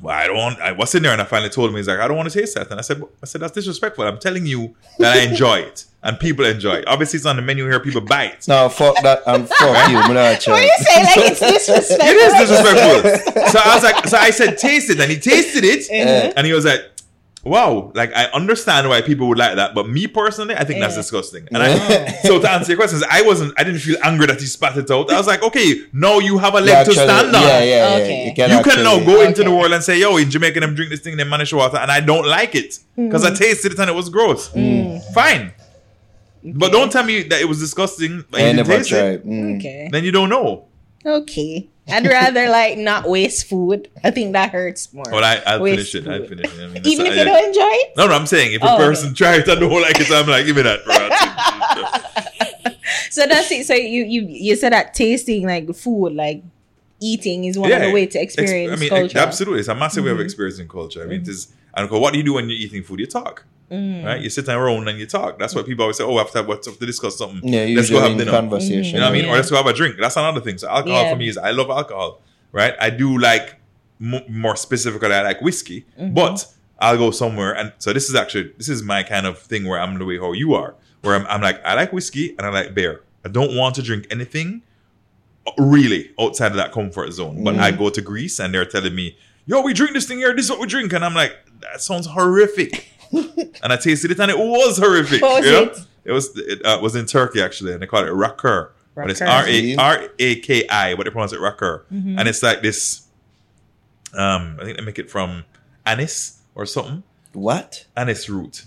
well, 0.00 0.14
I 0.14 0.26
don't. 0.26 0.58
I 0.60 0.72
was 0.72 0.90
sitting 0.90 1.02
there 1.04 1.12
and 1.12 1.20
I 1.20 1.24
finally 1.24 1.50
told 1.50 1.70
him 1.70 1.76
he's 1.76 1.86
like, 1.88 1.98
I 2.00 2.08
don't 2.08 2.16
want 2.16 2.30
to 2.30 2.38
taste 2.38 2.54
that, 2.56 2.70
and 2.70 2.78
I 2.78 2.82
said, 2.82 3.02
I 3.22 3.26
said 3.26 3.40
that's 3.42 3.52
disrespectful. 3.52 4.04
I'm 4.06 4.18
telling 4.18 4.46
you 4.46 4.74
that 4.98 5.16
I 5.18 5.20
enjoy 5.22 5.58
it 5.60 5.84
and 6.02 6.18
people 6.18 6.46
enjoy 6.46 6.76
it. 6.76 6.88
Obviously, 6.88 7.18
it's 7.18 7.26
on 7.26 7.36
the 7.36 7.42
menu 7.42 7.64
here. 7.68 7.78
People 7.80 8.00
buy 8.00 8.24
it. 8.24 8.48
No, 8.48 8.68
fuck 8.70 8.96
that 9.02 9.22
and 9.26 9.46
fuck 9.48 9.88
you. 9.90 9.96
Me 10.08 10.14
not 10.14 10.14
What 10.14 10.40
try. 10.40 10.62
you 10.62 10.72
say? 10.78 11.02
Like 11.02 11.30
it's 11.32 11.40
disrespectful. 11.66 12.08
It 12.08 12.16
is 12.16 12.48
disrespectful. 12.48 13.42
so 13.52 13.58
I 13.62 13.74
was 13.74 13.84
like, 13.84 14.06
so 14.08 14.16
I 14.16 14.30
said, 14.30 14.56
taste 14.58 14.88
it, 14.90 14.98
and 15.00 15.10
he 15.10 15.18
tasted 15.18 15.64
it, 15.64 15.86
Yeah. 15.90 16.32
and 16.36 16.46
he 16.46 16.52
was 16.54 16.64
like, 16.64 16.80
wow, 17.44 17.90
like 17.94 18.14
I 18.14 18.26
understand 18.26 18.88
why 18.88 19.00
people 19.02 19.28
would 19.28 19.38
like 19.38 19.56
that, 19.56 19.74
but 19.74 19.88
me 19.88 20.06
personally, 20.06 20.54
I 20.54 20.64
think 20.64 20.80
that's 20.80 20.94
eh. 20.94 20.98
disgusting. 20.98 21.48
And 21.52 21.62
I, 21.62 22.06
so 22.22 22.40
to 22.40 22.50
answer 22.50 22.72
your 22.72 22.78
questions, 22.78 23.02
I 23.08 23.22
wasn't, 23.22 23.54
I 23.58 23.64
didn't 23.64 23.80
feel 23.80 23.96
angry 24.02 24.26
that 24.26 24.40
he 24.40 24.46
spat 24.46 24.76
it 24.76 24.90
out. 24.90 25.10
I 25.10 25.16
was 25.16 25.26
like, 25.26 25.42
okay, 25.42 25.82
now 25.92 26.18
you 26.18 26.38
have 26.38 26.54
a 26.54 26.60
leg 26.60 26.68
Yeah, 26.68 26.74
to 26.84 26.90
actually, 26.90 26.94
stand 26.94 27.36
on. 27.36 27.42
Yeah, 27.42 27.62
yeah, 27.62 27.64
yeah. 27.64 28.02
Okay. 28.02 28.26
You 28.26 28.34
can, 28.34 28.50
You 28.50 28.62
can 28.62 28.82
now 28.82 28.96
actually- 28.96 29.06
go 29.06 29.20
into 29.22 29.42
the 29.44 29.50
world 29.50 29.72
and 29.72 29.82
say, 29.82 29.98
yo, 29.98 30.16
in 30.16 30.30
Jamaica, 30.30 30.60
them 30.60 30.74
drink 30.74 30.90
this 30.90 31.00
thing, 31.00 31.16
they 31.16 31.24
manage 31.24 31.52
water, 31.52 31.78
and 31.78 31.90
I 31.90 32.00
don't 32.00 32.26
like 32.26 32.54
it 32.54 32.78
because 32.96 33.24
I 33.24 33.30
mm. 33.30 33.38
tasted 33.38 33.72
it 33.72 33.78
and 33.78 33.88
it 33.88 33.94
was 33.94 34.08
gross. 34.08 34.50
Mm. 34.50 35.02
Fine. 35.12 35.52
But 36.42 36.72
don't 36.72 36.90
tell 36.90 37.04
me 37.04 37.22
that 37.24 37.40
it 37.40 37.44
was 37.44 37.58
disgusting. 37.60 38.24
and 38.32 38.34
I 38.34 38.48
you 38.48 38.54
never 38.54 38.76
taste 38.76 38.92
it. 38.92 39.22
tried. 39.22 39.24
Mm. 39.24 39.58
Okay. 39.58 39.88
Then 39.92 40.04
you 40.04 40.12
don't 40.12 40.28
know. 40.28 40.68
Okay. 41.04 41.68
I'd 41.88 42.06
rather 42.06 42.48
like 42.48 42.78
not 42.78 43.08
waste 43.08 43.48
food. 43.48 43.88
I 44.04 44.10
think 44.12 44.32
that 44.34 44.50
hurts 44.50 44.92
more. 44.94 45.04
But 45.10 45.24
I, 45.24 45.36
I'll 45.46 45.64
finish 45.64 45.94
it. 45.94 46.06
I'll 46.06 46.24
finish 46.24 46.46
it. 46.52 46.60
I 46.62 46.66
mean, 46.68 46.86
Even 46.86 47.06
if 47.06 47.14
you 47.16 47.20
I- 47.22 47.24
don't 47.24 47.44
enjoy 47.48 47.60
it. 47.68 47.96
No, 47.96 48.06
no, 48.06 48.14
I'm 48.14 48.26
saying 48.26 48.52
if 48.52 48.62
a 48.62 48.68
Oh, 48.70 48.74
okay. 48.76 48.84
person 48.84 49.14
tries 49.14 49.48
and 49.48 49.58
don't 49.60 49.82
like 49.82 49.98
it, 49.98 50.10
I'm 50.12 50.28
like, 50.28 50.46
give 50.46 50.54
me 50.56 50.62
that. 50.62 50.84
Bro. 50.84 52.74
So 53.10 53.26
that's 53.26 53.50
it. 53.50 53.66
So 53.66 53.74
you 53.74 54.04
you 54.04 54.22
you 54.28 54.56
said 54.56 54.72
that 54.72 54.94
tasting 54.94 55.44
like 55.46 55.72
food, 55.74 56.12
like 56.14 56.42
eating, 57.00 57.44
is 57.44 57.58
one 57.58 57.72
of 57.72 57.80
the 57.82 57.90
way 57.90 58.06
to 58.06 58.18
Ex- 58.20 58.34
experience 58.36 58.72
I 58.72 58.80
mean, 58.80 58.88
culture. 58.88 59.06
Mm-hmm. 59.18 59.18
absolutely, 59.28 59.60
it's 59.60 59.68
a 59.68 59.74
massive 59.74 60.04
way 60.04 60.10
of 60.12 60.20
experiencing 60.20 60.68
culture. 60.68 61.02
I 61.02 61.06
mean, 61.06 61.22
it 61.22 61.28
is. 61.28 61.52
And 61.74 61.90
what 61.90 62.12
do 62.12 62.18
you 62.18 62.24
do 62.24 62.34
when 62.34 62.48
you're 62.48 62.58
eating 62.58 62.82
food? 62.82 63.00
You 63.00 63.06
talk, 63.06 63.44
Mm. 63.70 64.04
right? 64.04 64.20
You 64.20 64.30
sit 64.30 64.48
around 64.48 64.88
and 64.88 64.98
you 64.98 65.06
talk. 65.06 65.38
That's 65.38 65.54
why 65.54 65.62
people 65.62 65.82
always 65.84 65.96
say, 65.98 66.04
"Oh, 66.04 66.10
we 66.10 66.16
have 66.16 66.30
to 66.32 66.38
have, 66.38 66.48
what's 66.48 66.66
up 66.66 66.76
to 66.78 66.86
discuss 66.86 67.16
something. 67.18 67.48
Yeah, 67.52 67.66
let's 67.76 67.88
go 67.90 68.00
have 68.00 68.10
in 68.12 68.18
dinner." 68.18 68.32
conversation. 68.32 68.94
You 68.94 69.00
know 69.00 69.06
what 69.06 69.10
I 69.10 69.12
mean? 69.12 69.24
Yeah. 69.26 69.32
Or 69.32 69.36
let's 69.36 69.50
go 69.50 69.56
have 69.56 69.66
a 69.66 69.72
drink. 69.72 69.96
That's 70.00 70.16
another 70.16 70.40
thing. 70.40 70.58
So 70.58 70.68
alcohol 70.68 71.02
Yeah. 71.02 71.10
for 71.12 71.16
me 71.16 71.28
is 71.28 71.38
I 71.38 71.50
love 71.52 71.70
alcohol, 71.70 72.20
right? 72.52 72.74
I 72.80 72.90
do 72.90 73.16
like 73.18 73.56
m- 74.02 74.24
more 74.28 74.56
specifically, 74.56 75.12
I 75.12 75.22
like 75.22 75.40
whiskey, 75.40 75.84
Mm-hmm. 76.00 76.14
but 76.14 76.46
I'll 76.80 76.96
go 76.96 77.10
somewhere 77.10 77.52
and 77.54 77.72
so 77.78 77.92
this 77.92 78.08
is 78.08 78.14
actually 78.16 78.52
this 78.56 78.68
is 78.68 78.82
my 78.82 79.02
kind 79.02 79.26
of 79.26 79.38
thing 79.38 79.66
where 79.68 79.78
I'm 79.78 79.98
the 79.98 80.04
way 80.06 80.18
how 80.18 80.32
you 80.32 80.54
are, 80.54 80.74
where 81.02 81.14
I'm, 81.14 81.26
I'm 81.26 81.42
like 81.42 81.62
I 81.64 81.74
like 81.74 81.92
whiskey 81.92 82.34
and 82.38 82.46
I 82.46 82.50
like 82.50 82.74
beer. 82.74 83.02
I 83.24 83.28
don't 83.28 83.54
want 83.54 83.74
to 83.76 83.82
drink 83.82 84.06
anything 84.10 84.62
really 85.58 86.10
outside 86.18 86.50
of 86.52 86.56
that 86.56 86.72
comfort 86.72 87.12
zone. 87.12 87.42
But 87.44 87.54
Mm. 87.56 87.60
I 87.60 87.70
go 87.72 87.90
to 87.90 88.00
Greece 88.00 88.38
and 88.38 88.52
they're 88.54 88.64
telling 88.64 88.94
me, 88.94 89.16
"Yo, 89.46 89.60
we 89.62 89.72
drink 89.74 89.92
this 89.94 90.06
thing 90.06 90.18
here. 90.18 90.34
This 90.34 90.46
is 90.46 90.50
what 90.50 90.60
we 90.60 90.66
drink," 90.66 90.92
and 90.92 91.04
I'm 91.04 91.14
like, 91.14 91.36
"That 91.60 91.80
sounds 91.80 92.06
horrific." 92.06 92.88
and 93.12 93.72
I 93.72 93.76
tasted 93.76 94.10
it 94.10 94.20
and 94.20 94.30
it 94.30 94.38
was 94.38 94.78
horrific. 94.78 95.20
What 95.22 95.38
was 95.38 95.46
you 95.46 95.52
know? 95.52 95.62
it? 95.64 95.78
It 96.04 96.12
was 96.12 96.30
it 96.36 96.64
uh, 96.64 96.78
was 96.80 96.94
in 96.96 97.06
Turkey 97.06 97.42
actually, 97.42 97.72
and 97.72 97.82
they 97.82 97.86
call 97.86 98.04
it 98.04 98.08
rakır. 98.10 98.70
But 98.94 99.10
it's 99.10 99.20
Rakır. 99.20 99.28
R 99.28 99.46
A 99.48 99.76
R 99.76 100.08
A 100.18 100.40
K 100.40 100.66
I, 100.68 100.94
but 100.94 101.04
they 101.04 101.10
pronounce 101.10 101.32
it 101.32 101.40
rakır, 101.40 101.82
Mm-hmm. 101.92 102.18
and 102.18 102.28
it's 102.28 102.42
like 102.42 102.60
this. 102.62 103.06
Um, 104.16 104.56
I 104.60 104.64
think 104.64 104.76
they 104.78 104.84
make 104.84 104.98
it 104.98 105.08
from 105.10 105.44
anise 105.86 106.38
or 106.54 106.66
something, 106.66 107.02
What? 107.32 107.86
anise 107.96 108.28
root, 108.28 108.64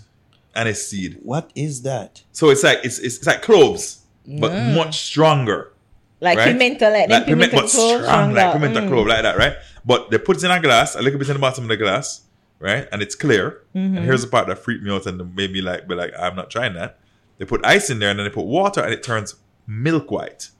anise 0.56 0.88
seed. 0.88 1.18
What 1.22 1.50
is 1.54 1.82
that? 1.82 2.22
So 2.32 2.48
it's 2.50 2.62
like 2.64 2.78
it's 2.82 2.98
it's, 2.98 3.18
it's 3.18 3.26
like 3.26 3.42
cloves, 3.42 4.00
but 4.26 4.52
much 4.74 4.96
stronger. 5.02 5.72
like 6.20 6.38
right? 6.38 6.52
pimento, 6.52 6.90
like, 6.90 7.10
Like 7.10 7.26
them 7.26 7.38
piment, 7.38 7.50
pimento 7.52 7.56
but 7.60 7.68
strong, 7.70 8.32
clove, 8.32 8.32
like 8.32 8.52
pimento 8.54 8.80
Mm. 8.80 8.88
clove, 8.88 9.06
like 9.06 9.22
that, 9.22 9.36
right? 9.36 9.56
But 9.84 10.10
they 10.10 10.16
put 10.18 10.38
it 10.38 10.44
in 10.44 10.50
a 10.50 10.58
glass, 10.60 10.94
a 10.96 11.02
little 11.02 11.18
bit 11.18 11.28
in 11.28 11.34
the 11.34 11.38
bottom 11.40 11.64
of 11.64 11.68
the 11.68 11.76
glass, 11.76 12.22
right? 12.64 12.88
And 12.90 13.02
it's 13.02 13.14
clear. 13.14 13.62
Mm-hmm. 13.76 13.96
And 13.98 14.04
here's 14.04 14.22
the 14.22 14.28
part 14.28 14.46
that 14.48 14.56
freaked 14.58 14.82
me 14.82 14.90
out 14.90 15.06
and 15.06 15.36
made 15.36 15.52
me 15.52 15.60
like, 15.60 15.86
be 15.86 15.94
like, 15.94 16.12
I'm 16.18 16.34
not 16.34 16.50
trying 16.50 16.72
that. 16.74 16.98
They 17.38 17.44
put 17.44 17.64
ice 17.64 17.90
in 17.90 17.98
there 18.00 18.10
and 18.10 18.18
then 18.18 18.26
they 18.26 18.32
put 18.32 18.46
water 18.46 18.80
and 18.80 18.92
it 18.92 19.02
turns 19.02 19.34
milk 19.66 20.10
white. 20.10 20.50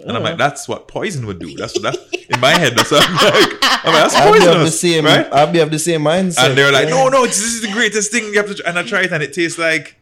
And 0.00 0.12
I'm 0.12 0.22
Oh. 0.22 0.24
like, 0.24 0.38
that's 0.38 0.68
what 0.68 0.86
poison 0.88 1.26
would 1.26 1.38
do. 1.40 1.56
That's 1.56 1.74
what 1.74 1.82
that 1.82 1.96
in 2.34 2.38
my 2.40 2.50
head. 2.62 2.72
That's 2.76 2.90
what 2.90 3.04
I'm 3.08 3.14
like. 3.34 3.58
I'm 3.84 3.92
like, 3.92 4.02
that's 4.02 4.14
I'll 4.14 4.32
be 4.32 4.46
of 4.46 4.60
the 4.60 4.70
same. 4.70 5.04
right? 5.04 5.26
I'll 5.32 5.52
be 5.52 5.58
of 5.60 5.70
the 5.70 5.78
same 5.78 6.02
mindset. 6.02 6.48
And 6.50 6.58
they're 6.58 6.72
like, 6.72 6.88
Yeah. 6.88 6.94
no, 6.94 7.08
no, 7.08 7.26
this 7.26 7.38
is 7.42 7.62
the 7.62 7.72
greatest 7.72 8.10
thing 8.12 8.24
you 8.24 8.34
have 8.34 8.46
to. 8.48 8.54
Try. 8.54 8.68
And 8.70 8.78
I 8.78 8.82
try 8.84 9.02
it, 9.02 9.12
and 9.12 9.22
it 9.22 9.32
tastes 9.32 9.58
like 9.58 9.96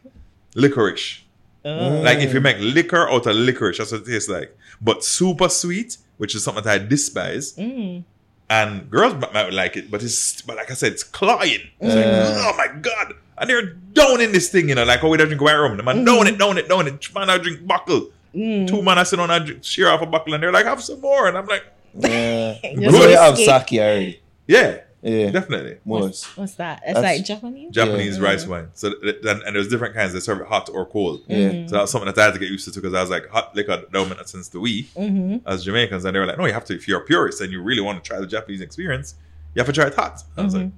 licorice. 0.55 1.23
Oh. 1.65 1.99
Like 2.01 2.19
if 2.19 2.33
you 2.33 2.39
make 2.41 2.57
liquor 2.59 3.09
out 3.09 3.25
of 3.25 3.35
licorice, 3.35 3.77
that's 3.79 3.91
what 3.91 4.01
it 4.01 4.05
tastes 4.07 4.29
like. 4.29 4.55
But 4.79 5.03
super 5.03 5.49
sweet, 5.49 5.97
which 6.17 6.33
is 6.35 6.43
something 6.43 6.63
that 6.63 6.81
I 6.81 6.85
despise. 6.85 7.53
Mm. 7.55 8.03
And 8.49 8.89
girls 8.89 9.13
might, 9.15 9.33
might 9.33 9.51
like 9.53 9.75
it, 9.75 9.91
but 9.91 10.01
it's 10.03 10.41
but 10.41 10.55
like 10.55 10.71
I 10.71 10.73
said, 10.73 10.93
it's 10.93 11.03
cloying. 11.03 11.67
It's 11.81 11.95
Yeah. 11.95 12.29
like, 12.29 12.45
oh 12.45 12.53
my 12.57 12.79
god! 12.79 13.13
And 13.37 13.49
they're 13.49 13.73
down 13.73 14.21
in 14.21 14.31
this 14.31 14.49
thing, 14.49 14.69
you 14.69 14.75
know, 14.75 14.85
like 14.85 15.03
oh 15.03 15.09
we 15.09 15.17
don't 15.17 15.27
drink 15.27 15.41
white 15.41 15.55
rum. 15.55 15.75
The 15.75 15.83
man 15.83 16.05
down 16.05 16.27
it, 16.27 16.37
down 16.37 16.57
it, 16.57 16.69
down 16.69 16.87
it. 16.87 17.13
Man, 17.13 17.29
I 17.29 17.37
drink 17.39 17.67
buckle. 17.67 18.09
Mm. 18.33 18.67
Two 18.67 18.81
man 18.81 18.97
I 18.97 19.03
sit 19.03 19.19
on, 19.19 19.29
I 19.31 19.39
drink, 19.39 19.63
share 19.63 19.89
off 19.89 20.01
a 20.01 20.05
buckle, 20.05 20.33
and 20.33 20.41
they're 20.41 20.51
like, 20.51 20.65
have 20.65 20.81
some 20.81 21.01
more, 21.01 21.27
and 21.27 21.37
I'm 21.37 21.45
like, 21.45 21.63
Yeah. 21.93 22.57
Just 22.63 22.91
Bro, 22.97 23.07
you 23.07 23.17
have 23.17 23.37
sake 23.37 23.73
already. 23.79 24.21
yeah. 24.47 24.77
Yeah. 25.03 25.29
definitely. 25.31 25.77
Most. 25.85 26.25
What's 26.37 26.55
that? 26.55 26.81
It's 26.85 26.95
That's- 26.95 27.17
like 27.17 27.25
Japanese. 27.25 27.71
Japanese 27.71 28.17
Yeah. 28.17 28.23
rice 28.23 28.47
wine. 28.47 28.69
So 28.73 28.93
th- 28.99 29.17
then 29.21 29.41
and 29.45 29.55
there's 29.55 29.67
different 29.67 29.93
kinds. 29.95 30.13
They 30.13 30.19
serve 30.19 30.41
it 30.41 30.47
hot 30.47 30.69
or 30.73 30.85
cold. 30.85 31.21
Yeah. 31.27 31.67
So 31.67 31.75
that's 31.77 31.91
something 31.91 32.07
that 32.11 32.17
I 32.19 32.25
had 32.25 32.33
to 32.33 32.39
get 32.39 32.49
used 32.49 32.65
to 32.73 32.79
because 32.79 32.93
I 32.95 33.01
was 33.01 33.09
like 33.09 33.27
hot 33.29 33.55
liquor 33.55 33.83
dominant 33.93 34.27
since 34.27 34.47
the 34.49 34.59
we 34.59 34.83
Mm-hmm. 34.97 35.47
as 35.47 35.63
Jamaicans, 35.63 36.03
and 36.05 36.15
they 36.15 36.19
were 36.19 36.25
like, 36.25 36.37
no, 36.37 36.45
you 36.45 36.53
have 36.53 36.65
to. 36.65 36.75
If 36.75 36.87
you're 36.87 37.01
a 37.01 37.05
purist 37.05 37.41
and 37.41 37.51
you 37.51 37.61
really 37.61 37.81
want 37.81 38.03
to 38.03 38.07
try 38.07 38.19
the 38.19 38.27
Japanese 38.27 38.61
experience, 38.61 39.15
you 39.53 39.59
have 39.59 39.67
to 39.67 39.73
try 39.73 39.85
it 39.87 39.93
hot. 39.95 40.23
I 40.35 40.41
was 40.43 40.55
like, 40.55 40.69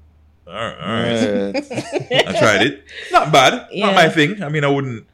all 0.48 0.54
right, 0.54 0.78
all 0.80 1.54
right. 1.54 1.66
Yeah. 2.12 2.24
I 2.28 2.40
tried 2.40 2.62
it. 2.68 2.84
Not 3.12 3.32
bad. 3.32 3.68
Yeah. 3.72 3.86
Not 3.88 3.96
my 3.96 4.10
thing. 4.10 4.44
I 4.44 4.50
mean, 4.50 4.64
I 4.64 4.68
wouldn't. 4.68 5.06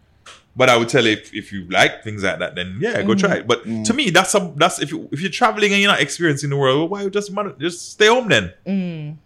But 0.58 0.70
I 0.70 0.78
would 0.78 0.88
tell 0.88 1.06
you 1.06 1.12
if, 1.12 1.34
if 1.34 1.52
you 1.52 1.68
like 1.70 2.04
things 2.04 2.24
like 2.24 2.40
that, 2.40 2.56
then 2.56 2.78
yeah, 2.80 3.02
go 3.02 3.14
try 3.14 3.36
it. 3.38 3.48
But 3.48 3.64
to 3.66 3.94
me, 3.94 4.10
that's 4.10 4.30
some 4.30 4.56
that's 4.56 4.80
if 4.80 4.90
you 4.92 5.10
if 5.12 5.20
you're 5.20 5.32
traveling 5.32 5.74
and 5.74 5.82
you're 5.82 5.92
not 5.92 6.02
experiencing 6.02 6.50
the 6.50 6.58
world, 6.58 6.90
well, 6.90 7.04
why 7.04 7.10
just 7.10 7.32
just 7.60 7.92
stay 7.92 8.08
home 8.08 8.30
then? 8.30 8.54
Mm. 8.66 9.18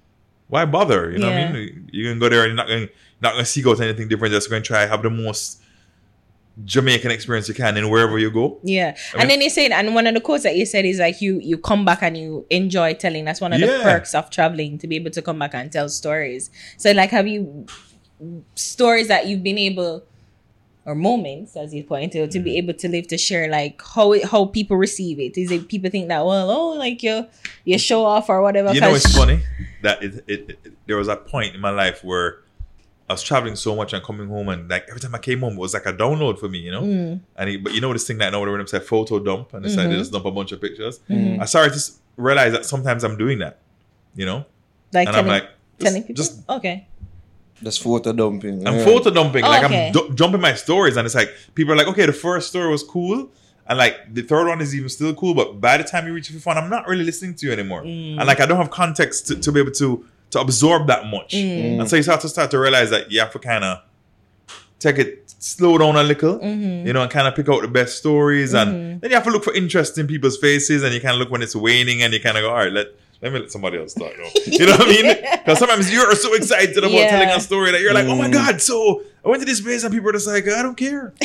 Why 0.47 0.65
bother? 0.65 1.11
You 1.11 1.19
know 1.19 1.27
what 1.27 1.37
I 1.37 1.51
mean? 1.51 1.89
You 1.91 2.09
can 2.09 2.17
go 2.17 2.29
there 2.29 2.41
and 2.41 2.49
you're 2.49 2.55
not 2.55 2.67
going 2.67 2.89
not 3.21 3.33
gonna 3.33 3.45
seek 3.45 3.67
out 3.67 3.79
anything 3.79 4.07
different. 4.07 4.33
Just 4.33 4.49
going 4.49 4.63
to 4.63 4.67
try 4.67 4.87
have 4.87 5.03
the 5.03 5.11
most 5.11 5.61
Jamaican 6.65 7.11
experience 7.11 7.47
you 7.47 7.53
can 7.53 7.77
in 7.77 7.89
wherever 7.89 8.17
you 8.17 8.31
go. 8.31 8.57
Yeah, 8.63 8.97
I 9.15 9.21
and 9.21 9.29
then 9.29 9.41
you 9.41 9.49
said, 9.49 9.71
and 9.71 9.93
one 9.93 10.07
of 10.07 10.15
the 10.15 10.21
quotes 10.21 10.43
that 10.43 10.55
you 10.55 10.65
said 10.65 10.85
is 10.85 10.99
like 10.99 11.21
you 11.21 11.39
you 11.39 11.57
come 11.57 11.85
back 11.85 12.01
and 12.01 12.17
you 12.17 12.45
enjoy 12.49 12.95
telling. 12.95 13.25
That's 13.25 13.39
one 13.39 13.53
of 13.53 13.59
the 13.59 13.67
perks 13.83 14.15
of 14.15 14.29
traveling 14.29 14.77
to 14.79 14.87
be 14.87 14.95
able 14.95 15.11
to 15.11 15.21
come 15.21 15.37
back 15.39 15.53
and 15.53 15.71
tell 15.71 15.89
stories. 15.89 16.49
So 16.77 16.91
like, 16.91 17.11
have 17.11 17.27
you 17.27 17.67
stories 18.55 19.07
that 19.07 19.27
you've 19.27 19.43
been 19.43 19.57
able 19.57 20.03
or 20.89 20.95
moments, 20.95 21.55
as 21.55 21.73
you 21.73 21.83
pointed 21.83 22.23
out, 22.23 22.31
to 22.31 22.39
be 22.39 22.57
able 22.57 22.73
to 22.73 22.87
live 22.89 23.05
to 23.07 23.17
share 23.17 23.47
like 23.49 23.81
how 23.95 24.11
it, 24.13 24.25
how 24.25 24.45
people 24.45 24.75
receive 24.77 25.19
it? 25.19 25.37
Is 25.37 25.51
it 25.51 25.67
people 25.67 25.89
think 25.89 26.07
that 26.07 26.25
well, 26.25 26.49
oh, 26.49 26.69
like 26.85 27.03
you 27.03 27.27
you 27.65 27.77
show 27.77 28.05
off 28.05 28.27
or 28.29 28.41
whatever? 28.41 28.73
You 28.73 28.81
know, 28.81 28.93
it's 28.95 29.15
funny 29.15 29.43
that 29.83 30.01
it, 30.03 30.23
it, 30.27 30.41
it, 30.65 30.73
there 30.87 30.97
was 30.97 31.07
a 31.07 31.15
point 31.15 31.53
in 31.55 31.61
my 31.61 31.69
life 31.69 32.03
where 32.03 32.39
I 33.09 33.13
was 33.13 33.23
traveling 33.23 33.55
so 33.55 33.75
much 33.75 33.93
and 33.93 34.03
coming 34.03 34.27
home, 34.27 34.49
and 34.49 34.69
like 34.69 34.85
every 34.89 34.99
time 34.99 35.15
I 35.15 35.19
came 35.19 35.39
home, 35.39 35.53
it 35.53 35.59
was 35.59 35.73
like 35.73 35.85
a 35.85 35.93
download 35.93 36.39
for 36.39 36.49
me, 36.49 36.59
you 36.59 36.71
know. 36.71 36.81
Mm. 36.83 37.19
And 37.37 37.49
it, 37.49 37.63
but 37.63 37.73
you 37.73 37.81
know 37.81 37.93
this 37.93 38.05
thing 38.07 38.17
that 38.19 38.27
I 38.27 38.31
know 38.31 38.41
when 38.41 38.59
they 38.59 38.65
say 38.65 38.79
photo 38.79 39.19
dump, 39.19 39.53
and 39.53 39.65
it's 39.65 39.75
like 39.75 39.85
they 39.87 39.91
Mm-hmm. 39.93 39.99
just 39.99 40.11
dump 40.11 40.25
a 40.25 40.31
bunch 40.31 40.51
of 40.51 40.59
pictures. 40.61 40.99
Mhm. 41.09 41.39
I 41.41 41.45
started 41.45 41.73
to 41.77 41.91
realize 42.17 42.51
that 42.53 42.65
sometimes 42.65 43.03
I'm 43.03 43.17
doing 43.17 43.39
that, 43.39 43.59
you 44.15 44.25
know, 44.25 44.45
Like 44.93 45.07
and 45.07 45.15
I'm 45.17 45.25
telling, 45.25 45.41
like, 45.41 45.49
telling 45.79 46.01
just, 46.01 46.07
people. 46.07 46.23
just 46.23 46.49
okay. 46.57 46.87
Just 47.63 47.83
photo 47.83 48.13
dumping. 48.13 48.65
I'm 48.67 48.75
yeah. 48.77 48.85
photo 48.85 49.09
dumping, 49.09 49.43
Oh, 49.43 49.49
like 49.49 49.63
okay. 49.65 49.87
I'm 49.87 49.91
du- 49.93 50.13
jumping 50.15 50.41
my 50.41 50.53
stories, 50.53 50.95
and 50.97 51.05
it's 51.05 51.15
like 51.15 51.29
people 51.55 51.73
are 51.73 51.77
like, 51.77 51.87
okay, 51.87 52.05
the 52.05 52.13
first 52.13 52.47
story 52.49 52.69
was 52.69 52.83
cool, 52.83 53.29
and 53.67 53.77
like 53.77 54.13
the 54.13 54.21
third 54.21 54.47
one 54.47 54.61
is 54.61 54.73
even 54.75 54.89
still 54.89 55.13
cool, 55.13 55.33
but 55.33 55.59
by 55.59 55.77
the 55.77 55.83
time 55.83 56.07
you 56.07 56.13
reach 56.13 56.27
the 56.27 56.33
fifth 56.35 56.45
one, 56.45 56.57
I'm 56.57 56.69
not 56.69 56.87
really 56.87 57.03
listening 57.03 57.35
to 57.35 57.45
you 57.47 57.51
anymore, 57.51 57.83
Mm. 57.83 58.17
and 58.17 58.25
like 58.25 58.39
I 58.39 58.45
don't 58.45 58.57
have 58.57 58.71
context 58.71 59.27
to, 59.27 59.35
to 59.35 59.51
be 59.51 59.59
able 59.59 59.71
to 59.73 60.05
to 60.31 60.39
absorb 60.39 60.87
that 60.87 61.07
much, 61.07 61.33
Mm. 61.33 61.79
and 61.79 61.89
so 61.89 61.95
you 61.97 62.03
start 62.03 62.21
to 62.21 62.29
start 62.29 62.49
to 62.51 62.59
realize 62.59 62.89
that 62.91 63.11
you 63.11 63.19
have 63.19 63.31
to 63.33 63.39
kind 63.39 63.63
of 63.63 63.79
take 64.79 64.97
it 64.97 65.33
slow 65.39 65.77
down 65.77 65.95
a 65.97 66.03
little, 66.03 66.39
Mm-hmm. 66.39 66.87
you 66.87 66.93
know, 66.93 67.01
and 67.01 67.11
kind 67.11 67.27
of 67.27 67.35
pick 67.35 67.49
out 67.49 67.61
the 67.61 67.67
best 67.67 67.97
stories, 67.97 68.53
and 68.53 69.01
then 69.01 69.09
you 69.11 69.15
have 69.15 69.25
to 69.25 69.31
look 69.31 69.43
for 69.43 69.53
interest 69.53 69.97
in 69.97 70.07
people's 70.07 70.37
faces, 70.37 70.83
and 70.83 70.93
you 70.93 71.01
kind 71.01 71.13
of 71.15 71.19
look 71.19 71.29
when 71.31 71.41
it's 71.41 71.55
waning, 71.55 72.01
and 72.03 72.13
you 72.13 72.19
kind 72.21 72.37
of 72.37 72.43
go, 72.43 72.49
all 72.49 72.55
right, 72.57 72.71
let. 72.71 72.87
Let 73.21 73.33
me 73.33 73.39
let 73.39 73.51
somebody 73.51 73.77
else 73.77 73.93
talk. 73.93 74.13
Now. 74.17 74.29
You 74.45 74.65
know 74.65 74.71
what 74.77 74.87
I 74.87 74.89
mean? 74.91 75.15
Because 75.43 75.59
sometimes 75.59 75.91
you're 75.91 76.13
so 76.15 76.33
excited 76.35 76.77
about 76.77 76.91
Yeah. 76.91 77.09
telling 77.09 77.29
a 77.29 77.39
story 77.41 77.71
that 77.71 77.81
you're 77.81 77.93
like, 77.93 78.07
"Oh 78.07 78.15
my 78.15 78.29
Mm. 78.29 78.33
god!" 78.33 78.61
So 78.61 79.03
I 79.25 79.29
went 79.29 79.41
to 79.41 79.45
this 79.45 79.59
place 79.61 79.83
and 79.83 79.91
people 79.93 80.05
were 80.05 80.13
just 80.13 80.27
like, 80.27 80.47
"I 80.47 80.61
don't 80.63 80.75
care." 80.77 81.13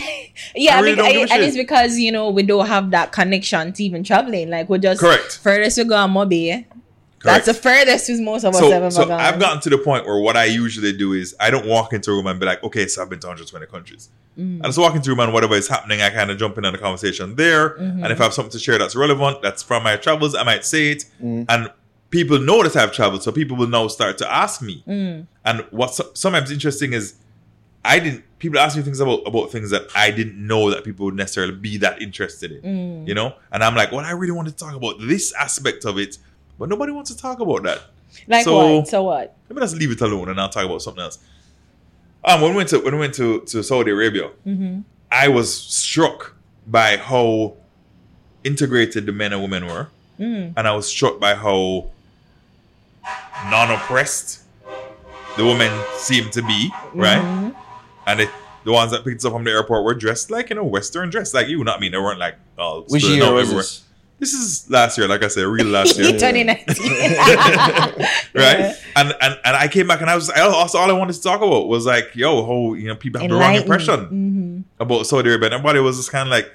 Yeah, 0.57 0.79
I 0.79 0.81
really 0.81 0.97
bec- 0.97 1.05
don't 1.05 1.12
give 1.23 1.31
and 1.31 1.43
it's 1.45 1.57
because 1.57 1.97
you 1.97 2.11
know 2.11 2.29
we 2.31 2.43
don't 2.43 2.66
have 2.66 2.91
that 2.91 3.12
connection 3.12 3.73
to 3.73 3.85
even 3.85 4.03
traveling. 4.03 4.51
Like 4.51 4.69
we're 4.69 4.79
just 4.79 5.01
Correct. 5.01 5.39
furthest 5.41 5.79
we 5.79 5.85
go 5.85 5.95
on 5.97 6.12
Mobay. 6.12 6.65
That's 7.23 7.47
the 7.47 7.55
furthest 7.55 8.09
with 8.11 8.21
most 8.21 8.45
of 8.45 8.53
us 8.55 8.61
so, 8.61 8.71
ever 8.71 8.91
so 8.91 9.07
gone. 9.07 9.19
I've 9.21 9.39
gotten 9.41 9.61
to 9.62 9.71
the 9.71 9.79
point 9.79 10.05
where 10.07 10.19
what 10.21 10.37
I 10.37 10.45
usually 10.45 10.93
do 10.93 11.12
is 11.15 11.35
I 11.41 11.51
don't 11.51 11.66
walk 11.66 11.93
into 11.95 12.11
a 12.11 12.15
room 12.15 12.27
and 12.27 12.39
be 12.39 12.45
like, 12.45 12.62
okay, 12.65 12.87
so 12.87 13.01
I've 13.01 13.09
been 13.09 13.19
to 13.21 13.29
120 13.29 13.65
countries. 13.66 14.11
Mm. 14.39 14.61
I 14.62 14.66
just 14.69 14.77
walk 14.79 14.95
into 14.95 15.09
a 15.09 15.12
room 15.12 15.21
and 15.21 15.33
whatever 15.33 15.55
is 15.55 15.66
happening, 15.69 16.03
I 16.03 16.11
kind 16.11 16.31
of 16.31 16.37
jump 16.37 16.59
in 16.59 16.66
on 16.66 16.73
the 16.75 16.79
conversation 16.79 17.37
there. 17.37 17.71
Mm-hmm. 17.71 18.03
And 18.05 18.12
if 18.12 18.21
I 18.21 18.25
have 18.25 18.35
something 18.35 18.51
to 18.53 18.59
share 18.59 18.77
that's 18.77 18.95
relevant, 18.95 19.41
that's 19.41 19.62
from 19.62 19.85
my 19.85 19.97
travels, 19.97 20.35
I 20.35 20.43
might 20.43 20.66
say 20.66 20.91
it. 20.91 21.05
And 21.21 21.71
people 22.19 22.39
know 22.39 22.62
that 22.62 22.74
I've 22.77 22.93
traveled, 22.93 23.23
so 23.23 23.31
people 23.32 23.57
will 23.57 23.69
now 23.78 23.89
start 23.89 24.16
to 24.19 24.27
ask 24.43 24.62
me. 24.62 24.82
Mm. 24.86 25.27
And 25.45 25.66
what's 25.70 26.01
sometimes 26.15 26.51
interesting 26.51 26.93
is 26.95 27.15
I 27.85 27.99
didn't. 27.99 28.23
People 28.39 28.59
ask 28.59 28.77
me 28.77 28.82
things 28.82 29.01
about 29.01 29.20
about 29.27 29.51
things 29.51 29.69
that 29.70 29.82
I 29.95 30.11
didn't 30.11 30.39
know 30.47 30.70
that 30.70 30.85
people 30.85 31.05
would 31.07 31.16
necessarily 31.16 31.55
be 31.55 31.77
that 31.78 32.01
interested 32.01 32.51
in. 32.53 32.62
Mm. 32.62 33.09
You 33.09 33.15
know, 33.15 33.35
and 33.53 33.62
I'm 33.65 33.74
like, 33.74 33.91
well, 33.93 34.05
I 34.05 34.12
really 34.12 34.32
want 34.39 34.49
to 34.49 34.55
talk 34.55 34.74
about 34.74 34.97
this 35.01 35.32
aspect 35.35 35.85
of 35.85 35.99
it, 35.99 36.19
but 36.59 36.69
nobody 36.69 36.93
wants 36.93 37.11
to 37.11 37.16
talk 37.16 37.41
about 37.41 37.62
that. 37.65 37.81
like 38.28 38.45
so- 38.45 38.77
what? 38.78 38.89
So 38.89 39.03
what? 39.03 39.36
Let 39.49 39.57
me 39.57 39.61
just 39.62 39.77
leave 39.77 39.91
it 39.91 40.01
alone, 40.01 40.28
and 40.31 40.41
I'll 40.41 40.49
talk 40.49 40.65
about 40.65 40.82
something 40.82 41.03
else. 41.03 41.19
Um, 42.24 42.41
when 42.41 42.51
we 42.53 42.57
went 42.59 42.69
to 42.70 42.78
when 42.78 42.95
we 42.95 43.01
went 43.01 43.15
to, 43.15 43.41
to 43.53 43.62
Saudi 43.62 43.91
Arabia, 43.91 44.31
Mm-hmm. 44.47 44.81
I 45.12 45.28
was 45.28 45.49
struck 45.55 46.35
by 46.66 46.97
how 46.97 47.55
integrated 48.43 49.07
the 49.07 49.12
men 49.12 49.32
and 49.32 49.43
women 49.43 49.66
were, 49.66 49.89
Mm. 50.20 50.53
and 50.57 50.69
I 50.69 50.73
was 50.77 50.86
struck 50.86 51.19
by 51.19 51.35
how 51.35 51.91
non-oppressed 53.51 54.41
the 55.37 55.45
women 55.45 55.73
seemed 55.97 56.33
to 56.33 56.43
be, 56.43 56.71
right? 56.95 57.21
Mm-hmm. 57.21 57.51
And 58.07 58.21
it, 58.21 58.31
the 58.65 58.73
ones 58.73 58.93
that 58.93 59.05
picked 59.05 59.19
us 59.21 59.25
up 59.25 59.33
from 59.33 59.45
the 59.45 59.51
airport 59.51 59.85
were 59.85 59.95
dressed 59.95 60.31
like 60.31 60.51
you 60.51 60.57
know 60.57 60.65
Western 60.65 61.11
dress, 61.11 61.35
like 61.35 61.49
you. 61.49 61.62
Not 61.65 61.81
mean? 61.81 61.93
They 61.93 61.99
weren't 61.99 62.21
like 62.21 62.37
all 62.59 62.83
Which 62.89 63.05
year 63.05 63.33
was 63.33 63.43
everywhere. 63.43 63.62
this? 63.62 63.81
This 64.21 64.33
is 64.33 64.71
last 64.71 64.97
year, 64.97 65.09
like 65.09 65.25
I 65.25 65.29
said, 65.29 65.43
real 65.45 65.66
last 65.66 65.99
year. 65.99 66.12
2019. 66.12 66.93
right? 68.35 68.75
And, 68.97 69.12
and 69.21 69.39
and 69.45 69.57
I 69.57 69.69
came 69.69 69.89
back 69.89 70.01
and 70.01 70.09
I 70.09 70.15
was 70.15 70.31
I 70.31 70.41
also 70.43 70.79
all 70.79 70.89
I 70.89 70.93
wanted 70.93 71.15
to 71.15 71.23
talk 71.23 71.43
about 71.43 71.66
was 71.69 71.85
like, 71.85 72.15
yo, 72.15 72.47
how 72.47 72.75
you 72.75 72.89
know 72.89 72.95
people 72.97 73.21
have 73.21 73.29
the 73.29 73.37
wrong 73.37 73.57
impression 73.57 74.01
Mm-hmm. 74.07 74.61
about 74.83 75.07
Saudi 75.07 75.31
Arabia. 75.31 75.47
And 75.47 75.55
everybody 75.55 75.81
was 75.81 75.97
just 75.97 76.12
kind 76.12 76.29
of 76.29 76.31
like, 76.31 76.55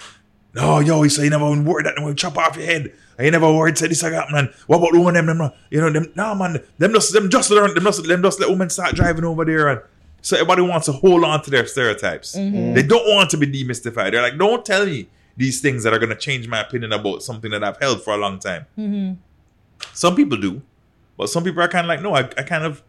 no, 0.54 0.80
yo, 0.80 1.02
he 1.04 1.10
said 1.10 1.24
you 1.24 1.30
never 1.30 1.50
worried 1.62 1.86
that 1.86 1.96
will 2.02 2.14
chop 2.14 2.38
off 2.38 2.58
your 2.58 2.66
head. 2.66 2.94
You 3.20 3.32
never 3.32 3.52
worried 3.52 3.78
said 3.78 3.92
this 3.92 4.02
like 4.02 4.14
that, 4.14 4.32
man. 4.32 4.54
What 4.68 4.78
about 4.78 4.94
the 4.94 5.00
woman 5.00 5.14
them, 5.14 5.38
them 5.38 5.52
you 5.70 5.82
know 5.82 5.92
them 5.92 6.12
nah 6.16 6.34
man, 6.34 6.64
them 6.78 6.94
just 6.94 7.14
them 7.14 7.30
just 7.30 7.52
learn 7.52 7.74
them 7.74 7.84
just 7.84 8.08
them 8.08 8.22
just 8.24 8.40
let 8.40 8.50
women 8.50 8.70
start 8.70 8.96
driving 8.96 9.26
over 9.26 9.46
there 9.46 9.68
and 9.68 9.82
so 10.22 10.36
everybody 10.36 10.62
wants 10.62 10.86
to 10.88 10.92
hold 10.92 11.24
on 11.24 11.42
to 11.44 11.50
their 11.50 11.66
stereotypes. 11.66 12.36
Mm-hmm. 12.36 12.74
They 12.74 12.84
don't 12.84 13.08
want 13.16 13.30
to 13.32 13.38
be 13.38 13.48
demystified. 13.48 14.12
They're 14.12 14.22
like, 14.22 14.38
don't 14.38 14.66
tell 14.66 14.86
me 14.86 15.08
these 15.38 15.62
things 15.62 15.84
that 15.84 15.94
are 15.94 16.00
gonna 16.00 16.16
change 16.16 16.48
my 16.48 16.62
opinion 16.62 16.92
about 16.94 17.24
something 17.24 17.52
that 17.52 17.64
I've 17.64 17.78
held 17.80 18.04
for 18.04 18.14
a 18.14 18.18
long 18.18 18.40
time. 18.40 18.66
Mm-hmm. 18.78 19.14
Some 19.94 20.16
people 20.16 20.38
do, 20.38 20.62
but 21.18 21.30
some 21.30 21.44
people 21.44 21.62
are 21.62 21.68
kind 21.68 21.86
of 21.86 21.90
like, 21.90 22.02
no, 22.02 22.16
I, 22.16 22.22
I 22.38 22.44
kind 22.44 22.64
of 22.64 22.84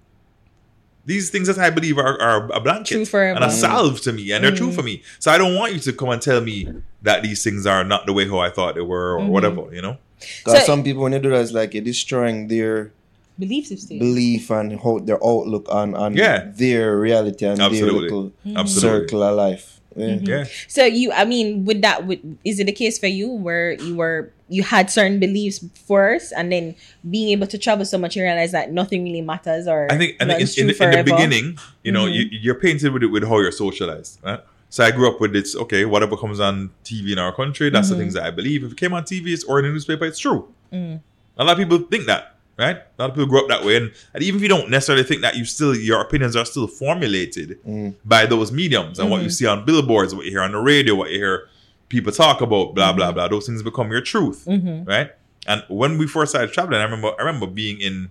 these 1.06 1.30
things 1.30 1.46
that 1.48 1.58
I 1.58 1.70
believe 1.70 1.98
are, 1.98 2.20
are 2.20 2.50
a 2.52 2.60
blanket 2.60 3.06
True 3.08 3.20
and 3.20 3.42
a 3.44 3.50
salve 3.50 4.00
to 4.02 4.12
me, 4.12 4.30
and 4.32 4.44
they're 4.44 4.52
Mm. 4.52 4.56
true 4.56 4.72
for 4.72 4.82
me. 4.82 5.02
So 5.18 5.30
I 5.30 5.38
don't 5.38 5.54
want 5.56 5.72
you 5.72 5.80
to 5.80 5.92
come 5.92 6.10
and 6.10 6.20
tell 6.22 6.40
me 6.40 6.68
that 7.02 7.22
these 7.22 7.42
things 7.42 7.66
are 7.66 7.82
not 7.84 8.06
the 8.06 8.12
way 8.12 8.28
how 8.28 8.38
I 8.38 8.50
thought 8.50 8.74
they 8.74 8.80
were 8.82 9.14
or 9.16 9.20
Mm-hmm. 9.20 9.28
whatever. 9.28 9.62
You 9.74 9.82
know, 9.82 9.96
Because 10.44 10.60
So- 10.60 10.66
some 10.66 10.82
people 10.84 11.02
when 11.02 11.12
they 11.12 11.18
do 11.18 11.30
that, 11.30 11.40
it's 11.40 11.52
like 11.52 11.72
you're 11.74 11.82
destroying 11.82 12.48
their 12.48 12.92
Belief 13.38 13.66
system. 13.68 13.98
belief 13.98 14.50
and 14.50 14.78
how 14.78 14.98
their 14.98 15.16
outlook 15.24 15.66
on 15.70 15.94
on 15.94 16.14
Yeah. 16.14 16.48
their 16.54 16.98
reality 16.98 17.46
and 17.46 17.58
Absolutely. 17.58 17.88
their 17.88 18.00
little 18.02 18.32
absolutely, 18.54 19.08
circle 19.08 19.22
of 19.22 19.36
life. 19.36 19.80
Yeah. 19.96 20.18
yeah. 20.22 20.44
So 20.68 20.84
you, 20.84 21.10
I 21.12 21.24
mean, 21.24 21.64
with 21.64 21.80
that, 21.82 22.06
with, 22.06 22.20
is 22.44 22.60
it 22.60 22.66
the 22.66 22.72
case 22.72 22.98
for 22.98 23.06
you 23.08 23.28
where 23.30 23.72
you 23.72 23.96
were 23.96 24.30
you 24.50 24.62
had 24.64 24.90
certain 24.90 25.18
beliefs 25.20 25.64
first, 25.86 26.32
and 26.36 26.50
then 26.52 26.74
being 27.08 27.28
able 27.30 27.46
to 27.46 27.56
travel 27.56 27.84
so 27.84 27.96
much, 27.96 28.16
you 28.16 28.22
realize 28.22 28.52
that 28.52 28.72
nothing 28.72 29.04
really 29.04 29.22
matters, 29.22 29.66
or 29.68 29.86
I 29.90 29.96
think 29.96 30.16
I 30.20 30.24
think 30.26 30.28
nothing's 30.30 30.58
in, 30.58 30.68
in, 30.70 30.76
the, 30.76 30.84
in 30.84 30.90
the 31.06 31.12
beginning, 31.12 31.58
you 31.84 31.92
know, 31.92 32.04
Mhm. 32.06 32.14
you, 32.14 32.22
you're 32.44 32.54
painted 32.66 32.92
with 32.92 33.02
it 33.04 33.06
with 33.06 33.22
how 33.26 33.38
you're 33.40 33.52
socialized. 33.52 34.18
Right? 34.24 34.40
So 34.68 34.84
I 34.84 34.90
grew 34.90 35.08
up 35.08 35.20
with 35.20 35.32
this. 35.32 35.56
Okay, 35.56 35.84
whatever 35.84 36.16
comes 36.16 36.38
on 36.40 36.70
TV 36.84 37.12
in 37.12 37.18
our 37.18 37.34
country, 37.34 37.70
that's 37.70 37.88
the 37.90 37.96
things 37.96 38.14
that 38.14 38.24
I 38.24 38.30
believe. 38.30 38.62
If 38.64 38.72
it 38.72 38.76
came 38.76 38.92
on 38.92 39.04
TV 39.04 39.32
it's, 39.32 39.44
or 39.44 39.58
in 39.60 39.64
a 39.64 39.68
newspaper, 39.70 40.04
it's 40.04 40.18
true. 40.18 40.48
Mm. 40.72 41.00
A 41.38 41.44
lot 41.44 41.52
of 41.52 41.58
people 41.58 41.78
think 41.90 42.06
that, 42.06 42.34
right? 42.58 42.76
A 42.76 43.02
lot 43.02 43.10
of 43.10 43.14
people 43.16 43.26
grow 43.26 43.40
up 43.42 43.48
that 43.48 43.64
way, 43.64 43.76
and, 43.76 43.90
and 44.14 44.22
even 44.22 44.36
if 44.38 44.42
you 44.42 44.48
don't 44.48 44.68
necessarily 44.70 45.04
think 45.04 45.22
that, 45.22 45.36
you 45.36 45.44
still 45.44 45.74
your 45.74 46.00
opinions 46.00 46.36
are 46.36 46.44
still 46.44 46.66
formulated 46.66 47.58
Mm. 47.66 47.94
by 48.04 48.26
those 48.26 48.52
mediums 48.52 48.98
and 48.98 49.10
what 49.10 49.22
you 49.22 49.30
see 49.30 49.46
on 49.46 49.64
billboards, 49.64 50.14
what 50.14 50.24
you 50.24 50.30
hear 50.32 50.42
on 50.42 50.52
the 50.52 50.58
radio, 50.58 50.94
what 50.94 51.10
you 51.10 51.18
hear 51.18 51.48
people 51.90 52.10
talk 52.12 52.40
about, 52.40 52.74
blah 52.74 52.92
blah 52.94 53.12
blah. 53.12 53.28
Those 53.28 53.46
things 53.46 53.62
become 53.62 53.90
your 53.90 54.00
truth, 54.00 54.46
Mhm. 54.48 54.86
right? 54.88 55.10
And 55.46 55.62
when 55.68 55.98
we 55.98 56.06
first 56.06 56.30
started 56.32 56.52
traveling, 56.52 56.80
I 56.80 56.84
remember 56.84 57.12
I 57.18 57.22
remember 57.24 57.46
being 57.46 57.78
in, 57.80 58.10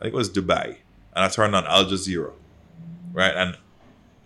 I 0.00 0.04
think 0.04 0.14
it 0.14 0.16
was 0.16 0.28
Dubai, 0.30 0.76
and 1.14 1.24
I 1.24 1.28
turned 1.28 1.54
on 1.54 1.64
Al 1.66 1.84
Jazeera, 1.84 2.32
right? 3.12 3.34
And 3.36 3.56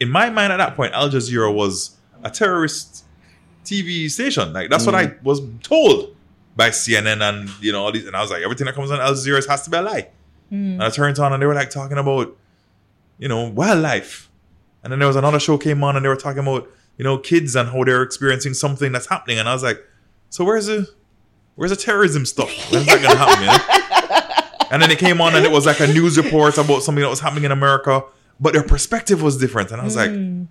in 0.00 0.08
my 0.10 0.30
mind 0.30 0.52
at 0.52 0.56
that 0.58 0.74
point, 0.76 0.92
Al 0.94 1.10
Jazeera 1.10 1.52
was 1.54 1.96
a 2.22 2.30
terrorist 2.30 3.04
TV 3.64 4.10
station. 4.10 4.52
Like 4.52 4.70
that's 4.70 4.86
what 4.86 4.94
I 4.94 5.14
was 5.22 5.40
told 5.62 6.14
by 6.56 6.68
CNN 6.70 7.20
and 7.28 7.50
you 7.60 7.72
know 7.72 7.84
all 7.84 7.92
these. 7.92 8.06
And 8.06 8.14
I 8.16 8.20
was 8.22 8.30
like, 8.30 8.42
everything 8.42 8.66
that 8.66 8.74
comes 8.74 8.90
on 8.90 9.00
Al 9.00 9.12
Jazeera 9.12 9.46
has 9.48 9.62
to 9.64 9.70
be 9.70 9.76
a 9.76 9.82
lie. 9.82 10.08
Mm. 10.52 10.74
And 10.74 10.82
I 10.84 10.90
turned 10.90 11.18
on 11.18 11.32
and 11.32 11.42
they 11.42 11.46
were 11.46 11.54
like 11.54 11.70
talking 11.70 11.98
about, 11.98 12.36
you 13.18 13.28
know, 13.28 13.48
wildlife. 13.48 14.28
And 14.82 14.92
then 14.92 14.98
there 14.98 15.08
was 15.08 15.16
another 15.16 15.40
show 15.40 15.56
came 15.56 15.82
on 15.82 15.96
and 15.96 16.04
they 16.04 16.08
were 16.10 16.16
talking 16.16 16.40
about, 16.42 16.68
you 16.96 17.04
know, 17.04 17.18
kids 17.18 17.56
and 17.56 17.68
how 17.68 17.84
they're 17.84 18.02
experiencing 18.02 18.54
something 18.54 18.92
that's 18.92 19.06
happening. 19.06 19.38
And 19.38 19.48
I 19.48 19.52
was 19.52 19.62
like, 19.62 19.84
so 20.30 20.44
where's 20.44 20.66
the 20.66 20.88
where's 21.56 21.70
the 21.70 21.76
terrorism 21.76 22.26
stuff? 22.26 22.50
When's 22.72 22.86
that 22.86 23.02
gonna 23.02 23.16
happen? 23.16 23.42
You 23.42 23.46
know? 24.10 24.64
and 24.70 24.82
then 24.82 24.90
it 24.90 24.98
came 24.98 25.20
on 25.20 25.34
and 25.34 25.44
it 25.44 25.52
was 25.52 25.66
like 25.66 25.80
a 25.80 25.86
news 25.86 26.16
report 26.16 26.58
about 26.58 26.82
something 26.82 27.02
that 27.02 27.10
was 27.10 27.20
happening 27.20 27.44
in 27.44 27.52
America, 27.52 28.02
but 28.40 28.52
their 28.52 28.62
perspective 28.62 29.22
was 29.22 29.36
different. 29.36 29.70
And 29.70 29.80
I 29.80 29.84
was 29.84 29.96
like, 29.96 30.10
hmm. 30.10 30.44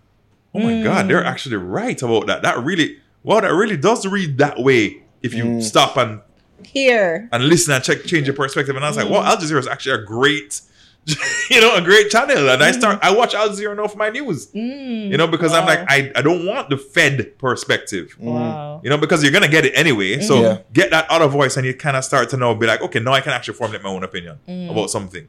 oh 0.53 0.59
my 0.59 0.81
God, 0.83 1.03
hmm. 1.03 1.07
they're 1.09 1.25
actually 1.25 1.57
right 1.57 2.01
about 2.01 2.27
that. 2.27 2.41
That 2.41 2.63
really, 2.63 2.99
well, 3.23 3.41
that 3.41 3.53
really 3.53 3.77
does 3.77 4.05
read 4.05 4.37
that 4.37 4.59
way 4.59 5.03
if 5.21 5.33
you 5.33 5.43
hmm. 5.43 5.61
stop 5.61 5.97
and, 5.97 6.21
Here. 6.65 7.27
and 7.31 7.45
listen 7.45 7.73
and 7.73 7.83
check, 7.83 8.05
change 8.05 8.27
your 8.27 8.35
perspective. 8.35 8.75
And 8.75 8.85
I 8.85 8.87
was 8.87 8.97
like, 8.97 9.09
well, 9.09 9.23
Al 9.23 9.37
Jazeera 9.37 9.59
is 9.59 9.67
actually 9.67 10.01
a 10.01 10.05
great, 10.05 10.61
you 11.49 11.59
know, 11.59 11.75
a 11.75 11.81
great 11.81 12.09
channel. 12.09 12.49
And 12.49 12.63
I 12.63 12.71
mm-hmm. 12.71 12.79
start, 12.79 12.99
I 13.01 13.13
watch 13.13 13.33
Al 13.33 13.49
Jazeera 13.49 13.75
now 13.75 13.87
for 13.87 13.97
my 13.97 14.09
news, 14.09 14.47
mm. 14.47 15.09
you 15.09 15.17
know, 15.17 15.27
because 15.27 15.53
I'm 15.53 15.65
like, 15.65 15.79
I, 15.89 16.11
I 16.15 16.21
don't 16.21 16.45
want 16.45 16.69
the 16.69 16.77
Fed 16.77 17.37
perspective. 17.37 18.15
Wow. 18.17 18.79
You 18.83 18.89
know, 18.89 18.97
because 18.97 19.21
you're 19.21 19.31
gonna 19.31 19.49
get 19.49 19.65
it 19.65 19.73
anyway. 19.75 20.13
Mm-hmm. 20.13 20.23
So 20.23 20.41
Yeah. 20.41 20.57
get 20.71 20.91
that 20.91 21.09
other 21.09 21.27
voice, 21.27 21.57
and 21.57 21.65
you 21.65 21.73
kind 21.73 21.97
of 21.97 22.05
start 22.05 22.29
to 22.29 22.37
know, 22.37 22.55
be 22.55 22.67
like, 22.67 22.81
okay, 22.81 22.99
now 22.99 23.13
I 23.13 23.21
can 23.21 23.33
actually 23.33 23.55
formulate 23.55 23.83
my 23.83 23.89
own 23.89 24.03
opinion 24.03 24.39
mm. 24.47 24.71
about 24.71 24.89
something. 24.89 25.27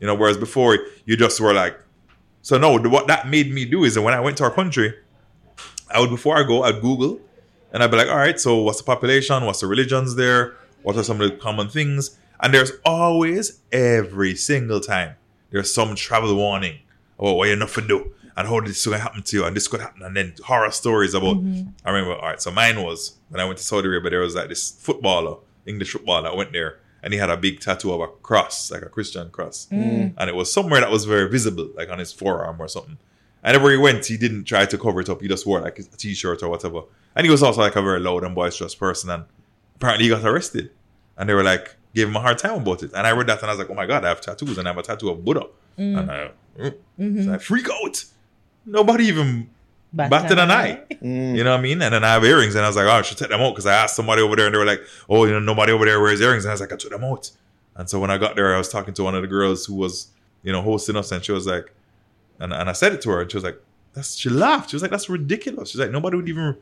You 0.00 0.06
know, 0.08 0.14
whereas 0.14 0.36
before 0.36 0.78
you 1.04 1.16
just 1.16 1.40
were 1.40 1.54
like, 1.54 1.78
so 2.42 2.58
no. 2.58 2.78
the- 2.78 2.88
What 2.88 3.06
that 3.06 3.28
made 3.28 3.52
me 3.52 3.64
do 3.64 3.84
is 3.84 3.94
that 3.94 4.02
when 4.02 4.14
I 4.14 4.20
went 4.20 4.36
to 4.38 4.44
our 4.44 4.50
country, 4.50 4.92
I 5.88 6.00
would 6.00 6.10
before 6.10 6.36
I 6.36 6.42
go, 6.42 6.64
I'd 6.64 6.80
Google, 6.80 7.20
and 7.72 7.82
I'd 7.82 7.90
be 7.90 7.96
like, 7.96 8.08
all 8.08 8.16
right, 8.16 8.40
so 8.40 8.56
what's 8.62 8.78
the 8.78 8.84
population? 8.84 9.44
What's 9.44 9.60
the 9.60 9.68
religions 9.68 10.16
there? 10.16 10.56
What 10.82 10.96
are 10.96 11.04
some 11.04 11.20
of 11.20 11.30
the 11.30 11.36
common 11.36 11.68
things? 11.68 12.18
And 12.42 12.52
there's 12.52 12.72
always 12.84 13.60
every 13.70 14.34
single 14.34 14.80
time 14.80 15.14
there's 15.50 15.72
some 15.72 15.94
travel 15.94 16.34
warning 16.34 16.78
about 17.18 17.34
what 17.34 17.48
you're 17.48 17.56
not 17.56 17.68
to 17.70 17.86
do 17.86 18.12
and 18.36 18.48
how 18.48 18.60
this 18.60 18.78
is 18.78 18.86
going 18.86 18.98
to 18.98 19.02
happen 19.02 19.22
to 19.22 19.36
you 19.36 19.44
and 19.44 19.54
this 19.54 19.68
could 19.68 19.80
happen 19.80 20.02
and 20.02 20.16
then 20.16 20.34
horror 20.44 20.70
stories 20.70 21.14
about. 21.14 21.36
Mm-hmm. 21.36 21.70
I 21.84 21.90
remember, 21.90 22.16
all 22.16 22.28
right, 22.28 22.42
so 22.42 22.50
mine 22.50 22.82
was 22.82 23.18
when 23.28 23.40
I 23.40 23.44
went 23.44 23.58
to 23.58 23.64
Saudi 23.64 23.88
Arabia, 23.88 24.10
there 24.10 24.20
was 24.20 24.34
like 24.34 24.48
this 24.48 24.70
footballer, 24.70 25.36
English 25.66 25.92
footballer 25.92 26.22
that 26.22 26.36
went 26.36 26.52
there 26.52 26.78
and 27.02 27.12
he 27.12 27.18
had 27.18 27.30
a 27.30 27.36
big 27.36 27.60
tattoo 27.60 27.92
of 27.92 28.00
a 28.00 28.08
cross, 28.08 28.70
like 28.70 28.82
a 28.82 28.88
Christian 28.88 29.28
cross. 29.30 29.68
Mm. 29.70 30.14
And 30.16 30.30
it 30.30 30.34
was 30.34 30.52
somewhere 30.52 30.80
that 30.80 30.90
was 30.90 31.04
very 31.04 31.28
visible, 31.28 31.68
like 31.74 31.90
on 31.90 31.98
his 31.98 32.12
forearm 32.12 32.60
or 32.60 32.68
something. 32.68 32.98
And 33.42 33.56
everywhere 33.56 33.72
he 33.72 33.82
went, 33.82 34.06
he 34.06 34.16
didn't 34.16 34.44
try 34.44 34.66
to 34.66 34.78
cover 34.78 35.00
it 35.00 35.08
up. 35.08 35.20
He 35.20 35.28
just 35.28 35.44
wore 35.44 35.60
like 35.60 35.78
a 35.78 35.82
t-shirt 35.82 36.42
or 36.42 36.48
whatever. 36.48 36.82
And 37.16 37.26
he 37.26 37.30
was 37.30 37.42
also 37.42 37.60
like 37.60 37.76
a 37.76 37.82
very 37.82 37.98
loud 37.98 38.22
and 38.22 38.34
boisterous 38.34 38.74
person. 38.74 39.10
And 39.10 39.24
apparently 39.76 40.04
he 40.04 40.10
got 40.10 40.24
arrested. 40.24 40.70
And 41.16 41.28
they 41.28 41.34
were 41.34 41.42
like, 41.42 41.76
gave 41.94 42.08
him 42.08 42.16
a 42.16 42.20
hard 42.20 42.38
time 42.38 42.60
about 42.60 42.82
it. 42.82 42.92
And 42.94 43.06
I 43.06 43.10
read 43.12 43.26
that 43.26 43.40
and 43.42 43.50
I 43.50 43.54
was 43.54 43.58
like, 43.58 43.70
oh 43.70 43.74
my 43.74 43.86
God, 43.86 44.04
I 44.04 44.08
have 44.08 44.20
tattoos 44.20 44.58
and 44.58 44.66
I 44.66 44.70
have 44.70 44.78
a 44.78 44.82
tattoo 44.82 45.10
of 45.10 45.24
Buddha. 45.24 45.46
And 45.76 46.10
I, 46.10 46.30
mm. 46.98 47.24
so 47.24 47.32
I 47.32 47.38
freak 47.38 47.68
out. 47.70 48.04
Nobody 48.64 49.04
even 49.04 49.50
Bat 49.92 50.10
batted 50.10 50.38
an 50.38 50.38
an 50.38 50.50
eye. 50.50 50.82
You 51.02 51.44
know 51.44 51.50
what 51.50 51.58
I 51.58 51.62
mean? 51.62 51.82
And 51.82 51.94
then 51.94 52.04
I 52.04 52.14
have 52.14 52.24
earrings 52.24 52.54
and 52.54 52.64
I 52.64 52.68
was 52.68 52.76
like, 52.76 52.86
oh, 52.86 52.90
I 52.90 53.02
should 53.02 53.18
take 53.18 53.28
them 53.28 53.40
out 53.40 53.50
because 53.50 53.66
I 53.66 53.74
asked 53.74 53.96
somebody 53.96 54.22
over 54.22 54.36
there 54.36 54.46
and 54.46 54.54
they 54.54 54.58
were 54.58 54.64
like, 54.64 54.82
oh, 55.08 55.24
you 55.24 55.32
know, 55.32 55.40
nobody 55.40 55.72
over 55.72 55.84
there 55.84 56.00
wears 56.00 56.20
earrings. 56.20 56.44
And 56.44 56.50
I 56.50 56.54
was 56.54 56.60
like, 56.60 56.72
I 56.72 56.76
took 56.76 56.90
them 56.90 57.04
out. 57.04 57.30
And 57.76 57.88
so 57.88 57.98
when 58.00 58.10
I 58.10 58.18
got 58.18 58.36
there, 58.36 58.54
I 58.54 58.58
was 58.58 58.68
talking 58.68 58.94
to 58.94 59.04
one 59.04 59.14
of 59.14 59.22
the 59.22 59.28
girls 59.28 59.66
who 59.66 59.74
was, 59.74 60.08
you 60.42 60.52
know, 60.52 60.62
hosting 60.62 60.96
us 60.96 61.12
and 61.12 61.24
she 61.24 61.32
was 61.32 61.46
like, 61.46 61.72
and, 62.38 62.52
and 62.52 62.68
I 62.68 62.72
said 62.72 62.92
it 62.92 63.02
to 63.02 63.10
her 63.10 63.20
and 63.22 63.30
she 63.30 63.36
was 63.36 63.44
like, 63.44 63.60
that's, 63.92 64.16
she 64.16 64.30
laughed. 64.30 64.70
She 64.70 64.76
was 64.76 64.82
like, 64.82 64.90
that's 64.90 65.08
ridiculous. 65.08 65.70
She's 65.70 65.80
like, 65.80 65.90
nobody 65.90 66.16
would 66.16 66.28
even, 66.28 66.56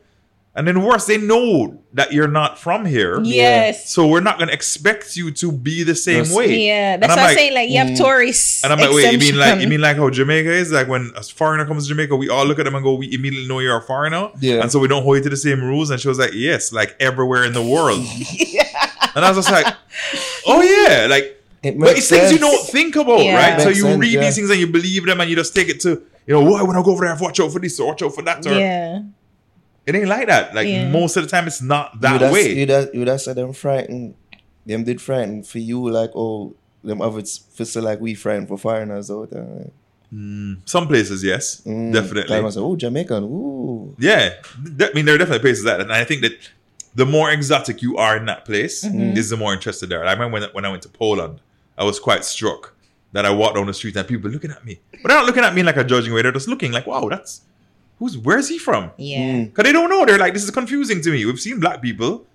and 0.53 0.67
then 0.67 0.83
worse, 0.83 1.05
they 1.05 1.17
know 1.17 1.81
that 1.93 2.11
you're 2.11 2.27
not 2.27 2.59
from 2.59 2.85
here. 2.85 3.21
Yes. 3.21 3.89
So 3.89 4.07
we're 4.07 4.19
not 4.21 4.37
going 4.37 4.49
to 4.49 4.53
expect 4.53 5.15
you 5.15 5.31
to 5.31 5.51
be 5.51 5.83
the 5.83 5.95
same 5.95 6.25
Yes. 6.25 6.35
way. 6.35 6.67
Yeah, 6.67 6.97
that's 6.97 7.11
I'm 7.13 7.17
what 7.17 7.19
I'm 7.19 7.25
like, 7.27 7.37
saying. 7.37 7.53
Like 7.53 7.69
you 7.69 7.77
have 7.77 7.87
mm. 7.89 7.97
tourists. 7.97 8.63
and 8.63 8.73
I'm 8.73 8.79
like, 8.79 8.91
wait, 8.91 9.13
you 9.13 9.17
mean 9.19 9.37
like 9.37 9.61
you 9.61 9.67
mean 9.67 9.81
like 9.81 9.95
how 9.97 10.09
Jamaica 10.09 10.51
is? 10.51 10.71
Like 10.71 10.87
when 10.89 11.11
a 11.15 11.23
foreigner 11.23 11.65
comes 11.65 11.83
to 11.83 11.89
Jamaica, 11.89 12.15
we 12.15 12.29
all 12.29 12.45
look 12.45 12.59
at 12.59 12.65
them 12.65 12.75
and 12.75 12.83
go, 12.83 12.95
we 12.95 13.13
immediately 13.13 13.47
know 13.47 13.59
you're 13.59 13.77
a 13.77 13.81
foreigner. 13.81 14.29
Yeah. 14.39 14.61
And 14.61 14.71
so 14.71 14.79
we 14.79 14.87
don't 14.89 15.03
hold 15.03 15.17
you 15.17 15.23
to 15.23 15.29
the 15.29 15.37
same 15.37 15.63
rules. 15.63 15.89
And 15.89 15.99
she 16.01 16.07
was 16.09 16.19
like, 16.19 16.33
yes, 16.33 16.73
like 16.73 16.95
everywhere 16.99 17.45
in 17.45 17.53
the 17.53 17.63
world. 17.63 18.05
And 19.13 19.25
I 19.25 19.29
was 19.29 19.45
just 19.45 19.51
like, 19.51 19.75
oh 20.47 20.61
yeah, 20.87 21.07
like 21.07 21.43
It 21.63 21.77
but 21.77 21.87
makes 21.87 21.99
it's 21.99 22.09
things 22.09 22.31
you 22.31 22.39
don't 22.39 22.65
think 22.67 22.95
about, 22.95 23.19
Yeah. 23.19 23.35
right? 23.35 23.61
So 23.61 23.69
you 23.69 23.81
sense, 23.81 23.99
read 23.99 24.13
yeah. 24.13 24.21
these 24.21 24.35
things 24.35 24.49
and 24.49 24.59
you 24.59 24.67
believe 24.67 25.05
them 25.05 25.19
and 25.19 25.29
you 25.29 25.35
just 25.35 25.53
take 25.53 25.67
it 25.69 25.79
to, 25.81 26.01
you 26.25 26.33
know, 26.33 26.41
why 26.49 26.63
when 26.63 26.75
I 26.77 26.81
go 26.81 26.91
over 26.91 27.01
there, 27.01 27.09
I 27.09 27.11
have 27.11 27.17
to 27.19 27.23
watch 27.25 27.39
out 27.39 27.51
for 27.51 27.59
this 27.59 27.77
or 27.79 27.87
watch 27.87 28.01
out 28.03 28.15
for 28.15 28.21
that. 28.21 28.45
Or 28.47 28.57
yeah. 28.57 29.01
It 29.95 29.99
ain't 29.99 30.07
like 30.07 30.27
that. 30.27 30.53
Like 30.55 30.67
Yeah. 30.67 30.89
most 30.89 31.17
of 31.17 31.23
the 31.23 31.29
time, 31.29 31.47
it's 31.47 31.61
not 31.61 31.93
you 31.95 31.99
that 32.01 32.21
would 32.21 32.31
way. 32.33 32.53
You'd 32.55 32.69
have, 32.69 32.89
you'd 32.93 33.07
have 33.07 33.21
said 33.21 33.35
them 33.37 33.53
frightened. 33.53 34.15
Them 34.65 34.83
did 34.83 35.01
frighten 35.01 35.43
for 35.43 35.59
you, 35.59 35.89
like, 35.89 36.11
oh, 36.15 36.53
them 36.83 36.99
have 36.99 37.17
it 37.17 37.29
for 37.53 37.65
so 37.65 37.81
like 37.81 37.99
we 37.99 38.13
frightened 38.13 38.47
for 38.47 38.57
foreigners 38.57 39.09
out 39.11 39.29
there. 39.31 39.69
Mm, 40.13 40.57
some 40.65 40.87
places, 40.87 41.23
yes, 41.23 41.61
Mm. 41.65 41.93
definitely. 41.93 42.35
Like 42.35 42.45
I 42.45 42.49
said, 42.49 42.59
oh, 42.61 42.75
Jamaican, 42.75 43.23
ooh. 43.23 43.95
Yeah, 43.97 44.33
th- 44.77 44.91
I 44.91 44.93
mean 44.93 45.05
there 45.05 45.15
are 45.15 45.17
definitely 45.17 45.39
places 45.39 45.63
that, 45.63 45.79
and 45.79 45.91
I 45.91 46.03
think 46.03 46.21
that 46.21 46.33
the 46.93 47.05
more 47.05 47.31
exotic 47.31 47.81
you 47.81 47.95
are 47.97 48.17
in 48.17 48.25
that 48.25 48.43
place, 48.45 48.83
mm-hmm. 48.83 48.99
Mm-hmm. 48.99 49.17
is 49.17 49.29
the 49.29 49.37
more 49.37 49.53
interested 49.53 49.87
there. 49.89 50.05
I 50.05 50.11
remember 50.11 50.33
when, 50.39 50.49
when 50.51 50.65
I 50.65 50.69
went 50.69 50.83
to 50.83 50.89
Poland, 50.89 51.39
I 51.77 51.85
was 51.85 51.97
quite 51.99 52.25
struck 52.25 52.73
that 53.13 53.25
I 53.25 53.31
walked 53.31 53.55
down 53.55 53.67
the 53.67 53.73
street 53.73 53.95
and 53.95 54.05
people 54.07 54.29
looking 54.29 54.51
at 54.51 54.63
me, 54.65 54.79
but 54.91 55.07
they're 55.07 55.17
not 55.17 55.25
looking 55.25 55.43
at 55.43 55.53
me 55.53 55.61
in 55.61 55.65
like 55.65 55.77
a 55.77 55.83
judging 55.85 56.13
way. 56.13 56.21
They're 56.21 56.31
just 56.33 56.47
looking 56.49 56.71
like, 56.73 56.85
"Wow, 56.87 57.07
that's 57.09 57.41
who's 58.01 58.17
where's 58.17 58.49
he 58.49 58.57
from?" 58.57 58.89
Yeah. 58.97 59.45
Because 59.45 59.63
they 59.63 59.71
don't 59.77 59.89
know. 59.93 60.03
They're 60.05 60.17
like, 60.25 60.33
"This 60.33 60.43
is 60.43 60.49
confusing 60.51 60.99
to 61.05 61.09
me." 61.13 61.23
We've 61.25 61.39
seen 61.39 61.59
black 61.61 61.81
people. 61.81 62.25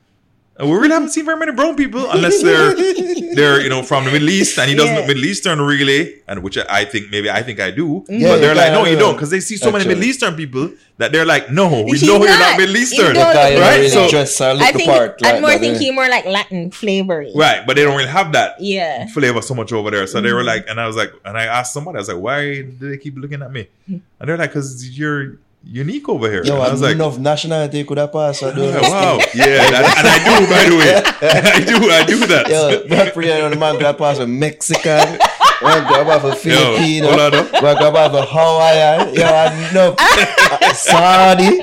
And 0.59 0.71
we 0.71 0.77
really 0.79 0.95
haven't 0.97 1.11
seen 1.11 1.27
very 1.27 1.37
many 1.39 1.53
brown 1.53 1.77
people 1.77 2.11
unless 2.11 2.41
they're 2.43 2.73
they're 3.37 3.61
you 3.61 3.69
know 3.69 3.83
from 3.83 4.07
the 4.07 4.11
Middle 4.11 4.31
East 4.31 4.57
and 4.59 4.71
he 4.71 4.75
doesn't 4.75 4.89
Yeah. 4.95 5.01
look 5.01 5.09
Middle 5.13 5.27
Eastern 5.27 5.61
really, 5.61 6.23
and 6.27 6.43
which 6.43 6.57
I 6.57 6.87
think 6.87 7.11
maybe 7.11 7.29
I 7.29 7.43
think 7.43 7.61
I 7.61 7.71
do, 7.71 8.07
Yeah, 8.09 8.29
but 8.31 8.37
they're 8.41 8.55
you 8.57 8.63
like 8.63 8.73
kinda 8.73 8.79
no 8.81 8.87
you 8.87 8.97
do. 8.97 9.01
don't 9.05 9.15
because 9.17 9.29
they 9.29 9.41
see 9.41 9.57
so 9.59 9.71
many 9.71 9.85
Middle 9.87 10.05
Eastern 10.05 10.35
people 10.35 10.71
that 10.97 11.13
they're 11.13 11.27
like 11.27 11.51
no 11.51 11.83
we 11.83 11.91
He's 11.91 12.05
know 12.09 12.17
you're 12.17 12.29
not. 12.31 12.41
not 12.53 12.59
Middle 12.63 12.79
Eastern 12.79 13.13
don't 13.21 13.35
Guy 13.35 13.61
right 13.61 13.77
really 13.85 13.89
so 13.91 14.09
dress 14.09 14.41
and 14.41 14.59
look 14.59 14.69
I 14.69 14.73
think 14.73 14.89
the 14.91 14.97
part. 14.97 15.21
I'm 15.25 15.35
like 15.35 15.41
more 15.43 15.51
that, 15.51 15.61
thinking 15.61 15.95
more 15.95 16.09
like 16.09 16.25
Latin 16.25 16.71
flavoring. 16.71 17.37
right 17.37 17.61
but 17.67 17.77
they 17.77 17.83
don't 17.85 17.95
really 18.01 18.09
have 18.09 18.33
that 18.33 18.57
Yeah. 18.59 19.09
flavor 19.09 19.43
so 19.43 19.55
much 19.55 19.75
over 19.75 19.91
there 19.91 20.07
so 20.07 20.23
they 20.23 20.33
were 20.33 20.39
Mm-hmm. 20.39 20.47
like 20.47 20.65
and 20.71 20.81
I 20.81 20.87
was 20.87 20.97
like 20.97 21.13
and 21.27 21.37
I 21.37 21.45
asked 21.45 21.75
somebody 21.75 21.97
I 21.97 22.01
was 22.01 22.09
like 22.09 22.23
why 22.29 22.63
do 22.63 22.89
they 22.93 22.97
keep 22.97 23.15
looking 23.19 23.43
at 23.43 23.53
me 23.53 23.69
Mm-hmm. 23.91 23.99
and 24.21 24.25
they're 24.27 24.39
like 24.39 24.53
because 24.55 24.99
you're 24.99 25.37
unique 25.69 26.09
over 26.09 26.31
here 26.31 26.45
Yo, 26.45 26.55
and 26.55 26.63
I 26.63 26.71
was 26.71 26.81
like 26.83 26.95
enough 26.95 27.19
nationality 27.19 27.83
could 27.85 27.99
have 27.99 28.13
passed. 28.13 28.43
I 28.43 28.49
yeah, 28.49 28.55
don't 28.55 28.83
wow 28.83 29.19
yeah 29.35 29.67
and, 29.67 29.75
and 29.75 30.07
I 30.07 30.19
do 30.25 30.47
by 30.47 30.65
the 30.71 30.77
way 30.77 30.95
I 31.59 31.65
do 31.65 31.91
I 31.91 32.05
do 32.05 32.27
that 32.27 32.49
Yo, 32.49 32.87
that 32.89 33.13
prayer 33.15 33.45
on 33.45 33.51
the 33.51 33.57
man 33.57 33.75
could 33.77 33.87
have 33.87 33.99
passed 33.99 34.21
a 34.21 34.27
Mexican. 34.27 35.19
One 35.63 35.87
could 35.87 36.07
have 36.07 36.25
a 36.25 36.35
Filipino. 36.37 37.09
hold 37.09 37.21
on, 37.21 37.33
no. 37.33 37.43
One 37.63 37.77
could 37.79 37.97
have 37.97 38.15
a 38.15 38.27
Hawaiian. 38.27 39.15
Yo, 39.15 39.25
I 39.25 39.73
know. 39.73 39.97
Saudi. 40.75 41.61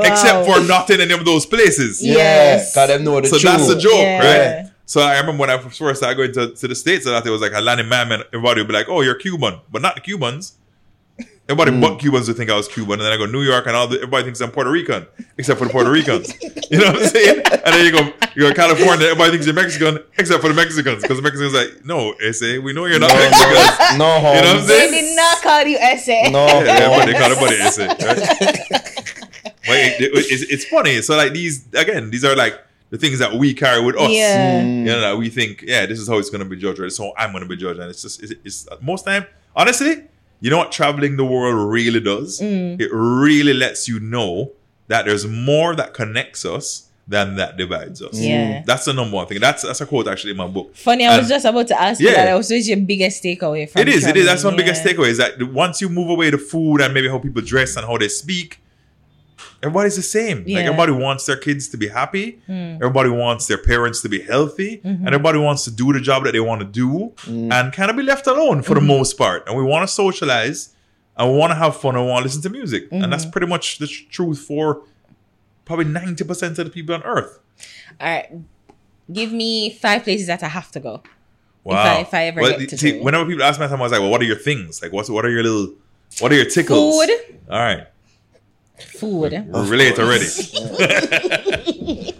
except 0.00 0.46
for 0.46 0.60
not 0.66 0.88
in 0.90 1.00
any 1.00 1.12
of 1.14 1.24
those 1.24 1.46
places 1.46 2.00
Yeah. 2.04 2.14
Yeah, 2.14 2.18
Yes. 2.54 2.74
Cause 2.74 2.88
them 2.88 3.04
know 3.04 3.20
the 3.20 3.28
So 3.28 3.38
truth. 3.38 3.52
that's 3.52 3.68
the 3.68 3.78
joke, 3.78 3.92
Yeah. 3.94 4.58
right? 4.62 4.70
So 4.86 5.00
I 5.00 5.18
remember 5.20 5.40
when 5.40 5.50
I 5.50 5.58
first 5.58 6.00
started 6.00 6.16
going 6.16 6.32
to, 6.32 6.54
to 6.54 6.68
the 6.68 6.74
States, 6.74 7.06
and 7.06 7.14
I 7.14 7.18
thought 7.20 7.28
it 7.28 7.30
was 7.30 7.40
like 7.40 7.52
a 7.54 7.60
Latin 7.60 7.88
man, 7.88 8.10
and 8.10 8.24
everybody 8.32 8.60
would 8.60 8.66
be 8.68 8.74
like, 8.74 8.88
oh, 8.88 9.02
you're 9.02 9.14
Cuban. 9.14 9.60
But 9.70 9.82
not 9.82 9.94
the 9.94 10.00
Cubans. 10.00 10.54
Everybody 11.50 11.72
Mm. 11.72 11.80
but 11.80 11.98
Cubans 11.98 12.28
would 12.28 12.36
think 12.36 12.48
I 12.48 12.54
was 12.56 12.68
Cuban. 12.68 12.92
And 12.92 13.02
then 13.02 13.12
I 13.12 13.16
go 13.16 13.26
New 13.26 13.42
York, 13.42 13.66
and 13.66 13.74
all 13.74 13.88
the, 13.88 13.96
everybody 13.96 14.22
thinks 14.24 14.40
I'm 14.40 14.52
Puerto 14.52 14.70
Rican, 14.70 15.04
except 15.36 15.58
for 15.58 15.64
the 15.66 15.72
Puerto 15.72 15.90
Ricans. 15.90 16.32
You 16.70 16.78
know 16.78 16.92
what 16.92 17.02
I'm 17.02 17.08
saying? 17.08 17.42
And 17.44 17.74
then 17.74 17.84
you 17.84 17.90
go, 17.92 18.04
you 18.36 18.42
go 18.42 18.48
to 18.50 18.54
California, 18.54 19.06
everybody 19.08 19.32
thinks 19.32 19.46
you're 19.46 19.54
Mexican, 19.56 19.98
except 20.16 20.40
for 20.42 20.48
the 20.48 20.54
Mexicans. 20.54 21.02
Because 21.02 21.16
the 21.16 21.22
Mexicans 21.22 21.52
are 21.52 21.64
like, 21.64 21.84
no, 21.84 22.14
SA, 22.30 22.60
we 22.62 22.72
know 22.72 22.86
you're 22.86 23.00
not 23.00 23.10
No, 23.10 23.16
Mexicans. 23.16 23.98
no, 23.98 24.20
no 24.22 24.34
You 24.34 24.40
know 24.42 24.54
what 24.54 24.60
I'm 24.62 24.66
saying? 24.68 24.90
They 24.92 25.00
did 25.02 25.16
not 25.16 25.42
call 25.42 25.62
you 25.64 25.76
essay. 25.78 26.30
No, 26.30 26.46
Yeah, 26.46 26.86
everybody 26.86 27.12
homes. 27.12 27.20
call 27.20 27.32
everybody 27.32 27.70
SA, 27.70 27.86
right? 27.86 28.90
but 29.66 29.76
it, 29.76 30.00
it- 30.00 30.10
it's, 30.14 30.42
it's 30.52 30.64
funny. 30.66 31.02
So 31.02 31.16
like 31.16 31.32
these, 31.32 31.66
again, 31.74 32.10
these 32.10 32.24
are 32.24 32.36
like 32.36 32.58
the 32.90 32.98
things 32.98 33.18
that 33.18 33.34
we 33.34 33.54
carry 33.54 33.82
with 33.84 33.96
us. 33.96 34.10
Yeah. 34.10 34.62
Mm. 34.62 34.78
You 34.80 34.84
know, 34.86 35.00
that 35.00 35.16
we 35.18 35.28
think, 35.30 35.62
yeah, 35.66 35.86
this 35.86 35.98
is 35.98 36.08
how 36.08 36.18
it's 36.18 36.30
gonna 36.30 36.44
be 36.44 36.56
judged, 36.56 36.78
or 36.80 36.84
this 36.84 36.94
is 36.94 36.98
how 36.98 37.12
I'm 37.18 37.32
gonna 37.32 37.46
be 37.46 37.56
judged, 37.56 37.80
and 37.80 37.90
it's 37.90 38.02
just, 38.02 38.22
it's, 38.22 38.34
it's 38.44 38.68
most 38.80 39.04
time, 39.04 39.26
honestly, 39.54 40.04
you 40.40 40.50
know 40.50 40.58
what 40.58 40.72
traveling 40.72 41.16
the 41.16 41.24
world 41.24 41.70
really 41.72 42.00
does? 42.00 42.40
Mm. 42.40 42.80
It 42.80 42.90
really 42.92 43.52
lets 43.54 43.88
you 43.88 44.00
know 44.00 44.52
that 44.88 45.04
there's 45.06 45.26
more 45.26 45.74
that 45.76 45.94
connects 45.94 46.44
us 46.44 46.86
than 47.06 47.34
that 47.36 47.56
divides 47.56 48.00
us. 48.02 48.18
Yeah. 48.18 48.62
that's 48.64 48.84
the 48.84 48.92
number 48.92 49.16
one 49.16 49.26
thing. 49.26 49.40
That's 49.40 49.62
that's 49.62 49.80
a 49.80 49.86
quote 49.86 50.06
actually 50.06 50.30
in 50.30 50.36
my 50.36 50.46
book. 50.46 50.76
Funny, 50.76 51.06
I 51.06 51.18
was 51.18 51.28
just 51.28 51.44
about 51.44 51.66
to 51.68 51.80
ask 51.80 52.00
you 52.00 52.08
Yeah. 52.08 52.24
that. 52.26 52.32
What 52.34 52.48
was 52.48 52.68
your 52.68 52.78
biggest 52.78 53.22
takeaway 53.24 53.68
from 53.68 53.82
It 53.82 53.88
is, 53.88 54.06
it 54.06 54.16
is. 54.16 54.26
That's 54.26 54.44
my 54.44 54.50
traveling? 54.50 54.66
biggest 54.66 54.84
takeaway 54.84 55.08
is 55.08 55.18
that 55.18 55.42
once 55.52 55.80
you 55.80 55.88
move 55.88 56.08
away 56.08 56.30
the 56.30 56.38
food 56.38 56.80
and 56.80 56.94
maybe 56.94 57.08
how 57.08 57.18
people 57.18 57.42
dress 57.42 57.76
and 57.76 57.84
how 57.84 57.98
they 57.98 58.06
speak, 58.08 58.60
everybody's 59.62 59.96
the 59.96 60.02
same. 60.02 60.38
Like 60.38 60.46
Yeah. 60.48 60.60
Hmm. 60.62 60.66
everybody 60.68 60.92
wants 60.92 61.26
their 61.26 61.36
kids 61.36 61.68
to 61.68 61.76
be 61.76 61.88
happy. 61.88 62.40
Everybody 62.48 63.10
wants 63.10 63.46
their 63.46 63.58
parents 63.58 64.00
to 64.02 64.08
be 64.08 64.20
healthy, 64.22 64.78
Mm-hmm. 64.78 65.06
and 65.06 65.08
everybody 65.08 65.38
wants 65.38 65.64
to 65.64 65.70
do 65.70 65.92
the 65.92 66.00
job 66.00 66.24
that 66.24 66.32
they 66.32 66.40
want 66.40 66.60
to 66.62 66.66
do 66.66 67.12
and 67.26 67.72
kind 67.72 67.90
of 67.90 67.96
be 67.96 68.02
left 68.02 68.26
alone 68.26 68.62
for 68.62 68.74
the 68.74 68.80
Mm-hmm. 68.80 68.86
most 68.98 69.18
part. 69.18 69.46
And 69.46 69.56
we 69.56 69.62
want 69.64 69.82
to 69.88 69.92
socialize 69.92 70.70
and 71.16 71.30
we 71.32 71.36
want 71.38 71.50
to 71.50 71.56
have 71.56 71.76
fun 71.76 71.94
and 71.96 72.04
we 72.04 72.10
want 72.10 72.22
to 72.22 72.26
listen 72.28 72.42
to 72.42 72.50
music, 72.50 72.82
and 72.90 73.12
that's 73.12 73.24
Mm-hmm. 73.24 73.30
pretty 73.32 73.46
much 73.46 73.78
the 73.78 73.86
tr- 73.86 74.04
truth 74.10 74.38
for 74.40 74.82
probably 75.66 75.84
ninety 75.86 76.24
percent 76.24 76.58
of 76.58 76.64
the 76.66 76.70
people 76.70 76.94
on 76.94 77.02
Earth. 77.02 77.38
All 78.00 78.08
right. 78.08 78.28
Give 79.12 79.32
me 79.32 79.70
five 79.70 80.04
places 80.04 80.26
that 80.28 80.42
I 80.42 80.48
have 80.48 80.70
to 80.72 80.80
go. 80.80 81.02
Wow. 81.64 81.82
I- 81.98 82.00
if 82.00 82.14
I 82.14 82.24
ever 82.28 82.40
Well, 82.40 82.58
get 82.58 82.68
to 82.70 82.78
see, 82.78 82.92
do 82.92 83.02
whenever 83.02 83.26
people 83.26 83.42
ask 83.44 83.60
me, 83.60 83.66
that 83.66 83.78
I 83.78 83.82
was 83.82 83.92
like, 83.92 84.00
"Well, 84.00 84.10
what 84.10 84.20
are 84.22 84.24
your 84.32 84.36
things? 84.48 84.80
Like, 84.82 84.92
what's 84.92 85.10
what 85.10 85.24
are 85.26 85.30
your 85.30 85.42
little, 85.42 85.74
what 86.20 86.32
are 86.32 86.36
your 86.36 86.46
tickles?" 86.46 87.04
Food. 87.04 87.10
All 87.50 87.58
right. 87.58 87.86
Food. 88.82 89.32
We're 89.48 89.66
relate 89.68 89.98
already. 89.98 90.26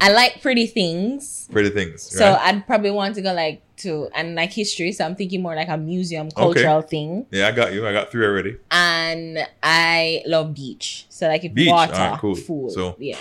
I 0.00 0.10
like 0.12 0.40
pretty 0.42 0.66
things. 0.66 1.48
Pretty 1.50 1.70
things. 1.70 2.02
So 2.02 2.30
right? 2.32 2.40
I'd 2.54 2.66
probably 2.66 2.90
want 2.90 3.14
to 3.16 3.22
go 3.22 3.32
like 3.32 3.62
to 3.78 4.08
and 4.14 4.34
like 4.34 4.52
history. 4.52 4.92
So 4.92 5.04
I'm 5.04 5.14
thinking 5.16 5.42
more 5.42 5.54
like 5.56 5.68
a 5.68 5.76
museum 5.76 6.30
cultural 6.30 6.82
thing. 6.82 7.26
yeah, 7.30 7.48
I 7.48 7.52
got 7.52 7.72
you. 7.72 7.86
I 7.86 7.92
got 7.92 8.10
three 8.10 8.24
already. 8.24 8.56
And 8.70 9.38
I 9.62 10.22
love 10.26 10.54
beach. 10.54 11.06
So 11.08 11.28
like 11.28 11.44
if 11.44 11.54
Beach, 11.54 11.68
water, 11.68 11.92
alright, 11.94 12.18
cool. 12.20 12.34
food. 12.34 12.72
So- 12.72 12.96
yeah. 12.98 13.16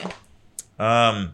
Um, 0.79 1.33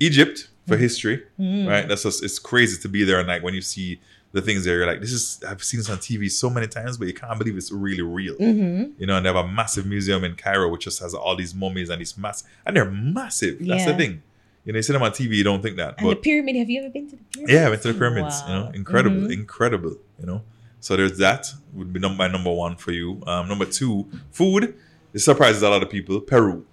Egypt 0.00 0.48
for 0.66 0.76
Mm. 0.76 0.80
history, 0.80 1.22
Mm-hmm. 1.38 1.68
right? 1.68 1.88
That's 1.88 2.02
just 2.04 2.24
it's 2.24 2.38
crazy 2.38 2.80
to 2.82 2.88
be 2.88 3.04
there 3.04 3.18
and 3.18 3.28
like 3.28 3.42
when 3.42 3.54
you 3.54 3.60
see 3.60 4.00
the 4.32 4.40
things 4.40 4.64
there, 4.64 4.76
you're 4.78 4.86
like, 4.86 5.00
this 5.00 5.12
is 5.12 5.42
I've 5.48 5.62
seen 5.64 5.80
this 5.80 5.90
on 5.90 5.98
TV 5.98 6.30
so 6.30 6.48
many 6.50 6.66
times, 6.68 6.96
but 6.98 7.08
you 7.08 7.14
can't 7.14 7.36
believe 7.38 7.56
it's 7.56 7.72
really 7.72 8.02
real. 8.02 8.36
Mm-hmm. 8.36 8.92
You 8.98 9.06
know, 9.06 9.16
and 9.16 9.26
they 9.26 9.28
have 9.32 9.44
a 9.44 9.48
massive 9.48 9.86
museum 9.86 10.22
in 10.24 10.34
Cairo 10.36 10.68
which 10.68 10.84
just 10.84 11.00
has 11.00 11.14
all 11.14 11.34
these 11.36 11.54
mummies 11.54 11.88
and 11.88 12.00
these 12.00 12.16
mass 12.16 12.44
and 12.64 12.76
they're 12.76 12.90
massive. 12.90 13.58
That's 13.60 13.86
the 13.86 13.94
thing. 13.96 14.22
You 14.64 14.72
know, 14.72 14.76
you 14.76 14.82
see 14.82 14.92
them 14.92 15.02
on 15.02 15.10
TV, 15.12 15.36
you 15.36 15.42
don't 15.44 15.62
think 15.62 15.76
that. 15.78 15.94
And 15.98 16.08
the 16.08 16.14
but 16.14 16.22
pyramid, 16.22 16.54
have 16.56 16.68
you 16.70 16.80
ever 16.80 16.90
been 16.90 17.08
to 17.10 17.16
the 17.16 17.22
pyramid? 17.32 17.54
yeah, 17.54 17.66
I 17.66 17.70
went 17.70 17.82
to 17.82 17.92
the 17.92 17.98
pyramids. 17.98 18.42
You 18.46 18.54
know, 18.54 18.64
Wow. 18.66 18.70
incredible, 18.74 19.16
Mhm. 19.22 19.32
incredible. 19.32 19.96
You 20.20 20.26
know, 20.26 20.42
so 20.80 20.96
there's 20.96 21.16
that 21.18 21.46
would 21.72 21.92
be 21.92 21.98
num- 21.98 22.16
my 22.16 22.28
number 22.28 22.52
one 22.52 22.76
for 22.76 22.92
you. 22.92 23.22
Um, 23.26 23.48
number 23.48 23.64
two, 23.64 24.06
food. 24.30 24.74
It 25.12 25.18
surprises 25.20 25.62
a 25.62 25.68
lot 25.70 25.82
of 25.82 25.90
people. 25.90 26.20
Peru. 26.20 26.64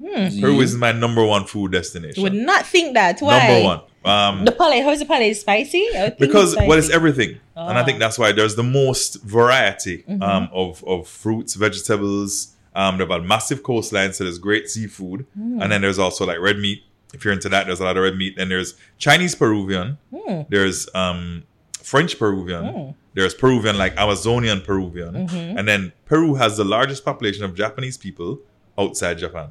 Peru 0.00 0.60
is 0.60 0.74
my 0.76 0.92
number 0.92 1.24
one 1.24 1.44
food 1.44 1.72
destination. 1.72 2.14
You 2.16 2.22
would 2.22 2.34
not 2.34 2.64
think 2.66 2.94
that. 2.94 3.20
Why? 3.20 3.38
Number 3.48 3.64
one. 3.64 3.80
Um, 4.04 4.44
The 4.44 4.52
palate, 4.52 4.82
how's 4.84 4.98
the 5.00 5.04
palate? 5.04 5.36
Spicy? 5.36 5.86
I 5.94 6.04
would 6.04 6.18
think 6.18 6.18
because 6.18 6.52
spicy. 6.52 6.68
well, 6.68 6.78
it's 6.78 6.90
everything, 6.90 7.38
and 7.56 7.76
I 7.78 7.82
Ah. 7.82 7.84
think 7.84 7.98
that's 7.98 8.18
why 8.18 8.32
there's 8.32 8.54
the 8.56 8.62
most 8.62 9.22
variety 9.22 10.04
Mm-hmm. 10.08 10.22
um, 10.22 10.48
of 10.52 10.82
of 10.86 11.06
fruits, 11.06 11.54
vegetables. 11.54 12.54
Um, 12.74 12.98
they've 12.98 13.08
got 13.08 13.24
massive 13.24 13.62
coastline, 13.62 14.12
so 14.12 14.24
there's 14.24 14.38
great 14.38 14.68
seafood, 14.70 15.26
Mm. 15.38 15.62
and 15.62 15.72
then 15.72 15.80
there's 15.82 15.98
also 15.98 16.24
like 16.24 16.38
red 16.38 16.58
meat. 16.58 16.82
If 17.12 17.24
you're 17.24 17.34
into 17.34 17.48
that, 17.48 17.66
there's 17.66 17.80
a 17.80 17.84
lot 17.84 17.96
of 17.96 18.02
red 18.04 18.16
meat. 18.16 18.36
Then 18.36 18.48
there's 18.48 18.74
Chinese 18.98 19.34
Peruvian. 19.34 19.98
Mm. 20.12 20.46
There's 20.48 20.88
um, 20.94 21.42
French 21.82 22.16
Peruvian. 22.18 22.64
Mm. 22.64 22.94
There's 23.14 23.34
Peruvian, 23.34 23.76
like 23.76 23.96
Amazonian 23.98 24.60
Peruvian, 24.60 25.12
Mm-hmm. 25.26 25.58
and 25.58 25.66
then 25.66 25.92
Peru 26.06 26.36
has 26.36 26.56
the 26.56 26.64
largest 26.64 27.04
population 27.04 27.44
of 27.44 27.54
Japanese 27.56 27.98
people 27.98 28.38
outside 28.78 29.18
Japan. 29.18 29.48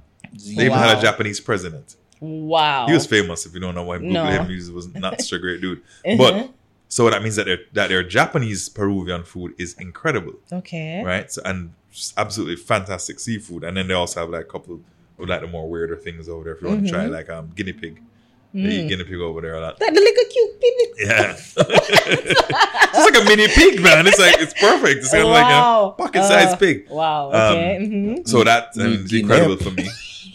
They 0.56 0.66
even 0.66 0.78
had 0.78 0.98
a 0.98 1.02
Japanese 1.02 1.40
president. 1.42 1.96
Wow. 2.22 2.88
He 2.88 2.94
was 2.94 3.06
famous. 3.06 3.46
If 3.46 3.54
you 3.54 3.60
don't 3.60 3.76
know 3.76 3.84
why 3.84 3.98
Google 3.98 4.14
No. 4.14 4.26
him, 4.26 4.48
he 4.50 4.56
was 4.72 4.94
not 4.94 5.22
such 5.22 5.34
a 5.34 5.40
great 5.40 5.62
dude. 5.62 5.82
But 6.18 6.50
so 6.90 7.10
that 7.10 7.22
means 7.24 7.36
that 7.38 7.46
their 7.46 7.60
that 7.74 7.88
their 7.90 8.04
Japanese 8.04 8.68
Peruvian 8.68 9.24
food 9.24 9.54
is 9.58 9.76
incredible, 9.80 10.34
okay. 10.52 11.02
right? 11.04 11.32
So, 11.32 11.42
and 11.46 11.72
just 11.92 12.14
absolutely 12.18 12.56
fantastic 12.58 13.20
seafood. 13.20 13.64
And 13.64 13.78
then 13.78 13.88
they 13.88 13.94
also 13.94 14.20
have 14.22 14.30
like 14.30 14.42
a 14.42 14.52
couple 14.52 14.76
of 14.76 15.30
like 15.30 15.42
the 15.42 15.48
more 15.48 15.70
weirder 15.70 15.96
things 15.98 16.28
over 16.28 16.44
there. 16.46 16.54
If 16.56 16.62
you 16.62 16.68
want 16.70 16.86
to 16.86 16.90
try 16.92 17.04
Mm-hmm. 17.06 17.14
like 17.14 17.30
um 17.30 17.52
guinea 17.56 17.74
pig, 17.74 18.02
they 18.54 18.60
eat 18.84 18.88
guinea 18.90 19.04
pig 19.04 19.16
over 19.22 19.40
there 19.42 19.56
a 19.56 19.62
lot. 19.62 19.78
That 19.80 19.94
little 19.94 20.26
cute 20.34 20.60
baby. 20.62 20.86
Yeah, 21.00 21.36
it's 22.94 23.06
like 23.06 23.22
a 23.22 23.26
mini 23.26 23.48
pig, 23.48 23.82
man. 23.82 24.08
It's 24.08 24.20
like 24.20 24.36
it's 24.40 24.54
perfect. 24.60 25.00
It's 25.00 25.12
kind 25.12 25.24
of 25.24 25.30
like 25.30 25.46
a 25.46 25.92
pocket-sized 25.98 26.54
Uh, 26.54 26.58
pig. 26.58 26.90
Wow. 26.90 27.28
Um, 27.32 27.58
Okay. 27.58 27.78
mhm. 27.82 28.28
So 28.28 28.44
that 28.44 28.70
I 28.76 28.84
mean, 28.84 29.02
it's 29.04 29.14
incredible 29.14 29.58
for 29.58 29.72
me. 29.72 29.88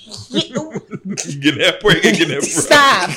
Guinea 0.04 1.72
pig, 1.80 2.02
guinea 2.02 2.40
pig. 2.40 2.42
Stop. 2.44 3.10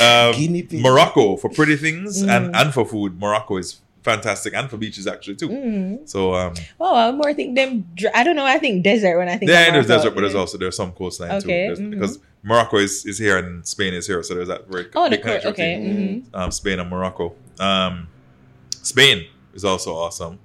Um, 0.00 0.34
Guinea 0.34 0.62
pig. 0.62 0.80
Morocco 0.82 1.36
for 1.36 1.48
pretty 1.50 1.76
things 1.76 2.22
Mm. 2.22 2.36
and, 2.36 2.56
and 2.56 2.74
for 2.74 2.84
food. 2.84 3.18
Morocco 3.20 3.56
is 3.58 3.80
fantastic 4.02 4.52
and 4.54 4.68
for 4.68 4.76
beaches 4.76 5.06
actually 5.06 5.36
too. 5.36 5.48
Mm. 5.48 6.08
So 6.08 6.34
um, 6.34 6.54
Oh, 6.80 6.94
I 6.94 7.12
more 7.12 7.32
think 7.34 7.54
them. 7.54 7.86
I 8.14 8.24
don't 8.24 8.36
know. 8.36 8.44
I 8.44 8.58
think 8.58 8.82
desert 8.82 9.18
when 9.18 9.28
I 9.28 9.36
think. 9.36 9.50
yeah, 9.50 9.66
of 9.68 9.72
there's 9.74 9.86
desert, 9.86 10.14
but 10.14 10.22
there's 10.22 10.34
also 10.34 10.58
there's 10.58 10.76
some 10.76 10.92
coastline 10.92 11.30
Okay, 11.32 11.40
too. 11.40 11.46
There's- 11.46 11.78
mhm. 11.78 11.90
Because 11.90 12.18
Morocco 12.42 12.76
is, 12.78 13.06
is 13.06 13.18
here 13.18 13.38
and 13.38 13.66
Spain 13.66 13.94
is 13.94 14.06
here, 14.06 14.22
so 14.22 14.34
there's 14.34 14.48
that 14.48 14.68
very 14.68 14.86
Oh, 14.94 15.04
the 15.04 15.10
big 15.10 15.22
cor- 15.22 15.28
connection 15.38 15.50
okay. 15.52 15.76
between, 15.78 16.22
mhm. 16.22 16.38
um, 16.38 16.50
Spain 16.50 16.78
and 16.80 16.90
Morocco. 16.90 17.34
Um, 17.58 18.08
Spain 18.82 19.26
is 19.54 19.64
also 19.64 19.94
awesome 19.94 20.38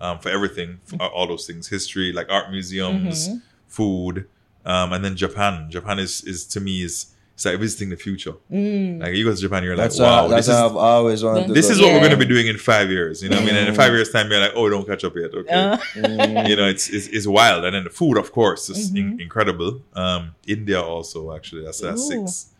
um, 0.00 0.18
for 0.18 0.28
everything, 0.30 0.80
for 0.84 0.96
all 1.06 1.26
those 1.28 1.46
things, 1.46 1.68
history, 1.68 2.12
like 2.12 2.28
art 2.30 2.50
museums, 2.50 3.28
Mm-hmm. 3.28 3.38
food, 3.68 4.26
um, 4.66 4.92
and 4.92 5.02
then 5.04 5.16
Japan. 5.16 5.70
Japan 5.70 5.98
is 5.98 6.22
is 6.22 6.44
to 6.54 6.60
me 6.60 6.82
is 6.82 7.06
it's 7.34 7.44
like 7.44 7.58
visiting 7.58 7.90
the 7.90 7.96
future. 7.96 8.32
Mm. 8.50 9.00
Like 9.02 9.14
you 9.14 9.24
go 9.24 9.34
to 9.34 9.38
Japan, 9.38 9.62
you're 9.62 9.76
like, 9.76 9.92
wow, 9.98 10.22
how, 10.22 10.28
that's 10.28 10.46
this 10.46 10.56
is 10.56 10.60
I've 10.62 10.74
always 10.76 11.22
wanted 11.22 11.48
to 11.48 11.52
this 11.52 11.66
go. 11.66 11.72
is 11.72 11.80
what 11.80 11.92
we're 11.92 11.98
going 12.06 12.10
to 12.12 12.16
be 12.16 12.24
doing 12.24 12.46
in 12.46 12.56
five 12.56 12.88
years. 12.90 13.22
You 13.22 13.28
know, 13.28 13.36
what 13.36 13.42
I 13.42 13.46
mean, 13.46 13.56
and 13.56 13.68
in 13.68 13.74
five 13.74 13.92
years' 13.92 14.10
time, 14.10 14.30
you're 14.30 14.40
like, 14.40 14.52
oh, 14.56 14.70
don't 14.70 14.86
catch 14.86 15.04
up 15.04 15.14
yet. 15.16 15.34
Okay, 15.34 15.52
Uh, 15.52 15.76
Mm. 15.96 16.48
you 16.48 16.56
know, 16.56 16.66
it's, 16.66 16.88
it's 16.88 17.08
it's 17.08 17.26
wild, 17.26 17.64
and 17.66 17.74
then 17.74 17.84
the 17.84 17.90
food, 17.90 18.16
of 18.16 18.32
course, 18.32 18.70
is 18.70 18.90
Mm-hmm. 18.90 18.96
in- 18.96 19.20
incredible. 19.20 19.82
Um, 19.94 20.34
India 20.46 20.80
also, 20.80 21.18
actually, 21.36 21.62
that's 21.66 21.80
that's 21.80 22.02
Ooh. 22.10 22.26
six. 22.26 22.52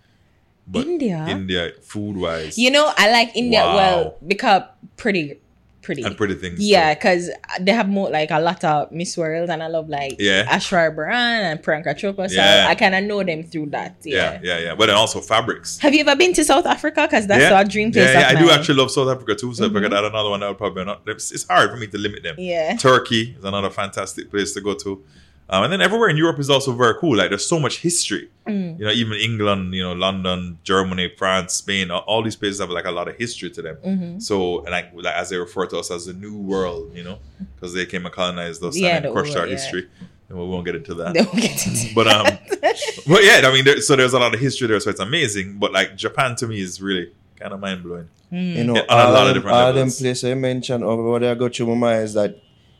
But 0.68 0.84
India? 0.86 1.24
India, 1.28 1.72
food 1.80 2.16
wise, 2.18 2.58
You 2.58 2.70
know, 2.72 2.92
I 2.98 3.10
like 3.12 3.30
India. 3.34 3.60
Wow. 3.60 3.76
Well, 3.76 4.16
because 4.26 4.62
pretty, 4.98 5.38
pretty. 5.86 6.02
and 6.02 6.16
pretty 6.16 6.34
things. 6.34 6.58
Yeah, 6.60 6.92
because 6.94 7.30
they 7.60 7.72
have 7.72 7.88
more 7.88 8.10
like 8.10 8.30
a 8.30 8.40
lot 8.40 8.62
of 8.64 8.90
Miss 8.92 9.16
World, 9.16 9.48
and 9.50 9.62
I 9.62 9.68
love 9.68 9.88
like 9.88 10.16
Yeah. 10.18 10.44
Ashwar 10.56 10.94
Baran 10.94 11.40
and 11.50 11.62
Priyanka 11.62 11.94
Chopra. 12.00 12.28
So 12.28 12.34
Yeah. 12.36 12.66
I 12.68 12.74
kind 12.74 12.94
of 12.94 13.04
know 13.04 13.22
them 13.22 13.42
through 13.44 13.66
that. 13.76 13.96
yeah, 14.04 14.16
Yeah. 14.16 14.40
yeah, 14.42 14.58
yeah. 14.64 14.74
But 14.74 14.86
then 14.86 14.96
also 14.96 15.20
fabrics. 15.20 15.78
Have 15.78 15.94
you 15.94 16.00
ever 16.04 16.16
been 16.16 16.32
to 16.34 16.44
South 16.44 16.66
Africa? 16.66 17.02
Because 17.08 17.26
that's 17.26 17.42
yeah. 17.50 17.56
our 17.56 17.64
dream 17.64 17.92
place. 17.92 18.12
Yeah, 18.12 18.20
yeah, 18.32 18.38
I 18.38 18.42
do 18.42 18.50
actually 18.50 18.78
love 18.82 18.90
South 18.90 19.08
Africa 19.08 19.34
too. 19.34 19.54
South 19.54 19.70
Africa, 19.70 19.88
that's 19.88 20.06
another 20.06 20.30
one 20.30 20.40
that 20.40 20.48
would 20.48 20.58
probably 20.58 20.84
not. 20.84 21.02
It's, 21.06 21.30
it's 21.32 21.46
hard 21.48 21.70
for 21.70 21.76
me 21.76 21.86
to 21.86 21.98
limit 21.98 22.22
them. 22.22 22.34
Yeah. 22.38 22.76
Turkey 22.76 23.36
is 23.38 23.44
another 23.44 23.70
fantastic 23.70 24.30
place 24.30 24.52
to 24.54 24.60
go 24.60 24.74
to. 24.74 25.04
Um, 25.48 25.62
and 25.64 25.72
then 25.72 25.80
everywhere 25.80 26.08
in 26.08 26.16
Europe 26.16 26.40
is 26.40 26.50
also 26.50 26.72
very 26.72 26.94
cool. 27.00 27.16
Like 27.16 27.28
there's 27.28 27.46
so 27.48 27.60
much 27.60 27.78
history. 27.78 28.28
Mm. 28.48 28.78
You 28.80 28.84
know, 28.86 28.90
even 28.90 29.14
England, 29.14 29.74
you 29.74 29.82
know, 29.82 29.92
London, 29.92 30.58
Germany, 30.64 31.12
France, 31.16 31.54
Spain, 31.54 31.90
all, 31.90 32.00
all 32.00 32.22
these 32.22 32.34
places 32.34 32.60
have 32.60 32.70
like 32.70 32.84
a 32.84 32.90
lot 32.90 33.06
of 33.06 33.16
history 33.16 33.50
to 33.50 33.62
them. 33.62 33.76
Mm-hmm. 33.76 34.18
So, 34.18 34.60
and 34.60 34.70
like, 34.70 34.92
like 34.92 35.14
as 35.14 35.30
they 35.30 35.36
refer 35.36 35.66
to 35.66 35.78
us 35.78 35.90
as 35.92 36.06
the 36.06 36.14
New 36.14 36.36
World, 36.36 36.92
you 36.94 37.04
know, 37.04 37.18
because 37.54 37.74
they 37.74 37.86
came 37.86 38.04
and 38.06 38.14
colonized 38.14 38.62
us 38.64 38.76
Yeah, 38.76 38.96
and 38.96 39.12
crushed 39.12 39.34
world, 39.34 39.38
our 39.42 39.46
yeah. 39.46 39.52
history. 39.52 39.88
And 40.28 40.36
we 40.38 40.44
won't 40.46 40.64
get 40.64 40.74
into 40.74 40.94
that. 40.94 41.14
Don't 41.14 41.36
get 41.36 41.64
into 41.64 41.86
But 41.94 42.08
um, 42.08 42.24
but 43.06 43.22
yeah, 43.22 43.42
I 43.44 43.52
mean, 43.52 43.64
there, 43.64 43.80
so 43.80 43.94
there's 43.94 44.14
a 44.14 44.18
lot 44.18 44.34
of 44.34 44.40
history 44.40 44.66
there, 44.66 44.80
so 44.80 44.90
it's 44.90 45.00
amazing. 45.00 45.58
But 45.58 45.72
like 45.72 45.96
Japan 45.96 46.34
to 46.36 46.48
me 46.48 46.60
is 46.60 46.82
really 46.82 47.12
kind 47.38 47.52
of 47.52 47.60
mind 47.60 47.84
blowing. 47.84 48.08
Mm. 48.32 48.56
You 48.56 48.64
know, 48.64 48.74
Yeah, 48.74 48.84
on 48.88 48.98
a 48.98 49.02
all, 49.02 49.12
lot 49.12 49.20
of 49.22 49.26
them, 49.28 49.34
different 49.34 49.56
all 49.56 49.72
them 49.72 49.90
places 49.90 50.24
I 50.24 50.34
mentioned, 50.34 50.82
or 50.82 51.00
what 51.10 51.22
I 51.22 51.34
got 51.34 51.52
to 51.54 51.66
my 51.68 51.74
mind 51.74 52.02
is 52.02 52.14
that 52.14 52.36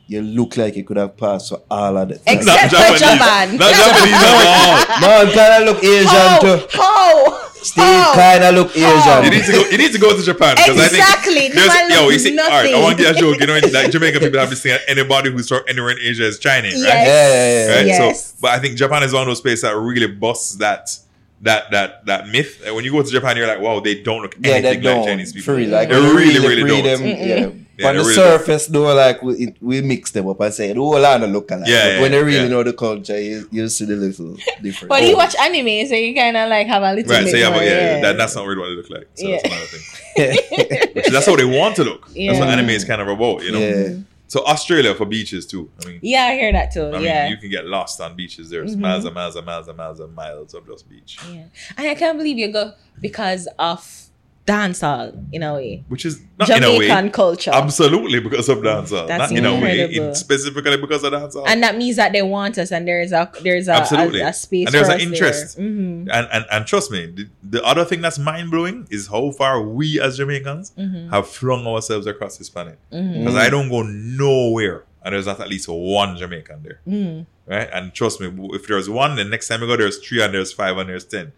you 0.09 0.23
look 0.23 0.57
like 0.57 0.77
you 0.77 0.85
could 0.85 0.97
have 0.97 1.17
passed 1.17 1.49
for 1.51 1.61
all 1.71 1.97
of 1.97 2.09
them. 2.09 2.19
Except 2.27 2.63
for 2.63 2.77
Japanese. 2.77 3.01
Japan. 3.01 3.57
Not 3.57 3.75
Japanese 3.75 4.23
at 4.23 4.35
all. 4.47 5.01
Man, 5.01 5.35
kind 5.35 5.63
of 5.69 5.75
look 5.75 5.83
Asian 5.85 6.07
How? 6.07 6.39
too. 6.41 6.67
How? 6.73 7.43
Still 7.67 7.83
How? 7.85 8.15
kind 8.15 8.45
of 8.45 8.55
look 8.55 8.77
You 8.77 8.87
Asian. 8.87 9.31
need 9.33 9.45
to 9.45 9.53
go. 9.53 9.69
You 9.71 9.79
need 9.79 9.93
to 9.93 9.99
go 9.99 10.17
to 10.17 10.23
Japan 10.23 10.55
because 10.55 10.93
Exactly. 10.93 11.37
I 11.37 11.41
think 11.51 11.55
The 11.55 11.67
man 11.67 11.91
yo. 11.91 11.97
You 12.05 12.11
looks 12.13 12.23
see, 12.23 12.39
all 12.39 12.49
right. 12.51 12.75
I 12.75 12.81
want 12.81 12.97
to 12.99 13.03
get 13.03 13.17
a 13.17 13.19
joke. 13.19 13.41
You 13.41 13.47
know, 13.49 13.59
like 13.73 13.91
Jamaican 13.91 14.21
people 14.21 14.39
have 14.39 14.51
this 14.51 14.63
thing. 14.63 14.79
Anybody 14.87 15.33
who's 15.33 15.49
from 15.49 15.63
anywhere 15.67 15.91
in 15.91 15.99
Asia 15.99 16.25
is 16.27 16.39
Chinese, 16.39 16.75
right? 16.75 16.83
Yes. 16.85 17.07
Yeah, 17.09 17.35
yeah, 17.35 17.67
yeah. 17.73 17.77
Right. 17.77 17.87
Yes. 17.87 18.27
So, 18.31 18.37
but 18.41 18.51
I 18.53 18.61
think 18.61 18.77
Japan 18.77 19.03
is 19.03 19.13
one 19.13 19.23
of 19.23 19.27
those 19.29 19.41
places 19.41 19.63
that 19.63 19.75
really 19.77 20.07
busts 20.07 20.55
that 20.57 20.97
that 21.43 21.71
that 21.71 22.07
that 22.07 22.29
myth. 22.29 22.63
And 22.65 22.75
when 22.75 22.85
you 22.85 22.93
go 22.93 23.03
to 23.03 23.11
Japan, 23.11 23.37
you're 23.37 23.47
like, 23.47 23.61
wow, 23.61 23.81
they 23.81 24.03
don't 24.03 24.23
look 24.23 24.35
Yeah, 24.41 24.55
anything 24.55 24.63
they 24.63 24.75
like 24.75 24.83
don't. 24.83 25.07
Chinese 25.07 25.33
people. 25.33 25.55
Free, 25.55 25.67
like 25.67 25.89
they 25.89 26.01
we 26.01 26.07
really, 26.07 26.39
really, 26.41 26.63
really 26.63 26.83
don't. 26.83 27.01
them. 27.01 27.29
Yeah. 27.29 27.63
Yeah, 27.79 27.89
On 27.89 27.97
the 27.97 28.01
really 28.01 28.15
surface, 28.15 28.67
though, 28.69 28.95
like 28.95 29.21
we, 29.23 29.55
we 29.61 29.83
mix 29.83 30.11
them 30.11 30.27
up 30.29 30.41
and 30.41 30.55
say, 30.55 30.75
oh, 30.75 30.89
land 30.89 31.31
look 31.31 31.51
alike. 31.51 31.69
Yeah, 31.69 31.85
but 31.85 31.93
yeah, 31.93 32.01
when 32.01 32.11
they 32.13 32.23
really 32.23 32.43
yeah. 32.45 32.49
know 32.49 32.63
the 32.63 32.73
culture, 32.73 33.21
you, 33.21 33.47
you 33.53 33.69
see 33.69 33.85
the 33.85 33.97
little 33.97 34.35
difference. 34.63 34.89
But 34.89 35.03
you 35.03 35.13
oh. 35.13 35.19
watch 35.19 35.37
anime, 35.39 35.87
so 35.87 35.95
you 35.95 36.15
kind 36.15 36.39
of 36.39 36.49
like 36.49 36.67
have 36.69 36.83
a 36.83 36.95
little 36.95 37.13
Right. 37.13 37.29
So 37.29 37.37
yeah, 37.37 37.51
more. 37.51 37.59
but 37.59 37.67
yeah, 37.67 37.97
yeah. 37.97 38.01
That, 38.01 38.17
that's 38.17 38.35
not 38.35 38.47
really 38.47 38.61
what 38.61 38.69
they 38.69 38.77
look 38.77 38.89
like. 38.89 39.09
So 39.13 39.31
that's 39.31 39.45
another 39.45 39.67
thing. 39.67 40.89
Which, 40.95 41.09
that's 41.09 41.27
how 41.27 41.37
they 41.37 41.45
want 41.45 41.77
to 41.77 41.85
look. 41.85 42.07
That's 42.15 42.39
what 42.39 42.49
anime 42.49 42.71
is 42.71 42.87
kind 42.87 43.03
of 43.03 43.09
about, 43.09 43.43
you 43.43 43.53
know. 43.53 44.05
So 44.29 44.45
Australia 44.45 44.95
for 44.95 45.07
beaches 45.07 45.47
too. 45.47 45.71
I 45.83 45.89
mean, 45.89 45.99
Yeah, 46.03 46.25
I 46.25 46.35
hear 46.35 46.53
that 46.53 46.73
too. 46.73 46.87
I 46.89 46.91
mean, 46.93 47.03
yeah. 47.03 47.29
you 47.29 47.37
can 47.37 47.49
get 47.51 47.67
lost 47.67 48.01
on 48.01 48.17
beaches. 48.17 48.51
There's 48.51 48.75
Mhm. 48.77 48.81
miles 48.81 49.05
and 49.05 49.15
miles 49.15 49.37
and 49.37 49.47
miles 49.47 49.69
and 49.69 49.77
miles 49.77 50.01
and 50.01 50.15
miles 50.15 50.53
of 50.55 50.67
just 50.67 50.89
beach, 50.89 51.19
yeah. 51.33 51.45
And 51.77 51.87
I 51.89 51.95
can't 51.95 52.19
believe 52.19 52.37
you 52.39 52.53
go 52.53 52.73
because 53.01 53.47
of 53.59 54.06
dancehall 54.47 55.27
in 55.33 55.43
a 55.43 55.55
way. 55.55 55.85
which 55.89 56.05
is 56.07 56.21
not 56.39 56.49
in 56.51 56.57
a 56.63 56.67
Jamaican 56.67 57.05
way. 57.07 57.11
culture. 57.11 57.51
Absolutely 57.53 58.21
because 58.21 58.49
of 58.49 58.59
dancehall, 58.59 59.09
That's 59.09 59.31
not 59.33 59.39
in 59.39 59.45
a 59.45 59.55
way, 59.55 59.81
incredible. 59.83 60.15
specifically 60.15 60.77
because 60.77 61.03
of 61.05 61.13
dancehall. 61.13 61.45
and 61.49 61.63
that 61.63 61.77
means 61.77 61.97
that 61.97 62.13
they 62.13 62.23
want 62.23 62.57
us 62.59 62.71
and 62.73 62.87
there's 62.87 63.13
a 63.13 63.31
there's 63.43 63.69
a, 63.69 63.73
Absolutely. 63.73 64.21
a, 64.21 64.29
a 64.29 64.33
space 64.33 64.67
And 64.67 64.75
there's 64.75 64.89
an 64.89 65.01
interest. 65.01 65.57
there. 65.57 65.67
Mhm. 65.67 66.09
and, 66.13 66.29
and 66.33 66.45
and 66.51 66.67
trust 66.67 66.91
me, 66.91 67.07
the, 67.07 67.29
the 67.43 67.63
other 67.65 67.85
thing 67.85 68.01
that's 68.01 68.19
mind 68.19 68.51
blowing 68.51 68.87
is 68.91 69.09
how 69.09 69.31
far 69.33 69.61
we 69.63 70.01
as 70.01 70.17
Jamaicans 70.17 70.73
Mhm. 70.79 71.11
have 71.11 71.27
flung 71.29 71.67
ourselves 71.67 72.07
across 72.07 72.37
this 72.39 72.49
planet. 72.49 72.79
Mhm. 72.93 73.19
Because 73.21 73.35
I 73.37 73.51
don't 73.51 73.69
go 73.69 73.83
nowhere, 73.83 74.85
and 75.03 75.13
there's 75.15 75.27
not 75.27 75.41
at 75.41 75.49
least 75.49 75.69
one 75.69 76.17
Jamaican 76.17 76.63
there, 76.63 76.81
Mhm. 76.89 77.27
right? 77.47 77.69
And 77.73 77.93
trust 77.95 78.21
me, 78.21 78.29
if 78.55 78.67
there's 78.67 78.89
one, 78.89 79.17
the 79.17 79.25
next 79.25 79.49
time 79.49 79.61
you 79.63 79.67
go, 79.67 79.77
there's 79.77 79.99
three, 79.99 80.23
and 80.23 80.33
there's 80.35 80.53
five, 80.53 80.77
and 80.79 80.89
there's 80.89 81.05
ten. 81.05 81.33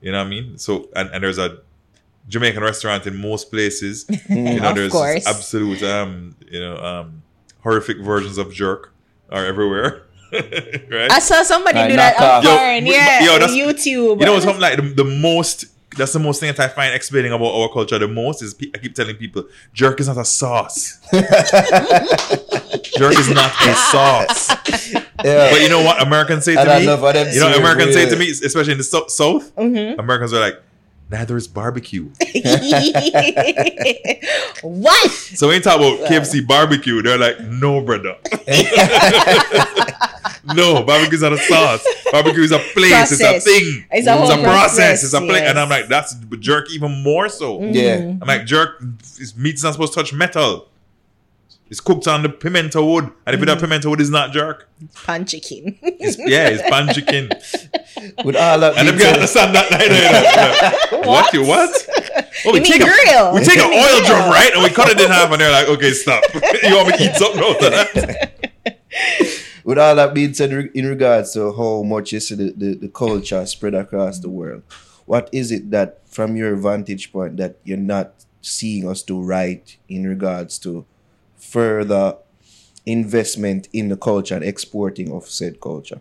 You 0.00 0.12
know 0.12 0.18
what 0.18 0.26
I 0.26 0.30
mean? 0.30 0.58
So 0.58 0.88
and, 0.94 1.10
and 1.12 1.22
there's 1.24 1.38
a 1.38 1.58
Jamaican 2.28 2.62
restaurant 2.62 3.06
in 3.06 3.16
most 3.20 3.50
places. 3.50 4.04
You 4.28 4.60
know, 4.60 4.70
Of 4.70 4.76
there's 4.76 4.92
course. 4.92 5.26
absolute 5.26 5.82
um, 5.82 6.36
you 6.50 6.60
know, 6.60 6.76
um, 6.76 7.22
horrific 7.62 7.98
versions 8.00 8.38
of 8.38 8.52
jerk 8.52 8.92
are 9.30 9.44
everywhere. 9.46 10.02
right? 10.32 11.10
I 11.10 11.18
saw 11.20 11.42
somebody 11.42 11.78
Right, 11.78 11.88
do 11.88 11.96
that 11.96 12.20
knock 12.20 12.44
on 12.44 12.46
off. 12.46 12.82
Yo, 12.84 12.92
yeah, 12.92 13.24
yo, 13.24 13.32
on 13.34 13.40
that's- 13.40 13.56
YouTube. 13.56 14.20
you 14.20 14.26
know 14.26 14.38
something 14.40 14.60
like 14.60 14.76
the, 14.76 14.82
the 14.82 15.04
most 15.04 15.66
that's 15.96 16.12
the 16.12 16.18
most 16.18 16.38
thing 16.40 16.52
that 16.54 16.60
I 16.60 16.68
find 16.68 16.94
explaining 16.94 17.32
about 17.32 17.46
our 17.50 17.68
culture 17.72 17.98
the 17.98 18.06
most 18.06 18.42
is 18.42 18.52
pe- 18.52 18.70
I 18.74 18.78
keep 18.78 18.94
telling 18.94 19.16
people 19.16 19.44
jerk 19.72 19.98
is 20.00 20.06
not 20.06 20.18
a 20.18 20.24
sauce. 20.24 20.98
jerk 22.98 23.18
is 23.18 23.30
not 23.30 23.52
a 23.66 23.74
sauce. 23.74 24.50
Yeah. 25.24 25.50
But 25.50 25.60
you 25.62 25.68
know 25.68 25.82
what 25.82 26.00
Americans 26.02 26.44
say 26.44 26.54
to 26.54 26.60
I 26.60 26.80
me? 26.80 26.86
love 26.86 27.00
how 27.00 27.08
You 27.08 27.40
know 27.40 27.46
what 27.46 27.54
say 27.54 27.56
it, 27.56 27.58
Americans 27.58 27.94
say 27.94 28.08
to 28.10 28.16
me, 28.16 28.30
especially 28.30 28.72
in 28.72 28.78
the 28.78 28.84
so- 28.84 29.06
South? 29.08 29.54
Mhm. 29.56 29.98
Americans 29.98 30.32
are 30.32 30.40
like, 30.40 30.62
neither 31.10 31.36
is 31.36 31.48
barbecue. 31.48 32.04
what? 34.62 35.10
So 35.10 35.48
when 35.48 35.56
you 35.56 35.62
talk 35.62 35.76
about 35.76 36.00
KFC 36.08 36.46
barbecue, 36.46 37.02
they're 37.02 37.18
like, 37.18 37.40
no, 37.40 37.80
brother. 37.80 38.16
no, 40.54 40.82
barbecue 40.82 41.14
is 41.14 41.22
not 41.22 41.32
a 41.32 41.38
sauce. 41.38 41.86
Barbecue 42.10 42.42
is 42.42 42.52
a 42.52 42.58
place. 42.58 43.12
It's 43.12 43.22
a 43.22 43.40
thing. 43.40 43.84
It's 43.90 44.06
a 44.06 44.16
whole 44.16 44.26
process. 44.26 44.44
process, 44.44 45.04
It's 45.04 45.14
a 45.14 45.20
place. 45.20 45.40
yes. 45.40 45.50
And 45.50 45.58
I'm 45.58 45.68
like, 45.68 45.88
that's 45.88 46.14
jerk 46.38 46.70
even 46.70 47.02
more 47.02 47.28
so. 47.28 47.58
Mm-hmm. 47.58 47.74
Yeah. 47.74 47.96
I'm 48.20 48.26
like, 48.26 48.46
jerk, 48.46 48.82
is 49.18 49.36
meat's 49.36 49.62
not 49.62 49.72
supposed 49.72 49.92
to 49.94 50.00
touch 50.00 50.12
metal. 50.12 50.68
It's 51.70 51.80
cooked 51.80 52.08
on 52.08 52.22
the 52.22 52.28
pimento 52.30 52.84
wood. 52.84 53.10
And 53.26 53.34
if 53.34 53.40
Mm. 53.40 53.46
that 53.46 53.60
pimento 53.60 53.90
wood 53.90 54.00
is 54.00 54.10
not 54.10 54.32
jerk, 54.32 54.68
Pan 55.04 55.26
chicken. 55.26 55.78
it's, 55.82 56.16
yeah, 56.18 56.48
it's 56.48 56.62
pan 56.62 56.94
chicken. 56.94 57.28
With 58.24 58.36
all 58.36 58.58
that 58.60 58.78
And 58.78 58.88
them 58.88 58.96
guys 58.96 59.02
said, 59.06 59.14
understand 59.14 59.54
that 59.56 59.70
neither. 59.70 60.96
Like, 60.96 61.06
what? 61.06 61.32
You 61.34 61.44
what? 61.44 61.70
Oh, 62.46 62.54
You 62.54 62.62
mean 62.62 62.72
take 62.72 62.82
a, 62.82 63.32
we 63.34 63.40
take 63.44 63.58
an 63.58 63.72
oil 63.72 64.00
drum, 64.06 64.30
right? 64.30 64.50
And 64.54 64.62
we 64.62 64.70
cut 64.70 64.88
it 64.88 65.00
in 65.00 65.08
half, 65.10 65.30
and 65.32 65.40
they're 65.40 65.50
like, 65.50 65.68
okay, 65.68 65.92
stop. 65.92 66.22
you 66.62 66.76
want 66.76 66.88
me 66.88 66.96
to 66.96 67.04
eat 67.04 67.14
something 67.16 67.42
out 67.42 67.56
of 67.56 67.60
that? 67.60 68.32
with 69.64 69.78
all 69.78 69.94
that 69.96 70.14
being 70.14 70.32
said 70.32 70.52
in 70.52 70.86
regards 70.86 71.32
to 71.34 71.52
how 71.52 71.82
much 71.82 72.12
you 72.12 72.20
see 72.20 72.34
the, 72.34 72.52
the, 72.56 72.74
the 72.74 72.88
culture 72.88 73.44
spread 73.46 73.74
across 73.74 74.18
the 74.20 74.28
world, 74.28 74.62
what 75.06 75.28
is 75.32 75.50
it 75.52 75.70
that 75.70 76.08
from 76.08 76.36
your 76.36 76.54
vantage 76.56 77.12
point 77.12 77.36
that 77.36 77.56
you're 77.64 77.76
not 77.76 78.12
seeing 78.40 78.88
us 78.88 79.02
do 79.02 79.20
right 79.20 79.76
in 79.88 80.06
regards 80.06 80.58
to 80.60 80.86
further 81.48 82.16
investment 82.86 83.68
in 83.72 83.88
the 83.88 83.96
culture 83.96 84.34
and 84.34 84.44
exporting 84.44 85.12
of 85.12 85.26
said 85.26 85.60
culture? 85.60 86.00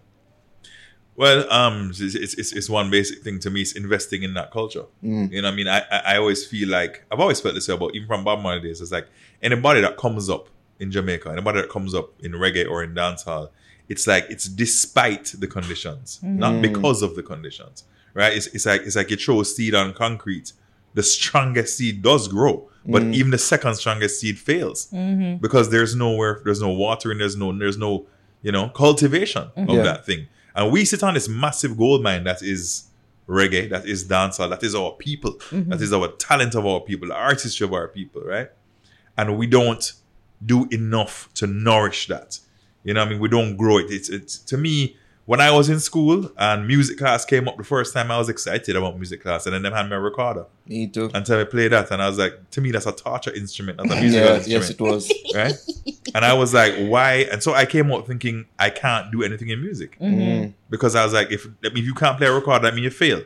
Well, 1.15 1.51
um, 1.51 1.89
it's, 1.97 2.13
it's, 2.13 2.51
it's, 2.53 2.69
one 2.69 2.91
basic 2.91 3.23
thing 3.23 3.39
to 3.39 3.49
me. 3.49 3.61
It's 3.61 3.71
investing 3.71 4.21
in 4.21 4.35
that 4.35 4.51
culture. 4.51 4.85
Mm. 5.03 5.31
You 5.31 5.41
know, 5.41 5.47
what 5.47 5.53
I 5.53 5.55
mean, 5.55 5.67
I, 5.67 5.81
I 6.05 6.17
always 6.17 6.45
feel 6.45 6.69
like 6.69 7.03
I've 7.11 7.19
always 7.19 7.41
felt 7.41 7.55
this 7.55 7.67
way 7.67 7.73
about 7.73 7.95
even 7.95 8.07
from 8.07 8.23
Bob 8.23 8.39
Marley 8.41 8.61
days. 8.61 8.81
It's 8.81 8.91
like 8.91 9.07
anybody 9.41 9.81
that 9.81 9.97
comes 9.97 10.29
up 10.29 10.47
in 10.79 10.91
Jamaica, 10.91 11.31
anybody 11.31 11.61
that 11.61 11.71
comes 11.71 11.95
up 11.95 12.11
in 12.19 12.33
reggae 12.33 12.69
or 12.69 12.83
in 12.83 12.93
dancehall, 12.93 13.49
it's 13.89 14.05
like 14.05 14.25
it's 14.29 14.45
despite 14.45 15.33
the 15.39 15.47
conditions, 15.47 16.19
not 16.21 16.61
because 16.61 17.01
of 17.01 17.15
the 17.15 17.23
conditions, 17.23 17.85
right? 18.13 18.33
It's, 18.33 18.47
it's 18.47 18.65
like 18.65 18.81
it's 18.81 18.95
like 18.95 19.09
you 19.09 19.17
throw 19.17 19.41
a 19.41 19.45
seed 19.45 19.73
on 19.73 19.93
concrete, 19.93 20.53
the 20.93 21.03
strongest 21.03 21.77
seed 21.77 22.01
does 22.01 22.27
grow, 22.27 22.69
but 22.88 23.03
mm. 23.03 23.14
even 23.14 23.31
the 23.31 23.38
second 23.38 23.76
strongest 23.76 24.22
seed 24.22 24.39
fails 24.39 24.88
mm-hmm. 24.91 25.38
because 25.38 25.69
there's 25.69 25.95
nowhere, 25.95 26.41
there's 26.43 26.61
no 26.61 26.69
watering, 26.69 27.18
there's 27.18 27.35
no, 27.35 27.55
there's 27.57 27.77
no, 27.77 28.05
you 28.41 28.51
know, 28.51 28.69
cultivation 28.69 29.49
of 29.55 29.69
Yeah. 29.69 29.84
that 29.84 30.05
thing. 30.05 30.27
And 30.55 30.72
we 30.72 30.85
sit 30.85 31.03
on 31.03 31.14
this 31.14 31.27
massive 31.27 31.77
gold 31.77 32.01
mine 32.01 32.23
that 32.23 32.41
is 32.41 32.88
reggae, 33.27 33.69
that 33.69 33.85
is 33.85 34.07
dancehall, 34.07 34.49
that 34.49 34.64
is 34.64 34.73
our 34.73 34.91
people, 34.93 35.34
mm-hmm. 35.34 35.69
that 35.69 35.81
is 35.81 35.91
our 35.91 36.07
talent 36.14 36.55
of 36.55 36.65
our 36.65 36.80
people, 36.80 37.09
the 37.09 37.15
artistry 37.15 37.65
of 37.65 37.73
our 37.73 37.89
people, 37.89 38.22
right? 38.22 38.49
And 39.18 39.38
we 39.38 39.47
don't 39.47 39.93
do 40.45 40.68
enough 40.72 41.30
to 41.35 41.45
nourish 41.45 42.07
that. 42.07 42.39
You 42.84 42.93
know 42.93 43.01
what 43.01 43.07
I 43.07 43.11
mean? 43.11 43.19
We 43.19 43.27
don't 43.27 43.57
grow 43.57 43.80
it. 43.80 43.88
It's, 43.89 44.09
it's 44.09 44.38
to 44.39 44.57
me, 44.57 44.95
when 45.27 45.39
I 45.41 45.51
was 45.51 45.67
in 45.69 45.79
school 45.81 46.31
and 46.37 46.65
music 46.65 46.97
class 46.97 47.25
came 47.25 47.47
up 47.49 47.57
the 47.57 47.63
first 47.63 47.93
time, 47.93 48.09
I 48.11 48.17
was 48.17 48.29
excited 48.29 48.75
about 48.77 48.95
music 48.95 49.21
class. 49.21 49.45
And 49.45 49.53
then 49.53 49.61
them 49.61 49.73
had 49.73 49.87
me 49.89 49.95
a 49.95 49.99
recorder 49.99 50.45
Me 50.65 50.87
too. 50.87 51.11
until 51.13 51.39
I 51.39 51.43
played 51.43 51.73
that. 51.73 51.91
And 51.91 52.01
I 52.01 52.07
was 52.07 52.17
like, 52.17 52.49
to 52.51 52.61
me, 52.61 52.71
that's 52.71 52.85
a 52.85 52.93
torture 52.93 53.33
instrument, 53.35 53.77
that's 53.77 53.91
a 53.91 54.01
musical 54.01 54.25
Yeah, 54.29 54.35
instrument 54.37 54.63
yes, 54.63 54.69
it 54.71 54.81
was. 54.81 55.13
right? 55.35 55.53
And 56.15 56.23
I 56.25 56.33
was 56.33 56.53
like, 56.53 56.73
why? 56.77 57.27
And 57.31 57.43
so 57.43 57.53
I 57.53 57.65
came 57.65 57.91
out 57.91 58.07
thinking 58.07 58.45
I 58.57 58.69
can't 58.69 59.11
do 59.11 59.21
anything 59.21 59.49
in 59.49 59.61
music 59.61 59.99
Mm. 59.99 60.53
because 60.69 60.95
I 60.95 61.03
was 61.03 61.13
like, 61.13 61.29
if 61.31 61.45
I 61.45 61.69
mean, 61.69 61.79
if 61.79 61.85
you 61.85 61.93
can't 61.93 62.17
play 62.17 62.27
a 62.27 62.33
recorder, 62.33 62.63
that 62.65 62.73
means 62.73 62.85
you 62.85 62.89
fail. 62.91 63.21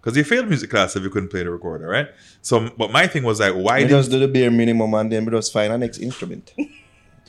Because 0.00 0.16
you 0.16 0.24
failed 0.24 0.48
music 0.48 0.68
class 0.70 0.96
if 0.96 1.02
you 1.04 1.10
couldn't 1.10 1.28
play 1.28 1.42
the 1.44 1.50
recorder, 1.50 1.86
right? 1.86 2.08
So, 2.42 2.70
but 2.76 2.90
my 2.90 3.06
thing 3.06 3.22
was 3.22 3.38
like, 3.38 3.54
why 3.54 3.76
We 3.76 3.82
did 3.82 3.90
just 3.90 4.10
do 4.10 4.18
the 4.18 4.26
bare 4.28 4.50
minimum 4.50 4.92
and 4.94 5.12
then 5.12 5.24
we 5.26 5.30
just 5.30 5.52
find 5.52 5.70
our 5.70 5.78
next 5.78 5.98
instrument. 5.98 6.52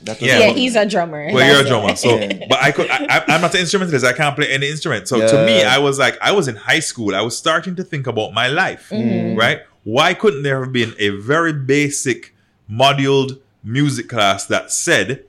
That 0.04 0.18
was 0.20 0.28
Yeah, 0.28 0.38
Yeah, 0.38 0.48
but- 0.48 0.56
he's 0.56 0.76
a 0.76 0.84
drummer. 0.86 1.28
well, 1.32 1.46
you're 1.52 1.64
a 1.64 1.68
drummer, 1.68 1.90
it. 1.92 1.98
so 1.98 2.16
Yeah. 2.18 2.46
but 2.48 2.58
I 2.62 2.72
could. 2.72 2.90
I, 2.90 3.06
I- 3.16 3.24
I'm 3.34 3.40
not 3.40 3.54
an 3.54 3.60
instrumentalist. 3.60 4.04
I 4.04 4.12
can't 4.12 4.34
play 4.36 4.48
any 4.52 4.68
instrument. 4.68 5.08
So 5.08 5.18
to 5.26 5.46
me, 5.46 5.62
I 5.62 5.78
was 5.78 5.98
like, 5.98 6.16
I 6.20 6.32
was 6.32 6.48
in 6.48 6.56
high 6.56 6.80
school. 6.80 7.14
I 7.14 7.20
was 7.22 7.36
starting 7.36 7.76
to 7.76 7.84
think 7.84 8.06
about 8.06 8.32
my 8.32 8.48
life, 8.48 8.88
Mm-hmm. 8.90 9.38
right? 9.38 9.60
Why 9.84 10.14
couldn't 10.14 10.42
there 10.42 10.62
have 10.62 10.72
been 10.72 10.94
a 10.98 11.08
very 11.10 11.52
basic 11.52 12.34
moduled 12.68 13.38
music 13.64 14.08
class 14.08 14.46
that 14.46 14.70
said, 14.70 15.24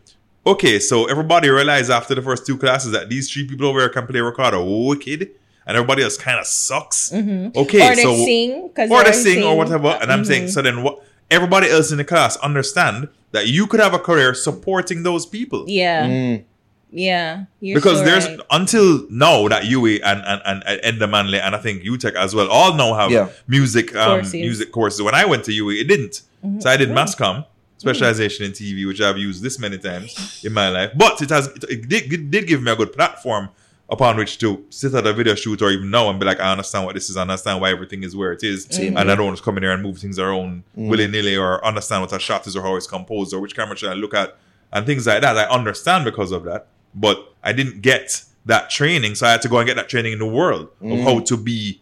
okay, 0.45 0.79
so 0.79 1.05
everybody 1.05 1.49
realized 1.49 1.91
after 1.91 2.15
the 2.15 2.21
first 2.21 2.45
two 2.45 2.57
classes 2.57 2.91
that 2.91 3.09
these 3.09 3.31
three 3.31 3.47
people 3.47 3.67
over 3.67 3.79
here 3.79 3.89
can 3.89 4.07
play 4.07 4.19
recorder 4.21 4.61
wicked, 4.63 5.29
and 5.65 5.77
everybody 5.77 6.03
else 6.03 6.17
kind 6.17 6.39
of 6.39 6.45
sucks. 6.45 7.11
Okay, 7.13 7.21
Mm-hmm. 7.21 7.57
Or 7.57 7.95
they 7.95 8.03
so 8.03 8.15
sing. 8.25 8.69
'cause 8.75 8.89
or 8.91 9.03
they're 9.03 9.11
they 9.11 9.17
sing 9.17 9.43
or 9.43 9.55
whatever. 9.57 9.97
And 10.01 10.11
I'm 10.11 10.25
saying, 10.25 10.49
so 10.49 10.61
then 10.61 10.83
what? 10.83 11.02
Everybody 11.31 11.69
else 11.69 11.91
in 11.91 11.97
the 11.97 12.03
class 12.03 12.37
understand 12.37 13.07
that 13.31 13.47
you 13.47 13.65
could 13.67 13.79
have 13.79 13.93
a 13.93 13.99
career 13.99 14.33
supporting 14.33 15.03
those 15.03 15.25
people. 15.25 15.65
Yeah. 15.67 16.05
Mm. 16.07 16.43
Yeah. 16.91 17.45
You're 17.59 17.77
Because 17.79 17.99
so 17.99 18.05
there's 18.05 18.27
right. 18.27 18.39
until 18.51 19.07
now 19.09 19.47
that 19.47 19.65
UA 19.65 19.99
and 20.05 20.21
and 20.25 20.41
and, 20.45 20.63
and 20.67 20.79
Edna 20.83 21.07
Manley 21.07 21.39
and 21.39 21.55
I 21.55 21.57
think 21.59 21.81
UTech 21.83 22.13
as 22.13 22.35
well 22.35 22.47
all 22.49 22.75
now 22.75 22.93
have 22.93 23.09
Yeah. 23.11 23.29
music 23.47 23.95
um, 23.95 24.19
Courses. 24.19 24.33
music 24.33 24.71
courses. 24.71 25.01
When 25.01 25.15
I 25.15 25.25
went 25.25 25.43
to 25.45 25.51
UA, 25.53 25.73
it 25.75 25.87
didn't. 25.87 26.21
Mm-hmm. 26.45 26.59
So 26.59 26.69
I 26.69 26.77
did 26.77 26.91
mass 26.91 27.15
comm 27.15 27.45
specialization 27.77 28.45
in 28.45 28.51
TV, 28.51 28.85
which 28.87 29.01
I've 29.01 29.17
used 29.17 29.41
this 29.43 29.57
many 29.59 29.77
times 29.77 30.41
in 30.45 30.53
my 30.53 30.69
life. 30.69 30.91
But 30.95 31.21
it 31.21 31.29
has 31.31 31.47
it, 31.47 31.63
it 31.69 31.89
did, 31.89 32.13
it 32.13 32.29
did 32.31 32.47
give 32.47 32.61
me 32.61 32.71
a 32.71 32.75
good 32.75 32.93
platform 32.93 33.49
upon 33.93 34.17
which 34.17 34.39
to 34.39 34.65
sit 34.71 34.93
at 34.95 35.05
a 35.05 35.13
video 35.13 35.35
shoot 35.35 35.61
or 35.61 35.69
even 35.69 35.91
now 35.91 36.09
and 36.09 36.19
be 36.19 36.25
like, 36.25 36.39
I 36.39 36.51
understand 36.51 36.85
what 36.85 36.95
this 36.95 37.11
is, 37.11 37.15
I 37.15 37.21
understand 37.21 37.61
why 37.61 37.69
everything 37.69 38.01
is 38.01 38.15
where 38.15 38.31
it 38.31 38.43
is, 38.43 38.65
Same 38.69 38.97
and 38.97 39.11
I 39.11 39.15
don't 39.15 39.39
come 39.41 39.57
in 39.57 39.63
here 39.63 39.71
and 39.71 39.83
move 39.83 39.99
things 39.99 40.17
around 40.17 40.63
mm. 40.75 40.89
willy 40.89 41.07
nilly 41.07 41.37
or 41.37 41.63
understand 41.63 42.01
what 42.01 42.11
a 42.11 42.19
shot 42.19 42.47
is 42.47 42.55
or 42.55 42.63
how 42.63 42.75
it's 42.75 42.87
composed 42.87 43.33
or 43.33 43.39
which 43.39 43.55
camera 43.55 43.77
should 43.77 43.91
I 43.91 43.93
look 43.93 44.15
at 44.15 44.35
and 44.71 44.83
things 44.87 45.05
like 45.05 45.21
that. 45.21 45.37
I 45.37 45.43
understand 45.43 46.05
because 46.05 46.31
of 46.31 46.43
that, 46.45 46.65
but 46.95 47.33
I 47.43 47.53
didn't 47.53 47.81
get 47.81 48.23
that 48.45 48.71
training, 48.71 49.13
so 49.13 49.27
I 49.27 49.31
had 49.33 49.43
to 49.43 49.47
go 49.47 49.59
and 49.59 49.67
get 49.67 49.75
that 49.75 49.89
training 49.89 50.13
in 50.13 50.19
the 50.19 50.33
world 50.39 50.69
of 50.81 50.87
mm. 50.87 51.03
how 51.03 51.19
to 51.19 51.37
be 51.37 51.79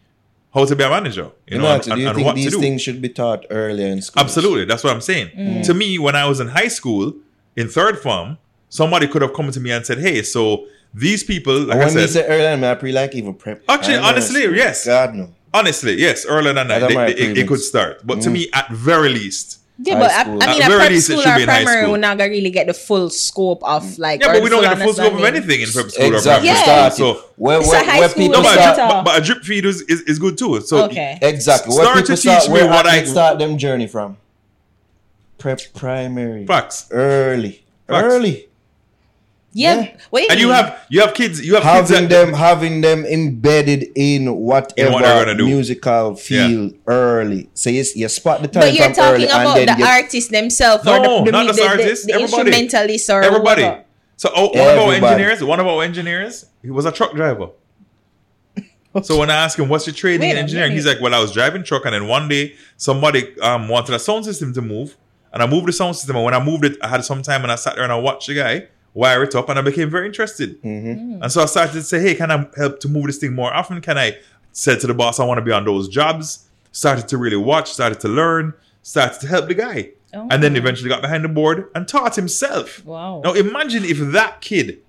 how 0.54 0.66
to 0.66 0.76
be 0.76 0.84
a 0.84 0.90
manager, 0.90 1.32
you, 1.48 1.56
You 1.56 1.58
know, 1.60 1.64
know, 1.64 1.76
and, 1.76 1.84
do 1.84 1.98
you 1.98 2.08
and 2.10 2.18
think 2.18 2.36
these 2.36 2.58
things 2.58 2.82
should 2.82 3.02
be 3.02 3.08
taught 3.08 3.46
earlier 3.50 3.88
in 3.88 4.02
school? 4.02 4.22
Absolutely, 4.22 4.66
that's 4.66 4.84
what 4.84 4.92
I'm 4.94 5.00
saying. 5.00 5.30
Mm. 5.30 5.66
To 5.66 5.74
me, 5.74 5.98
when 5.98 6.14
I 6.14 6.28
was 6.28 6.42
in 6.42 6.50
high 6.50 6.68
school, 6.68 7.14
in 7.56 7.70
third 7.70 8.00
form, 8.00 8.38
somebody 8.68 9.08
could 9.08 9.22
have 9.22 9.34
come 9.34 9.50
to 9.50 9.60
me 9.62 9.72
and 9.72 9.86
said, 9.86 10.00
"Hey, 10.00 10.22
so 10.24 10.66
these 10.94 11.24
people, 11.24 11.60
like 11.62 11.78
when 11.78 11.88
I 11.88 11.92
you 11.92 12.00
said, 12.08 12.10
say 12.10 12.26
earlier, 12.28 12.58
man, 12.58 12.76
I 12.76 12.80
pre 12.80 12.92
like 12.92 13.16
even 13.16 13.34
prep. 13.34 13.64
Actually, 13.70 13.96
I 13.98 14.02
know 14.02 14.08
honestly, 14.10 14.42
it's- 14.44 14.58
yes. 14.58 14.86
God 14.86 15.16
no. 15.16 15.30
honestly, 15.54 15.94
yes, 16.00 16.26
earlier 16.26 16.54
than 16.54 16.68
that, 16.68 16.80
That's 16.80 16.94
they- 16.94 17.14
they- 17.14 17.32
it, 17.32 17.38
it 17.40 17.48
could 17.48 17.62
start. 17.62 18.06
But 18.06 18.22
to 18.22 18.30
mm. 18.30 18.34
me, 18.34 18.50
at 18.54 18.70
very 18.72 19.10
least, 19.10 19.60
Yeah, 19.84 19.98
but 19.98 20.12
I. 20.12 20.22
I 20.22 20.26
mean, 20.28 20.42
At 20.44 20.50
a 20.50 20.70
very 20.70 20.80
prep 20.80 20.90
least, 20.92 21.10
it 21.10 21.14
school 21.14 21.22
should 21.24 21.32
or 21.32 21.36
be 21.38 21.44
in 21.44 21.50
high 21.50 21.64
primary, 21.64 21.82
school. 21.84 21.92
we're 21.94 21.98
not 21.98 22.18
gonna 22.18 22.30
really 22.30 22.50
get 22.52 22.68
the 22.68 22.74
full 22.74 23.10
scope 23.10 23.64
of 23.64 23.84
mm. 23.84 24.00
like. 24.00 24.22
yeah, 24.22 24.34
but 24.34 24.44
we 24.44 24.50
don't 24.50 24.62
get 24.62 24.78
the 24.78 24.84
full 24.84 24.94
scope 24.94 25.14
of 25.14 25.24
anything 25.24 25.62
in 25.62 25.70
prep 25.72 25.90
school. 25.90 26.12
or 26.12 26.16
Exactly. 26.16 26.50
primary 26.50 26.68
Yeah. 26.78 26.90
school. 26.90 27.16
So, 27.16 27.24
where 27.38 27.60
It's 27.60 27.68
a 27.68 27.72
where, 27.72 27.86
high 27.86 28.00
where 28.02 28.10
people 28.10 28.28
no, 28.30 28.44
but, 28.44 28.54
Start 28.54 28.72
a, 28.72 28.74
start. 28.76 28.92
but, 28.92 29.04
but 29.06 29.22
a 29.22 29.26
drip 29.26 29.44
feed 29.44 29.66
is, 29.66 29.82
is, 29.84 30.02
is 30.02 30.20
good 30.20 30.38
too. 30.38 30.62
So 30.62 30.84
Okay. 30.86 31.18
Exactly. 31.22 31.74
Where 31.74 31.86
Start 31.86 31.98
to 31.98 32.02
people 32.04 32.16
teach 32.18 32.44
start, 32.44 32.48
me 32.50 32.54
where 32.54 32.68
what 32.70 32.86
I- 32.86 33.06
start 33.06 33.40
them 33.40 33.58
journey 33.58 33.88
from. 33.88 34.18
Prep 35.40 35.62
primary. 35.74 36.46
facts. 36.46 36.86
Early. 36.92 37.64
Early. 37.90 38.48
Yeah. 39.54 39.82
Yeah. 39.82 39.98
Wait. 40.12 40.32
And 40.32 40.40
you 40.40 40.50
have 40.50 40.86
you 40.90 41.02
have 41.02 41.14
kids, 41.14 41.46
you 41.46 41.56
have 41.56 41.64
kids 41.64 41.90
Having 41.90 42.10
that, 42.10 42.26
them 42.26 42.34
having 42.34 42.82
them 42.82 43.06
embedded 43.06 43.84
in 43.96 44.34
whatever 44.34 44.74
In 44.78 44.94
what 44.94 45.38
do. 45.38 45.46
musical 45.46 46.16
field 46.16 46.76
early. 46.88 47.50
So 47.54 47.70
you, 47.70 47.84
you 47.96 48.08
spot 48.08 48.42
the 48.42 48.48
time 48.48 48.62
But 48.62 48.74
you're 48.74 48.86
from 48.86 48.94
talking 48.94 49.14
early 49.16 49.26
about 49.26 49.56
the 49.58 49.66
get 49.66 50.04
artists 50.04 50.30
themselves 50.32 50.86
No, 50.86 50.98
or 50.98 51.26
the, 51.26 51.26
the, 51.26 51.32
not 51.32 51.48
the, 51.48 51.54
the, 51.54 51.68
artists, 51.68 52.06
the 52.06 52.14
everybody. 52.14 52.50
instrumentalists 52.52 53.10
or 53.10 53.22
everybody. 53.24 53.64
whoever. 53.64 53.84
So 54.16 54.30
oh, 54.34 54.48
one 54.50 54.78
of 54.78 54.80
our 54.84 54.94
engineers, 54.94 55.44
one 55.44 55.60
of 55.60 55.68
our 55.68 55.84
engineers, 55.84 56.46
he 56.62 56.70
was 56.70 56.86
a 56.86 56.92
truck 56.92 57.14
driver. 57.14 57.50
So 59.04 59.18
when 59.18 59.30
I 59.30 59.36
asked 59.36 59.58
him, 59.58 59.70
"What's 59.70 59.88
your 59.88 59.94
training 59.94 60.20
Wait 60.20 60.32
in 60.32 60.36
a 60.38 60.40
engineering?" 60.42 60.74
He's 60.74 60.86
like, 60.86 61.00
"Well, 61.00 61.16
I 61.16 61.20
was 61.20 61.32
driving 61.32 61.64
truck, 61.64 61.86
and 61.86 61.94
then 61.94 62.08
one 62.08 62.28
day 62.28 62.56
somebody 62.76 63.40
um, 63.40 63.70
wanted 63.70 63.96
a 63.96 64.00
sound 64.00 64.26
system 64.26 64.54
to 64.54 64.62
move, 64.62 64.98
and 65.32 65.42
I 65.42 65.48
moved 65.48 65.70
the 65.70 65.72
sound 65.72 65.96
system. 65.96 66.18
And 66.18 66.26
when 66.26 66.34
I 66.34 66.44
moved 66.44 66.66
it, 66.66 66.78
I 66.84 66.90
had 66.90 67.06
some 67.06 67.22
time, 67.22 67.44
and 67.44 67.54
I 67.54 67.56
sat 67.56 67.76
there 67.76 67.86
and 67.86 67.94
I 67.94 67.96
watched 67.96 68.28
the 68.28 68.34
guy 68.36 68.68
wire 68.94 69.24
it 69.24 69.36
up, 69.36 69.50
and 69.50 69.58
I 69.58 69.62
became 69.62 69.90
very 69.90 70.08
interested. 70.08 70.62
Mm-hmm. 70.62 71.24
And 71.24 71.32
so 71.32 71.42
I 71.42 71.46
started 71.46 71.74
to 71.74 71.84
say, 71.84 72.02
"Hey, 72.02 72.16
can 72.16 72.32
I 72.32 72.48
help 72.58 72.80
to 72.82 72.90
move 72.90 73.06
this 73.06 73.18
thing 73.18 73.34
more 73.34 73.54
often? 73.54 73.82
Can 73.82 73.98
I?" 73.98 74.18
Said 74.54 74.82
to 74.82 74.88
the 74.88 74.94
boss, 74.94 75.20
"I 75.20 75.26
want 75.26 75.38
to 75.38 75.46
be 75.46 75.52
on 75.52 75.66
those 75.66 75.88
jobs." 75.88 76.48
Started 76.74 77.08
to 77.10 77.18
really 77.18 77.38
watch, 77.38 77.72
started 77.72 78.00
to 78.02 78.08
learn, 78.08 78.54
started 78.82 79.20
to 79.22 79.28
help 79.28 79.48
the 79.48 79.54
guy, 79.54 79.92
and 80.14 80.42
then 80.44 80.56
eventually 80.56 80.90
got 80.90 81.02
behind 81.02 81.24
the 81.24 81.30
board 81.30 81.70
and 81.76 81.88
taught 81.88 82.16
himself. 82.16 82.86
Wow. 82.86 83.22
Now 83.24 83.34
imagine 83.34 83.84
if 83.86 83.98
that 84.12 84.42
kid 84.42 84.80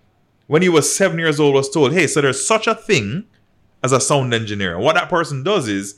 when 0.46 0.62
he 0.62 0.68
was 0.68 0.94
seven 0.94 1.18
years 1.18 1.40
old, 1.40 1.54
was 1.54 1.70
told, 1.70 1.92
"Hey, 1.92 2.06
so 2.06 2.20
there's 2.20 2.44
such 2.44 2.66
a 2.66 2.74
thing 2.74 3.24
as 3.82 3.92
a 3.92 4.00
sound 4.00 4.34
engineer." 4.34 4.74
And 4.74 4.84
what 4.84 4.94
that 4.96 5.08
person 5.08 5.42
does 5.42 5.68
is 5.68 5.94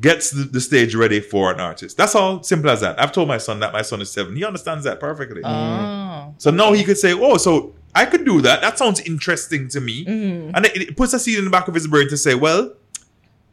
gets 0.00 0.30
the, 0.30 0.44
the 0.44 0.60
stage 0.60 0.94
ready 0.94 1.20
for 1.20 1.52
an 1.52 1.60
artist. 1.60 1.96
That's 1.96 2.14
all 2.14 2.42
simple 2.42 2.70
as 2.70 2.80
that. 2.80 3.00
I've 3.00 3.12
told 3.12 3.28
my 3.28 3.38
son 3.38 3.60
that 3.60 3.72
my 3.72 3.82
son 3.82 4.00
is 4.00 4.10
seven. 4.10 4.36
He 4.36 4.44
understands 4.44 4.84
that 4.84 5.00
perfectly. 5.00 5.42
Oh. 5.44 6.34
So 6.38 6.50
now 6.50 6.72
he 6.72 6.84
could 6.84 6.98
say, 6.98 7.12
"Oh, 7.12 7.36
so 7.36 7.74
I 7.94 8.06
could 8.06 8.24
do 8.24 8.40
that. 8.42 8.60
That 8.62 8.78
sounds 8.78 9.00
interesting 9.00 9.68
to 9.68 9.80
me," 9.80 10.04
and 10.06 10.64
it, 10.66 10.76
it 10.76 10.96
puts 10.96 11.12
a 11.12 11.18
seed 11.18 11.38
in 11.38 11.44
the 11.44 11.50
back 11.50 11.68
of 11.68 11.74
his 11.74 11.86
brain 11.86 12.08
to 12.08 12.16
say, 12.16 12.34
"Well, 12.34 12.72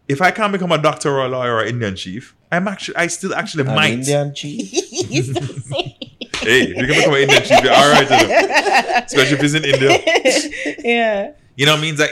if 0.07 0.21
I 0.21 0.31
can't 0.31 0.51
become 0.51 0.71
a 0.71 0.77
doctor 0.81 1.11
or 1.11 1.25
a 1.25 1.29
lawyer 1.29 1.55
or 1.55 1.61
an 1.61 1.69
Indian 1.69 1.95
chief, 1.95 2.35
I'm 2.51 2.67
actually, 2.67 2.95
I 2.95 3.07
still 3.07 3.33
actually 3.35 3.67
An 3.67 3.75
might." 3.75 3.93
Indian 3.93 4.33
chief. 4.33 4.71
Hey, 6.41 6.61
if 6.61 6.69
you 6.69 6.75
can 6.75 6.87
become 6.87 7.13
an 7.15 7.21
Indian 7.23 7.41
chief, 7.43 7.63
you're 7.63 7.73
all 7.73 7.91
right, 7.91 8.09
you 8.09 8.27
know. 8.27 9.01
especially 9.05 9.37
if 9.37 9.43
it's 9.43 9.53
in 9.55 9.65
India. 9.65 10.75
yeah. 10.79 11.31
You 11.57 11.65
know 11.65 11.73
what 11.73 11.79
I 11.79 11.81
mean? 11.81 11.97
Like, 11.97 12.11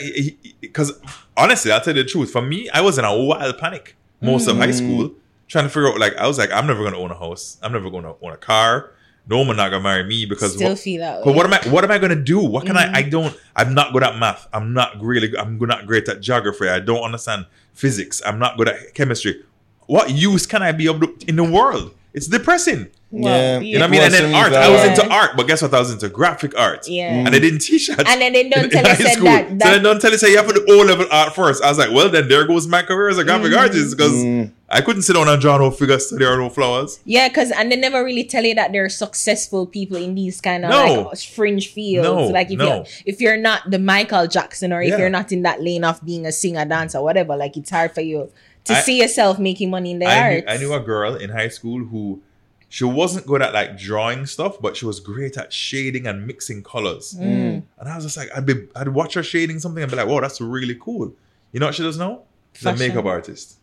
because 0.60 1.00
honestly, 1.38 1.72
I'll 1.72 1.80
tell 1.80 1.96
you 1.96 2.04
the 2.04 2.10
truth. 2.10 2.32
For 2.32 2.42
me, 2.42 2.70
I 2.72 2.82
was 2.82 2.98
in 2.98 3.06
a 3.06 3.18
wild 3.18 3.58
panic 3.58 3.96
most 4.22 4.48
of 4.48 4.58
high 4.58 4.68
hmm. 4.68 4.72
school, 4.72 5.12
trying 5.48 5.66
to 5.66 5.70
figure 5.70 5.90
out. 5.90 6.00
Like, 6.00 6.16
I 6.16 6.28
was 6.28 6.38
like, 6.38 6.52
I'm 6.52 6.68
never 6.68 6.90
to 6.90 6.98
own 6.98 7.12
a 7.12 7.18
house. 7.18 7.58
I'm 7.62 7.72
never 7.72 7.90
to 7.90 8.16
own 8.22 8.32
a 8.32 8.38
car. 8.38 8.92
No 9.30 9.40
one 9.40 9.58
not 9.58 9.72
gonna 9.72 9.84
marry 9.84 10.04
me 10.06 10.26
because 10.26 10.54
Still 10.54 10.70
what, 10.70 10.80
feel 10.80 11.02
that 11.02 11.24
But 11.26 11.36
what 11.36 11.46
am 11.46 11.54
I? 11.54 11.60
What 11.70 11.84
am 11.84 11.92
I 11.92 11.98
gonna 11.98 12.16
do? 12.16 12.40
What 12.40 12.66
can 12.66 12.78
I? 12.78 12.86
Mm-hmm. 12.86 12.96
I 12.96 13.02
don't. 13.04 13.38
I'm 13.56 13.74
not 13.74 13.92
good 13.92 14.04
at 14.04 14.18
math. 14.18 14.48
I'm 14.54 14.74
not 14.74 15.02
really. 15.02 15.36
I'm 15.38 15.58
not 15.58 15.86
great 15.86 16.08
at 16.08 16.22
geography. 16.22 16.70
I 16.70 16.80
don't 16.80 17.04
understand 17.04 17.46
physics. 17.74 18.22
I'm 18.26 18.40
not 18.40 18.58
good 18.58 18.70
at 18.70 18.94
chemistry. 18.94 19.44
What 19.88 20.12
use 20.12 20.46
can 20.46 20.62
I 20.62 20.72
be 20.72 20.88
of 20.88 21.04
in 21.28 21.36
the 21.36 21.44
world? 21.44 21.94
It's 22.14 22.28
depressing. 22.28 22.88
Yeah. 23.10 23.60
You 23.60 23.80
know 23.80 23.86
what 23.86 23.88
I 23.88 23.92
mean? 23.92 24.02
And 24.02 24.14
then 24.14 24.36
art. 24.36 24.52
I 24.54 24.70
was 24.70 24.82
even- 24.82 25.00
into 25.00 25.08
art, 25.14 25.32
but 25.38 25.48
guess 25.48 25.62
what? 25.62 25.74
I 25.74 25.80
was 25.80 25.92
into 25.94 26.10
graphic 26.10 26.58
art. 26.60 26.88
Yeah. 26.90 27.08
And 27.14 27.28
they 27.34 27.40
didn't 27.40 27.60
teach 27.60 27.88
that. 27.88 28.06
And 28.06 28.20
then 28.22 28.34
they 28.34 28.50
don't 28.50 28.64
in- 28.66 28.70
tell 28.70 28.82
in 28.86 28.92
us 28.92 28.98
high 28.98 29.04
said 29.06 29.14
school. 29.14 29.26
that- 29.26 29.48
so 29.50 29.56
that- 29.56 29.78
they 29.78 29.84
don't 29.84 30.02
tell 30.02 30.14
us 30.14 30.20
say 30.20 30.32
you 30.32 30.38
have 30.38 30.48
to 30.48 30.54
do 30.54 30.66
O 30.70 30.84
level 30.84 31.06
art 31.10 31.34
first. 31.34 31.64
I 31.64 31.70
was 31.70 31.78
like, 31.78 31.92
well, 31.92 32.10
then 32.10 32.28
there 32.28 32.46
goes 32.46 32.68
my 32.68 32.82
career 32.84 33.08
as 33.10 33.18
a 33.18 33.24
graphic 33.24 33.52
Mm. 33.54 33.58
artist 33.60 33.96
because 33.96 34.12
Mm. 34.14 34.52
I 34.70 34.82
couldn't 34.82 35.04
sit 35.04 35.14
down 35.14 35.30
and 35.30 35.42
draw 35.42 35.58
no 35.58 35.72
figure 35.72 35.98
study 36.00 36.26
or 36.26 36.36
no 36.38 36.50
flowers. 36.50 37.00
Yeah, 37.06 37.30
because 37.30 37.52
and 37.52 37.72
they 37.72 37.78
never 37.78 38.04
really 38.04 38.26
tell 38.26 38.44
you 38.44 38.56
that 38.56 38.74
there 38.74 38.84
are 38.84 38.90
successful 38.90 39.66
people 39.66 39.96
in 39.96 40.14
these 40.14 40.42
kind 40.42 40.66
of 40.66 40.72
No. 40.72 41.04
like 41.10 41.18
fringe 41.20 41.70
fields. 41.72 42.06
No, 42.06 42.28
like 42.28 42.52
if 42.52 42.58
no. 42.58 42.66
you're 42.68 42.86
if 43.06 43.22
you're 43.22 43.38
not 43.38 43.72
the 43.72 43.80
Michael 43.80 44.28
Jackson 44.28 44.74
or 44.74 44.82
if 44.82 44.90
Yeah. 44.90 44.98
you're 44.98 45.10
not 45.10 45.32
in 45.32 45.44
that 45.44 45.64
lane 45.64 45.86
of 45.86 46.04
being 46.06 46.26
a 46.26 46.34
singer, 46.34 46.66
dancer, 46.66 47.02
whatever, 47.02 47.38
like 47.38 47.56
it's 47.56 47.70
hard 47.70 47.94
for 47.94 48.02
you 48.02 48.30
to 48.66 48.74
I- 48.76 48.82
see 48.82 49.00
yourself 49.00 49.40
making 49.40 49.70
money 49.70 49.92
in 49.92 50.00
the 50.00 50.08
I 50.08 50.30
knew, 50.30 50.36
arts. 50.36 50.46
I 50.50 50.58
knew 50.58 50.74
a 50.74 50.82
girl 50.82 51.16
in 51.16 51.30
high 51.30 51.48
school 51.48 51.86
who 51.86 52.22
she 52.70 52.84
wasn't 52.84 53.26
good 53.26 53.42
at 53.42 53.54
like 53.54 53.78
drawing 53.78 54.26
stuff, 54.26 54.60
but 54.62 54.76
she 54.76 54.86
was 54.86 55.00
great 55.00 55.38
at 55.38 55.54
shading 55.54 56.06
and 56.08 56.28
mixing 56.28 56.64
colors. 56.64 57.16
Mm. 57.18 57.64
And 57.80 57.90
I 57.90 57.96
was 57.96 58.04
just 58.04 58.18
like, 58.18 58.30
I'd 58.36 58.46
be, 58.46 58.68
I'd 58.76 58.90
watch 58.90 59.14
her 59.14 59.24
shading 59.24 59.60
something 59.60 59.82
and 59.82 59.90
be 59.92 59.96
like, 59.98 60.08
"Whoa, 60.08 60.20
that's 60.22 60.42
really 60.42 60.76
cool." 60.76 61.14
You 61.54 61.60
know 61.62 61.68
what 61.68 61.76
she 61.76 61.84
does 61.84 61.98
now? 61.98 62.24
She's 62.54 62.66
a 62.66 62.76
makeup 62.76 63.06
artist. 63.06 63.58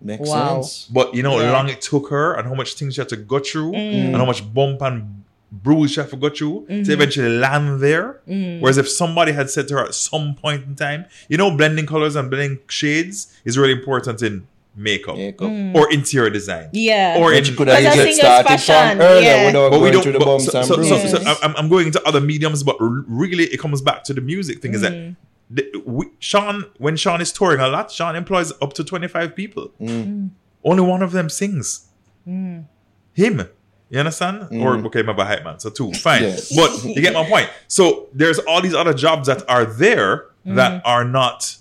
Makes 0.00 0.28
Wow. 0.28 0.62
sense. 0.62 0.86
But 0.92 1.14
you 1.14 1.22
know 1.22 1.32
how 1.38 1.44
Yeah. 1.44 1.52
long 1.52 1.68
it 1.68 1.80
took 1.80 2.08
her 2.10 2.34
and 2.34 2.46
how 2.48 2.54
much 2.54 2.74
things 2.74 2.94
she 2.94 3.00
had 3.00 3.08
to 3.10 3.16
go 3.16 3.38
through 3.40 3.72
Mm. 3.72 4.06
and 4.06 4.16
how 4.16 4.24
much 4.24 4.42
bump 4.54 4.80
and 4.82 5.24
bruise 5.50 5.92
she 5.92 6.00
had 6.00 6.10
to 6.10 6.16
go 6.16 6.28
through 6.28 6.66
Mm-hmm. 6.68 6.82
to 6.84 6.92
eventually 6.92 7.28
land 7.38 7.80
there. 7.80 8.20
Mm. 8.28 8.60
Whereas 8.60 8.78
if 8.78 8.88
somebody 8.88 9.32
had 9.32 9.48
said 9.50 9.66
to 9.68 9.74
her 9.74 9.84
at 9.86 9.94
some 9.94 10.34
point 10.34 10.64
in 10.66 10.74
time, 10.76 11.06
you 11.28 11.36
know, 11.36 11.50
blending 11.56 11.86
colors 11.86 12.14
and 12.16 12.30
blending 12.30 12.58
shades 12.68 13.28
is 13.44 13.56
really 13.58 13.72
important 13.72 14.22
in 14.22 14.46
makeup 14.78 15.16
Makeup. 15.16 15.50
or 15.74 15.92
interior 15.92 16.30
design. 16.30 16.64
Mm. 16.66 16.70
Yeah. 16.72 17.16
Or 17.18 17.30
But 17.30 17.36
in, 17.38 17.44
you 17.46 17.56
could 17.56 17.66
Because 17.66 17.84
have 17.84 17.92
I 17.92 17.96
get 17.96 18.02
think 18.04 18.08
it's 18.10 18.18
started 18.18 18.48
fashion, 18.48 18.96
from 18.98 19.00
earlier 19.06 19.22
yeah. 19.28 19.46
without 19.46 19.70
but 19.72 19.80
we 19.80 19.90
don't. 19.90 20.02
through 20.02 20.12
the 20.12 20.18
bumps 20.20 20.44
so, 20.46 20.58
and 20.58 20.66
so, 20.66 20.74
so, 20.74 20.76
bruises. 20.98 21.10
so 21.10 21.34
I'm, 21.42 21.54
I'm 21.56 21.68
going 21.68 21.86
into 21.86 22.02
other 22.08 22.20
mediums, 22.20 22.62
but 22.62 22.76
really 22.80 23.44
it 23.44 23.58
comes 23.58 23.82
back 23.82 24.04
to 24.04 24.14
the 24.14 24.20
music 24.20 24.62
thing. 24.62 24.72
Is 24.74 24.80
that 24.82 24.92
Mm. 24.92 25.16
the, 25.50 25.82
we, 25.84 26.06
Sean, 26.20 26.64
when 26.78 26.96
Sean 26.96 27.20
is 27.20 27.32
touring 27.32 27.60
a 27.60 27.68
lot, 27.68 27.90
Sean 27.90 28.14
employs 28.16 28.52
up 28.62 28.72
to 28.74 28.84
25 28.84 29.34
people. 29.34 29.72
Mm. 29.80 30.30
Only 30.64 30.82
one 30.82 31.02
of 31.02 31.12
them 31.12 31.28
sings. 31.28 31.86
Mm. 32.26 32.64
Him. 33.14 33.48
You 33.90 33.98
understand? 34.00 34.48
Or 34.62 34.76
okay, 34.86 35.02
maybe 35.02 35.22
a 35.22 35.24
hype 35.24 35.44
man. 35.44 35.58
So 35.60 35.70
two, 35.70 35.92
fine. 35.94 36.22
Yeah. 36.22 36.36
But 36.56 36.84
you 36.84 37.00
get 37.00 37.14
my 37.14 37.24
point. 37.24 37.48
So 37.68 38.08
there's 38.12 38.38
all 38.40 38.60
these 38.60 38.74
other 38.74 38.92
jobs 38.92 39.26
that 39.28 39.48
are 39.48 39.64
there 39.64 40.26
Mm. 40.46 40.54
that 40.56 40.82
are 40.86 41.04
not 41.04 41.56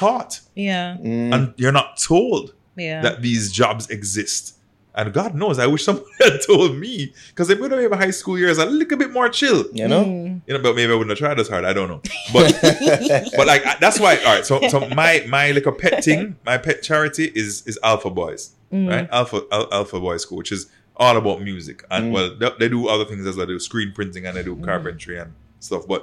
taught, 0.00 0.40
Yeah. 0.54 0.96
Mm. 1.02 1.34
and 1.34 1.42
you're 1.56 1.72
not 1.80 1.88
told 2.12 2.44
Yeah. 2.76 3.00
that 3.02 3.22
these 3.22 3.44
jobs 3.60 3.84
exist. 3.90 4.52
And 4.98 5.12
God 5.12 5.34
knows, 5.34 5.58
I 5.58 5.66
wish 5.66 5.84
someone 5.84 6.06
had 6.24 6.38
told 6.46 6.70
me 6.84 7.12
because 7.28 7.50
if 7.50 7.58
we 7.60 7.68
don't 7.68 7.82
have 7.82 7.92
a 7.92 7.96
high 8.04 8.12
school 8.20 8.38
years 8.38 8.56
a 8.58 8.64
little 8.64 8.96
bit 8.96 9.12
more 9.12 9.28
chill, 9.28 9.60
You 9.72 9.88
know? 9.88 10.04
Mm. 10.04 10.40
you 10.46 10.54
know, 10.54 10.62
but 10.62 10.74
maybe 10.74 10.90
I 10.92 10.96
wouldn't 10.96 11.10
have 11.10 11.18
tried 11.24 11.38
as 11.38 11.48
hard. 11.48 11.64
I 11.66 11.72
don't 11.74 11.88
know, 11.92 12.00
but 12.32 12.48
but 13.36 13.46
like 13.46 13.62
that's 13.80 13.98
why. 14.00 14.16
All 14.26 14.34
right, 14.36 14.46
so 14.50 14.54
so 14.68 14.78
my 15.02 15.12
my 15.28 15.50
like 15.50 15.66
a 15.66 15.72
pet 15.72 16.02
thing, 16.04 16.36
my 16.46 16.56
pet 16.58 16.82
charity 16.82 17.26
is 17.34 17.62
is 17.66 17.78
Alpha 17.82 18.10
Boys, 18.10 18.42
Mm. 18.72 18.88
right? 18.92 19.08
Alpha 19.12 19.38
Al- 19.52 19.68
Alpha 19.72 20.00
Boys 20.00 20.22
School, 20.22 20.38
which 20.38 20.50
is 20.50 20.66
all 20.96 21.16
about 21.22 21.42
music, 21.42 21.84
and 21.90 22.10
well, 22.14 22.28
they, 22.40 22.50
they 22.60 22.68
do 22.70 22.88
other 22.88 23.04
things 23.04 23.26
as 23.26 23.36
well. 23.36 23.46
They 23.46 23.52
do 23.52 23.58
screen 23.60 23.92
printing 23.92 24.24
and 24.26 24.34
they 24.36 24.42
do 24.42 24.56
carpentry 24.56 25.18
and 25.18 25.30
stuff. 25.60 25.86
But 25.86 26.00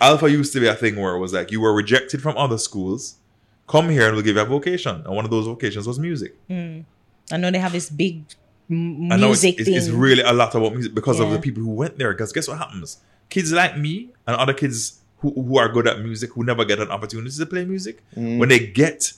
Alpha 0.00 0.30
used 0.30 0.52
to 0.52 0.60
be 0.60 0.66
a 0.66 0.74
thing 0.74 0.96
where 0.96 1.14
it 1.14 1.18
was 1.18 1.32
like 1.32 1.50
you 1.50 1.60
were 1.60 1.74
rejected 1.74 2.22
from 2.22 2.36
other 2.36 2.58
schools. 2.58 3.16
Come 3.68 3.88
here 3.88 4.06
and 4.06 4.14
we'll 4.14 4.24
give 4.24 4.36
you 4.36 4.42
a 4.42 4.44
vocation, 4.44 5.02
and 5.04 5.14
one 5.16 5.24
of 5.24 5.30
those 5.30 5.46
vocations 5.46 5.86
was 5.86 5.98
music. 5.98 6.34
Mm. 6.48 6.84
I 7.32 7.36
know 7.36 7.50
they 7.50 7.58
have 7.58 7.72
this 7.72 7.90
big 7.90 8.22
m- 8.70 9.10
I 9.10 9.16
know 9.16 9.32
it's, 9.32 9.42
music 9.42 9.60
it's, 9.60 9.68
thing. 9.68 9.76
it's 9.76 9.88
really 9.88 10.22
a 10.22 10.32
lot 10.32 10.54
about 10.54 10.72
music 10.72 10.94
because 10.94 11.18
of 11.18 11.30
the 11.30 11.38
people 11.40 11.62
who 11.64 11.70
went 11.70 11.98
there. 11.98 12.12
Because 12.12 12.32
guess 12.32 12.46
what 12.46 12.58
happens? 12.58 12.98
Kids 13.28 13.52
like 13.52 13.76
me 13.76 14.10
and 14.26 14.36
other 14.36 14.52
kids 14.54 15.00
who, 15.18 15.32
who 15.32 15.58
are 15.58 15.68
good 15.68 15.88
at 15.88 15.98
music 16.00 16.30
who 16.34 16.44
never 16.44 16.64
get 16.64 16.78
an 16.78 16.90
opportunity 16.90 17.36
to 17.36 17.46
play 17.46 17.64
music, 17.64 18.02
Mm. 18.16 18.38
when 18.38 18.48
they 18.48 18.60
get, 18.60 19.12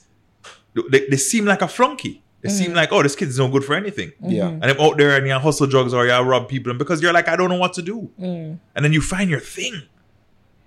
they, 0.91 1.07
they 1.09 1.17
seem 1.19 1.45
like 1.45 1.61
a 1.61 1.69
flunky. 1.69 2.23
They 2.41 2.49
Mm. 2.49 2.53
seem 2.53 2.73
like, 2.73 2.91
oh, 2.93 3.03
this 3.03 3.17
kid's 3.17 3.37
no 3.39 3.49
good 3.49 3.65
for 3.65 3.75
anything. 3.75 4.13
Yeah. 4.23 4.49
And 4.49 4.65
I'm 4.65 4.81
out 4.81 4.97
there 4.97 5.17
and 5.17 5.27
you 5.27 5.35
hustle 5.35 5.67
drugs 5.67 5.93
or 5.93 6.07
you 6.07 6.13
rob 6.21 6.49
people. 6.49 6.71
And 6.71 6.79
because 6.79 7.03
you're 7.03 7.13
like, 7.13 7.29
I 7.29 7.37
don't 7.37 7.51
know 7.51 7.59
what 7.59 7.73
to 7.75 7.83
do. 7.83 8.09
Mm. 8.19 8.59
And 8.77 8.85
then 8.85 8.93
you 8.95 9.03
find 9.03 9.29
your 9.29 9.41
thing. 9.41 9.83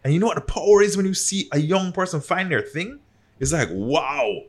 And 0.04 0.14
you 0.14 0.20
know 0.20 0.28
what 0.28 0.36
the 0.36 0.42
power 0.42 0.82
is 0.82 0.98
when 0.98 1.06
you 1.06 1.14
see 1.14 1.48
a 1.52 1.60
young 1.60 1.92
person 1.92 2.22
find 2.22 2.52
their 2.52 2.62
thing? 2.62 3.00
It's 3.40 3.54
like, 3.54 3.70
wow. 3.72 4.42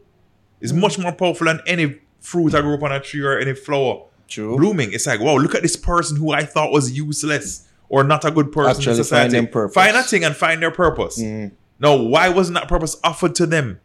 It's 0.60 0.72
much 0.72 0.98
more 0.98 1.12
powerful 1.12 1.46
than 1.46 1.60
any 1.66 2.00
fruit 2.20 2.54
I 2.54 2.60
grew 2.60 2.74
up 2.74 2.82
on 2.82 2.92
a 2.92 3.00
tree 3.00 3.22
or 3.22 3.38
any 3.38 3.54
flower 3.54 4.04
True. 4.28 4.56
blooming. 4.56 4.92
It's 4.92 5.06
like, 5.06 5.20
wow, 5.20 5.36
look 5.36 5.54
at 5.54 5.62
this 5.62 5.76
person 5.76 6.16
who 6.16 6.32
I 6.32 6.44
thought 6.44 6.72
was 6.72 6.92
useless 6.92 7.68
or 7.88 8.04
not 8.04 8.24
a 8.24 8.30
good 8.30 8.52
person 8.52 8.88
in 8.88 8.96
society. 8.96 9.34
find 9.34 9.46
them 9.46 9.52
purpose. 9.52 9.74
Find 9.74 9.96
a 9.96 10.02
thing 10.02 10.24
and 10.24 10.34
find 10.34 10.62
their 10.62 10.70
purpose. 10.70 11.20
Mm. 11.20 11.52
Now, 11.78 11.96
why 11.96 12.28
wasn't 12.28 12.54
that 12.54 12.68
purpose 12.68 12.96
offered 13.02 13.34
to 13.34 13.46
them 13.46 13.80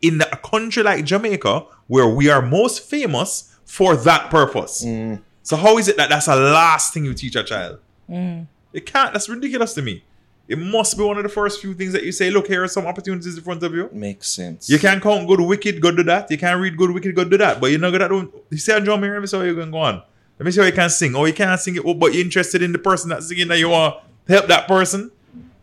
in 0.00 0.20
a 0.20 0.36
country 0.36 0.82
like 0.82 1.04
Jamaica, 1.04 1.66
where 1.88 2.08
we 2.08 2.30
are 2.30 2.40
most 2.40 2.88
famous 2.88 3.54
for 3.64 3.96
that 3.96 4.30
purpose? 4.30 4.84
Mm. 4.84 5.20
So 5.42 5.56
how 5.56 5.76
is 5.76 5.88
it 5.88 5.96
that 5.98 6.08
that's 6.08 6.26
the 6.26 6.36
last 6.36 6.94
thing 6.94 7.04
you 7.04 7.12
teach 7.12 7.36
a 7.36 7.42
child? 7.42 7.80
Mm. 8.08 8.46
It 8.72 8.86
can't. 8.86 9.12
That's 9.12 9.28
ridiculous 9.28 9.74
to 9.74 9.82
me. 9.82 10.04
It 10.46 10.58
must 10.58 10.98
be 10.98 11.02
one 11.02 11.16
of 11.16 11.22
the 11.22 11.28
first 11.30 11.60
few 11.60 11.72
things 11.72 11.92
that 11.92 12.02
you 12.02 12.12
say. 12.12 12.30
Look, 12.30 12.48
here 12.48 12.62
are 12.62 12.68
some 12.68 12.86
opportunities 12.86 13.36
in 13.36 13.42
front 13.42 13.62
of 13.62 13.74
you. 13.74 13.88
Makes 13.92 14.28
sense. 14.28 14.68
You 14.68 14.78
can't 14.78 15.02
count 15.02 15.26
good, 15.26 15.40
wicked, 15.40 15.80
go 15.80 15.90
do 15.90 16.02
that. 16.02 16.30
You 16.30 16.36
can't 16.36 16.60
read 16.60 16.76
good, 16.76 16.90
wicked, 16.90 17.14
go 17.14 17.24
do 17.24 17.38
that. 17.38 17.60
But 17.60 17.70
you're 17.70 17.80
not 17.80 17.94
at 17.94 18.08
doing. 18.08 18.30
You 18.50 18.58
say 18.58 18.78
drum 18.80 19.02
here, 19.02 19.14
let 19.14 19.20
me 19.22 19.26
see 19.26 19.36
how 19.38 19.42
you're 19.42 19.54
going 19.54 19.68
to 19.68 19.72
go 19.72 19.78
on. 19.78 20.02
Let 20.38 20.46
me 20.46 20.52
see 20.52 20.60
how 20.60 20.66
you 20.66 20.72
can 20.72 20.90
sing. 20.90 21.14
Oh, 21.16 21.24
you 21.24 21.32
can't 21.32 21.58
sing 21.58 21.76
it, 21.76 21.82
oh, 21.84 21.94
but 21.94 22.12
you're 22.12 22.24
interested 22.24 22.62
in 22.62 22.72
the 22.72 22.78
person 22.78 23.08
that's 23.08 23.28
singing 23.28 23.48
that 23.48 23.58
you 23.58 23.70
want 23.70 23.96
to 24.26 24.32
help 24.32 24.46
that 24.48 24.68
person. 24.68 25.10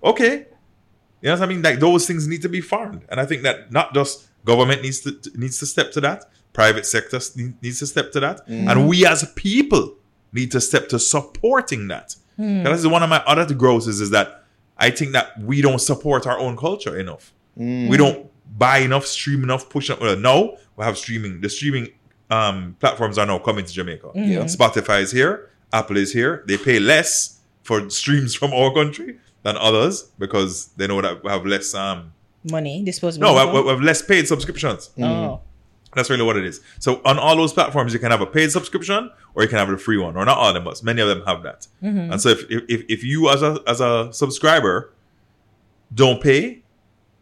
Okay. 0.04 0.48
You 1.22 1.30
know 1.30 1.34
what 1.34 1.42
I 1.44 1.46
mean? 1.46 1.62
Like 1.62 1.80
those 1.80 2.08
things 2.08 2.28
need 2.28 2.42
to 2.42 2.50
be 2.50 2.62
farmed. 2.62 3.04
And 3.10 3.20
I 3.20 3.26
think 3.26 3.44
that 3.44 3.72
not 3.72 3.94
just 3.94 4.28
government 4.46 4.82
needs 4.82 5.02
to 5.02 5.16
needs 5.36 5.60
to 5.60 5.68
step 5.68 5.92
to 5.92 6.02
that, 6.02 6.26
private 6.54 6.86
sector 6.86 7.20
needs 7.62 7.80
to 7.80 7.88
step 7.88 8.12
to 8.14 8.20
that, 8.22 8.48
mm. 8.48 8.70
and 8.70 8.88
we 8.88 9.06
as 9.06 9.32
people 9.36 9.96
need 10.34 10.52
to 10.52 10.62
step 10.62 10.90
to 10.90 10.98
supporting 11.00 11.88
that. 11.90 12.16
Hmm. 12.38 12.64
This 12.64 12.80
is 12.80 12.88
one 12.88 13.04
of 13.04 13.10
my 13.10 13.22
other 13.28 13.54
grosses 13.54 14.00
is 14.00 14.10
that 14.12 14.41
I 14.82 14.90
think 14.90 15.12
that 15.14 15.40
we 15.40 15.62
don't 15.62 15.80
support 15.80 16.26
our 16.26 16.40
own 16.40 16.58
culture 16.58 16.98
enough. 16.98 17.32
We 17.56 17.96
don't 17.98 18.30
buy 18.58 18.80
enough, 18.80 19.06
stream 19.06 19.44
enough, 19.44 19.70
push 19.70 19.90
enough. 19.90 20.02
Well, 20.02 20.18
no, 20.18 20.58
we 20.76 20.84
have 20.84 20.98
streaming. 20.98 21.40
The 21.42 21.50
streaming 21.50 21.90
um, 22.32 22.76
platforms 22.80 23.18
are 23.20 23.26
now 23.28 23.38
coming 23.38 23.64
to 23.66 23.72
Jamaica. 23.72 24.10
Yeah. 24.16 24.46
Spotify 24.46 25.02
is 25.02 25.12
here, 25.12 25.52
Apple 25.72 25.98
is 25.98 26.12
here. 26.12 26.44
They 26.48 26.58
pay 26.58 26.80
less 26.80 27.40
for 27.64 27.90
streams 27.90 28.34
from 28.40 28.54
our 28.54 28.74
country 28.74 29.20
than 29.44 29.56
others 29.58 30.04
because 30.18 30.68
they 30.78 30.88
know 30.88 31.00
that 31.02 31.24
we 31.24 31.30
have 31.30 31.46
less. 31.46 31.74
Um, 31.76 32.14
Money, 32.50 32.82
disposable. 32.84 33.28
no, 33.28 33.34
we 33.34 33.40
have, 33.40 33.66
we 33.66 33.70
have 33.70 33.82
less 33.82 34.02
paid 34.02 34.28
subscriptions. 34.28 34.90
Oh. 35.00 35.42
That's 35.94 36.10
really 36.10 36.24
what 36.24 36.38
it 36.38 36.46
is. 36.46 36.62
So 36.80 37.02
on 37.04 37.20
all 37.20 37.36
those 37.36 37.52
platforms, 37.54 37.92
you 37.94 38.00
can 38.00 38.12
have 38.12 38.22
a 38.22 38.26
paid 38.26 38.52
subscription 38.52 39.12
or 39.36 39.44
you 39.44 39.50
can 39.50 39.58
have 39.58 39.70
a 39.70 39.78
free 39.78 39.98
one, 39.98 40.16
or 40.16 40.24
not 40.24 40.38
all 40.38 40.48
of 40.48 40.54
them, 40.54 40.64
but 40.64 40.82
many 40.84 41.02
of 41.02 41.08
them 41.10 41.24
have 41.26 41.44
that. 41.44 41.68
Mm-hmm. 41.84 42.12
And 42.14 42.22
so 42.22 42.30
if, 42.30 42.46
if 42.50 42.84
if 42.88 43.04
you 43.04 43.30
as 43.30 43.42
a 43.44 43.60
as 43.68 43.82
a 43.82 44.12
subscriber 44.14 44.94
don't 45.94 46.22
pay, 46.22 46.62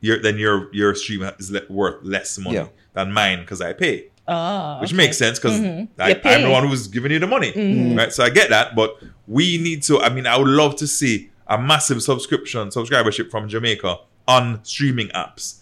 your 0.01 0.21
then 0.21 0.37
your 0.37 0.73
your 0.73 0.93
stream 0.95 1.23
is 1.39 1.49
le- 1.51 1.61
worth 1.69 2.03
less 2.03 2.37
money 2.37 2.55
Yeah. 2.57 2.67
than 2.93 3.11
mine 3.11 3.39
because 3.41 3.59
I 3.61 3.73
pay, 3.73 4.07
Oh, 4.27 4.79
which 4.81 4.91
okay. 4.91 4.97
makes 4.97 5.17
sense 5.17 5.39
because 5.39 5.59
Mhm. 5.59 5.87
I'm 5.97 6.43
the 6.43 6.49
one 6.51 6.67
who's 6.67 6.87
giving 6.87 7.11
you 7.11 7.17
the 7.19 7.27
money, 7.27 7.51
Mhm. 7.51 7.97
right? 7.97 8.13
So 8.13 8.23
I 8.23 8.29
get 8.29 8.49
that, 8.49 8.75
but 8.75 8.95
we 9.27 9.57
need 9.57 9.81
to. 9.83 9.99
I 9.99 10.09
mean, 10.09 10.27
I 10.27 10.37
would 10.37 10.47
love 10.47 10.75
to 10.77 10.87
see 10.87 11.31
a 11.47 11.57
massive 11.59 12.03
subscription 12.03 12.67
subscribership 12.69 13.31
from 13.31 13.49
Jamaica 13.49 13.97
on 14.27 14.63
streaming 14.63 15.07
apps, 15.09 15.55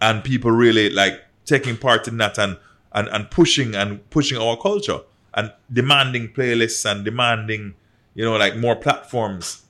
and 0.00 0.24
people 0.24 0.50
really 0.50 0.88
like 0.88 1.20
taking 1.46 1.76
part 1.76 2.06
in 2.08 2.18
that 2.18 2.38
and 2.38 2.58
and, 2.92 3.08
and 3.08 3.30
pushing 3.30 3.74
and 3.74 4.08
pushing 4.10 4.38
our 4.38 4.56
culture 4.56 5.00
and 5.34 5.52
demanding 5.72 6.28
playlists 6.28 6.90
and 6.90 7.04
demanding 7.04 7.74
you 8.14 8.24
know 8.24 8.36
like 8.36 8.56
more 8.56 8.76
platforms. 8.76 9.62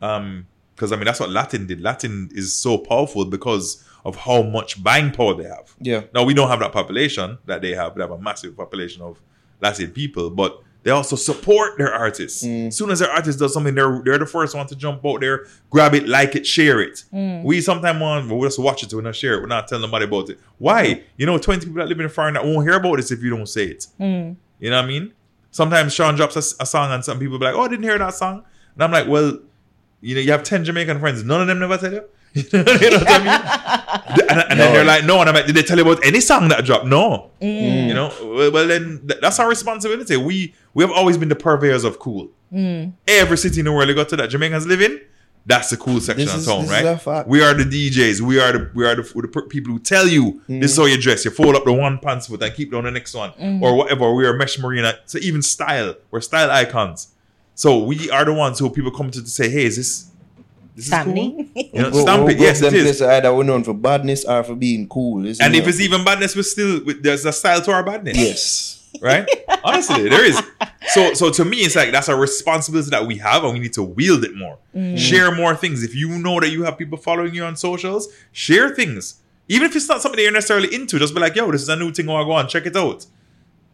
Um 0.00 0.46
because 0.74 0.92
i 0.92 0.96
mean 0.96 1.06
that's 1.06 1.18
what 1.18 1.30
latin 1.30 1.66
did. 1.66 1.80
Latin 1.80 2.28
is 2.32 2.54
so 2.54 2.78
powerful 2.78 3.24
because 3.24 3.84
of 4.04 4.14
how 4.14 4.42
much 4.42 4.80
buying 4.82 5.10
power 5.10 5.34
they 5.34 5.48
have. 5.48 5.74
Yeah. 5.80 6.02
now 6.14 6.24
we 6.24 6.34
don't 6.34 6.48
have 6.48 6.60
that 6.60 6.72
population 6.72 7.36
that 7.46 7.62
they 7.62 7.74
have. 7.74 7.96
They 7.96 8.02
have 8.02 8.12
a 8.12 8.18
massive 8.18 8.56
population 8.56 9.02
of 9.02 9.20
latin 9.60 9.90
people 9.90 10.30
but 10.30 10.62
they 10.84 10.90
also 10.90 11.16
support 11.16 11.76
their 11.76 11.92
artists. 11.92 12.44
Mm. 12.44 12.68
As 12.68 12.76
soon 12.76 12.90
as 12.90 13.00
their 13.00 13.10
artist 13.10 13.38
does 13.38 13.52
something, 13.52 13.74
they're 13.74 14.00
they're 14.04 14.18
the 14.18 14.26
first 14.26 14.54
one 14.54 14.66
to 14.68 14.76
jump 14.76 15.04
out 15.04 15.20
there, 15.20 15.46
grab 15.70 15.94
it, 15.94 16.08
like 16.08 16.36
it, 16.36 16.46
share 16.46 16.80
it. 16.80 17.04
Mm. 17.12 17.42
We 17.42 17.60
sometimes 17.60 18.00
want 18.00 18.30
we 18.30 18.46
just 18.46 18.58
watch 18.58 18.82
it, 18.82 18.92
we're 18.94 19.02
not 19.02 19.16
share 19.16 19.34
it, 19.34 19.40
we're 19.40 19.48
not 19.48 19.68
telling 19.68 19.82
nobody 19.82 20.04
about 20.04 20.30
it. 20.30 20.38
Why? 20.58 21.02
You 21.16 21.26
know, 21.26 21.36
20 21.38 21.66
people 21.66 21.76
that 21.76 21.88
live 21.88 21.98
in 21.98 22.04
the 22.04 22.08
foreign 22.08 22.34
that 22.34 22.44
won't 22.44 22.66
hear 22.66 22.76
about 22.76 22.96
this 22.96 23.10
if 23.10 23.22
you 23.22 23.30
don't 23.30 23.48
say 23.48 23.64
it. 23.64 23.86
Mm. 24.00 24.36
You 24.60 24.70
know 24.70 24.76
what 24.76 24.84
I 24.84 24.88
mean? 24.88 25.12
Sometimes 25.50 25.94
Sean 25.94 26.14
drops 26.14 26.36
a, 26.36 26.62
a 26.62 26.66
song 26.66 26.92
and 26.92 27.04
some 27.04 27.18
people 27.18 27.38
be 27.38 27.46
like, 27.46 27.54
"Oh, 27.54 27.62
I 27.62 27.68
didn't 27.68 27.84
hear 27.84 27.98
that 27.98 28.14
song," 28.14 28.44
and 28.74 28.84
I'm 28.84 28.92
like, 28.92 29.08
"Well, 29.08 29.38
you 30.00 30.14
know, 30.14 30.20
you 30.20 30.30
have 30.30 30.42
ten 30.42 30.64
Jamaican 30.64 31.00
friends. 31.00 31.24
None 31.24 31.40
of 31.40 31.46
them 31.46 31.58
never 31.58 31.76
tell 31.76 31.92
you." 31.92 32.04
you 32.34 32.44
know 32.52 32.62
what 32.62 33.08
I 33.08 33.18
mean? 33.18 34.28
and, 34.28 34.44
and 34.50 34.60
then 34.60 34.72
they're 34.74 34.84
like, 34.84 35.04
"No," 35.04 35.20
and 35.20 35.28
I'm 35.28 35.34
like, 35.34 35.46
"Did 35.46 35.56
they 35.56 35.62
tell 35.62 35.78
you 35.78 35.82
about 35.82 36.04
any 36.04 36.20
song 36.20 36.48
that 36.48 36.64
dropped?" 36.64 36.84
No. 36.84 37.30
You 37.40 37.94
know. 37.94 38.12
Well, 38.22 38.52
well, 38.52 38.66
then 38.66 39.02
th- 39.08 39.20
that's 39.20 39.38
our 39.38 39.48
responsibility. 39.48 40.16
We 40.16 40.54
we 40.78 40.84
have 40.84 40.92
always 40.92 41.18
been 41.18 41.28
the 41.28 41.34
purveyors 41.34 41.82
of 41.82 41.98
cool. 41.98 42.30
Hmm. 42.50 42.90
Every 43.08 43.36
city 43.36 43.58
in 43.58 43.64
the 43.66 43.72
world 43.72 43.88
you 43.88 43.96
got 43.96 44.08
to 44.10 44.16
that 44.16 44.30
Jamaicans 44.30 44.64
live 44.64 44.80
in. 44.80 45.00
That's 45.44 45.70
the 45.70 45.76
cool 45.76 45.98
section 46.00 46.26
This 46.26 46.34
of 46.34 46.40
is- 46.40 46.46
town, 46.46 46.62
this 46.62 46.70
is 46.70 46.84
right? 46.84 46.84
a 46.86 46.98
fact. 46.98 47.28
We 47.28 47.42
are 47.42 47.52
the 47.52 47.64
DJs. 47.64 48.20
We 48.20 48.38
are 48.38 48.52
the 48.52 48.70
we 48.74 48.86
are 48.86 48.94
the, 48.94 49.02
the 49.02 49.42
people 49.48 49.72
who 49.72 49.80
tell 49.80 50.06
you 50.06 50.24
hmm. 50.46 50.60
this 50.60 50.70
is 50.72 50.76
how 50.78 50.84
you 50.84 50.96
dress. 51.00 51.24
You 51.24 51.32
fold 51.32 51.56
up 51.56 51.64
the 51.64 51.72
one 51.72 51.98
pants 51.98 52.28
foot 52.28 52.42
and 52.44 52.54
keep 52.54 52.70
down 52.70 52.84
the 52.84 52.92
next 52.92 53.12
one, 53.14 53.30
hmm. 53.30 53.60
or 53.62 53.74
whatever. 53.76 54.14
We 54.14 54.24
are 54.24 54.34
mesh 54.34 54.56
marina. 54.60 54.94
So 55.06 55.18
even 55.18 55.42
style, 55.42 55.96
we're 56.12 56.20
style 56.20 56.48
icons. 56.50 57.08
So 57.56 57.78
we 57.82 58.08
are 58.10 58.24
the 58.24 58.32
ones 58.34 58.60
who 58.60 58.70
people 58.70 58.92
come 58.92 59.10
to 59.10 59.20
to 59.20 59.28
say, 59.28 59.48
"Hey, 59.50 59.64
is 59.64 59.76
this 59.76 60.10
this 60.76 60.86
is 60.92 61.04
cool?" 61.04 61.14
You 61.56 61.82
know, 61.82 61.90
Go- 61.90 62.02
stamp 62.02 62.22
go- 62.22 62.28
it. 62.28 62.34
go 62.38 62.44
Yes, 62.44 62.60
them 62.60 62.72
it 62.74 62.78
is. 62.78 62.82
places 62.84 63.02
either 63.02 63.34
we're 63.34 63.42
known 63.42 63.64
for 63.64 63.74
badness 63.74 64.24
or 64.24 64.44
for 64.44 64.54
being 64.54 64.86
cool. 64.88 65.26
isn't 65.26 65.44
And 65.44 65.56
if 65.56 65.66
it's 65.66 65.80
even 65.80 66.04
badness, 66.04 66.36
we're 66.36 66.42
still 66.42 66.84
we- 66.84 67.00
there's 67.00 67.24
a 67.24 67.32
style 67.32 67.60
to 67.62 67.72
our 67.72 67.82
badness. 67.82 68.16
yes, 68.16 68.87
right? 69.00 69.28
Honestly, 69.64 70.08
there 70.08 70.24
is. 70.24 70.40
So, 70.88 71.14
so 71.14 71.30
to 71.30 71.44
me, 71.44 71.58
it's 71.58 71.76
like 71.76 71.92
that's 71.92 72.08
a 72.08 72.16
responsibility 72.16 72.90
that 72.90 73.06
we 73.06 73.16
have, 73.18 73.44
and 73.44 73.52
we 73.52 73.58
need 73.58 73.72
to 73.74 73.82
wield 73.82 74.24
it 74.24 74.34
more. 74.34 74.58
Mm. 74.74 74.96
Share 74.98 75.34
more 75.34 75.54
things. 75.54 75.82
If 75.82 75.94
you 75.94 76.18
know 76.18 76.40
that 76.40 76.50
you 76.50 76.64
have 76.64 76.78
people 76.78 76.98
following 76.98 77.34
you 77.34 77.44
on 77.44 77.56
socials, 77.56 78.08
share 78.32 78.74
things. 78.74 79.20
Even 79.48 79.68
if 79.68 79.76
it's 79.76 79.88
not 79.88 80.02
something 80.02 80.16
that 80.16 80.22
you're 80.22 80.32
necessarily 80.32 80.74
into, 80.74 80.98
just 80.98 81.14
be 81.14 81.20
like, 81.20 81.34
"Yo, 81.36 81.50
this 81.50 81.62
is 81.62 81.68
a 81.68 81.76
new 81.76 81.92
thing. 81.92 82.08
I 82.08 82.24
go 82.24 82.32
on, 82.32 82.48
check 82.48 82.66
it 82.66 82.76
out. 82.76 83.06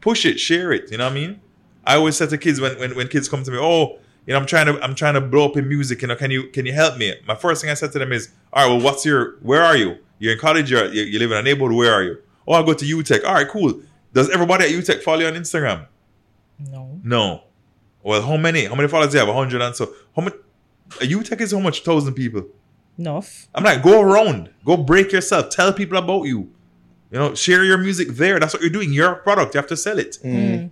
Push 0.01 0.27
it, 0.27 0.41
share 0.41 0.73
it." 0.73 0.91
You 0.91 0.99
know 0.99 1.05
what 1.05 1.13
I 1.13 1.15
mean? 1.15 1.41
I 1.87 1.97
always 1.97 2.17
say 2.17 2.27
to 2.27 2.39
kids 2.39 2.61
when, 2.61 2.79
when 2.79 2.97
when 2.97 3.09
kids 3.09 3.29
come 3.29 3.43
to 3.43 3.51
me, 3.51 3.59
"Oh, 3.61 3.99
you 4.27 4.33
know, 4.33 4.39
I'm 4.39 4.47
trying 4.47 4.67
to 4.67 4.83
I'm 4.83 4.95
trying 4.95 5.15
to 5.15 5.21
blow 5.21 5.47
up 5.47 5.57
in 5.57 5.69
music. 5.69 6.03
You 6.03 6.09
know, 6.09 6.17
can 6.17 6.31
you 6.31 6.49
can 6.49 6.67
you 6.67 6.73
help 6.73 6.97
me?" 6.97 7.15
My 7.27 7.35
first 7.35 7.61
thing 7.61 7.71
I 7.71 7.75
said 7.75 7.93
to 7.93 7.99
them 7.99 8.13
is, 8.13 8.31
"All 8.53 8.65
right, 8.65 8.75
well, 8.75 8.85
what's 8.85 9.05
your 9.05 9.37
where 9.43 9.63
are 9.63 9.77
you? 9.77 9.99
You're 10.19 10.33
in 10.33 10.39
college. 10.39 10.71
You're, 10.71 10.87
you 10.93 11.03
you 11.03 11.19
live 11.19 11.33
in 11.33 11.39
a 11.39 11.43
neighborhood. 11.43 11.77
Where 11.77 11.93
are 11.93 12.03
you? 12.03 12.19
Oh, 12.47 12.55
I 12.55 12.63
go 12.63 12.75
to 12.75 12.85
UTech. 12.85 13.25
All 13.25 13.35
right, 13.35 13.49
cool. 13.49 13.81
Does 14.15 14.31
everybody 14.31 14.65
at 14.65 14.71
UTech 14.71 15.03
follow 15.03 15.19
you 15.21 15.27
on 15.27 15.35
Instagram? 15.35 15.87
No. 16.71 17.01
No. 17.03 17.43
Well, 18.03 18.23
how 18.23 18.37
many? 18.37 18.65
How 18.67 18.75
many 18.75 18.89
followers 18.89 19.11
do 19.11 19.19
you 19.19 19.21
have? 19.27 19.29
A 19.29 19.37
hundred 19.37 19.61
and 19.61 19.75
so. 19.75 19.93
How 20.15 20.23
much? 20.23 20.35
A 21.01 21.05
UTech 21.05 21.41
is 21.41 21.53
how 21.53 21.59
much? 21.59 21.83
Thousand 21.83 22.15
people. 22.15 22.47
Enough. 22.97 23.49
I'm 23.55 23.65
like, 23.65 23.83
go 23.83 24.01
around, 24.01 24.51
go 24.65 24.77
break 24.77 25.11
yourself, 25.11 25.51
tell 25.51 25.73
people 25.73 25.99
about 25.99 26.25
you. 26.25 26.49
You 27.11 27.19
know, 27.19 27.35
share 27.35 27.65
your 27.65 27.79
music 27.79 28.09
there. 28.11 28.39
That's 28.39 28.55
what 28.55 28.63
you're 28.63 28.71
doing. 28.71 28.93
You're 28.93 29.17
product. 29.17 29.55
You 29.55 29.59
have 29.59 29.67
to 29.69 29.77
sell 29.77 29.99
it. 29.99 30.19
Mm. 30.25 30.35
Mm. 30.35 30.71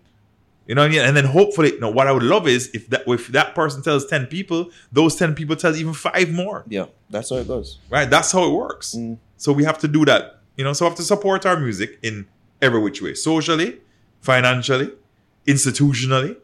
You 0.66 0.76
know, 0.76 0.82
what 0.82 0.86
I 0.86 0.94
mean? 0.94 1.00
and 1.00 1.16
then 1.16 1.24
hopefully, 1.24 1.72
you 1.72 1.80
know, 1.80 1.90
what 1.90 2.06
I 2.06 2.12
would 2.12 2.22
love 2.22 2.46
is 2.46 2.70
if 2.72 2.88
that 2.90 3.02
if 3.08 3.28
that 3.28 3.56
person 3.56 3.82
tells 3.82 4.06
ten 4.06 4.26
people, 4.26 4.70
those 4.92 5.16
ten 5.16 5.34
people 5.34 5.56
tell 5.56 5.74
even 5.74 5.94
five 5.94 6.30
more. 6.30 6.64
yeah, 6.68 6.86
that's 7.10 7.30
how 7.30 7.36
it 7.36 7.48
goes. 7.48 7.78
Right? 7.90 8.08
That's 8.08 8.30
how 8.30 8.44
it 8.44 8.52
works. 8.52 8.94
Mm. 8.94 9.18
So 9.36 9.52
we 9.52 9.64
have 9.64 9.78
to 9.78 9.88
do 9.88 10.04
that. 10.04 10.38
You 10.56 10.62
know, 10.62 10.72
so 10.74 10.84
we 10.84 10.90
have 10.90 10.98
to 10.98 11.02
support 11.02 11.44
our 11.46 11.58
music 11.58 11.98
in 12.02 12.26
every 12.62 12.80
which 12.80 13.02
way, 13.02 13.12
socially, 13.14 13.80
financially, 14.20 14.90
institutionally, 15.46 16.36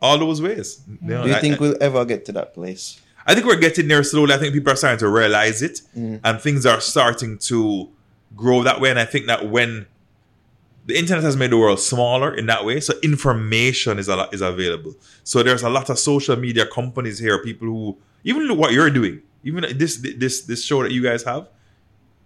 all 0.00 0.18
those 0.18 0.40
ways. 0.40 0.80
Mm. 0.88 1.02
You 1.02 1.08
know, 1.08 1.22
Do 1.24 1.28
you 1.30 1.34
I- 1.34 1.40
think 1.40 1.56
I- 1.56 1.58
we'll 1.60 1.76
ever 1.80 2.04
get 2.04 2.24
to 2.26 2.32
that 2.32 2.54
place? 2.54 3.00
I 3.26 3.34
think 3.34 3.46
we're 3.46 3.56
getting 3.56 3.88
there 3.88 4.02
slowly. 4.04 4.34
I 4.34 4.38
think 4.38 4.52
people 4.52 4.70
are 4.72 4.76
starting 4.76 4.98
to 4.98 5.08
realize 5.08 5.62
it, 5.62 5.80
mm. 5.96 6.20
and 6.22 6.40
things 6.40 6.66
are 6.66 6.80
starting 6.80 7.38
to 7.38 7.88
grow 8.36 8.62
that 8.62 8.80
way. 8.80 8.90
And 8.90 8.98
I 8.98 9.06
think 9.06 9.26
that 9.26 9.48
when 9.50 9.86
the 10.86 10.98
internet 10.98 11.24
has 11.24 11.34
made 11.34 11.50
the 11.50 11.56
world 11.56 11.80
smaller 11.80 12.34
in 12.34 12.44
that 12.46 12.66
way, 12.66 12.80
so 12.80 12.92
information 13.02 13.98
is 13.98 14.08
a 14.08 14.16
lot, 14.16 14.34
is 14.34 14.42
available. 14.42 14.94
So 15.24 15.42
there's 15.42 15.62
a 15.62 15.70
lot 15.70 15.88
of 15.88 15.98
social 15.98 16.36
media 16.36 16.66
companies 16.66 17.18
here, 17.18 17.42
people 17.42 17.66
who 17.68 17.96
even 18.24 18.42
look 18.42 18.58
what 18.58 18.72
you're 18.72 18.90
doing, 18.90 19.22
even 19.42 19.64
this 19.78 19.96
this 19.96 20.42
this 20.42 20.62
show 20.62 20.82
that 20.82 20.92
you 20.92 21.02
guys 21.02 21.22
have. 21.24 21.48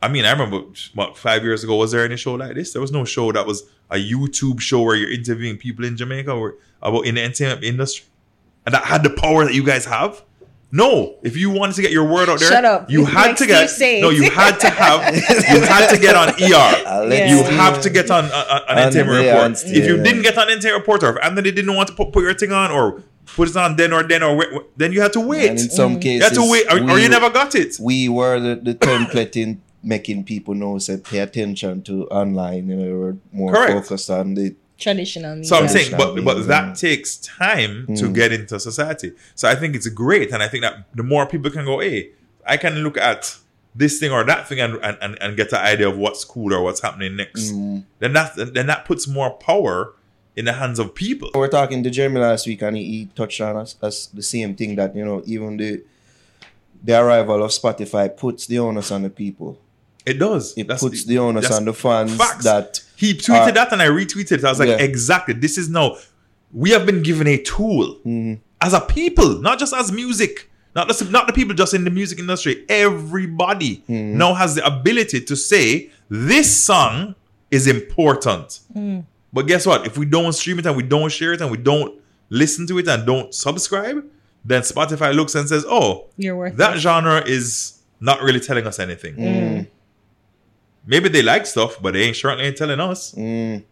I 0.01 0.09
mean, 0.09 0.25
I 0.25 0.31
remember 0.33 0.63
what 0.95 1.17
five 1.17 1.43
years 1.43 1.65
ago 1.65 1.77
was 1.77 1.91
there 1.93 2.05
any 2.05 2.17
show 2.17 2.35
like 2.35 2.55
this? 2.55 2.73
There 2.73 2.81
was 2.83 2.93
no 2.93 3.05
show 3.05 3.33
that 3.33 3.47
was 3.47 3.65
a 3.91 3.97
YouTube 3.97 4.61
show 4.61 4.83
where 4.83 4.95
you're 4.97 5.11
interviewing 5.13 5.57
people 5.57 5.85
in 5.85 5.97
Jamaica 5.97 6.31
or 6.33 6.55
about 6.83 7.07
in 7.07 7.17
the 7.17 7.23
entertainment 7.23 7.65
industry, 7.65 8.07
and 8.65 8.75
that 8.75 8.85
had 8.85 9.03
the 9.03 9.11
power 9.11 9.45
that 9.45 9.55
you 9.55 9.65
guys 9.65 9.85
have. 9.87 10.23
No, 10.71 11.17
if 11.23 11.35
you 11.35 11.49
wanted 11.49 11.77
to 11.77 11.83
get 11.83 11.91
your 11.93 12.05
word 12.05 12.29
out 12.29 12.39
there, 12.41 12.51
Shut 12.51 12.65
up. 12.67 12.91
you 12.91 13.07
had 13.07 13.29
Like 13.29 13.37
to 13.39 13.47
get 13.47 13.71
Steve 13.71 14.03
no, 14.03 14.11
you 14.11 14.31
had 14.31 14.61
to 14.61 14.69
have 14.69 15.15
you 15.55 15.61
had 15.63 15.89
to 15.89 15.99
get 15.99 16.15
on 16.15 16.29
ER. 16.29 16.35
I'll 16.87 17.11
Yeah. 17.11 17.35
You 17.37 17.43
have 17.43 17.81
to 17.81 17.91
get 17.91 18.11
on 18.11 18.27
uh, 18.27 18.29
uh, 18.29 18.61
an 18.69 18.77
And- 18.77 18.81
entertainment 18.81 19.25
yeah, 19.25 19.33
report. 19.33 19.47
and 19.65 19.77
if 19.77 19.87
you 19.89 19.97
yeah. 19.97 20.03
didn't 20.03 20.23
get 20.23 20.37
on 20.37 20.49
entertainment 20.51 20.83
report, 20.83 21.03
or 21.05 21.17
if 21.19 21.25
Anthony 21.25 21.53
didn't 21.53 21.75
want 21.75 21.89
to 21.89 21.95
put, 21.95 22.13
put 22.13 22.23
your 22.23 22.35
thing 22.35 22.53
on, 22.53 22.71
or 22.71 23.03
put 23.25 23.49
it 23.49 23.57
on 23.57 23.77
then 23.77 23.95
or 23.95 24.03
then, 24.03 24.23
or 24.23 24.37
wait, 24.37 24.53
wait, 24.53 24.63
then 24.77 24.93
you 24.93 25.01
had 25.01 25.15
to 25.15 25.21
wait. 25.21 25.49
And 25.49 25.59
in 25.59 25.71
some 25.71 25.93
you 25.95 25.99
cases, 26.01 26.29
had 26.29 26.35
to 26.35 26.51
wait, 26.51 26.67
or, 26.71 26.91
or 26.91 26.99
you 26.99 27.09
never 27.09 27.31
got 27.31 27.55
it. 27.55 27.79
we 27.81 28.11
were 28.11 28.39
the, 28.39 28.57
the 28.57 28.75
template 28.75 29.37
in 29.37 29.63
making 29.83 30.25
people 30.25 30.55
know 30.55 30.79
say 30.79 30.97
pay 30.97 31.19
attention 31.21 31.83
to 31.83 32.07
online. 32.09 32.69
You 32.69 32.77
know, 32.77 32.99
we're 32.99 33.17
more 33.33 33.53
Correct. 33.53 33.73
focused 33.73 34.11
on 34.11 34.35
the 34.35 34.55
Traditional 34.79 35.35
media. 35.35 35.45
So 35.49 35.57
I'm 35.57 35.67
saying, 35.69 35.91
but 35.99 36.15
but 36.25 36.47
that 36.47 36.77
takes 36.77 37.17
time 37.17 37.87
to 37.97 38.05
Mm. 38.05 38.15
get 38.15 38.33
into 38.33 38.61
society. 38.61 39.11
So 39.35 39.49
I 39.49 39.57
think 39.57 39.75
it's 39.75 39.89
great, 39.89 40.31
and 40.33 40.41
I 40.41 40.47
think 40.47 40.63
that 40.63 40.85
the 40.95 41.03
more 41.03 41.27
people 41.27 41.51
can 41.51 41.65
go, 41.65 41.81
hey, 41.81 42.11
I 42.47 42.57
can 42.59 42.75
look 42.85 42.97
at 42.97 43.37
this 43.75 43.99
thing 43.99 44.13
or 44.13 44.23
that 44.25 44.47
thing 44.49 44.61
and 44.61 44.75
and, 44.85 44.97
and, 45.01 45.19
and 45.21 45.37
get 45.37 45.53
an 45.53 45.59
idea 45.59 45.89
of 45.89 45.99
what's 45.99 46.25
cool 46.25 46.55
or 46.55 46.63
what's 46.63 46.81
happening 46.81 47.17
next. 47.17 47.51
Mm. 47.51 47.85
Then 47.99 48.13
that 48.13 48.37
then 48.55 48.67
that 48.69 48.85
puts 48.85 49.09
more 49.09 49.31
power 49.31 49.95
in 50.37 50.45
the 50.45 50.53
hands 50.53 50.79
of 50.79 50.95
people. 50.95 51.29
We 51.35 51.41
are 51.41 51.49
talking 51.49 51.83
to 51.83 51.91
Jeremy 51.91 52.21
last 52.21 52.47
week, 52.47 52.63
and 52.63 52.77
he, 52.77 52.85
he 52.85 53.05
touched 53.17 53.41
on 53.41 53.57
us, 53.57 53.75
us 53.83 54.07
the 54.07 54.23
same 54.23 54.55
thing 54.55 54.77
that 54.77 54.95
you 54.95 55.05
know 55.05 55.23
even 55.27 55.57
the 55.57 55.83
the 56.85 56.97
arrival 57.01 57.43
of 57.43 57.51
Spotify 57.51 58.17
puts 58.17 58.47
the 58.47 58.61
onus 58.61 58.93
on 58.93 59.03
the 59.03 59.11
people. 59.11 59.59
It 60.09 60.19
does. 60.19 60.55
It 60.57 60.67
That's- 60.67 60.81
puts 60.83 61.05
the 61.05 61.19
onus 61.19 61.45
that's 61.45 61.57
on 61.57 61.65
the 61.65 61.73
fans 61.73 62.17
facts. 62.17 62.45
that 62.45 62.81
He 62.97 63.15
tweeted 63.15 63.49
Uh, 63.49 63.51
that 63.53 63.73
and 63.73 63.81
I 63.83 63.87
retweeted 63.87 64.33
it. 64.39 64.45
I 64.45 64.51
was 64.51 64.59
like, 64.59 64.69
yeah. 64.71 64.77
exactly. 64.91 65.35
This 65.35 65.57
is 65.59 65.69
now, 65.69 65.97
we 66.53 66.71
have 66.71 66.85
been 66.87 67.03
given 67.03 67.27
a 67.27 67.39
tool 67.39 67.97
Mm-hmm. 68.07 68.35
as 68.61 68.73
a 68.75 68.81
people, 68.81 69.41
not 69.41 69.59
just 69.59 69.73
as 69.75 69.93
music, 69.93 70.51
not 70.75 70.89
just, 70.89 71.11
not 71.11 71.27
the 71.27 71.33
people 71.33 71.55
just 71.55 71.75
in 71.75 71.85
the 71.85 71.91
music 71.91 72.19
industry. 72.19 72.65
Everybody 72.69 73.83
Mm-hmm. 73.89 74.19
now 74.19 74.35
has 74.35 74.55
the 74.57 74.65
ability 74.67 75.21
to 75.23 75.37
say, 75.37 75.91
this 76.11 76.49
song 76.55 77.15
is 77.51 77.67
important. 77.67 78.61
But 79.33 79.47
guess 79.47 79.67
what? 79.67 79.87
If 79.87 79.99
we 79.99 80.07
don't 80.07 80.33
stream 80.33 80.59
it 80.59 80.67
and 80.67 80.77
we 80.77 80.83
don't 80.83 81.11
share 81.13 81.33
it 81.35 81.41
and 81.43 81.51
we 81.51 81.59
don't 81.59 82.01
listen 82.31 82.67
to 82.69 82.79
it 82.79 82.89
and 82.89 83.07
don't 83.07 83.33
subscribe, 83.35 84.05
then 84.45 84.63
Spotify 84.63 85.15
looks 85.15 85.35
and 85.35 85.47
says, 85.49 85.65
oh, 85.69 86.07
You're 86.17 86.37
worth 86.37 86.57
that 86.57 86.77
it. 86.77 86.81
genre 86.81 87.23
is 87.27 87.79
not 88.01 88.23
really 88.23 88.41
telling 88.41 88.67
us 88.67 88.79
anything. 88.79 89.67
Maybe 90.89 91.09
they 91.11 91.23
like 91.23 91.45
stuff, 91.47 91.77
but 91.83 91.93
they 91.93 92.03
ain't 92.05 92.17
certainly 92.17 92.47
ain't 92.47 92.57
telling 92.57 92.81
us. 92.81 93.15
mm, 93.15 93.63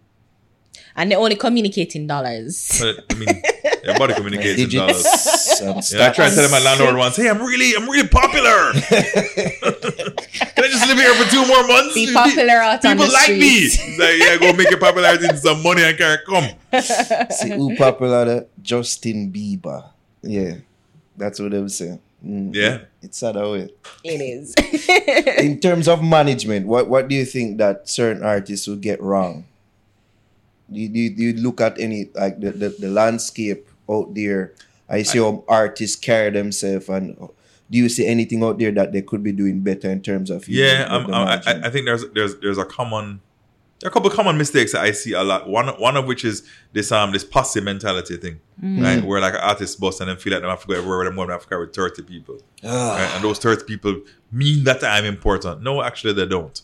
and 0.99 1.11
they 1.11 1.17
only 1.17 1.37
communicate 1.37 1.97
in 1.97 2.07
dollars. 2.07 2.79
But 2.81 3.05
I 3.11 3.15
mean, 3.19 3.43
everybody 3.85 4.15
communicates 4.19 4.61
in 4.63 4.71
dollars. 4.71 5.93
Yeah, 5.93 6.09
I 6.09 6.13
tried 6.13 6.31
to 6.31 6.37
tell 6.37 6.51
my 6.51 6.59
landlord 6.61 6.97
once, 6.97 7.17
"Hey, 7.17 7.29
I'm 7.29 7.39
really, 7.41 7.73
I'm 7.77 7.89
really 7.89 8.07
popular. 8.09 8.73
Can 9.57 10.65
I 10.65 10.69
just 10.69 10.87
live 10.89 10.99
here 10.99 11.15
for 11.15 11.31
two 11.31 11.47
more 11.47 11.67
months? 11.67 11.95
Be 11.95 12.13
popular 12.13 12.55
out 12.55 12.85
on 12.85 12.93
People 12.93 13.07
the 13.07 13.13
like 13.13 13.31
me. 13.31 13.67
streets. 13.69 13.75
He's 13.77 13.99
like, 13.99 14.17
yeah, 14.19 14.37
go 14.39 14.53
make 14.53 14.71
your 14.71 14.79
popularity 14.81 15.25
into 15.25 15.39
some 15.39 15.63
money 15.63 15.83
and 15.83 15.97
can 15.97 16.19
come. 16.27 16.49
See 17.31 17.51
who 17.51 17.77
popular? 17.77 18.47
Justin 18.63 19.33
Bieber. 19.33 19.91
Yeah, 20.23 20.57
that's 21.17 21.41
what 21.41 21.51
they 21.53 21.61
would 21.61 21.73
say. 21.73 21.87
Mm, 21.87 22.01
Yeah. 22.23 22.81
it's 23.03 23.19
sad 23.19 23.37
that 23.37 23.49
way. 23.49 23.69
It 24.03 24.21
is. 24.21 24.55
In 25.39 25.61
terms 25.65 25.89
of 25.89 26.03
management, 26.03 26.67
what 26.67 26.89
what 26.89 27.09
do 27.09 27.15
you 27.15 27.25
think 27.25 27.59
that 27.59 27.89
certain 27.89 28.23
artists 28.23 28.67
will 28.67 28.77
get 28.77 29.03
wrong? 29.03 29.45
Do 30.71 30.81
you, 30.81 30.89
do 30.89 30.99
you, 30.99 31.11
do 31.15 31.23
you 31.23 31.33
look 31.35 31.61
at 31.61 31.79
any 31.79 32.11
like 32.15 32.41
the, 32.41 32.51
the, 32.51 32.69
the 32.71 32.89
landscape 32.89 33.69
out 33.89 34.15
there 34.15 34.53
I 34.89 35.03
see 35.03 35.19
how 35.19 35.45
artists 35.49 35.97
carry 35.97 36.31
themselves 36.31 36.89
and 36.89 37.17
do 37.71 37.79
you 37.79 37.89
see 37.89 38.07
anything 38.07 38.43
out 38.45 38.59
there 38.59 38.71
that 38.73 38.93
they 38.93 39.03
could 39.03 39.23
be 39.23 39.33
doing 39.33 39.61
better 39.61 39.91
in 39.91 40.01
terms 40.01 40.31
of 40.31 40.49
Yeah, 40.49 40.87
um, 40.89 41.13
I. 41.13 41.43
I, 41.47 41.67
I 41.67 41.71
think 41.71 41.87
there's 41.87 42.05
there's 42.15 42.37
there's 42.39 42.59
a 42.59 42.65
common 42.65 42.99
there 42.99 43.15
are 43.15 43.26
a 43.85 43.90
couple 43.90 44.09
of 44.11 44.15
common 44.16 44.39
mistakes 44.39 44.73
that 44.73 44.81
I 44.82 44.93
see 44.93 45.12
a 45.12 45.23
lot. 45.23 45.48
One 45.48 45.69
one 45.81 45.97
of 45.97 46.07
which 46.07 46.24
is 46.24 46.43
this 46.73 46.90
um 46.93 47.12
this 47.12 47.24
posse 47.24 47.61
mentality 47.61 48.16
thing, 48.16 48.40
right? 48.62 49.05
Where 49.05 49.20
like 49.20 49.35
an 49.35 49.40
artist 49.40 49.78
boss 49.81 50.01
and 50.01 50.09
then 50.09 50.16
feel 50.16 50.32
like 50.32 50.43
they 50.43 50.48
have 50.48 50.62
to 50.62 50.66
go 50.66 50.74
everywhere 50.74 50.98
with 51.01 51.15
them, 51.16 51.28
have 51.28 51.43
to 51.43 51.48
carry 51.48 51.69
thirty 51.69 52.03
people, 52.03 52.39
Ah. 52.65 52.97
right? 52.97 53.11
And 53.15 53.23
those 53.24 53.39
thirty 53.39 53.65
people 53.65 54.01
mean 54.32 54.65
that 54.65 54.82
I'm 54.82 55.05
important. 55.05 55.62
No, 55.62 55.82
actually 55.82 56.15
they 56.15 56.27
don't. 56.27 56.61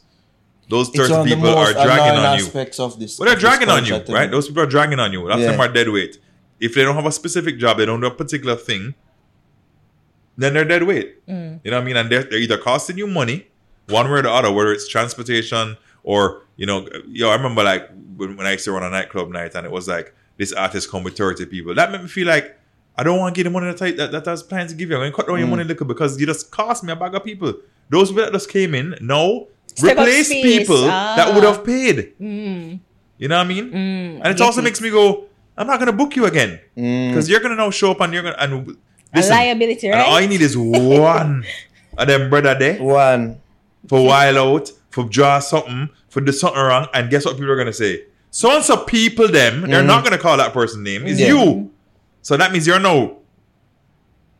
Those 0.70 0.89
thirty 0.89 1.12
one 1.12 1.20
of 1.20 1.28
the 1.28 1.34
people 1.34 1.51
are 1.51 1.72
dragging 1.72 2.18
on 2.18 2.39
you. 2.39 2.84
of 2.84 2.98
this. 2.98 3.18
Well, 3.18 3.28
they're 3.28 3.39
dragging 3.39 3.68
on 3.68 3.84
you, 3.84 3.97
right? 4.14 4.30
Those 4.30 4.48
people 4.48 4.62
are 4.62 4.66
dragging 4.66 4.98
on 5.01 5.12
you. 5.12 5.26
That's 5.28 5.40
Yeah. 5.40 5.51
them 5.52 5.60
are 5.60 5.68
dead 5.68 5.89
weight. 5.90 6.18
If 6.60 6.74
they 6.74 6.82
don't 6.84 6.94
have 6.94 7.06
a 7.06 7.12
specific 7.12 7.59
job, 7.59 7.76
they 7.78 7.84
don't 7.84 8.01
do 8.01 8.06
a 8.06 8.10
particular 8.10 8.56
thing, 8.56 8.94
then 10.39 10.55
they're 10.55 10.64
dead 10.64 10.84
weight. 10.84 11.16
You 11.26 11.34
know 11.34 11.60
what 11.64 11.74
I 11.74 11.84
mean? 11.84 11.97
And 11.97 12.10
they're, 12.10 12.22
they're 12.22 12.39
either 12.39 12.56
costing 12.56 12.97
you 12.97 13.06
money, 13.06 13.48
one 13.89 14.06
way 14.10 14.20
or 14.20 14.22
the 14.22 14.30
other, 14.30 14.51
whether 14.51 14.72
it's 14.72 14.89
transportation 14.89 15.76
or, 16.05 16.43
you 16.62 16.66
know, 16.66 16.86
yo, 17.09 17.28
I 17.28 17.34
remember 17.34 17.64
like 17.64 17.90
when, 18.16 18.36
when 18.36 18.47
I 18.47 18.52
used 18.52 18.64
to 18.66 18.72
run 18.72 18.84
a 18.84 18.90
nightclub 18.90 19.28
night 19.30 19.52
and 19.56 19.66
it 19.66 19.72
was 19.72 19.89
like 19.89 20.14
this 20.36 20.52
artist 20.52 20.89
come 20.90 21.02
with 21.02 21.16
30 21.16 21.47
people. 21.47 21.74
That 21.74 21.90
made 21.90 22.02
me 22.02 22.09
feel 22.09 22.28
like 22.28 22.56
I 22.97 23.02
don't 23.02 23.18
want 23.18 23.34
to 23.34 23.39
give 23.43 23.47
the 23.47 23.51
money 23.51 23.66
that, 23.72 23.82
I, 23.82 23.90
that, 23.93 24.12
that 24.12 24.28
I 24.28 24.30
was 24.30 24.44
planning 24.44 24.68
to 24.68 24.74
give 24.76 24.89
you. 24.89 24.94
I'm 24.97 25.01
going 25.02 25.10
to 25.12 25.16
cut 25.16 25.26
down 25.26 25.39
your 25.40 25.48
money 25.48 25.62
a 25.62 25.64
little 25.64 25.86
because 25.86 26.20
you 26.20 26.26
just 26.26 26.52
cost 26.52 26.84
me 26.84 26.93
a 26.93 26.97
bag 26.97 27.14
of 27.16 27.24
people. 27.24 27.52
Those 27.90 28.10
people 28.10 28.22
that 28.26 28.32
just 28.32 28.48
came 28.48 28.76
in, 28.76 28.94
no, 29.01 29.48
Step 29.74 29.97
replace 29.98 30.28
people 30.28 30.82
that 30.82 31.34
would 31.34 31.44
Ah. 31.44 31.52
have 31.52 31.64
paid. 31.64 32.12
Mm. 32.20 32.78
You 33.18 33.28
know 33.28 33.39
what 33.39 33.44
I 33.47 33.48
mean? 33.48 33.70
Mm, 33.70 33.74
and 34.22 34.26
it 34.28 34.39
get 34.39 34.40
also 34.43 34.60
it. 34.60 34.64
makes 34.64 34.80
me 34.80 34.90
go, 34.90 35.24
I'm 35.59 35.66
not 35.66 35.78
gonna 35.80 35.93
book 35.93 36.14
you 36.14 36.26
again 36.26 36.60
Mm. 36.78 37.09
because 37.10 37.28
you're 37.28 37.40
gonna 37.40 37.56
now 37.56 37.70
show 37.70 37.90
up 37.90 38.01
and 38.02 38.12
you're 38.14 38.22
gonna 38.22 38.36
and 38.39 38.52
a 38.68 38.76
listen, 39.16 39.32
liability, 39.36 39.89
and 39.89 40.01
all 40.01 40.12
right? 40.14 40.22
you 40.22 40.28
need 40.28 40.43
is 40.43 40.56
one 40.56 41.44
of 41.98 42.06
them 42.06 42.30
brother 42.30 42.55
there 42.59 42.82
One. 42.82 43.40
for 43.89 44.05
while 44.06 44.39
out 44.39 44.70
for 44.90 45.05
draw 45.05 45.39
something 45.40 45.89
for 46.12 46.20
do 46.20 46.30
something 46.32 46.60
wrong 46.60 46.86
and 46.93 47.09
guess 47.10 47.24
what 47.24 47.36
people 47.36 47.51
are 47.51 47.56
gonna 47.56 47.72
say? 47.72 48.05
So 48.30 48.51
and 48.55 48.62
so 48.64 48.84
people 48.84 49.28
them 49.28 49.62
they're 49.62 49.82
not 49.82 50.05
gonna 50.05 50.18
call 50.18 50.36
that 50.36 50.52
person 50.52 50.82
name. 50.82 51.06
It's 51.06 51.18
Yeah. 51.20 51.28
you. 51.28 51.70
So 52.20 52.36
that 52.36 52.52
means 52.52 52.66
you're 52.66 52.78
now 52.78 53.16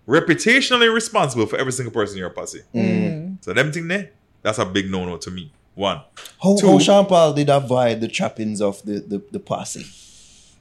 reputationally 0.07 0.93
responsible 0.93 1.47
for 1.47 1.57
every 1.57 1.73
single 1.73 1.93
person 1.93 2.17
in 2.17 2.21
your 2.21 2.31
posse. 2.31 2.61
Mm. 2.75 3.43
So 3.45 3.53
them 3.53 3.73
thing 3.73 3.89
there, 3.89 4.11
that's 4.43 4.59
a 4.59 4.65
big 4.67 4.91
no 4.91 5.05
no 5.05 5.17
to 5.19 5.31
me. 5.31 5.53
One. 5.75 6.01
How, 6.43 6.57
Two. 6.57 6.67
how 6.73 6.79
Sean 6.79 7.07
Paul 7.07 7.33
did 7.33 7.49
avoid 7.49 8.01
the 8.03 8.09
trappings 8.09 8.61
of 8.61 8.83
the, 8.85 9.01
the, 9.01 9.23
the 9.33 9.41
posse? 9.41 9.87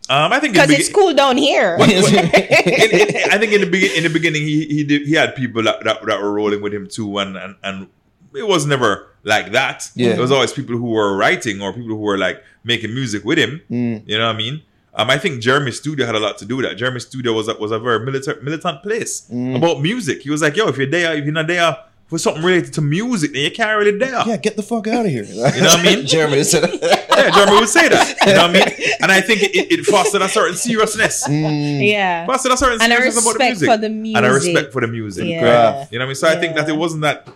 Um, 0.10 0.32
I 0.32 0.40
think 0.40 0.54
Because 0.54 0.70
the 0.70 0.76
it's 0.76 0.88
begin- 0.88 1.02
cool 1.04 1.14
down 1.14 1.36
here. 1.38 1.76
in, 1.80 1.82
in, 1.82 3.32
I 3.32 3.38
think 3.38 3.52
in 3.54 3.62
the 3.62 3.70
begin, 3.70 3.92
in 3.98 4.04
the 4.04 4.10
beginning 4.10 4.44
he 4.44 4.66
he 4.68 4.84
did 4.84 5.06
he 5.06 5.14
had 5.16 5.36
people 5.36 5.64
that, 5.64 5.84
that, 5.84 6.06
that 6.06 6.22
were 6.22 6.32
rolling 6.34 6.62
with 6.62 6.74
him 6.74 6.88
too 6.88 7.18
and, 7.20 7.36
and 7.38 7.56
and 7.64 7.88
it 8.36 8.48
was 8.48 8.66
never 8.66 9.08
like 9.24 9.52
that. 9.52 9.90
Yeah. 9.96 10.10
It 10.12 10.20
was 10.20 10.32
always 10.32 10.52
people 10.54 10.76
who 10.78 10.92
were 10.92 11.16
writing 11.16 11.62
or 11.62 11.72
people 11.74 11.90
who 11.90 11.98
were 11.98 12.18
like 12.18 12.44
making 12.64 12.94
music 12.94 13.24
with 13.24 13.38
him. 13.38 13.62
Mm. 13.70 14.04
You 14.08 14.18
know 14.18 14.28
what 14.28 14.36
I 14.36 14.38
mean? 14.38 14.62
Um, 14.94 15.10
I 15.10 15.18
think 15.18 15.42
Jeremy 15.42 15.72
Studio 15.72 16.06
had 16.06 16.16
a 16.16 16.20
lot 16.20 16.38
to 16.40 16.46
do 16.46 16.58
with 16.58 16.66
that. 16.66 16.76
Jeremy 16.76 17.00
Studio 17.00 17.32
was 17.34 17.48
a, 17.48 17.54
was 17.56 17.72
a 17.72 17.80
very 17.80 18.04
militant 18.06 18.44
militant 18.44 18.84
place 18.84 19.28
Mm. 19.32 19.56
about 19.58 19.82
music. 19.82 20.22
He 20.22 20.30
was 20.30 20.42
like, 20.42 20.56
yo, 20.58 20.68
if 20.68 20.78
you're 20.78 20.88
there, 20.88 21.14
if 21.16 21.24
you're 21.24 21.34
not 21.34 21.48
there 21.48 21.78
for 22.08 22.18
something 22.18 22.44
related 22.44 22.74
to 22.74 22.82
music, 22.82 23.32
then 23.32 23.44
you 23.44 23.52
can't 23.52 23.78
really 23.80 23.98
there. 23.98 24.22
Yeah, 24.28 24.36
get 24.36 24.58
the 24.58 24.64
fuck 24.64 24.86
out 24.88 25.06
of 25.06 25.12
here. 25.12 25.24
You 25.24 25.36
know 25.36 25.44
what 25.44 25.80
I 25.80 25.84
mean? 25.84 26.06
Jeremy 26.14 26.44
said 26.44 26.70
Yeah, 26.82 27.30
Jeremy 27.32 27.60
would 27.60 27.70
say 27.70 27.88
that. 27.88 28.18
You 28.26 28.34
know 28.34 28.48
what 28.48 28.50
I 28.50 28.54
mean? 28.54 28.90
And 29.02 29.12
I 29.14 29.22
think 29.22 29.44
it, 29.44 29.52
it 29.72 29.86
fostered 29.86 30.22
a 30.22 30.28
certain 30.28 30.58
seriousness. 30.58 31.26
Mm. 31.26 31.88
yeah. 31.88 32.26
Fostered 32.26 32.52
a 32.52 32.58
certain 32.58 32.82
And 32.82 32.92
seriousness 32.92 33.24
about 33.24 33.38
the 33.40 33.46
respect 33.46 33.60
music. 33.62 33.70
for 33.70 33.78
the 33.78 33.90
music. 33.90 34.18
And 34.18 34.26
a 34.26 34.34
respect 34.34 34.74
for 34.74 34.82
the 34.82 34.88
music. 34.88 35.26
Yeah. 35.26 35.40
Craft. 35.40 35.94
You 35.94 36.00
know 36.00 36.04
what 36.04 36.08
I 36.08 36.10
mean? 36.10 36.16
So 36.16 36.28
I 36.28 36.36
think 36.36 36.56
that 36.58 36.68
it 36.68 36.76
wasn't 36.76 37.04
that 37.04 37.30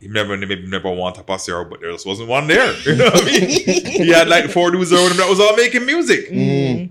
he 0.00 0.08
never 0.08 0.36
maybe 0.36 0.66
never 0.66 0.90
want 0.90 1.18
a 1.18 1.22
posse 1.22 1.52
or 1.52 1.64
but 1.64 1.80
there 1.80 1.92
just 1.92 2.06
wasn't 2.06 2.28
one 2.28 2.46
there. 2.46 2.72
You 2.84 2.96
know 2.96 3.04
what 3.04 3.22
I 3.22 3.26
mean? 3.26 3.48
he 3.86 4.08
had 4.08 4.28
like 4.28 4.50
four 4.50 4.70
dudes 4.70 4.92
around 4.92 5.12
him 5.12 5.16
that 5.18 5.28
was 5.28 5.38
all 5.40 5.54
making 5.56 5.86
music. 5.86 6.30
Mm. 6.30 6.90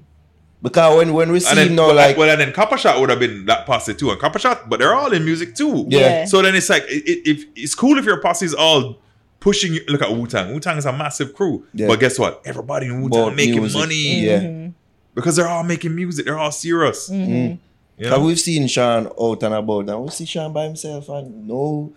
Because 0.61 0.97
when, 0.97 1.13
when 1.13 1.31
we 1.31 1.39
see 1.39 1.49
And 1.49 1.57
then, 1.57 1.75
now, 1.75 1.87
well, 1.87 1.95
like, 1.95 2.17
well, 2.17 2.29
and 2.29 2.39
then 2.39 2.51
Copper 2.51 2.77
Shot 2.77 2.99
would 2.99 3.09
have 3.09 3.19
been 3.19 3.45
that 3.45 3.65
posse 3.65 3.93
too, 3.93 4.11
and 4.11 4.19
Copper 4.19 4.39
Shot, 4.39 4.69
but 4.69 4.79
they're 4.79 4.93
all 4.93 5.11
in 5.13 5.23
music 5.23 5.55
too. 5.55 5.85
Yeah. 5.87 5.99
Yeah. 5.99 6.25
So 6.25 6.41
then 6.41 6.53
it's 6.53 6.69
like, 6.69 6.83
it, 6.83 7.03
it, 7.07 7.27
if 7.29 7.45
it's 7.55 7.75
cool 7.75 7.97
if 7.97 8.03
your 8.03 8.19
posse 8.19 8.45
is 8.45 8.53
all 8.53 8.99
pushing 9.39 9.73
you. 9.73 9.81
Look 9.87 10.01
at 10.01 10.11
Wu 10.11 10.27
Tang. 10.27 10.53
Wu 10.53 10.59
Tang 10.59 10.77
is 10.77 10.85
a 10.85 10.91
massive 10.91 11.33
crew, 11.33 11.65
Yeah. 11.73 11.87
but 11.87 11.99
guess 11.99 12.19
what? 12.19 12.41
Everybody 12.45 12.87
in 12.87 13.01
Wu 13.01 13.09
Tang 13.09 13.35
making 13.35 13.61
music. 13.61 13.79
money 13.79 14.25
Yeah. 14.25 14.69
because 15.15 15.37
they're 15.37 15.47
all 15.47 15.63
making 15.63 15.95
music. 15.95 16.25
They're 16.25 16.37
all 16.37 16.51
serious. 16.51 17.09
Mm-hmm. 17.09 17.31
Mm. 17.31 17.59
You 17.97 18.09
know? 18.09 18.19
we've 18.19 18.39
seen 18.39 18.67
Sean 18.67 19.07
out 19.07 19.43
and 19.43 19.53
about, 19.53 19.89
and 19.89 20.03
we 20.03 20.09
see 20.09 20.25
Sean 20.25 20.53
by 20.53 20.65
himself, 20.65 21.09
and 21.09 21.47
no 21.47 21.93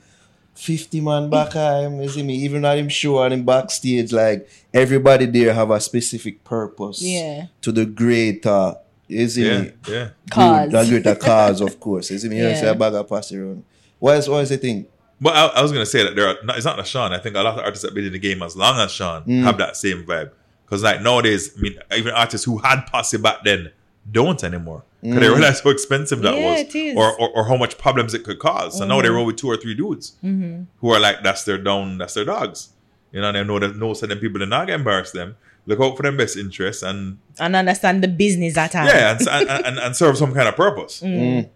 50 0.54 1.00
man 1.00 1.30
back 1.30 1.52
him. 1.52 2.00
You 2.00 2.08
see 2.08 2.22
me, 2.22 2.34
even 2.36 2.64
at 2.64 2.78
him 2.78 2.88
show 2.88 3.22
and 3.22 3.32
him 3.34 3.44
backstage, 3.44 4.12
like 4.12 4.48
everybody 4.72 5.26
there 5.26 5.52
have 5.54 5.70
a 5.70 5.80
specific 5.80 6.44
purpose 6.44 7.02
Yeah. 7.02 7.46
to 7.62 7.72
the 7.72 7.86
greater, 7.86 8.74
you 9.08 9.28
see 9.28 9.46
Yeah, 9.46 9.60
me, 9.62 9.72
yeah. 9.88 10.08
Cause. 10.30 10.70
good, 10.70 10.72
the 10.86 10.90
greater 11.00 11.14
cause, 11.20 11.60
of 11.60 11.80
course. 11.80 12.10
You 12.10 12.18
see 12.18 12.28
me, 12.28 12.38
you 12.38 12.44
Yeah. 12.48 12.60
see 12.60 12.66
a 12.66 12.74
bag 12.74 12.94
of 12.94 13.08
pass 13.08 13.32
around. 13.32 13.64
What 13.98 14.16
is, 14.18 14.28
what 14.28 14.42
is 14.42 14.48
the 14.50 14.58
thing? 14.58 14.86
But 15.20 15.36
I, 15.36 15.46
I 15.58 15.62
was 15.62 15.70
gonna 15.72 15.86
say 15.86 16.02
that 16.02 16.16
there 16.16 16.26
are 16.28 16.36
not, 16.44 16.56
it's 16.56 16.66
not 16.66 16.76
the 16.76 16.82
Sean. 16.84 17.12
I 17.12 17.18
think 17.18 17.36
a 17.36 17.40
lot 17.42 17.54
of 17.58 17.64
artists 17.64 17.84
that 17.84 17.94
been 17.94 18.04
in 18.06 18.12
the 18.12 18.18
game 18.18 18.42
as 18.42 18.56
long 18.56 18.78
as 18.80 18.90
Sean 18.92 19.22
Mm. 19.24 19.44
have 19.44 19.56
that 19.58 19.76
same 19.76 20.04
vibe. 20.04 20.30
Because 20.64 20.82
like 20.82 21.00
nowadays, 21.02 21.52
I 21.56 21.60
mean, 21.60 21.78
even 21.96 22.12
artists 22.12 22.44
who 22.44 22.58
had 22.58 22.82
posse 22.86 23.18
back 23.18 23.44
then 23.44 23.70
don't 24.10 24.42
anymore 24.42 24.82
because 25.02 25.18
they 25.20 25.26
Mm. 25.26 25.34
realize 25.36 25.60
how 25.60 25.70
expensive 25.70 26.22
that 26.22 26.34
Yeah, 26.36 26.50
was, 26.52 26.60
it 26.60 26.74
is. 26.74 26.96
Or, 26.96 27.12
or 27.20 27.28
or 27.36 27.44
how 27.44 27.56
much 27.56 27.76
problems 27.76 28.14
it 28.14 28.22
could 28.24 28.38
cause. 28.38 28.78
So 28.78 28.86
now 28.86 29.02
they 29.02 29.08
roll 29.10 29.26
with 29.26 29.36
two 29.36 29.48
or 29.48 29.56
three 29.56 29.74
dudes 29.74 30.12
Mm-hmm. 30.24 30.62
who 30.78 30.90
are 30.90 31.00
like 31.00 31.22
that's 31.22 31.44
their 31.44 31.58
down, 31.58 31.98
that's 31.98 32.14
their 32.14 32.24
dogs. 32.24 32.70
You 33.12 33.20
know, 33.20 33.28
and 33.28 33.36
they 33.36 33.44
know 33.44 33.58
that 33.58 33.76
no 33.76 33.92
certain 33.94 34.18
people 34.18 34.42
are 34.42 34.46
not 34.46 34.66
get 34.68 34.76
embarrass 34.80 35.10
them. 35.10 35.36
Look 35.66 35.80
out 35.80 35.96
for 35.96 36.02
their 36.02 36.12
best 36.12 36.36
interests 36.36 36.82
and 36.82 37.18
And 37.38 37.54
understand 37.54 38.02
the 38.02 38.08
business 38.08 38.56
at 38.56 38.72
hand. 38.72 38.88
yeah, 38.88 39.10
and, 39.38 39.48
and, 39.50 39.66
and, 39.66 39.78
and 39.78 39.96
serve 39.96 40.16
some 40.18 40.32
kind 40.34 40.48
of 40.48 40.56
purpose. 40.56 41.02
Mm. 41.02 41.48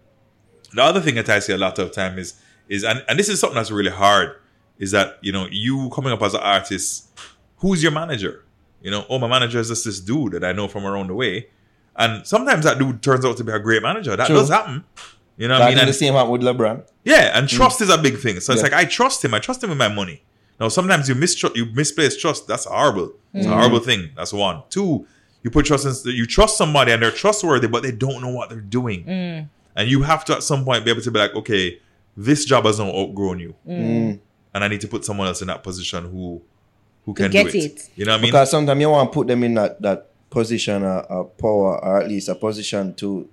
The 0.73 0.83
other 0.83 1.01
thing 1.01 1.15
that 1.15 1.29
I 1.29 1.39
see 1.39 1.53
a 1.53 1.57
lot 1.57 1.79
of 1.79 1.91
time 1.91 2.19
is 2.19 2.33
is 2.69 2.83
and, 2.83 3.03
and 3.07 3.17
this 3.17 3.29
is 3.29 3.39
something 3.39 3.55
that's 3.55 3.71
really 3.71 3.91
hard 3.91 4.35
is 4.77 4.91
that 4.91 5.17
you 5.21 5.31
know 5.31 5.47
you 5.49 5.89
coming 5.95 6.11
up 6.13 6.21
as 6.21 6.33
an 6.33 6.41
artist, 6.41 7.09
who's 7.57 7.81
your 7.81 7.91
manager? 7.93 8.43
You 8.81 8.91
know, 8.91 9.05
oh 9.09 9.17
my 9.19 9.27
manager 9.27 9.59
is 9.59 9.69
just 9.69 9.85
this 9.85 9.99
dude 9.99 10.33
that 10.33 10.43
I 10.43 10.51
know 10.53 10.67
from 10.67 10.85
around 10.85 11.07
the 11.07 11.15
way, 11.15 11.47
and 11.97 12.25
sometimes 12.27 12.63
that 12.65 12.77
dude 12.79 13.01
turns 13.01 13.25
out 13.25 13.37
to 13.37 13.43
be 13.43 13.51
a 13.51 13.59
great 13.59 13.81
manager. 13.81 14.15
That 14.15 14.27
True. 14.27 14.35
does 14.37 14.49
happen. 14.49 14.83
You 15.37 15.47
know 15.47 15.55
what 15.55 15.59
That 15.59 15.65
I 15.65 15.69
mean? 15.69 15.77
is 15.77 15.81
And- 15.81 15.89
the 15.89 15.93
same 15.93 16.13
happened 16.13 16.31
with 16.33 16.41
LeBron. 16.41 16.83
yeah, 17.03 17.37
and 17.37 17.47
mm. 17.47 17.49
trust 17.49 17.81
is 17.81 17.89
a 17.89 17.97
big 17.97 18.17
thing. 18.17 18.39
So 18.39 18.53
it's 18.53 18.63
like 18.63 18.73
I 18.73 18.85
trust 18.85 19.23
him. 19.23 19.33
I 19.33 19.39
trust 19.39 19.63
him 19.63 19.69
with 19.69 19.77
my 19.77 19.87
money. 19.87 20.23
Now 20.59 20.69
sometimes 20.69 21.07
you 21.07 21.15
mistrust, 21.15 21.55
you 21.55 21.65
misplace 21.67 22.17
trust. 22.17 22.47
That's 22.47 22.65
horrible. 22.65 23.13
It's 23.33 23.45
a 23.45 23.49
mm. 23.49 23.53
horrible 23.53 23.79
thing. 23.79 24.09
That's 24.15 24.33
one. 24.33 24.63
Two, 24.69 25.05
you 25.43 25.51
put 25.51 25.65
trust 25.67 25.85
in. 26.05 26.11
You 26.15 26.25
trust 26.25 26.57
somebody 26.57 26.91
and 26.91 27.01
they're 27.01 27.11
trustworthy, 27.11 27.67
but 27.67 27.83
they 27.83 27.91
don't 27.91 28.21
know 28.21 28.29
what 28.29 28.49
they're 28.49 28.59
doing. 28.61 29.03
Mm. 29.05 29.49
And 29.75 29.89
you 29.89 30.01
have 30.01 30.25
to 30.25 30.33
at 30.37 30.41
some 30.43 30.65
point 30.65 30.83
be 30.85 30.89
able 30.91 31.01
to 31.03 31.11
be 31.11 31.19
like, 31.19 31.35
okay, 31.35 31.79
this 32.15 32.43
job 32.45 32.65
has 32.65 32.79
now 32.79 32.89
outgrown 32.91 33.37
you, 33.39 33.53
Mm. 33.69 34.17
and 34.55 34.63
I 34.63 34.67
need 34.67 34.81
to 34.81 34.87
put 34.87 35.05
someone 35.05 35.27
else 35.27 35.41
in 35.43 35.47
that 35.49 35.61
position 35.63 36.05
who 36.09 36.41
who 37.05 37.13
can 37.13 37.29
get 37.29 37.51
do 37.51 37.57
it. 37.59 37.63
it. 37.65 37.89
You 37.95 38.05
know 38.05 38.13
what 38.13 38.17
I 38.17 38.21
mean? 38.23 38.31
Because 38.31 38.49
sometimes 38.49 38.81
you 38.81 38.89
want 38.89 39.11
to 39.11 39.13
put 39.13 39.27
them 39.27 39.43
in 39.43 39.53
that, 39.53 39.79
that 39.83 40.09
position 40.29 40.83
of, 40.83 41.05
of 41.05 41.37
power, 41.37 41.83
or 41.83 42.01
at 42.01 42.07
least 42.09 42.29
a 42.29 42.35
position 42.35 42.93
to 42.95 43.27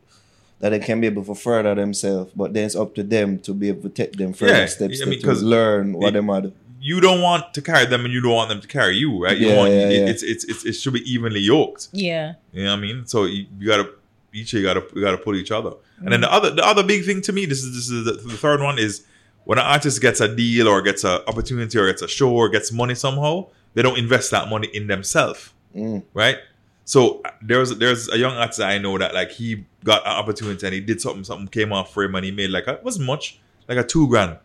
that 0.61 0.71
they 0.71 0.79
can 0.79 1.01
be 1.01 1.07
able 1.09 1.25
to 1.25 1.35
further 1.35 1.75
themselves. 1.75 2.33
But 2.35 2.55
then 2.55 2.67
it's 2.67 2.77
up 2.77 2.95
to 2.95 3.03
them 3.03 3.39
to 3.41 3.53
be 3.53 3.69
able 3.69 3.83
to 3.83 3.89
take 3.91 4.13
them 4.13 4.33
further 4.33 4.53
Yeah, 4.53 4.67
steps 4.67 5.03
I 5.03 5.05
mean, 5.07 5.21
to 5.21 5.27
'cause 5.27 5.43
learn 5.43 5.93
what 5.95 6.09
it- 6.09 6.13
them 6.15 6.31
are. 6.31 6.43
do. 6.43 6.53
you 6.81 7.01
don't 7.01 7.23
want 7.23 7.55
to 7.55 7.63
carry 7.63 7.87
them, 7.87 8.05
and 8.05 8.13
you 8.13 8.21
don't 8.21 8.33
want 8.33 8.51
them 8.51 8.61
to 8.61 8.69
carry 8.69 8.95
you, 8.97 9.23
right? 9.25 9.37
You 9.39 9.49
Yeah, 9.49 9.57
want 9.57 9.71
yeah, 9.73 9.89
it, 9.89 9.93
yeah. 10.01 10.07
It's, 10.13 10.23
it's 10.23 10.45
it's 10.45 10.65
it 10.67 10.73
should 10.75 10.93
be 10.93 11.01
evenly 11.11 11.41
yoked. 11.41 11.89
Yeah. 11.93 12.35
You 12.53 12.65
know 12.65 12.73
what 12.73 12.79
I 12.79 12.81
mean? 12.83 13.07
So 13.07 13.25
you, 13.25 13.47
you 13.59 13.67
gotta 13.67 13.89
each 14.35 14.53
of 14.53 14.61
you 14.61 14.67
gotta 14.67 14.85
you 14.95 15.01
gotta 15.01 15.17
pull 15.17 15.35
each 15.35 15.51
other. 15.51 15.73
And 16.01 16.13
then 16.13 16.21
the 16.21 16.31
other 16.33 16.51
the 16.51 16.65
other 16.67 16.83
big 16.83 17.05
thing 17.07 17.21
to 17.23 17.33
me, 17.33 17.47
this 17.47 17.63
is 17.65 17.75
this 17.75 17.89
is 17.91 18.05
the, 18.05 18.13
the 18.29 18.37
third 18.37 18.61
one 18.61 18.79
is 18.79 19.03
when 19.45 19.59
an 19.59 19.65
artist 19.65 20.01
gets 20.03 20.21
a 20.21 20.29
deal 20.35 20.69
or 20.69 20.83
gets 20.83 21.05
an 21.05 21.21
opportunity 21.27 21.79
or 21.79 21.87
gets 21.87 22.03
a 22.03 22.09
show 22.09 22.31
or 22.31 22.49
gets 22.51 22.71
money 22.71 22.95
somehow, 22.95 23.47
they 23.75 23.81
don't 23.83 23.99
invest 23.99 24.31
that 24.33 24.49
money 24.51 24.69
in 24.75 24.87
themselves, 24.87 25.53
Mm. 25.75 26.03
right? 26.15 26.37
So 26.85 27.23
uh, 27.25 27.31
there's 27.43 27.77
there's 27.79 28.09
a 28.11 28.19
young 28.19 28.37
artist 28.37 28.61
I 28.61 28.79
know 28.79 28.99
that 28.99 29.15
like 29.15 29.31
he 29.31 29.65
got 29.85 30.03
an 30.03 30.13
opportunity 30.13 30.67
and 30.67 30.75
he 30.75 30.81
did 30.81 31.01
something 31.01 31.25
something 31.25 31.49
came 31.49 31.73
off 31.73 31.93
for 31.93 32.03
him 32.03 32.15
and 32.15 32.25
he 32.25 32.31
made 32.31 32.51
like 32.51 32.67
a, 32.67 32.73
it 32.75 32.85
wasn't 32.85 33.07
much 33.07 33.39
like 33.69 33.79
a 33.79 33.85
two 33.85 34.07
grand. 34.09 34.39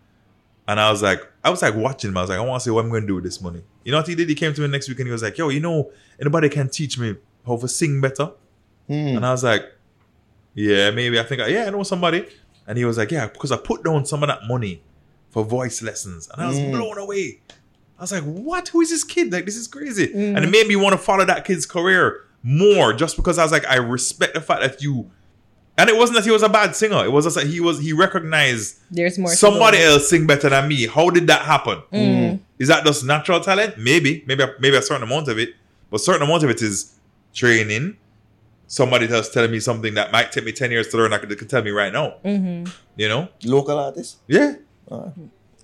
And 0.67 0.79
I 0.79 0.91
was 0.91 1.01
like, 1.01 1.21
I 1.43 1.49
was 1.49 1.61
like 1.63 1.73
watching 1.75 2.11
him. 2.11 2.17
I 2.17 2.21
was 2.21 2.29
like, 2.29 2.37
I 2.39 2.41
want 2.41 2.61
to 2.61 2.63
see 2.65 2.69
what 2.71 2.83
I'm 2.85 2.89
going 2.91 3.01
to 3.01 3.07
do 3.07 3.15
with 3.15 3.23
this 3.23 3.41
money. 3.41 3.63
You 3.83 3.91
know 3.91 3.97
what 3.97 4.07
he 4.07 4.13
did? 4.15 4.29
He 4.29 4.35
came 4.35 4.53
to 4.53 4.61
me 4.61 4.67
next 4.67 4.87
week 4.87 4.99
and 4.99 5.07
he 5.07 5.11
was 5.11 5.23
like, 5.23 5.37
Yo, 5.37 5.49
you 5.49 5.59
know, 5.59 5.91
anybody 6.21 6.47
can 6.49 6.69
teach 6.69 6.97
me 6.99 7.15
how 7.45 7.57
to 7.57 7.67
sing 7.67 7.99
better? 7.99 8.31
Mm. 8.89 9.17
And 9.17 9.25
I 9.25 9.31
was 9.31 9.43
like, 9.43 9.63
yeah, 10.53 10.91
maybe. 10.91 11.19
I 11.19 11.23
think, 11.23 11.41
I, 11.41 11.47
yeah, 11.47 11.65
I 11.65 11.69
know 11.71 11.83
somebody. 11.83 12.27
And 12.67 12.77
he 12.77 12.85
was 12.85 12.97
like, 12.97 13.11
yeah, 13.11 13.27
because 13.27 13.51
I 13.51 13.57
put 13.57 13.83
down 13.83 14.05
some 14.05 14.21
of 14.23 14.29
that 14.29 14.41
money 14.47 14.81
for 15.29 15.43
voice 15.43 15.81
lessons. 15.81 16.29
And 16.31 16.41
I 16.41 16.47
was 16.47 16.59
Mm. 16.59 16.71
blown 16.71 16.97
away. 16.97 17.39
I 17.97 18.01
was 18.03 18.11
like, 18.11 18.23
what? 18.23 18.67
Who 18.69 18.81
is 18.81 18.89
this 18.91 19.03
kid? 19.03 19.31
Like, 19.31 19.45
this 19.45 19.57
is 19.57 19.67
crazy. 19.67 20.11
And 20.13 20.37
it 20.37 20.49
made 20.49 20.67
me 20.67 20.75
want 20.75 20.93
to 20.93 20.97
follow 20.97 21.25
that 21.25 21.45
kid's 21.45 21.65
career 21.65 22.25
more 22.43 22.93
just 22.93 23.15
because 23.15 23.37
I 23.37 23.43
was 23.43 23.51
like, 23.51 23.65
I 23.67 23.75
respect 23.77 24.33
the 24.33 24.41
fact 24.41 24.61
that 24.61 24.81
you 24.81 25.09
And 25.77 25.89
it 25.89 25.95
wasn't 25.95 26.17
that 26.17 26.25
he 26.25 26.31
was 26.31 26.43
a 26.43 26.49
bad 26.49 26.75
singer. 26.75 27.03
It 27.05 27.11
was 27.11 27.25
just 27.25 27.37
that 27.37 27.47
he 27.47 27.59
was 27.59 27.79
he 27.79 27.93
recognized 27.93 28.79
There's 28.91 29.17
more. 29.17 29.31
somebody 29.33 29.77
go. 29.77 29.93
else 29.93 30.09
sing 30.09 30.27
better 30.27 30.49
than 30.49 30.67
me. 30.67 30.87
How 30.87 31.09
did 31.09 31.27
that 31.27 31.41
happen? 31.43 31.81
Mm. 31.93 32.39
Is 32.57 32.67
that 32.67 32.85
just 32.85 33.05
natural 33.05 33.39
talent? 33.39 33.77
Maybe, 33.77 34.23
maybe, 34.27 34.43
maybe 34.59 34.75
a 34.75 34.81
certain 34.81 35.03
amount 35.03 35.29
of 35.29 35.39
it, 35.39 35.55
but 35.89 36.01
certain 36.01 36.23
amount 36.27 36.43
of 36.43 36.49
it 36.49 36.61
is 36.61 36.95
training. 37.33 37.95
Somebody 38.67 39.07
else 39.09 39.29
telling 39.29 39.51
me 39.51 39.59
something 39.59 39.93
that 39.95 40.11
might 40.11 40.31
take 40.31 40.43
me 40.43 40.51
ten 40.51 40.69
years 40.69 40.89
to 40.89 40.97
learn. 40.97 41.13
I 41.13 41.17
could, 41.17 41.35
could 41.37 41.49
tell 41.49 41.63
me 41.63 41.71
right 41.71 41.91
now. 41.91 42.15
Mm-hmm. 42.25 42.69
You 42.97 43.07
know? 43.07 43.29
Local 43.45 43.79
artist. 43.79 44.17
Yeah. 44.27 44.55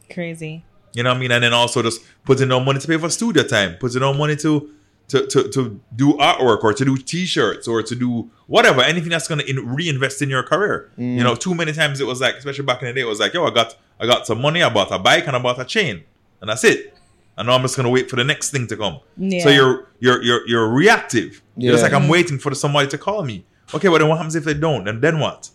Crazy. 0.09 0.63
You 0.93 1.03
know 1.03 1.09
what 1.09 1.17
I 1.17 1.19
mean? 1.19 1.31
And 1.31 1.43
then 1.43 1.53
also 1.53 1.81
just 1.81 2.01
putting 2.23 2.47
no 2.47 2.59
money 2.59 2.79
to 2.79 2.87
pay 2.87 2.97
for 2.97 3.09
studio 3.09 3.43
time, 3.43 3.75
putting 3.79 3.99
no 3.99 4.13
money 4.13 4.35
to 4.37 4.71
to 5.09 5.27
to, 5.27 5.49
to 5.49 5.79
do 5.95 6.13
artwork 6.13 6.63
or 6.63 6.73
to 6.73 6.85
do 6.85 6.97
t-shirts 6.97 7.67
or 7.67 7.83
to 7.83 7.95
do 7.95 8.29
whatever, 8.47 8.81
anything 8.81 9.09
that's 9.09 9.27
gonna 9.27 9.43
reinvest 9.63 10.21
in 10.21 10.29
your 10.29 10.43
career. 10.43 10.91
You 10.97 11.23
know, 11.23 11.35
too 11.35 11.53
many 11.53 11.73
times 11.73 11.99
it 12.01 12.07
was 12.07 12.21
like, 12.21 12.35
especially 12.35 12.65
back 12.65 12.81
in 12.81 12.87
the 12.87 12.93
day, 12.93 13.01
it 13.01 13.05
was 13.05 13.19
like, 13.19 13.33
yo, 13.33 13.45
I 13.45 13.51
got 13.51 13.75
I 13.99 14.05
got 14.05 14.27
some 14.27 14.41
money, 14.41 14.63
I 14.63 14.69
bought 14.69 14.91
a 14.91 14.99
bike 14.99 15.27
and 15.27 15.35
I 15.35 15.39
bought 15.39 15.59
a 15.59 15.65
chain, 15.65 16.03
and 16.41 16.49
that's 16.49 16.63
it. 16.63 16.97
And 17.37 17.47
now 17.47 17.55
I'm 17.55 17.61
just 17.61 17.75
gonna 17.75 17.89
wait 17.89 18.09
for 18.09 18.15
the 18.15 18.23
next 18.23 18.51
thing 18.51 18.67
to 18.67 18.77
come. 18.77 18.99
Yeah. 19.17 19.43
So 19.43 19.49
you're 19.49 19.87
you're 19.99 20.21
you're 20.23 20.47
you're 20.47 20.69
reactive. 20.69 21.41
You're 21.57 21.73
just 21.73 21.83
like 21.83 21.93
I'm 21.93 22.07
waiting 22.07 22.39
for 22.39 22.53
somebody 22.55 22.87
to 22.89 22.97
call 22.97 23.23
me. 23.23 23.45
Okay, 23.73 23.89
well 23.89 23.99
then 23.99 24.07
what 24.07 24.17
happens 24.17 24.35
if 24.35 24.43
they 24.43 24.53
don't? 24.53 24.87
And 24.87 25.01
then 25.01 25.19
what? 25.19 25.49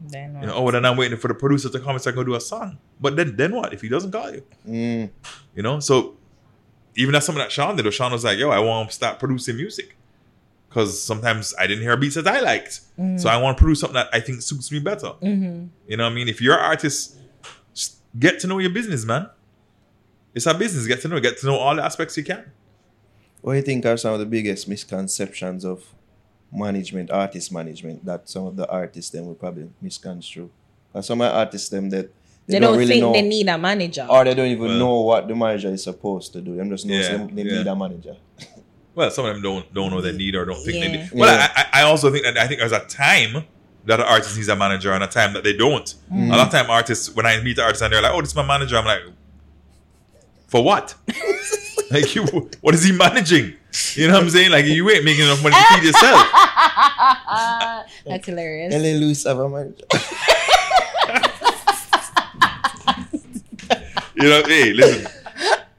Then 0.00 0.38
You 0.40 0.46
know, 0.48 0.54
oh, 0.54 0.70
then 0.70 0.84
I'm 0.84 0.96
waiting 0.96 1.18
for 1.18 1.28
the 1.28 1.34
producer 1.34 1.68
to 1.68 1.78
come 1.78 1.98
so 1.98 2.10
I 2.10 2.12
can 2.12 2.24
do 2.24 2.34
a 2.34 2.40
song. 2.40 2.78
But 3.00 3.16
then 3.16 3.36
then 3.36 3.54
what 3.54 3.72
if 3.72 3.82
he 3.82 3.88
doesn't 3.88 4.10
call 4.10 4.30
you? 4.32 4.42
Mm. 4.66 5.10
You 5.54 5.62
know, 5.62 5.80
so 5.80 6.16
even 6.94 7.12
that's 7.12 7.26
something 7.26 7.42
that 7.42 7.52
Sean 7.52 7.76
did. 7.76 7.92
Sean 7.92 8.12
was 8.12 8.24
like, 8.24 8.38
"Yo, 8.38 8.50
I 8.50 8.60
want 8.60 8.90
to 8.90 8.94
start 8.94 9.18
producing 9.18 9.56
music 9.56 9.96
because 10.68 11.00
sometimes 11.02 11.54
I 11.58 11.66
didn't 11.66 11.82
hear 11.82 11.96
beats 11.96 12.14
that 12.16 12.26
I 12.26 12.40
liked, 12.40 12.80
so 13.18 13.28
I 13.28 13.36
want 13.36 13.56
to 13.56 13.62
produce 13.62 13.80
something 13.80 13.94
that 13.94 14.08
I 14.12 14.20
think 14.20 14.42
suits 14.42 14.70
me 14.70 14.80
better." 14.80 15.08
Mm-hmm. 15.22 15.66
You 15.88 15.96
know 15.96 16.04
what 16.04 16.12
I 16.12 16.14
mean? 16.14 16.28
If 16.28 16.40
you're 16.40 16.58
an 16.58 16.64
artist, 16.64 17.16
get 18.18 18.40
to 18.40 18.46
know 18.46 18.58
your 18.58 18.70
business, 18.70 19.04
man. 19.04 19.28
It's 20.34 20.46
a 20.46 20.54
business. 20.54 20.86
Get 20.86 21.00
to 21.02 21.08
know. 21.08 21.20
Get 21.20 21.38
to 21.38 21.46
know 21.46 21.56
all 21.56 21.76
the 21.76 21.84
aspects 21.84 22.16
you 22.16 22.24
can. 22.24 22.50
What 23.40 23.52
do 23.52 23.56
you 23.56 23.62
think 23.62 23.84
are 23.86 23.96
some 23.96 24.14
of 24.14 24.20
the 24.20 24.26
biggest 24.26 24.68
misconceptions 24.68 25.64
of 25.64 25.84
management, 26.52 27.10
artist 27.10 27.50
management, 27.52 28.04
that 28.04 28.28
some 28.28 28.46
of 28.46 28.56
the 28.56 28.68
artists 28.70 29.10
then 29.10 29.26
will 29.26 29.34
probably 29.34 29.68
misconstrue? 29.80 30.50
Because 30.92 31.06
some 31.06 31.20
of 31.20 31.30
the 31.30 31.36
artists 31.36 31.68
them 31.68 31.90
that 31.90 32.10
They, 32.46 32.58
don't, 32.58 32.76
really 32.76 32.86
think 33.00 33.14
they 33.14 33.22
need 33.22 33.48
a 33.48 33.56
manager. 33.56 34.06
or 34.10 34.24
they 34.24 34.34
don't 34.34 34.48
even 34.48 34.66
Well- 34.66 34.78
know 34.78 35.00
what 35.02 35.28
the 35.28 35.34
manager 35.34 35.68
is 35.68 35.84
supposed 35.84 36.32
to 36.34 36.40
do. 36.40 36.56
Them 36.56 36.70
just 36.70 36.84
know 36.86 36.94
Yeah, 36.94 37.02
say 37.02 37.16
they 37.32 37.42
yeah. 37.42 37.58
need 37.58 37.66
a 37.66 37.76
manager. 37.76 38.16
Well, 38.94 39.10
some 39.10 39.24
of 39.24 39.32
them 39.34 39.42
don't 39.42 39.72
don't 39.72 39.90
know 39.90 40.02
they 40.02 40.12
need 40.12 40.34
or 40.34 40.44
don't 40.44 40.62
think 40.62 40.84
they 40.84 40.92
need. 40.92 41.10
Well, 41.14 41.34
Yeah. 41.34 41.50
I, 41.56 41.62
I 41.62 41.80
I 41.80 41.84
also 41.84 42.10
think 42.10 42.24
that 42.24 42.36
I 42.36 42.46
think 42.46 42.60
there's 42.60 42.72
a 42.72 42.80
time 42.84 43.44
that 43.86 44.00
an 44.00 44.06
artist 44.06 44.36
needs 44.36 44.48
a 44.48 44.54
manager 44.56 44.92
and 44.92 45.02
a 45.02 45.06
time 45.06 45.32
that 45.32 45.44
they 45.44 45.54
don't. 45.56 45.94
Mm. 46.12 46.26
A 46.30 46.36
lot 46.36 46.46
of 46.48 46.52
time 46.52 46.68
artists, 46.68 47.08
when 47.16 47.24
I 47.24 47.40
meet 47.40 47.56
the 47.56 47.62
artist 47.62 47.80
and 47.82 47.90
they're 47.90 48.02
like, 48.02 48.12
"Oh, 48.12 48.20
this 48.20 48.30
is 48.30 48.36
my 48.36 48.44
manager," 48.46 48.76
I'm 48.76 48.84
like, 48.84 49.00
"For 50.46 50.62
what? 50.62 50.94
like, 51.90 52.14
you, 52.14 52.24
what 52.60 52.74
is 52.74 52.84
he 52.84 52.92
managing? 52.92 53.54
You 53.94 54.08
know 54.08 54.12
what 54.14 54.24
I'm 54.24 54.28
saying? 54.30 54.50
Like, 54.50 54.66
you 54.66 54.88
ain't 54.90 55.04
making 55.06 55.24
enough 55.24 55.42
money 55.42 55.56
to 55.56 55.74
feed 55.74 55.84
yourself." 55.86 56.26
That's 58.04 58.26
hilarious. 58.26 58.74
LA 58.74 59.00
Lewis 59.00 59.24
have 59.24 59.38
a 59.38 59.48
manager. 59.48 59.84
You 64.22 64.28
know, 64.28 64.42
hey, 64.46 64.72
listen. 64.72 65.06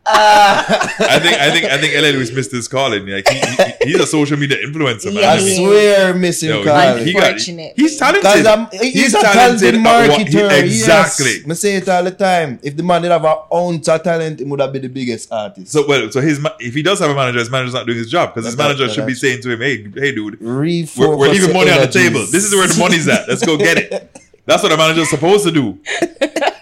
Uh, 0.06 0.65
I 0.99 1.18
think 1.20 1.40
I 1.40 1.49
think 1.52 1.65
I 1.65 1.78
think 1.78 1.94
LA 1.95 2.10
Lewis 2.10 2.30
missed 2.34 2.52
his 2.52 2.68
calling. 2.68 3.07
Like 3.07 3.26
he, 3.30 3.40
he, 3.40 3.91
he's 3.91 4.02
a 4.02 4.06
social 4.06 4.36
media 4.38 4.57
influencer, 4.57 5.06
man. 5.06 5.15
Yeah, 5.15 5.30
I 5.32 5.36
I 5.36 5.40
mean, 5.40 5.65
swear, 5.65 6.14
missing 6.14 6.49
yo, 6.49 6.61
Carl. 6.65 6.98
he, 6.98 7.06
he 7.06 7.14
got, 7.14 7.40
he's 7.40 7.98
talented. 7.98 8.22
Because 8.22 8.45
I'm, 8.45 8.68
he's, 8.82 9.14
a 9.14 9.22
talented 9.22 9.76
at 9.76 9.82
what 10.10 10.20
he- 10.20 10.26
marketer. 10.26 10.61
exactly. 10.61 11.36
Yes. 11.48 11.49
I 11.49 11.53
say 11.53 11.76
it 11.78 11.88
all 11.88 12.03
the 12.03 12.11
time. 12.11 12.60
If 12.61 12.76
the 12.76 12.84
man 12.84 13.02
did 13.02 13.11
have 13.11 13.24
an 13.24 13.38
ounce 13.53 13.88
of 13.88 14.03
talent, 14.03 14.40
he 14.40 14.45
would 14.45 14.60
have 14.60 14.74
been 14.74 14.82
the 14.82 14.90
biggest 14.90 15.32
artist. 15.32 15.72
So 15.72 15.88
well, 15.88 16.11
so 16.11 16.20
his 16.20 16.45
if 16.60 16.74
he 16.74 16.84
does 16.84 16.99
have 16.99 17.10
a 17.10 17.15
manager, 17.15 17.40
his 17.40 17.49
manager's 17.49 17.74
not 17.74 17.86
doing 17.86 17.99
his 17.99 18.11
job 18.11 18.34
because 18.34 18.45
his 18.45 18.57
manager 18.57 18.90
should 18.90 19.07
be 19.07 19.14
saying 19.15 19.41
to 19.44 19.52
him, 19.52 19.60
"Hey, 19.61 19.84
hey, 19.84 20.14
dude, 20.14 20.38
Refocus 20.41 20.98
we're, 20.98 21.15
we're 21.15 21.30
leaving 21.30 21.48
your 21.48 21.57
money 21.57 21.72
on 21.72 21.80
the 21.80 21.88
table. 21.88 22.20
This 22.20 22.44
is 22.44 22.53
where 22.53 22.68
the 22.68 22.78
money's 22.78 23.07
at. 23.07 23.30
Let's 23.30 23.45
go 23.45 23.57
get 23.57 23.78
it." 23.78 24.20
That's 24.45 24.61
what 24.61 24.74
a 24.74 24.76
manager's 24.78 25.10
supposed 25.10 25.45
to 25.45 25.52
do. 25.52 25.80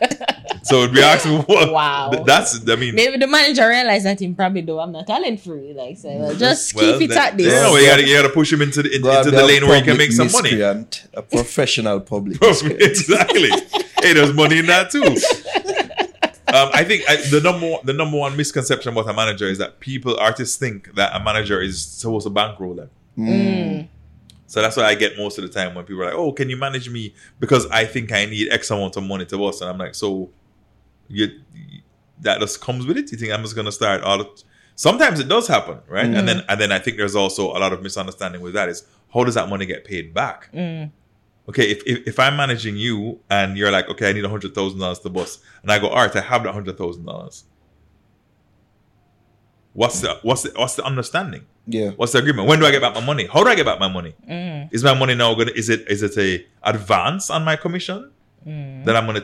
so 0.64 0.84
if 0.84 0.92
we 0.92 1.02
ask 1.02 1.26
him, 1.26 1.42
what, 1.46 1.72
Wow. 1.72 2.12
that's 2.26 2.60
I 2.70 2.76
mean, 2.76 2.96
Maybe 2.96 3.18
the 3.18 3.28
manager 3.28 3.68
realized 3.68 4.06
that 4.06 4.22
him 4.22 4.36
probably 4.36 4.62
do 4.62 4.80
I'm 4.80 4.92
not 4.92 5.08
talent 5.08 5.40
free. 5.42 5.74
Like 5.74 5.98
say, 5.98 6.18
well, 6.20 6.36
just 6.36 6.76
well, 6.76 6.98
keep 7.00 7.10
it 7.10 7.18
at 7.18 7.38
this. 7.38 7.48
Yeah, 7.52 7.70
well, 7.72 7.80
you 7.82 7.88
gotta 7.88 8.08
you 8.08 8.16
gotta 8.16 8.30
push 8.30 8.52
him 8.54 8.62
into 8.62 8.84
the 8.84 8.90
in- 8.96 9.06
into 9.06 9.32
the 9.32 9.44
lane 9.46 9.68
where 9.68 9.78
he 9.80 9.86
can 9.86 9.98
make 9.98 10.12
some 10.12 10.32
money. 10.32 10.52
miscreant, 10.52 11.08
A 11.14 11.22
professional 11.38 12.00
public. 12.00 12.38
exactly. 12.42 13.50
hey, 14.02 14.14
there's 14.14 14.34
money 14.34 14.60
in 14.60 14.66
that 14.68 14.92
too. 14.92 15.04
Um, 16.54 16.70
I 16.74 16.84
think 16.84 17.04
I, 17.10 17.16
the 17.16 17.40
number 17.40 17.66
one, 17.66 17.80
the 17.86 17.94
number 17.94 18.18
one 18.18 18.36
misconception 18.36 18.92
about 18.92 19.08
a 19.10 19.14
manager 19.14 19.46
is 19.46 19.58
that 19.60 19.80
people 19.80 20.20
artists 20.20 20.58
think 20.58 20.94
that 20.96 21.16
a 21.16 21.24
manager 21.24 21.62
is 21.62 21.82
supposed 21.82 22.26
to 22.26 22.30
bankroll 22.30 22.74
them. 22.76 22.90
Mm. 23.18 23.88
So 24.48 24.62
that's 24.62 24.76
why 24.76 24.84
I 24.84 24.96
get 24.96 25.18
most 25.18 25.38
of 25.38 25.46
the 25.46 25.50
time 25.50 25.76
when 25.76 25.86
people 25.86 26.02
are 26.02 26.08
like, 26.08 26.14
"Oh, 26.14 26.34
can 26.34 26.50
you 26.50 26.58
manage 26.58 26.90
me?" 26.90 27.14
Because 27.40 27.68
I 27.68 27.86
think 27.86 28.12
I 28.12 28.26
need 28.26 28.50
X 28.52 28.70
amount 28.70 28.98
of 28.98 29.04
money 29.04 29.24
to 29.28 29.38
boss, 29.38 29.62
and 29.62 29.70
I'm 29.70 29.78
like, 29.78 29.96
"So, 29.96 30.30
you 31.14 31.28
that 32.22 32.40
just 32.40 32.62
comes 32.62 32.86
with 32.86 32.98
it? 32.98 33.12
You 33.12 33.18
think 33.18 33.32
I'm 33.34 33.42
just 33.42 33.56
gonna 33.56 33.72
start 33.72 34.02
all?" 34.04 34.18
The, 34.20 34.44
sometimes 34.76 35.20
it 35.20 35.28
does 35.28 35.48
happen, 35.48 35.80
right? 35.88 36.06
And 36.06 36.28
then 36.28 36.44
and 36.50 36.60
then 36.60 36.72
I 36.72 36.80
think 36.80 36.98
there's 36.98 37.16
also 37.16 37.50
a 37.56 37.60
lot 37.60 37.74
of 37.74 37.82
misunderstanding 37.82 38.42
with 38.42 38.54
that. 38.54 38.70
Is 38.70 38.84
how 39.14 39.24
does 39.24 39.36
that 39.36 39.50
money 39.50 39.66
get 39.66 39.86
paid 39.86 40.14
back? 40.14 40.50
Mm. 40.54 40.92
Okay, 41.50 41.72
if, 41.72 41.82
if 41.86 42.08
if 42.08 42.20
I'm 42.20 42.38
managing 42.38 42.78
you 42.78 43.20
and 43.30 43.58
you're 43.58 43.72
like, 43.72 43.90
okay, 43.90 44.10
I 44.10 44.14
need 44.14 44.24
a 44.24 44.30
hundred 44.30 44.54
thousand 44.56 44.80
dollars 44.80 45.00
to 45.00 45.10
boss, 45.10 45.40
and 45.64 45.72
I 45.72 45.80
go, 45.80 45.88
all 45.90 45.98
right, 46.06 46.16
I 46.16 46.22
have 46.22 46.44
that 46.44 46.54
hundred 46.54 46.78
thousand 46.78 47.06
dollars. 47.06 47.44
What's 49.74 50.02
the 50.02 50.20
what's 50.22 50.44
the 50.44 50.52
what's 50.56 50.76
the 50.76 50.84
understanding? 50.84 51.46
Yeah. 51.66 51.92
What's 51.92 52.12
the 52.12 52.20
agreement? 52.20 52.48
When 52.48 52.60
do 52.60 52.66
I 52.66 52.72
get 52.72 52.82
back 52.82 52.94
my 52.94 53.06
money? 53.06 53.26
How 53.26 53.44
do 53.44 53.50
I 53.50 53.56
get 53.56 53.66
back 53.66 53.80
my 53.80 53.88
money? 53.88 54.14
Mm. 54.30 54.70
Is 54.74 54.84
my 54.84 54.94
money 54.94 55.16
now 55.16 55.34
gonna? 55.34 55.52
Is 55.52 55.70
it 55.70 55.88
is 55.90 56.04
it 56.04 56.18
a 56.18 56.46
advance 56.64 57.30
on 57.30 57.44
my 57.46 57.56
commission 57.56 58.12
Mm. 58.46 58.86
that 58.86 58.96
I'm 58.96 59.06
gonna 59.06 59.22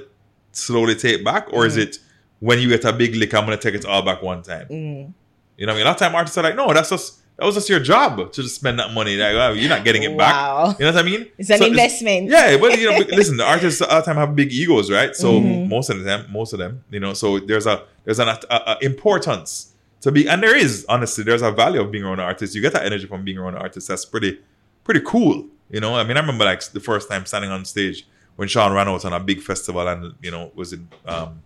slowly 0.58 0.96
take 0.96 1.24
back, 1.24 1.48
or 1.54 1.66
is 1.66 1.78
it 1.78 2.00
when 2.40 2.60
you 2.60 2.70
get 2.70 2.84
a 2.86 2.94
big 2.94 3.16
lick, 3.16 3.34
I'm 3.34 3.46
gonna 3.46 3.58
take 3.58 3.76
it 3.76 3.86
all 3.86 4.02
back 4.02 4.22
one 4.22 4.42
time? 4.44 4.68
Mm. 4.70 5.14
You 5.58 5.66
know 5.66 5.74
what 5.74 5.78
I 5.78 5.78
mean? 5.80 5.82
A 5.82 5.86
lot 5.86 5.96
of 5.96 5.98
time 6.00 6.16
artists 6.16 6.38
are 6.38 6.44
like, 6.44 6.56
no, 6.56 6.72
that's 6.74 6.90
just 6.90 7.20
that 7.38 7.46
was 7.46 7.54
just 7.56 7.70
your 7.70 7.80
job 7.80 8.32
to 8.34 8.42
just 8.42 8.56
spend 8.56 8.80
that 8.80 8.94
money. 8.94 9.16
Like, 9.16 9.34
oh, 9.36 9.52
you're 9.54 9.70
not 9.70 9.84
getting 9.86 10.02
it 10.04 10.18
back. 10.18 10.80
You 10.80 10.86
know 10.86 10.92
what 10.92 11.00
I 11.00 11.04
mean? 11.04 11.28
It's 11.38 11.50
an 11.52 11.60
So 11.60 11.66
investment. 11.68 12.30
yeah, 12.30 12.58
but 12.58 12.80
you 12.80 12.90
know, 12.90 12.98
listen, 13.16 13.38
the 13.38 13.44
artists 13.46 13.80
all 13.82 14.00
the 14.00 14.06
time 14.06 14.16
have 14.16 14.36
big 14.36 14.52
egos, 14.52 14.90
right? 14.92 15.16
So 15.16 15.34
Mm-hmm. 15.40 15.70
most 15.70 15.90
of 15.92 16.04
them, 16.04 16.26
most 16.32 16.54
of 16.54 16.60
them, 16.60 16.84
you 16.90 17.00
know, 17.00 17.14
so 17.14 17.40
there's 17.40 17.68
a 17.68 17.84
there's 18.06 18.20
an 18.20 18.28
a, 18.30 18.38
a 18.50 18.78
importance 18.82 19.74
to 20.02 20.12
be, 20.12 20.28
and 20.28 20.42
there 20.44 20.56
is 20.56 20.86
honestly, 20.90 21.24
there's 21.24 21.42
a 21.42 21.52
value 21.52 21.82
of 21.82 21.92
being 21.92 22.04
around 22.04 22.20
an 22.20 22.26
artist. 22.26 22.54
You 22.56 22.62
get 22.62 22.74
that 22.74 22.86
energy 22.86 23.06
from 23.08 23.24
being 23.24 23.38
around 23.38 23.56
an 23.56 23.62
artist. 23.62 23.88
That's 23.88 24.06
pretty 24.06 24.40
pretty 24.84 25.02
cool. 25.06 25.46
You 25.70 25.80
know, 25.80 25.96
I 25.96 26.04
mean, 26.04 26.18
I 26.18 26.22
remember 26.22 26.46
like 26.46 26.64
the 26.72 26.80
first 26.80 27.10
time 27.10 27.26
standing 27.26 27.52
on 27.52 27.66
stage 27.66 28.08
when 28.38 28.48
Sean 28.48 28.72
ran 28.74 28.88
out 28.88 29.04
on 29.04 29.12
a 29.14 29.20
big 29.20 29.42
festival, 29.42 29.86
and 29.88 30.14
you 30.22 30.32
know, 30.32 30.52
was 30.56 30.72
in 30.74 30.88
um, 31.06 31.42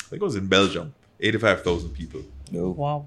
I 0.00 0.04
think 0.10 0.22
it 0.22 0.24
was 0.24 0.36
in 0.36 0.46
Belgium, 0.48 0.94
eighty 1.20 1.38
five 1.38 1.62
thousand 1.64 1.90
people, 1.90 2.22
No. 2.50 2.68
Wow. 2.70 3.06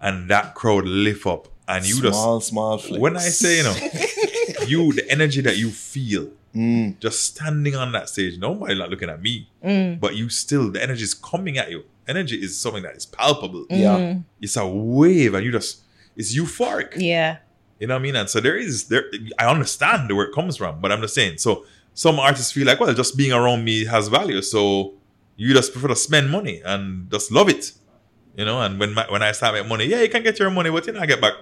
and 0.00 0.28
that 0.30 0.54
crowd 0.54 0.84
lift 0.84 1.26
up, 1.26 1.48
and 1.66 1.84
you 1.86 2.00
just 2.02 2.18
small, 2.20 2.40
small 2.40 2.78
flex. 2.78 3.00
when 3.00 3.16
I 3.16 3.20
say, 3.20 3.56
you 3.58 3.62
know, 3.64 3.76
you 4.66 4.92
the 4.92 5.06
energy 5.10 5.40
that 5.40 5.56
you 5.56 5.70
feel 5.70 6.28
Mm. 6.54 6.98
just 6.98 7.24
standing 7.26 7.76
on 7.76 7.92
that 7.92 8.08
stage, 8.08 8.38
nobody 8.38 8.74
not 8.76 8.88
looking 8.88 9.10
at 9.10 9.20
me, 9.20 9.48
Mm. 9.62 10.00
but 10.00 10.16
you 10.16 10.28
still 10.30 10.70
the 10.72 10.82
energy 10.82 11.02
is 11.04 11.12
coming 11.14 11.58
at 11.58 11.70
you. 11.70 11.84
Energy 12.08 12.36
is 12.42 12.58
something 12.58 12.82
that 12.82 12.96
is 12.96 13.04
palpable. 13.04 13.66
Yeah. 13.68 13.96
Mm. 13.98 14.24
It's 14.40 14.56
a 14.56 14.66
wave, 14.66 15.34
and 15.34 15.44
you 15.44 15.52
just 15.52 15.82
it's 16.16 16.34
euphoric. 16.34 16.94
Yeah. 16.96 17.36
You 17.78 17.86
know 17.86 17.94
what 17.94 18.00
I 18.00 18.02
mean? 18.02 18.16
And 18.16 18.28
so 18.30 18.40
there 18.40 18.56
is 18.56 18.84
there. 18.88 19.04
I 19.38 19.46
understand 19.46 20.10
where 20.16 20.26
it 20.26 20.34
comes 20.34 20.56
from, 20.56 20.80
but 20.80 20.90
I'm 20.90 21.02
just 21.02 21.14
saying. 21.14 21.36
So 21.38 21.64
some 22.02 22.16
artists 22.28 22.52
feel 22.56 22.66
like, 22.70 22.78
well, 22.80 22.94
just 23.02 23.16
being 23.20 23.32
around 23.40 23.60
me 23.70 23.76
has 23.94 24.04
value, 24.18 24.40
so 24.42 24.60
you 25.36 25.48
just 25.60 25.72
prefer 25.72 25.88
to 25.88 25.96
spend 25.96 26.26
money 26.38 26.56
and 26.64 26.82
just 27.14 27.26
love 27.38 27.48
it. 27.56 27.64
You 28.38 28.44
know, 28.48 28.60
and 28.64 28.78
when 28.80 28.90
my, 28.94 29.04
when 29.10 29.22
I 29.28 29.32
start 29.32 29.54
making 29.54 29.68
money, 29.68 29.86
yeah, 29.92 30.00
you 30.04 30.08
can 30.14 30.22
get 30.22 30.38
your 30.38 30.50
money, 30.58 30.70
but 30.70 30.86
you 30.86 30.92
know, 30.94 31.00
I 31.00 31.06
get 31.06 31.20
back 31.20 31.34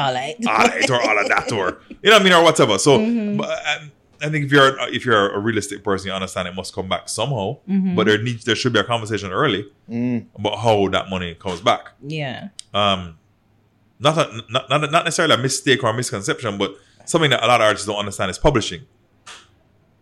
All 0.00 0.12
right. 0.18 0.36
all 0.46 0.58
right 0.72 0.90
or 0.90 1.00
all 1.08 1.18
of 1.22 1.28
that 1.34 1.50
or 1.52 1.66
you 1.88 2.10
know 2.10 2.16
what 2.16 2.20
I 2.20 2.24
mean 2.24 2.32
or 2.34 2.42
whatever. 2.48 2.76
So 2.86 2.98
Mm-hmm. 2.98 3.36
but, 3.38 3.48
um, 3.70 3.82
I 4.24 4.28
think 4.30 4.44
if 4.46 4.52
you're 4.52 4.70
if 4.98 5.02
you're 5.06 5.26
a 5.38 5.38
realistic 5.48 5.82
person, 5.88 6.08
you 6.08 6.12
understand 6.14 6.48
it 6.48 6.54
must 6.54 6.74
come 6.74 6.88
back 6.94 7.08
somehow. 7.08 7.48
Mm-hmm. 7.68 7.94
But 7.96 8.04
there 8.08 8.20
needs 8.22 8.44
there 8.44 8.56
should 8.60 8.72
be 8.74 8.80
a 8.80 8.84
conversation 8.84 9.30
early 9.32 9.62
Mm. 9.90 10.26
about 10.40 10.56
how 10.64 10.88
that 10.88 11.08
money 11.14 11.34
comes 11.34 11.60
back. 11.60 11.82
Yeah. 12.06 12.48
Um, 12.74 13.00
not 14.06 14.16
a, 14.18 14.24
not, 14.54 14.64
not 14.70 14.80
not 14.94 15.04
necessarily 15.04 15.34
a 15.34 15.38
mistake 15.48 15.80
or 15.84 15.88
a 15.90 15.94
misconception, 15.94 16.52
but 16.62 16.70
something 17.06 17.30
that 17.30 17.42
a 17.44 17.46
lot 17.46 17.60
of 17.60 17.66
artists 17.68 17.86
don't 17.86 18.00
understand 18.04 18.30
is 18.30 18.38
publishing. 18.38 18.82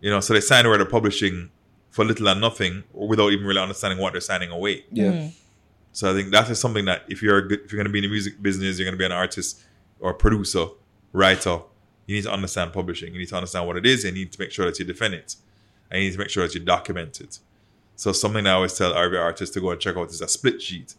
You 0.03 0.09
know, 0.09 0.19
so 0.19 0.33
they 0.33 0.41
sign 0.41 0.65
away 0.65 0.75
they're 0.75 0.85
publishing 0.85 1.49
for 1.89 2.03
little 2.03 2.27
and 2.27 2.41
nothing, 2.41 2.83
without 2.91 3.31
even 3.31 3.45
really 3.45 3.61
understanding 3.61 3.99
what 3.99 4.11
they're 4.11 4.19
signing 4.21 4.51
away. 4.51 4.83
Yeah. 4.91 5.11
Mm. 5.11 5.31
So 5.93 6.11
I 6.11 6.13
think 6.13 6.31
that 6.31 6.49
is 6.49 6.59
something 6.59 6.83
that 6.85 7.03
if 7.07 7.21
you're 7.21 7.37
a 7.37 7.47
good, 7.47 7.61
if 7.61 7.71
you're 7.71 7.77
going 7.77 7.87
to 7.87 7.93
be 7.93 7.99
in 7.99 8.03
the 8.03 8.09
music 8.09 8.41
business, 8.41 8.77
you're 8.77 8.85
going 8.85 8.95
to 8.95 8.97
be 8.97 9.05
an 9.05 9.13
artist 9.13 9.61
or 10.01 10.13
producer, 10.13 10.65
writer, 11.13 11.59
you 12.05 12.17
need 12.17 12.23
to 12.23 12.33
understand 12.33 12.73
publishing. 12.73 13.13
You 13.13 13.19
need 13.19 13.29
to 13.29 13.37
understand 13.37 13.65
what 13.65 13.77
it 13.77 13.85
is. 13.85 14.03
And 14.03 14.17
you 14.17 14.25
need 14.25 14.33
to 14.33 14.41
make 14.41 14.51
sure 14.51 14.65
that 14.65 14.77
you 14.77 14.83
defend 14.83 15.13
it. 15.13 15.37
And 15.89 16.01
you 16.01 16.09
need 16.09 16.13
to 16.13 16.19
make 16.19 16.29
sure 16.29 16.45
that 16.45 16.53
you 16.53 16.59
document 16.59 17.21
it. 17.21 17.39
So 17.95 18.11
something 18.11 18.45
I 18.45 18.51
always 18.51 18.77
tell 18.77 18.93
every 18.93 19.17
artist 19.17 19.53
to 19.53 19.61
go 19.61 19.71
and 19.71 19.79
check 19.79 19.95
out 19.95 20.09
is 20.09 20.19
a 20.19 20.27
split 20.27 20.61
sheet. 20.61 20.95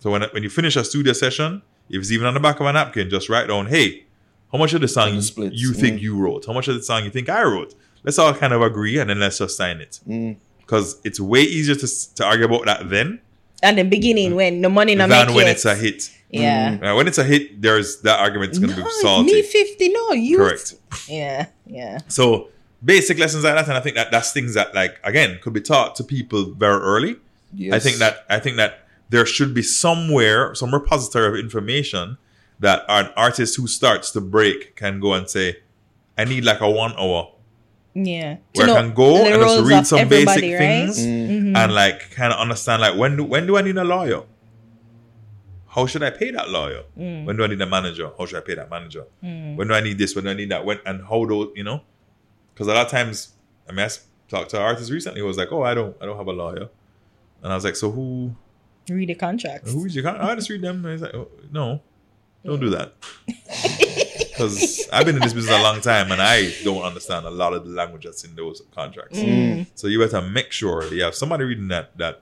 So 0.00 0.10
when 0.10 0.22
when 0.32 0.42
you 0.42 0.50
finish 0.50 0.74
a 0.74 0.82
studio 0.82 1.12
session, 1.12 1.62
if 1.88 2.00
it's 2.00 2.10
even 2.10 2.26
on 2.26 2.34
the 2.34 2.40
back 2.40 2.58
of 2.58 2.66
a 2.66 2.72
napkin, 2.72 3.08
just 3.08 3.28
write 3.28 3.46
down, 3.46 3.66
hey, 3.66 4.06
how 4.50 4.58
much 4.58 4.72
of 4.74 4.80
the 4.80 4.88
song 4.88 5.10
the 5.10 5.14
you, 5.16 5.22
splits, 5.22 5.62
you 5.62 5.72
think 5.72 6.00
mm. 6.00 6.02
you 6.02 6.16
wrote? 6.16 6.46
How 6.46 6.52
much 6.52 6.66
of 6.66 6.74
the 6.74 6.82
song 6.82 7.04
you 7.04 7.10
think 7.10 7.28
I 7.28 7.44
wrote? 7.44 7.74
Let's 8.06 8.18
all 8.18 8.32
kind 8.32 8.52
of 8.52 8.62
agree 8.62 8.98
and 8.98 9.10
then 9.10 9.18
let's 9.18 9.38
just 9.38 9.56
sign 9.56 9.80
it. 9.80 10.00
Mm. 10.08 10.36
Because 10.60 11.00
it's 11.04 11.20
way 11.20 11.42
easier 11.42 11.74
to, 11.74 12.14
to 12.14 12.24
argue 12.24 12.46
about 12.46 12.64
that 12.64 12.88
then 12.88 13.20
At 13.62 13.76
the 13.76 13.82
beginning, 13.82 14.34
when 14.34 14.62
the 14.62 14.70
money 14.70 14.94
not 14.94 15.08
than 15.08 15.26
make 15.26 15.36
when 15.36 15.46
it. 15.48 15.50
it's 15.50 15.64
a 15.64 15.74
hit. 15.74 16.10
Yeah. 16.30 16.78
Uh, 16.82 16.96
when 16.96 17.06
it's 17.06 17.18
a 17.18 17.24
hit, 17.24 17.60
there's 17.60 18.00
that 18.02 18.18
argument 18.20 18.52
is 18.52 18.58
going 18.58 18.70
to 18.70 18.76
no, 18.76 18.82
be 18.82 18.88
it's 18.88 19.02
salty. 19.02 19.32
me 19.32 19.42
50. 19.42 19.88
No, 19.90 20.12
you. 20.12 20.38
Correct. 20.38 20.74
Yeah, 21.08 21.46
yeah. 21.66 21.98
So 22.08 22.48
basic 22.84 23.18
lessons 23.18 23.44
like 23.44 23.54
that, 23.54 23.68
and 23.68 23.76
I 23.76 23.80
think 23.80 23.96
that 23.96 24.10
that's 24.10 24.32
things 24.32 24.54
that 24.54 24.74
like 24.74 24.98
again 25.04 25.38
could 25.42 25.52
be 25.52 25.60
taught 25.60 25.94
to 25.96 26.04
people 26.04 26.52
very 26.52 26.80
early. 26.80 27.16
Yes. 27.54 27.74
I 27.74 27.78
think 27.78 27.96
that 27.98 28.24
I 28.28 28.38
think 28.38 28.56
that 28.56 28.86
there 29.08 29.24
should 29.24 29.54
be 29.54 29.62
somewhere 29.62 30.54
some 30.54 30.74
repository 30.74 31.28
of 31.28 31.36
information 31.36 32.18
that 32.58 32.84
an 32.88 33.10
artist 33.16 33.56
who 33.56 33.66
starts 33.66 34.10
to 34.12 34.20
break 34.20 34.76
can 34.76 34.98
go 34.98 35.14
and 35.14 35.28
say, 35.28 35.58
I 36.18 36.24
need 36.24 36.44
like 36.44 36.60
a 36.60 36.70
one 36.70 36.94
hour 36.98 37.32
Yeah. 37.98 38.36
where 38.54 38.68
I 38.70 38.80
can 38.82 38.92
go 38.94 39.24
and 39.24 39.40
just 39.42 39.64
read 39.70 39.86
some 39.86 40.06
basic 40.08 40.42
right? 40.42 40.58
things 40.58 40.98
Mm. 40.98 41.56
and 41.56 41.74
like 41.74 42.10
kind 42.10 42.30
of 42.32 42.38
understand 42.38 42.82
like 42.82 42.94
when 42.96 43.16
do 43.16 43.24
when 43.24 43.46
do 43.46 43.56
I 43.56 43.62
need 43.62 43.76
a 43.78 43.84
lawyer? 43.84 44.22
How 45.68 45.86
should 45.86 46.02
I 46.02 46.10
pay 46.10 46.30
that 46.30 46.48
lawyer? 46.50 46.82
Mm. 46.98 47.24
When 47.24 47.36
do 47.36 47.44
I 47.44 47.46
need 47.46 47.60
a 47.60 47.66
manager? 47.66 48.10
How 48.18 48.26
should 48.26 48.38
I 48.38 48.40
pay 48.40 48.54
that 48.54 48.68
manager? 48.70 49.04
When 49.20 49.66
do 49.68 49.72
I 49.74 49.80
need 49.80 49.96
this? 49.98 50.14
When 50.14 50.24
do 50.24 50.30
I 50.30 50.34
need 50.34 50.50
that? 50.50 50.64
When 50.66 50.78
and 50.84 51.02
how 51.06 51.24
do 51.24 51.52
you 51.56 51.64
know? 51.64 51.80
Because 52.52 52.66
a 52.68 52.74
lot 52.74 52.84
of 52.86 52.90
times, 52.92 53.32
I 53.68 53.72
mean, 53.72 53.86
I 53.86 53.88
talked 54.28 54.50
to 54.50 54.56
an 54.56 54.62
artist 54.62 54.90
recently 54.90 55.20
who 55.20 55.26
was 55.26 55.36
like, 55.38 55.52
"Oh, 55.52 55.62
I 55.62 55.74
don't, 55.74 55.94
I 56.00 56.06
don't 56.06 56.16
have 56.16 56.26
a 56.26 56.32
lawyer," 56.32 56.68
and 57.42 57.52
I 57.52 57.54
was 57.54 57.64
like, 57.64 57.76
"So 57.76 57.90
who, 57.90 58.34
Read 58.88 59.08
the 59.10 59.14
contracts. 59.14 59.72
who 59.72 59.84
is 59.86 59.94
your? 59.94 60.04
contract? 60.04 60.30
I 60.30 60.34
just 60.34 60.48
read 60.50 60.62
them." 60.62 60.84
And 60.84 60.92
he's 60.92 61.02
like, 61.02 61.14
oh, 61.14 61.28
"No, 61.52 61.80
don't 62.44 62.60
do 62.60 62.70
that," 62.70 62.94
because 64.36 64.88
I've 64.92 65.06
been 65.06 65.16
in 65.16 65.22
this 65.22 65.32
business 65.32 65.54
a 65.58 65.62
long 65.62 65.80
time 65.80 66.12
and 66.12 66.20
I 66.20 66.52
don't 66.64 66.82
understand 66.82 67.26
a 67.26 67.30
lot 67.30 67.54
of 67.54 67.64
the 67.66 67.70
language 67.72 68.04
that's 68.04 68.24
in 68.24 68.34
those 68.36 68.62
contracts. 68.74 69.18
Mm. 69.18 69.66
So 69.74 69.86
you 69.86 69.98
better 69.98 70.20
make 70.20 70.52
sure 70.52 70.84
you 70.92 71.02
have 71.04 71.14
somebody 71.14 71.44
reading 71.44 71.68
that 71.68 71.96
that 71.98 72.20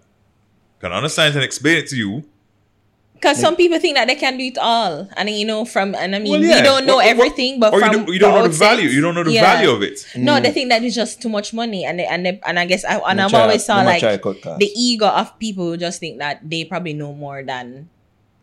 can 0.81 0.93
understand 0.93 1.35
and 1.35 1.45
explain 1.45 1.79
it 1.79 1.89
to 1.89 1.97
you. 1.97 2.25
Because 3.15 3.41
some 3.41 3.57
people 3.57 3.79
think 3.79 3.97
that 3.97 4.07
they 4.07 4.17
can 4.17 4.37
do 4.37 4.45
it 4.45 4.59
all, 4.59 5.09
and 5.17 5.31
you 5.31 5.47
know, 5.47 5.65
from 5.65 5.95
and 5.95 6.15
I 6.15 6.19
mean, 6.19 6.33
Well, 6.33 6.43
yeah. 6.43 6.57
we 6.57 6.63
don't 6.63 6.85
know 6.85 6.97
Or- 6.97 7.03
or- 7.03 7.07
everything, 7.07 7.59
but 7.59 7.73
or 7.73 7.79
you 7.79 7.85
from 7.87 7.93
don't, 8.05 8.09
you 8.13 8.19
don't 8.19 8.33
the 8.35 8.37
know 8.37 8.43
the 8.43 8.49
outset, 8.49 8.69
value. 8.77 8.89
You 8.91 9.01
don't 9.01 9.15
know 9.15 9.23
the 9.25 9.33
yeah. 9.33 9.41
value 9.41 9.71
of 9.71 9.83
it. 9.83 10.07
No, 10.15 10.41
they 10.41 10.51
think 10.51 10.69
that 10.69 10.83
it's 10.85 10.95
just 10.95 11.23
too 11.23 11.31
much 11.31 11.55
money, 11.55 11.87
and 11.87 11.99
they, 12.01 12.05
and 12.07 12.27
they, 12.27 12.39
and 12.45 12.59
I 12.59 12.67
guess 12.67 12.85
I, 12.85 12.99
and 12.99 13.23
I've 13.23 13.33
always 13.33 13.65
saw 13.65 13.81
like 13.81 14.01
try 14.01 14.19
cut 14.19 14.43
costs. 14.43 14.59
the 14.59 14.71
ego 14.77 15.07
of 15.07 15.39
people 15.39 15.65
who 15.65 15.77
just 15.79 16.01
think 16.01 16.19
that 16.19 16.41
they 16.51 16.65
probably 16.67 16.93
know 16.93 17.15
more 17.15 17.43
than 17.43 17.89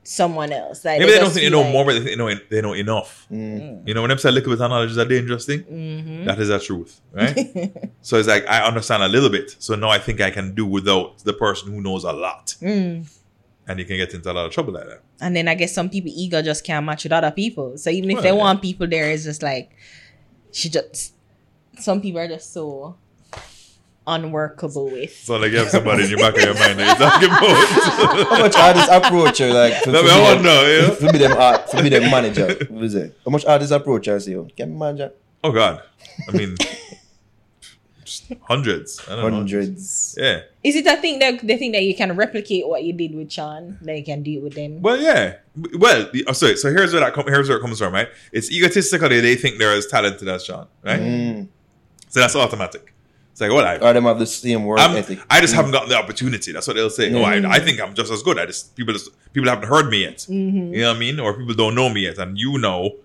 someone 0.03 0.51
else. 0.51 0.83
Like 0.83 0.99
Maybe 0.99 1.11
they 1.11 1.19
don't 1.19 1.29
think 1.31 1.43
they 1.45 1.49
know 1.49 1.61
like- 1.61 1.73
more, 1.73 1.85
but 1.85 1.93
they 1.93 1.99
think 1.99 2.09
they 2.11 2.15
know, 2.15 2.33
they 2.49 2.61
know 2.61 2.73
enough. 2.73 3.27
Mm. 3.31 3.87
You 3.87 3.93
know, 3.93 4.01
when 4.01 4.09
them 4.09 4.17
say 4.17 4.31
little 4.31 4.51
bit 4.51 4.61
of 4.61 4.69
knowledge 4.69 4.91
is 4.91 4.97
a 4.97 5.05
dangerous 5.05 5.45
thing, 5.45 5.61
Mm-hmm. 5.63 6.25
that 6.25 6.39
is 6.39 6.47
the 6.47 6.59
truth, 6.59 6.99
right? 7.11 7.71
so 8.01 8.17
it's 8.17 8.27
like 8.27 8.47
I 8.47 8.65
understand 8.65 9.03
a 9.03 9.07
little 9.07 9.29
bit, 9.29 9.55
so 9.59 9.75
now 9.75 9.89
I 9.89 9.99
think 9.99 10.19
I 10.21 10.31
can 10.31 10.55
do 10.55 10.65
without 10.65 11.19
the 11.19 11.33
person 11.33 11.71
who 11.71 11.81
knows 11.81 12.03
a 12.03 12.11
lot, 12.13 12.55
Mm. 12.61 13.07
and 13.67 13.79
you 13.79 13.85
can 13.85 13.97
get 13.97 14.13
into 14.13 14.31
a 14.31 14.33
lot 14.33 14.45
of 14.47 14.51
trouble 14.51 14.73
like 14.73 14.87
that. 14.87 15.01
And 15.21 15.35
then 15.35 15.47
I 15.47 15.53
guess 15.53 15.71
some 15.73 15.87
people 15.89 16.11
ego 16.15 16.41
just 16.41 16.63
can't 16.63 16.83
match 16.85 17.03
with 17.03 17.13
other 17.13 17.29
people. 17.31 17.77
So 17.77 17.91
even 17.91 18.09
if 18.09 18.15
Well, 18.15 18.23
they 18.23 18.29
yeah. 18.29 18.35
want 18.35 18.61
people 18.63 18.87
there, 18.87 19.11
it's 19.11 19.23
just 19.23 19.43
like 19.43 19.69
she 20.51 20.67
just 20.69 21.13
some 21.79 22.01
people 22.01 22.19
are 22.21 22.27
just 22.27 22.51
so 22.53 22.95
unworkable 24.07 24.85
with. 24.89 25.15
So 25.15 25.37
like 25.37 25.51
you 25.51 25.59
have 25.59 25.69
somebody 25.69 26.03
in 26.05 26.09
your 26.09 26.19
back 26.19 26.35
of 26.35 26.43
your 26.43 26.53
mind 26.55 26.79
that 26.79 26.87
you're 26.87 27.07
talking 27.07 27.29
about. 27.29 28.27
How 28.29 28.39
much 28.39 28.55
artists 28.55 28.89
approach 28.91 29.39
you 29.39 29.53
like 29.53 29.73
for, 29.83 29.91
Let 29.91 30.01
for 30.05 30.07
me 30.07 30.15
be 30.15 30.21
wonder, 30.21 30.43
them, 30.49 30.89
yeah. 30.89 30.95
for 30.95 31.11
be 31.11 31.17
them 31.19 31.37
art, 31.37 31.69
for 31.69 31.83
be 31.83 31.89
them 31.89 32.03
manager? 32.11 32.65
What 32.69 32.83
is 32.83 32.95
it? 32.95 33.17
How 33.25 33.31
much 33.31 33.45
artists 33.45 33.71
approach 33.71 34.05
her 34.07 34.13
and 34.13 34.23
say, 34.23 34.35
"Oh, 34.35 34.47
can 34.57 34.71
me 34.73 34.77
manager?" 34.79 35.11
Oh 35.43 35.51
God, 35.51 35.81
I 36.27 36.31
mean, 36.31 36.55
hundreds. 38.43 39.01
I 39.07 39.15
don't 39.15 39.31
Hundreds. 39.33 40.15
know. 40.17 40.23
Yeah. 40.23 40.39
Is 40.63 40.75
it 40.75 40.85
a 40.85 40.95
thing 40.97 41.19
that 41.19 41.45
they 41.45 41.57
think 41.57 41.73
that 41.73 41.83
you 41.83 41.95
can 41.95 42.15
replicate 42.15 42.67
what 42.67 42.83
you 42.83 42.93
did 42.93 43.15
with 43.15 43.31
Sean? 43.31 43.77
That 43.81 43.97
you 43.97 44.03
can 44.03 44.23
do 44.23 44.33
it 44.33 44.43
with 44.43 44.53
them? 44.53 44.81
Well, 44.81 44.97
yeah. 44.99 45.37
Well, 45.77 46.09
the- 46.11 46.25
oh, 46.27 46.33
sorry. 46.33 46.57
So 46.57 46.71
here's 46.71 46.91
where 46.93 47.01
that 47.01 47.13
com- 47.13 47.27
here's 47.27 47.49
where 47.49 47.57
it 47.57 47.61
comes 47.61 47.79
from, 47.79 47.93
right? 47.93 48.09
It's 48.31 48.51
egotistically 48.51 49.19
they 49.21 49.35
think 49.35 49.57
they're 49.57 49.73
as 49.75 49.87
talented 49.87 50.27
as 50.27 50.45
Sean, 50.45 50.67
right? 50.83 50.99
Mm. 50.99 51.47
So 52.09 52.19
that's 52.19 52.35
automatic. 52.35 52.93
It's 53.31 53.39
like, 53.41 53.49
well, 53.51 53.65
I, 53.65 53.77
Or 53.77 53.93
them 53.93 54.03
have 54.03 54.19
the 54.19 54.25
same 54.25 54.65
work 54.65 54.79
I'm, 54.79 54.95
ethic. 54.97 55.19
I 55.29 55.39
just 55.41 55.53
haven't 55.53 55.71
gotten 55.71 55.89
the 55.89 55.95
opportunity. 55.97 56.51
That's 56.51 56.67
what 56.67 56.75
they'll 56.75 56.89
say. 56.89 57.13
Oh, 57.13 57.21
I, 57.23 57.35
I 57.55 57.59
think 57.59 57.79
I'm 57.79 57.93
just 57.93 58.11
as 58.11 58.21
good. 58.23 58.37
I 58.37 58.45
just 58.45 58.75
people 58.75 58.93
just 58.93 59.09
people 59.33 59.49
haven't 59.49 59.69
heard 59.69 59.89
me 59.89 60.03
yet. 60.03 60.17
Mm-hmm. 60.17 60.73
You 60.73 60.81
know 60.81 60.89
what 60.89 60.97
I 60.97 60.99
mean? 60.99 61.19
Or 61.19 61.33
people 61.33 61.53
don't 61.55 61.75
know 61.75 61.89
me 61.89 62.01
yet, 62.01 62.17
and 62.17 62.37
you 62.37 62.57
know. 62.57 62.95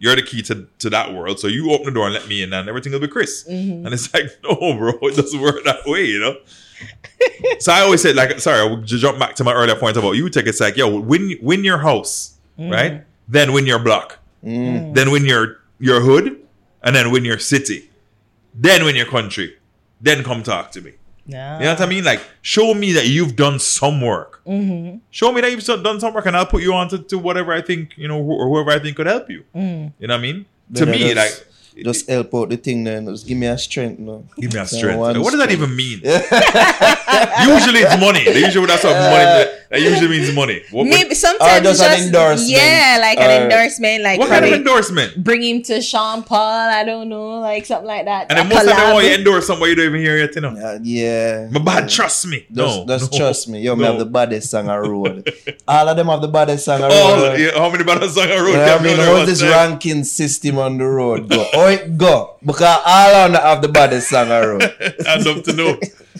You're 0.00 0.16
the 0.16 0.22
key 0.22 0.42
to, 0.42 0.66
to 0.80 0.90
that 0.90 1.14
world, 1.14 1.38
so 1.40 1.46
you 1.46 1.70
open 1.70 1.86
the 1.86 1.92
door 1.92 2.04
and 2.06 2.12
let 2.14 2.28
me 2.28 2.42
in, 2.42 2.52
and 2.52 2.68
everything 2.68 2.92
will 2.92 3.00
be 3.00 3.08
Chris. 3.08 3.44
Mm-hmm. 3.48 3.86
And 3.86 3.94
it's 3.94 4.12
like, 4.12 4.24
no, 4.42 4.54
bro, 4.76 4.92
it 5.02 5.16
doesn't 5.16 5.40
work 5.40 5.64
that 5.64 5.86
way, 5.86 6.04
you 6.04 6.18
know. 6.20 6.36
so 7.60 7.72
I 7.72 7.80
always 7.80 8.02
say, 8.02 8.12
like, 8.12 8.38
sorry, 8.40 8.60
I 8.60 8.64
will 8.64 8.82
jump 8.82 9.18
back 9.18 9.34
to 9.36 9.44
my 9.44 9.54
earlier 9.54 9.76
point 9.76 9.96
about 9.96 10.12
you. 10.12 10.28
Take 10.28 10.46
it's 10.46 10.60
like, 10.60 10.76
yo, 10.76 10.98
win 11.00 11.38
win 11.40 11.64
your 11.64 11.78
house, 11.78 12.36
Mm-hmm. 12.58 12.70
right? 12.72 13.04
Then 13.28 13.52
win 13.54 13.66
your 13.66 13.78
block, 13.78 14.18
Mm. 14.44 14.94
then 14.94 15.10
win 15.10 15.24
your 15.24 15.58
your 15.78 16.00
hood, 16.00 16.38
and 16.82 16.94
then 16.94 17.10
win 17.10 17.24
your 17.24 17.38
city, 17.38 17.88
then 18.52 18.84
win 18.84 18.96
your 18.96 19.06
country, 19.06 19.56
then 20.00 20.22
come 20.24 20.42
talk 20.42 20.70
to 20.72 20.80
me. 20.80 20.92
No. 21.26 21.54
You 21.58 21.64
know 21.64 21.72
what 21.72 21.80
I 21.80 21.86
mean? 21.86 22.04
Like, 22.04 22.20
show 22.42 22.74
me 22.74 22.92
that 22.92 23.06
you've 23.06 23.34
done 23.34 23.58
some 23.58 24.00
work. 24.02 24.42
Mm-hmm. 24.46 24.98
Show 25.10 25.32
me 25.32 25.40
that 25.40 25.50
you've 25.50 25.64
done 25.82 25.98
some 25.98 26.12
work, 26.12 26.26
and 26.26 26.36
I'll 26.36 26.44
put 26.46 26.62
you 26.62 26.74
on 26.74 26.88
to, 26.90 26.98
to 26.98 27.16
whatever 27.18 27.52
I 27.54 27.62
think 27.62 27.94
you 27.96 28.08
know, 28.08 28.22
wh- 28.22 28.38
or 28.40 28.48
whoever 28.48 28.70
I 28.72 28.78
think 28.78 28.96
could 28.96 29.06
help 29.06 29.30
you. 29.30 29.44
Mm. 29.56 29.92
You 29.98 30.06
know 30.08 30.14
what 30.14 30.18
I 30.18 30.22
mean? 30.22 30.44
to 30.74 30.84
Then 30.84 30.88
I 30.88 30.92
me, 30.92 31.14
just- 31.14 31.16
like, 31.76 31.84
Just 31.84 32.08
help 32.10 32.34
out 32.34 32.50
the 32.50 32.56
thing 32.58 32.84
then. 32.84 33.06
Just 33.06 33.26
give 33.26 33.38
me 33.38 33.46
a 33.46 33.56
strength, 33.58 33.98
no. 33.98 34.26
give 34.38 34.52
me 34.52 34.60
a 34.60 34.66
strength. 34.76 34.98
one 34.98 35.20
what 35.22 35.30
does 35.32 35.40
that 35.40 35.50
even 35.50 35.74
mean? 35.74 35.98
usually 36.04 37.80
it's 37.80 37.98
money. 38.00 38.24
They 38.24 38.44
usually 38.44 38.66
that's 38.66 38.84
what 38.84 38.92
money. 38.94 39.50
That 39.74 39.82
usually 39.82 40.08
means 40.08 40.32
money. 40.34 40.62
What, 40.70 40.86
what, 40.86 40.86
Maybe 40.86 41.14
sometimes 41.14 41.62
just 41.66 41.82
it's 41.82 42.00
an 42.00 42.06
endorsement. 42.06 42.50
yeah, 42.50 42.98
like 43.00 43.18
an 43.18 43.30
Or- 43.30 43.44
endorsement, 43.44 44.02
like 44.04 44.18
what 44.20 44.28
kind 44.28 44.44
of 44.44 44.52
endorsement? 44.52 45.22
bring 45.22 45.42
him 45.42 45.62
to 45.62 45.82
Sean 45.82 46.22
Paul. 46.22 46.70
I 46.70 46.84
don't 46.84 47.08
know, 47.08 47.40
like 47.40 47.66
something 47.66 47.86
like 47.86 48.04
that. 48.06 48.30
And 48.30 48.38
then 48.38 48.48
most 48.48 48.60
of 48.60 48.66
the 48.66 48.72
time, 48.72 48.86
collab. 48.86 48.94
when 48.96 49.04
you 49.06 49.14
endorse 49.14 49.46
somebody 49.46 49.70
you 49.70 49.76
don't 49.76 49.86
even 49.86 50.00
hear 50.00 50.16
yet, 50.18 50.34
you 50.34 50.40
know. 50.42 50.54
Uh, 50.54 50.78
yeah. 50.82 51.48
My 51.50 51.60
bad, 51.60 51.88
trust 51.88 52.26
me. 52.26 52.46
Just, 52.52 52.54
no, 52.54 52.86
just 52.86 53.12
no. 53.12 53.18
trust 53.18 53.48
me. 53.48 53.60
Yo, 53.62 53.74
me 53.74 53.82
No. 53.82 53.90
have 53.90 53.98
the 53.98 54.06
baddest 54.06 54.50
song 54.50 54.68
on 54.68 54.78
road. 54.88 55.28
All 55.68 55.88
of 55.88 55.96
them 55.96 56.06
have 56.06 56.22
the 56.22 56.28
baddest 56.28 56.64
song 56.64 56.82
on 56.82 56.90
Oh, 56.92 57.16
road. 57.30 57.40
yeah, 57.40 57.58
how 57.58 57.68
many 57.70 57.82
battles 57.84 58.16
on 58.16 58.28
the 58.28 58.34
road? 58.36 58.46
You 58.48 58.52
know 58.54 58.78
can 58.78 58.80
I 58.80 58.82
mean, 58.82 59.00
on 59.00 59.06
how's 59.06 59.26
this 59.28 59.40
time? 59.40 59.50
ranking 59.50 60.04
system 60.04 60.58
on 60.58 60.78
the 60.78 60.86
road 60.86 61.28
go? 61.28 61.46
Oh, 61.52 61.66
it 61.68 61.98
go. 61.98 62.36
Because 62.44 62.78
all 62.86 63.14
on 63.24 63.32
the 63.32 63.40
have 63.40 63.60
the 63.62 63.68
baddest 63.68 64.08
song 64.08 64.30
on 64.30 64.46
road. 64.46 64.62
I'd 65.08 65.24
love 65.26 65.42
to 65.44 65.52
know. 65.52 65.78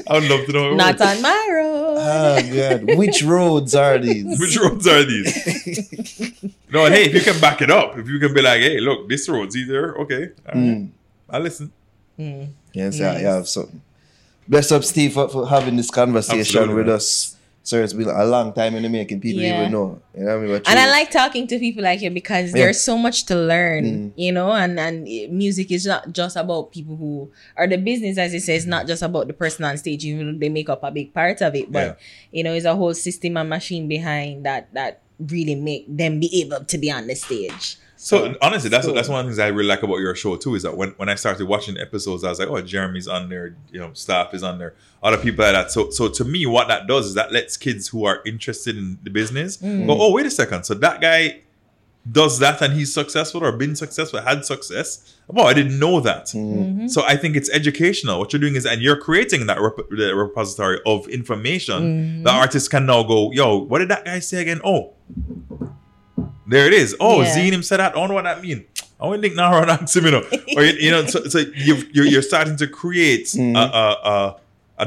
I'd 0.09 0.25
love 0.29 0.45
to 0.47 0.53
know. 0.53 0.75
Not 0.75 1.01
on 1.01 1.23
my 1.23 1.49
road. 1.53 1.84
Oh, 2.07 2.79
God. 2.87 2.97
Which 2.99 3.23
roads 3.23 3.75
are 3.75 3.99
these? 3.99 4.39
Which 4.41 4.57
roads 4.59 4.87
are 4.87 5.03
these? 5.05 6.45
no, 6.71 6.87
hey, 6.87 7.05
if 7.05 7.15
you 7.15 7.21
can 7.21 7.41
back 7.41 7.63
it 7.63 7.71
up, 7.71 7.97
if 7.99 8.09
you 8.09 8.19
can 8.19 8.35
be 8.35 8.43
like, 8.43 8.61
hey, 8.61 8.79
look, 8.81 9.09
this 9.09 9.29
road's 9.29 9.57
either 9.57 9.99
okay, 10.01 10.31
all 10.47 10.55
right, 10.55 10.55
Mm. 10.55 10.91
I 11.31 11.39
listen. 11.39 11.73
Yes, 12.73 13.01
I 13.01 13.19
have 13.21 13.49
something. 13.49 13.81
Bless 14.47 14.71
up, 14.71 14.85
Steve, 14.85 15.15
for, 15.15 15.29
for 15.29 15.49
having 15.49 15.77
this 15.77 15.91
conversation 15.91 16.41
Absolutely, 16.41 16.75
with 16.75 16.87
man. 16.87 16.97
us. 16.97 17.37
Sir, 17.65 17.83
it's 17.83 17.95
been 17.95 18.09
a 18.13 18.27
long 18.27 18.53
time 18.53 18.77
in 18.77 18.83
the 18.83 18.91
making. 18.91 19.21
People 19.25 19.41
Yeah. 19.41 19.61
even 19.61 19.73
know. 19.73 19.99
You 20.15 20.25
know 20.25 20.37
what 20.37 20.37
I 20.37 20.41
mean? 20.45 20.51
But 20.61 20.69
And 20.69 20.79
I 20.79 20.85
like 20.91 21.11
talking 21.11 21.47
to 21.49 21.59
people 21.59 21.83
like 21.83 22.03
you 22.03 22.11
because 22.11 22.53
Yeah. 22.53 22.61
there's 22.69 22.83
so 22.85 22.99
much 22.99 23.25
to 23.33 23.35
learn, 23.35 23.85
Mm. 23.85 24.13
you 24.17 24.33
know. 24.33 24.53
And 24.53 24.79
and 24.79 25.05
music 25.33 25.73
is 25.73 25.87
not 25.87 26.13
just 26.13 26.37
about 26.37 26.73
people 26.77 26.95
who 26.97 27.31
are 27.57 27.67
the 27.67 27.79
business, 27.81 28.19
as 28.21 28.35
it 28.35 28.43
says, 28.45 28.67
not 28.67 28.87
just 28.87 29.01
about 29.01 29.29
the 29.29 29.33
person 29.33 29.65
on 29.65 29.79
stage. 29.81 30.05
Even 30.05 30.33
though 30.35 30.39
they 30.39 30.51
make 30.53 30.69
up 30.69 30.85
a 30.85 30.91
big 30.93 31.15
part 31.17 31.41
of 31.41 31.55
it, 31.57 31.73
but 31.73 31.97
you 32.31 32.45
know, 32.45 32.53
it's 32.53 32.67
a 32.69 32.77
whole 32.77 32.93
system 32.93 33.39
and 33.41 33.49
machine 33.49 33.89
behind 33.89 34.45
that 34.45 34.69
that 34.77 35.01
really 35.19 35.55
make 35.57 35.87
them 35.89 36.21
be 36.21 36.29
able 36.45 36.61
to 36.69 36.77
be 36.77 36.91
on 36.93 37.07
the 37.09 37.15
stage. 37.17 37.79
So 38.05 38.35
honestly, 38.43 38.69
that's 38.69 38.85
cool. 38.85 38.95
that's 38.95 39.09
one 39.09 39.21
of 39.21 39.25
the 39.27 39.31
things 39.31 39.39
I 39.39 39.47
really 39.49 39.67
like 39.69 39.83
about 39.83 39.97
your 39.97 40.15
show 40.15 40.37
too. 40.37 40.55
Is 40.55 40.63
that 40.65 40.77
when, 40.77 40.91
when 40.99 41.09
I 41.09 41.15
started 41.15 41.47
watching 41.49 41.79
episodes, 41.79 42.23
I 42.23 42.29
was 42.29 42.39
like, 42.39 42.49
oh, 42.49 42.61
Jeremy's 42.61 43.09
on 43.09 43.31
there, 43.31 43.57
you 43.73 43.81
know, 43.81 43.93
staff 43.95 44.35
is 44.35 44.43
on 44.43 44.59
there, 44.59 44.75
other 45.03 45.17
people 45.17 45.43
like 45.43 45.55
that. 45.55 45.71
So 45.71 45.89
so 45.89 46.09
to 46.09 46.25
me, 46.25 46.45
what 46.45 46.69
that 46.69 46.87
does 46.87 47.07
is 47.07 47.15
that 47.15 47.33
lets 47.33 47.57
kids 47.57 47.89
who 47.89 48.05
are 48.05 48.21
interested 48.27 48.77
in 48.77 48.99
the 49.03 49.11
business 49.11 49.57
Mm. 49.57 49.87
go, 49.87 49.97
oh, 49.99 50.13
wait 50.13 50.27
a 50.27 50.31
second, 50.31 50.65
so 50.65 50.75
that 50.75 51.01
guy 51.01 51.41
does 52.13 52.39
that 52.41 52.61
and 52.61 52.75
he's 52.75 52.93
successful 52.93 53.43
or 53.43 53.53
been 53.53 53.75
successful, 53.75 54.21
had 54.21 54.45
success. 54.45 55.17
Oh, 55.35 55.45
I 55.45 55.55
didn't 55.55 55.79
know 55.79 56.01
that. 56.01 56.27
Mm-hmm. 56.27 56.89
So 56.89 57.03
I 57.07 57.17
think 57.17 57.35
it's 57.35 57.49
educational. 57.51 58.19
What 58.19 58.35
you're 58.35 58.41
doing 58.41 58.57
is, 58.57 58.67
and 58.67 58.83
you're 58.83 58.99
creating 58.99 59.47
that 59.47 59.59
rep- 59.59 59.89
the 59.89 60.15
repository 60.15 60.81
of 60.85 61.09
information. 61.09 61.81
Mm-hmm. 61.83 62.23
The 62.25 62.31
artists 62.31 62.69
can 62.69 62.85
now 62.85 63.03
go, 63.05 63.33
yo, 63.33 63.57
what 63.57 63.79
did 63.79 63.89
that 63.89 64.05
guy 64.05 64.19
say 64.19 64.43
again? 64.43 64.61
Oh, 64.63 64.93
there 66.47 66.67
it 66.67 66.73
is. 66.75 66.95
Oh, 67.01 67.23
Yeah. 67.23 67.35
Zine 67.37 67.53
him 67.53 67.63
said 67.63 67.79
that. 67.79 67.93
I 67.93 67.95
don't 67.95 68.09
know 68.09 68.15
what 68.15 68.25
that 68.25 68.43
mean. 68.43 68.65
I 69.01 69.07
wouldn't 69.07 69.23
think 69.23 69.35
now 69.37 69.51
run 69.53 69.69
answer 69.71 70.01
you 70.01 70.11
know. 70.11 70.23
Or 70.57 70.63
you, 70.63 70.73
you 70.85 70.91
know, 70.91 71.05
so, 71.07 71.25
so 71.25 71.39
you've, 71.55 71.91
you're 71.95 72.07
you're 72.07 72.23
starting 72.23 72.57
to 72.59 72.67
create 72.67 73.27
Mm-hmm. 73.27 73.57
a, 73.57 73.61
a, 73.61 74.11
a 74.13 74.37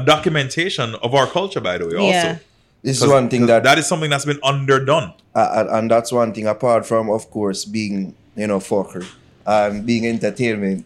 documentation 0.04 0.94
of 0.96 1.14
our 1.14 1.26
culture, 1.26 1.60
by 1.60 1.78
the 1.78 1.86
way. 1.86 1.92
Yeah. 2.08 2.22
Also, 2.28 2.40
This 2.82 2.96
is 2.96 3.02
'Cause- 3.02 3.10
one 3.12 3.28
thing 3.28 3.46
that, 3.46 3.62
that 3.64 3.78
is 3.78 3.86
something 3.86 4.10
that's 4.10 4.24
been 4.24 4.40
underdone. 4.42 5.12
uh, 5.34 5.38
uh, 5.38 5.68
and 5.76 5.90
that's 5.90 6.10
one 6.12 6.32
thing 6.32 6.46
apart 6.46 6.84
from, 6.86 7.10
of 7.10 7.30
course, 7.30 7.64
being 7.64 8.14
you 8.36 8.46
know 8.46 8.58
fucker 8.60 9.04
and 9.46 9.84
being 9.86 10.06
entertainment. 10.06 10.84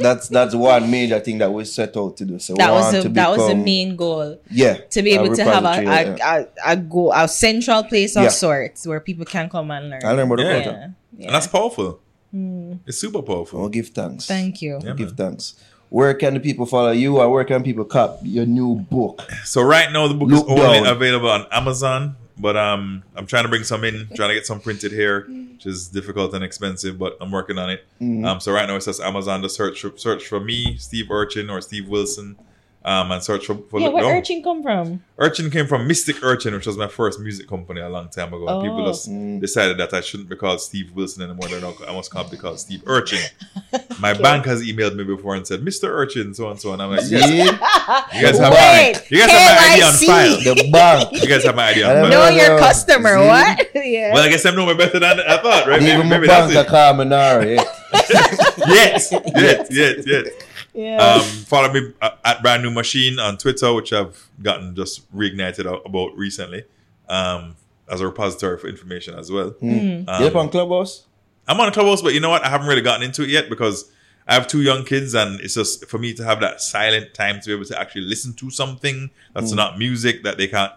That's 0.00 0.28
that's 0.28 0.54
one 0.54 0.90
major 0.90 1.20
thing 1.20 1.38
that 1.38 1.52
we 1.52 1.64
set 1.64 1.96
out 1.96 2.16
to 2.16 2.24
do. 2.24 2.38
So 2.38 2.54
That 2.54 2.70
was 2.70 2.84
want 2.84 2.96
the 2.96 3.02
to 3.04 3.08
that 3.10 3.30
was 3.30 3.48
the 3.48 3.54
main 3.54 3.94
goal. 3.96 4.38
Yeah, 4.50 4.74
To 4.78 5.02
be 5.02 5.12
able 5.12 5.34
to 5.34 5.44
have 5.44 5.64
a, 5.64 5.68
a, 5.68 5.82
yeah. 6.16 6.44
a, 6.66 6.72
a 6.72 6.76
go 6.76 7.12
a 7.12 7.28
central 7.28 7.84
place 7.84 8.16
of 8.16 8.24
Yeah. 8.24 8.28
sorts 8.30 8.86
where 8.86 9.00
people 9.00 9.24
can 9.26 9.48
come 9.50 9.70
and 9.70 9.90
learn. 9.90 10.00
I 10.04 10.12
learn 10.12 10.26
about 10.26 10.36
the 10.36 10.44
Yeah. 10.44 10.52
culture. 10.62 10.70
yeah. 10.78 10.88
yeah. 11.18 11.26
And 11.26 11.34
that's 11.34 11.46
powerful. 11.46 12.00
Mm. 12.34 12.78
It's 12.86 12.98
super 12.98 13.20
powerful. 13.22 13.62
Oh, 13.64 13.68
give 13.68 13.88
thanks. 13.88 14.26
Thank 14.26 14.62
you. 14.62 14.80
Yeah, 14.82 14.94
give 14.94 15.08
man. 15.18 15.30
thanks. 15.36 15.54
Where 15.90 16.14
can 16.14 16.32
the 16.32 16.40
people 16.40 16.64
follow 16.64 16.90
you, 16.92 17.18
or 17.18 17.28
where 17.30 17.44
can 17.44 17.62
people 17.62 17.84
cop 17.84 18.20
your 18.22 18.46
new 18.46 18.76
book? 18.76 19.20
So 19.44 19.60
right 19.60 19.92
now 19.92 20.08
the 20.08 20.14
book 20.14 20.30
Look 20.30 20.46
is 20.46 20.50
only 20.50 20.80
down. 20.80 20.86
available 20.86 21.28
on 21.28 21.44
Amazon, 21.52 22.16
but 22.38 22.56
um, 22.56 23.02
I'm 23.14 23.26
trying 23.26 23.44
to 23.44 23.48
bring 23.48 23.64
some 23.64 23.84
in, 23.84 24.08
trying 24.14 24.30
to 24.30 24.34
get 24.34 24.46
some 24.46 24.60
printed 24.60 24.92
here, 24.92 25.26
which 25.28 25.66
is 25.66 25.88
difficult 25.88 26.34
and 26.34 26.42
expensive, 26.42 26.98
but 26.98 27.16
I'm 27.20 27.30
working 27.30 27.58
on 27.58 27.70
it. 27.70 27.84
Mm-hmm. 28.00 28.24
Um, 28.24 28.40
so 28.40 28.52
right 28.52 28.66
now 28.66 28.76
it 28.76 28.82
says 28.82 29.00
Amazon 29.00 29.42
to 29.42 29.48
search 29.48 29.84
search 29.96 30.26
for 30.26 30.40
me, 30.40 30.76
Steve 30.76 31.10
Urchin 31.10 31.50
or 31.50 31.60
Steve 31.60 31.88
Wilson, 31.88 32.36
um, 32.84 33.12
and 33.12 33.22
search 33.22 33.46
for, 33.46 33.56
for 33.70 33.80
Yeah, 33.80 33.88
where 33.88 34.02
Down. 34.02 34.12
urchin 34.16 34.42
come 34.42 34.62
from? 34.62 35.02
Urchin 35.18 35.50
came 35.50 35.66
from 35.66 35.86
Mystic 35.86 36.22
Urchin, 36.22 36.52
which 36.54 36.66
was 36.66 36.76
my 36.76 36.88
first 36.88 37.20
music 37.20 37.48
company 37.48 37.80
a 37.80 37.88
long 37.88 38.08
time 38.08 38.34
ago. 38.34 38.46
And 38.48 38.62
people 38.62 38.82
Oh. 38.82 38.86
just 38.90 39.08
decided 39.40 39.78
that 39.78 39.94
I 39.94 40.00
shouldn't 40.00 40.28
be 40.28 40.34
called 40.36 40.60
Steve 40.60 40.90
Wilson 40.92 41.22
anymore. 41.22 41.48
They're 41.48 41.60
not, 41.60 41.74
I 41.88 41.92
must 41.92 42.10
come 42.10 42.28
be 42.28 42.36
called 42.36 42.58
Steve 42.58 42.82
Urchin. 42.86 43.20
My 44.00 44.14
bank 44.14 44.46
has 44.46 44.62
emailed 44.62 44.96
me 44.96 45.04
before 45.04 45.36
and 45.36 45.46
said, 45.46 45.60
Mr. 45.60 45.84
Urchin, 45.88 46.34
so 46.34 46.50
and 46.50 46.60
so. 46.60 46.72
And 46.72 46.82
I'm 46.82 46.90
like, 46.90 47.02
yes, 47.08 47.30
Yeah, 47.30 48.18
you 48.18 48.26
guys 48.26 48.38
have 48.38 48.52
Wait, 48.52 48.94
my, 48.94 49.02
you 49.10 49.18
guys 49.18 49.30
have 49.30 49.60
my 49.60 49.74
ID 49.74 49.82
on 49.82 49.92
file. 49.92 50.54
the 50.54 50.70
bank. 50.72 51.22
You 51.22 51.28
guys 51.28 51.44
have 51.44 51.54
my 51.56 51.68
idea. 51.68 51.86
I 51.88 52.00
on 52.02 52.10
file. 52.10 52.10
Know 52.10 52.36
your 52.36 52.58
customer. 52.58 53.14
See? 53.20 53.26
What? 53.28 53.68
yeah. 53.86 54.12
Well, 54.14 54.24
I 54.24 54.28
guess 54.28 54.44
I 54.44 54.50
know 54.54 54.66
me 54.66 54.74
better 54.74 54.98
than 54.98 55.20
I 55.20 55.36
thought, 55.40 55.66
right? 55.68 55.80
Maybe, 55.80 55.92
Even 55.92 56.08
my 56.08 56.16
maybe 56.16 56.26
that's 56.26 56.52
it. 56.52 56.66
Carmenara. 56.66 57.56
Yeah. 57.56 57.64
Yes, 58.68 59.12
yes, 59.12 59.68
yes, 59.70 60.04
yes. 60.06 60.26
Yeah. 60.72 60.96
Um, 60.96 61.20
follow 61.20 61.72
me 61.72 61.92
uh, 62.00 62.10
at 62.24 62.42
Brand 62.42 62.62
New 62.62 62.70
Machine 62.70 63.18
on 63.18 63.36
Twitter, 63.38 63.72
which 63.74 63.92
I've 63.92 64.28
gotten 64.42 64.74
just 64.74 65.10
reignited 65.14 65.66
about 65.84 66.16
recently, 66.16 66.64
um, 67.08 67.56
as 67.88 68.00
a 68.00 68.06
repository 68.06 68.58
for 68.58 68.68
information 68.68 69.14
as 69.14 69.30
well. 69.30 69.50
Mm-hmm. 69.50 70.08
Um, 70.08 70.22
you 70.22 70.28
up 70.28 70.36
on 70.36 70.48
Clubhouse? 70.48 71.06
I'm 71.46 71.60
on 71.60 71.72
Clubhouse, 71.72 72.02
but 72.02 72.14
you 72.14 72.20
know 72.20 72.30
what? 72.30 72.44
I 72.44 72.48
haven't 72.48 72.68
really 72.68 72.82
gotten 72.82 73.02
into 73.02 73.22
it 73.22 73.28
yet 73.28 73.48
because 73.50 73.90
I 74.26 74.34
have 74.34 74.46
two 74.46 74.62
young 74.62 74.84
kids, 74.84 75.14
and 75.14 75.40
it's 75.40 75.54
just 75.54 75.86
for 75.86 75.98
me 75.98 76.14
to 76.14 76.24
have 76.24 76.40
that 76.40 76.60
silent 76.60 77.12
time 77.12 77.40
to 77.40 77.46
be 77.48 77.52
able 77.54 77.64
to 77.66 77.78
actually 77.78 78.02
listen 78.02 78.32
to 78.34 78.50
something 78.50 79.10
that's 79.34 79.52
not 79.52 79.78
music 79.78 80.22
that 80.22 80.38
they 80.38 80.46
can't 80.46 80.72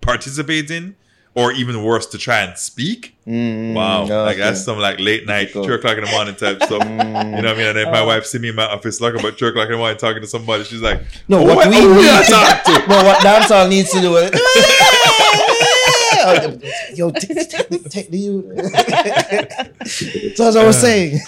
participate 0.00 0.70
in, 0.70 0.94
or 1.36 1.50
even 1.52 1.82
worse, 1.82 2.06
to 2.06 2.18
try 2.18 2.42
and 2.42 2.56
speak. 2.56 3.16
Mm, 3.26 3.74
Wow, 3.74 4.02
like 4.02 4.10
okay. 4.34 4.38
that's 4.40 4.64
some 4.64 4.78
like 4.78 5.00
late 5.00 5.26
night, 5.26 5.46
Difficult. 5.46 5.66
two 5.66 5.72
o'clock 5.74 5.98
in 5.98 6.04
the 6.04 6.10
morning 6.10 6.34
type 6.36 6.62
stuff. 6.62 6.82
You 6.88 6.94
know 6.94 7.12
what 7.12 7.46
I 7.46 7.54
mean? 7.54 7.66
And 7.66 7.78
if 7.78 7.88
my 7.90 8.02
wife 8.04 8.24
see 8.26 8.38
me 8.38 8.50
in 8.50 8.54
my 8.54 8.66
office 8.66 9.00
like 9.00 9.14
about 9.14 9.36
two 9.38 9.46
o'clock 9.46 9.66
in 9.66 9.72
the 9.72 9.78
morning 9.78 9.96
talking 9.98 10.20
to 10.22 10.28
somebody, 10.28 10.64
she's 10.64 10.80
like, 10.82 11.00
No, 11.28 11.38
"Oh, 11.40 11.44
what 11.44 11.56
what 11.56 11.68
we 11.68 11.76
who 11.76 11.94
need 11.94 12.02
you 12.02 12.24
to 12.24 12.30
talk 12.30 12.62
to?" 12.64 12.72
No, 12.88 13.02
what 13.04 13.18
dancehall 13.24 13.68
needs 13.68 13.90
to 13.92 14.00
do 14.00 14.16
is 14.16 14.30
Yo, 16.94 17.10
t- 17.10 17.26
t- 17.34 17.78
take 17.90 18.08
the 18.10 18.18
you. 18.18 18.54
So 20.36 20.48
as 20.48 20.56
I 20.56 20.64
was 20.64 20.78
saying. 20.80 21.20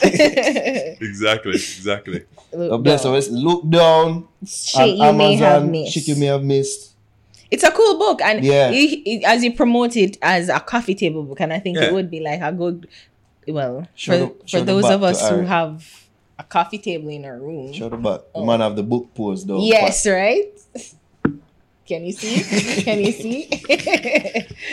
Exactly, 1.00 1.52
exactly. 1.52 2.24
Look 2.52 2.70
God 2.70 2.84
bless 2.84 3.02
down. 3.02 3.14
us. 3.16 3.28
Look 3.28 3.68
down 3.68 4.26
Shit 4.46 4.98
on 5.00 5.06
you 5.06 5.12
may 5.18 5.34
have 5.36 5.68
missed. 5.68 5.92
Shit 5.92 6.08
you 6.08 6.16
may 6.16 6.26
have 6.26 6.42
missed. 6.42 6.94
It's 7.50 7.62
a 7.62 7.70
cool 7.70 7.98
book, 7.98 8.20
and 8.22 8.44
Yeah. 8.44 8.70
it- 8.70 9.02
it- 9.06 9.24
as 9.24 9.44
you 9.44 9.54
promote 9.54 9.96
it 9.96 10.16
as 10.22 10.48
a 10.48 10.60
coffee 10.60 10.94
table 10.94 11.22
book, 11.22 11.40
and 11.40 11.52
I 11.52 11.58
think 11.58 11.78
Yeah. 11.78 11.84
it 11.84 11.92
would 11.94 12.10
be 12.10 12.20
like 12.20 12.40
a 12.40 12.52
good, 12.52 12.88
well, 13.46 13.86
Show 13.94 14.12
for, 14.12 14.18
the- 14.18 14.48
for 14.58 14.60
those 14.64 14.84
of 14.86 15.02
us 15.02 15.28
who 15.28 15.40
have 15.42 15.84
a 16.38 16.44
coffee 16.44 16.78
table 16.78 17.08
in 17.08 17.24
our 17.24 17.38
room. 17.38 17.72
Show 17.72 17.88
the 17.88 17.96
back. 17.96 18.20
The 18.34 18.40
oh. 18.40 18.44
man 18.44 18.60
have 18.60 18.76
the 18.76 18.82
book 18.82 19.14
pose 19.14 19.44
though. 19.46 19.60
yes, 19.62 20.06
right. 20.06 20.48
Can 21.86 22.04
you 22.04 22.12
see? 22.12 22.82
Can 22.82 22.98
you 22.98 23.12
see? 23.12 23.46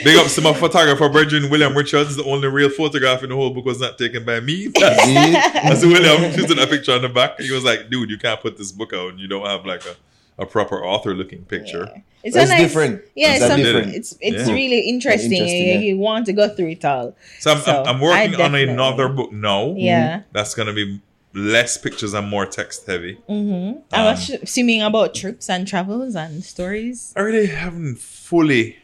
Big 0.03 0.18
ups 0.18 0.34
to 0.34 0.42
my 0.42 0.52
photographer, 0.52 1.08
Brethren 1.10 1.48
William 1.52 1.77
Richards. 1.77 2.16
The 2.16 2.24
only 2.24 2.48
real 2.48 2.69
photograph 2.72 3.22
in 3.22 3.30
the 3.30 3.35
whole 3.35 3.52
book 3.52 3.66
was 3.66 3.80
not 3.80 4.00
taken 4.00 4.26
by 4.26 4.40
me. 4.40 4.69
That's, 4.74 5.03
See? 5.03 5.14
that's 5.14 5.85
William. 5.85 6.34
She's 6.34 6.50
in 6.50 6.58
a 6.58 6.66
picture 6.66 6.93
on 6.93 7.03
the 7.03 7.10
back. 7.10 7.40
He 7.40 7.52
was 7.52 7.64
like, 7.64 7.92
dude, 7.92 8.10
you 8.10 8.18
can't 8.18 8.42
put 8.42 8.58
this 8.58 8.72
book 8.72 8.93
out 8.93 9.11
and 9.11 9.19
you 9.19 9.27
don't 9.27 9.45
have 9.45 9.64
like 9.64 9.85
a, 9.85 9.95
a 10.38 10.45
proper 10.45 10.84
author 10.84 11.14
looking 11.14 11.44
picture. 11.45 11.90
It's 12.24 12.36
That's 12.36 12.50
a 12.50 12.53
nice, 12.53 12.62
different. 12.64 13.02
Yeah, 13.16 13.34
It's 13.34 13.44
it's, 13.44 13.48
some- 13.52 13.62
different. 13.62 13.95
it's 13.95 14.18
it's 14.22 14.48
Yeah. 14.48 14.53
really 14.53 14.80
interesting. 14.82 15.32
Interesting, 15.34 15.68
you, 15.68 15.74
yeah. 15.74 15.80
you 15.80 15.98
want 15.98 16.26
to 16.28 16.34
go 16.34 16.48
through 16.48 16.70
it 16.70 16.86
all. 16.86 17.16
So 17.40 17.52
I'm, 17.52 17.60
So, 17.62 17.72
I'm, 17.84 17.95
I'm 17.95 18.02
working 18.02 18.40
on 18.42 18.56
another 18.56 19.10
book 19.10 19.32
now. 19.32 19.74
Yeah. 19.78 20.22
That's 20.32 20.56
going 20.56 20.68
to 20.68 20.74
be 20.74 21.02
less 21.34 21.78
pictures 21.78 22.14
and 22.14 22.30
more 22.30 22.45
text 22.45 22.86
heavy. 22.88 23.16
Mm-hmm. 23.30 23.80
I 23.92 24.00
Um, 24.00 24.06
was 24.06 24.30
assuming 24.30 24.82
about 24.82 25.14
trips 25.16 25.50
and 25.50 25.68
travels 25.68 26.16
and 26.16 26.44
stories. 26.44 27.12
I 27.18 27.22
really 27.22 27.48
haven't 27.48 27.98
fully 28.00 28.78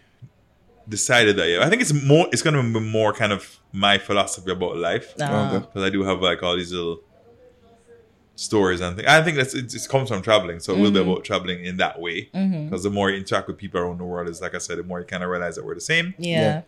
decided 0.87 1.35
that 1.37 1.47
yet. 1.47 1.61
I 1.61 1.69
think 1.69 1.81
it's 1.81 1.93
more. 1.93 2.27
It's 2.31 2.41
going 2.41 2.55
to 2.55 2.79
be 2.79 2.85
more 2.85 3.13
kind 3.13 3.31
of 3.31 3.57
my 3.71 3.97
philosophy 3.99 4.51
about 4.51 4.77
life 4.77 5.13
Okay. 5.21 5.59
because 5.59 5.83
I 5.83 5.89
do 5.91 6.03
have 6.03 6.19
like 6.21 6.41
all 6.43 6.57
these 6.57 6.71
little 6.73 7.01
stories 8.39 8.79
and 8.81 8.95
things. 8.95 9.07
I 9.07 9.21
think 9.21 9.37
that's 9.37 9.53
it, 9.53 9.73
it 9.73 9.87
comes 9.89 10.09
from 10.09 10.21
traveling, 10.21 10.59
so 10.59 10.73
it 10.73 10.79
will 10.79 10.91
be 10.91 10.99
Mm-hmm. 10.99 11.09
about 11.11 11.23
traveling 11.25 11.63
in 11.65 11.77
that 11.77 11.99
way. 11.99 12.29
Because 12.33 12.83
the 12.83 12.89
more 12.89 13.09
you 13.09 13.17
interact 13.17 13.47
with 13.47 13.57
people 13.57 13.79
around 13.81 13.97
the 13.99 14.05
world, 14.05 14.29
is 14.29 14.41
like 14.41 14.55
I 14.55 14.59
said, 14.59 14.77
the 14.77 14.83
more 14.83 14.99
you 14.99 15.05
kind 15.05 15.23
of 15.23 15.29
realize 15.29 15.55
that 15.57 15.65
we're 15.65 15.75
the 15.75 15.81
same, 15.81 16.13
yeah. 16.17 16.41
Yeah. 16.41 16.61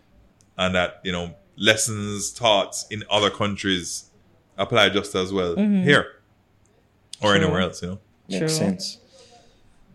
and 0.57 0.75
that 0.75 0.99
you 1.03 1.11
know 1.11 1.33
lessons 1.57 2.31
taught 2.31 2.75
in 2.89 3.03
other 3.09 3.29
countries 3.29 4.05
apply 4.57 4.89
just 4.89 5.13
as 5.15 5.31
well 5.33 5.55
here 5.55 5.59
or 5.59 5.63
Mm-hmm. 5.63 7.25
True. 7.27 7.31
anywhere 7.35 7.61
else. 7.61 7.81
You 7.81 7.89
know, 7.89 7.99
Makes 8.27 8.39
True. 8.39 8.47
sense. 8.49 8.97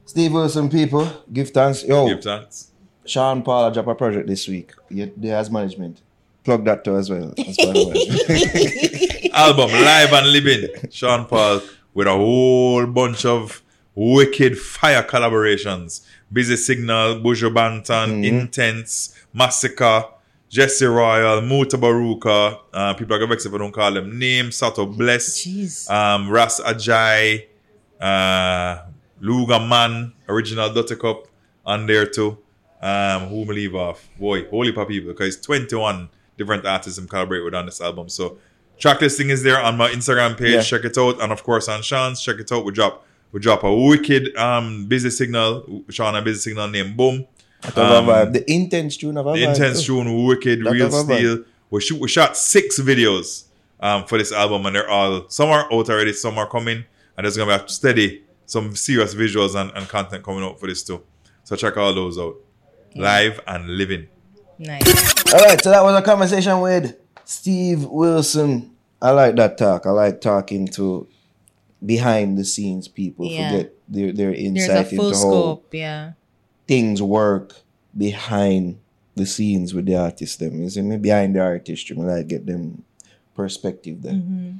Steve 0.06 0.32
Wilson, 0.32 0.68
people, 0.70 1.08
give 1.32 1.50
thanks. 1.50 1.82
Yo, 1.84 2.06
give 2.08 2.22
thanks. 2.22 2.70
Sean 3.05 3.42
Paul 3.42 3.70
drop 3.70 3.86
a 3.88 3.94
project 3.94 4.26
this 4.28 4.46
week. 4.48 4.72
Yeah, 4.90 5.06
there 5.16 5.36
has 5.36 5.50
management. 5.50 6.02
Plug 6.44 6.64
that 6.64 6.84
too 6.84 6.96
as 6.96 7.10
well. 7.10 7.34
As 7.38 7.56
part 7.56 7.76
of 7.76 7.92
it. 7.94 9.15
Album 9.36 9.70
live 9.70 10.12
and 10.15 10.32
living 10.32 10.66
sean 10.90 11.26
paul 11.26 11.60
with 11.92 12.06
a 12.06 12.10
whole 12.12 12.86
bunch 12.86 13.26
of 13.26 13.62
wicked 13.94 14.58
fire 14.58 15.02
collaborations. 15.02 16.06
Busy 16.32 16.56
signal 16.56 17.20
buju 17.20 17.52
banton 17.52 18.24
Intence 18.24 19.15
Masicka 19.34 20.08
jesse 20.48 20.86
royal 20.86 21.42
Mutabaruka 21.42 22.60
uh, 22.73 22.94
people 22.94 23.15
are 23.15 23.18
gonna 23.18 23.28
vex 23.28 23.44
if 23.44 23.52
i 23.52 23.58
don't 23.58 23.73
call 23.73 23.92
them 23.92 24.18
names 24.18 24.56
sato 24.56 24.86
bless 24.86 25.44
Jeez. 25.44 25.90
um 25.90 26.31
ras 26.31 26.60
ajay 26.60 27.44
uh 28.00 28.78
luga 29.20 29.60
man 29.60 30.12
original 30.31 30.73
Dutty 30.73 30.97
cup 30.97 31.26
on 31.66 31.86
there 31.86 32.06
too. 32.06 32.39
Um 32.81 33.28
who 33.28 33.42
will 33.44 33.55
leave 33.55 33.74
off? 33.74 34.08
Boy 34.18 34.48
holy 34.48 34.73
pa 34.73 34.84
people 34.86 35.12
because 35.12 35.39
21 35.40 36.08
different 36.39 36.65
artists 36.65 36.98
I'm 36.98 37.06
collaborate 37.08 37.44
with 37.44 37.55
on 37.55 37.66
this 37.66 37.81
album 37.82 38.08
so 38.08 38.39
track 38.78 39.00
listing 39.00 39.30
is 39.30 39.42
there 39.42 39.60
on 39.60 39.76
my 39.76 39.88
instagram 39.90 40.36
page 40.36 40.52
Yeah. 40.55 40.60
check 40.62 40.84
it 40.84 40.96
out 40.98 41.20
and 41.22 41.32
of 41.32 41.42
course 41.42 41.68
on 41.68 41.82
sean's 41.82 42.20
check 42.20 42.36
it 42.38 42.50
out 42.52 42.64
we 42.64 42.72
drop 42.72 43.05
we 43.32 43.40
drop 43.40 43.62
a 43.64 43.74
wicked 43.74 44.36
um 44.36 44.86
busy 44.86 45.10
signal 45.10 45.82
sean 45.90 46.14
a 46.14 46.22
busy 46.22 46.38
signal 46.50 46.68
named 46.68 46.96
boom 46.96 47.26
That 47.62 47.74
have 47.74 48.08
a 48.08 48.12
vibe. 48.26 48.32
The 48.34 48.50
intense 48.52 48.96
tune 48.96 49.16
of 49.16 49.26
a 49.26 49.32
the 49.32 49.38
vibe 49.38 49.48
intense 49.48 49.84
too. 49.86 50.02
tune, 50.05 50.26
wicked, 50.26 50.62
That 50.64 50.70
real 50.72 50.86
of 50.86 50.92
a 50.94 50.96
vibe. 51.12 51.16
steel. 51.16 51.44
We 51.70 51.80
shoot, 51.80 51.98
we 52.00 52.06
shot 52.08 52.36
six 52.36 52.78
videos 52.78 53.44
um, 53.80 54.05
for 54.05 54.18
this 54.18 54.30
album, 54.30 54.66
and 54.66 54.76
they're 54.76 54.88
all 54.88 55.28
some 55.28 55.48
are 55.48 55.64
out 55.72 55.88
already, 55.90 56.12
some 56.12 56.38
are 56.38 56.46
coming, 56.48 56.84
and 57.16 57.24
there's 57.24 57.36
gonna 57.36 57.58
be 57.58 57.64
a 57.64 57.68
steady, 57.68 58.22
some 58.44 58.76
serious 58.76 59.14
visuals 59.14 59.55
and, 59.60 59.72
and 59.76 59.88
content 59.88 60.22
coming 60.22 60.44
out 60.44 60.60
for 60.60 60.68
this 60.68 60.82
too. 60.84 61.02
So 61.44 61.56
check 61.56 61.76
all 61.76 61.92
those 61.94 62.18
out, 62.18 62.36
live 62.94 63.40
and 63.48 63.68
living. 63.76 64.06
Nice. 64.58 65.32
All 65.34 65.40
right, 65.40 65.60
so 65.60 65.70
that 65.70 65.82
was 65.82 65.98
a 65.98 66.02
conversation 66.02 66.60
with 66.60 66.94
Steve 67.26 67.84
Wilson. 67.84 68.70
I 69.02 69.10
like 69.10 69.36
that 69.36 69.58
talk. 69.58 69.84
I 69.84 69.90
like 69.90 70.20
talking 70.22 70.66
to 70.68 71.06
behind 71.84 72.38
the 72.38 72.44
scenes 72.44 72.88
people 72.88 73.26
Yeah. 73.26 73.50
to 73.50 73.56
get 73.58 73.92
their, 73.92 74.12
their 74.12 74.30
There's 74.30 74.38
a 74.38 74.42
insight 74.42 74.92
into 74.92 75.05
how 75.05 75.12
scope. 75.12 75.74
Yeah. 75.74 76.12
things 76.66 77.02
work 77.02 77.55
behind 77.96 78.78
the 79.14 79.26
scenes 79.26 79.74
with 79.74 79.86
the 79.86 79.96
artist 79.96 80.38
them. 80.38 80.62
You 80.62 80.70
see 80.70 80.82
me? 80.82 80.96
Behind 80.96 81.34
the 81.36 81.40
artistry. 81.40 81.96
I 81.98 82.00
like 82.00 82.28
get 82.28 82.46
them 82.46 82.84
perspective 83.34 84.02
there. 84.02 84.14
Mm-hmm. 84.14 84.50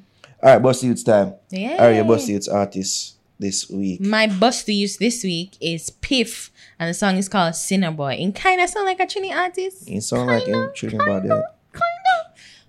All 0.43 0.53
right, 0.53 0.59
Buss 0.63 0.81
Di 0.83 0.89
Utes 0.89 1.03
time. 1.03 1.35
Yeah. 1.51 1.85
Are 1.85 1.93
you 1.93 2.05
Buss 2.05 2.27
Di 2.27 2.33
Utes 2.33 2.49
artist 2.49 3.17
this 3.39 3.69
week? 3.71 4.01
My 4.01 4.27
Buss 4.27 4.65
Di 4.65 4.75
Utes 4.75 4.97
this 4.99 5.23
week 5.25 5.57
is 5.61 5.91
Piff, 5.91 6.51
and 6.79 6.91
the 6.91 6.95
song 6.95 7.17
is 7.17 7.29
called 7.29 7.55
Sinner 7.55 7.91
Boy. 7.91 8.19
And 8.21 8.35
kind 8.35 8.61
of 8.61 8.69
sound 8.69 8.87
like 8.87 9.01
a 9.01 9.07
Trini 9.07 9.33
artist. 9.35 9.89
You 9.89 10.01
sound 10.01 10.29
like 10.29 10.47
a 10.47 10.51
him 10.51 10.71
treating 10.75 11.01
about 11.01 11.23
that. 11.25 11.55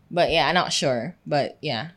But 0.10 0.32
yeah, 0.32 0.48
I'm 0.48 0.56
not 0.56 0.74
sure. 0.74 1.16
But 1.26 1.58
yeah, 1.61 1.90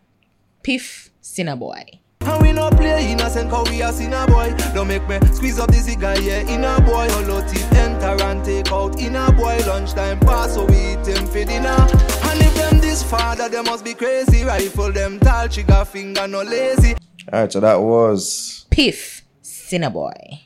Piff 0.63 1.11
Sinner 1.21 1.57
Boy. 1.57 1.85
And 2.23 2.43
we 2.43 2.53
no 2.53 2.69
play 2.71 3.13
innocent 3.13 3.49
cause 3.51 3.69
we 3.71 3.81
a 3.81 3.91
boy 4.27 4.55
Don't 4.75 4.89
make 4.89 5.09
me 5.09 5.19
squeeze 5.33 5.59
up 5.59 5.69
the 5.71 5.77
cigar, 5.79 6.19
yeah, 6.21 6.41
in 6.41 6.63
a 6.63 6.79
boy 6.83 7.09
Hollow 7.09 7.41
teeth 7.49 7.73
enter 7.73 8.23
and 8.23 8.45
take 8.45 8.71
out 8.71 9.01
in 9.01 9.17
a 9.17 9.33
boy 9.33 9.59
Lunchtime 9.67 10.21
pass 10.21 10.53
so 10.53 10.67
we 10.67 10.75
eat 10.77 11.07
him 11.07 11.27
for 11.27 11.45
dinner 11.45 11.69
And 11.71 12.41
if 12.43 12.55
them 12.55 12.79
this 12.79 13.03
father, 13.03 13.49
they 13.49 13.63
must 13.63 13.87
be 13.87 13.95
crazy 13.95 14.45
Rifle 14.45 14.93
them 14.93 15.19
tall, 15.19 15.49
trigger 15.49 15.83
finger 15.87 16.29
no 16.29 16.43
lazy 16.43 16.95
Alright, 17.33 17.53
so 17.53 17.61
that 17.61 17.81
was 17.81 18.67
Piff 18.71 19.23
Sinner 19.41 19.91
Boy. 19.91 20.41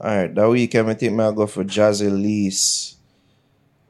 alright. 0.00 0.34
That 0.34 0.48
weekend 0.48 0.90
I 0.90 0.94
think 0.94 1.18
I'll 1.20 1.32
go 1.32 1.46
for 1.46 1.62
Jaz 1.62 2.04
Elise. 2.04 2.91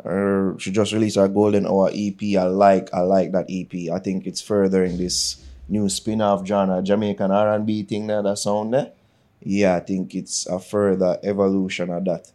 Or 0.04 0.56
she 0.58 0.70
just 0.72 0.92
released 0.92 1.16
her 1.16 1.28
Golden 1.28 1.66
Hour 1.66 1.90
EP. 1.94 2.20
I 2.36 2.44
like 2.44 2.92
I 2.92 3.00
like 3.00 3.32
that 3.32 3.46
EP. 3.48 3.90
I 3.92 3.98
think 4.00 4.26
it's 4.26 4.40
furthering 4.40 4.96
this 4.98 5.42
new 5.68 5.88
spin-off 5.88 6.46
genre, 6.46 6.82
Jamaican 6.82 7.30
R&B 7.30 7.84
thing 7.84 8.08
there, 8.08 8.22
that 8.22 8.36
sound 8.38 8.74
there. 8.74 8.92
Yeah, 9.40 9.76
I 9.76 9.80
think 9.80 10.14
it's 10.14 10.46
a 10.46 10.58
further 10.58 11.18
evolution 11.22 11.90
of 11.90 12.04
that. 12.04 12.30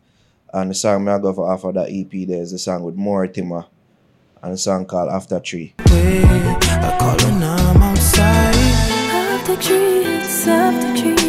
And 0.53 0.71
the 0.71 0.75
song 0.75 1.07
I 1.07 1.19
go 1.19 1.33
for 1.33 1.51
after 1.51 1.71
that 1.73 1.89
EP 1.89 2.27
there's 2.27 2.51
the 2.51 2.57
song 2.57 2.83
with 2.83 2.95
Mortimer 2.95 3.65
and 4.41 4.53
the 4.53 4.57
song 4.57 4.85
called 4.85 5.09
After 5.09 5.39
Tree. 5.39 5.75
I 5.79 6.97
call 6.99 7.19
her 7.19 7.39
now, 7.39 7.57
I'm 7.57 7.83
outside 7.83 8.55
After 8.55 9.55
trees, 9.57 10.47
after 10.47 10.95
tree, 11.01 11.26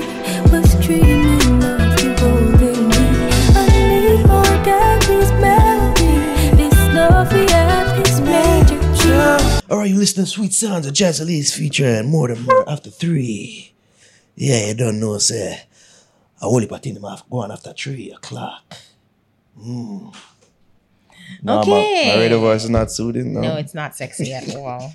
Alright, 9.70 9.90
you 9.90 9.96
listening 9.96 10.24
to 10.24 10.30
Sweet 10.30 10.52
Sounds 10.54 10.86
of 10.86 10.94
Jaz 10.94 11.20
Elise 11.20 11.54
featuring 11.54 12.10
Mortimer 12.10 12.64
after 12.66 12.90
three. 12.90 13.72
Yeah, 14.34 14.68
you 14.68 14.74
don't 14.74 14.98
know, 14.98 15.18
say. 15.18 15.62
I 16.40 16.46
only 16.46 16.66
put 16.66 16.86
in 16.86 16.96
off 17.04 17.28
going 17.28 17.50
after 17.50 17.72
three 17.74 18.10
o'clock. 18.12 18.62
Mm. 19.60 20.14
No, 21.42 21.60
Okay. 21.60 22.04
My, 22.08 22.14
my 22.14 22.20
radio 22.22 22.40
voice 22.40 22.64
is 22.64 22.70
not 22.70 22.90
soothing, 22.90 23.34
no. 23.34 23.40
No, 23.40 23.56
it's 23.56 23.74
not 23.74 23.94
sexy 23.94 24.32
at 24.32 24.54
all. 24.56 24.94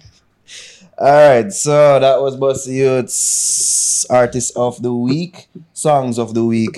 Alright, 0.97 1.53
so 1.53 1.99
that 1.99 2.19
was 2.19 2.35
Buss 2.35 2.65
Di 2.65 2.73
Utes 2.77 4.05
Artist 4.09 4.57
of 4.57 4.81
the 4.81 4.93
Week, 4.93 5.47
Songs 5.73 6.17
of 6.17 6.33
the 6.33 6.43
Week. 6.43 6.75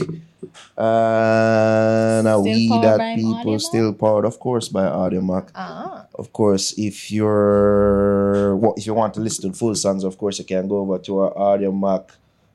And 0.77 2.27
a 2.27 2.39
we 2.39 2.67
that 2.69 3.15
people 3.15 3.35
Audiomack? 3.35 3.61
still 3.61 3.93
powered, 3.93 4.25
of 4.25 4.39
course, 4.39 4.69
by 4.69 4.83
Audiomack. 4.83 5.49
Ah. 5.55 6.07
Of 6.15 6.31
course, 6.31 6.73
if 6.77 7.11
you're 7.11 8.59
if 8.77 8.85
you 8.87 8.93
want 8.93 9.13
to 9.15 9.19
listen 9.21 9.51
to 9.51 9.57
full 9.57 9.75
songs, 9.75 10.03
of 10.03 10.17
course, 10.17 10.39
you 10.39 10.45
can 10.45 10.67
go 10.67 10.79
over 10.79 10.99
to 10.99 11.19
our 11.19 11.33
Audiomack 11.33 12.09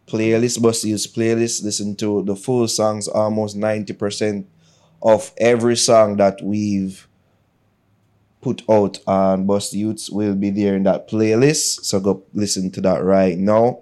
playlist, 0.07 0.60
Buss 0.62 0.83
Di 0.83 0.91
Utes 0.91 1.07
playlist. 1.07 1.62
Listen 1.65 1.94
to 1.97 2.23
the 2.23 2.36
full 2.36 2.67
songs, 2.69 3.09
almost 3.09 3.57
ninety 3.57 3.93
percent 3.93 4.47
of 5.02 5.33
every 5.39 5.77
song 5.77 6.17
that 6.17 6.43
we've 6.43 7.07
put 8.41 8.62
out 8.70 8.99
on 9.07 9.47
Buss 9.47 9.70
Di 9.70 9.78
Utes 9.78 10.10
will 10.10 10.35
be 10.35 10.51
there 10.51 10.75
in 10.75 10.83
that 10.85 11.09
playlist. 11.09 11.85
So 11.85 12.01
go 12.01 12.23
listen 12.33 12.70
to 12.73 12.81
that 12.81 13.02
right 13.05 13.36
now. 13.36 13.81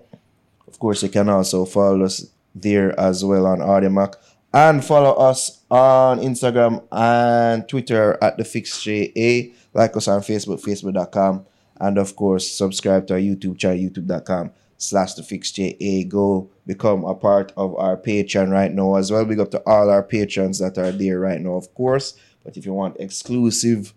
Of 0.66 0.78
course, 0.78 1.02
you 1.02 1.08
can 1.08 1.28
also 1.28 1.64
follow 1.64 2.04
us 2.04 2.26
there 2.62 2.98
as 2.98 3.24
well 3.24 3.46
on 3.46 3.58
Audiomack. 3.58 4.14
And 4.52 4.84
follow 4.84 5.12
us 5.12 5.62
on 5.70 6.20
Instagram 6.20 6.82
and 6.90 7.68
Twitter 7.68 8.16
at 8.22 8.38
the 8.38 8.44
Fix 8.44 8.82
JA. 8.82 9.52
Like 9.74 9.96
us 9.96 10.08
on 10.08 10.22
Facebook, 10.22 10.62
facebook.com. 10.62 11.46
And 11.80 11.98
of 11.98 12.16
course, 12.16 12.50
subscribe 12.50 13.06
to 13.08 13.14
our 13.14 13.20
YouTube 13.20 13.58
channel, 13.58 13.78
youtube.com 13.78 14.52
slash 14.78 15.14
the 15.14 15.22
Fix 15.22 15.52
JA. 15.52 16.04
Go 16.08 16.50
become 16.66 17.04
a 17.04 17.14
part 17.14 17.52
of 17.56 17.76
our 17.76 17.96
Patreon 17.96 18.50
right 18.50 18.72
now 18.72 18.94
as 18.96 19.12
well. 19.12 19.24
Big 19.24 19.40
up 19.40 19.50
to 19.50 19.62
all 19.66 19.90
our 19.90 20.02
patrons 20.02 20.58
that 20.60 20.78
are 20.78 20.92
there 20.92 21.20
right 21.20 21.40
now, 21.40 21.54
of 21.54 21.72
course. 21.74 22.14
But 22.44 22.56
if 22.56 22.64
you 22.64 22.72
want 22.72 22.96
exclusive 22.98 23.92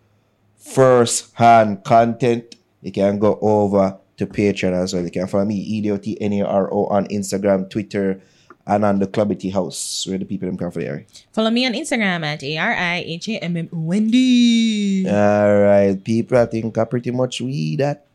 first 0.57 1.33
hand 1.35 1.83
content, 1.83 2.55
you 2.81 2.91
can 2.91 3.19
go 3.19 3.39
over 3.41 3.97
to 4.17 4.27
Patreon 4.27 4.73
as 4.73 4.93
well. 4.93 5.03
You 5.03 5.11
can 5.11 5.27
follow 5.27 5.45
me, 5.45 5.81
EDOTNARO, 5.81 6.91
on 6.91 7.07
Instagram, 7.07 7.69
Twitter, 7.69 8.21
and 8.67 8.85
on 8.85 8.99
the 8.99 9.07
Clubbity 9.07 9.51
House, 9.51 10.05
where 10.07 10.17
the 10.17 10.25
people 10.25 10.47
them 10.47 10.57
come 10.57 10.71
for 10.71 10.81
there. 10.81 11.05
Follow 11.33 11.49
me 11.49 11.65
on 11.65 11.73
Instagram 11.73 12.23
at 12.23 12.43
A 12.43 12.57
R 12.57 12.73
I 12.73 13.03
H 13.05 13.27
A 13.29 13.43
M 13.43 13.57
M 13.57 13.69
Wendy. 13.71 15.05
All 15.07 15.59
right, 15.61 15.97
people, 16.03 16.37
I 16.37 16.45
think 16.45 16.77
I 16.77 16.85
pretty 16.85 17.11
much 17.11 17.41
we 17.41 17.75
that 17.77 18.05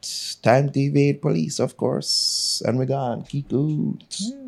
time 0.43 0.71
to 0.71 0.81
evade 0.81 1.21
police, 1.21 1.59
of 1.59 1.77
course. 1.77 2.63
And 2.65 2.79
we're 2.79 2.87
gone. 2.87 3.25
Keep 3.25 3.49
good. 3.49 4.05
Hmm. 4.23 4.46